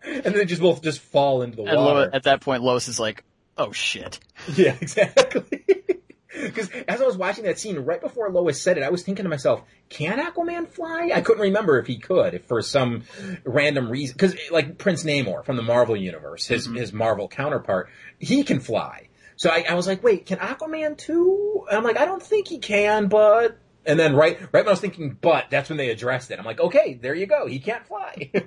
and 0.04 0.24
then 0.24 0.34
they 0.34 0.44
just 0.44 0.60
both 0.60 0.82
just 0.82 1.00
fall 1.00 1.42
into 1.42 1.56
the 1.56 1.62
And 1.64 1.76
Lo- 1.76 1.94
water. 1.94 2.10
at 2.12 2.24
that 2.24 2.40
point, 2.40 2.62
Lois 2.62 2.88
is 2.88 2.98
like, 3.00 3.24
"Oh 3.56 3.72
shit." 3.72 4.18
Yeah, 4.54 4.76
exactly. 4.80 5.59
Because 6.50 6.70
as 6.88 7.00
I 7.00 7.04
was 7.04 7.16
watching 7.16 7.44
that 7.44 7.58
scene, 7.58 7.78
right 7.80 8.00
before 8.00 8.30
Lois 8.30 8.60
said 8.60 8.78
it, 8.78 8.82
I 8.82 8.90
was 8.90 9.02
thinking 9.02 9.24
to 9.24 9.28
myself, 9.28 9.62
can 9.88 10.18
Aquaman 10.18 10.68
fly? 10.68 11.10
I 11.14 11.20
couldn't 11.20 11.42
remember 11.42 11.78
if 11.78 11.86
he 11.86 11.98
could, 11.98 12.34
if 12.34 12.44
for 12.46 12.62
some 12.62 13.04
random 13.44 13.88
reason. 13.90 14.14
Because, 14.14 14.36
like, 14.50 14.78
Prince 14.78 15.04
Namor 15.04 15.44
from 15.44 15.56
the 15.56 15.62
Marvel 15.62 15.96
Universe, 15.96 16.46
his, 16.46 16.66
his 16.66 16.92
Marvel 16.92 17.28
counterpart, 17.28 17.88
he 18.18 18.42
can 18.44 18.60
fly. 18.60 19.08
So 19.36 19.50
I, 19.50 19.64
I 19.68 19.74
was 19.74 19.86
like, 19.86 20.02
wait, 20.02 20.26
can 20.26 20.38
Aquaman 20.38 20.98
too? 20.98 21.64
And 21.68 21.76
I'm 21.76 21.84
like, 21.84 21.98
I 21.98 22.04
don't 22.04 22.22
think 22.22 22.48
he 22.48 22.58
can, 22.58 23.08
but... 23.08 23.58
And 23.86 23.98
then 23.98 24.14
right, 24.14 24.38
right 24.40 24.64
when 24.64 24.66
I 24.66 24.70
was 24.70 24.80
thinking, 24.80 25.16
but, 25.20 25.46
that's 25.50 25.70
when 25.70 25.78
they 25.78 25.90
addressed 25.90 26.30
it. 26.30 26.38
I'm 26.38 26.44
like, 26.44 26.60
okay, 26.60 26.98
there 27.00 27.14
you 27.14 27.26
go. 27.26 27.46
He 27.46 27.58
can't 27.60 27.86
fly. 27.86 28.30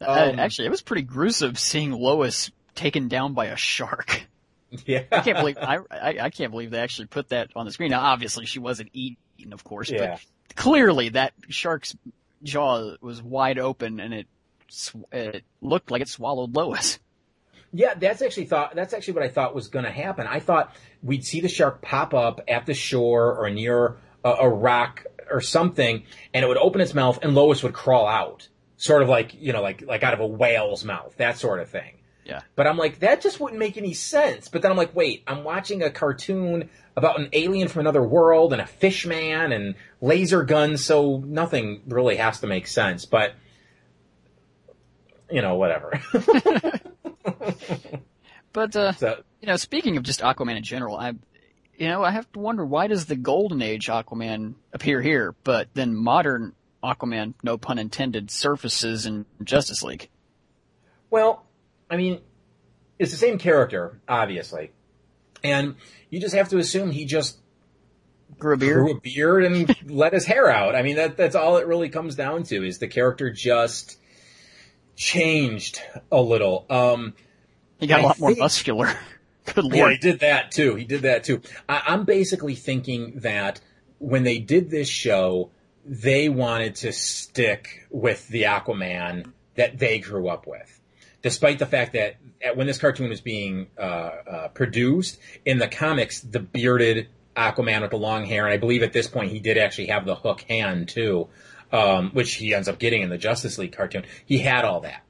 Uh, 0.00 0.30
Um, 0.32 0.40
actually, 0.40 0.66
it 0.66 0.70
was 0.70 0.82
pretty 0.82 1.02
gruesome 1.02 1.54
seeing 1.54 1.92
Lois 1.92 2.50
taken 2.74 3.06
down 3.06 3.34
by 3.34 3.46
a 3.46 3.56
shark. 3.56 4.26
yeah. 4.86 5.02
I 5.12 5.20
can't 5.20 5.38
believe 5.38 5.58
I, 5.58 5.78
I 5.90 6.16
I 6.22 6.30
can't 6.30 6.50
believe 6.50 6.70
they 6.70 6.78
actually 6.80 7.06
put 7.06 7.28
that 7.30 7.50
on 7.56 7.66
the 7.66 7.72
screen. 7.72 7.90
Now, 7.90 8.00
obviously, 8.00 8.46
she 8.46 8.58
wasn't 8.58 8.90
eaten, 8.92 9.52
of 9.52 9.64
course, 9.64 9.90
Yeah. 9.90 10.18
but 10.48 10.56
clearly 10.56 11.10
that 11.10 11.32
shark's 11.48 11.96
jaw 12.42 12.96
was 13.00 13.22
wide 13.22 13.58
open 13.58 14.00
and 14.00 14.12
it 14.14 14.26
sw- 14.68 14.96
it 15.12 15.44
looked 15.60 15.90
like 15.90 16.02
it 16.02 16.08
swallowed 16.08 16.54
Lois. 16.54 16.98
Yeah, 17.74 17.94
that's 17.94 18.20
actually 18.20 18.46
thought. 18.46 18.74
That's 18.74 18.92
actually 18.92 19.14
what 19.14 19.22
I 19.22 19.28
thought 19.28 19.54
was 19.54 19.68
going 19.68 19.86
to 19.86 19.90
happen. 19.90 20.26
I 20.26 20.40
thought 20.40 20.76
we'd 21.02 21.24
see 21.24 21.40
the 21.40 21.48
shark 21.48 21.80
pop 21.80 22.12
up 22.12 22.40
at 22.46 22.66
the 22.66 22.74
shore 22.74 23.34
or 23.38 23.48
near 23.48 23.96
a, 24.24 24.30
a 24.30 24.48
rock 24.48 25.06
or 25.30 25.40
something, 25.40 26.02
and 26.34 26.44
it 26.44 26.48
would 26.48 26.58
open 26.58 26.82
its 26.82 26.92
mouth, 26.92 27.18
and 27.22 27.34
Lois 27.34 27.62
would 27.62 27.72
crawl 27.72 28.06
out, 28.06 28.46
sort 28.76 29.02
of 29.02 29.08
like 29.08 29.32
you 29.40 29.54
know, 29.54 29.62
like 29.62 29.82
like 29.86 30.02
out 30.02 30.12
of 30.12 30.20
a 30.20 30.26
whale's 30.26 30.84
mouth, 30.84 31.14
that 31.16 31.38
sort 31.38 31.60
of 31.60 31.70
thing. 31.70 31.94
Yeah. 32.24 32.42
But 32.54 32.66
I'm 32.66 32.76
like, 32.76 33.00
that 33.00 33.20
just 33.20 33.40
wouldn't 33.40 33.58
make 33.58 33.76
any 33.76 33.94
sense. 33.94 34.48
But 34.48 34.62
then 34.62 34.70
I'm 34.70 34.76
like, 34.76 34.94
wait, 34.94 35.24
I'm 35.26 35.42
watching 35.44 35.82
a 35.82 35.90
cartoon 35.90 36.70
about 36.96 37.18
an 37.18 37.28
alien 37.32 37.68
from 37.68 37.80
another 37.80 38.02
world 38.02 38.52
and 38.52 38.62
a 38.62 38.66
fish 38.66 39.06
man 39.06 39.52
and 39.52 39.74
laser 40.00 40.44
guns, 40.44 40.84
so 40.84 41.18
nothing 41.18 41.82
really 41.88 42.16
has 42.16 42.40
to 42.40 42.46
make 42.46 42.66
sense. 42.66 43.04
But 43.04 43.34
you 45.30 45.42
know, 45.42 45.56
whatever. 45.56 46.00
But 48.52 48.76
uh, 48.76 48.92
so 48.92 49.22
you 49.40 49.48
know, 49.48 49.56
speaking 49.56 49.96
of 49.96 50.02
just 50.02 50.20
Aquaman 50.20 50.56
in 50.56 50.62
general, 50.62 50.96
I 50.96 51.14
you 51.76 51.88
know 51.88 52.02
I 52.02 52.10
have 52.10 52.30
to 52.32 52.38
wonder 52.38 52.64
why 52.64 52.86
does 52.86 53.06
the 53.06 53.16
Golden 53.16 53.62
Age 53.62 53.86
Aquaman 53.86 54.54
appear 54.72 55.00
here, 55.00 55.34
but 55.42 55.68
then 55.74 55.94
modern 55.94 56.54
Aquaman, 56.82 57.34
no 57.42 57.56
pun 57.56 57.78
intended, 57.78 58.30
surfaces 58.30 59.06
in 59.06 59.24
Justice 59.42 59.82
League. 59.82 60.08
Well, 61.10 61.44
I 61.92 61.96
mean, 61.98 62.20
it's 62.98 63.10
the 63.10 63.18
same 63.18 63.36
character, 63.38 64.00
obviously. 64.08 64.72
And 65.44 65.76
you 66.08 66.20
just 66.20 66.34
have 66.34 66.48
to 66.48 66.58
assume 66.58 66.90
he 66.90 67.04
just 67.04 67.38
Grew 68.38 68.54
a 68.54 68.56
beard. 68.56 68.76
grew 68.78 68.92
a 68.96 69.00
beard 69.00 69.44
and 69.44 69.76
let 69.90 70.14
his 70.14 70.24
hair 70.24 70.48
out. 70.50 70.74
I 70.74 70.82
mean, 70.82 70.96
that, 70.96 71.16
that's 71.18 71.34
all 71.36 71.58
it 71.58 71.66
really 71.66 71.90
comes 71.90 72.14
down 72.14 72.44
to 72.44 72.66
is 72.66 72.78
the 72.78 72.88
character 72.88 73.30
just 73.30 73.98
changed 74.96 75.82
a 76.10 76.20
little. 76.20 76.64
Um, 76.70 77.14
He 77.78 77.86
got 77.86 78.00
a 78.00 78.02
I 78.02 78.06
lot 78.06 78.18
more 78.20 78.34
muscular. 78.36 78.88
Good 79.54 79.64
lord. 79.64 79.74
yeah, 79.74 79.90
he 79.90 79.98
did 79.98 80.20
that 80.20 80.50
too. 80.52 80.76
He 80.76 80.84
did 80.84 81.02
that 81.02 81.24
too. 81.24 81.42
I, 81.68 81.82
I'm 81.88 82.04
basically 82.04 82.54
thinking 82.54 83.20
that 83.20 83.60
when 83.98 84.22
they 84.22 84.38
did 84.38 84.70
this 84.70 84.88
show, 84.88 85.50
they 85.84 86.28
wanted 86.28 86.76
to 86.76 86.92
stick 86.92 87.86
with 87.90 88.26
the 88.28 88.44
Aquaman 88.44 89.32
that 89.56 89.78
they 89.78 89.98
grew 89.98 90.28
up 90.28 90.46
with. 90.46 90.80
Despite 91.22 91.58
the 91.58 91.66
fact 91.66 91.92
that 91.92 92.16
at- 92.44 92.56
when 92.56 92.66
this 92.66 92.78
cartoon 92.78 93.08
was 93.08 93.20
being 93.20 93.68
uh, 93.78 93.82
uh, 93.82 94.48
produced 94.48 95.18
in 95.44 95.58
the 95.58 95.68
comics, 95.68 96.20
the 96.20 96.40
bearded 96.40 97.08
Aquaman 97.36 97.80
with 97.82 97.90
the 97.90 97.96
long 97.98 98.26
hair, 98.26 98.44
and 98.44 98.52
I 98.52 98.58
believe 98.58 98.82
at 98.82 98.92
this 98.92 99.06
point 99.06 99.30
he 99.30 99.40
did 99.40 99.56
actually 99.56 99.86
have 99.86 100.04
the 100.04 100.14
hook 100.14 100.42
hand 100.42 100.88
too, 100.88 101.28
um, 101.72 102.10
which 102.10 102.34
he 102.34 102.54
ends 102.54 102.68
up 102.68 102.78
getting 102.78 103.02
in 103.02 103.08
the 103.08 103.18
Justice 103.18 103.56
League 103.58 103.72
cartoon. 103.72 104.04
He 104.26 104.38
had 104.38 104.64
all 104.64 104.80
that. 104.80 105.02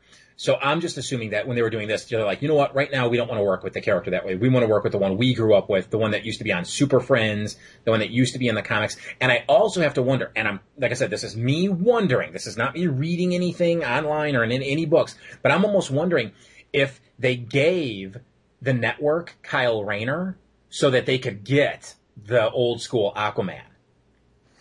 So 0.43 0.59
I'm 0.61 0.81
just 0.81 0.99
assuming 0.99 1.31
that 1.31 1.47
when 1.47 1.55
they 1.55 1.63
were 1.63 1.71
doing 1.71 1.87
this, 1.87 2.05
they're 2.07 2.25
like, 2.25 2.43
you 2.43 2.49
know 2.49 2.57
what? 2.57 2.75
Right 2.75 2.91
now, 2.91 3.07
we 3.07 3.17
don't 3.17 3.29
want 3.29 3.39
to 3.39 3.45
work 3.45 3.63
with 3.63 3.75
the 3.75 3.81
character 3.81 4.11
that 4.11 4.27
way. 4.27 4.35
We 4.35 4.49
want 4.49 4.65
to 4.65 4.67
work 4.67 4.83
with 4.83 4.91
the 4.91 4.99
one 4.99 5.17
we 5.17 5.35
grew 5.35 5.55
up 5.55 5.71
with, 5.71 5.89
the 5.91 5.99
one 5.99 6.11
that 6.11 6.25
used 6.25 6.39
to 6.39 6.45
be 6.45 6.53
on 6.53 6.65
Super 6.65 6.99
Friends, 6.99 7.57
the 7.85 7.93
one 7.93 8.01
that 8.01 8.11
used 8.11 8.33
to 8.33 8.41
be 8.41 8.49
in 8.49 8.57
the 8.57 8.63
comics. 8.63 8.97
And 9.21 9.31
I 9.31 9.45
also 9.49 9.83
have 9.83 9.95
to 9.95 10.03
wonder, 10.03 10.33
and 10.35 10.49
I'm 10.49 10.59
like 10.77 10.91
I 10.91 10.95
said, 10.95 11.11
this 11.11 11.23
is 11.23 11.37
me 11.37 11.69
wondering. 11.69 12.33
This 12.33 12.49
is 12.49 12.57
not 12.57 12.75
me 12.75 12.89
reading 12.89 13.37
anything 13.37 13.85
online 13.85 14.35
or 14.35 14.43
in 14.43 14.51
any 14.51 14.85
books, 14.85 15.17
but 15.43 15.53
I'm 15.53 15.65
almost 15.65 15.93
wondering 15.93 16.33
if 16.73 17.01
they 17.21 17.37
gave 17.37 18.17
the 18.61 18.73
network 18.73 19.37
Kyle 19.45 19.85
Rayner 19.85 20.37
so 20.71 20.91
that 20.91 21.07
they 21.07 21.19
could 21.21 21.45
get 21.45 21.95
the 22.17 22.51
old 22.51 22.83
school 22.83 23.13
Aquaman. 23.15 23.63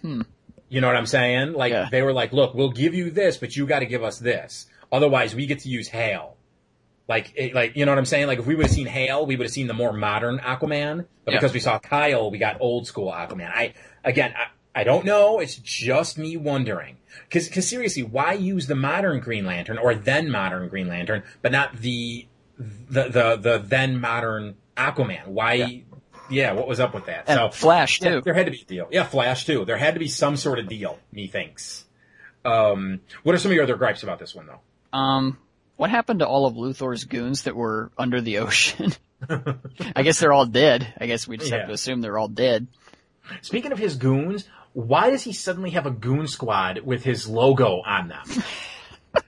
Hmm. 0.02 0.22
You 0.70 0.80
know 0.80 0.86
what 0.86 0.96
I'm 0.96 1.08
saying? 1.08 1.54
Like 1.54 1.72
Yeah. 1.72 1.90
they 1.90 2.04
were 2.04 2.14
like, 2.14 2.34
look, 2.34 2.54
we'll 2.54 2.70
give 2.70 2.94
you 2.94 3.10
this, 3.10 3.38
but 3.38 3.56
you 3.56 3.66
got 3.66 3.80
to 3.80 3.88
give 3.88 4.04
us 4.04 4.20
this. 4.20 4.68
Otherwise, 4.92 5.34
we 5.36 5.46
get 5.46 5.60
to 5.60 5.70
use 5.70 5.88
Hale. 5.88 6.38
Like, 7.08 7.34
it, 7.36 7.54
like 7.54 7.76
you 7.76 7.86
know 7.86 7.92
what 7.92 7.98
I'm 8.00 8.06
saying? 8.06 8.28
Like 8.28 8.40
if 8.40 8.46
we 8.46 8.56
would 8.56 8.66
have 8.68 8.74
seen 8.76 8.88
Hale, 8.88 9.26
we 9.26 9.36
would 9.36 9.46
have 9.46 9.52
seen 9.54 9.68
the 9.68 9.74
more 9.74 9.92
modern 9.94 10.40
Aquaman. 10.40 11.06
But 11.26 11.34
Yeah. 11.34 11.40
because 11.40 11.54
we 11.54 11.60
saw 11.60 11.78
Kyle, 11.80 12.32
we 12.32 12.38
got 12.38 12.58
old 12.62 12.88
school 12.88 13.12
Aquaman. 13.12 13.52
I 13.54 13.74
again, 14.04 14.34
I, 14.38 14.82
I 14.82 14.84
don't 14.86 15.04
know. 15.06 15.40
It's 15.40 15.56
just 15.56 16.18
me 16.18 16.38
wondering. 16.38 16.98
Because 17.28 17.48
because 17.50 17.68
seriously, 17.68 18.04
why 18.04 18.34
use 18.34 18.68
the 18.68 18.76
modern 18.76 19.20
Green 19.20 19.46
Lantern 19.46 19.78
or 19.78 19.94
then 19.94 20.30
modern 20.32 20.70
Green 20.70 20.88
Lantern, 20.88 21.24
but 21.42 21.52
not 21.52 21.76
the 21.76 22.28
the 22.58 23.04
the, 23.10 23.36
the 23.38 23.58
then 23.66 24.00
modern 24.00 24.56
Aquaman? 24.78 25.28
Why? 25.28 25.84
Yeah. 26.30 26.54
what 26.54 26.66
was 26.70 26.80
up 26.80 26.94
with 26.94 27.08
that? 27.08 27.26
And 27.28 27.38
so 27.38 27.50
Flash 27.50 28.02
yeah, 28.02 28.10
too. 28.12 28.22
there 28.22 28.34
had 28.34 28.46
to 28.46 28.52
be 28.52 28.62
a 28.62 28.66
deal. 28.66 28.88
Yeah, 28.90 29.04
Flash 29.04 29.46
too. 29.46 29.66
There 29.66 29.76
had 29.76 29.96
to 29.96 30.00
be 30.00 30.08
some 30.08 30.38
sort 30.38 30.60
of 30.60 30.70
deal. 30.70 30.98
Methinks. 31.12 31.84
Um, 32.46 33.02
what 33.24 33.36
are 33.36 33.38
some 33.38 33.52
of 33.52 33.56
your 33.56 33.64
other 33.66 33.76
gripes 33.76 34.02
about 34.04 34.18
this 34.20 34.34
one, 34.34 34.48
though? 34.48 34.62
Um, 34.94 35.38
what 35.78 35.90
happened 35.90 36.20
to 36.20 36.28
all 36.28 36.46
of 36.46 36.56
Luthor's 36.56 37.06
goons 37.06 37.44
that 37.44 37.56
were 37.56 37.92
under 37.98 38.22
the 38.22 38.40
ocean? 38.40 38.92
I 39.96 40.04
guess 40.04 40.20
they're 40.20 40.34
all 40.34 40.46
dead. 40.46 40.94
I 41.00 41.08
guess 41.08 41.28
we 41.28 41.38
just 41.38 41.52
Yeah. 41.52 41.60
have 41.60 41.68
to 41.68 41.74
assume 41.74 42.02
they're 42.02 42.18
all 42.18 42.28
dead. 42.28 42.68
Speaking 43.42 43.72
of 43.72 43.80
his 43.80 43.96
goons, 43.96 44.48
why 44.74 45.10
does 45.10 45.24
he 45.24 45.34
suddenly 45.34 45.72
have 45.72 45.86
a 45.86 45.92
goon 45.92 46.28
squad 46.28 46.80
with 46.80 47.04
his 47.04 47.28
logo 47.28 47.82
on 47.86 48.08
them? 48.10 48.24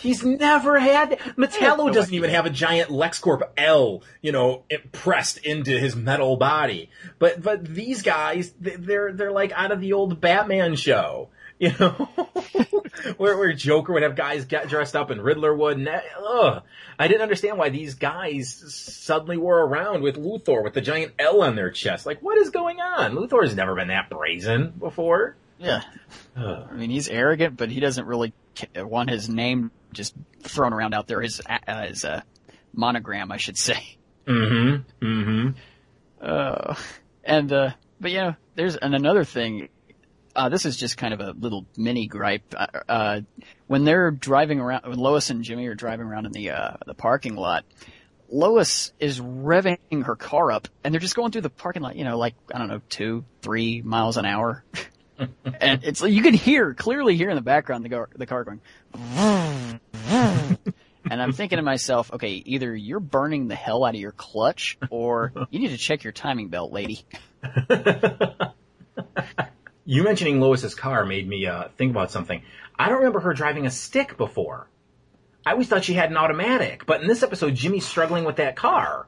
He's 0.00 0.24
never 0.24 0.78
had. 0.80 1.18
Metallo 1.38 1.92
doesn't 1.92 2.12
even 2.12 2.30
have 2.30 2.46
a 2.46 2.50
giant 2.50 2.90
LexCorp 2.90 3.42
L, 3.56 4.02
you 4.22 4.32
know, 4.32 4.64
pressed 4.90 5.38
into 5.38 5.78
his 5.78 5.94
metal 5.94 6.36
body. 6.36 6.90
But 7.20 7.40
but 7.40 7.64
these 7.64 8.02
guys, 8.02 8.50
they- 8.60 8.74
they're 8.76 9.12
they're 9.12 9.30
like 9.32 9.52
out 9.52 9.70
of 9.70 9.80
the 9.80 9.92
old 9.92 10.20
Batman 10.20 10.74
show, 10.74 11.28
you 11.64 11.72
know, 11.80 11.92
where 13.16 13.38
where 13.38 13.52
Joker 13.52 13.94
would 13.94 14.02
have 14.02 14.16
guys 14.16 14.44
get 14.44 14.68
dressed 14.68 14.94
up 14.94 15.10
and 15.10 15.22
Riddler 15.22 15.54
would. 15.54 15.78
And 15.78 15.86
that, 15.86 16.04
ugh. 16.18 16.62
I 16.98 17.08
didn't 17.08 17.22
understand 17.22 17.58
why 17.58 17.70
these 17.70 17.94
guys 17.94 18.52
suddenly 18.68 19.36
were 19.36 19.66
around 19.66 20.02
with 20.02 20.16
Luthor 20.16 20.62
with 20.62 20.74
the 20.74 20.80
giant 20.80 21.12
L 21.18 21.42
on 21.42 21.56
their 21.56 21.70
chest. 21.70 22.04
Like, 22.06 22.20
what 22.20 22.36
is 22.38 22.50
going 22.50 22.80
on? 22.80 23.12
Luthor's 23.12 23.56
never 23.56 23.74
been 23.74 23.88
that 23.88 24.10
brazen 24.10 24.74
before. 24.78 25.36
Yeah. 25.58 25.82
Ugh. 26.36 26.68
I 26.70 26.74
mean, 26.74 26.90
he's 26.90 27.08
arrogant, 27.08 27.56
but 27.56 27.70
he 27.70 27.80
doesn't 27.80 28.06
really 28.06 28.34
want 28.76 29.08
his 29.08 29.28
name 29.28 29.70
just 29.92 30.14
thrown 30.42 30.72
around 30.72 30.92
out 30.92 31.06
there. 31.06 31.22
His 31.22 31.40
uh, 31.46 31.86
his 31.86 32.04
uh, 32.04 32.20
monogram, 32.74 33.32
I 33.32 33.38
should 33.38 33.56
say. 33.56 33.96
Mm-hmm. 34.26 35.04
Mm-hmm. 35.04 35.48
Uh, 36.20 36.74
and 37.24 37.52
uh, 37.52 37.70
but 38.00 38.10
you 38.10 38.18
know, 38.18 38.36
there's 38.54 38.76
and 38.76 38.94
another 38.94 39.24
thing. 39.24 39.68
Uh, 40.36 40.48
this 40.48 40.66
is 40.66 40.76
just 40.76 40.96
kind 40.96 41.14
of 41.14 41.20
a 41.20 41.32
little 41.32 41.66
mini 41.76 42.06
gripe. 42.06 42.54
Uh, 42.56 42.66
uh, 42.88 43.20
when 43.66 43.84
they're 43.84 44.10
driving 44.10 44.60
around, 44.60 44.86
when 44.86 44.98
Lois 44.98 45.30
and 45.30 45.44
Jimmy 45.44 45.66
are 45.66 45.74
driving 45.74 46.06
around 46.06 46.26
in 46.26 46.32
the 46.32 46.50
uh, 46.50 46.76
the 46.86 46.94
parking 46.94 47.36
lot, 47.36 47.64
Lois 48.28 48.92
is 48.98 49.20
revving 49.20 50.04
her 50.04 50.16
car 50.16 50.50
up, 50.50 50.68
and 50.82 50.92
they're 50.92 51.00
just 51.00 51.14
going 51.14 51.30
through 51.30 51.42
the 51.42 51.50
parking 51.50 51.82
lot. 51.82 51.96
You 51.96 52.04
know, 52.04 52.18
like 52.18 52.34
I 52.52 52.58
don't 52.58 52.68
know, 52.68 52.80
two, 52.88 53.24
three 53.42 53.80
miles 53.82 54.16
an 54.16 54.24
hour, 54.24 54.64
and 55.60 55.84
it's 55.84 56.02
you 56.02 56.22
can 56.22 56.34
hear 56.34 56.74
clearly 56.74 57.16
hear 57.16 57.30
in 57.30 57.36
the 57.36 57.42
background 57.42 57.84
the 57.84 57.90
car, 57.90 58.08
the 58.14 58.26
car 58.26 58.44
going. 58.44 58.60
and 61.10 61.22
I'm 61.22 61.32
thinking 61.32 61.58
to 61.58 61.62
myself, 61.62 62.12
okay, 62.12 62.42
either 62.44 62.74
you're 62.74 63.00
burning 63.00 63.48
the 63.48 63.54
hell 63.54 63.84
out 63.84 63.94
of 63.94 64.00
your 64.00 64.12
clutch, 64.12 64.78
or 64.90 65.32
you 65.50 65.60
need 65.60 65.70
to 65.70 65.78
check 65.78 66.02
your 66.02 66.12
timing 66.12 66.48
belt, 66.48 66.72
lady. 66.72 67.04
You 69.84 70.02
mentioning 70.02 70.40
Lois's 70.40 70.74
car 70.74 71.04
made 71.04 71.28
me 71.28 71.46
uh, 71.46 71.68
think 71.76 71.90
about 71.90 72.10
something. 72.10 72.42
I 72.78 72.88
don't 72.88 72.98
remember 72.98 73.20
her 73.20 73.34
driving 73.34 73.66
a 73.66 73.70
stick 73.70 74.16
before. 74.16 74.68
I 75.46 75.52
always 75.52 75.68
thought 75.68 75.84
she 75.84 75.92
had 75.94 76.10
an 76.10 76.16
automatic, 76.16 76.86
but 76.86 77.02
in 77.02 77.06
this 77.06 77.22
episode, 77.22 77.54
Jimmy's 77.54 77.86
struggling 77.86 78.24
with 78.24 78.36
that 78.36 78.56
car 78.56 79.06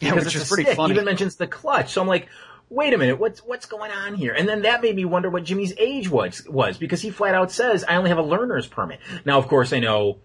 Yeah, 0.00 0.10
because 0.10 0.24
which 0.26 0.34
it's 0.34 0.44
is 0.44 0.50
a 0.50 0.52
pretty 0.52 0.64
stick. 0.64 0.76
funny. 0.76 0.94
He 0.94 0.96
even 0.96 1.04
mentions 1.04 1.36
the 1.36 1.46
clutch. 1.46 1.92
So 1.92 2.00
I'm 2.02 2.08
like, 2.08 2.26
wait 2.68 2.92
a 2.92 2.98
minute, 2.98 3.20
what's 3.20 3.38
what's 3.40 3.66
going 3.66 3.92
on 3.92 4.14
here? 4.14 4.32
And 4.34 4.48
then 4.48 4.62
that 4.62 4.82
made 4.82 4.96
me 4.96 5.04
wonder 5.04 5.30
what 5.30 5.44
Jimmy's 5.44 5.72
age 5.78 6.08
was 6.10 6.44
was 6.48 6.76
because 6.76 7.00
he 7.02 7.10
flat 7.10 7.36
out 7.36 7.52
says, 7.52 7.84
"I 7.84 7.94
only 7.94 8.08
have 8.10 8.18
a 8.18 8.22
learner's 8.22 8.66
permit." 8.66 8.98
Now, 9.24 9.38
of 9.38 9.46
course, 9.46 9.72
I 9.72 9.78
know 9.78 10.18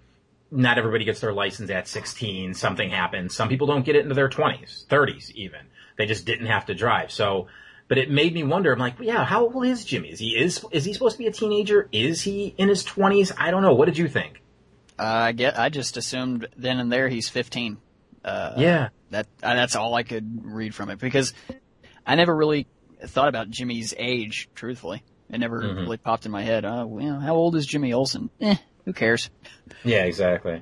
not 0.49 0.80
everybody 0.80 1.05
gets 1.05 1.19
their 1.21 1.31
license 1.31 1.69
at 1.69 1.88
16. 1.88 2.55
Something 2.55 2.89
happens. 2.89 3.35
Some 3.35 3.47
people 3.47 3.67
don't 3.67 3.85
get 3.85 3.95
it 3.95 4.01
into 4.01 4.15
their 4.15 4.30
20s, 4.30 4.85
30s, 4.88 5.30
even. 5.31 5.61
They 5.97 6.07
just 6.07 6.25
didn't 6.25 6.47
have 6.47 6.65
to 6.65 6.73
drive. 6.73 7.11
So, 7.11 7.47
but 7.91 7.97
it 7.97 8.09
made 8.09 8.33
me 8.33 8.41
wonder. 8.41 8.71
I'm 8.71 8.79
like, 8.79 8.93
yeah, 9.01 9.25
how 9.25 9.49
old 9.49 9.65
is 9.65 9.83
Jimmy? 9.83 10.11
Is 10.11 10.19
he 10.19 10.29
is 10.29 10.63
is 10.71 10.85
he 10.85 10.93
supposed 10.93 11.17
to 11.17 11.17
be 11.17 11.27
a 11.27 11.31
teenager? 11.33 11.89
Is 11.91 12.21
he 12.21 12.55
in 12.57 12.69
his 12.69 12.85
20s? 12.85 13.33
I 13.37 13.51
don't 13.51 13.61
know. 13.61 13.73
What 13.73 13.87
did 13.87 13.97
you 13.97 14.07
think? 14.07 14.41
Uh, 14.97 15.03
I 15.03 15.31
get. 15.33 15.59
I 15.59 15.67
just 15.67 15.97
assumed 15.97 16.47
then 16.55 16.79
and 16.79 16.89
there 16.89 17.09
he's 17.09 17.27
15. 17.27 17.77
Uh, 18.23 18.53
Yeah. 18.55 18.89
That 19.09 19.27
uh, 19.43 19.55
that's 19.55 19.75
all 19.75 19.93
I 19.93 20.03
could 20.03 20.39
read 20.45 20.73
from 20.73 20.89
it 20.89 20.99
because 20.99 21.33
I 22.07 22.15
never 22.15 22.33
really 22.33 22.65
thought 23.07 23.27
about 23.27 23.49
Jimmy's 23.49 23.93
age. 23.97 24.47
Truthfully, 24.55 25.03
it 25.29 25.37
never 25.39 25.61
Mhm. 25.61 25.75
really 25.81 25.97
popped 25.97 26.25
in 26.25 26.31
my 26.31 26.43
head. 26.43 26.63
Uh, 26.63 26.85
well, 26.87 27.19
how 27.19 27.35
old 27.35 27.57
is 27.57 27.65
Jimmy 27.65 27.91
Olsen? 27.91 28.29
Eh, 28.39 28.55
who 28.85 28.93
cares? 28.93 29.29
Yeah, 29.83 30.05
exactly. 30.05 30.61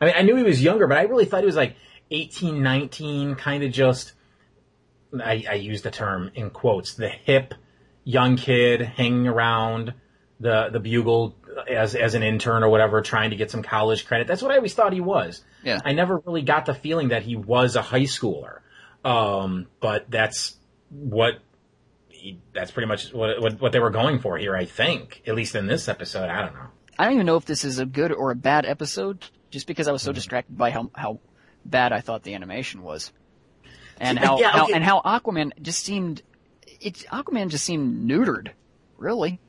I 0.00 0.04
mean, 0.06 0.14
I 0.16 0.22
knew 0.22 0.36
he 0.36 0.42
was 0.42 0.62
younger, 0.62 0.86
but 0.86 0.96
I 0.96 1.02
really 1.02 1.26
thought 1.26 1.40
he 1.40 1.46
was 1.46 1.54
like 1.56 1.76
18, 2.10 2.62
19, 2.62 3.34
kind 3.34 3.62
of 3.62 3.72
just, 3.72 4.14
I, 5.20 5.44
I 5.48 5.54
use 5.54 5.82
the 5.82 5.90
term 5.90 6.30
in 6.34 6.50
quotes, 6.50 6.94
the 6.94 7.08
hip 7.08 7.54
young 8.04 8.36
kid 8.36 8.80
hanging 8.82 9.28
around 9.28 9.94
the, 10.40 10.68
the 10.70 10.80
bugle 10.80 11.36
as, 11.68 11.94
as 11.94 12.14
an 12.14 12.22
intern 12.22 12.62
or 12.62 12.68
whatever, 12.68 13.00
trying 13.02 13.30
to 13.30 13.36
get 13.36 13.50
some 13.50 13.62
college 13.62 14.06
credit. 14.06 14.26
That's 14.26 14.42
what 14.42 14.50
I 14.50 14.56
always 14.56 14.74
thought 14.74 14.92
he 14.92 15.00
was. 15.00 15.42
Yeah. 15.62 15.80
I 15.84 15.92
never 15.92 16.18
really 16.18 16.42
got 16.42 16.66
the 16.66 16.74
feeling 16.74 17.08
that 17.08 17.22
he 17.22 17.36
was 17.36 17.76
a 17.76 17.82
high 17.82 18.02
schooler. 18.02 18.60
Um, 19.04 19.66
but 19.80 20.10
that's 20.10 20.56
what 20.90 21.34
he, 22.08 22.40
that's 22.52 22.70
pretty 22.70 22.88
much 22.88 23.12
what, 23.12 23.40
what, 23.40 23.60
what 23.60 23.72
they 23.72 23.80
were 23.80 23.90
going 23.90 24.18
for 24.20 24.38
here, 24.38 24.56
I 24.56 24.64
think. 24.64 25.22
At 25.26 25.34
least 25.34 25.54
in 25.54 25.66
this 25.66 25.88
episode, 25.88 26.28
I 26.28 26.42
don't 26.42 26.54
know. 26.54 26.66
I 26.98 27.04
don't 27.04 27.14
even 27.14 27.26
know 27.26 27.36
if 27.36 27.46
this 27.46 27.64
is 27.64 27.78
a 27.78 27.86
good 27.86 28.12
or 28.12 28.30
a 28.30 28.36
bad 28.36 28.66
episode, 28.66 29.24
just 29.50 29.66
because 29.66 29.88
I 29.88 29.92
was 29.92 30.02
so 30.02 30.12
distracted 30.12 30.56
by 30.56 30.70
how 30.70 30.90
how 30.94 31.20
bad 31.64 31.92
I 31.92 32.00
thought 32.00 32.22
the 32.22 32.34
animation 32.34 32.82
was, 32.82 33.12
and 34.00 34.18
how, 34.24 34.38
yeah, 34.38 34.50
how 34.50 34.66
and 34.68 34.82
how 34.84 35.00
Aquaman 35.00 35.50
just 35.62 35.84
seemed, 35.84 36.22
it 36.80 37.04
Aquaman 37.12 37.48
just 37.48 37.64
seemed 37.64 38.08
neutered, 38.10 38.50
really, 38.98 39.40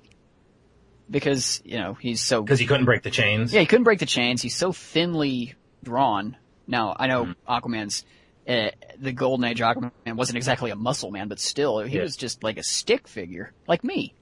because 1.09 1.61
you 1.65 1.77
know 1.77 1.93
he's 1.93 2.21
so 2.21 2.41
Because 2.41 2.59
he 2.59 2.65
couldn't 2.65 2.85
break 2.85 3.03
the 3.03 3.11
chains. 3.11 3.53
yeah 3.53 3.59
he 3.61 3.65
couldn't 3.65 3.83
break 3.83 3.99
the 3.99 4.05
chains. 4.05 4.41
He's 4.41 4.55
so 4.55 4.71
thinly 4.71 5.55
drawn. 5.83 6.37
Now 6.67 6.95
I 6.97 7.07
know 7.07 7.25
Mm-hmm. 7.25 7.51
Aquaman's. 7.51 8.05
Uh, 8.45 8.71
the 8.99 9.13
Golden 9.13 9.45
Age 9.45 9.61
Aquaman 9.61 9.91
wasn't 10.17 10.35
exactly 10.35 10.69
a 10.69 10.75
muscle 10.75 11.11
man, 11.11 11.29
but 11.29 11.39
still, 11.39 11.79
he 11.79 11.95
Yeah. 11.95 12.01
was 12.01 12.17
just 12.17 12.43
like 12.43 12.57
a 12.57 12.63
stick 12.63 13.07
figure, 13.07 13.53
like 13.69 13.85
me. 13.85 14.15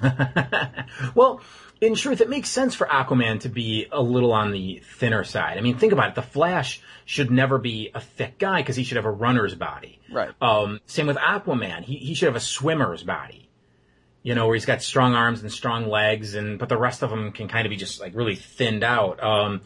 Well, 1.14 1.40
in 1.80 1.94
truth, 1.94 2.20
it 2.20 2.28
makes 2.28 2.50
sense 2.50 2.74
for 2.74 2.86
Aquaman 2.86 3.40
to 3.40 3.48
be 3.48 3.86
a 3.90 4.02
little 4.02 4.32
on 4.32 4.52
the 4.52 4.82
thinner 4.84 5.24
side. 5.24 5.56
I 5.56 5.62
mean, 5.62 5.78
think 5.78 5.92
about 5.92 6.10
it. 6.10 6.14
The 6.14 6.22
Flash 6.22 6.80
should 7.06 7.30
never 7.30 7.58
be 7.58 7.90
a 7.94 8.00
thick 8.00 8.38
guy 8.38 8.60
because 8.60 8.76
he 8.76 8.84
should 8.84 8.96
have 8.96 9.06
a 9.06 9.10
runner's 9.10 9.54
body. 9.54 9.98
Right. 10.10 10.30
Um, 10.42 10.80
same 10.86 11.06
with 11.06 11.16
Aquaman. 11.16 11.82
He, 11.82 11.96
he 11.96 12.14
should 12.14 12.26
have 12.26 12.36
a 12.36 12.40
swimmer's 12.40 13.02
body. 13.02 13.48
You 14.22 14.34
know, 14.34 14.46
where 14.46 14.54
he's 14.54 14.66
got 14.66 14.82
strong 14.82 15.14
arms 15.14 15.40
and 15.40 15.50
strong 15.50 15.88
legs 15.88 16.34
and, 16.34 16.58
but 16.58 16.68
the 16.68 16.76
rest 16.76 17.02
of 17.02 17.10
him 17.10 17.32
can 17.32 17.48
kind 17.48 17.66
of 17.66 17.70
be 17.70 17.76
just 17.76 18.00
like 18.00 18.14
really 18.14 18.36
thinned 18.36 18.84
out. 18.84 19.22
Um, 19.22 19.62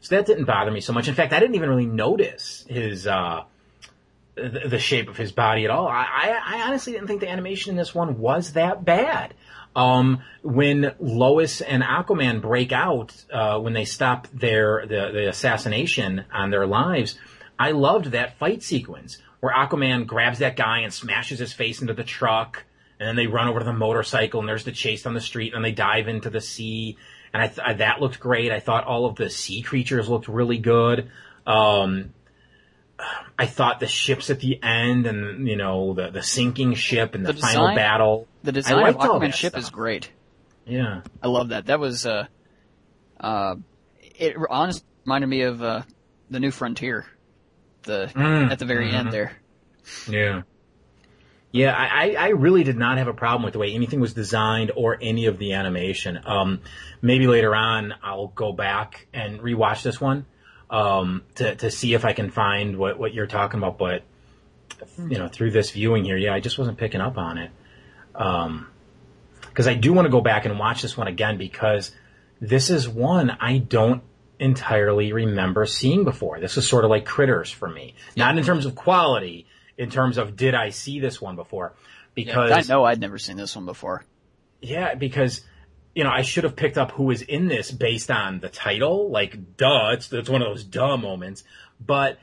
so 0.00 0.16
that 0.16 0.24
didn't 0.24 0.46
bother 0.46 0.70
me 0.70 0.80
so 0.80 0.94
much. 0.94 1.08
In 1.08 1.14
fact, 1.14 1.34
I 1.34 1.40
didn't 1.40 1.56
even 1.56 1.68
really 1.68 1.84
notice 1.84 2.64
his, 2.68 3.06
uh, 3.06 3.42
the, 4.34 4.68
the 4.68 4.78
shape 4.78 5.10
of 5.10 5.18
his 5.18 5.32
body 5.32 5.64
at 5.64 5.70
all. 5.70 5.88
I, 5.88 6.04
I, 6.04 6.40
I 6.56 6.62
honestly 6.62 6.94
didn't 6.94 7.08
think 7.08 7.20
the 7.20 7.28
animation 7.28 7.72
in 7.72 7.76
this 7.76 7.94
one 7.94 8.18
was 8.18 8.54
that 8.54 8.84
bad. 8.84 9.34
Um, 9.78 10.22
when 10.42 10.92
Lois 10.98 11.60
and 11.60 11.84
Aquaman 11.84 12.42
break 12.42 12.72
out, 12.72 13.14
uh, 13.32 13.60
when 13.60 13.74
they 13.74 13.84
stop 13.84 14.26
their, 14.32 14.84
the, 14.84 15.10
the 15.12 15.28
assassination 15.28 16.24
on 16.32 16.50
their 16.50 16.66
lives, 16.66 17.16
I 17.60 17.70
loved 17.70 18.06
that 18.06 18.38
fight 18.38 18.64
sequence 18.64 19.18
where 19.38 19.54
Aquaman 19.54 20.04
grabs 20.04 20.40
that 20.40 20.56
guy 20.56 20.80
and 20.80 20.92
smashes 20.92 21.38
his 21.38 21.52
face 21.52 21.80
into 21.80 21.94
the 21.94 22.02
truck, 22.02 22.64
and 22.98 23.06
then 23.06 23.14
they 23.14 23.28
run 23.28 23.46
over 23.46 23.60
to 23.60 23.64
the 23.64 23.72
motorcycle, 23.72 24.40
and 24.40 24.48
there's 24.48 24.64
the 24.64 24.72
chase 24.72 25.06
on 25.06 25.14
the 25.14 25.20
street, 25.20 25.54
and 25.54 25.64
they 25.64 25.70
dive 25.70 26.08
into 26.08 26.28
the 26.28 26.40
sea, 26.40 26.96
and 27.32 27.40
I 27.40 27.46
th- 27.46 27.78
that 27.78 28.00
looked 28.00 28.18
great. 28.18 28.50
I 28.50 28.58
thought 28.58 28.84
all 28.84 29.06
of 29.06 29.14
the 29.14 29.30
sea 29.30 29.62
creatures 29.62 30.08
looked 30.08 30.26
really 30.26 30.58
good. 30.58 31.08
Um, 31.46 32.14
I 33.38 33.46
thought 33.46 33.78
the 33.80 33.86
ships 33.86 34.28
at 34.30 34.40
the 34.40 34.60
end, 34.62 35.06
and 35.06 35.46
you 35.46 35.56
know 35.56 35.94
the 35.94 36.10
the 36.10 36.22
sinking 36.22 36.74
ship 36.74 37.14
and 37.14 37.24
the, 37.24 37.32
The 37.32 37.40
final 37.40 37.62
design- 37.66 37.76
battle. 37.76 38.28
The 38.42 38.50
I 38.50 38.52
design 38.52 38.86
of 38.88 38.96
Aquaman's 38.96 39.34
ship 39.34 39.52
stuff. 39.52 39.62
is 39.62 39.70
great. 39.70 40.10
Yeah. 40.66 41.02
I 41.22 41.28
love 41.28 41.48
that. 41.50 41.66
That 41.66 41.78
was 41.80 42.04
uh, 42.06 42.26
uh, 43.20 43.54
it 44.18 44.36
honestly 44.50 44.84
reminded 45.04 45.26
me 45.28 45.42
of 45.42 45.62
uh, 45.62 45.82
the 46.30 46.40
New 46.40 46.50
Frontier, 46.50 47.06
the 47.84 48.10
Mm, 48.14 48.50
at 48.50 48.58
the 48.58 48.64
very 48.66 48.90
mhm. 48.90 48.94
end 48.94 49.12
there. 49.12 49.32
Yeah. 50.08 50.42
Yeah, 51.50 51.74
I, 51.74 52.10
I 52.10 52.14
I 52.18 52.28
really 52.30 52.62
did 52.62 52.76
not 52.76 52.98
have 52.98 53.08
a 53.08 53.14
problem 53.14 53.42
with 53.44 53.54
the 53.54 53.58
way 53.58 53.72
anything 53.72 54.00
was 54.00 54.12
designed 54.12 54.70
or 54.76 54.98
any 55.00 55.26
of 55.26 55.38
the 55.38 55.54
animation. 55.54 56.18
Um, 56.26 56.60
maybe 57.00 57.26
later 57.26 57.54
on 57.56 57.94
I'll 58.02 58.26
go 58.28 58.52
back 58.52 59.06
and 59.14 59.40
rewatch 59.40 59.82
this 59.82 59.98
one 59.98 60.26
um, 60.70 61.22
to 61.36 61.54
to 61.56 61.70
see 61.70 61.94
if 61.94 62.04
I 62.04 62.12
can 62.12 62.30
find 62.30 62.76
what 62.76 62.98
what 62.98 63.14
you're 63.14 63.26
talking 63.26 63.58
about. 63.58 63.78
But 63.78 64.02
you 64.98 65.18
know, 65.18 65.28
through 65.28 65.50
this 65.50 65.70
viewing 65.70 66.04
here, 66.04 66.16
yeah, 66.16 66.34
I 66.34 66.40
just 66.40 66.58
wasn't 66.58 66.78
picking 66.78 67.00
up 67.00 67.18
on 67.18 67.38
it. 67.38 67.50
Um, 68.14 68.68
because 69.40 69.66
I 69.66 69.74
do 69.74 69.92
want 69.92 70.06
to 70.06 70.10
go 70.10 70.20
back 70.20 70.44
and 70.44 70.58
watch 70.58 70.82
this 70.82 70.96
one 70.96 71.08
again 71.08 71.36
because 71.36 71.90
this 72.40 72.70
is 72.70 72.88
one 72.88 73.30
I 73.30 73.58
don't 73.58 74.02
entirely 74.38 75.12
remember 75.12 75.66
seeing 75.66 76.04
before. 76.04 76.38
This 76.38 76.56
is 76.56 76.68
sort 76.68 76.84
of 76.84 76.90
like 76.90 77.04
Critters 77.04 77.50
for 77.50 77.68
me, 77.68 77.94
not 78.16 78.38
in 78.38 78.44
terms 78.44 78.66
of 78.66 78.76
quality, 78.76 79.46
in 79.76 79.90
terms 79.90 80.16
of 80.16 80.36
did 80.36 80.54
I 80.54 80.70
see 80.70 81.00
this 81.00 81.20
one 81.20 81.34
before? 81.34 81.74
Because 82.14 82.52
I 82.52 82.72
know 82.72 82.84
I'd 82.84 83.00
never 83.00 83.18
seen 83.18 83.36
this 83.36 83.56
one 83.56 83.66
before. 83.66 84.04
yeah, 84.60 84.94
because 84.94 85.42
you 85.94 86.04
know 86.04 86.10
I 86.10 86.22
should 86.22 86.44
have 86.44 86.56
picked 86.56 86.78
up 86.78 86.92
who 86.92 87.04
was 87.04 87.22
in 87.22 87.48
this 87.48 87.70
based 87.70 88.10
on 88.10 88.40
the 88.40 88.48
title. 88.48 89.10
Like, 89.10 89.56
duh, 89.56 89.90
it's 89.92 90.12
it's 90.12 90.28
one 90.28 90.42
of 90.42 90.48
those 90.48 90.64
duh 90.64 90.96
moments. 90.96 91.44
But 91.84 92.18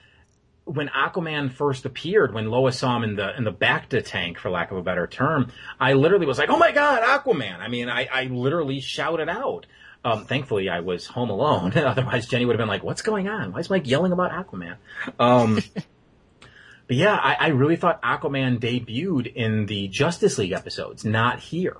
when 0.66 0.88
Aquaman 0.88 1.52
first 1.52 1.86
appeared, 1.86 2.34
when 2.34 2.50
Lois 2.50 2.78
saw 2.78 2.98
him 2.98 3.04
in 3.04 3.16
the 3.16 3.36
in 3.38 3.44
the 3.44 3.54
Bacta 3.54 4.04
tank, 4.04 4.40
for 4.40 4.50
lack 4.50 4.72
of 4.72 4.78
a 4.78 4.82
better 4.82 5.08
term, 5.08 5.52
I 5.80 5.94
literally 5.94 6.26
was 6.26 6.38
like, 6.38 6.50
"Oh 6.50 6.58
my 6.58 6.72
god, 6.72 7.04
Aquaman!" 7.04 7.60
I 7.60 7.68
mean, 7.68 7.88
I 7.88 8.08
I 8.12 8.24
literally 8.26 8.80
shouted 8.82 9.30
out. 9.30 9.68
Um, 10.04 10.26
thankfully, 10.26 10.70
I 10.70 10.82
was 10.82 11.08
home 11.08 11.30
alone. 11.30 11.74
Otherwise, 11.78 12.28
Jenny 12.28 12.46
would 12.46 12.54
have 12.54 12.60
been 12.60 12.68
like, 12.68 12.84
"What's 12.84 13.02
going 13.02 13.28
on? 13.28 13.54
Why 13.54 13.60
is 13.60 13.70
Mike 13.70 13.88
yelling 13.88 14.12
about 14.12 14.32
Aquaman?" 14.32 14.78
Um, 15.20 15.62
but 16.88 16.96
yeah, 16.96 17.16
I, 17.16 17.36
I 17.40 17.48
really 17.50 17.76
thought 17.76 18.02
Aquaman 18.02 18.60
debuted 18.60 19.34
in 19.34 19.68
the 19.68 19.88
Justice 19.88 20.38
League 20.38 20.52
episodes, 20.52 21.06
not 21.06 21.40
here. 21.40 21.78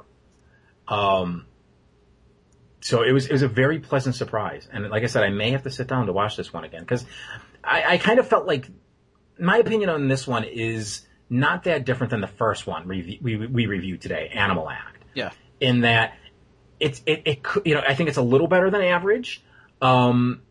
Um, 0.88 1.48
so 2.86 3.02
it 3.02 3.12
was 3.14 3.26
it 3.26 3.32
was 3.32 3.42
a 3.42 3.48
very 3.48 3.80
pleasant 3.80 4.14
surprise, 4.14 4.70
and 4.72 4.88
like 4.92 5.02
I 5.02 5.08
said, 5.08 5.24
I 5.24 5.30
may 5.30 5.50
have 5.52 5.64
to 5.64 5.72
sit 5.72 5.88
down 5.88 6.06
to 6.06 6.14
watch 6.14 6.38
this 6.38 6.54
one 6.54 6.66
again 6.66 6.82
because 6.82 7.04
I, 7.64 7.84
I 7.94 7.98
kind 7.98 8.20
of 8.20 8.28
felt 8.28 8.46
like 8.46 8.68
my 9.40 9.58
opinion 9.58 9.90
on 9.90 10.08
this 10.08 10.28
one 10.28 10.44
is 10.44 11.02
not 11.28 11.64
that 11.64 11.84
different 11.84 12.12
than 12.12 12.22
the 12.22 12.28
first 12.28 12.68
one 12.68 12.88
we 12.88 13.20
we, 13.24 13.38
we 13.38 13.66
reviewed 13.66 14.02
today, 14.02 14.30
Animal 14.36 14.70
Act 14.70 15.04
Yeah. 15.16 15.32
in 15.60 15.82
that 15.82 16.14
it's 16.80 17.02
it, 17.08 17.24
it 17.26 17.42
could 17.42 17.66
you 17.66 17.74
know 17.74 17.82
I 17.82 17.96
think 17.96 18.10
it's 18.10 18.20
a 18.20 18.22
little 18.22 18.48
better 18.48 18.70
than 18.70 18.82
average, 18.84 19.44
um, 19.82 20.44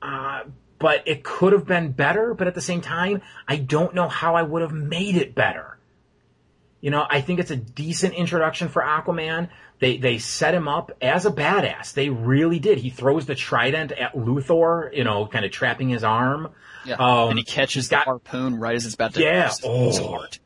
uh, 0.00 0.44
but 0.78 1.08
it 1.08 1.24
could 1.24 1.52
have 1.52 1.66
been 1.66 1.90
better. 1.90 2.32
But 2.32 2.46
at 2.46 2.54
the 2.54 2.60
same 2.60 2.80
time, 2.80 3.22
I 3.48 3.56
don't 3.56 3.92
know 3.92 4.08
how 4.08 4.36
I 4.36 4.42
would 4.42 4.62
have 4.62 4.72
made 4.72 5.16
it 5.16 5.34
better. 5.34 5.71
You 6.82 6.90
know, 6.90 7.06
I 7.08 7.22
think 7.22 7.40
it's 7.40 7.50
a 7.50 7.56
decent 7.56 8.12
introduction 8.14 8.68
for 8.68 8.82
Aquaman. 8.82 9.48
They 9.78 9.96
they 9.96 10.18
set 10.18 10.52
him 10.54 10.68
up 10.68 10.92
as 11.00 11.24
a 11.24 11.30
badass. 11.30 11.94
They 11.94 12.10
really 12.10 12.58
did. 12.58 12.76
He 12.78 12.90
throws 12.90 13.24
the 13.24 13.34
trident 13.34 13.92
at 13.92 14.14
Luthor, 14.14 14.94
you 14.94 15.04
know, 15.04 15.26
kind 15.26 15.44
of 15.46 15.50
trapping 15.52 15.88
his 15.88 16.04
arm. 16.04 16.50
Yeah. 16.84 16.96
Um, 16.96 17.30
and 17.30 17.38
he 17.38 17.44
catches 17.44 17.88
the 17.88 17.96
harpoon 17.98 18.56
right 18.56 18.74
as 18.74 18.84
it's 18.84 18.94
about 18.96 19.14
to 19.14 19.22
Yeah. 19.22 19.52
Oh. 19.64 19.86
his 19.86 19.98
heart. 20.10 20.38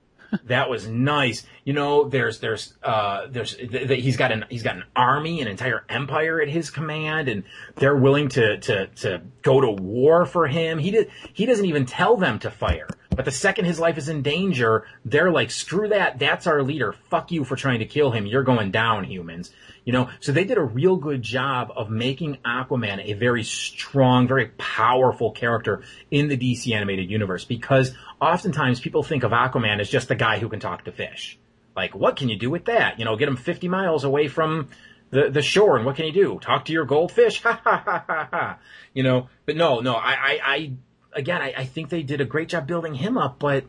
that 0.44 0.68
was 0.68 0.86
nice. 0.88 1.46
You 1.64 1.72
know, 1.72 2.08
there's 2.08 2.40
there's 2.40 2.74
uh 2.82 3.26
there's 3.30 3.54
th- 3.56 3.70
th- 3.70 4.02
he's 4.02 4.16
got 4.18 4.32
an 4.32 4.44
he's 4.50 4.62
got 4.62 4.76
an 4.76 4.84
army, 4.94 5.40
an 5.40 5.48
entire 5.48 5.84
empire 5.88 6.40
at 6.42 6.48
his 6.48 6.68
command, 6.70 7.28
and 7.28 7.44
they're 7.76 7.96
willing 7.96 8.28
to 8.30 8.58
to 8.58 8.86
to 8.88 9.22
go 9.42 9.60
to 9.60 9.70
war 9.70 10.26
for 10.26 10.46
him. 10.46 10.78
He 10.78 10.90
did 10.90 11.10
he 11.32 11.46
doesn't 11.46 11.64
even 11.66 11.86
tell 11.86 12.16
them 12.16 12.38
to 12.40 12.50
fire. 12.50 12.88
But 13.16 13.24
the 13.24 13.30
second 13.30 13.64
his 13.64 13.80
life 13.80 13.96
is 13.98 14.08
in 14.08 14.22
danger, 14.22 14.86
they're 15.04 15.30
like, 15.30 15.50
screw 15.50 15.88
that, 15.88 16.18
that's 16.18 16.46
our 16.46 16.62
leader. 16.62 16.92
Fuck 17.10 17.32
you 17.32 17.44
for 17.44 17.56
trying 17.56 17.78
to 17.80 17.86
kill 17.86 18.10
him. 18.10 18.26
You're 18.26 18.42
going 18.42 18.70
down, 18.70 19.04
humans. 19.04 19.50
You 19.84 19.92
know, 19.92 20.10
so 20.20 20.32
they 20.32 20.44
did 20.44 20.58
a 20.58 20.62
real 20.62 20.96
good 20.96 21.22
job 21.22 21.72
of 21.74 21.90
making 21.90 22.38
Aquaman 22.44 23.04
a 23.04 23.14
very 23.14 23.44
strong, 23.44 24.28
very 24.28 24.48
powerful 24.58 25.30
character 25.30 25.82
in 26.10 26.28
the 26.28 26.36
DC 26.36 26.74
animated 26.74 27.10
universe 27.10 27.44
because 27.44 27.94
oftentimes 28.20 28.80
people 28.80 29.02
think 29.02 29.22
of 29.22 29.30
Aquaman 29.30 29.80
as 29.80 29.88
just 29.88 30.08
the 30.08 30.14
guy 30.14 30.38
who 30.38 30.48
can 30.48 30.60
talk 30.60 30.84
to 30.84 30.92
fish. 30.92 31.38
Like, 31.74 31.94
what 31.94 32.16
can 32.16 32.28
you 32.28 32.36
do 32.36 32.50
with 32.50 32.64
that? 32.66 32.98
You 32.98 33.04
know, 33.04 33.16
get 33.16 33.28
him 33.28 33.36
50 33.36 33.68
miles 33.68 34.04
away 34.04 34.28
from 34.28 34.68
the, 35.10 35.30
the 35.30 35.42
shore 35.42 35.76
and 35.76 35.86
what 35.86 35.96
can 35.96 36.06
you 36.06 36.12
do? 36.12 36.38
Talk 36.40 36.64
to 36.66 36.72
your 36.72 36.84
goldfish? 36.84 37.42
Ha 37.42 37.60
ha 37.62 37.82
ha 37.84 38.04
ha 38.06 38.28
ha. 38.30 38.58
You 38.92 39.02
know, 39.02 39.28
but 39.44 39.56
no, 39.56 39.80
no, 39.80 39.94
I, 39.94 40.12
I, 40.12 40.40
I 40.42 40.72
again, 41.16 41.42
I, 41.42 41.54
I 41.56 41.64
think 41.64 41.88
they 41.88 42.02
did 42.02 42.20
a 42.20 42.24
great 42.24 42.48
job 42.48 42.66
building 42.66 42.94
him 42.94 43.18
up, 43.18 43.38
but 43.38 43.64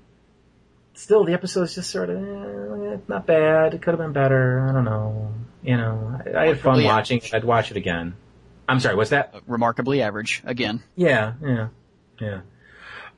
still 0.94 1.24
the 1.24 1.34
episode 1.34 1.64
is 1.64 1.76
just 1.76 1.90
sort 1.90 2.10
of, 2.10 2.18
eh, 2.18 2.98
not 3.08 3.26
bad. 3.26 3.74
It 3.74 3.82
could 3.82 3.92
have 3.92 4.00
been 4.00 4.14
better. 4.14 4.68
I 4.70 4.74
don't 4.74 4.86
know. 4.86 5.34
You 5.64 5.78
know, 5.78 6.22
I, 6.26 6.44
I 6.44 6.48
had 6.48 6.60
fun 6.60 6.84
watching 6.84 7.18
it. 7.18 7.34
I'd 7.34 7.44
watch 7.44 7.72
it 7.72 7.78
again. 7.78 8.16
I'm 8.70 8.80
sorry, 8.80 8.96
what's 8.96 9.12
that? 9.12 9.34
Remarkably 9.48 10.02
average 10.02 10.44
again. 10.46 10.84
Yeah, 10.96 11.34
yeah, 11.42 11.68
yeah. 12.20 12.42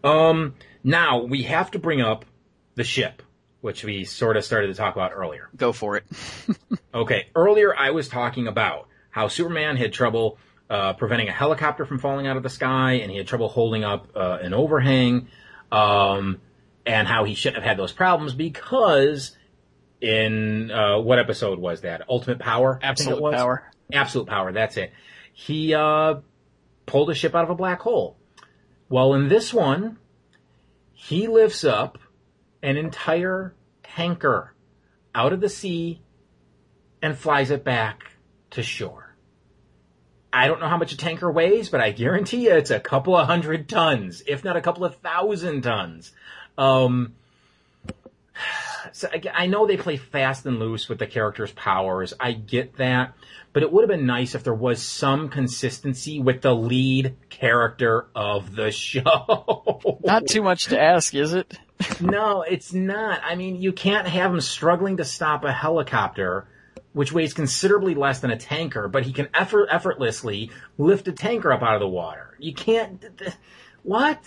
Um, 0.03 0.55
now 0.83 1.23
we 1.23 1.43
have 1.43 1.71
to 1.71 1.79
bring 1.79 2.01
up 2.01 2.25
the 2.75 2.83
ship, 2.83 3.23
which 3.61 3.83
we 3.83 4.05
sort 4.05 4.37
of 4.37 4.45
started 4.45 4.67
to 4.67 4.73
talk 4.75 4.95
about 4.95 5.11
earlier. 5.13 5.49
Go 5.55 5.73
for 5.73 5.97
it. 5.97 6.05
Okay, 6.91 7.27
earlier 7.35 7.75
I 7.75 7.91
was 7.91 8.07
talking 8.07 8.47
about 8.47 8.87
how 9.11 9.27
Superman 9.27 9.77
had 9.77 9.93
trouble 9.93 10.39
uh, 10.69 10.93
preventing 10.93 11.27
a 11.27 11.31
helicopter 11.31 11.85
from 11.85 11.99
falling 11.99 12.27
out 12.27 12.37
of 12.37 12.43
the 12.43 12.49
sky, 12.49 12.93
and 12.93 13.11
he 13.11 13.17
had 13.17 13.27
trouble 13.27 13.49
holding 13.49 13.83
up 13.83 14.07
uh, 14.15 14.37
an 14.41 14.53
overhang, 14.53 15.27
um, 15.71 16.39
and 16.85 17.07
how 17.07 17.23
he 17.23 17.35
shouldn't 17.35 17.63
have 17.63 17.67
had 17.67 17.77
those 17.77 17.91
problems 17.91 18.33
because 18.33 19.35
in 20.01 20.71
uh, 20.71 20.99
what 20.99 21.19
episode 21.19 21.59
was 21.59 21.81
that? 21.81 22.03
Ultimate 22.09 22.39
Power, 22.39 22.79
I 22.81 22.93
think 22.93 23.09
it 23.09 23.13
Absolute 23.13 23.33
power. 23.33 23.71
Absolute 23.91 24.27
Power. 24.27 24.51
That's 24.51 24.77
it. 24.77 24.93
He 25.33 25.73
uh, 25.73 26.15
pulled 26.85 27.09
a 27.09 27.15
ship 27.15 27.35
out 27.35 27.43
of 27.43 27.49
a 27.49 27.55
black 27.55 27.81
hole. 27.81 28.17
Well, 28.89 29.13
in 29.13 29.27
this 29.27 29.53
one, 29.53 29.97
he 30.93 31.27
lifts 31.27 31.63
up 31.63 31.97
an 32.61 32.77
entire 32.77 33.55
tanker 33.83 34.53
out 35.13 35.33
of 35.33 35.41
the 35.41 35.49
sea 35.49 36.01
and 37.01 37.17
flies 37.17 37.51
it 37.51 37.63
back 37.63 38.03
to 38.51 38.63
shore. 38.63 39.08
I 40.31 40.47
don't 40.47 40.59
know 40.59 40.67
how 40.67 40.77
much 40.77 40.93
a 40.93 40.97
tanker 40.97 41.31
weighs, 41.31 41.69
but 41.69 41.81
I 41.81 41.91
guarantee 41.91 42.45
you 42.45 42.53
it's 42.53 42.71
a 42.71 42.79
couple 42.79 43.15
of 43.15 43.25
hundred 43.25 43.67
tons, 43.67 44.21
if 44.27 44.43
not 44.43 44.57
a 44.57 44.61
couple 44.61 44.85
of 44.85 44.95
thousand 44.97 45.61
tons. 45.63 46.11
Um, 46.57 47.13
so 48.91 49.09
I, 49.11 49.21
I 49.33 49.47
know 49.47 49.65
they 49.65 49.77
play 49.77 49.97
fast 49.97 50.45
and 50.45 50.59
loose 50.59 50.87
with 50.87 50.99
the 50.99 51.07
characters' 51.07 51.51
powers. 51.51 52.13
I 52.19 52.33
get 52.33 52.77
that. 52.77 53.13
But 53.51 53.63
it 53.63 53.71
would 53.71 53.81
have 53.81 53.89
been 53.89 54.05
nice 54.05 54.35
if 54.35 54.43
there 54.43 54.53
was 54.53 54.81
some 54.81 55.29
consistency 55.29 56.19
with 56.19 56.41
the 56.41 56.53
lead 56.53 57.15
character 57.29 58.05
of 58.15 58.55
the 58.55 58.71
show. 58.71 59.99
Not 60.03 60.27
too 60.27 60.43
much 60.43 60.65
to 60.65 60.79
ask, 60.79 61.15
is 61.15 61.33
it? 61.33 61.57
no, 61.99 62.43
it's 62.43 62.73
not. 62.73 63.21
I 63.23 63.35
mean, 63.35 63.55
you 63.55 63.71
can't 63.71 64.07
have 64.07 64.31
him 64.33 64.41
struggling 64.41 64.97
to 64.97 65.05
stop 65.05 65.43
a 65.45 65.51
helicopter, 65.51 66.47
which 66.99 67.13
weighs 67.13 67.33
considerably 67.33 67.95
less 67.95 68.19
than 68.19 68.29
a 68.29 68.35
tanker, 68.35 68.89
but 68.89 69.05
he 69.05 69.13
can 69.13 69.29
effort, 69.33 69.69
effortlessly 69.71 70.51
lift 70.77 71.07
a 71.07 71.13
tanker 71.13 71.49
up 71.49 71.63
out 71.63 71.75
of 71.75 71.79
the 71.79 71.87
water. 71.87 72.35
You 72.39 72.53
can't. 72.53 73.01
What? 73.83 74.19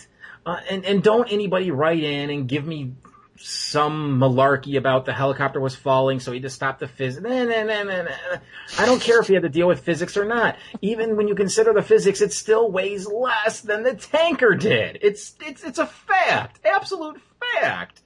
Uh, 0.47 0.57
and 0.71 0.87
and 0.87 1.03
don't 1.03 1.31
anybody 1.31 1.71
write 1.71 2.03
in 2.03 2.31
and 2.31 2.49
give 2.49 2.67
me 2.67 2.95
some 3.37 4.19
malarkey 4.19 4.79
about 4.79 5.05
the 5.05 5.13
helicopter 5.13 5.61
was 5.61 5.75
falling, 5.75 6.19
so 6.19 6.33
he 6.33 6.41
just 6.41 6.55
stopped 6.55 6.81
the 6.81 6.89
physics. 6.89 7.23
Nah, 7.23 7.45
nah, 7.45 7.63
nah, 7.63 7.83
nah, 7.83 8.03
nah. 8.05 8.39
I 8.79 8.87
don't 8.87 9.03
care 9.03 9.21
if 9.21 9.27
he 9.27 9.35
had 9.35 9.43
to 9.43 9.51
deal 9.51 9.69
with 9.69 9.81
physics 9.81 10.17
or 10.17 10.25
not. 10.25 10.57
Even 10.81 11.19
when 11.19 11.29
you 11.29 11.35
consider 11.35 11.75
the 11.75 11.83
physics, 11.83 12.23
it 12.23 12.33
still 12.33 12.71
weighs 12.71 13.07
less 13.07 13.61
than 13.61 13.83
the 13.83 13.97
tanker 13.97 14.55
did. 14.55 14.99
It's 15.03 15.35
it's 15.45 15.63
it's 15.63 15.79
a 15.79 15.87
fact, 15.87 16.61
absolute 16.65 17.21
fact. 17.61 18.01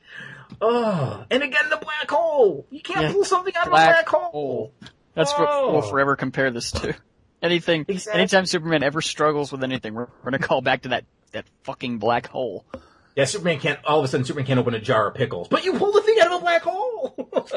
Oh, 0.60 1.24
and 1.30 1.42
again, 1.42 1.68
the 1.70 1.76
black 1.76 2.10
hole. 2.10 2.66
You 2.70 2.80
can't 2.80 3.02
Yeah. 3.06 3.12
pull 3.12 3.24
something 3.24 3.54
out 3.56 3.68
Black 3.68 3.88
of 3.88 3.90
a 3.90 3.92
black 3.94 4.08
hole. 4.08 4.72
That's 5.14 5.32
what 5.32 5.48
Oh. 5.50 5.72
we'll 5.72 5.82
forever 5.82 6.16
compare 6.16 6.50
this 6.50 6.70
to. 6.72 6.94
Anything, 7.42 7.84
Exactly. 7.88 8.20
anytime 8.20 8.46
Superman 8.46 8.82
ever 8.82 9.00
struggles 9.02 9.52
with 9.52 9.62
anything, 9.62 9.94
we're, 9.94 10.06
we're 10.06 10.30
gonna 10.30 10.38
call 10.38 10.62
back 10.62 10.82
to 10.82 10.88
that, 10.90 11.04
that 11.32 11.44
fucking 11.64 11.98
black 11.98 12.26
hole. 12.28 12.64
Yeah, 13.14 13.24
Superman 13.24 13.60
can't. 13.60 13.78
All 13.84 13.98
of 13.98 14.04
a 14.04 14.08
sudden, 14.08 14.24
Superman 14.26 14.46
can't 14.46 14.58
open 14.60 14.74
a 14.74 14.80
jar 14.80 15.08
of 15.08 15.14
pickles, 15.14 15.48
but 15.48 15.64
you 15.64 15.74
pull 15.74 15.92
the 15.92 16.02
thing 16.02 16.16
out 16.20 16.26
of 16.28 16.32
a 16.34 16.38
black 16.40 16.62
hole. 16.62 17.30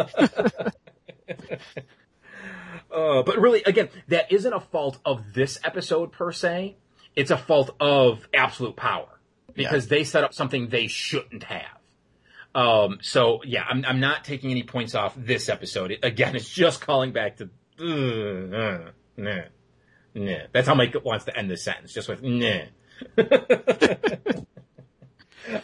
uh, 2.93 3.23
but 3.23 3.37
really, 3.37 3.63
again, 3.63 3.89
that 4.07 4.31
isn't 4.31 4.53
a 4.53 4.59
fault 4.59 4.99
of 5.05 5.33
this 5.33 5.59
episode 5.63 6.11
per 6.11 6.31
se. 6.31 6.77
It's 7.15 7.31
a 7.31 7.37
fault 7.37 7.75
of 7.79 8.27
absolute 8.33 8.75
power 8.75 9.19
because 9.53 9.87
they 9.87 10.03
set 10.03 10.23
up 10.23 10.33
something 10.33 10.69
they 10.69 10.87
shouldn't 10.87 11.43
have. 11.43 11.78
Um, 12.55 12.99
so 13.01 13.41
yeah, 13.43 13.63
I'm, 13.69 13.85
I'm 13.85 13.99
not 13.99 14.23
taking 14.23 14.51
any 14.51 14.63
points 14.63 14.95
off 14.95 15.13
this 15.15 15.49
episode. 15.49 15.91
It, 15.91 15.99
again, 16.03 16.35
it's 16.35 16.49
just 16.49 16.81
calling 16.81 17.11
back 17.11 17.37
to, 17.37 17.49
uh, 17.79 18.91
nah, 19.17 19.41
nah. 20.13 20.37
That's 20.51 20.67
how 20.67 20.75
Mike 20.75 20.95
wants 21.03 21.25
to 21.25 21.37
end 21.37 21.49
this 21.49 21.63
sentence, 21.63 21.93
just 21.93 22.09
with 22.09 22.23
nah. 22.23 22.61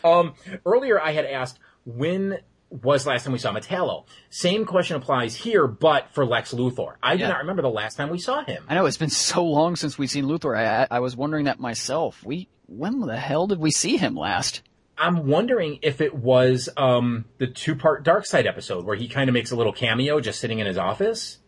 Um, 0.04 0.34
earlier 0.66 1.00
I 1.00 1.12
had 1.12 1.26
asked 1.26 1.60
when 1.86 2.40
was 2.70 3.06
last 3.06 3.24
time 3.24 3.34
we 3.34 3.40
saw 3.40 3.54
Metallo. 3.54 4.06
Same 4.30 4.66
question 4.66 4.98
applies 4.98 5.36
here, 5.36 5.68
but 5.68 6.10
for 6.14 6.26
Lex 6.26 6.54
Luthor. 6.54 6.96
I 7.02 7.16
do 7.16 7.28
not 7.28 7.40
remember 7.40 7.62
the 7.62 7.70
last 7.70 7.96
time 7.96 8.10
we 8.10 8.20
saw 8.20 8.44
him. 8.44 8.64
I 8.68 8.76
know 8.76 8.86
it's 8.86 8.98
been 8.98 9.10
so 9.10 9.46
long 9.46 9.76
since 9.76 9.98
we've 9.98 10.10
seen 10.10 10.26
Luthor. 10.26 10.58
I, 10.58 10.84
I, 10.84 10.88
I 10.92 11.00
was 11.00 11.16
wondering 11.16 11.46
that 11.46 11.60
myself. 11.60 12.24
We, 12.24 12.50
when 12.66 13.02
the 13.02 13.18
hell 13.18 13.48
did 13.48 13.60
we 13.60 13.72
see 13.72 13.98
him 13.98 14.16
last? 14.16 14.62
I'm 14.98 15.28
wondering 15.28 15.80
if 15.82 16.02
it 16.02 16.14
was 16.14 16.70
um, 16.78 17.26
the 17.38 17.48
two-part 17.48 18.06
Darkseid 18.06 18.48
episode 18.48 18.86
where 18.86 18.96
he 18.96 19.08
kind 19.08 19.30
of 19.30 19.34
makes 19.34 19.52
a 19.52 19.56
little 19.56 19.74
cameo 19.74 20.20
just 20.20 20.40
sitting 20.40 20.60
in 20.60 20.68
his 20.68 20.78
office. 20.78 21.40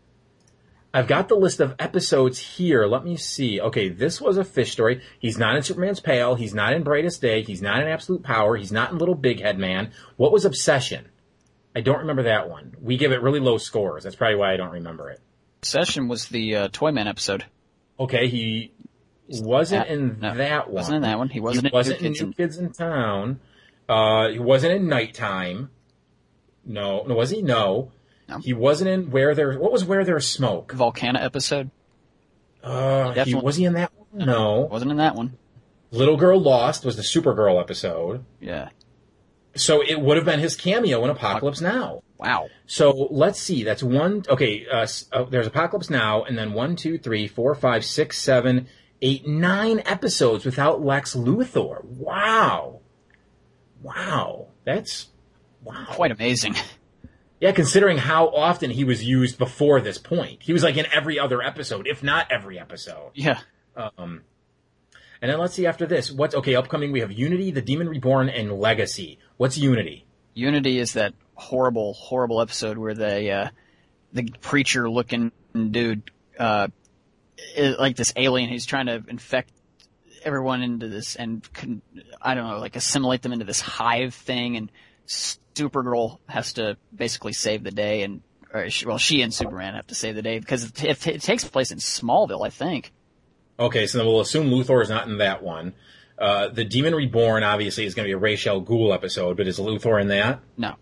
I've 0.92 1.06
got 1.06 1.28
the 1.28 1.34
list 1.36 1.60
of 1.60 1.74
episodes 1.78 2.38
here. 2.38 2.86
Let 2.86 3.04
me 3.04 3.16
see. 3.16 3.60
Okay, 3.60 3.88
this 3.88 4.20
was 4.20 4.38
a 4.38 4.44
fish 4.44 4.72
story. 4.72 5.02
He's 5.18 5.38
not 5.38 5.56
in 5.56 5.62
Superman's 5.62 6.00
Pal. 6.00 6.34
He's 6.34 6.54
not 6.54 6.72
in 6.72 6.82
Brightest 6.82 7.20
Day. 7.20 7.42
He's 7.42 7.60
not 7.62 7.80
in 7.80 7.88
Absolute 7.88 8.22
Power. 8.22 8.56
He's 8.56 8.72
not 8.72 8.92
in 8.92 8.98
Little 8.98 9.14
Big 9.14 9.40
Head 9.40 9.58
Man. 9.58 9.92
What 10.16 10.32
was 10.32 10.44
Obsession? 10.44 11.08
I 11.76 11.80
don't 11.82 11.98
remember 11.98 12.24
that 12.24 12.48
one. 12.48 12.74
We 12.80 12.96
give 12.96 13.12
it 13.12 13.22
really 13.22 13.40
low 13.40 13.58
scores. 13.58 14.04
That's 14.04 14.16
probably 14.16 14.36
why 14.36 14.52
I 14.54 14.56
don't 14.56 14.72
remember 14.72 15.10
it. 15.10 15.20
Session 15.62 16.08
was 16.08 16.28
the 16.28 16.56
uh, 16.56 16.68
Toyman 16.68 17.06
episode. 17.06 17.44
Okay, 18.00 18.28
he 18.28 18.72
wasn't 19.28 19.88
Uh, 19.88 19.92
in 19.92 20.18
no, 20.20 20.34
that 20.36 20.66
one. 20.68 20.74
wasn't 20.74 20.96
in 20.96 21.02
that 21.02 21.18
one. 21.18 21.28
He 21.28 21.40
wasn't 21.40 21.66
in 21.66 21.70
New 21.72 21.76
wasn't 21.76 21.98
Kids 22.00 22.20
in 22.20 22.32
Kids 22.32 22.58
in 22.58 22.72
Town. 22.72 23.40
Uh, 23.88 24.28
he 24.28 24.38
wasn't 24.38 24.72
in 24.74 24.88
Knight 24.88 25.14
Time. 25.14 25.70
No, 26.64 27.04
no, 27.06 27.14
was 27.14 27.30
he? 27.30 27.42
No. 27.42 27.92
No. 28.28 28.38
He 28.38 28.52
wasn't 28.52 28.90
in 28.90 29.10
Where 29.10 29.34
There. 29.34 29.58
What 29.58 29.72
was 29.72 29.84
Where 29.84 30.04
There's 30.04 30.26
Smoke? 30.28 30.72
Volcana 30.74 31.22
episode. 31.22 31.70
Uh, 32.62 33.12
he, 33.24 33.34
was 33.34 33.56
he 33.56 33.64
in 33.64 33.74
that 33.74 33.92
one? 34.10 34.26
No. 34.26 34.68
Wasn't 34.70 34.90
in 34.90 34.98
that 34.98 35.14
one. 35.14 35.38
Little 35.90 36.16
Girl 36.18 36.38
Lost 36.40 36.84
was 36.84 36.96
the 36.96 37.02
Supergirl 37.02 37.58
episode. 37.60 38.24
Yeah. 38.40 38.68
So 39.54 39.80
it 39.82 39.98
would 40.00 40.16
have 40.18 40.26
been 40.26 40.40
his 40.40 40.56
cameo 40.56 41.02
in 41.04 41.14
Apokolips 41.14 41.62
Now. 41.62 42.02
Wow. 42.18 42.48
So 42.66 42.90
let's 43.10 43.40
see. 43.40 43.62
That's 43.64 43.82
one. 43.82 44.24
Okay, 44.28 44.66
uh, 44.70 44.86
uh, 45.12 45.24
there's 45.24 45.48
Apokolips 45.48 45.88
Now, 45.88 46.24
and 46.24 46.36
then 46.36 46.52
one, 46.52 46.76
two, 46.76 46.98
three, 46.98 47.26
four, 47.28 47.54
five, 47.54 47.84
six, 47.84 48.18
seven, 48.18 48.66
eight, 49.02 49.26
nine 49.26 49.82
episodes 49.84 50.44
without 50.44 50.82
Lex 50.82 51.14
Luthor. 51.14 51.84
Wow, 51.84 52.80
wow, 53.82 54.48
that's 54.64 55.08
wow. 55.62 55.86
Quite 55.90 56.12
amazing. 56.12 56.54
Yeah, 57.40 57.52
considering 57.52 57.98
how 57.98 58.28
often 58.28 58.70
he 58.70 58.82
was 58.82 59.04
used 59.04 59.38
before 59.38 59.80
this 59.80 59.96
point, 59.96 60.42
he 60.42 60.52
was 60.52 60.64
like 60.64 60.76
in 60.76 60.86
every 60.92 61.20
other 61.20 61.40
episode, 61.40 61.86
if 61.86 62.02
not 62.02 62.26
every 62.32 62.58
episode. 62.58 63.12
Yeah. 63.14 63.38
Um, 63.76 64.22
and 65.22 65.30
then 65.30 65.38
let's 65.38 65.54
see 65.54 65.66
after 65.66 65.86
this. 65.86 66.10
What's 66.10 66.34
okay? 66.34 66.56
Upcoming, 66.56 66.90
we 66.90 67.00
have 67.00 67.12
Unity, 67.12 67.52
The 67.52 67.62
Demon 67.62 67.88
Reborn, 67.88 68.28
and 68.28 68.52
Legacy. 68.52 69.18
What's 69.36 69.56
Unity? 69.56 70.04
Unity 70.34 70.78
is 70.78 70.94
that 70.94 71.14
horrible, 71.34 71.94
horrible 71.94 72.40
episode 72.40 72.76
where 72.76 72.94
they, 72.94 73.30
uh, 73.30 73.50
the 74.12 74.28
preacher 74.40 74.90
looking 74.90 75.30
dude, 75.54 76.10
uh, 76.38 76.68
is 77.56 77.76
like 77.78 77.96
this 77.96 78.12
alien, 78.16 78.48
he's 78.48 78.66
trying 78.66 78.86
to 78.86 79.02
infect 79.08 79.50
everyone 80.24 80.62
into 80.62 80.88
this 80.88 81.16
and 81.16 81.50
con- 81.52 81.82
I 82.20 82.34
don't 82.34 82.48
know, 82.48 82.58
like 82.58 82.76
assimilate 82.76 83.22
them 83.22 83.32
into 83.32 83.44
this 83.44 83.60
hive 83.60 84.14
thing 84.14 84.56
and 84.56 84.70
Supergirl 85.06 86.18
has 86.28 86.54
to 86.54 86.76
basically 86.94 87.32
save 87.32 87.62
the 87.64 87.70
day 87.70 88.02
and, 88.02 88.22
or 88.52 88.68
she, 88.70 88.86
well, 88.86 88.98
she 88.98 89.22
and 89.22 89.32
Superman 89.32 89.74
have 89.74 89.86
to 89.88 89.94
save 89.94 90.14
the 90.14 90.22
day 90.22 90.38
because 90.38 90.64
it, 90.64 90.84
it, 90.84 91.06
it 91.06 91.22
takes 91.22 91.44
place 91.44 91.70
in 91.70 91.78
Smallville, 91.78 92.44
I 92.46 92.50
think. 92.50 92.92
Okay, 93.60 93.86
so 93.86 93.98
then 93.98 94.06
we'll 94.06 94.20
assume 94.20 94.48
Luthor 94.50 94.82
is 94.82 94.88
not 94.88 95.08
in 95.08 95.18
that 95.18 95.42
one. 95.42 95.74
Uh, 96.18 96.48
the 96.48 96.64
Demon 96.64 96.94
Reborn 96.94 97.42
obviously 97.44 97.84
is 97.84 97.94
going 97.94 98.04
to 98.04 98.08
be 98.08 98.12
a 98.12 98.18
Ra's 98.18 98.42
Ghoul 98.44 98.92
episode, 98.92 99.36
but 99.36 99.46
is 99.46 99.58
Luthor 99.58 100.00
in 100.00 100.08
that? 100.08 100.40
No. 100.56 100.74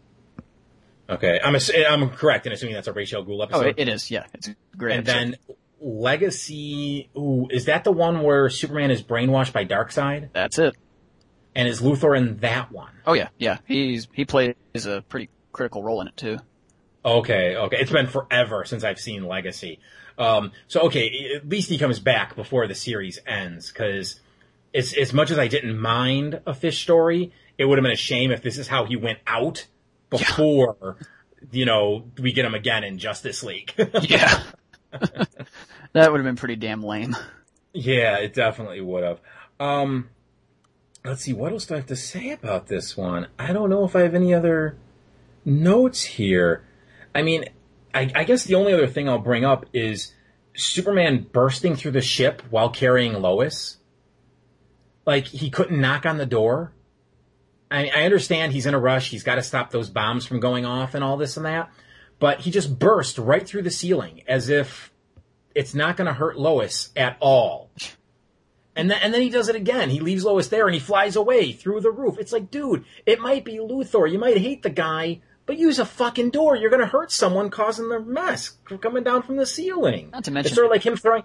Okay, 1.08 1.38
I'm 1.42 1.54
ass- 1.54 1.70
I'm 1.88 2.10
correct 2.10 2.46
in 2.46 2.52
assuming 2.52 2.74
that's 2.74 2.88
a 2.88 2.92
Ra's 2.92 3.12
Ghoul 3.12 3.40
Oh, 3.40 3.44
episode. 3.44 3.66
it, 3.66 3.74
it 3.78 3.88
is, 3.88 4.10
yeah. 4.10 4.24
It's 4.34 4.48
great. 4.76 4.98
and 4.98 5.08
episode. 5.08 5.36
then 5.48 5.56
Legacy. 5.80 7.08
Ooh, 7.16 7.48
is 7.50 7.66
that 7.66 7.84
the 7.84 7.92
one 7.92 8.22
where 8.22 8.48
Superman 8.48 8.90
is 8.90 9.02
brainwashed 9.02 9.52
by 9.52 9.64
Darkseid? 9.64 10.30
That's 10.32 10.58
it. 10.58 10.76
And 11.54 11.68
is 11.68 11.80
Luthor 11.80 12.16
in 12.16 12.38
that 12.38 12.70
one? 12.70 12.92
Oh 13.06 13.14
yeah, 13.14 13.28
yeah. 13.38 13.58
He's 13.66 14.08
he 14.12 14.24
plays 14.24 14.54
a 14.74 15.02
pretty 15.08 15.30
critical 15.52 15.82
role 15.82 16.00
in 16.00 16.08
it 16.08 16.16
too. 16.16 16.38
Okay, 17.04 17.56
okay. 17.56 17.76
It's 17.78 17.92
been 17.92 18.08
forever 18.08 18.64
since 18.64 18.84
I've 18.84 18.98
seen 18.98 19.26
Legacy. 19.26 19.78
Um, 20.18 20.52
so 20.66 20.82
okay, 20.82 21.34
at 21.36 21.48
least 21.48 21.70
he 21.70 21.78
comes 21.78 21.98
back 21.98 22.36
before 22.36 22.66
the 22.66 22.74
series 22.74 23.18
ends, 23.26 23.70
because 23.70 24.20
as, 24.74 24.92
as 24.92 25.12
much 25.12 25.30
as 25.30 25.38
I 25.38 25.48
didn't 25.48 25.78
mind 25.78 26.40
a 26.46 26.54
fish 26.54 26.82
story, 26.82 27.32
it 27.58 27.64
would 27.64 27.78
have 27.78 27.82
been 27.82 27.92
a 27.92 27.96
shame 27.96 28.30
if 28.30 28.42
this 28.42 28.58
is 28.58 28.68
how 28.68 28.84
he 28.84 28.96
went 28.96 29.18
out 29.26 29.66
before, 30.10 30.96
you 31.50 31.64
know, 31.64 32.04
we 32.18 32.32
get 32.32 32.44
him 32.44 32.54
again 32.54 32.84
in 32.84 32.98
Justice 32.98 33.42
League. 33.42 33.72
yeah. 34.02 34.42
that 35.92 36.12
would 36.12 36.18
have 36.18 36.24
been 36.24 36.36
pretty 36.36 36.56
damn 36.56 36.82
lame. 36.82 37.16
Yeah, 37.72 38.18
it 38.18 38.34
definitely 38.34 38.80
would 38.80 39.04
have. 39.04 39.20
Um, 39.60 40.10
let's 41.04 41.22
see, 41.22 41.32
what 41.32 41.52
else 41.52 41.66
do 41.66 41.74
I 41.74 41.78
have 41.78 41.86
to 41.86 41.96
say 41.96 42.30
about 42.30 42.66
this 42.66 42.96
one? 42.96 43.28
I 43.38 43.52
don't 43.52 43.70
know 43.70 43.84
if 43.84 43.94
I 43.94 44.00
have 44.00 44.14
any 44.14 44.34
other 44.34 44.76
notes 45.44 46.02
here. 46.02 46.64
I 47.14 47.22
mean, 47.22 47.44
I, 47.94 48.10
I 48.14 48.24
guess 48.24 48.44
the 48.44 48.56
only 48.56 48.72
other 48.72 48.86
thing 48.86 49.08
I'll 49.08 49.18
bring 49.18 49.44
up 49.44 49.66
is 49.72 50.12
Superman 50.54 51.26
bursting 51.32 51.76
through 51.76 51.92
the 51.92 52.00
ship 52.00 52.42
while 52.50 52.70
carrying 52.70 53.14
Lois. 53.14 53.78
Like, 55.06 55.26
he 55.26 55.50
couldn't 55.50 55.80
knock 55.80 56.04
on 56.04 56.18
the 56.18 56.26
door. 56.26 56.72
I, 57.70 57.88
I 57.88 58.02
understand 58.02 58.52
he's 58.52 58.66
in 58.66 58.74
a 58.74 58.78
rush, 58.78 59.10
he's 59.10 59.22
got 59.22 59.36
to 59.36 59.42
stop 59.42 59.70
those 59.70 59.90
bombs 59.90 60.26
from 60.26 60.40
going 60.40 60.64
off 60.64 60.94
and 60.94 61.02
all 61.02 61.16
this 61.16 61.36
and 61.36 61.46
that, 61.46 61.70
but 62.18 62.40
he 62.40 62.50
just 62.50 62.78
burst 62.78 63.18
right 63.18 63.46
through 63.46 63.62
the 63.62 63.70
ceiling 63.70 64.22
as 64.26 64.48
if 64.48 64.92
it's 65.54 65.74
not 65.74 65.96
going 65.96 66.06
to 66.06 66.12
hurt 66.12 66.38
Lois 66.38 66.90
at 66.96 67.16
all. 67.20 67.70
And 68.74 68.90
then, 68.90 68.98
and 69.02 69.14
then 69.14 69.22
he 69.22 69.30
does 69.30 69.48
it 69.48 69.56
again. 69.56 69.88
He 69.88 70.00
leaves 70.00 70.24
Lois 70.24 70.48
there 70.48 70.66
and 70.66 70.74
he 70.74 70.80
flies 70.80 71.16
away 71.16 71.52
through 71.52 71.80
the 71.80 71.90
roof. 71.90 72.18
It's 72.18 72.32
like, 72.32 72.50
dude, 72.50 72.84
it 73.06 73.20
might 73.20 73.44
be 73.44 73.54
Luthor. 73.58 74.10
You 74.10 74.18
might 74.18 74.36
hate 74.36 74.62
the 74.62 74.70
guy, 74.70 75.20
but 75.46 75.56
use 75.56 75.78
a 75.78 75.86
fucking 75.86 76.30
door. 76.30 76.56
You're 76.56 76.68
going 76.70 76.80
to 76.82 76.86
hurt 76.86 77.10
someone 77.10 77.48
causing 77.48 77.88
the 77.88 78.00
mess 78.00 78.50
coming 78.82 79.02
down 79.02 79.22
from 79.22 79.36
the 79.36 79.46
ceiling. 79.46 80.10
Not 80.12 80.24
to 80.24 80.30
mention- 80.30 80.48
it's 80.48 80.54
sort 80.54 80.66
of 80.66 80.70
like 80.70 80.84
him 80.84 80.96
throwing. 80.96 81.22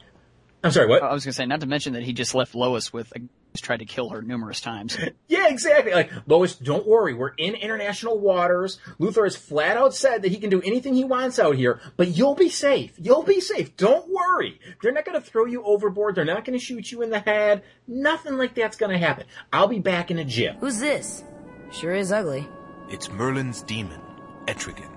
I'm 0.64 0.72
sorry, 0.72 0.88
what? 0.88 1.02
I 1.02 1.12
was 1.12 1.26
gonna 1.26 1.34
say, 1.34 1.48
not 1.48 1.62
to 1.62 1.66
mention 1.66 1.94
that 1.94 2.04
he 2.04 2.14
just 2.14 2.36
left 2.36 2.54
Lois 2.54 2.94
with, 2.94 3.12
he's 3.16 3.24
tried 3.60 3.80
to 3.80 3.86
kill 3.86 4.10
her 4.10 4.22
numerous 4.22 4.62
times. 4.62 4.98
Yeah, 5.28 5.48
exactly. 5.48 5.94
Like, 5.94 6.12
Lois, 6.28 6.56
don't 6.56 6.86
worry. 6.86 7.14
We're 7.14 7.30
in 7.30 7.56
international 7.56 8.20
waters. 8.20 8.80
Luthor 9.00 9.24
has 9.24 9.38
flat 9.38 9.78
out 9.78 9.94
said 9.96 10.22
that 10.22 10.32
he 10.32 10.40
can 10.40 10.50
do 10.50 10.62
anything 10.62 10.94
he 10.94 11.06
wants 11.06 11.40
out 11.40 11.56
here, 11.56 11.80
but 11.96 12.10
you'll 12.10 12.36
be 12.36 12.50
safe. 12.50 12.92
You'll 12.98 13.24
be 13.24 13.40
safe. 13.40 13.78
Don't 13.78 14.10
worry. 14.10 14.60
They're 14.82 14.92
not 14.92 15.06
going 15.06 15.20
to 15.20 15.26
throw 15.26 15.46
you 15.46 15.64
overboard. 15.64 16.16
They're 16.16 16.26
not 16.26 16.44
going 16.44 16.60
to 16.60 16.64
shoot 16.64 16.92
you 16.92 17.02
in 17.02 17.12
the 17.12 17.20
head. 17.20 17.64
Nothing 17.88 18.38
like 18.38 18.56
that's 18.56 18.76
going 18.76 18.92
to 18.92 18.98
happen. 18.98 19.26
I'll 19.54 19.68
be 19.70 19.80
back 19.80 20.12
in 20.12 20.20
a 20.20 20.26
jiff. 20.26 20.58
Who's 20.60 20.80
this? 20.80 21.24
Sure 21.72 21.94
is 21.94 22.12
ugly. 22.12 22.48
It's 22.90 23.10
Merlin's 23.10 23.62
demon, 23.64 24.02
Etrigan. 24.48 24.92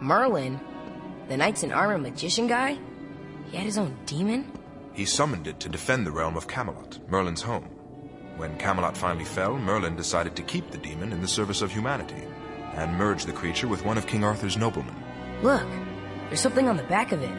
Merlin? 0.00 0.58
The 1.28 1.36
Knights 1.36 1.62
in 1.62 1.72
Armor 1.72 1.98
magician 1.98 2.46
guy? 2.46 2.78
He 3.50 3.56
had 3.58 3.66
his 3.66 3.76
own 3.76 3.94
demon? 4.06 4.50
He 4.94 5.04
summoned 5.04 5.46
it 5.46 5.60
to 5.60 5.68
defend 5.68 6.06
the 6.06 6.10
realm 6.12 6.38
of 6.38 6.48
Camelot, 6.48 6.98
Merlin's 7.10 7.42
home. 7.42 7.68
When 8.36 8.58
Camelot 8.58 8.96
finally 8.96 9.24
fell, 9.24 9.56
Merlin 9.56 9.94
decided 9.96 10.34
to 10.36 10.42
keep 10.42 10.70
the 10.70 10.78
demon 10.78 11.12
in 11.12 11.20
the 11.22 11.28
service 11.28 11.62
of 11.62 11.70
humanity 11.70 12.22
and 12.74 12.92
merge 12.96 13.24
the 13.24 13.32
creature 13.32 13.68
with 13.68 13.84
one 13.84 13.96
of 13.96 14.06
King 14.06 14.24
Arthur's 14.24 14.56
noblemen. 14.56 14.96
Look, 15.42 15.66
there's 16.28 16.40
something 16.40 16.68
on 16.68 16.76
the 16.76 16.82
back 16.84 17.12
of 17.12 17.22
it. 17.22 17.30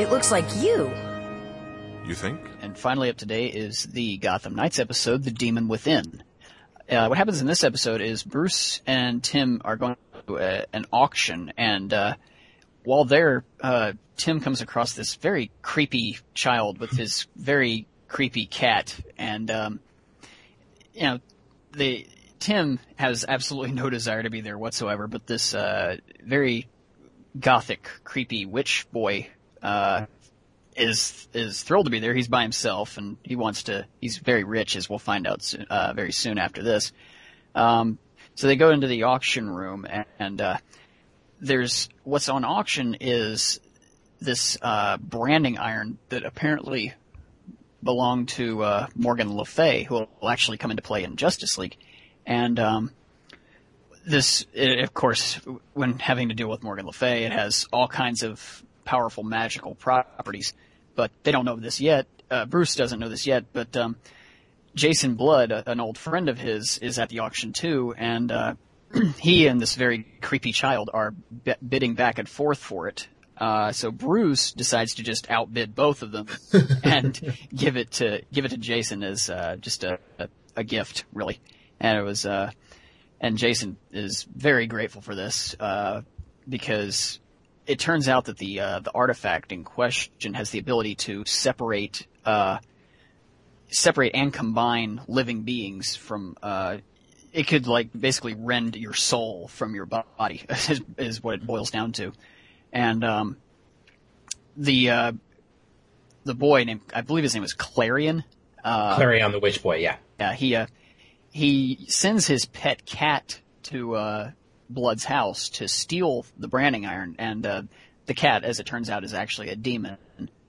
It 0.00 0.10
looks 0.10 0.32
like 0.32 0.44
you. 0.56 0.92
You 2.04 2.14
think? 2.16 2.40
And 2.60 2.76
finally 2.76 3.10
up 3.10 3.16
today 3.16 3.46
is 3.46 3.84
the 3.84 4.16
Gotham 4.16 4.56
Knights 4.56 4.80
episode, 4.80 5.22
The 5.22 5.30
Demon 5.30 5.68
Within. 5.68 6.24
Uh, 6.90 7.06
what 7.06 7.16
happens 7.16 7.40
in 7.40 7.46
this 7.46 7.62
episode 7.62 8.00
is 8.00 8.24
Bruce 8.24 8.80
and 8.88 9.22
Tim 9.22 9.62
are 9.64 9.76
going 9.76 9.96
to 10.26 10.38
uh, 10.38 10.64
an 10.72 10.86
auction, 10.92 11.52
and 11.56 11.94
uh, 11.94 12.14
while 12.84 13.04
there, 13.04 13.44
uh, 13.60 13.92
Tim 14.16 14.40
comes 14.40 14.60
across 14.60 14.92
this 14.92 15.16
very 15.16 15.50
creepy 15.62 16.18
child 16.34 16.78
with 16.78 16.90
his 16.90 17.26
very 17.36 17.86
creepy 18.08 18.46
cat, 18.46 18.98
and 19.18 19.50
um, 19.50 19.80
you 20.94 21.02
know, 21.02 21.18
the 21.72 22.06
Tim 22.38 22.78
has 22.96 23.24
absolutely 23.26 23.72
no 23.72 23.90
desire 23.90 24.22
to 24.22 24.30
be 24.30 24.40
there 24.40 24.58
whatsoever, 24.58 25.06
but 25.06 25.26
this 25.26 25.54
uh, 25.54 25.96
very 26.22 26.68
gothic, 27.38 27.88
creepy 28.04 28.46
witch 28.46 28.86
boy 28.92 29.28
uh, 29.62 30.06
is 30.76 31.28
is 31.32 31.62
thrilled 31.62 31.86
to 31.86 31.90
be 31.90 32.00
there. 32.00 32.14
He's 32.14 32.28
by 32.28 32.42
himself, 32.42 32.98
and 32.98 33.16
he 33.22 33.36
wants 33.36 33.64
to. 33.64 33.86
He's 34.00 34.18
very 34.18 34.44
rich, 34.44 34.76
as 34.76 34.88
we'll 34.88 34.98
find 34.98 35.26
out 35.26 35.42
soon, 35.42 35.66
uh, 35.70 35.92
very 35.94 36.12
soon 36.12 36.38
after 36.38 36.62
this. 36.62 36.92
Um, 37.54 37.98
so 38.34 38.46
they 38.46 38.56
go 38.56 38.70
into 38.70 38.88
the 38.88 39.04
auction 39.04 39.48
room, 39.48 39.86
and, 39.88 40.04
and 40.18 40.40
uh, 40.40 40.56
there's 41.40 41.88
what's 42.04 42.28
on 42.28 42.44
auction 42.44 42.96
is 43.00 43.60
this 44.20 44.56
uh, 44.62 44.96
branding 44.96 45.58
iron 45.58 45.98
that 46.08 46.24
apparently 46.24 46.94
belonged 47.82 48.28
to 48.30 48.62
uh, 48.62 48.86
Morgan 48.94 49.36
Le 49.36 49.44
Fay, 49.44 49.82
who 49.82 49.94
will 50.20 50.28
actually 50.28 50.56
come 50.56 50.70
into 50.70 50.82
play 50.82 51.04
in 51.04 51.16
Justice 51.16 51.58
League, 51.58 51.76
and 52.26 52.58
um, 52.58 52.90
this, 54.06 54.46
it, 54.52 54.80
of 54.80 54.94
course, 54.94 55.40
when 55.72 55.98
having 55.98 56.28
to 56.30 56.34
deal 56.34 56.48
with 56.48 56.62
Morgan 56.62 56.86
Le 56.86 56.92
Fay, 56.92 57.24
it 57.24 57.32
has 57.32 57.66
all 57.72 57.88
kinds 57.88 58.22
of 58.22 58.62
powerful 58.84 59.24
magical 59.24 59.74
properties, 59.74 60.54
but 60.94 61.10
they 61.22 61.32
don't 61.32 61.44
know 61.44 61.56
this 61.56 61.80
yet. 61.80 62.06
Uh, 62.30 62.46
Bruce 62.46 62.74
doesn't 62.74 62.98
know 62.98 63.08
this 63.08 63.26
yet, 63.26 63.44
but 63.52 63.76
um, 63.76 63.96
Jason 64.74 65.14
Blood, 65.14 65.52
an 65.52 65.80
old 65.80 65.98
friend 65.98 66.28
of 66.28 66.38
his, 66.38 66.78
is 66.78 66.98
at 66.98 67.08
the 67.08 67.20
auction 67.20 67.52
too, 67.52 67.94
and 67.96 68.32
uh, 68.32 68.54
he 69.18 69.46
and 69.46 69.60
this 69.60 69.74
very 69.74 70.06
creepy 70.20 70.52
child 70.52 70.90
are 70.92 71.10
b- 71.10 71.54
bidding 71.66 71.94
back 71.94 72.18
and 72.18 72.28
forth 72.28 72.58
for 72.58 72.88
it. 72.88 73.08
Uh, 73.36 73.72
so 73.72 73.90
Bruce 73.90 74.52
decides 74.52 74.94
to 74.94 75.02
just 75.02 75.28
outbid 75.30 75.74
both 75.74 76.02
of 76.02 76.12
them 76.12 76.28
and 76.84 77.36
give 77.54 77.76
it 77.76 77.90
to 77.92 78.22
give 78.32 78.44
it 78.44 78.50
to 78.50 78.56
Jason 78.56 79.02
as 79.02 79.28
uh, 79.28 79.56
just 79.56 79.84
a, 79.84 79.98
a 80.18 80.28
a 80.56 80.64
gift, 80.64 81.04
really. 81.12 81.40
And 81.80 81.98
it 81.98 82.02
was 82.02 82.26
uh, 82.26 82.50
and 83.20 83.36
Jason 83.36 83.76
is 83.90 84.24
very 84.24 84.66
grateful 84.66 85.00
for 85.00 85.14
this 85.14 85.56
uh, 85.58 86.02
because 86.48 87.20
it 87.66 87.78
turns 87.78 88.08
out 88.08 88.26
that 88.26 88.38
the 88.38 88.60
uh, 88.60 88.80
the 88.80 88.92
artifact 88.92 89.52
in 89.52 89.64
question 89.64 90.34
has 90.34 90.50
the 90.50 90.58
ability 90.58 90.94
to 90.94 91.24
separate 91.24 92.06
uh, 92.24 92.58
separate 93.68 94.12
and 94.14 94.32
combine 94.32 95.00
living 95.08 95.42
beings 95.42 95.96
from. 95.96 96.36
It 97.34 97.46
could 97.48 97.66
like 97.66 97.88
basically 97.98 98.34
rend 98.34 98.76
your 98.76 98.94
soul 98.94 99.48
from 99.48 99.74
your 99.74 99.86
body 99.86 100.44
is, 100.48 100.80
is 100.96 101.22
what 101.22 101.34
it 101.34 101.46
boils 101.46 101.70
down 101.70 101.92
to, 101.92 102.12
and 102.72 103.04
um, 103.04 103.36
the 104.56 104.90
uh, 104.90 105.12
the 106.24 106.34
boy 106.34 106.64
named 106.64 106.80
I 106.94 107.02
believe 107.02 107.24
his 107.24 107.34
name 107.34 107.42
was 107.42 107.54
Klarion. 107.54 108.24
Uh, 108.62 108.96
Klarion 108.96 109.32
the 109.32 109.40
Witch 109.40 109.62
Boy, 109.62 109.76
yeah. 109.76 109.96
yeah, 110.18 110.32
he 110.32 110.56
uh, 110.56 110.66
he 111.30 111.86
sends 111.88 112.26
his 112.26 112.46
pet 112.46 112.86
cat 112.86 113.40
to 113.64 113.96
uh, 113.96 114.30
Blood's 114.70 115.04
house 115.04 115.48
to 115.50 115.68
steal 115.68 116.24
the 116.38 116.48
branding 116.48 116.86
iron, 116.86 117.16
and 117.18 117.44
uh, 117.44 117.62
the 118.06 118.14
cat, 118.14 118.44
as 118.44 118.60
it 118.60 118.66
turns 118.66 118.88
out, 118.88 119.04
is 119.04 119.14
actually 119.14 119.50
a 119.50 119.56
demon, 119.56 119.98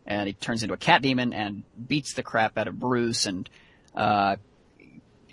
and 0.05 0.27
he 0.27 0.33
turns 0.33 0.64
into 0.64 0.73
a 0.73 0.77
cat 0.77 1.01
demon 1.01 1.33
and 1.33 1.64
beats 1.88 2.14
the 2.14 2.23
crap 2.23 2.57
out 2.57 2.67
of 2.67 2.80
Bruce, 2.80 3.25
and 3.25 3.49
uh, 3.95 4.35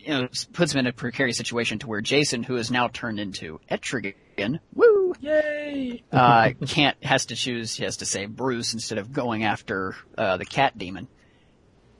you 0.05 0.10
know 0.10 0.28
puts 0.52 0.74
him 0.74 0.81
in 0.81 0.86
a 0.86 0.92
precarious 0.92 1.36
situation 1.36 1.78
to 1.81 1.86
where 1.86 2.00
Jason, 2.00 2.42
who 2.42 2.56
is 2.56 2.70
now 2.70 2.89
turned 2.89 3.20
into 3.20 3.60
Etrigan, 3.70 4.58
woo, 4.74 5.14
yay, 5.20 6.02
uh, 6.10 6.50
can't 6.66 7.02
has 7.02 7.26
to 7.26 7.36
choose, 7.36 7.74
he 7.74 7.84
has 7.84 7.98
to 7.98 8.06
save 8.06 8.34
Bruce 8.34 8.74
instead 8.74 8.98
of 8.98 9.12
going 9.12 9.44
after 9.44 9.94
uh, 10.18 10.36
the 10.36 10.44
cat 10.44 10.76
demon. 10.76 11.08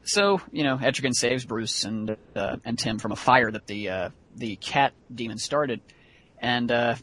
so 0.05 0.40
you 0.50 0.64
know, 0.64 0.76
Etrigan 0.76 1.14
saves 1.14 1.44
Bruce 1.44 1.84
and 1.84 2.16
uh, 2.34 2.56
and 2.64 2.78
Tim 2.78 2.98
from 2.98 3.12
a 3.12 3.16
fire 3.16 3.50
that 3.50 3.66
the 3.66 3.89
uh, 3.89 4.10
the 4.34 4.56
cat 4.56 4.92
demon 5.14 5.39
started, 5.39 5.81
and 6.39 6.70
uh, 6.70 6.97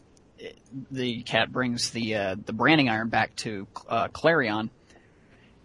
the 0.90 1.22
cat 1.22 1.52
brings 1.52 1.90
the 1.90 2.14
uh, 2.14 2.36
the 2.44 2.52
branding 2.52 2.88
iron 2.88 3.08
back 3.08 3.36
to 3.36 3.66
uh, 3.88 4.08
Klarion, 4.08 4.70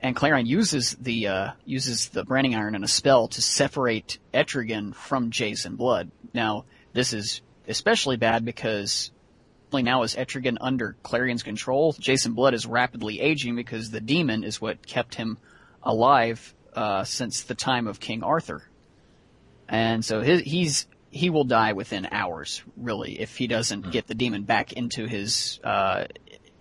and 0.06 0.16
Klarion 0.16 0.46
uses 0.46 0.96
the 1.02 1.28
uh, 1.28 1.52
uses 1.66 2.10
the 2.10 2.24
branding 2.24 2.54
iron 2.54 2.76
in 2.76 2.84
a 2.84 2.88
spell 2.88 3.28
to 3.30 3.42
separate 3.42 4.20
Etrigan 4.36 4.94
from 4.94 5.32
Jason 5.32 5.78
Blood. 5.78 6.12
Now, 6.32 6.66
this 6.94 7.12
is 7.12 7.42
especially 7.68 8.16
bad 8.16 8.46
because 8.46 9.10
only 9.74 9.82
now 9.82 10.04
is 10.04 10.14
Etrigan 10.14 10.58
under 10.62 10.96
Klarion's 11.04 11.42
control. 11.42 11.94
Jason 11.94 12.34
Blood 12.34 12.54
is 12.54 12.68
rapidly 12.68 13.20
aging 13.20 13.56
because 13.56 13.90
the 13.90 14.00
demon 14.00 14.44
is 14.44 14.62
what 14.62 14.86
kept 14.86 15.16
him 15.16 15.40
alive 15.82 16.54
uh, 16.76 17.04
since 17.04 17.42
the 17.42 17.56
time 17.56 17.88
of 17.88 18.00
King 18.00 18.22
Arthur, 18.22 18.62
and 19.68 20.06
so 20.06 20.22
his, 20.22 20.42
he's 20.42 20.86
he 21.10 21.32
will 21.32 21.46
die 21.46 21.74
within 21.74 22.08
hours, 22.12 22.62
really, 22.78 23.20
if 23.20 23.38
he 23.38 23.48
doesn't 23.48 23.90
get 23.90 24.06
the 24.06 24.14
demon 24.14 24.44
back 24.44 24.72
into 24.74 25.08
his 25.08 25.60
uh, 25.64 26.04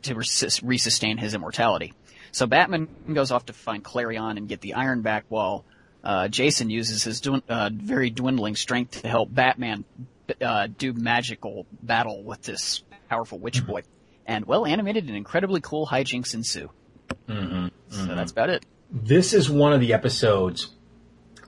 to 0.01 0.15
res- 0.15 0.63
resustain 0.63 1.19
his 1.19 1.35
immortality. 1.35 1.93
So 2.35 2.49
Batman 2.49 2.89
goes 3.13 3.31
off 3.31 3.47
to 3.47 3.53
find 3.53 3.85
Klarion 3.85 4.37
and 4.37 4.49
get 4.49 4.61
the 4.61 4.75
iron 4.75 5.03
back, 5.03 5.25
while 5.29 5.65
uh, 6.03 6.27
Jason 6.27 6.69
uses 6.69 7.05
his 7.05 7.23
uh, 7.49 7.71
very 7.73 8.11
dwindling 8.11 8.57
strength 8.57 9.03
to 9.03 9.09
help 9.09 9.33
Batman 9.33 9.85
uh, 10.43 10.67
do 10.67 10.93
magical 10.93 11.65
battle 11.81 12.25
with 12.25 12.43
this 12.43 12.83
powerful 13.09 13.39
witch 13.39 13.65
boy. 13.65 13.83
And 14.27 14.47
well 14.47 14.67
animated 14.67 15.07
and 15.07 15.17
incredibly 15.17 15.61
cool 15.61 15.87
hijinks 15.87 16.35
ensue. 16.35 16.71
Mm-hmm. 17.29 17.69
So 17.91 18.07
that's 18.17 18.33
about 18.33 18.51
it. 18.51 18.67
This 18.91 19.33
is 19.33 19.49
one 19.49 19.73
of 19.73 19.79
the 19.79 19.93
episodes 19.93 20.75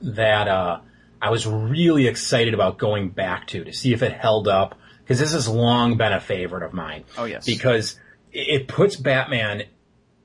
that 0.02 0.47
uh, 0.47 0.82
I 1.20 1.31
was 1.31 1.48
really 1.48 2.06
excited 2.06 2.55
about 2.55 2.78
going 2.78 3.08
back 3.08 3.48
to 3.48 3.65
to 3.65 3.73
see 3.73 3.92
if 3.92 4.05
it 4.05 4.12
held 4.12 4.47
up 4.47 4.76
because 5.02 5.18
this 5.18 5.32
has 5.32 5.48
long 5.48 5.97
been 5.97 6.12
a 6.12 6.20
favorite 6.20 6.62
of 6.62 6.73
mine. 6.73 7.02
Oh 7.18 7.24
yes, 7.24 7.44
because 7.44 7.98
it 8.31 8.68
puts 8.68 8.94
Batman 8.94 9.65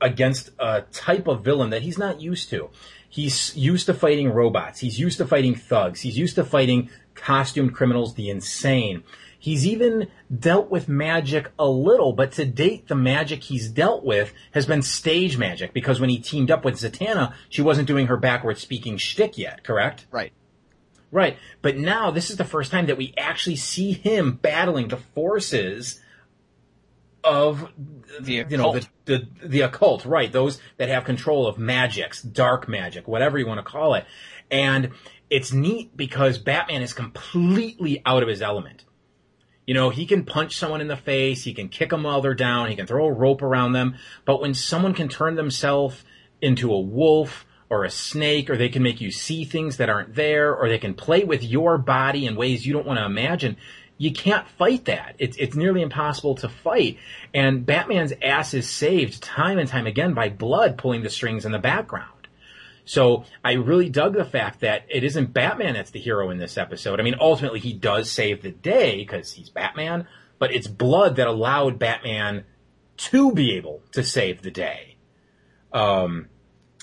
against 0.02 0.50
a 0.58 0.82
type 0.92 1.28
of 1.28 1.42
villain 1.42 1.70
that 1.70 1.82
he's 1.82 1.96
not 1.96 2.20
used 2.20 2.50
to. 2.50 2.68
He's 3.08 3.56
used 3.56 3.86
to 3.86 3.94
fighting 3.94 4.30
robots. 4.30 4.80
He's 4.80 4.98
used 4.98 5.18
to 5.18 5.26
fighting 5.26 5.54
thugs. 5.54 6.00
He's 6.00 6.18
used 6.18 6.34
to 6.34 6.44
fighting 6.44 6.90
costumed 7.14 7.74
criminals, 7.74 8.14
the 8.14 8.30
insane. 8.30 9.04
He's 9.38 9.66
even 9.66 10.08
dealt 10.34 10.70
with 10.70 10.88
magic 10.88 11.50
a 11.58 11.68
little, 11.68 12.12
but 12.12 12.32
to 12.32 12.44
date, 12.44 12.88
the 12.88 12.94
magic 12.94 13.42
he's 13.42 13.68
dealt 13.68 14.04
with 14.04 14.32
has 14.52 14.66
been 14.66 14.82
stage 14.82 15.36
magic 15.36 15.72
because 15.72 16.00
when 16.00 16.10
he 16.10 16.20
teamed 16.20 16.50
up 16.50 16.64
with 16.64 16.76
Zatanna, 16.76 17.34
she 17.48 17.60
wasn't 17.60 17.88
doing 17.88 18.06
her 18.06 18.16
backward 18.16 18.58
speaking 18.58 18.96
shtick 18.98 19.36
yet, 19.36 19.64
correct? 19.64 20.06
Right. 20.10 20.32
Right. 21.10 21.36
But 21.60 21.76
now 21.76 22.10
this 22.10 22.30
is 22.30 22.36
the 22.36 22.44
first 22.44 22.70
time 22.70 22.86
that 22.86 22.96
we 22.96 23.14
actually 23.18 23.56
see 23.56 23.92
him 23.92 24.36
battling 24.36 24.88
the 24.88 24.96
forces 24.96 26.00
of 27.24 27.68
the 28.20 28.44
you 28.48 28.56
know 28.56 28.72
the, 28.72 28.88
the 29.04 29.28
the 29.44 29.60
occult, 29.62 30.04
right? 30.04 30.30
Those 30.30 30.60
that 30.76 30.88
have 30.88 31.04
control 31.04 31.46
of 31.46 31.58
magics, 31.58 32.22
dark 32.22 32.68
magic, 32.68 33.06
whatever 33.06 33.38
you 33.38 33.46
want 33.46 33.58
to 33.58 33.70
call 33.70 33.94
it. 33.94 34.04
And 34.50 34.90
it's 35.30 35.52
neat 35.52 35.96
because 35.96 36.38
Batman 36.38 36.82
is 36.82 36.92
completely 36.92 38.02
out 38.04 38.22
of 38.22 38.28
his 38.28 38.42
element. 38.42 38.84
You 39.66 39.74
know, 39.74 39.90
he 39.90 40.06
can 40.06 40.24
punch 40.24 40.56
someone 40.56 40.80
in 40.80 40.88
the 40.88 40.96
face, 40.96 41.44
he 41.44 41.54
can 41.54 41.68
kick 41.68 41.90
them 41.90 42.02
while 42.02 42.20
they're 42.20 42.34
down, 42.34 42.68
he 42.68 42.76
can 42.76 42.86
throw 42.86 43.06
a 43.06 43.12
rope 43.12 43.42
around 43.42 43.72
them, 43.72 43.94
but 44.24 44.40
when 44.40 44.54
someone 44.54 44.92
can 44.92 45.08
turn 45.08 45.36
themselves 45.36 46.04
into 46.40 46.72
a 46.72 46.80
wolf 46.80 47.46
or 47.70 47.84
a 47.84 47.90
snake, 47.90 48.50
or 48.50 48.56
they 48.58 48.68
can 48.68 48.82
make 48.82 49.00
you 49.00 49.10
see 49.10 49.44
things 49.44 49.78
that 49.78 49.88
aren't 49.88 50.14
there, 50.14 50.54
or 50.54 50.68
they 50.68 50.78
can 50.78 50.92
play 50.92 51.24
with 51.24 51.42
your 51.42 51.78
body 51.78 52.26
in 52.26 52.36
ways 52.36 52.66
you 52.66 52.72
don't 52.74 52.86
want 52.86 52.98
to 52.98 53.04
imagine, 53.06 53.56
you 54.02 54.12
can't 54.12 54.48
fight 54.58 54.86
that. 54.86 55.14
It's, 55.20 55.36
it's 55.36 55.54
nearly 55.54 55.80
impossible 55.80 56.34
to 56.34 56.48
fight. 56.48 56.98
And 57.32 57.64
Batman's 57.64 58.12
ass 58.20 58.52
is 58.52 58.68
saved 58.68 59.22
time 59.22 59.60
and 59.60 59.68
time 59.68 59.86
again 59.86 60.12
by 60.12 60.28
blood 60.28 60.76
pulling 60.76 61.04
the 61.04 61.08
strings 61.08 61.44
in 61.44 61.52
the 61.52 61.60
background. 61.60 62.26
So 62.84 63.26
I 63.44 63.52
really 63.52 63.88
dug 63.88 64.14
the 64.14 64.24
fact 64.24 64.62
that 64.62 64.86
it 64.88 65.04
isn't 65.04 65.32
Batman 65.32 65.74
that's 65.74 65.92
the 65.92 66.00
hero 66.00 66.30
in 66.30 66.38
this 66.38 66.58
episode. 66.58 66.98
I 66.98 67.04
mean, 67.04 67.14
ultimately 67.20 67.60
he 67.60 67.74
does 67.74 68.10
save 68.10 68.42
the 68.42 68.50
day 68.50 68.96
because 68.96 69.34
he's 69.34 69.50
Batman, 69.50 70.08
but 70.40 70.52
it's 70.52 70.66
blood 70.66 71.14
that 71.14 71.28
allowed 71.28 71.78
Batman 71.78 72.42
to 72.96 73.32
be 73.32 73.52
able 73.52 73.82
to 73.92 74.02
save 74.02 74.42
the 74.42 74.50
day. 74.50 74.96
Um, 75.72 76.26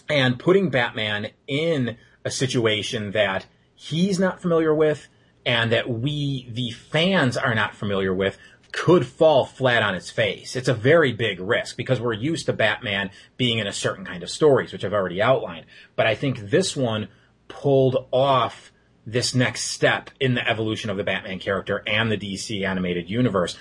and 0.08 0.40
putting 0.40 0.70
Batman 0.70 1.32
in 1.48 1.98
a 2.24 2.32
situation 2.32 3.12
that 3.12 3.46
he's 3.76 4.20
not 4.20 4.42
familiar 4.42 4.74
with 4.74 5.10
and 5.46 5.72
that 5.72 5.90
we, 5.90 6.50
the 6.52 6.72
fans, 6.72 7.38
are 7.38 7.56
not 7.56 7.76
familiar 7.76 8.14
with 8.14 8.38
could 8.72 9.06
fall 9.06 9.46
flat 9.46 9.82
on 9.82 9.96
its 9.96 10.10
face. 10.10 10.56
It's 10.56 10.68
a 10.68 10.74
very 10.74 11.12
big 11.12 11.40
risk 11.40 11.76
because 11.76 12.00
we're 12.00 12.14
used 12.14 12.46
to 12.46 12.54
Batman 12.54 13.10
being 13.38 13.58
in 13.58 13.68
a 13.68 13.74
certain 13.74 14.06
kind 14.06 14.24
of 14.24 14.30
stories, 14.30 14.72
which 14.72 14.86
I've 14.86 14.94
already 14.94 15.22
outlined. 15.22 15.66
But 15.96 16.08
I 16.08 16.16
think 16.16 16.40
this 16.40 16.76
one 16.76 17.08
pulled 17.48 18.08
off 18.12 18.72
this 19.06 19.34
next 19.34 19.62
step 19.62 20.12
in 20.20 20.36
the 20.36 20.48
evolution 20.48 20.90
of 20.90 20.98
the 20.98 21.04
Batman 21.04 21.40
character 21.40 21.82
and 21.88 22.12
the 22.12 22.18
DC 22.18 22.64
animated 22.64 23.10
universe 23.10 23.58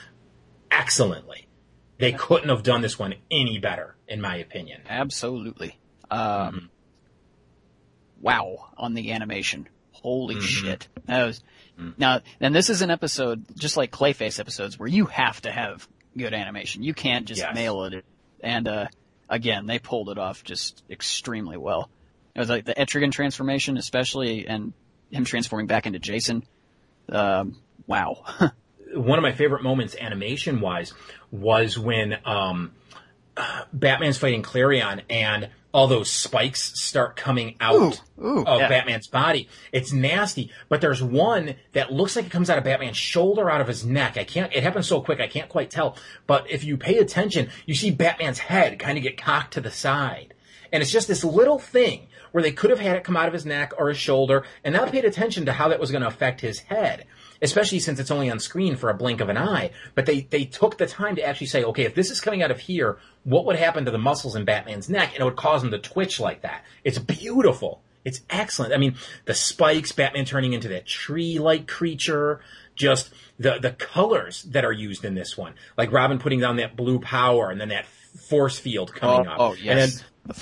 excellently. 0.71 1.49
They 1.99 2.13
couldn't 2.13 2.51
have 2.51 2.63
done 2.63 2.83
this 2.83 2.99
one 2.99 3.15
any 3.31 3.59
better, 3.59 3.97
in 4.07 4.21
my 4.21 4.37
opinion. 4.37 4.83
Absolutely. 4.89 5.79
Um, 6.11 6.21
mm-hmm. 6.21 6.67
Wow 8.21 8.71
on 8.77 8.95
the 8.95 9.13
animation. 9.13 9.69
Holy 9.93 10.37
mm-hmm. 10.37 10.45
shit. 10.45 10.89
That 11.07 11.25
was, 11.25 11.43
mm-hmm. 11.79 11.91
now, 11.99 12.21
and 12.41 12.55
this 12.55 12.71
is 12.71 12.83
an 12.83 12.91
episode, 12.91 13.45
just 13.57 13.77
like 13.77 13.91
Clayface 13.91 14.41
episodes, 14.41 14.79
where 14.79 14.89
you 14.89 15.07
have 15.07 15.41
to 15.43 15.51
have 15.51 15.87
good 16.17 16.35
animation. 16.35 16.83
You 16.83 16.95
can't 16.95 17.27
just 17.27 17.41
yes. 17.41 17.55
nail 17.55 17.85
it. 17.85 18.05
And, 18.41 18.69
uh, 18.69 18.87
again, 19.29 19.67
they 19.67 19.79
pulled 19.79 20.11
it 20.11 20.19
off 20.19 20.45
just 20.45 20.83
extremely 20.91 21.57
well. 21.57 21.91
It 22.35 22.41
was 22.41 22.49
like 22.49 22.65
the 22.65 22.75
Etrigan 22.75 23.13
transformation, 23.13 23.77
especially, 23.77 24.47
and 24.47 24.73
him 25.11 25.25
transforming 25.25 25.67
back 25.67 25.87
into 25.87 25.99
Jason. 25.99 26.45
Um, 27.09 27.57
wow. 27.87 28.25
One 28.95 29.19
of 29.19 29.23
my 29.23 29.33
favorite 29.33 29.63
moments, 29.63 29.97
animation 29.99 30.61
wise, 30.61 30.95
was 31.31 31.79
when, 31.79 32.17
um, 32.25 32.73
Batman's 33.73 34.19
fighting 34.19 34.43
Klarion, 34.43 35.03
and 35.11 35.51
all 35.73 35.87
those 35.87 36.11
spikes 36.11 36.81
start 36.81 37.17
coming 37.17 37.57
out 37.61 38.01
ooh, 38.19 38.25
ooh, 38.25 38.45
of 38.45 38.61
yeah. 38.61 38.69
Batman's 38.69 39.07
body. 39.07 39.49
It's 39.71 39.93
nasty, 39.93 40.51
but 40.69 40.81
there's 40.81 41.03
one 41.03 41.57
that 41.73 41.93
looks 41.93 42.17
like 42.17 42.27
it 42.27 42.33
comes 42.33 42.49
out 42.49 42.59
of 42.59 42.65
Batman's 42.65 42.97
shoulder, 42.97 43.51
out 43.51 43.61
of 43.61 43.69
his 43.69 43.85
neck. 43.85 44.17
I 44.17 44.25
can't, 44.25 44.53
it 44.55 44.63
happens 44.63 44.89
so 44.89 45.01
quick, 45.01 45.21
I 45.21 45.29
can't 45.29 45.49
quite 45.49 45.71
tell. 45.71 45.97
But 46.27 46.51
if 46.51 46.65
you 46.65 46.77
pay 46.77 46.99
attention, 46.99 47.51
you 47.67 47.75
see 47.75 47.91
Batman's 47.91 48.39
head 48.39 48.79
kind 48.79 48.97
of 48.97 49.05
get 49.05 49.21
cocked 49.21 49.55
to 49.55 49.61
the 49.61 49.71
side. 49.71 50.35
And 50.73 50.83
it's 50.83 50.93
just 50.93 51.09
this 51.09 51.25
little 51.25 51.59
thing 51.59 52.09
where 52.33 52.43
they 52.43 52.53
could 52.53 52.71
have 52.71 52.81
had 52.81 52.97
it 52.97 53.05
come 53.05 53.17
out 53.17 53.29
of 53.29 53.33
his 53.35 53.47
neck 53.47 53.73
or 53.79 53.89
his 53.89 53.99
shoulder 53.99 54.45
and 54.65 54.75
not 54.75 54.93
paid 54.93 55.05
attention 55.05 55.47
to 55.47 55.53
how 55.53 55.69
that 55.69 55.81
was 55.81 55.91
going 55.91 56.03
to 56.03 56.09
affect 56.09 56.41
his 56.41 56.61
head 56.61 57.07
especially 57.41 57.81
since 57.81 57.99
it's 57.99 58.11
only 58.11 58.31
on 58.31 58.39
screen 58.39 58.77
for 58.77 58.91
a 58.91 58.95
blink 58.95 59.21
of 59.21 59.29
an 59.29 59.39
eye. 59.39 59.71
But 59.95 60.07
they, 60.07 60.23
they 60.23 60.45
took 60.45 60.79
the 60.79 60.87
time 60.87 61.17
to 61.17 61.23
actually 61.23 61.47
say, 61.49 61.65
okay, 61.65 61.85
if 61.85 61.95
this 61.95 62.11
is 62.11 62.21
coming 62.21 62.43
out 62.43 62.51
of 62.51 62.61
here, 62.61 62.99
what 63.25 63.45
would 63.47 63.57
happen 63.57 63.85
to 63.85 63.91
the 63.91 63.99
muscles 63.99 64.37
in 64.37 64.45
Batman's 64.45 64.89
neck? 64.89 65.13
And 65.13 65.21
it 65.21 65.25
would 65.25 65.37
cause 65.37 65.63
him 65.63 65.71
to 65.71 65.79
twitch 65.79 66.21
like 66.21 66.43
that. 66.43 66.65
It's 66.85 66.99
beautiful. 66.99 67.83
It's 68.05 68.23
excellent. 68.31 68.73
I 68.73 68.79
mean, 68.79 68.95
the 69.27 69.35
spikes, 69.35 69.93
Batman 69.93 70.25
turning 70.25 70.53
into 70.53 70.69
that 70.69 70.87
tree-like 70.87 71.67
creature, 71.67 72.41
just 72.75 73.13
the, 73.39 73.59
the 73.61 73.73
colors 73.73 74.45
that 74.45 74.65
are 74.65 74.73
used 74.73 75.05
in 75.05 75.15
this 75.15 75.37
one. 75.37 75.55
Like 75.77 75.93
Robin 75.93 76.19
putting 76.19 76.41
down 76.41 76.57
that 76.57 76.77
blue 76.77 77.01
power 77.01 77.51
and 77.51 77.61
then 77.61 77.69
that 77.69 77.87
force 77.87 78.59
field 78.59 78.95
coming 78.95 79.27
oh, 79.27 79.31
up. 79.31 79.41
Oh, 79.41 79.53
yes. 79.55 79.67
And 79.67 79.79
then 79.79 79.89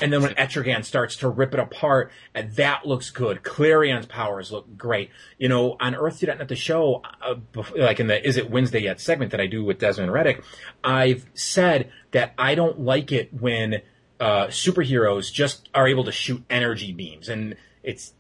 and 0.01 0.13
then 0.13 0.23
when 0.23 0.35
Etrigan 0.35 0.85
starts 0.85 1.17
to 1.17 1.29
rip 1.29 1.55
it 1.55 1.61
apart, 1.61 2.11
and 2.35 2.53
that 2.53 2.87
looks 2.87 3.11
good. 3.11 3.43
Klarion's 3.43 4.07
powers 4.07 4.51
look 4.51 4.77
great. 4.77 5.11
You 5.39 5.49
know, 5.49 5.77
on 5.81 5.95
Earth 5.95 6.21
2.net, 6.21 6.49
the 6.49 6.57
show, 6.57 7.03
uh, 7.23 7.37
like 7.77 8.01
in 8.01 8.07
the 8.09 8.27
Is 8.27 8.37
It 8.37 8.51
Wednesday 8.51 8.81
Yet 8.81 9.01
segment 9.01 9.31
that 9.31 9.41
I 9.41 9.47
do 9.47 9.65
with 9.65 9.79
Desmond 9.79 10.13
Reddick, 10.13 10.43
I've 10.83 11.27
said 11.35 11.91
that 12.11 12.35
I 12.37 12.55
don't 12.55 12.81
like 12.81 13.13
it 13.13 13.33
when 13.33 13.83
uh, 14.19 14.47
superheroes 14.47 15.33
just 15.33 15.69
are 15.75 15.87
able 15.87 16.05
to 16.05 16.13
shoot 16.13 16.43
energy 16.51 16.93
beams. 16.93 17.29
And 17.29 17.57
it's 17.83 18.13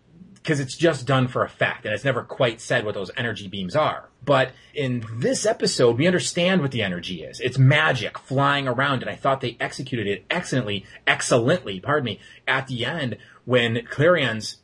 because 0.46 0.60
it's 0.60 0.76
just 0.76 1.08
done 1.08 1.26
for 1.26 1.42
effect 1.42 1.84
and 1.84 1.92
it's 1.92 2.04
never 2.04 2.22
quite 2.22 2.60
said 2.60 2.84
what 2.84 2.94
those 2.94 3.10
energy 3.16 3.48
beams 3.48 3.74
are. 3.74 4.08
But 4.24 4.52
in 4.74 5.04
this 5.16 5.44
episode, 5.44 5.98
we 5.98 6.06
understand 6.06 6.62
what 6.62 6.70
the 6.70 6.82
energy 6.82 7.24
is. 7.24 7.40
It's 7.40 7.58
magic 7.58 8.16
flying 8.16 8.68
around 8.68 9.02
and 9.02 9.10
I 9.10 9.16
thought 9.16 9.40
they 9.40 9.56
executed 9.58 10.06
it 10.06 10.24
excellently, 10.30 10.86
excellently, 11.04 11.80
pardon 11.80 12.04
me, 12.04 12.20
at 12.46 12.68
the 12.68 12.84
end 12.84 13.16
when 13.44 13.74
Klarion's 13.78 14.58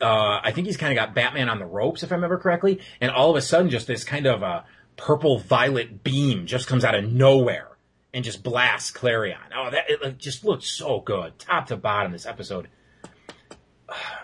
uh, 0.00 0.40
I 0.42 0.52
think 0.52 0.68
he's 0.68 0.76
kind 0.76 0.96
of 0.96 0.96
got 0.96 1.16
Batman 1.16 1.48
on 1.48 1.58
the 1.58 1.66
ropes, 1.66 2.04
if 2.04 2.12
I 2.12 2.14
remember 2.14 2.38
correctly, 2.38 2.80
and 3.00 3.10
all 3.10 3.30
of 3.30 3.36
a 3.36 3.40
sudden, 3.40 3.70
just 3.70 3.88
this 3.88 4.04
kind 4.04 4.26
of 4.26 4.42
a 4.42 4.64
purple 4.96 5.38
violet 5.38 6.04
beam 6.04 6.46
just 6.46 6.66
comes 6.68 6.84
out 6.84 6.94
of 6.94 7.10
nowhere 7.10 7.68
and 8.14 8.24
just 8.24 8.42
blasts 8.42 8.92
Klarion. 8.92 9.36
Oh, 9.56 9.70
that 9.70 9.84
it 9.88 10.18
just 10.18 10.44
looks 10.44 10.66
so 10.66 11.00
good, 11.00 11.38
top 11.38 11.66
to 11.66 11.76
bottom. 11.76 12.12
This 12.12 12.26
episode, 12.26 12.68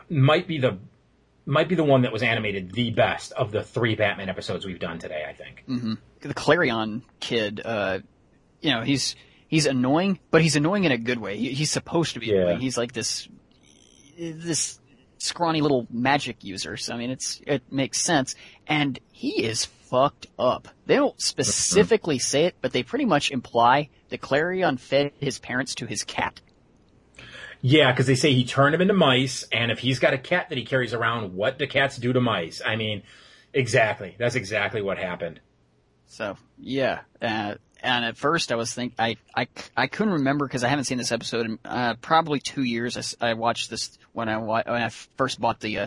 might 0.08 0.46
be 0.46 0.58
the 0.58 0.78
might 1.46 1.68
be 1.68 1.74
the 1.74 1.84
one 1.84 2.02
that 2.02 2.12
was 2.12 2.22
animated 2.22 2.72
the 2.72 2.90
best 2.90 3.32
of 3.32 3.50
the 3.52 3.62
three 3.62 3.94
Batman 3.94 4.28
episodes 4.28 4.66
we've 4.66 4.78
done 4.78 4.98
today. 4.98 5.24
I 5.28 5.32
think. 5.32 5.64
hmm 5.66 5.94
The 6.20 6.34
Klarion 6.34 7.02
kid, 7.20 7.60
uh, 7.64 8.00
you 8.60 8.70
know, 8.72 8.82
he's 8.82 9.16
he's 9.48 9.66
annoying, 9.66 10.18
but 10.30 10.42
he's 10.42 10.56
annoying 10.56 10.84
in 10.84 10.92
a 10.92 10.98
good 10.98 11.18
way. 11.18 11.36
He, 11.38 11.52
he's 11.54 11.70
supposed 11.70 12.14
to 12.14 12.20
be 12.20 12.26
Yeah. 12.26 12.42
annoying. 12.42 12.60
He's 12.60 12.76
like 12.76 12.92
this 12.92 13.28
this 14.18 14.78
scrawny 15.18 15.60
little 15.60 15.86
magic 15.90 16.44
user. 16.44 16.76
So 16.76 16.94
I 16.94 16.98
mean, 16.98 17.10
it's 17.10 17.40
it 17.46 17.62
makes 17.72 18.00
sense, 18.00 18.34
and 18.66 18.98
he 19.12 19.42
is 19.44 19.64
fucked 19.64 20.26
up. 20.38 20.68
They 20.86 20.96
don't 20.96 21.18
specifically 21.20 22.18
say 22.18 22.44
it, 22.44 22.56
but 22.60 22.72
they 22.72 22.82
pretty 22.82 23.06
much 23.06 23.30
imply 23.30 23.88
that 24.10 24.20
Klarion 24.20 24.78
fed 24.78 25.12
his 25.18 25.38
parents 25.38 25.76
to 25.76 25.86
his 25.86 26.04
cat. 26.04 26.40
Yeah, 27.60 27.90
because 27.90 28.06
they 28.06 28.14
say 28.14 28.32
he 28.32 28.44
turned 28.44 28.74
them 28.74 28.80
into 28.80 28.94
mice, 28.94 29.44
and 29.50 29.70
if 29.70 29.80
he's 29.80 29.98
got 29.98 30.14
a 30.14 30.18
cat 30.18 30.48
that 30.48 30.58
he 30.58 30.64
carries 30.64 30.94
around, 30.94 31.34
what 31.34 31.58
do 31.58 31.66
cats 31.66 31.96
do 31.96 32.12
to 32.12 32.20
mice? 32.20 32.62
I 32.64 32.76
mean, 32.76 33.02
exactly. 33.52 34.14
That's 34.18 34.36
exactly 34.36 34.80
what 34.80 34.98
happened. 34.98 35.40
So 36.06 36.36
yeah, 36.56 37.00
uh, 37.20 37.54
and 37.82 38.04
at 38.04 38.16
first 38.16 38.50
I 38.52 38.54
was 38.54 38.72
think 38.72 38.94
I 38.98 39.16
I, 39.36 39.48
I 39.76 39.86
couldn't 39.88 40.14
remember 40.14 40.46
because 40.46 40.64
I 40.64 40.68
haven't 40.68 40.84
seen 40.84 40.98
this 40.98 41.12
episode 41.12 41.46
in 41.46 41.58
uh, 41.64 41.94
probably 42.00 42.40
two 42.40 42.62
years. 42.62 43.16
I 43.20 43.34
watched 43.34 43.70
this 43.70 43.98
when 44.12 44.28
I 44.28 44.38
when 44.38 44.82
I 44.82 44.88
first 45.16 45.40
bought 45.40 45.60
the 45.60 45.78
uh, 45.78 45.86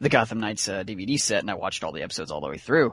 the 0.00 0.08
Gotham 0.08 0.40
Knights 0.40 0.68
uh, 0.68 0.82
DVD 0.82 1.18
set, 1.20 1.40
and 1.40 1.50
I 1.50 1.54
watched 1.54 1.84
all 1.84 1.92
the 1.92 2.02
episodes 2.02 2.30
all 2.30 2.40
the 2.40 2.48
way 2.48 2.58
through. 2.58 2.92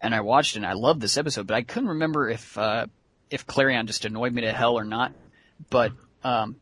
And 0.00 0.14
I 0.14 0.20
watched 0.20 0.56
and 0.56 0.64
I 0.64 0.72
loved 0.74 1.00
this 1.00 1.16
episode, 1.16 1.46
but 1.46 1.54
I 1.54 1.62
couldn't 1.62 1.90
remember 1.90 2.28
if 2.28 2.56
uh, 2.56 2.86
if 3.30 3.46
Klarion 3.46 3.86
just 3.86 4.04
annoyed 4.04 4.32
me 4.32 4.42
to 4.42 4.52
hell 4.52 4.78
or 4.78 4.84
not. 4.84 5.12
But 5.70 5.92
um, 6.24 6.56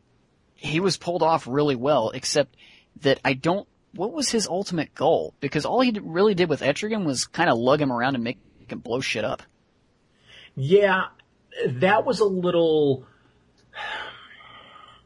he 0.57 0.79
was 0.79 0.97
pulled 0.97 1.23
off 1.23 1.47
really 1.47 1.75
well, 1.75 2.09
except 2.11 2.55
that 3.01 3.19
I 3.23 3.33
don't. 3.33 3.67
What 3.93 4.11
was 4.11 4.29
his 4.29 4.47
ultimate 4.47 4.93
goal? 4.93 5.33
Because 5.39 5.65
all 5.65 5.81
he 5.81 5.97
really 6.01 6.35
did 6.35 6.49
with 6.49 6.61
Etrigan 6.61 7.05
was 7.05 7.25
kind 7.25 7.49
of 7.49 7.57
lug 7.57 7.81
him 7.81 7.91
around 7.91 8.15
and 8.15 8.23
make 8.23 8.37
him 8.67 8.79
blow 8.79 8.99
shit 8.99 9.23
up. 9.23 9.41
Yeah, 10.55 11.05
that 11.65 12.05
was 12.05 12.19
a 12.19 12.25
little 12.25 13.05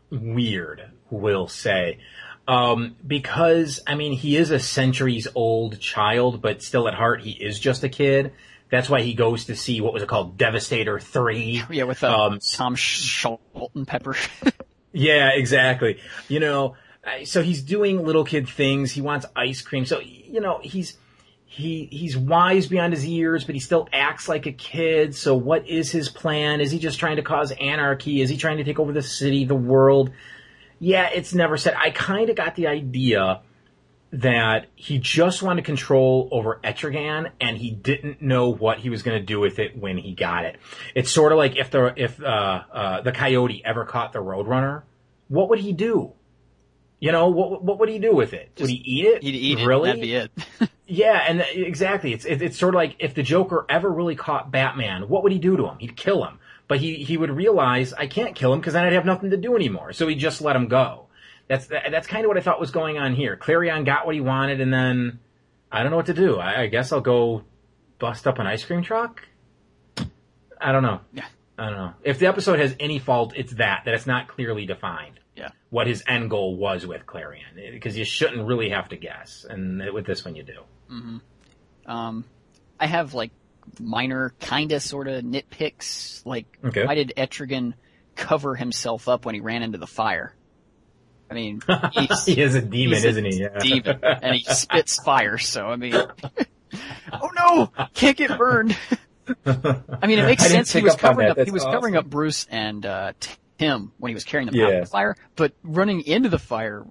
weird, 0.10 0.92
we'll 1.10 1.48
say. 1.48 2.00
Um, 2.48 2.96
because, 3.06 3.82
I 3.86 3.96
mean, 3.96 4.14
he 4.14 4.36
is 4.36 4.52
a 4.52 4.60
centuries 4.60 5.28
old 5.36 5.80
child, 5.80 6.42
but 6.42 6.62
still 6.62 6.88
at 6.88 6.94
heart, 6.94 7.22
he 7.22 7.32
is 7.32 7.60
just 7.60 7.84
a 7.84 7.90
kid. 7.90 8.34
That's 8.70 8.90
why 8.90 9.02
he 9.02 9.14
goes 9.14 9.46
to 9.46 9.56
see, 9.56 9.82
what 9.82 9.94
was 9.94 10.02
it 10.02 10.10
called? 10.10 10.38
Devastator 10.38 11.00
3. 11.00 11.64
Yeah, 11.70 11.84
with 11.84 12.04
uh, 12.04 12.38
Tom 12.54 12.76
Schalten 12.76 13.86
Pepper. 13.86 14.16
Yeah, 14.94 15.30
exactly. 15.30 16.00
You 16.28 16.40
know, 16.40 16.76
so 17.24 17.42
he's 17.42 17.62
doing 17.62 18.06
little 18.06 18.24
kid 18.24 18.48
things. 18.48 18.92
He 18.92 19.02
wants 19.02 19.26
ice 19.36 19.62
cream. 19.62 19.86
So, 19.86 20.00
you 20.00 20.42
know, 20.42 20.60
he's, 20.62 20.98
he, 21.46 21.88
he's 21.92 22.18
wise 22.18 22.68
beyond 22.68 22.94
his 22.94 23.06
years, 23.06 23.44
but 23.44 23.56
he 23.56 23.60
still 23.60 23.88
acts 23.92 24.30
like 24.30 24.46
a 24.46 24.52
kid. 24.52 25.16
So 25.16 25.36
what 25.36 25.68
is 25.68 25.92
his 25.92 26.10
plan? 26.10 26.62
Is 26.62 26.72
he 26.72 26.80
just 26.80 27.00
trying 27.00 27.18
to 27.18 27.24
cause 27.24 27.52
anarchy? 27.52 28.22
Is 28.22 28.30
he 28.30 28.38
trying 28.38 28.58
to 28.58 28.64
take 28.64 28.80
over 28.80 28.92
the 28.92 29.02
city, 29.02 29.46
the 29.46 29.56
world? 29.56 30.12
Yeah, 30.80 31.10
it's 31.14 31.34
never 31.34 31.58
said. 31.58 31.76
I 31.78 31.92
kind 31.92 32.30
of 32.30 32.36
got 32.36 32.56
the 32.56 32.68
idea 32.68 33.42
that 34.14 34.68
he 34.76 34.98
just 34.98 35.42
wanted 35.42 35.64
control 35.64 36.28
over 36.32 36.60
Etrigan 36.64 37.32
and 37.40 37.58
he 37.58 37.72
didn't 37.72 38.22
know 38.22 38.50
what 38.50 38.80
he 38.80 38.90
was 38.90 39.04
going 39.04 39.18
to 39.18 39.26
do 39.26 39.40
with 39.40 39.58
it 39.58 39.78
when 39.78 39.98
he 39.98 40.14
got 40.14 40.46
it. 40.46 40.58
It's 40.96 41.12
sort 41.12 41.32
of 41.32 41.38
like 41.38 41.56
if 41.56 41.72
the 41.72 41.94
if 41.96 42.22
uh, 42.22 42.64
uh, 42.72 43.02
the 43.02 43.12
coyote 43.12 43.62
ever 43.64 43.86
caught 43.86 44.12
the 44.12 44.20
Roadrunner, 44.20 44.84
what 45.30 45.50
would 45.50 45.60
he 45.60 45.72
do? 45.72 46.12
You 47.00 47.12
know, 47.12 47.30
what 47.30 47.64
what 47.64 47.80
would 47.80 47.90
he 47.90 48.00
do 48.00 48.14
with 48.14 48.34
it? 48.34 48.52
would 48.60 48.70
he 48.70 48.82
eat 48.86 49.06
it? 49.06 49.24
He'd 49.24 49.36
eat 49.36 49.60
it. 49.60 49.66
really? 49.66 49.90
That'd 49.90 50.02
be 50.02 50.16
it. 50.16 50.32
Yeah, 50.92 51.24
and 51.26 51.40
exactly. 51.54 52.12
It's 52.12 52.26
it, 52.26 52.42
it's 52.42 52.60
sort 52.60 52.76
of 52.76 52.78
like 52.78 52.98
if 53.00 53.14
the 53.14 53.24
Joker 53.24 53.66
ever 53.70 53.90
really 53.90 54.16
caught 54.16 54.52
Batman, 54.52 55.08
what 55.08 55.24
would 55.24 55.32
he 55.32 55.40
do 55.40 55.56
to 55.56 55.66
him? 55.68 55.78
He'd 55.80 55.96
kill 55.96 56.26
him. 56.26 56.40
But 56.68 56.80
he 56.80 56.96
he 56.96 57.16
would 57.16 57.32
realize 57.32 57.94
I 57.94 58.08
can't 58.08 58.36
kill 58.36 58.52
him 58.52 58.60
because 58.60 58.74
then 58.74 58.84
I'd 58.84 58.92
have 58.92 59.06
nothing 59.06 59.30
to 59.30 59.38
do 59.38 59.56
anymore. 59.56 59.94
So 59.94 60.06
he 60.10 60.16
just 60.16 60.42
let 60.42 60.54
him 60.54 60.68
go. 60.68 61.08
That's 61.52 61.68
that's 61.68 62.08
kind 62.08 62.24
of 62.24 62.30
what 62.30 62.38
I 62.38 62.42
thought 62.42 62.62
was 62.62 62.72
going 62.72 62.98
on 62.98 63.14
here. 63.14 63.36
Klarion 63.36 63.86
got 63.86 64.06
what 64.06 64.16
he 64.16 64.22
wanted, 64.22 64.62
and 64.62 64.74
then 64.74 65.20
I 65.70 65.82
don't 65.84 65.92
know 65.92 65.98
what 65.98 66.06
to 66.06 66.14
do. 66.14 66.38
I, 66.40 66.62
I 66.62 66.68
guess 66.68 66.94
I'll 66.94 67.02
go 67.02 67.44
bust 68.00 68.26
up 68.26 68.40
an 68.40 68.48
ice 68.48 68.64
cream 68.64 68.84
truck. 68.84 69.28
I 70.62 70.72
don't 70.72 70.82
know. 70.84 71.02
Yeah. 71.14 71.26
I 71.58 71.66
don't 71.66 71.78
know. 71.78 71.94
If 72.04 72.20
the 72.20 72.28
episode 72.28 72.60
has 72.60 72.74
any 72.80 73.00
fault, 73.00 73.34
it's 73.36 73.54
that 73.56 73.82
that 73.84 73.94
it's 73.94 74.08
not 74.08 74.30
clearly 74.30 74.66
defined 74.66 75.20
Yeah. 75.36 75.50
what 75.70 75.88
his 75.88 76.04
end 76.08 76.30
goal 76.30 76.56
was 76.56 76.88
with 76.88 77.06
Klarion, 77.06 77.72
because 77.74 77.98
you 77.98 78.06
shouldn't 78.06 78.48
really 78.48 78.70
have 78.70 78.88
to 78.90 78.96
guess, 78.96 79.46
and 79.48 79.82
with 79.94 80.06
this 80.06 80.24
one 80.24 80.36
you 80.36 80.44
do. 80.44 80.60
Mm-hmm. 80.90 81.92
Um, 81.92 82.24
I 82.80 82.88
have 82.88 83.14
like 83.14 83.32
minor, 83.80 84.34
kinda, 84.40 84.80
sorta 84.80 85.22
nitpicks. 85.22 86.26
Like, 86.26 86.46
Okay. 86.64 86.86
why 86.86 86.96
did 86.96 87.14
Etrigan 87.18 87.74
cover 88.16 88.56
himself 88.56 89.08
up 89.10 89.26
when 89.26 89.36
he 89.36 89.42
ran 89.42 89.64
into 89.64 89.78
the 89.78 89.88
fire? 89.88 90.34
I 91.32 91.34
mean, 91.34 91.62
he's, 91.94 92.26
he 92.26 92.42
is 92.42 92.56
a 92.56 92.62
demon, 92.62 93.04
isn't 93.04 93.26
he? 93.26 93.42
Yeah. 93.42 93.60
Demon, 93.60 94.00
and 94.04 94.36
he 94.36 94.44
spits 94.54 95.02
fire. 95.02 95.38
So 95.38 95.66
I 95.66 95.78
mean, 95.78 95.96
oh 97.14 97.30
no, 97.36 97.72
can't 97.94 98.18
get 98.18 98.38
burned. 98.38 98.78
I 99.46 100.08
mean, 100.08 100.20
it 100.20 100.26
makes 100.26 100.44
I 100.44 100.48
sense. 100.50 100.74
He 100.74 100.82
was 100.82 100.96
covering 100.96 101.32
up. 101.32 101.40
He 101.40 101.52
was 101.52 101.64
covering 101.64 101.96
up 101.96 102.06
Bruce 102.06 102.46
and 102.52 102.86
uh, 102.86 103.14
Tim 103.58 103.94
when 103.98 104.10
he 104.10 104.14
was 104.14 104.26
carrying 104.26 104.52
them 104.52 104.60
out 104.60 104.74
of 104.74 104.80
the 104.82 104.92
fire, 104.92 105.16
but 105.36 105.54
running 105.64 106.02
into 106.02 106.30
the 106.30 106.40
fire. 106.40 106.86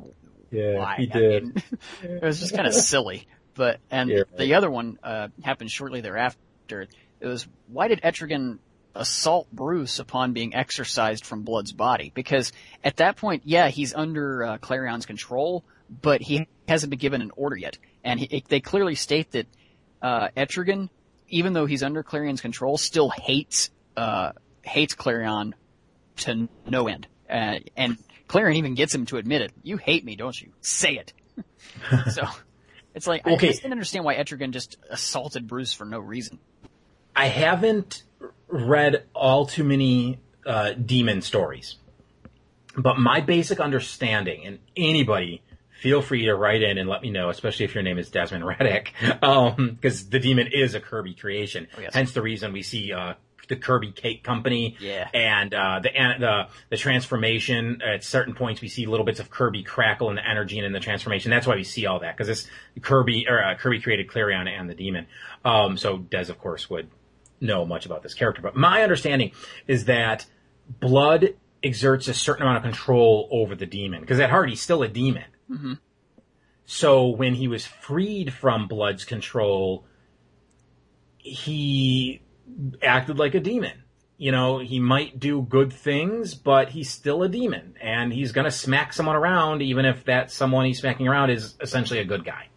Yeah, 0.51 0.78
why? 0.78 0.97
he 0.99 1.10
I 1.12 1.19
did. 1.19 1.43
mean, 1.44 1.62
it 2.02 2.23
was 2.23 2.41
just 2.41 2.55
kind 2.55 2.67
of 2.67 2.75
silly. 2.75 3.28
But 3.55 3.78
and 3.91 4.09
Yeah, 4.09 4.23
the 4.36 4.55
other 4.55 4.70
one 4.70 4.99
uh, 5.02 5.28
happened 5.44 5.70
shortly 5.70 6.01
thereafter. 6.01 6.89
It 7.20 7.27
was 7.27 7.47
why 7.69 7.89
did 7.89 8.01
Etrigan 8.01 8.59
assault 8.94 9.49
Bruce 9.52 9.99
upon 9.99 10.33
being 10.33 10.55
exorcised 10.55 11.25
from 11.25 11.43
Blood's 11.43 11.73
body? 11.73 12.10
Because 12.15 12.52
at 12.83 12.97
that 12.97 13.17
point, 13.17 13.43
yeah, 13.44 13.69
he's 13.69 13.94
under 13.94 14.44
uh, 14.44 14.59
Klarion's 14.59 15.07
control, 15.07 15.65
but 16.02 16.20
he 16.23 16.49
hasn't 16.69 16.91
been 16.91 16.99
given 16.99 17.23
an 17.23 17.31
order 17.36 17.57
yet. 17.57 17.78
And 18.05 18.19
he, 18.20 18.44
they 18.49 18.60
clearly 18.60 18.94
state 18.94 19.33
that 19.33 19.47
uh, 20.02 20.28
Etrigan, 20.36 20.89
even 21.28 21.52
though 21.52 21.67
he's 21.67 21.83
under 21.83 22.02
Klarion's 22.02 22.41
control, 22.41 22.78
still 22.78 23.10
hates 23.10 23.70
uh, 23.97 24.33
hates 24.62 24.94
Klarion 24.94 25.52
to 26.19 26.49
no 26.67 26.86
end. 26.89 27.07
Uh, 27.28 27.57
and 27.77 27.97
Klarion 28.28 28.57
even 28.57 28.75
gets 28.75 28.94
him 28.94 29.07
to 29.07 29.17
admit 29.17 29.43
it. 29.43 29.52
You 29.62 29.77
hate 29.77 30.05
me, 30.05 30.17
don't 30.17 30.41
you? 30.41 30.52
Say 30.60 30.94
it. 30.97 31.12
so 32.12 32.23
it's 32.94 33.07
like 33.07 33.27
I 33.27 33.33
Okay. 33.35 33.49
just 33.49 33.62
didn't 33.62 33.73
understand 33.73 34.05
why 34.05 34.17
Etrigan 34.17 34.51
just 34.52 34.77
assaulted 34.89 35.47
Bruce 35.47 35.73
for 35.73 35.85
no 35.85 35.99
reason. 36.01 36.39
I 37.15 37.27
haven't 37.27 38.05
read 38.51 39.05
all 39.15 39.47
too 39.47 39.65
many 39.65 40.20
uh, 40.47 40.73
demon 40.73 41.23
stories, 41.23 41.77
but 42.77 42.99
my 42.99 43.20
basic 43.20 43.61
understanding, 43.61 44.45
and 44.47 44.59
anybody 44.77 45.43
feel 45.81 46.03
free 46.03 46.27
to 46.27 46.35
write 46.35 46.62
in 46.62 46.77
and 46.79 46.89
let 46.89 47.01
me 47.03 47.11
know, 47.11 47.31
especially 47.31 47.65
if 47.65 47.75
your 47.75 47.83
name 47.83 47.99
is 47.99 48.11
Desmond 48.11 48.45
Reddick, 48.47 48.93
because 49.01 50.09
the 50.11 50.19
demon 50.19 50.49
is 50.53 50.75
a 50.75 50.81
Kirby 50.81 51.15
creation. 51.15 51.69
Oh, 51.77 51.81
yes. 51.81 51.95
Hence 51.95 52.12
the 52.12 52.23
reason 52.23 52.53
we 52.53 52.62
see 52.62 52.93
uh, 52.93 53.15
the 53.49 53.57
Kirby 53.57 53.91
Cake 53.93 54.23
Company 54.23 54.77
Yeah. 54.79 55.09
and 55.15 55.53
uh, 55.55 55.81
the, 55.83 55.89
the 56.19 56.49
the 56.69 56.77
transformation. 56.77 57.81
At 57.83 58.05
certain 58.05 58.35
points, 58.35 58.61
we 58.61 58.69
see 58.69 58.87
little 58.87 59.07
bits 59.07 59.20
of 59.20 59.31
Kirby 59.31 59.62
crackle 59.62 60.09
and 60.11 60.19
the 60.19 60.29
energy 60.29 60.59
and 60.59 60.67
in 60.67 60.73
the 60.73 60.81
transformation. 60.81 61.31
That's 61.31 61.47
why 61.47 61.57
we 61.57 61.65
see 61.65 61.87
all 61.87 62.01
that 62.01 62.17
because 62.17 62.29
this 62.29 62.47
Kirby 62.83 63.27
or 63.29 63.43
uh, 63.43 63.55
Kirby 63.57 63.81
created 63.81 64.09
Klarion 64.09 64.49
and 64.49 64.69
the 64.70 64.75
demon. 64.75 65.07
Um, 65.45 65.77
so 65.79 65.97
Des, 65.99 66.31
of 66.31 66.39
course, 66.39 66.69
would 66.70 66.89
know 67.41 67.65
much 67.65 67.86
about 67.86 68.02
this 68.02 68.15
character. 68.15 68.43
But 68.43 68.57
my 68.57 68.83
understanding 68.83 69.33
is 69.67 69.86
that 69.86 70.27
blood 70.69 71.35
exerts 71.62 72.09
a 72.09 72.15
certain 72.15 72.43
amount 72.43 72.59
of 72.59 72.62
control 72.62 73.28
over 73.31 73.55
the 73.55 73.67
demon 73.67 74.01
because 74.01 74.20
at 74.20 74.31
heart 74.31 74.49
he's 74.49 74.60
still 74.60 74.83
a 74.83 74.89
demon. 74.89 75.25
Mm-hmm. 75.51 75.75
So 76.65 77.09
when 77.09 77.35
he 77.35 77.49
was 77.49 77.67
freed 77.67 78.33
from 78.33 78.69
blood's 78.69 79.05
control, 79.05 79.85
he 81.19 82.23
acted 82.83 83.19
like 83.19 83.35
a 83.35 83.41
demon. 83.41 83.83
You 84.17 84.33
know, 84.33 84.59
he 84.59 84.81
might 84.81 85.19
do 85.19 85.43
good 85.43 85.73
things, 85.73 86.35
but 86.35 86.69
he's 86.69 86.91
still 86.91 87.23
a 87.23 87.28
demon 87.28 87.75
and 87.81 88.12
he's 88.12 88.33
going 88.33 88.44
to 88.44 88.51
smack 88.51 88.93
someone 88.93 89.17
around 89.17 89.62
even 89.62 89.86
if 89.86 90.05
that 90.05 90.31
someone 90.31 90.67
he's 90.67 90.78
smacking 90.78 91.09
around 91.09 91.31
is 91.31 91.57
essentially 91.60 92.01
a 92.01 92.05
good 92.05 92.25
guy. 92.25 92.49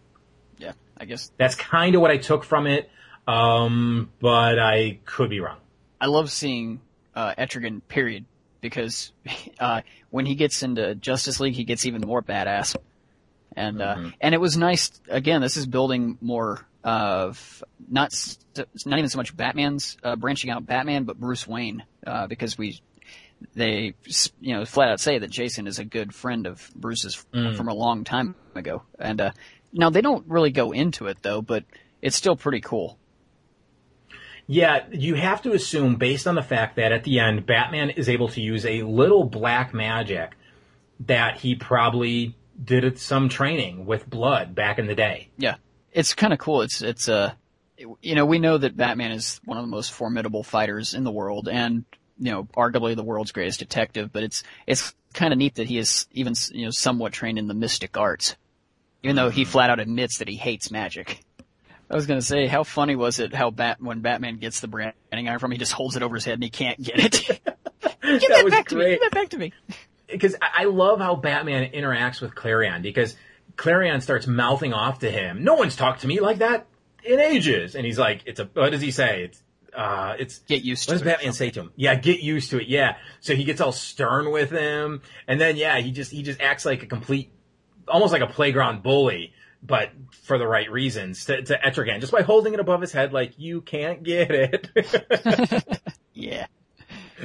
Yeah, 0.58 0.72
I 0.96 1.06
guess 1.06 1.32
That's 1.38 1.54
kind 1.54 1.94
of 1.94 2.00
what 2.00 2.10
I 2.10 2.18
took 2.18 2.44
from 2.44 2.66
it. 2.66 2.90
Um, 3.26 4.10
but 4.20 4.58
I 4.58 4.98
could 5.04 5.30
be 5.30 5.40
wrong. 5.40 5.58
I 6.00 6.06
love 6.06 6.30
seeing 6.30 6.80
uh, 7.14 7.34
Etrigan. 7.38 7.80
Period, 7.88 8.24
because 8.60 9.12
uh, 9.60 9.80
when 10.10 10.26
he 10.26 10.34
gets 10.34 10.62
into 10.62 10.94
Justice 10.94 11.40
League, 11.40 11.54
he 11.54 11.64
gets 11.64 11.86
even 11.86 12.02
more 12.02 12.22
badass. 12.22 12.76
And 13.56 13.80
uh, 13.80 13.94
Mm-hmm. 13.96 14.08
and 14.20 14.34
it 14.34 14.40
was 14.40 14.56
nice. 14.56 14.90
Again, 15.08 15.40
this 15.40 15.56
is 15.56 15.66
building 15.66 16.18
more 16.20 16.66
of 16.82 17.62
not 17.88 18.12
not 18.84 18.98
even 18.98 19.08
so 19.08 19.16
much 19.16 19.34
Batman's 19.36 19.96
uh, 20.02 20.16
branching 20.16 20.50
out 20.50 20.66
Batman, 20.66 21.04
but 21.04 21.18
Bruce 21.18 21.46
Wayne, 21.46 21.84
uh, 22.06 22.26
because 22.26 22.58
we 22.58 22.80
they 23.54 23.94
you 24.40 24.54
know 24.54 24.64
flat 24.64 24.88
out 24.90 25.00
say 25.00 25.18
that 25.18 25.30
Jason 25.30 25.66
is 25.66 25.78
a 25.78 25.84
good 25.84 26.14
friend 26.14 26.46
of 26.46 26.68
Bruce's 26.74 27.24
Mm. 27.32 27.56
from 27.56 27.68
a 27.68 27.74
long 27.74 28.04
time 28.04 28.34
ago, 28.54 28.82
and 28.98 29.20
uh, 29.20 29.30
now 29.72 29.88
they 29.90 30.00
don't 30.02 30.26
really 30.28 30.50
go 30.50 30.72
into 30.72 31.06
it 31.06 31.18
though, 31.22 31.40
but 31.40 31.64
it's 32.02 32.16
still 32.16 32.36
pretty 32.36 32.60
cool. 32.60 32.98
Yeah, 34.46 34.84
you 34.92 35.14
have 35.14 35.42
to 35.42 35.52
assume, 35.52 35.96
based 35.96 36.26
on 36.26 36.34
the 36.34 36.42
fact 36.42 36.76
that 36.76 36.92
at 36.92 37.04
the 37.04 37.18
end, 37.18 37.46
Batman 37.46 37.90
is 37.90 38.08
able 38.08 38.28
to 38.28 38.40
use 38.40 38.66
a 38.66 38.82
little 38.82 39.24
black 39.24 39.72
magic 39.72 40.36
that 41.00 41.38
he 41.38 41.54
probably 41.54 42.36
did 42.62 42.98
some 42.98 43.28
training 43.28 43.86
with 43.86 44.08
blood 44.08 44.54
back 44.54 44.78
in 44.78 44.86
the 44.86 44.94
day. 44.94 45.28
Yeah, 45.38 45.56
it's 45.92 46.14
kind 46.14 46.32
of 46.32 46.38
cool. 46.38 46.62
It's 46.62 46.82
it's 46.82 47.08
uh, 47.08 47.32
you 48.00 48.14
know, 48.14 48.26
we 48.26 48.38
know 48.38 48.58
that 48.58 48.76
Batman 48.76 49.12
is 49.12 49.40
one 49.44 49.58
of 49.58 49.64
the 49.64 49.70
most 49.70 49.92
formidable 49.92 50.42
fighters 50.42 50.94
in 50.94 51.04
the 51.04 51.10
world, 51.10 51.48
and 51.48 51.84
you 52.18 52.30
know, 52.30 52.44
arguably 52.56 52.94
the 52.94 53.02
world's 53.02 53.32
greatest 53.32 53.58
detective. 53.58 54.12
But 54.12 54.24
it's 54.24 54.42
it's 54.66 54.94
kind 55.14 55.32
of 55.32 55.38
neat 55.38 55.56
that 55.56 55.66
he 55.66 55.78
is 55.78 56.06
even 56.12 56.34
you 56.52 56.66
know 56.66 56.70
somewhat 56.70 57.12
trained 57.12 57.38
in 57.38 57.48
the 57.48 57.54
mystic 57.54 57.96
arts, 57.96 58.36
even 59.02 59.16
though 59.16 59.30
he 59.30 59.44
flat 59.44 59.70
out 59.70 59.80
admits 59.80 60.18
that 60.18 60.28
he 60.28 60.36
hates 60.36 60.70
magic. 60.70 61.24
I 61.90 61.94
was 61.94 62.06
gonna 62.06 62.22
say, 62.22 62.46
how 62.46 62.64
funny 62.64 62.96
was 62.96 63.18
it 63.18 63.34
how 63.34 63.50
Bat 63.50 63.80
when 63.80 64.00
Batman 64.00 64.38
gets 64.38 64.60
the 64.60 64.68
branding 64.68 64.94
iron 65.12 65.38
from 65.38 65.50
him, 65.50 65.52
he 65.52 65.58
just 65.58 65.72
holds 65.72 65.96
it 65.96 66.02
over 66.02 66.14
his 66.14 66.24
head 66.24 66.34
and 66.34 66.42
he 66.44 66.50
can't 66.50 66.82
get 66.82 66.98
it. 66.98 67.40
Give 68.02 68.20
That 68.20 68.28
that 68.28 68.44
was 68.44 68.50
back 68.52 68.68
to 68.68 68.74
me. 68.76 68.80
great. 68.82 68.90
Give 68.92 69.00
that 69.00 69.12
back 69.12 69.28
to 69.30 69.38
me. 69.38 69.52
because 70.08 70.34
I 70.40 70.62
I 70.62 70.64
love 70.64 71.00
how 71.00 71.16
Batman 71.16 71.70
interacts 71.72 72.20
with 72.20 72.34
Klarion 72.34 72.82
because 72.82 73.16
Klarion 73.56 74.02
starts 74.02 74.26
mouthing 74.26 74.72
off 74.72 75.00
to 75.00 75.10
him. 75.10 75.44
No 75.44 75.54
one's 75.54 75.76
talked 75.76 76.00
to 76.02 76.06
me 76.06 76.20
like 76.20 76.38
that 76.38 76.66
in 77.04 77.20
ages, 77.20 77.74
and 77.74 77.84
he's 77.84 77.98
like, 77.98 78.22
"It's 78.26 78.40
a." 78.40 78.46
What 78.54 78.70
does 78.70 78.80
he 78.80 78.90
say? 78.90 79.24
It's. 79.24 79.42
Uh, 79.76 80.14
it's 80.18 80.38
get 80.38 80.62
used 80.62 80.84
to 80.88 80.94
What 80.94 80.98
to 81.00 81.04
does 81.04 81.12
it. 81.12 81.16
Batman 81.16 81.32
say 81.34 81.50
to 81.50 81.60
him? 81.60 81.72
Yeah, 81.76 81.94
get 81.96 82.20
used 82.20 82.50
to 82.50 82.60
it. 82.60 82.68
Yeah. 82.68 82.96
So 83.20 83.34
he 83.34 83.44
gets 83.44 83.60
all 83.60 83.72
stern 83.72 84.30
with 84.30 84.50
him, 84.50 85.02
and 85.28 85.40
then 85.40 85.56
yeah, 85.56 85.78
he 85.80 85.90
just 85.92 86.10
he 86.12 86.22
just 86.22 86.40
acts 86.40 86.64
like 86.64 86.82
a 86.82 86.86
complete, 86.86 87.30
almost 87.88 88.12
like 88.12 88.22
a 88.22 88.26
playground 88.26 88.82
bully, 88.82 89.33
but 89.64 89.90
for 90.22 90.38
the 90.38 90.46
right 90.46 90.70
reasons 90.70 91.24
to, 91.26 91.42
to 91.42 91.58
Etrigan, 91.58 92.00
just 92.00 92.12
by 92.12 92.22
holding 92.22 92.54
it 92.54 92.60
above 92.60 92.80
his 92.80 92.92
head, 92.92 93.12
like 93.12 93.38
you 93.38 93.62
can't 93.62 94.02
get 94.02 94.30
it. 94.30 95.80
yeah. 96.14 96.46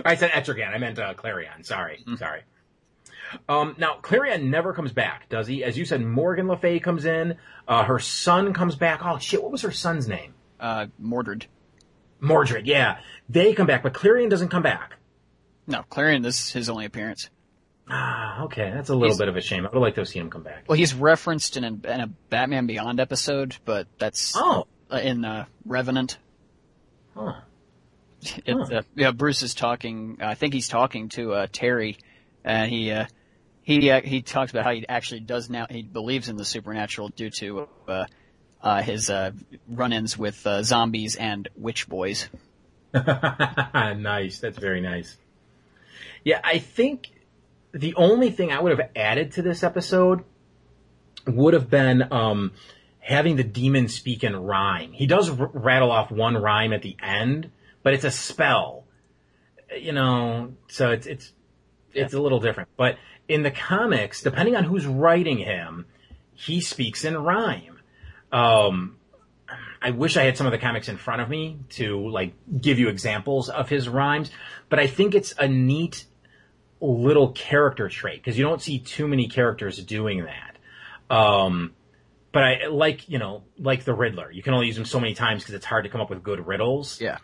I 0.05 0.15
said 0.15 0.31
Etrigan. 0.31 0.73
I 0.73 0.77
meant 0.77 0.99
uh, 0.99 1.13
Klarion. 1.13 1.65
Sorry, 1.65 2.03
sorry. 2.17 2.43
Um, 3.47 3.75
now 3.77 3.99
Klarion 4.01 4.43
never 4.43 4.73
comes 4.73 4.91
back, 4.91 5.29
does 5.29 5.47
he? 5.47 5.63
As 5.63 5.77
you 5.77 5.85
said, 5.85 6.01
Morgan 6.01 6.47
Le 6.47 6.57
Fay 6.57 6.79
comes 6.79 7.05
in. 7.05 7.35
Uh, 7.67 7.83
her 7.83 7.99
son 7.99 8.53
comes 8.53 8.75
back. 8.75 9.01
Oh 9.03 9.19
shit! 9.19 9.41
What 9.41 9.51
was 9.51 9.61
her 9.61 9.71
son's 9.71 10.07
name? 10.07 10.33
Uh, 10.59 10.87
Mordred. 10.97 11.45
Mordred. 12.19 12.65
Yeah, 12.65 12.99
they 13.27 13.53
come 13.53 13.67
back, 13.67 13.83
but 13.83 13.93
Klarion 13.93 14.29
doesn't 14.29 14.49
come 14.49 14.63
back. 14.63 14.95
No, 15.67 15.83
Klarion. 15.91 16.23
This 16.23 16.39
is 16.39 16.51
his 16.51 16.69
only 16.69 16.85
appearance. 16.85 17.29
Ah, 17.89 18.43
okay, 18.43 18.71
that's 18.73 18.89
a 18.89 18.93
little 18.93 19.07
He's- 19.09 19.17
bit 19.17 19.27
of 19.29 19.35
a 19.35 19.41
shame. 19.41 19.65
I 19.65 19.69
would 19.69 19.79
like 19.79 19.95
to 19.95 20.05
see 20.05 20.19
him 20.19 20.29
come 20.29 20.43
back. 20.43 20.65
Well, 20.67 20.77
he's 20.77 20.93
referenced 20.93 21.57
in 21.57 21.63
a, 21.63 21.67
in 21.67 21.99
a 22.01 22.07
Batman 22.29 22.67
Beyond 22.67 22.99
episode, 22.99 23.55
but 23.65 23.87
that's 23.97 24.35
Oh. 24.37 24.67
uh, 24.91 24.97
in 24.97 25.25
uh, 25.25 25.45
Revenant. 25.65 26.17
Huh. 27.15 27.33
It, 28.45 28.53
Huh. 28.53 28.75
uh, 28.77 28.81
yeah, 28.95 29.11
Bruce 29.11 29.41
is 29.41 29.53
talking. 29.55 30.17
I 30.21 30.35
think 30.35 30.53
he's 30.53 30.67
talking 30.67 31.09
to 31.09 31.33
uh, 31.33 31.47
Terry, 31.51 31.97
and 32.43 32.69
he 32.69 32.91
uh, 32.91 33.05
he 33.63 33.89
uh, 33.89 34.01
he 34.01 34.21
talks 34.21 34.51
about 34.51 34.65
how 34.65 34.71
he 34.73 34.87
actually 34.87 35.21
does 35.21 35.49
now. 35.49 35.65
He 35.69 35.81
believes 35.81 36.29
in 36.29 36.35
the 36.35 36.45
supernatural 36.45 37.09
due 37.09 37.29
to 37.31 37.67
uh, 37.87 38.05
uh, 38.61 38.81
his 38.81 39.09
uh, 39.09 39.31
run-ins 39.69 40.17
with 40.17 40.45
uh, 40.45 40.61
zombies 40.63 41.15
and 41.15 41.47
witch 41.55 41.87
boys. 41.87 42.27
nice. 42.93 44.39
That's 44.39 44.57
very 44.57 44.81
nice. 44.81 45.17
Yeah, 46.23 46.41
I 46.43 46.59
think 46.59 47.09
the 47.71 47.93
only 47.95 48.31
thing 48.31 48.51
I 48.51 48.59
would 48.59 48.77
have 48.77 48.89
added 48.95 49.33
to 49.33 49.41
this 49.41 49.63
episode 49.63 50.23
would 51.27 51.53
have 51.53 51.69
been 51.69 52.11
um, 52.11 52.53
having 52.99 53.35
the 53.35 53.43
demon 53.43 53.87
speak 53.87 54.23
in 54.23 54.35
rhyme. 54.35 54.91
He 54.91 55.05
does 55.05 55.29
r- 55.29 55.49
rattle 55.53 55.91
off 55.91 56.11
one 56.11 56.37
rhyme 56.37 56.73
at 56.73 56.81
the 56.81 56.95
end, 57.01 57.51
but 57.83 57.93
it's 57.93 58.03
a 58.03 58.11
spell. 58.11 58.85
You 59.77 59.91
know, 59.91 60.53
so 60.67 60.91
it's 60.91 61.05
it's 61.05 61.31
it's 61.93 62.13
a 62.13 62.21
little 62.21 62.39
different. 62.39 62.69
But 62.75 62.97
in 63.27 63.43
the 63.43 63.51
comics, 63.51 64.21
depending 64.21 64.55
on 64.55 64.63
who's 64.63 64.87
writing 64.87 65.37
him, 65.37 65.85
he 66.33 66.61
speaks 66.61 67.05
in 67.05 67.17
rhyme. 67.17 67.79
Um, 68.31 68.97
I 69.81 69.91
wish 69.91 70.17
I 70.17 70.23
had 70.23 70.37
some 70.37 70.47
of 70.47 70.51
the 70.51 70.57
comics 70.57 70.89
in 70.89 70.97
front 70.97 71.21
of 71.21 71.29
me 71.29 71.59
to 71.71 72.09
like 72.09 72.33
give 72.59 72.79
you 72.79 72.89
examples 72.89 73.49
of 73.49 73.69
his 73.69 73.87
rhymes, 73.87 74.31
but 74.69 74.79
I 74.79 74.87
think 74.87 75.15
it's 75.15 75.33
a 75.37 75.47
neat 75.47 76.05
little 76.81 77.31
character 77.33 77.89
trait 77.89 78.21
because 78.23 78.37
you 78.37 78.43
don't 78.45 78.61
see 78.61 78.79
too 78.79 79.07
many 79.07 79.27
characters 79.27 79.83
doing 79.83 80.25
that. 80.25 80.55
Um, 81.13 81.73
but 82.31 82.43
I 82.43 82.67
like 82.67 83.09
you 83.09 83.17
know 83.19 83.43
like 83.57 83.83
the 83.83 83.93
Riddler, 83.93 84.31
you 84.31 84.43
can 84.43 84.53
only 84.53 84.67
use 84.67 84.77
him 84.77 84.85
so 84.85 84.99
many 84.99 85.13
times 85.13 85.41
because 85.43 85.55
it's 85.55 85.65
hard 85.65 85.83
to 85.85 85.89
come 85.89 86.01
up 86.01 86.09
with 86.09 86.23
good 86.23 86.45
riddles. 86.45 87.01
Yeah. 87.01 87.17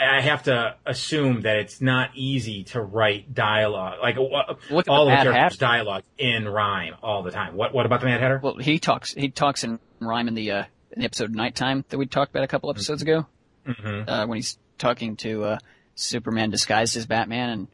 I 0.00 0.20
have 0.20 0.42
to 0.44 0.74
assume 0.84 1.42
that 1.42 1.58
it's 1.58 1.80
not 1.80 2.10
easy 2.16 2.64
to 2.64 2.80
write 2.80 3.34
dialogue 3.34 3.98
like 4.02 4.16
Look 4.16 4.88
all 4.88 5.04
the 5.04 5.12
the 5.12 5.16
characters' 5.16 5.34
Hatter. 5.34 5.56
dialogue 5.58 6.02
in 6.18 6.48
rhyme 6.48 6.94
all 7.04 7.22
the 7.22 7.30
time. 7.30 7.54
What 7.54 7.72
what 7.72 7.86
about 7.86 8.00
the 8.00 8.06
Mad 8.06 8.20
Hatter? 8.20 8.40
Well, 8.42 8.56
he 8.56 8.80
talks 8.80 9.12
he 9.14 9.28
talks 9.28 9.62
in 9.62 9.78
rhyme 10.00 10.26
in 10.26 10.34
the 10.34 10.50
uh, 10.50 10.64
in 10.90 11.00
the 11.00 11.04
episode 11.04 11.32
Knight 11.34 11.54
Time 11.54 11.84
that 11.90 11.98
we 11.98 12.06
talked 12.06 12.32
about 12.32 12.42
a 12.42 12.48
couple 12.48 12.68
episodes 12.70 13.00
ago. 13.02 13.26
Mhm. 13.64 14.08
Uh, 14.08 14.26
when 14.26 14.38
he's 14.38 14.58
talking 14.76 15.14
to 15.18 15.44
uh, 15.44 15.58
Superman 15.94 16.50
disguised 16.50 16.96
as 16.96 17.06
Batman, 17.06 17.50
and 17.50 17.68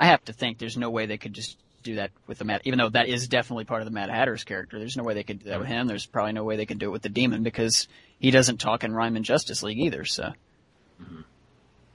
I 0.00 0.06
have 0.06 0.24
to 0.24 0.32
think 0.32 0.58
there's 0.58 0.78
no 0.78 0.90
way 0.90 1.06
they 1.06 1.18
could 1.18 1.34
just 1.34 1.58
do 1.82 1.96
that 1.96 2.10
with 2.26 2.38
the 2.38 2.44
Mad. 2.44 2.62
Even 2.64 2.78
though 2.78 2.88
that 2.88 3.08
is 3.08 3.28
definitely 3.28 3.64
part 3.64 3.82
of 3.82 3.86
the 3.86 3.92
Mad 3.92 4.10
Hatter's 4.10 4.44
character, 4.44 4.78
there's 4.78 4.96
no 4.96 5.04
way 5.04 5.14
they 5.14 5.22
could 5.22 5.40
do 5.40 5.50
that 5.50 5.60
with 5.60 5.68
him. 5.68 5.86
There's 5.86 6.06
probably 6.06 6.32
no 6.32 6.42
way 6.42 6.56
they 6.56 6.66
could 6.66 6.78
do 6.78 6.86
it 6.86 6.92
with 6.92 7.02
the 7.02 7.08
Demon 7.10 7.42
because 7.42 7.86
he 8.18 8.30
doesn't 8.30 8.58
talk 8.58 8.82
in 8.82 8.94
rhyme 8.94 9.16
in 9.16 9.22
Justice 9.22 9.62
League 9.62 9.78
either. 9.78 10.04
So, 10.04 10.32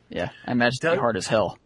yeah, 0.10 0.30
I 0.46 0.52
imagine 0.52 0.78
it'd 0.84 0.98
be 0.98 1.00
hard 1.00 1.18
as 1.18 1.28
hell. 1.28 1.58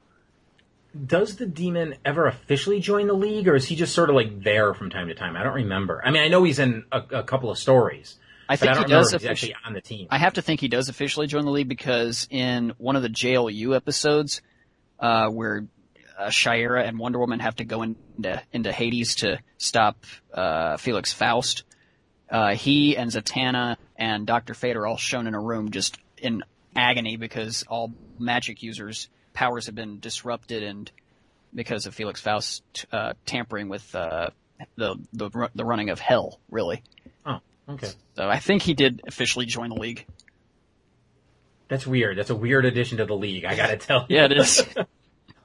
does 1.06 1.36
the 1.36 1.46
demon 1.46 1.96
ever 2.04 2.26
officially 2.28 2.80
join 2.80 3.08
the 3.08 3.14
league, 3.14 3.48
or 3.48 3.56
is 3.56 3.66
he 3.66 3.76
just 3.76 3.94
sort 3.94 4.10
of 4.10 4.16
like 4.16 4.44
there 4.44 4.74
from 4.74 4.90
time 4.90 5.08
to 5.10 5.16
time? 5.16 5.36
I 5.36 5.44
don't 5.44 5.54
remember. 5.54 6.02
I 6.04 6.12
mean, 6.12 6.24
I 6.24 6.30
know 6.30 6.44
he's 6.44 6.60
in 6.60 6.86
a, 6.92 7.02
a 7.12 7.24
couple 7.24 7.52
of 7.52 7.58
stories. 7.58 8.18
I 8.48 8.56
think 8.56 8.72
I 8.72 8.80
he 8.80 8.86
does 8.86 9.14
remember 9.14 9.16
if 9.16 9.22
he's 9.22 9.30
actually 9.30 9.56
on 9.64 9.74
the 9.74 9.82
team. 9.82 10.08
I 10.10 10.18
have 10.18 10.34
to 10.34 10.42
think 10.42 10.60
he 10.60 10.68
does 10.68 10.90
officially 10.90 11.28
join 11.28 11.46
the 11.46 11.52
league 11.52 11.68
because 11.68 12.28
in 12.32 12.74
one 12.78 12.96
of 12.96 13.04
the 13.04 13.10
JLU 13.10 13.76
episodes, 13.76 14.42
uh, 15.00 15.30
where 15.30 15.68
uh, 16.20 16.28
Shayera 16.28 16.86
and 16.88 17.00
Wonder 17.00 17.20
Woman 17.20 17.40
have 17.40 17.56
to 17.56 17.64
go 17.64 17.82
into 17.84 18.42
into 18.52 18.72
Hades 18.72 19.16
to 19.16 19.40
stop 19.58 20.06
uh, 20.34 20.78
Felix 20.78 21.14
Faust, 21.14 21.64
uh, 22.30 22.54
he 22.56 22.98
and 22.98 23.10
Zatanna 23.10 23.78
and 23.96 24.28
Doctor 24.28 24.54
Fate 24.54 24.76
are 24.76 24.86
all 24.86 24.98
shown 24.98 25.28
in 25.28 25.34
a 25.34 25.40
room 25.40 25.72
just 25.72 25.98
in 26.18 26.44
agony 26.76 27.18
because 27.18 27.64
all 27.68 27.94
magic 28.20 28.62
users' 28.62 29.08
powers 29.34 29.68
have 29.68 29.76
been 29.76 30.00
disrupted 30.00 30.64
and 30.64 30.92
because 31.56 31.86
of 31.88 31.96
Felix 31.96 32.22
Faust 32.22 32.86
uh, 32.92 33.14
tampering 33.26 33.70
with 33.70 33.96
uh, 33.96 34.30
the 34.76 34.96
the 35.14 35.50
the 35.56 35.66
running 35.66 35.90
of 35.90 36.00
hell, 36.00 36.40
really. 36.50 36.84
Oh, 37.26 37.40
okay. 37.70 37.90
So 38.16 38.28
I 38.28 38.40
think 38.40 38.62
he 38.62 38.74
did 38.74 39.02
officially 39.08 39.46
join 39.46 39.70
the 39.70 39.80
league. 39.80 40.06
That's 41.70 41.88
weird. 41.88 42.18
That's 42.18 42.32
a 42.32 42.36
weird 42.36 42.66
addition 42.66 42.98
to 42.98 43.06
the 43.06 43.16
league. 43.16 43.46
I 43.46 43.56
gotta 43.56 43.78
tell 43.78 44.06
you. 44.10 44.18
Yeah, 44.18 44.26
it 44.26 44.34
is. 44.34 44.64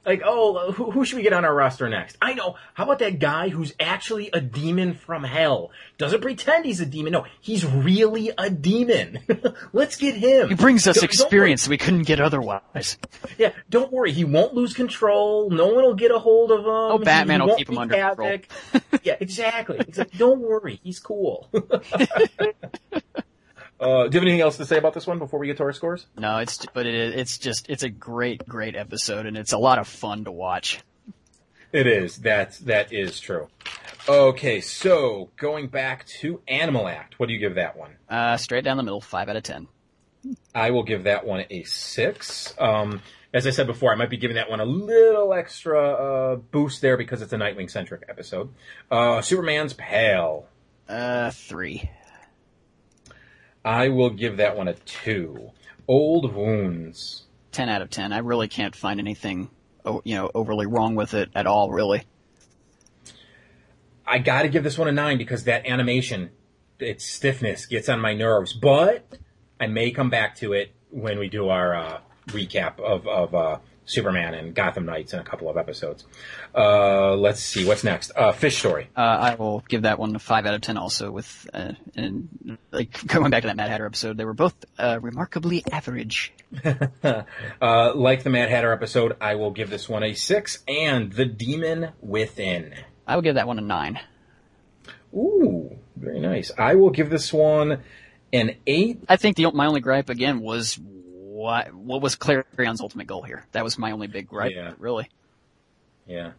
like, 0.04 0.22
oh, 0.24 0.72
who, 0.72 0.90
who 0.90 1.04
should 1.04 1.16
we 1.16 1.22
get 1.22 1.32
on 1.32 1.44
our 1.44 1.54
roster 1.54 1.88
next? 1.88 2.16
I 2.20 2.34
know. 2.34 2.56
How 2.74 2.84
about 2.84 2.98
that 2.98 3.18
guy 3.18 3.48
who's 3.48 3.74
actually 3.80 4.30
a 4.32 4.40
demon 4.40 4.94
from 4.94 5.24
hell? 5.24 5.70
Doesn't 5.98 6.20
pretend 6.20 6.64
he's 6.64 6.80
a 6.80 6.86
demon. 6.86 7.12
No, 7.12 7.26
he's 7.40 7.64
really 7.64 8.30
a 8.36 8.50
demon. 8.50 9.20
Let's 9.72 9.96
get 9.96 10.14
him. 10.14 10.48
He 10.48 10.54
brings 10.54 10.86
us 10.86 10.96
Don't- 10.96 11.02
don't 11.02 11.10
experience 11.10 11.68
we 11.68 11.78
couldn't 11.78 12.02
get 12.02 12.20
otherwise. 12.20 12.98
Yeah, 13.38 13.52
don't 13.70 13.92
worry. 13.92 14.12
He 14.12 14.24
won't 14.24 14.54
lose 14.54 14.74
control. 14.74 15.50
No 15.50 15.66
one 15.68 15.84
will 15.84 15.94
get 15.94 16.10
a 16.10 16.18
hold 16.18 16.50
of 16.50 16.60
him. 16.60 16.66
Oh, 16.66 16.98
Batman 16.98 17.44
will 17.46 17.56
keep 17.56 17.68
him 17.68 17.78
under 17.78 17.94
control. 17.94 18.38
yeah, 19.02 19.16
exactly. 19.20 19.78
exactly. 19.78 20.18
Don't 20.18 20.40
worry. 20.40 20.80
He's 20.82 20.98
cool. 20.98 21.48
uh, 23.84 24.08
do 24.08 24.14
you 24.14 24.20
have 24.20 24.22
anything 24.22 24.40
else 24.40 24.56
to 24.56 24.64
say 24.64 24.78
about 24.78 24.94
this 24.94 25.06
one 25.06 25.18
before 25.18 25.38
we 25.38 25.46
get 25.46 25.58
to 25.58 25.62
our 25.62 25.72
scores? 25.74 26.06
No, 26.16 26.38
it's 26.38 26.64
but 26.72 26.86
it, 26.86 26.94
it's 27.18 27.36
just 27.36 27.68
it's 27.68 27.82
a 27.82 27.90
great 27.90 28.48
great 28.48 28.74
episode 28.76 29.26
and 29.26 29.36
it's 29.36 29.52
a 29.52 29.58
lot 29.58 29.78
of 29.78 29.86
fun 29.86 30.24
to 30.24 30.32
watch. 30.32 30.80
It 31.70 31.86
is. 31.86 32.16
That's 32.16 32.60
that 32.60 32.92
is 32.94 33.20
true. 33.20 33.48
Okay, 34.08 34.60
so 34.62 35.30
going 35.36 35.68
back 35.68 36.06
to 36.20 36.40
Animal 36.48 36.88
Act, 36.88 37.18
what 37.18 37.26
do 37.26 37.34
you 37.34 37.38
give 37.38 37.56
that 37.56 37.76
one? 37.76 37.90
Uh, 38.08 38.38
straight 38.38 38.64
down 38.64 38.78
the 38.78 38.82
middle, 38.82 39.02
five 39.02 39.28
out 39.28 39.36
of 39.36 39.42
ten. 39.42 39.68
I 40.54 40.70
will 40.70 40.84
give 40.84 41.04
that 41.04 41.26
one 41.26 41.44
a 41.50 41.64
six. 41.64 42.54
Um, 42.58 43.02
as 43.34 43.46
I 43.46 43.50
said 43.50 43.66
before, 43.66 43.92
I 43.92 43.96
might 43.96 44.08
be 44.08 44.16
giving 44.16 44.36
that 44.36 44.48
one 44.48 44.60
a 44.60 44.64
little 44.64 45.34
extra 45.34 45.92
uh, 45.92 46.36
boost 46.36 46.80
there 46.80 46.96
because 46.96 47.20
it's 47.20 47.32
a 47.34 47.36
Nightwing 47.36 47.70
centric 47.70 48.04
episode. 48.08 48.48
Uh, 48.90 49.20
Superman's 49.20 49.74
Pal. 49.74 50.46
Uh, 50.88 51.30
three. 51.30 51.90
I 53.64 53.88
will 53.88 54.10
give 54.10 54.36
that 54.38 54.56
one 54.56 54.68
a 54.68 54.74
two. 54.74 55.50
Old 55.88 56.34
Wounds. 56.34 57.24
Ten 57.52 57.68
out 57.68 57.82
of 57.82 57.90
ten. 57.90 58.12
I 58.12 58.18
really 58.18 58.48
can't 58.48 58.74
find 58.74 59.00
anything 59.00 59.50
you 60.04 60.14
know, 60.14 60.30
overly 60.34 60.66
wrong 60.66 60.94
with 60.94 61.14
it 61.14 61.30
at 61.34 61.46
all, 61.46 61.70
really. 61.70 62.04
I 64.06 64.18
got 64.18 64.42
to 64.42 64.48
give 64.48 64.64
this 64.64 64.78
one 64.78 64.88
a 64.88 64.92
nine 64.92 65.18
because 65.18 65.44
that 65.44 65.66
animation, 65.66 66.30
its 66.78 67.04
stiffness 67.04 67.66
gets 67.66 67.88
on 67.88 68.00
my 68.00 68.14
nerves. 68.14 68.52
But 68.52 69.18
I 69.60 69.66
may 69.66 69.90
come 69.90 70.10
back 70.10 70.36
to 70.36 70.52
it 70.52 70.72
when 70.90 71.18
we 71.18 71.28
do 71.28 71.48
our 71.48 71.74
uh, 71.74 72.00
recap 72.28 72.80
of 72.80 73.06
of 73.06 73.34
uh, 73.34 73.58
Superman 73.86 74.34
and 74.34 74.54
Gotham 74.54 74.86
Knights 74.86 75.12
in 75.12 75.18
a 75.18 75.24
couple 75.24 75.48
of 75.48 75.56
episodes. 75.56 76.04
Uh, 76.54 77.14
let's 77.16 77.40
see 77.40 77.64
what's 77.66 77.84
next. 77.84 78.12
Uh, 78.16 78.32
Fish 78.32 78.58
Story. 78.58 78.88
Uh, 78.96 79.00
I 79.00 79.34
will 79.34 79.62
give 79.68 79.82
that 79.82 79.98
one 79.98 80.14
a 80.16 80.18
five 80.18 80.46
out 80.46 80.54
of 80.54 80.60
ten. 80.60 80.76
Also, 80.76 81.10
with 81.10 81.48
uh, 81.52 81.72
and 81.94 82.58
like 82.70 83.06
going 83.06 83.30
back 83.30 83.42
to 83.42 83.48
that 83.48 83.56
Mad 83.56 83.68
Hatter 83.68 83.86
episode, 83.86 84.16
they 84.16 84.24
were 84.24 84.34
both 84.34 84.54
uh, 84.78 84.98
remarkably 85.00 85.62
average. 85.70 86.32
uh, 86.64 87.94
like 87.94 88.22
the 88.22 88.30
Mad 88.30 88.50
Hatter 88.50 88.72
episode, 88.72 89.16
I 89.20 89.34
will 89.34 89.50
give 89.50 89.70
this 89.70 89.88
one 89.88 90.02
a 90.02 90.14
six. 90.14 90.62
And 90.66 91.12
The 91.12 91.26
Demon 91.26 91.90
Within. 92.00 92.74
I 93.06 93.16
will 93.16 93.22
give 93.22 93.34
that 93.34 93.46
one 93.46 93.58
a 93.58 93.62
nine. 93.62 94.00
Ooh, 95.14 95.78
very 95.96 96.20
nice. 96.20 96.50
I 96.58 96.74
will 96.74 96.90
give 96.90 97.10
this 97.10 97.32
one 97.32 97.82
an 98.32 98.56
eight. 98.66 99.04
I 99.08 99.16
think 99.16 99.36
the 99.36 99.50
my 99.52 99.66
only 99.66 99.80
gripe 99.80 100.08
again 100.08 100.40
was 100.40 100.78
what 101.44 101.74
what 101.74 102.00
was 102.02 102.16
Klarion's 102.16 102.80
ultimate 102.80 103.06
goal 103.06 103.22
here? 103.22 103.44
That 103.52 103.64
was 103.64 103.78
my 103.78 103.90
only 103.92 104.06
big 104.06 104.28
gripe, 104.28 104.52
Yeah. 104.54 104.72
really. 104.78 105.08
Yeah. 106.06 106.32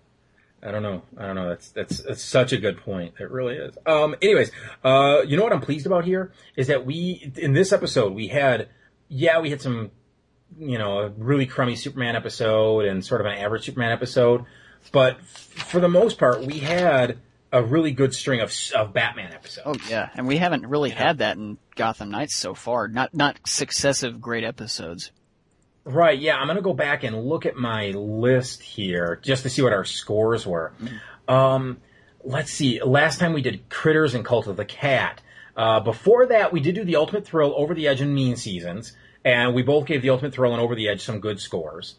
I 0.64 0.72
don't 0.72 0.82
know. 0.82 1.04
I 1.18 1.28
don't 1.28 1.36
know. 1.36 1.50
That's 1.50 1.70
that's 1.72 2.00
that's 2.00 2.24
such 2.24 2.52
a 2.52 2.58
good 2.58 2.78
point. 2.78 3.14
It 3.20 3.30
really 3.30 3.56
is. 3.56 3.78
Um. 3.86 4.16
Anyways, 4.22 4.50
uh, 4.84 5.22
you 5.28 5.38
know 5.38 5.44
what 5.44 5.54
I'm 5.54 5.62
pleased 5.62 5.86
about 5.86 6.06
here 6.06 6.32
is 6.56 6.68
that 6.68 6.86
we 6.88 7.32
in 7.36 7.54
this 7.54 7.72
episode 7.72 8.14
we 8.14 8.30
had, 8.30 8.70
yeah, 9.08 9.40
we 9.42 9.52
had 9.52 9.62
some, 9.62 9.92
you 10.58 10.80
know, 10.80 11.00
a 11.02 11.10
really 11.10 11.46
crummy 11.46 11.76
Superman 11.76 12.16
episode 12.16 12.86
and 12.86 13.06
sort 13.06 13.22
of 13.22 13.28
an 13.28 13.34
average 13.38 13.64
Superman 13.66 13.92
episode, 13.92 14.46
but 14.92 15.18
f- 15.20 15.28
for 15.68 15.80
the 15.80 15.88
most 15.90 16.18
part 16.18 16.42
we 16.44 16.58
had 16.60 17.20
a 17.52 17.64
really 17.64 17.92
good 17.92 18.14
string 18.14 18.42
of 18.42 18.54
of 18.76 18.94
Batman 18.94 19.34
episodes. 19.34 19.66
Oh 19.66 19.90
yeah, 19.90 20.10
and 20.16 20.28
we 20.28 20.38
haven't 20.38 20.66
really 20.68 20.90
had 20.90 21.20
that 21.20 21.38
in 21.38 21.58
Gotham 21.76 22.12
Knights 22.12 22.36
so 22.36 22.54
far. 22.54 22.88
Not 22.88 23.14
not 23.14 23.40
successive 23.46 24.22
great 24.22 24.44
episodes. 24.44 25.12
Right, 25.84 26.18
yeah, 26.18 26.36
I'm 26.38 26.48
gonna 26.48 26.62
go 26.62 26.74
back 26.74 27.04
and 27.04 27.26
look 27.26 27.46
at 27.46 27.56
my 27.56 27.92
list 27.92 28.64
here 28.64 29.20
just 29.22 29.44
to 29.44 29.50
see 29.50 29.62
what 29.62 29.72
our 29.74 29.86
scores 29.86 30.46
were. 30.46 30.74
Um, 31.28 31.78
let's 32.24 32.52
see. 32.52 32.82
Last 32.82 33.20
time 33.20 33.34
we 33.34 33.42
did 33.42 33.70
Critters 33.70 34.16
and 34.16 34.26
Cult 34.26 34.48
of 34.48 34.58
the 34.58 34.66
Cat. 34.66 35.22
Uh, 35.56 35.80
before 35.80 36.26
that, 36.28 36.52
we 36.52 36.60
did 36.60 36.76
do 36.76 36.84
the 36.84 36.98
Ultimate 36.98 37.26
Thrill, 37.26 37.54
Over 37.56 37.74
the 37.74 37.88
Edge, 37.88 38.02
and 38.02 38.14
Mean 38.14 38.36
Seasons, 38.36 38.98
and 39.24 39.54
we 39.54 39.62
both 39.62 39.86
gave 39.86 40.02
the 40.02 40.10
Ultimate 40.10 40.34
Thrill 40.34 40.52
and 40.52 40.62
Over 40.62 40.76
the 40.76 40.90
Edge 40.90 41.02
some 41.02 41.20
good 41.20 41.40
scores. 41.40 41.96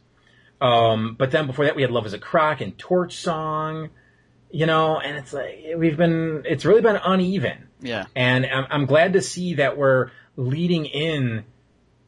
Um, 0.61 1.15
but 1.19 1.31
then 1.31 1.47
before 1.47 1.65
that, 1.65 1.77
we 1.77 1.83
had 1.83 1.91
Love 1.91 2.07
is 2.07 2.13
a 2.13 2.19
Croc 2.19 2.61
and 2.61 2.77
Torch 2.77 3.17
Song. 3.17 3.91
You 4.51 4.67
know, 4.67 4.99
and 4.99 5.17
it's 5.17 5.33
like 5.33 5.65
we've 5.77 5.97
been. 5.97 6.43
It's 6.47 6.65
really 6.65 6.81
been 6.81 7.01
uneven. 7.03 7.69
Yeah. 7.81 8.07
And 8.15 8.47
I'm, 8.47 8.67
I'm 8.71 8.87
glad 8.87 9.13
to 9.15 9.23
see 9.23 9.55
that 9.55 9.77
we're 9.77 10.11
leading 10.37 10.87
in 10.87 11.45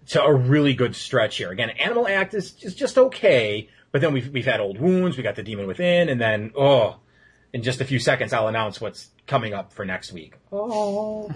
to 0.09 0.23
a 0.23 0.35
really 0.35 0.75
good 0.75 0.97
stretch 0.97 1.37
here. 1.37 1.51
Again, 1.51 1.71
Animal 1.71 2.09
Act 2.09 2.35
is 2.35 2.53
just, 2.53 2.79
just 2.79 2.97
okay, 2.97 3.69
but 3.93 4.01
then 4.01 4.13
we've, 4.13 4.29
we've 4.29 4.47
had 4.47 4.61
Old 4.61 4.81
Wounds, 4.81 5.17
we 5.17 5.23
got 5.23 5.37
The 5.37 5.43
Demon 5.43 5.67
Within, 5.67 6.09
and 6.09 6.21
then, 6.21 6.53
oh, 6.57 6.97
in 7.53 7.63
just 7.63 7.81
a 7.81 7.85
few 7.85 7.99
seconds 7.99 8.33
I'll 8.33 8.49
announce 8.49 8.81
what's 8.81 9.11
coming 9.27 9.53
up 9.53 9.73
for 9.73 9.85
next 9.85 10.13
week. 10.13 10.35
Oh. 10.51 11.31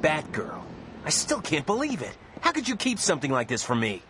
Batgirl. 0.00 0.62
I 1.04 1.10
still 1.10 1.40
can't 1.40 1.66
believe 1.66 2.02
it. 2.02 2.16
How 2.40 2.52
could 2.52 2.68
you 2.68 2.76
keep 2.76 2.98
something 2.98 3.30
like 3.30 3.48
this 3.48 3.62
from 3.62 3.80
me? 3.80 4.02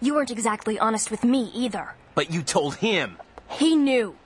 You 0.00 0.14
weren't 0.14 0.30
exactly 0.30 0.78
honest 0.78 1.10
with 1.10 1.24
me 1.24 1.50
either. 1.54 1.94
But 2.14 2.32
you 2.32 2.42
told 2.42 2.76
him. 2.76 3.16
He 3.50 3.76
knew. 3.76 4.16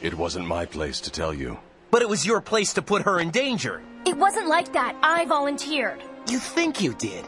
It 0.00 0.14
wasn't 0.14 0.46
my 0.46 0.64
place 0.64 1.00
to 1.02 1.10
tell 1.10 1.34
you. 1.34 1.58
But 1.90 2.02
it 2.02 2.08
was 2.08 2.24
your 2.24 2.40
place 2.40 2.74
to 2.74 2.82
put 2.82 3.02
her 3.02 3.18
in 3.18 3.30
danger. 3.30 3.82
It 4.06 4.16
wasn't 4.16 4.46
like 4.46 4.72
that. 4.74 4.96
I 5.02 5.24
volunteered. 5.24 6.00
You 6.28 6.38
think 6.38 6.80
you 6.80 6.94
did. 6.94 7.26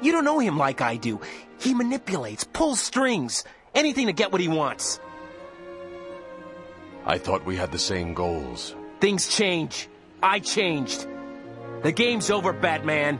You 0.00 0.12
don't 0.12 0.24
know 0.24 0.38
him 0.38 0.56
like 0.56 0.80
I 0.80 0.96
do. 0.96 1.20
He 1.58 1.74
manipulates, 1.74 2.44
pulls 2.44 2.78
strings, 2.78 3.42
anything 3.74 4.06
to 4.06 4.12
get 4.12 4.30
what 4.30 4.40
he 4.40 4.48
wants. 4.48 5.00
I 7.04 7.18
thought 7.18 7.44
we 7.44 7.56
had 7.56 7.72
the 7.72 7.78
same 7.78 8.14
goals. 8.14 8.76
Things 9.00 9.28
change. 9.28 9.88
I 10.22 10.38
changed. 10.38 11.06
The 11.82 11.92
game's 11.92 12.30
over, 12.30 12.52
Batman. 12.52 13.18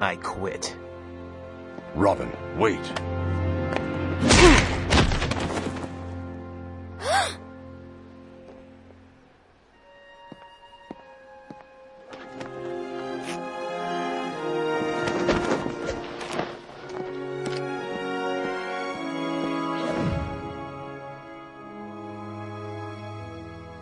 I 0.00 0.16
quit. 0.16 0.76
Robin, 1.94 2.30
wait. 2.58 2.80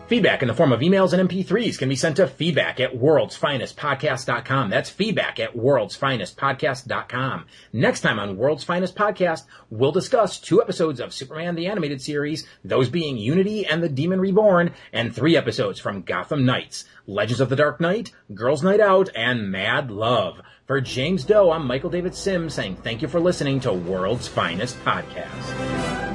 Feedback 0.09 0.41
in 0.41 0.47
the 0.47 0.55
form 0.55 0.71
of 0.71 0.79
emails 0.79 1.13
and 1.13 1.29
MP3s 1.29 1.77
can 1.77 1.87
be 1.87 1.95
sent 1.95 2.15
to 2.15 2.25
feedback 2.25 2.79
at 2.79 2.95
worldsfinestpodcast.com. 2.95 4.71
That's 4.71 4.89
feedback 4.89 5.39
at 5.39 5.55
worldsfinestpodcast.com. 5.55 7.45
Next 7.73 8.01
time 8.01 8.17
on 8.17 8.35
World's 8.35 8.63
Finest 8.63 8.95
Podcast, 8.95 9.43
we'll 9.69 9.91
discuss 9.91 10.39
two 10.39 10.63
episodes 10.63 10.99
of 10.99 11.13
Superman 11.13 11.53
the 11.53 11.67
Animated 11.67 12.01
Series, 12.01 12.47
those 12.65 12.89
being 12.89 13.19
Unity 13.19 13.67
and 13.67 13.83
the 13.83 13.87
Demon 13.87 14.19
Reborn, 14.19 14.73
and 14.91 15.15
three 15.15 15.37
episodes 15.37 15.79
from 15.79 16.01
Gotham 16.01 16.43
Knights, 16.43 16.85
Legends 17.05 17.39
of 17.39 17.49
the 17.49 17.55
Dark 17.55 17.79
Knight, 17.79 18.11
Girls 18.33 18.63
Night 18.63 18.79
Out, 18.79 19.09
and 19.15 19.51
Mad 19.51 19.91
Love. 19.91 20.41
For 20.65 20.81
James 20.81 21.23
Doe, 21.23 21.51
I'm 21.51 21.67
Michael 21.67 21.91
David 21.91 22.15
Sims 22.15 22.55
saying 22.55 22.77
thank 22.77 23.03
you 23.03 23.07
for 23.07 23.19
listening 23.19 23.59
to 23.59 23.71
World's 23.71 24.27
Finest 24.27 24.83
Podcast. 24.83 26.08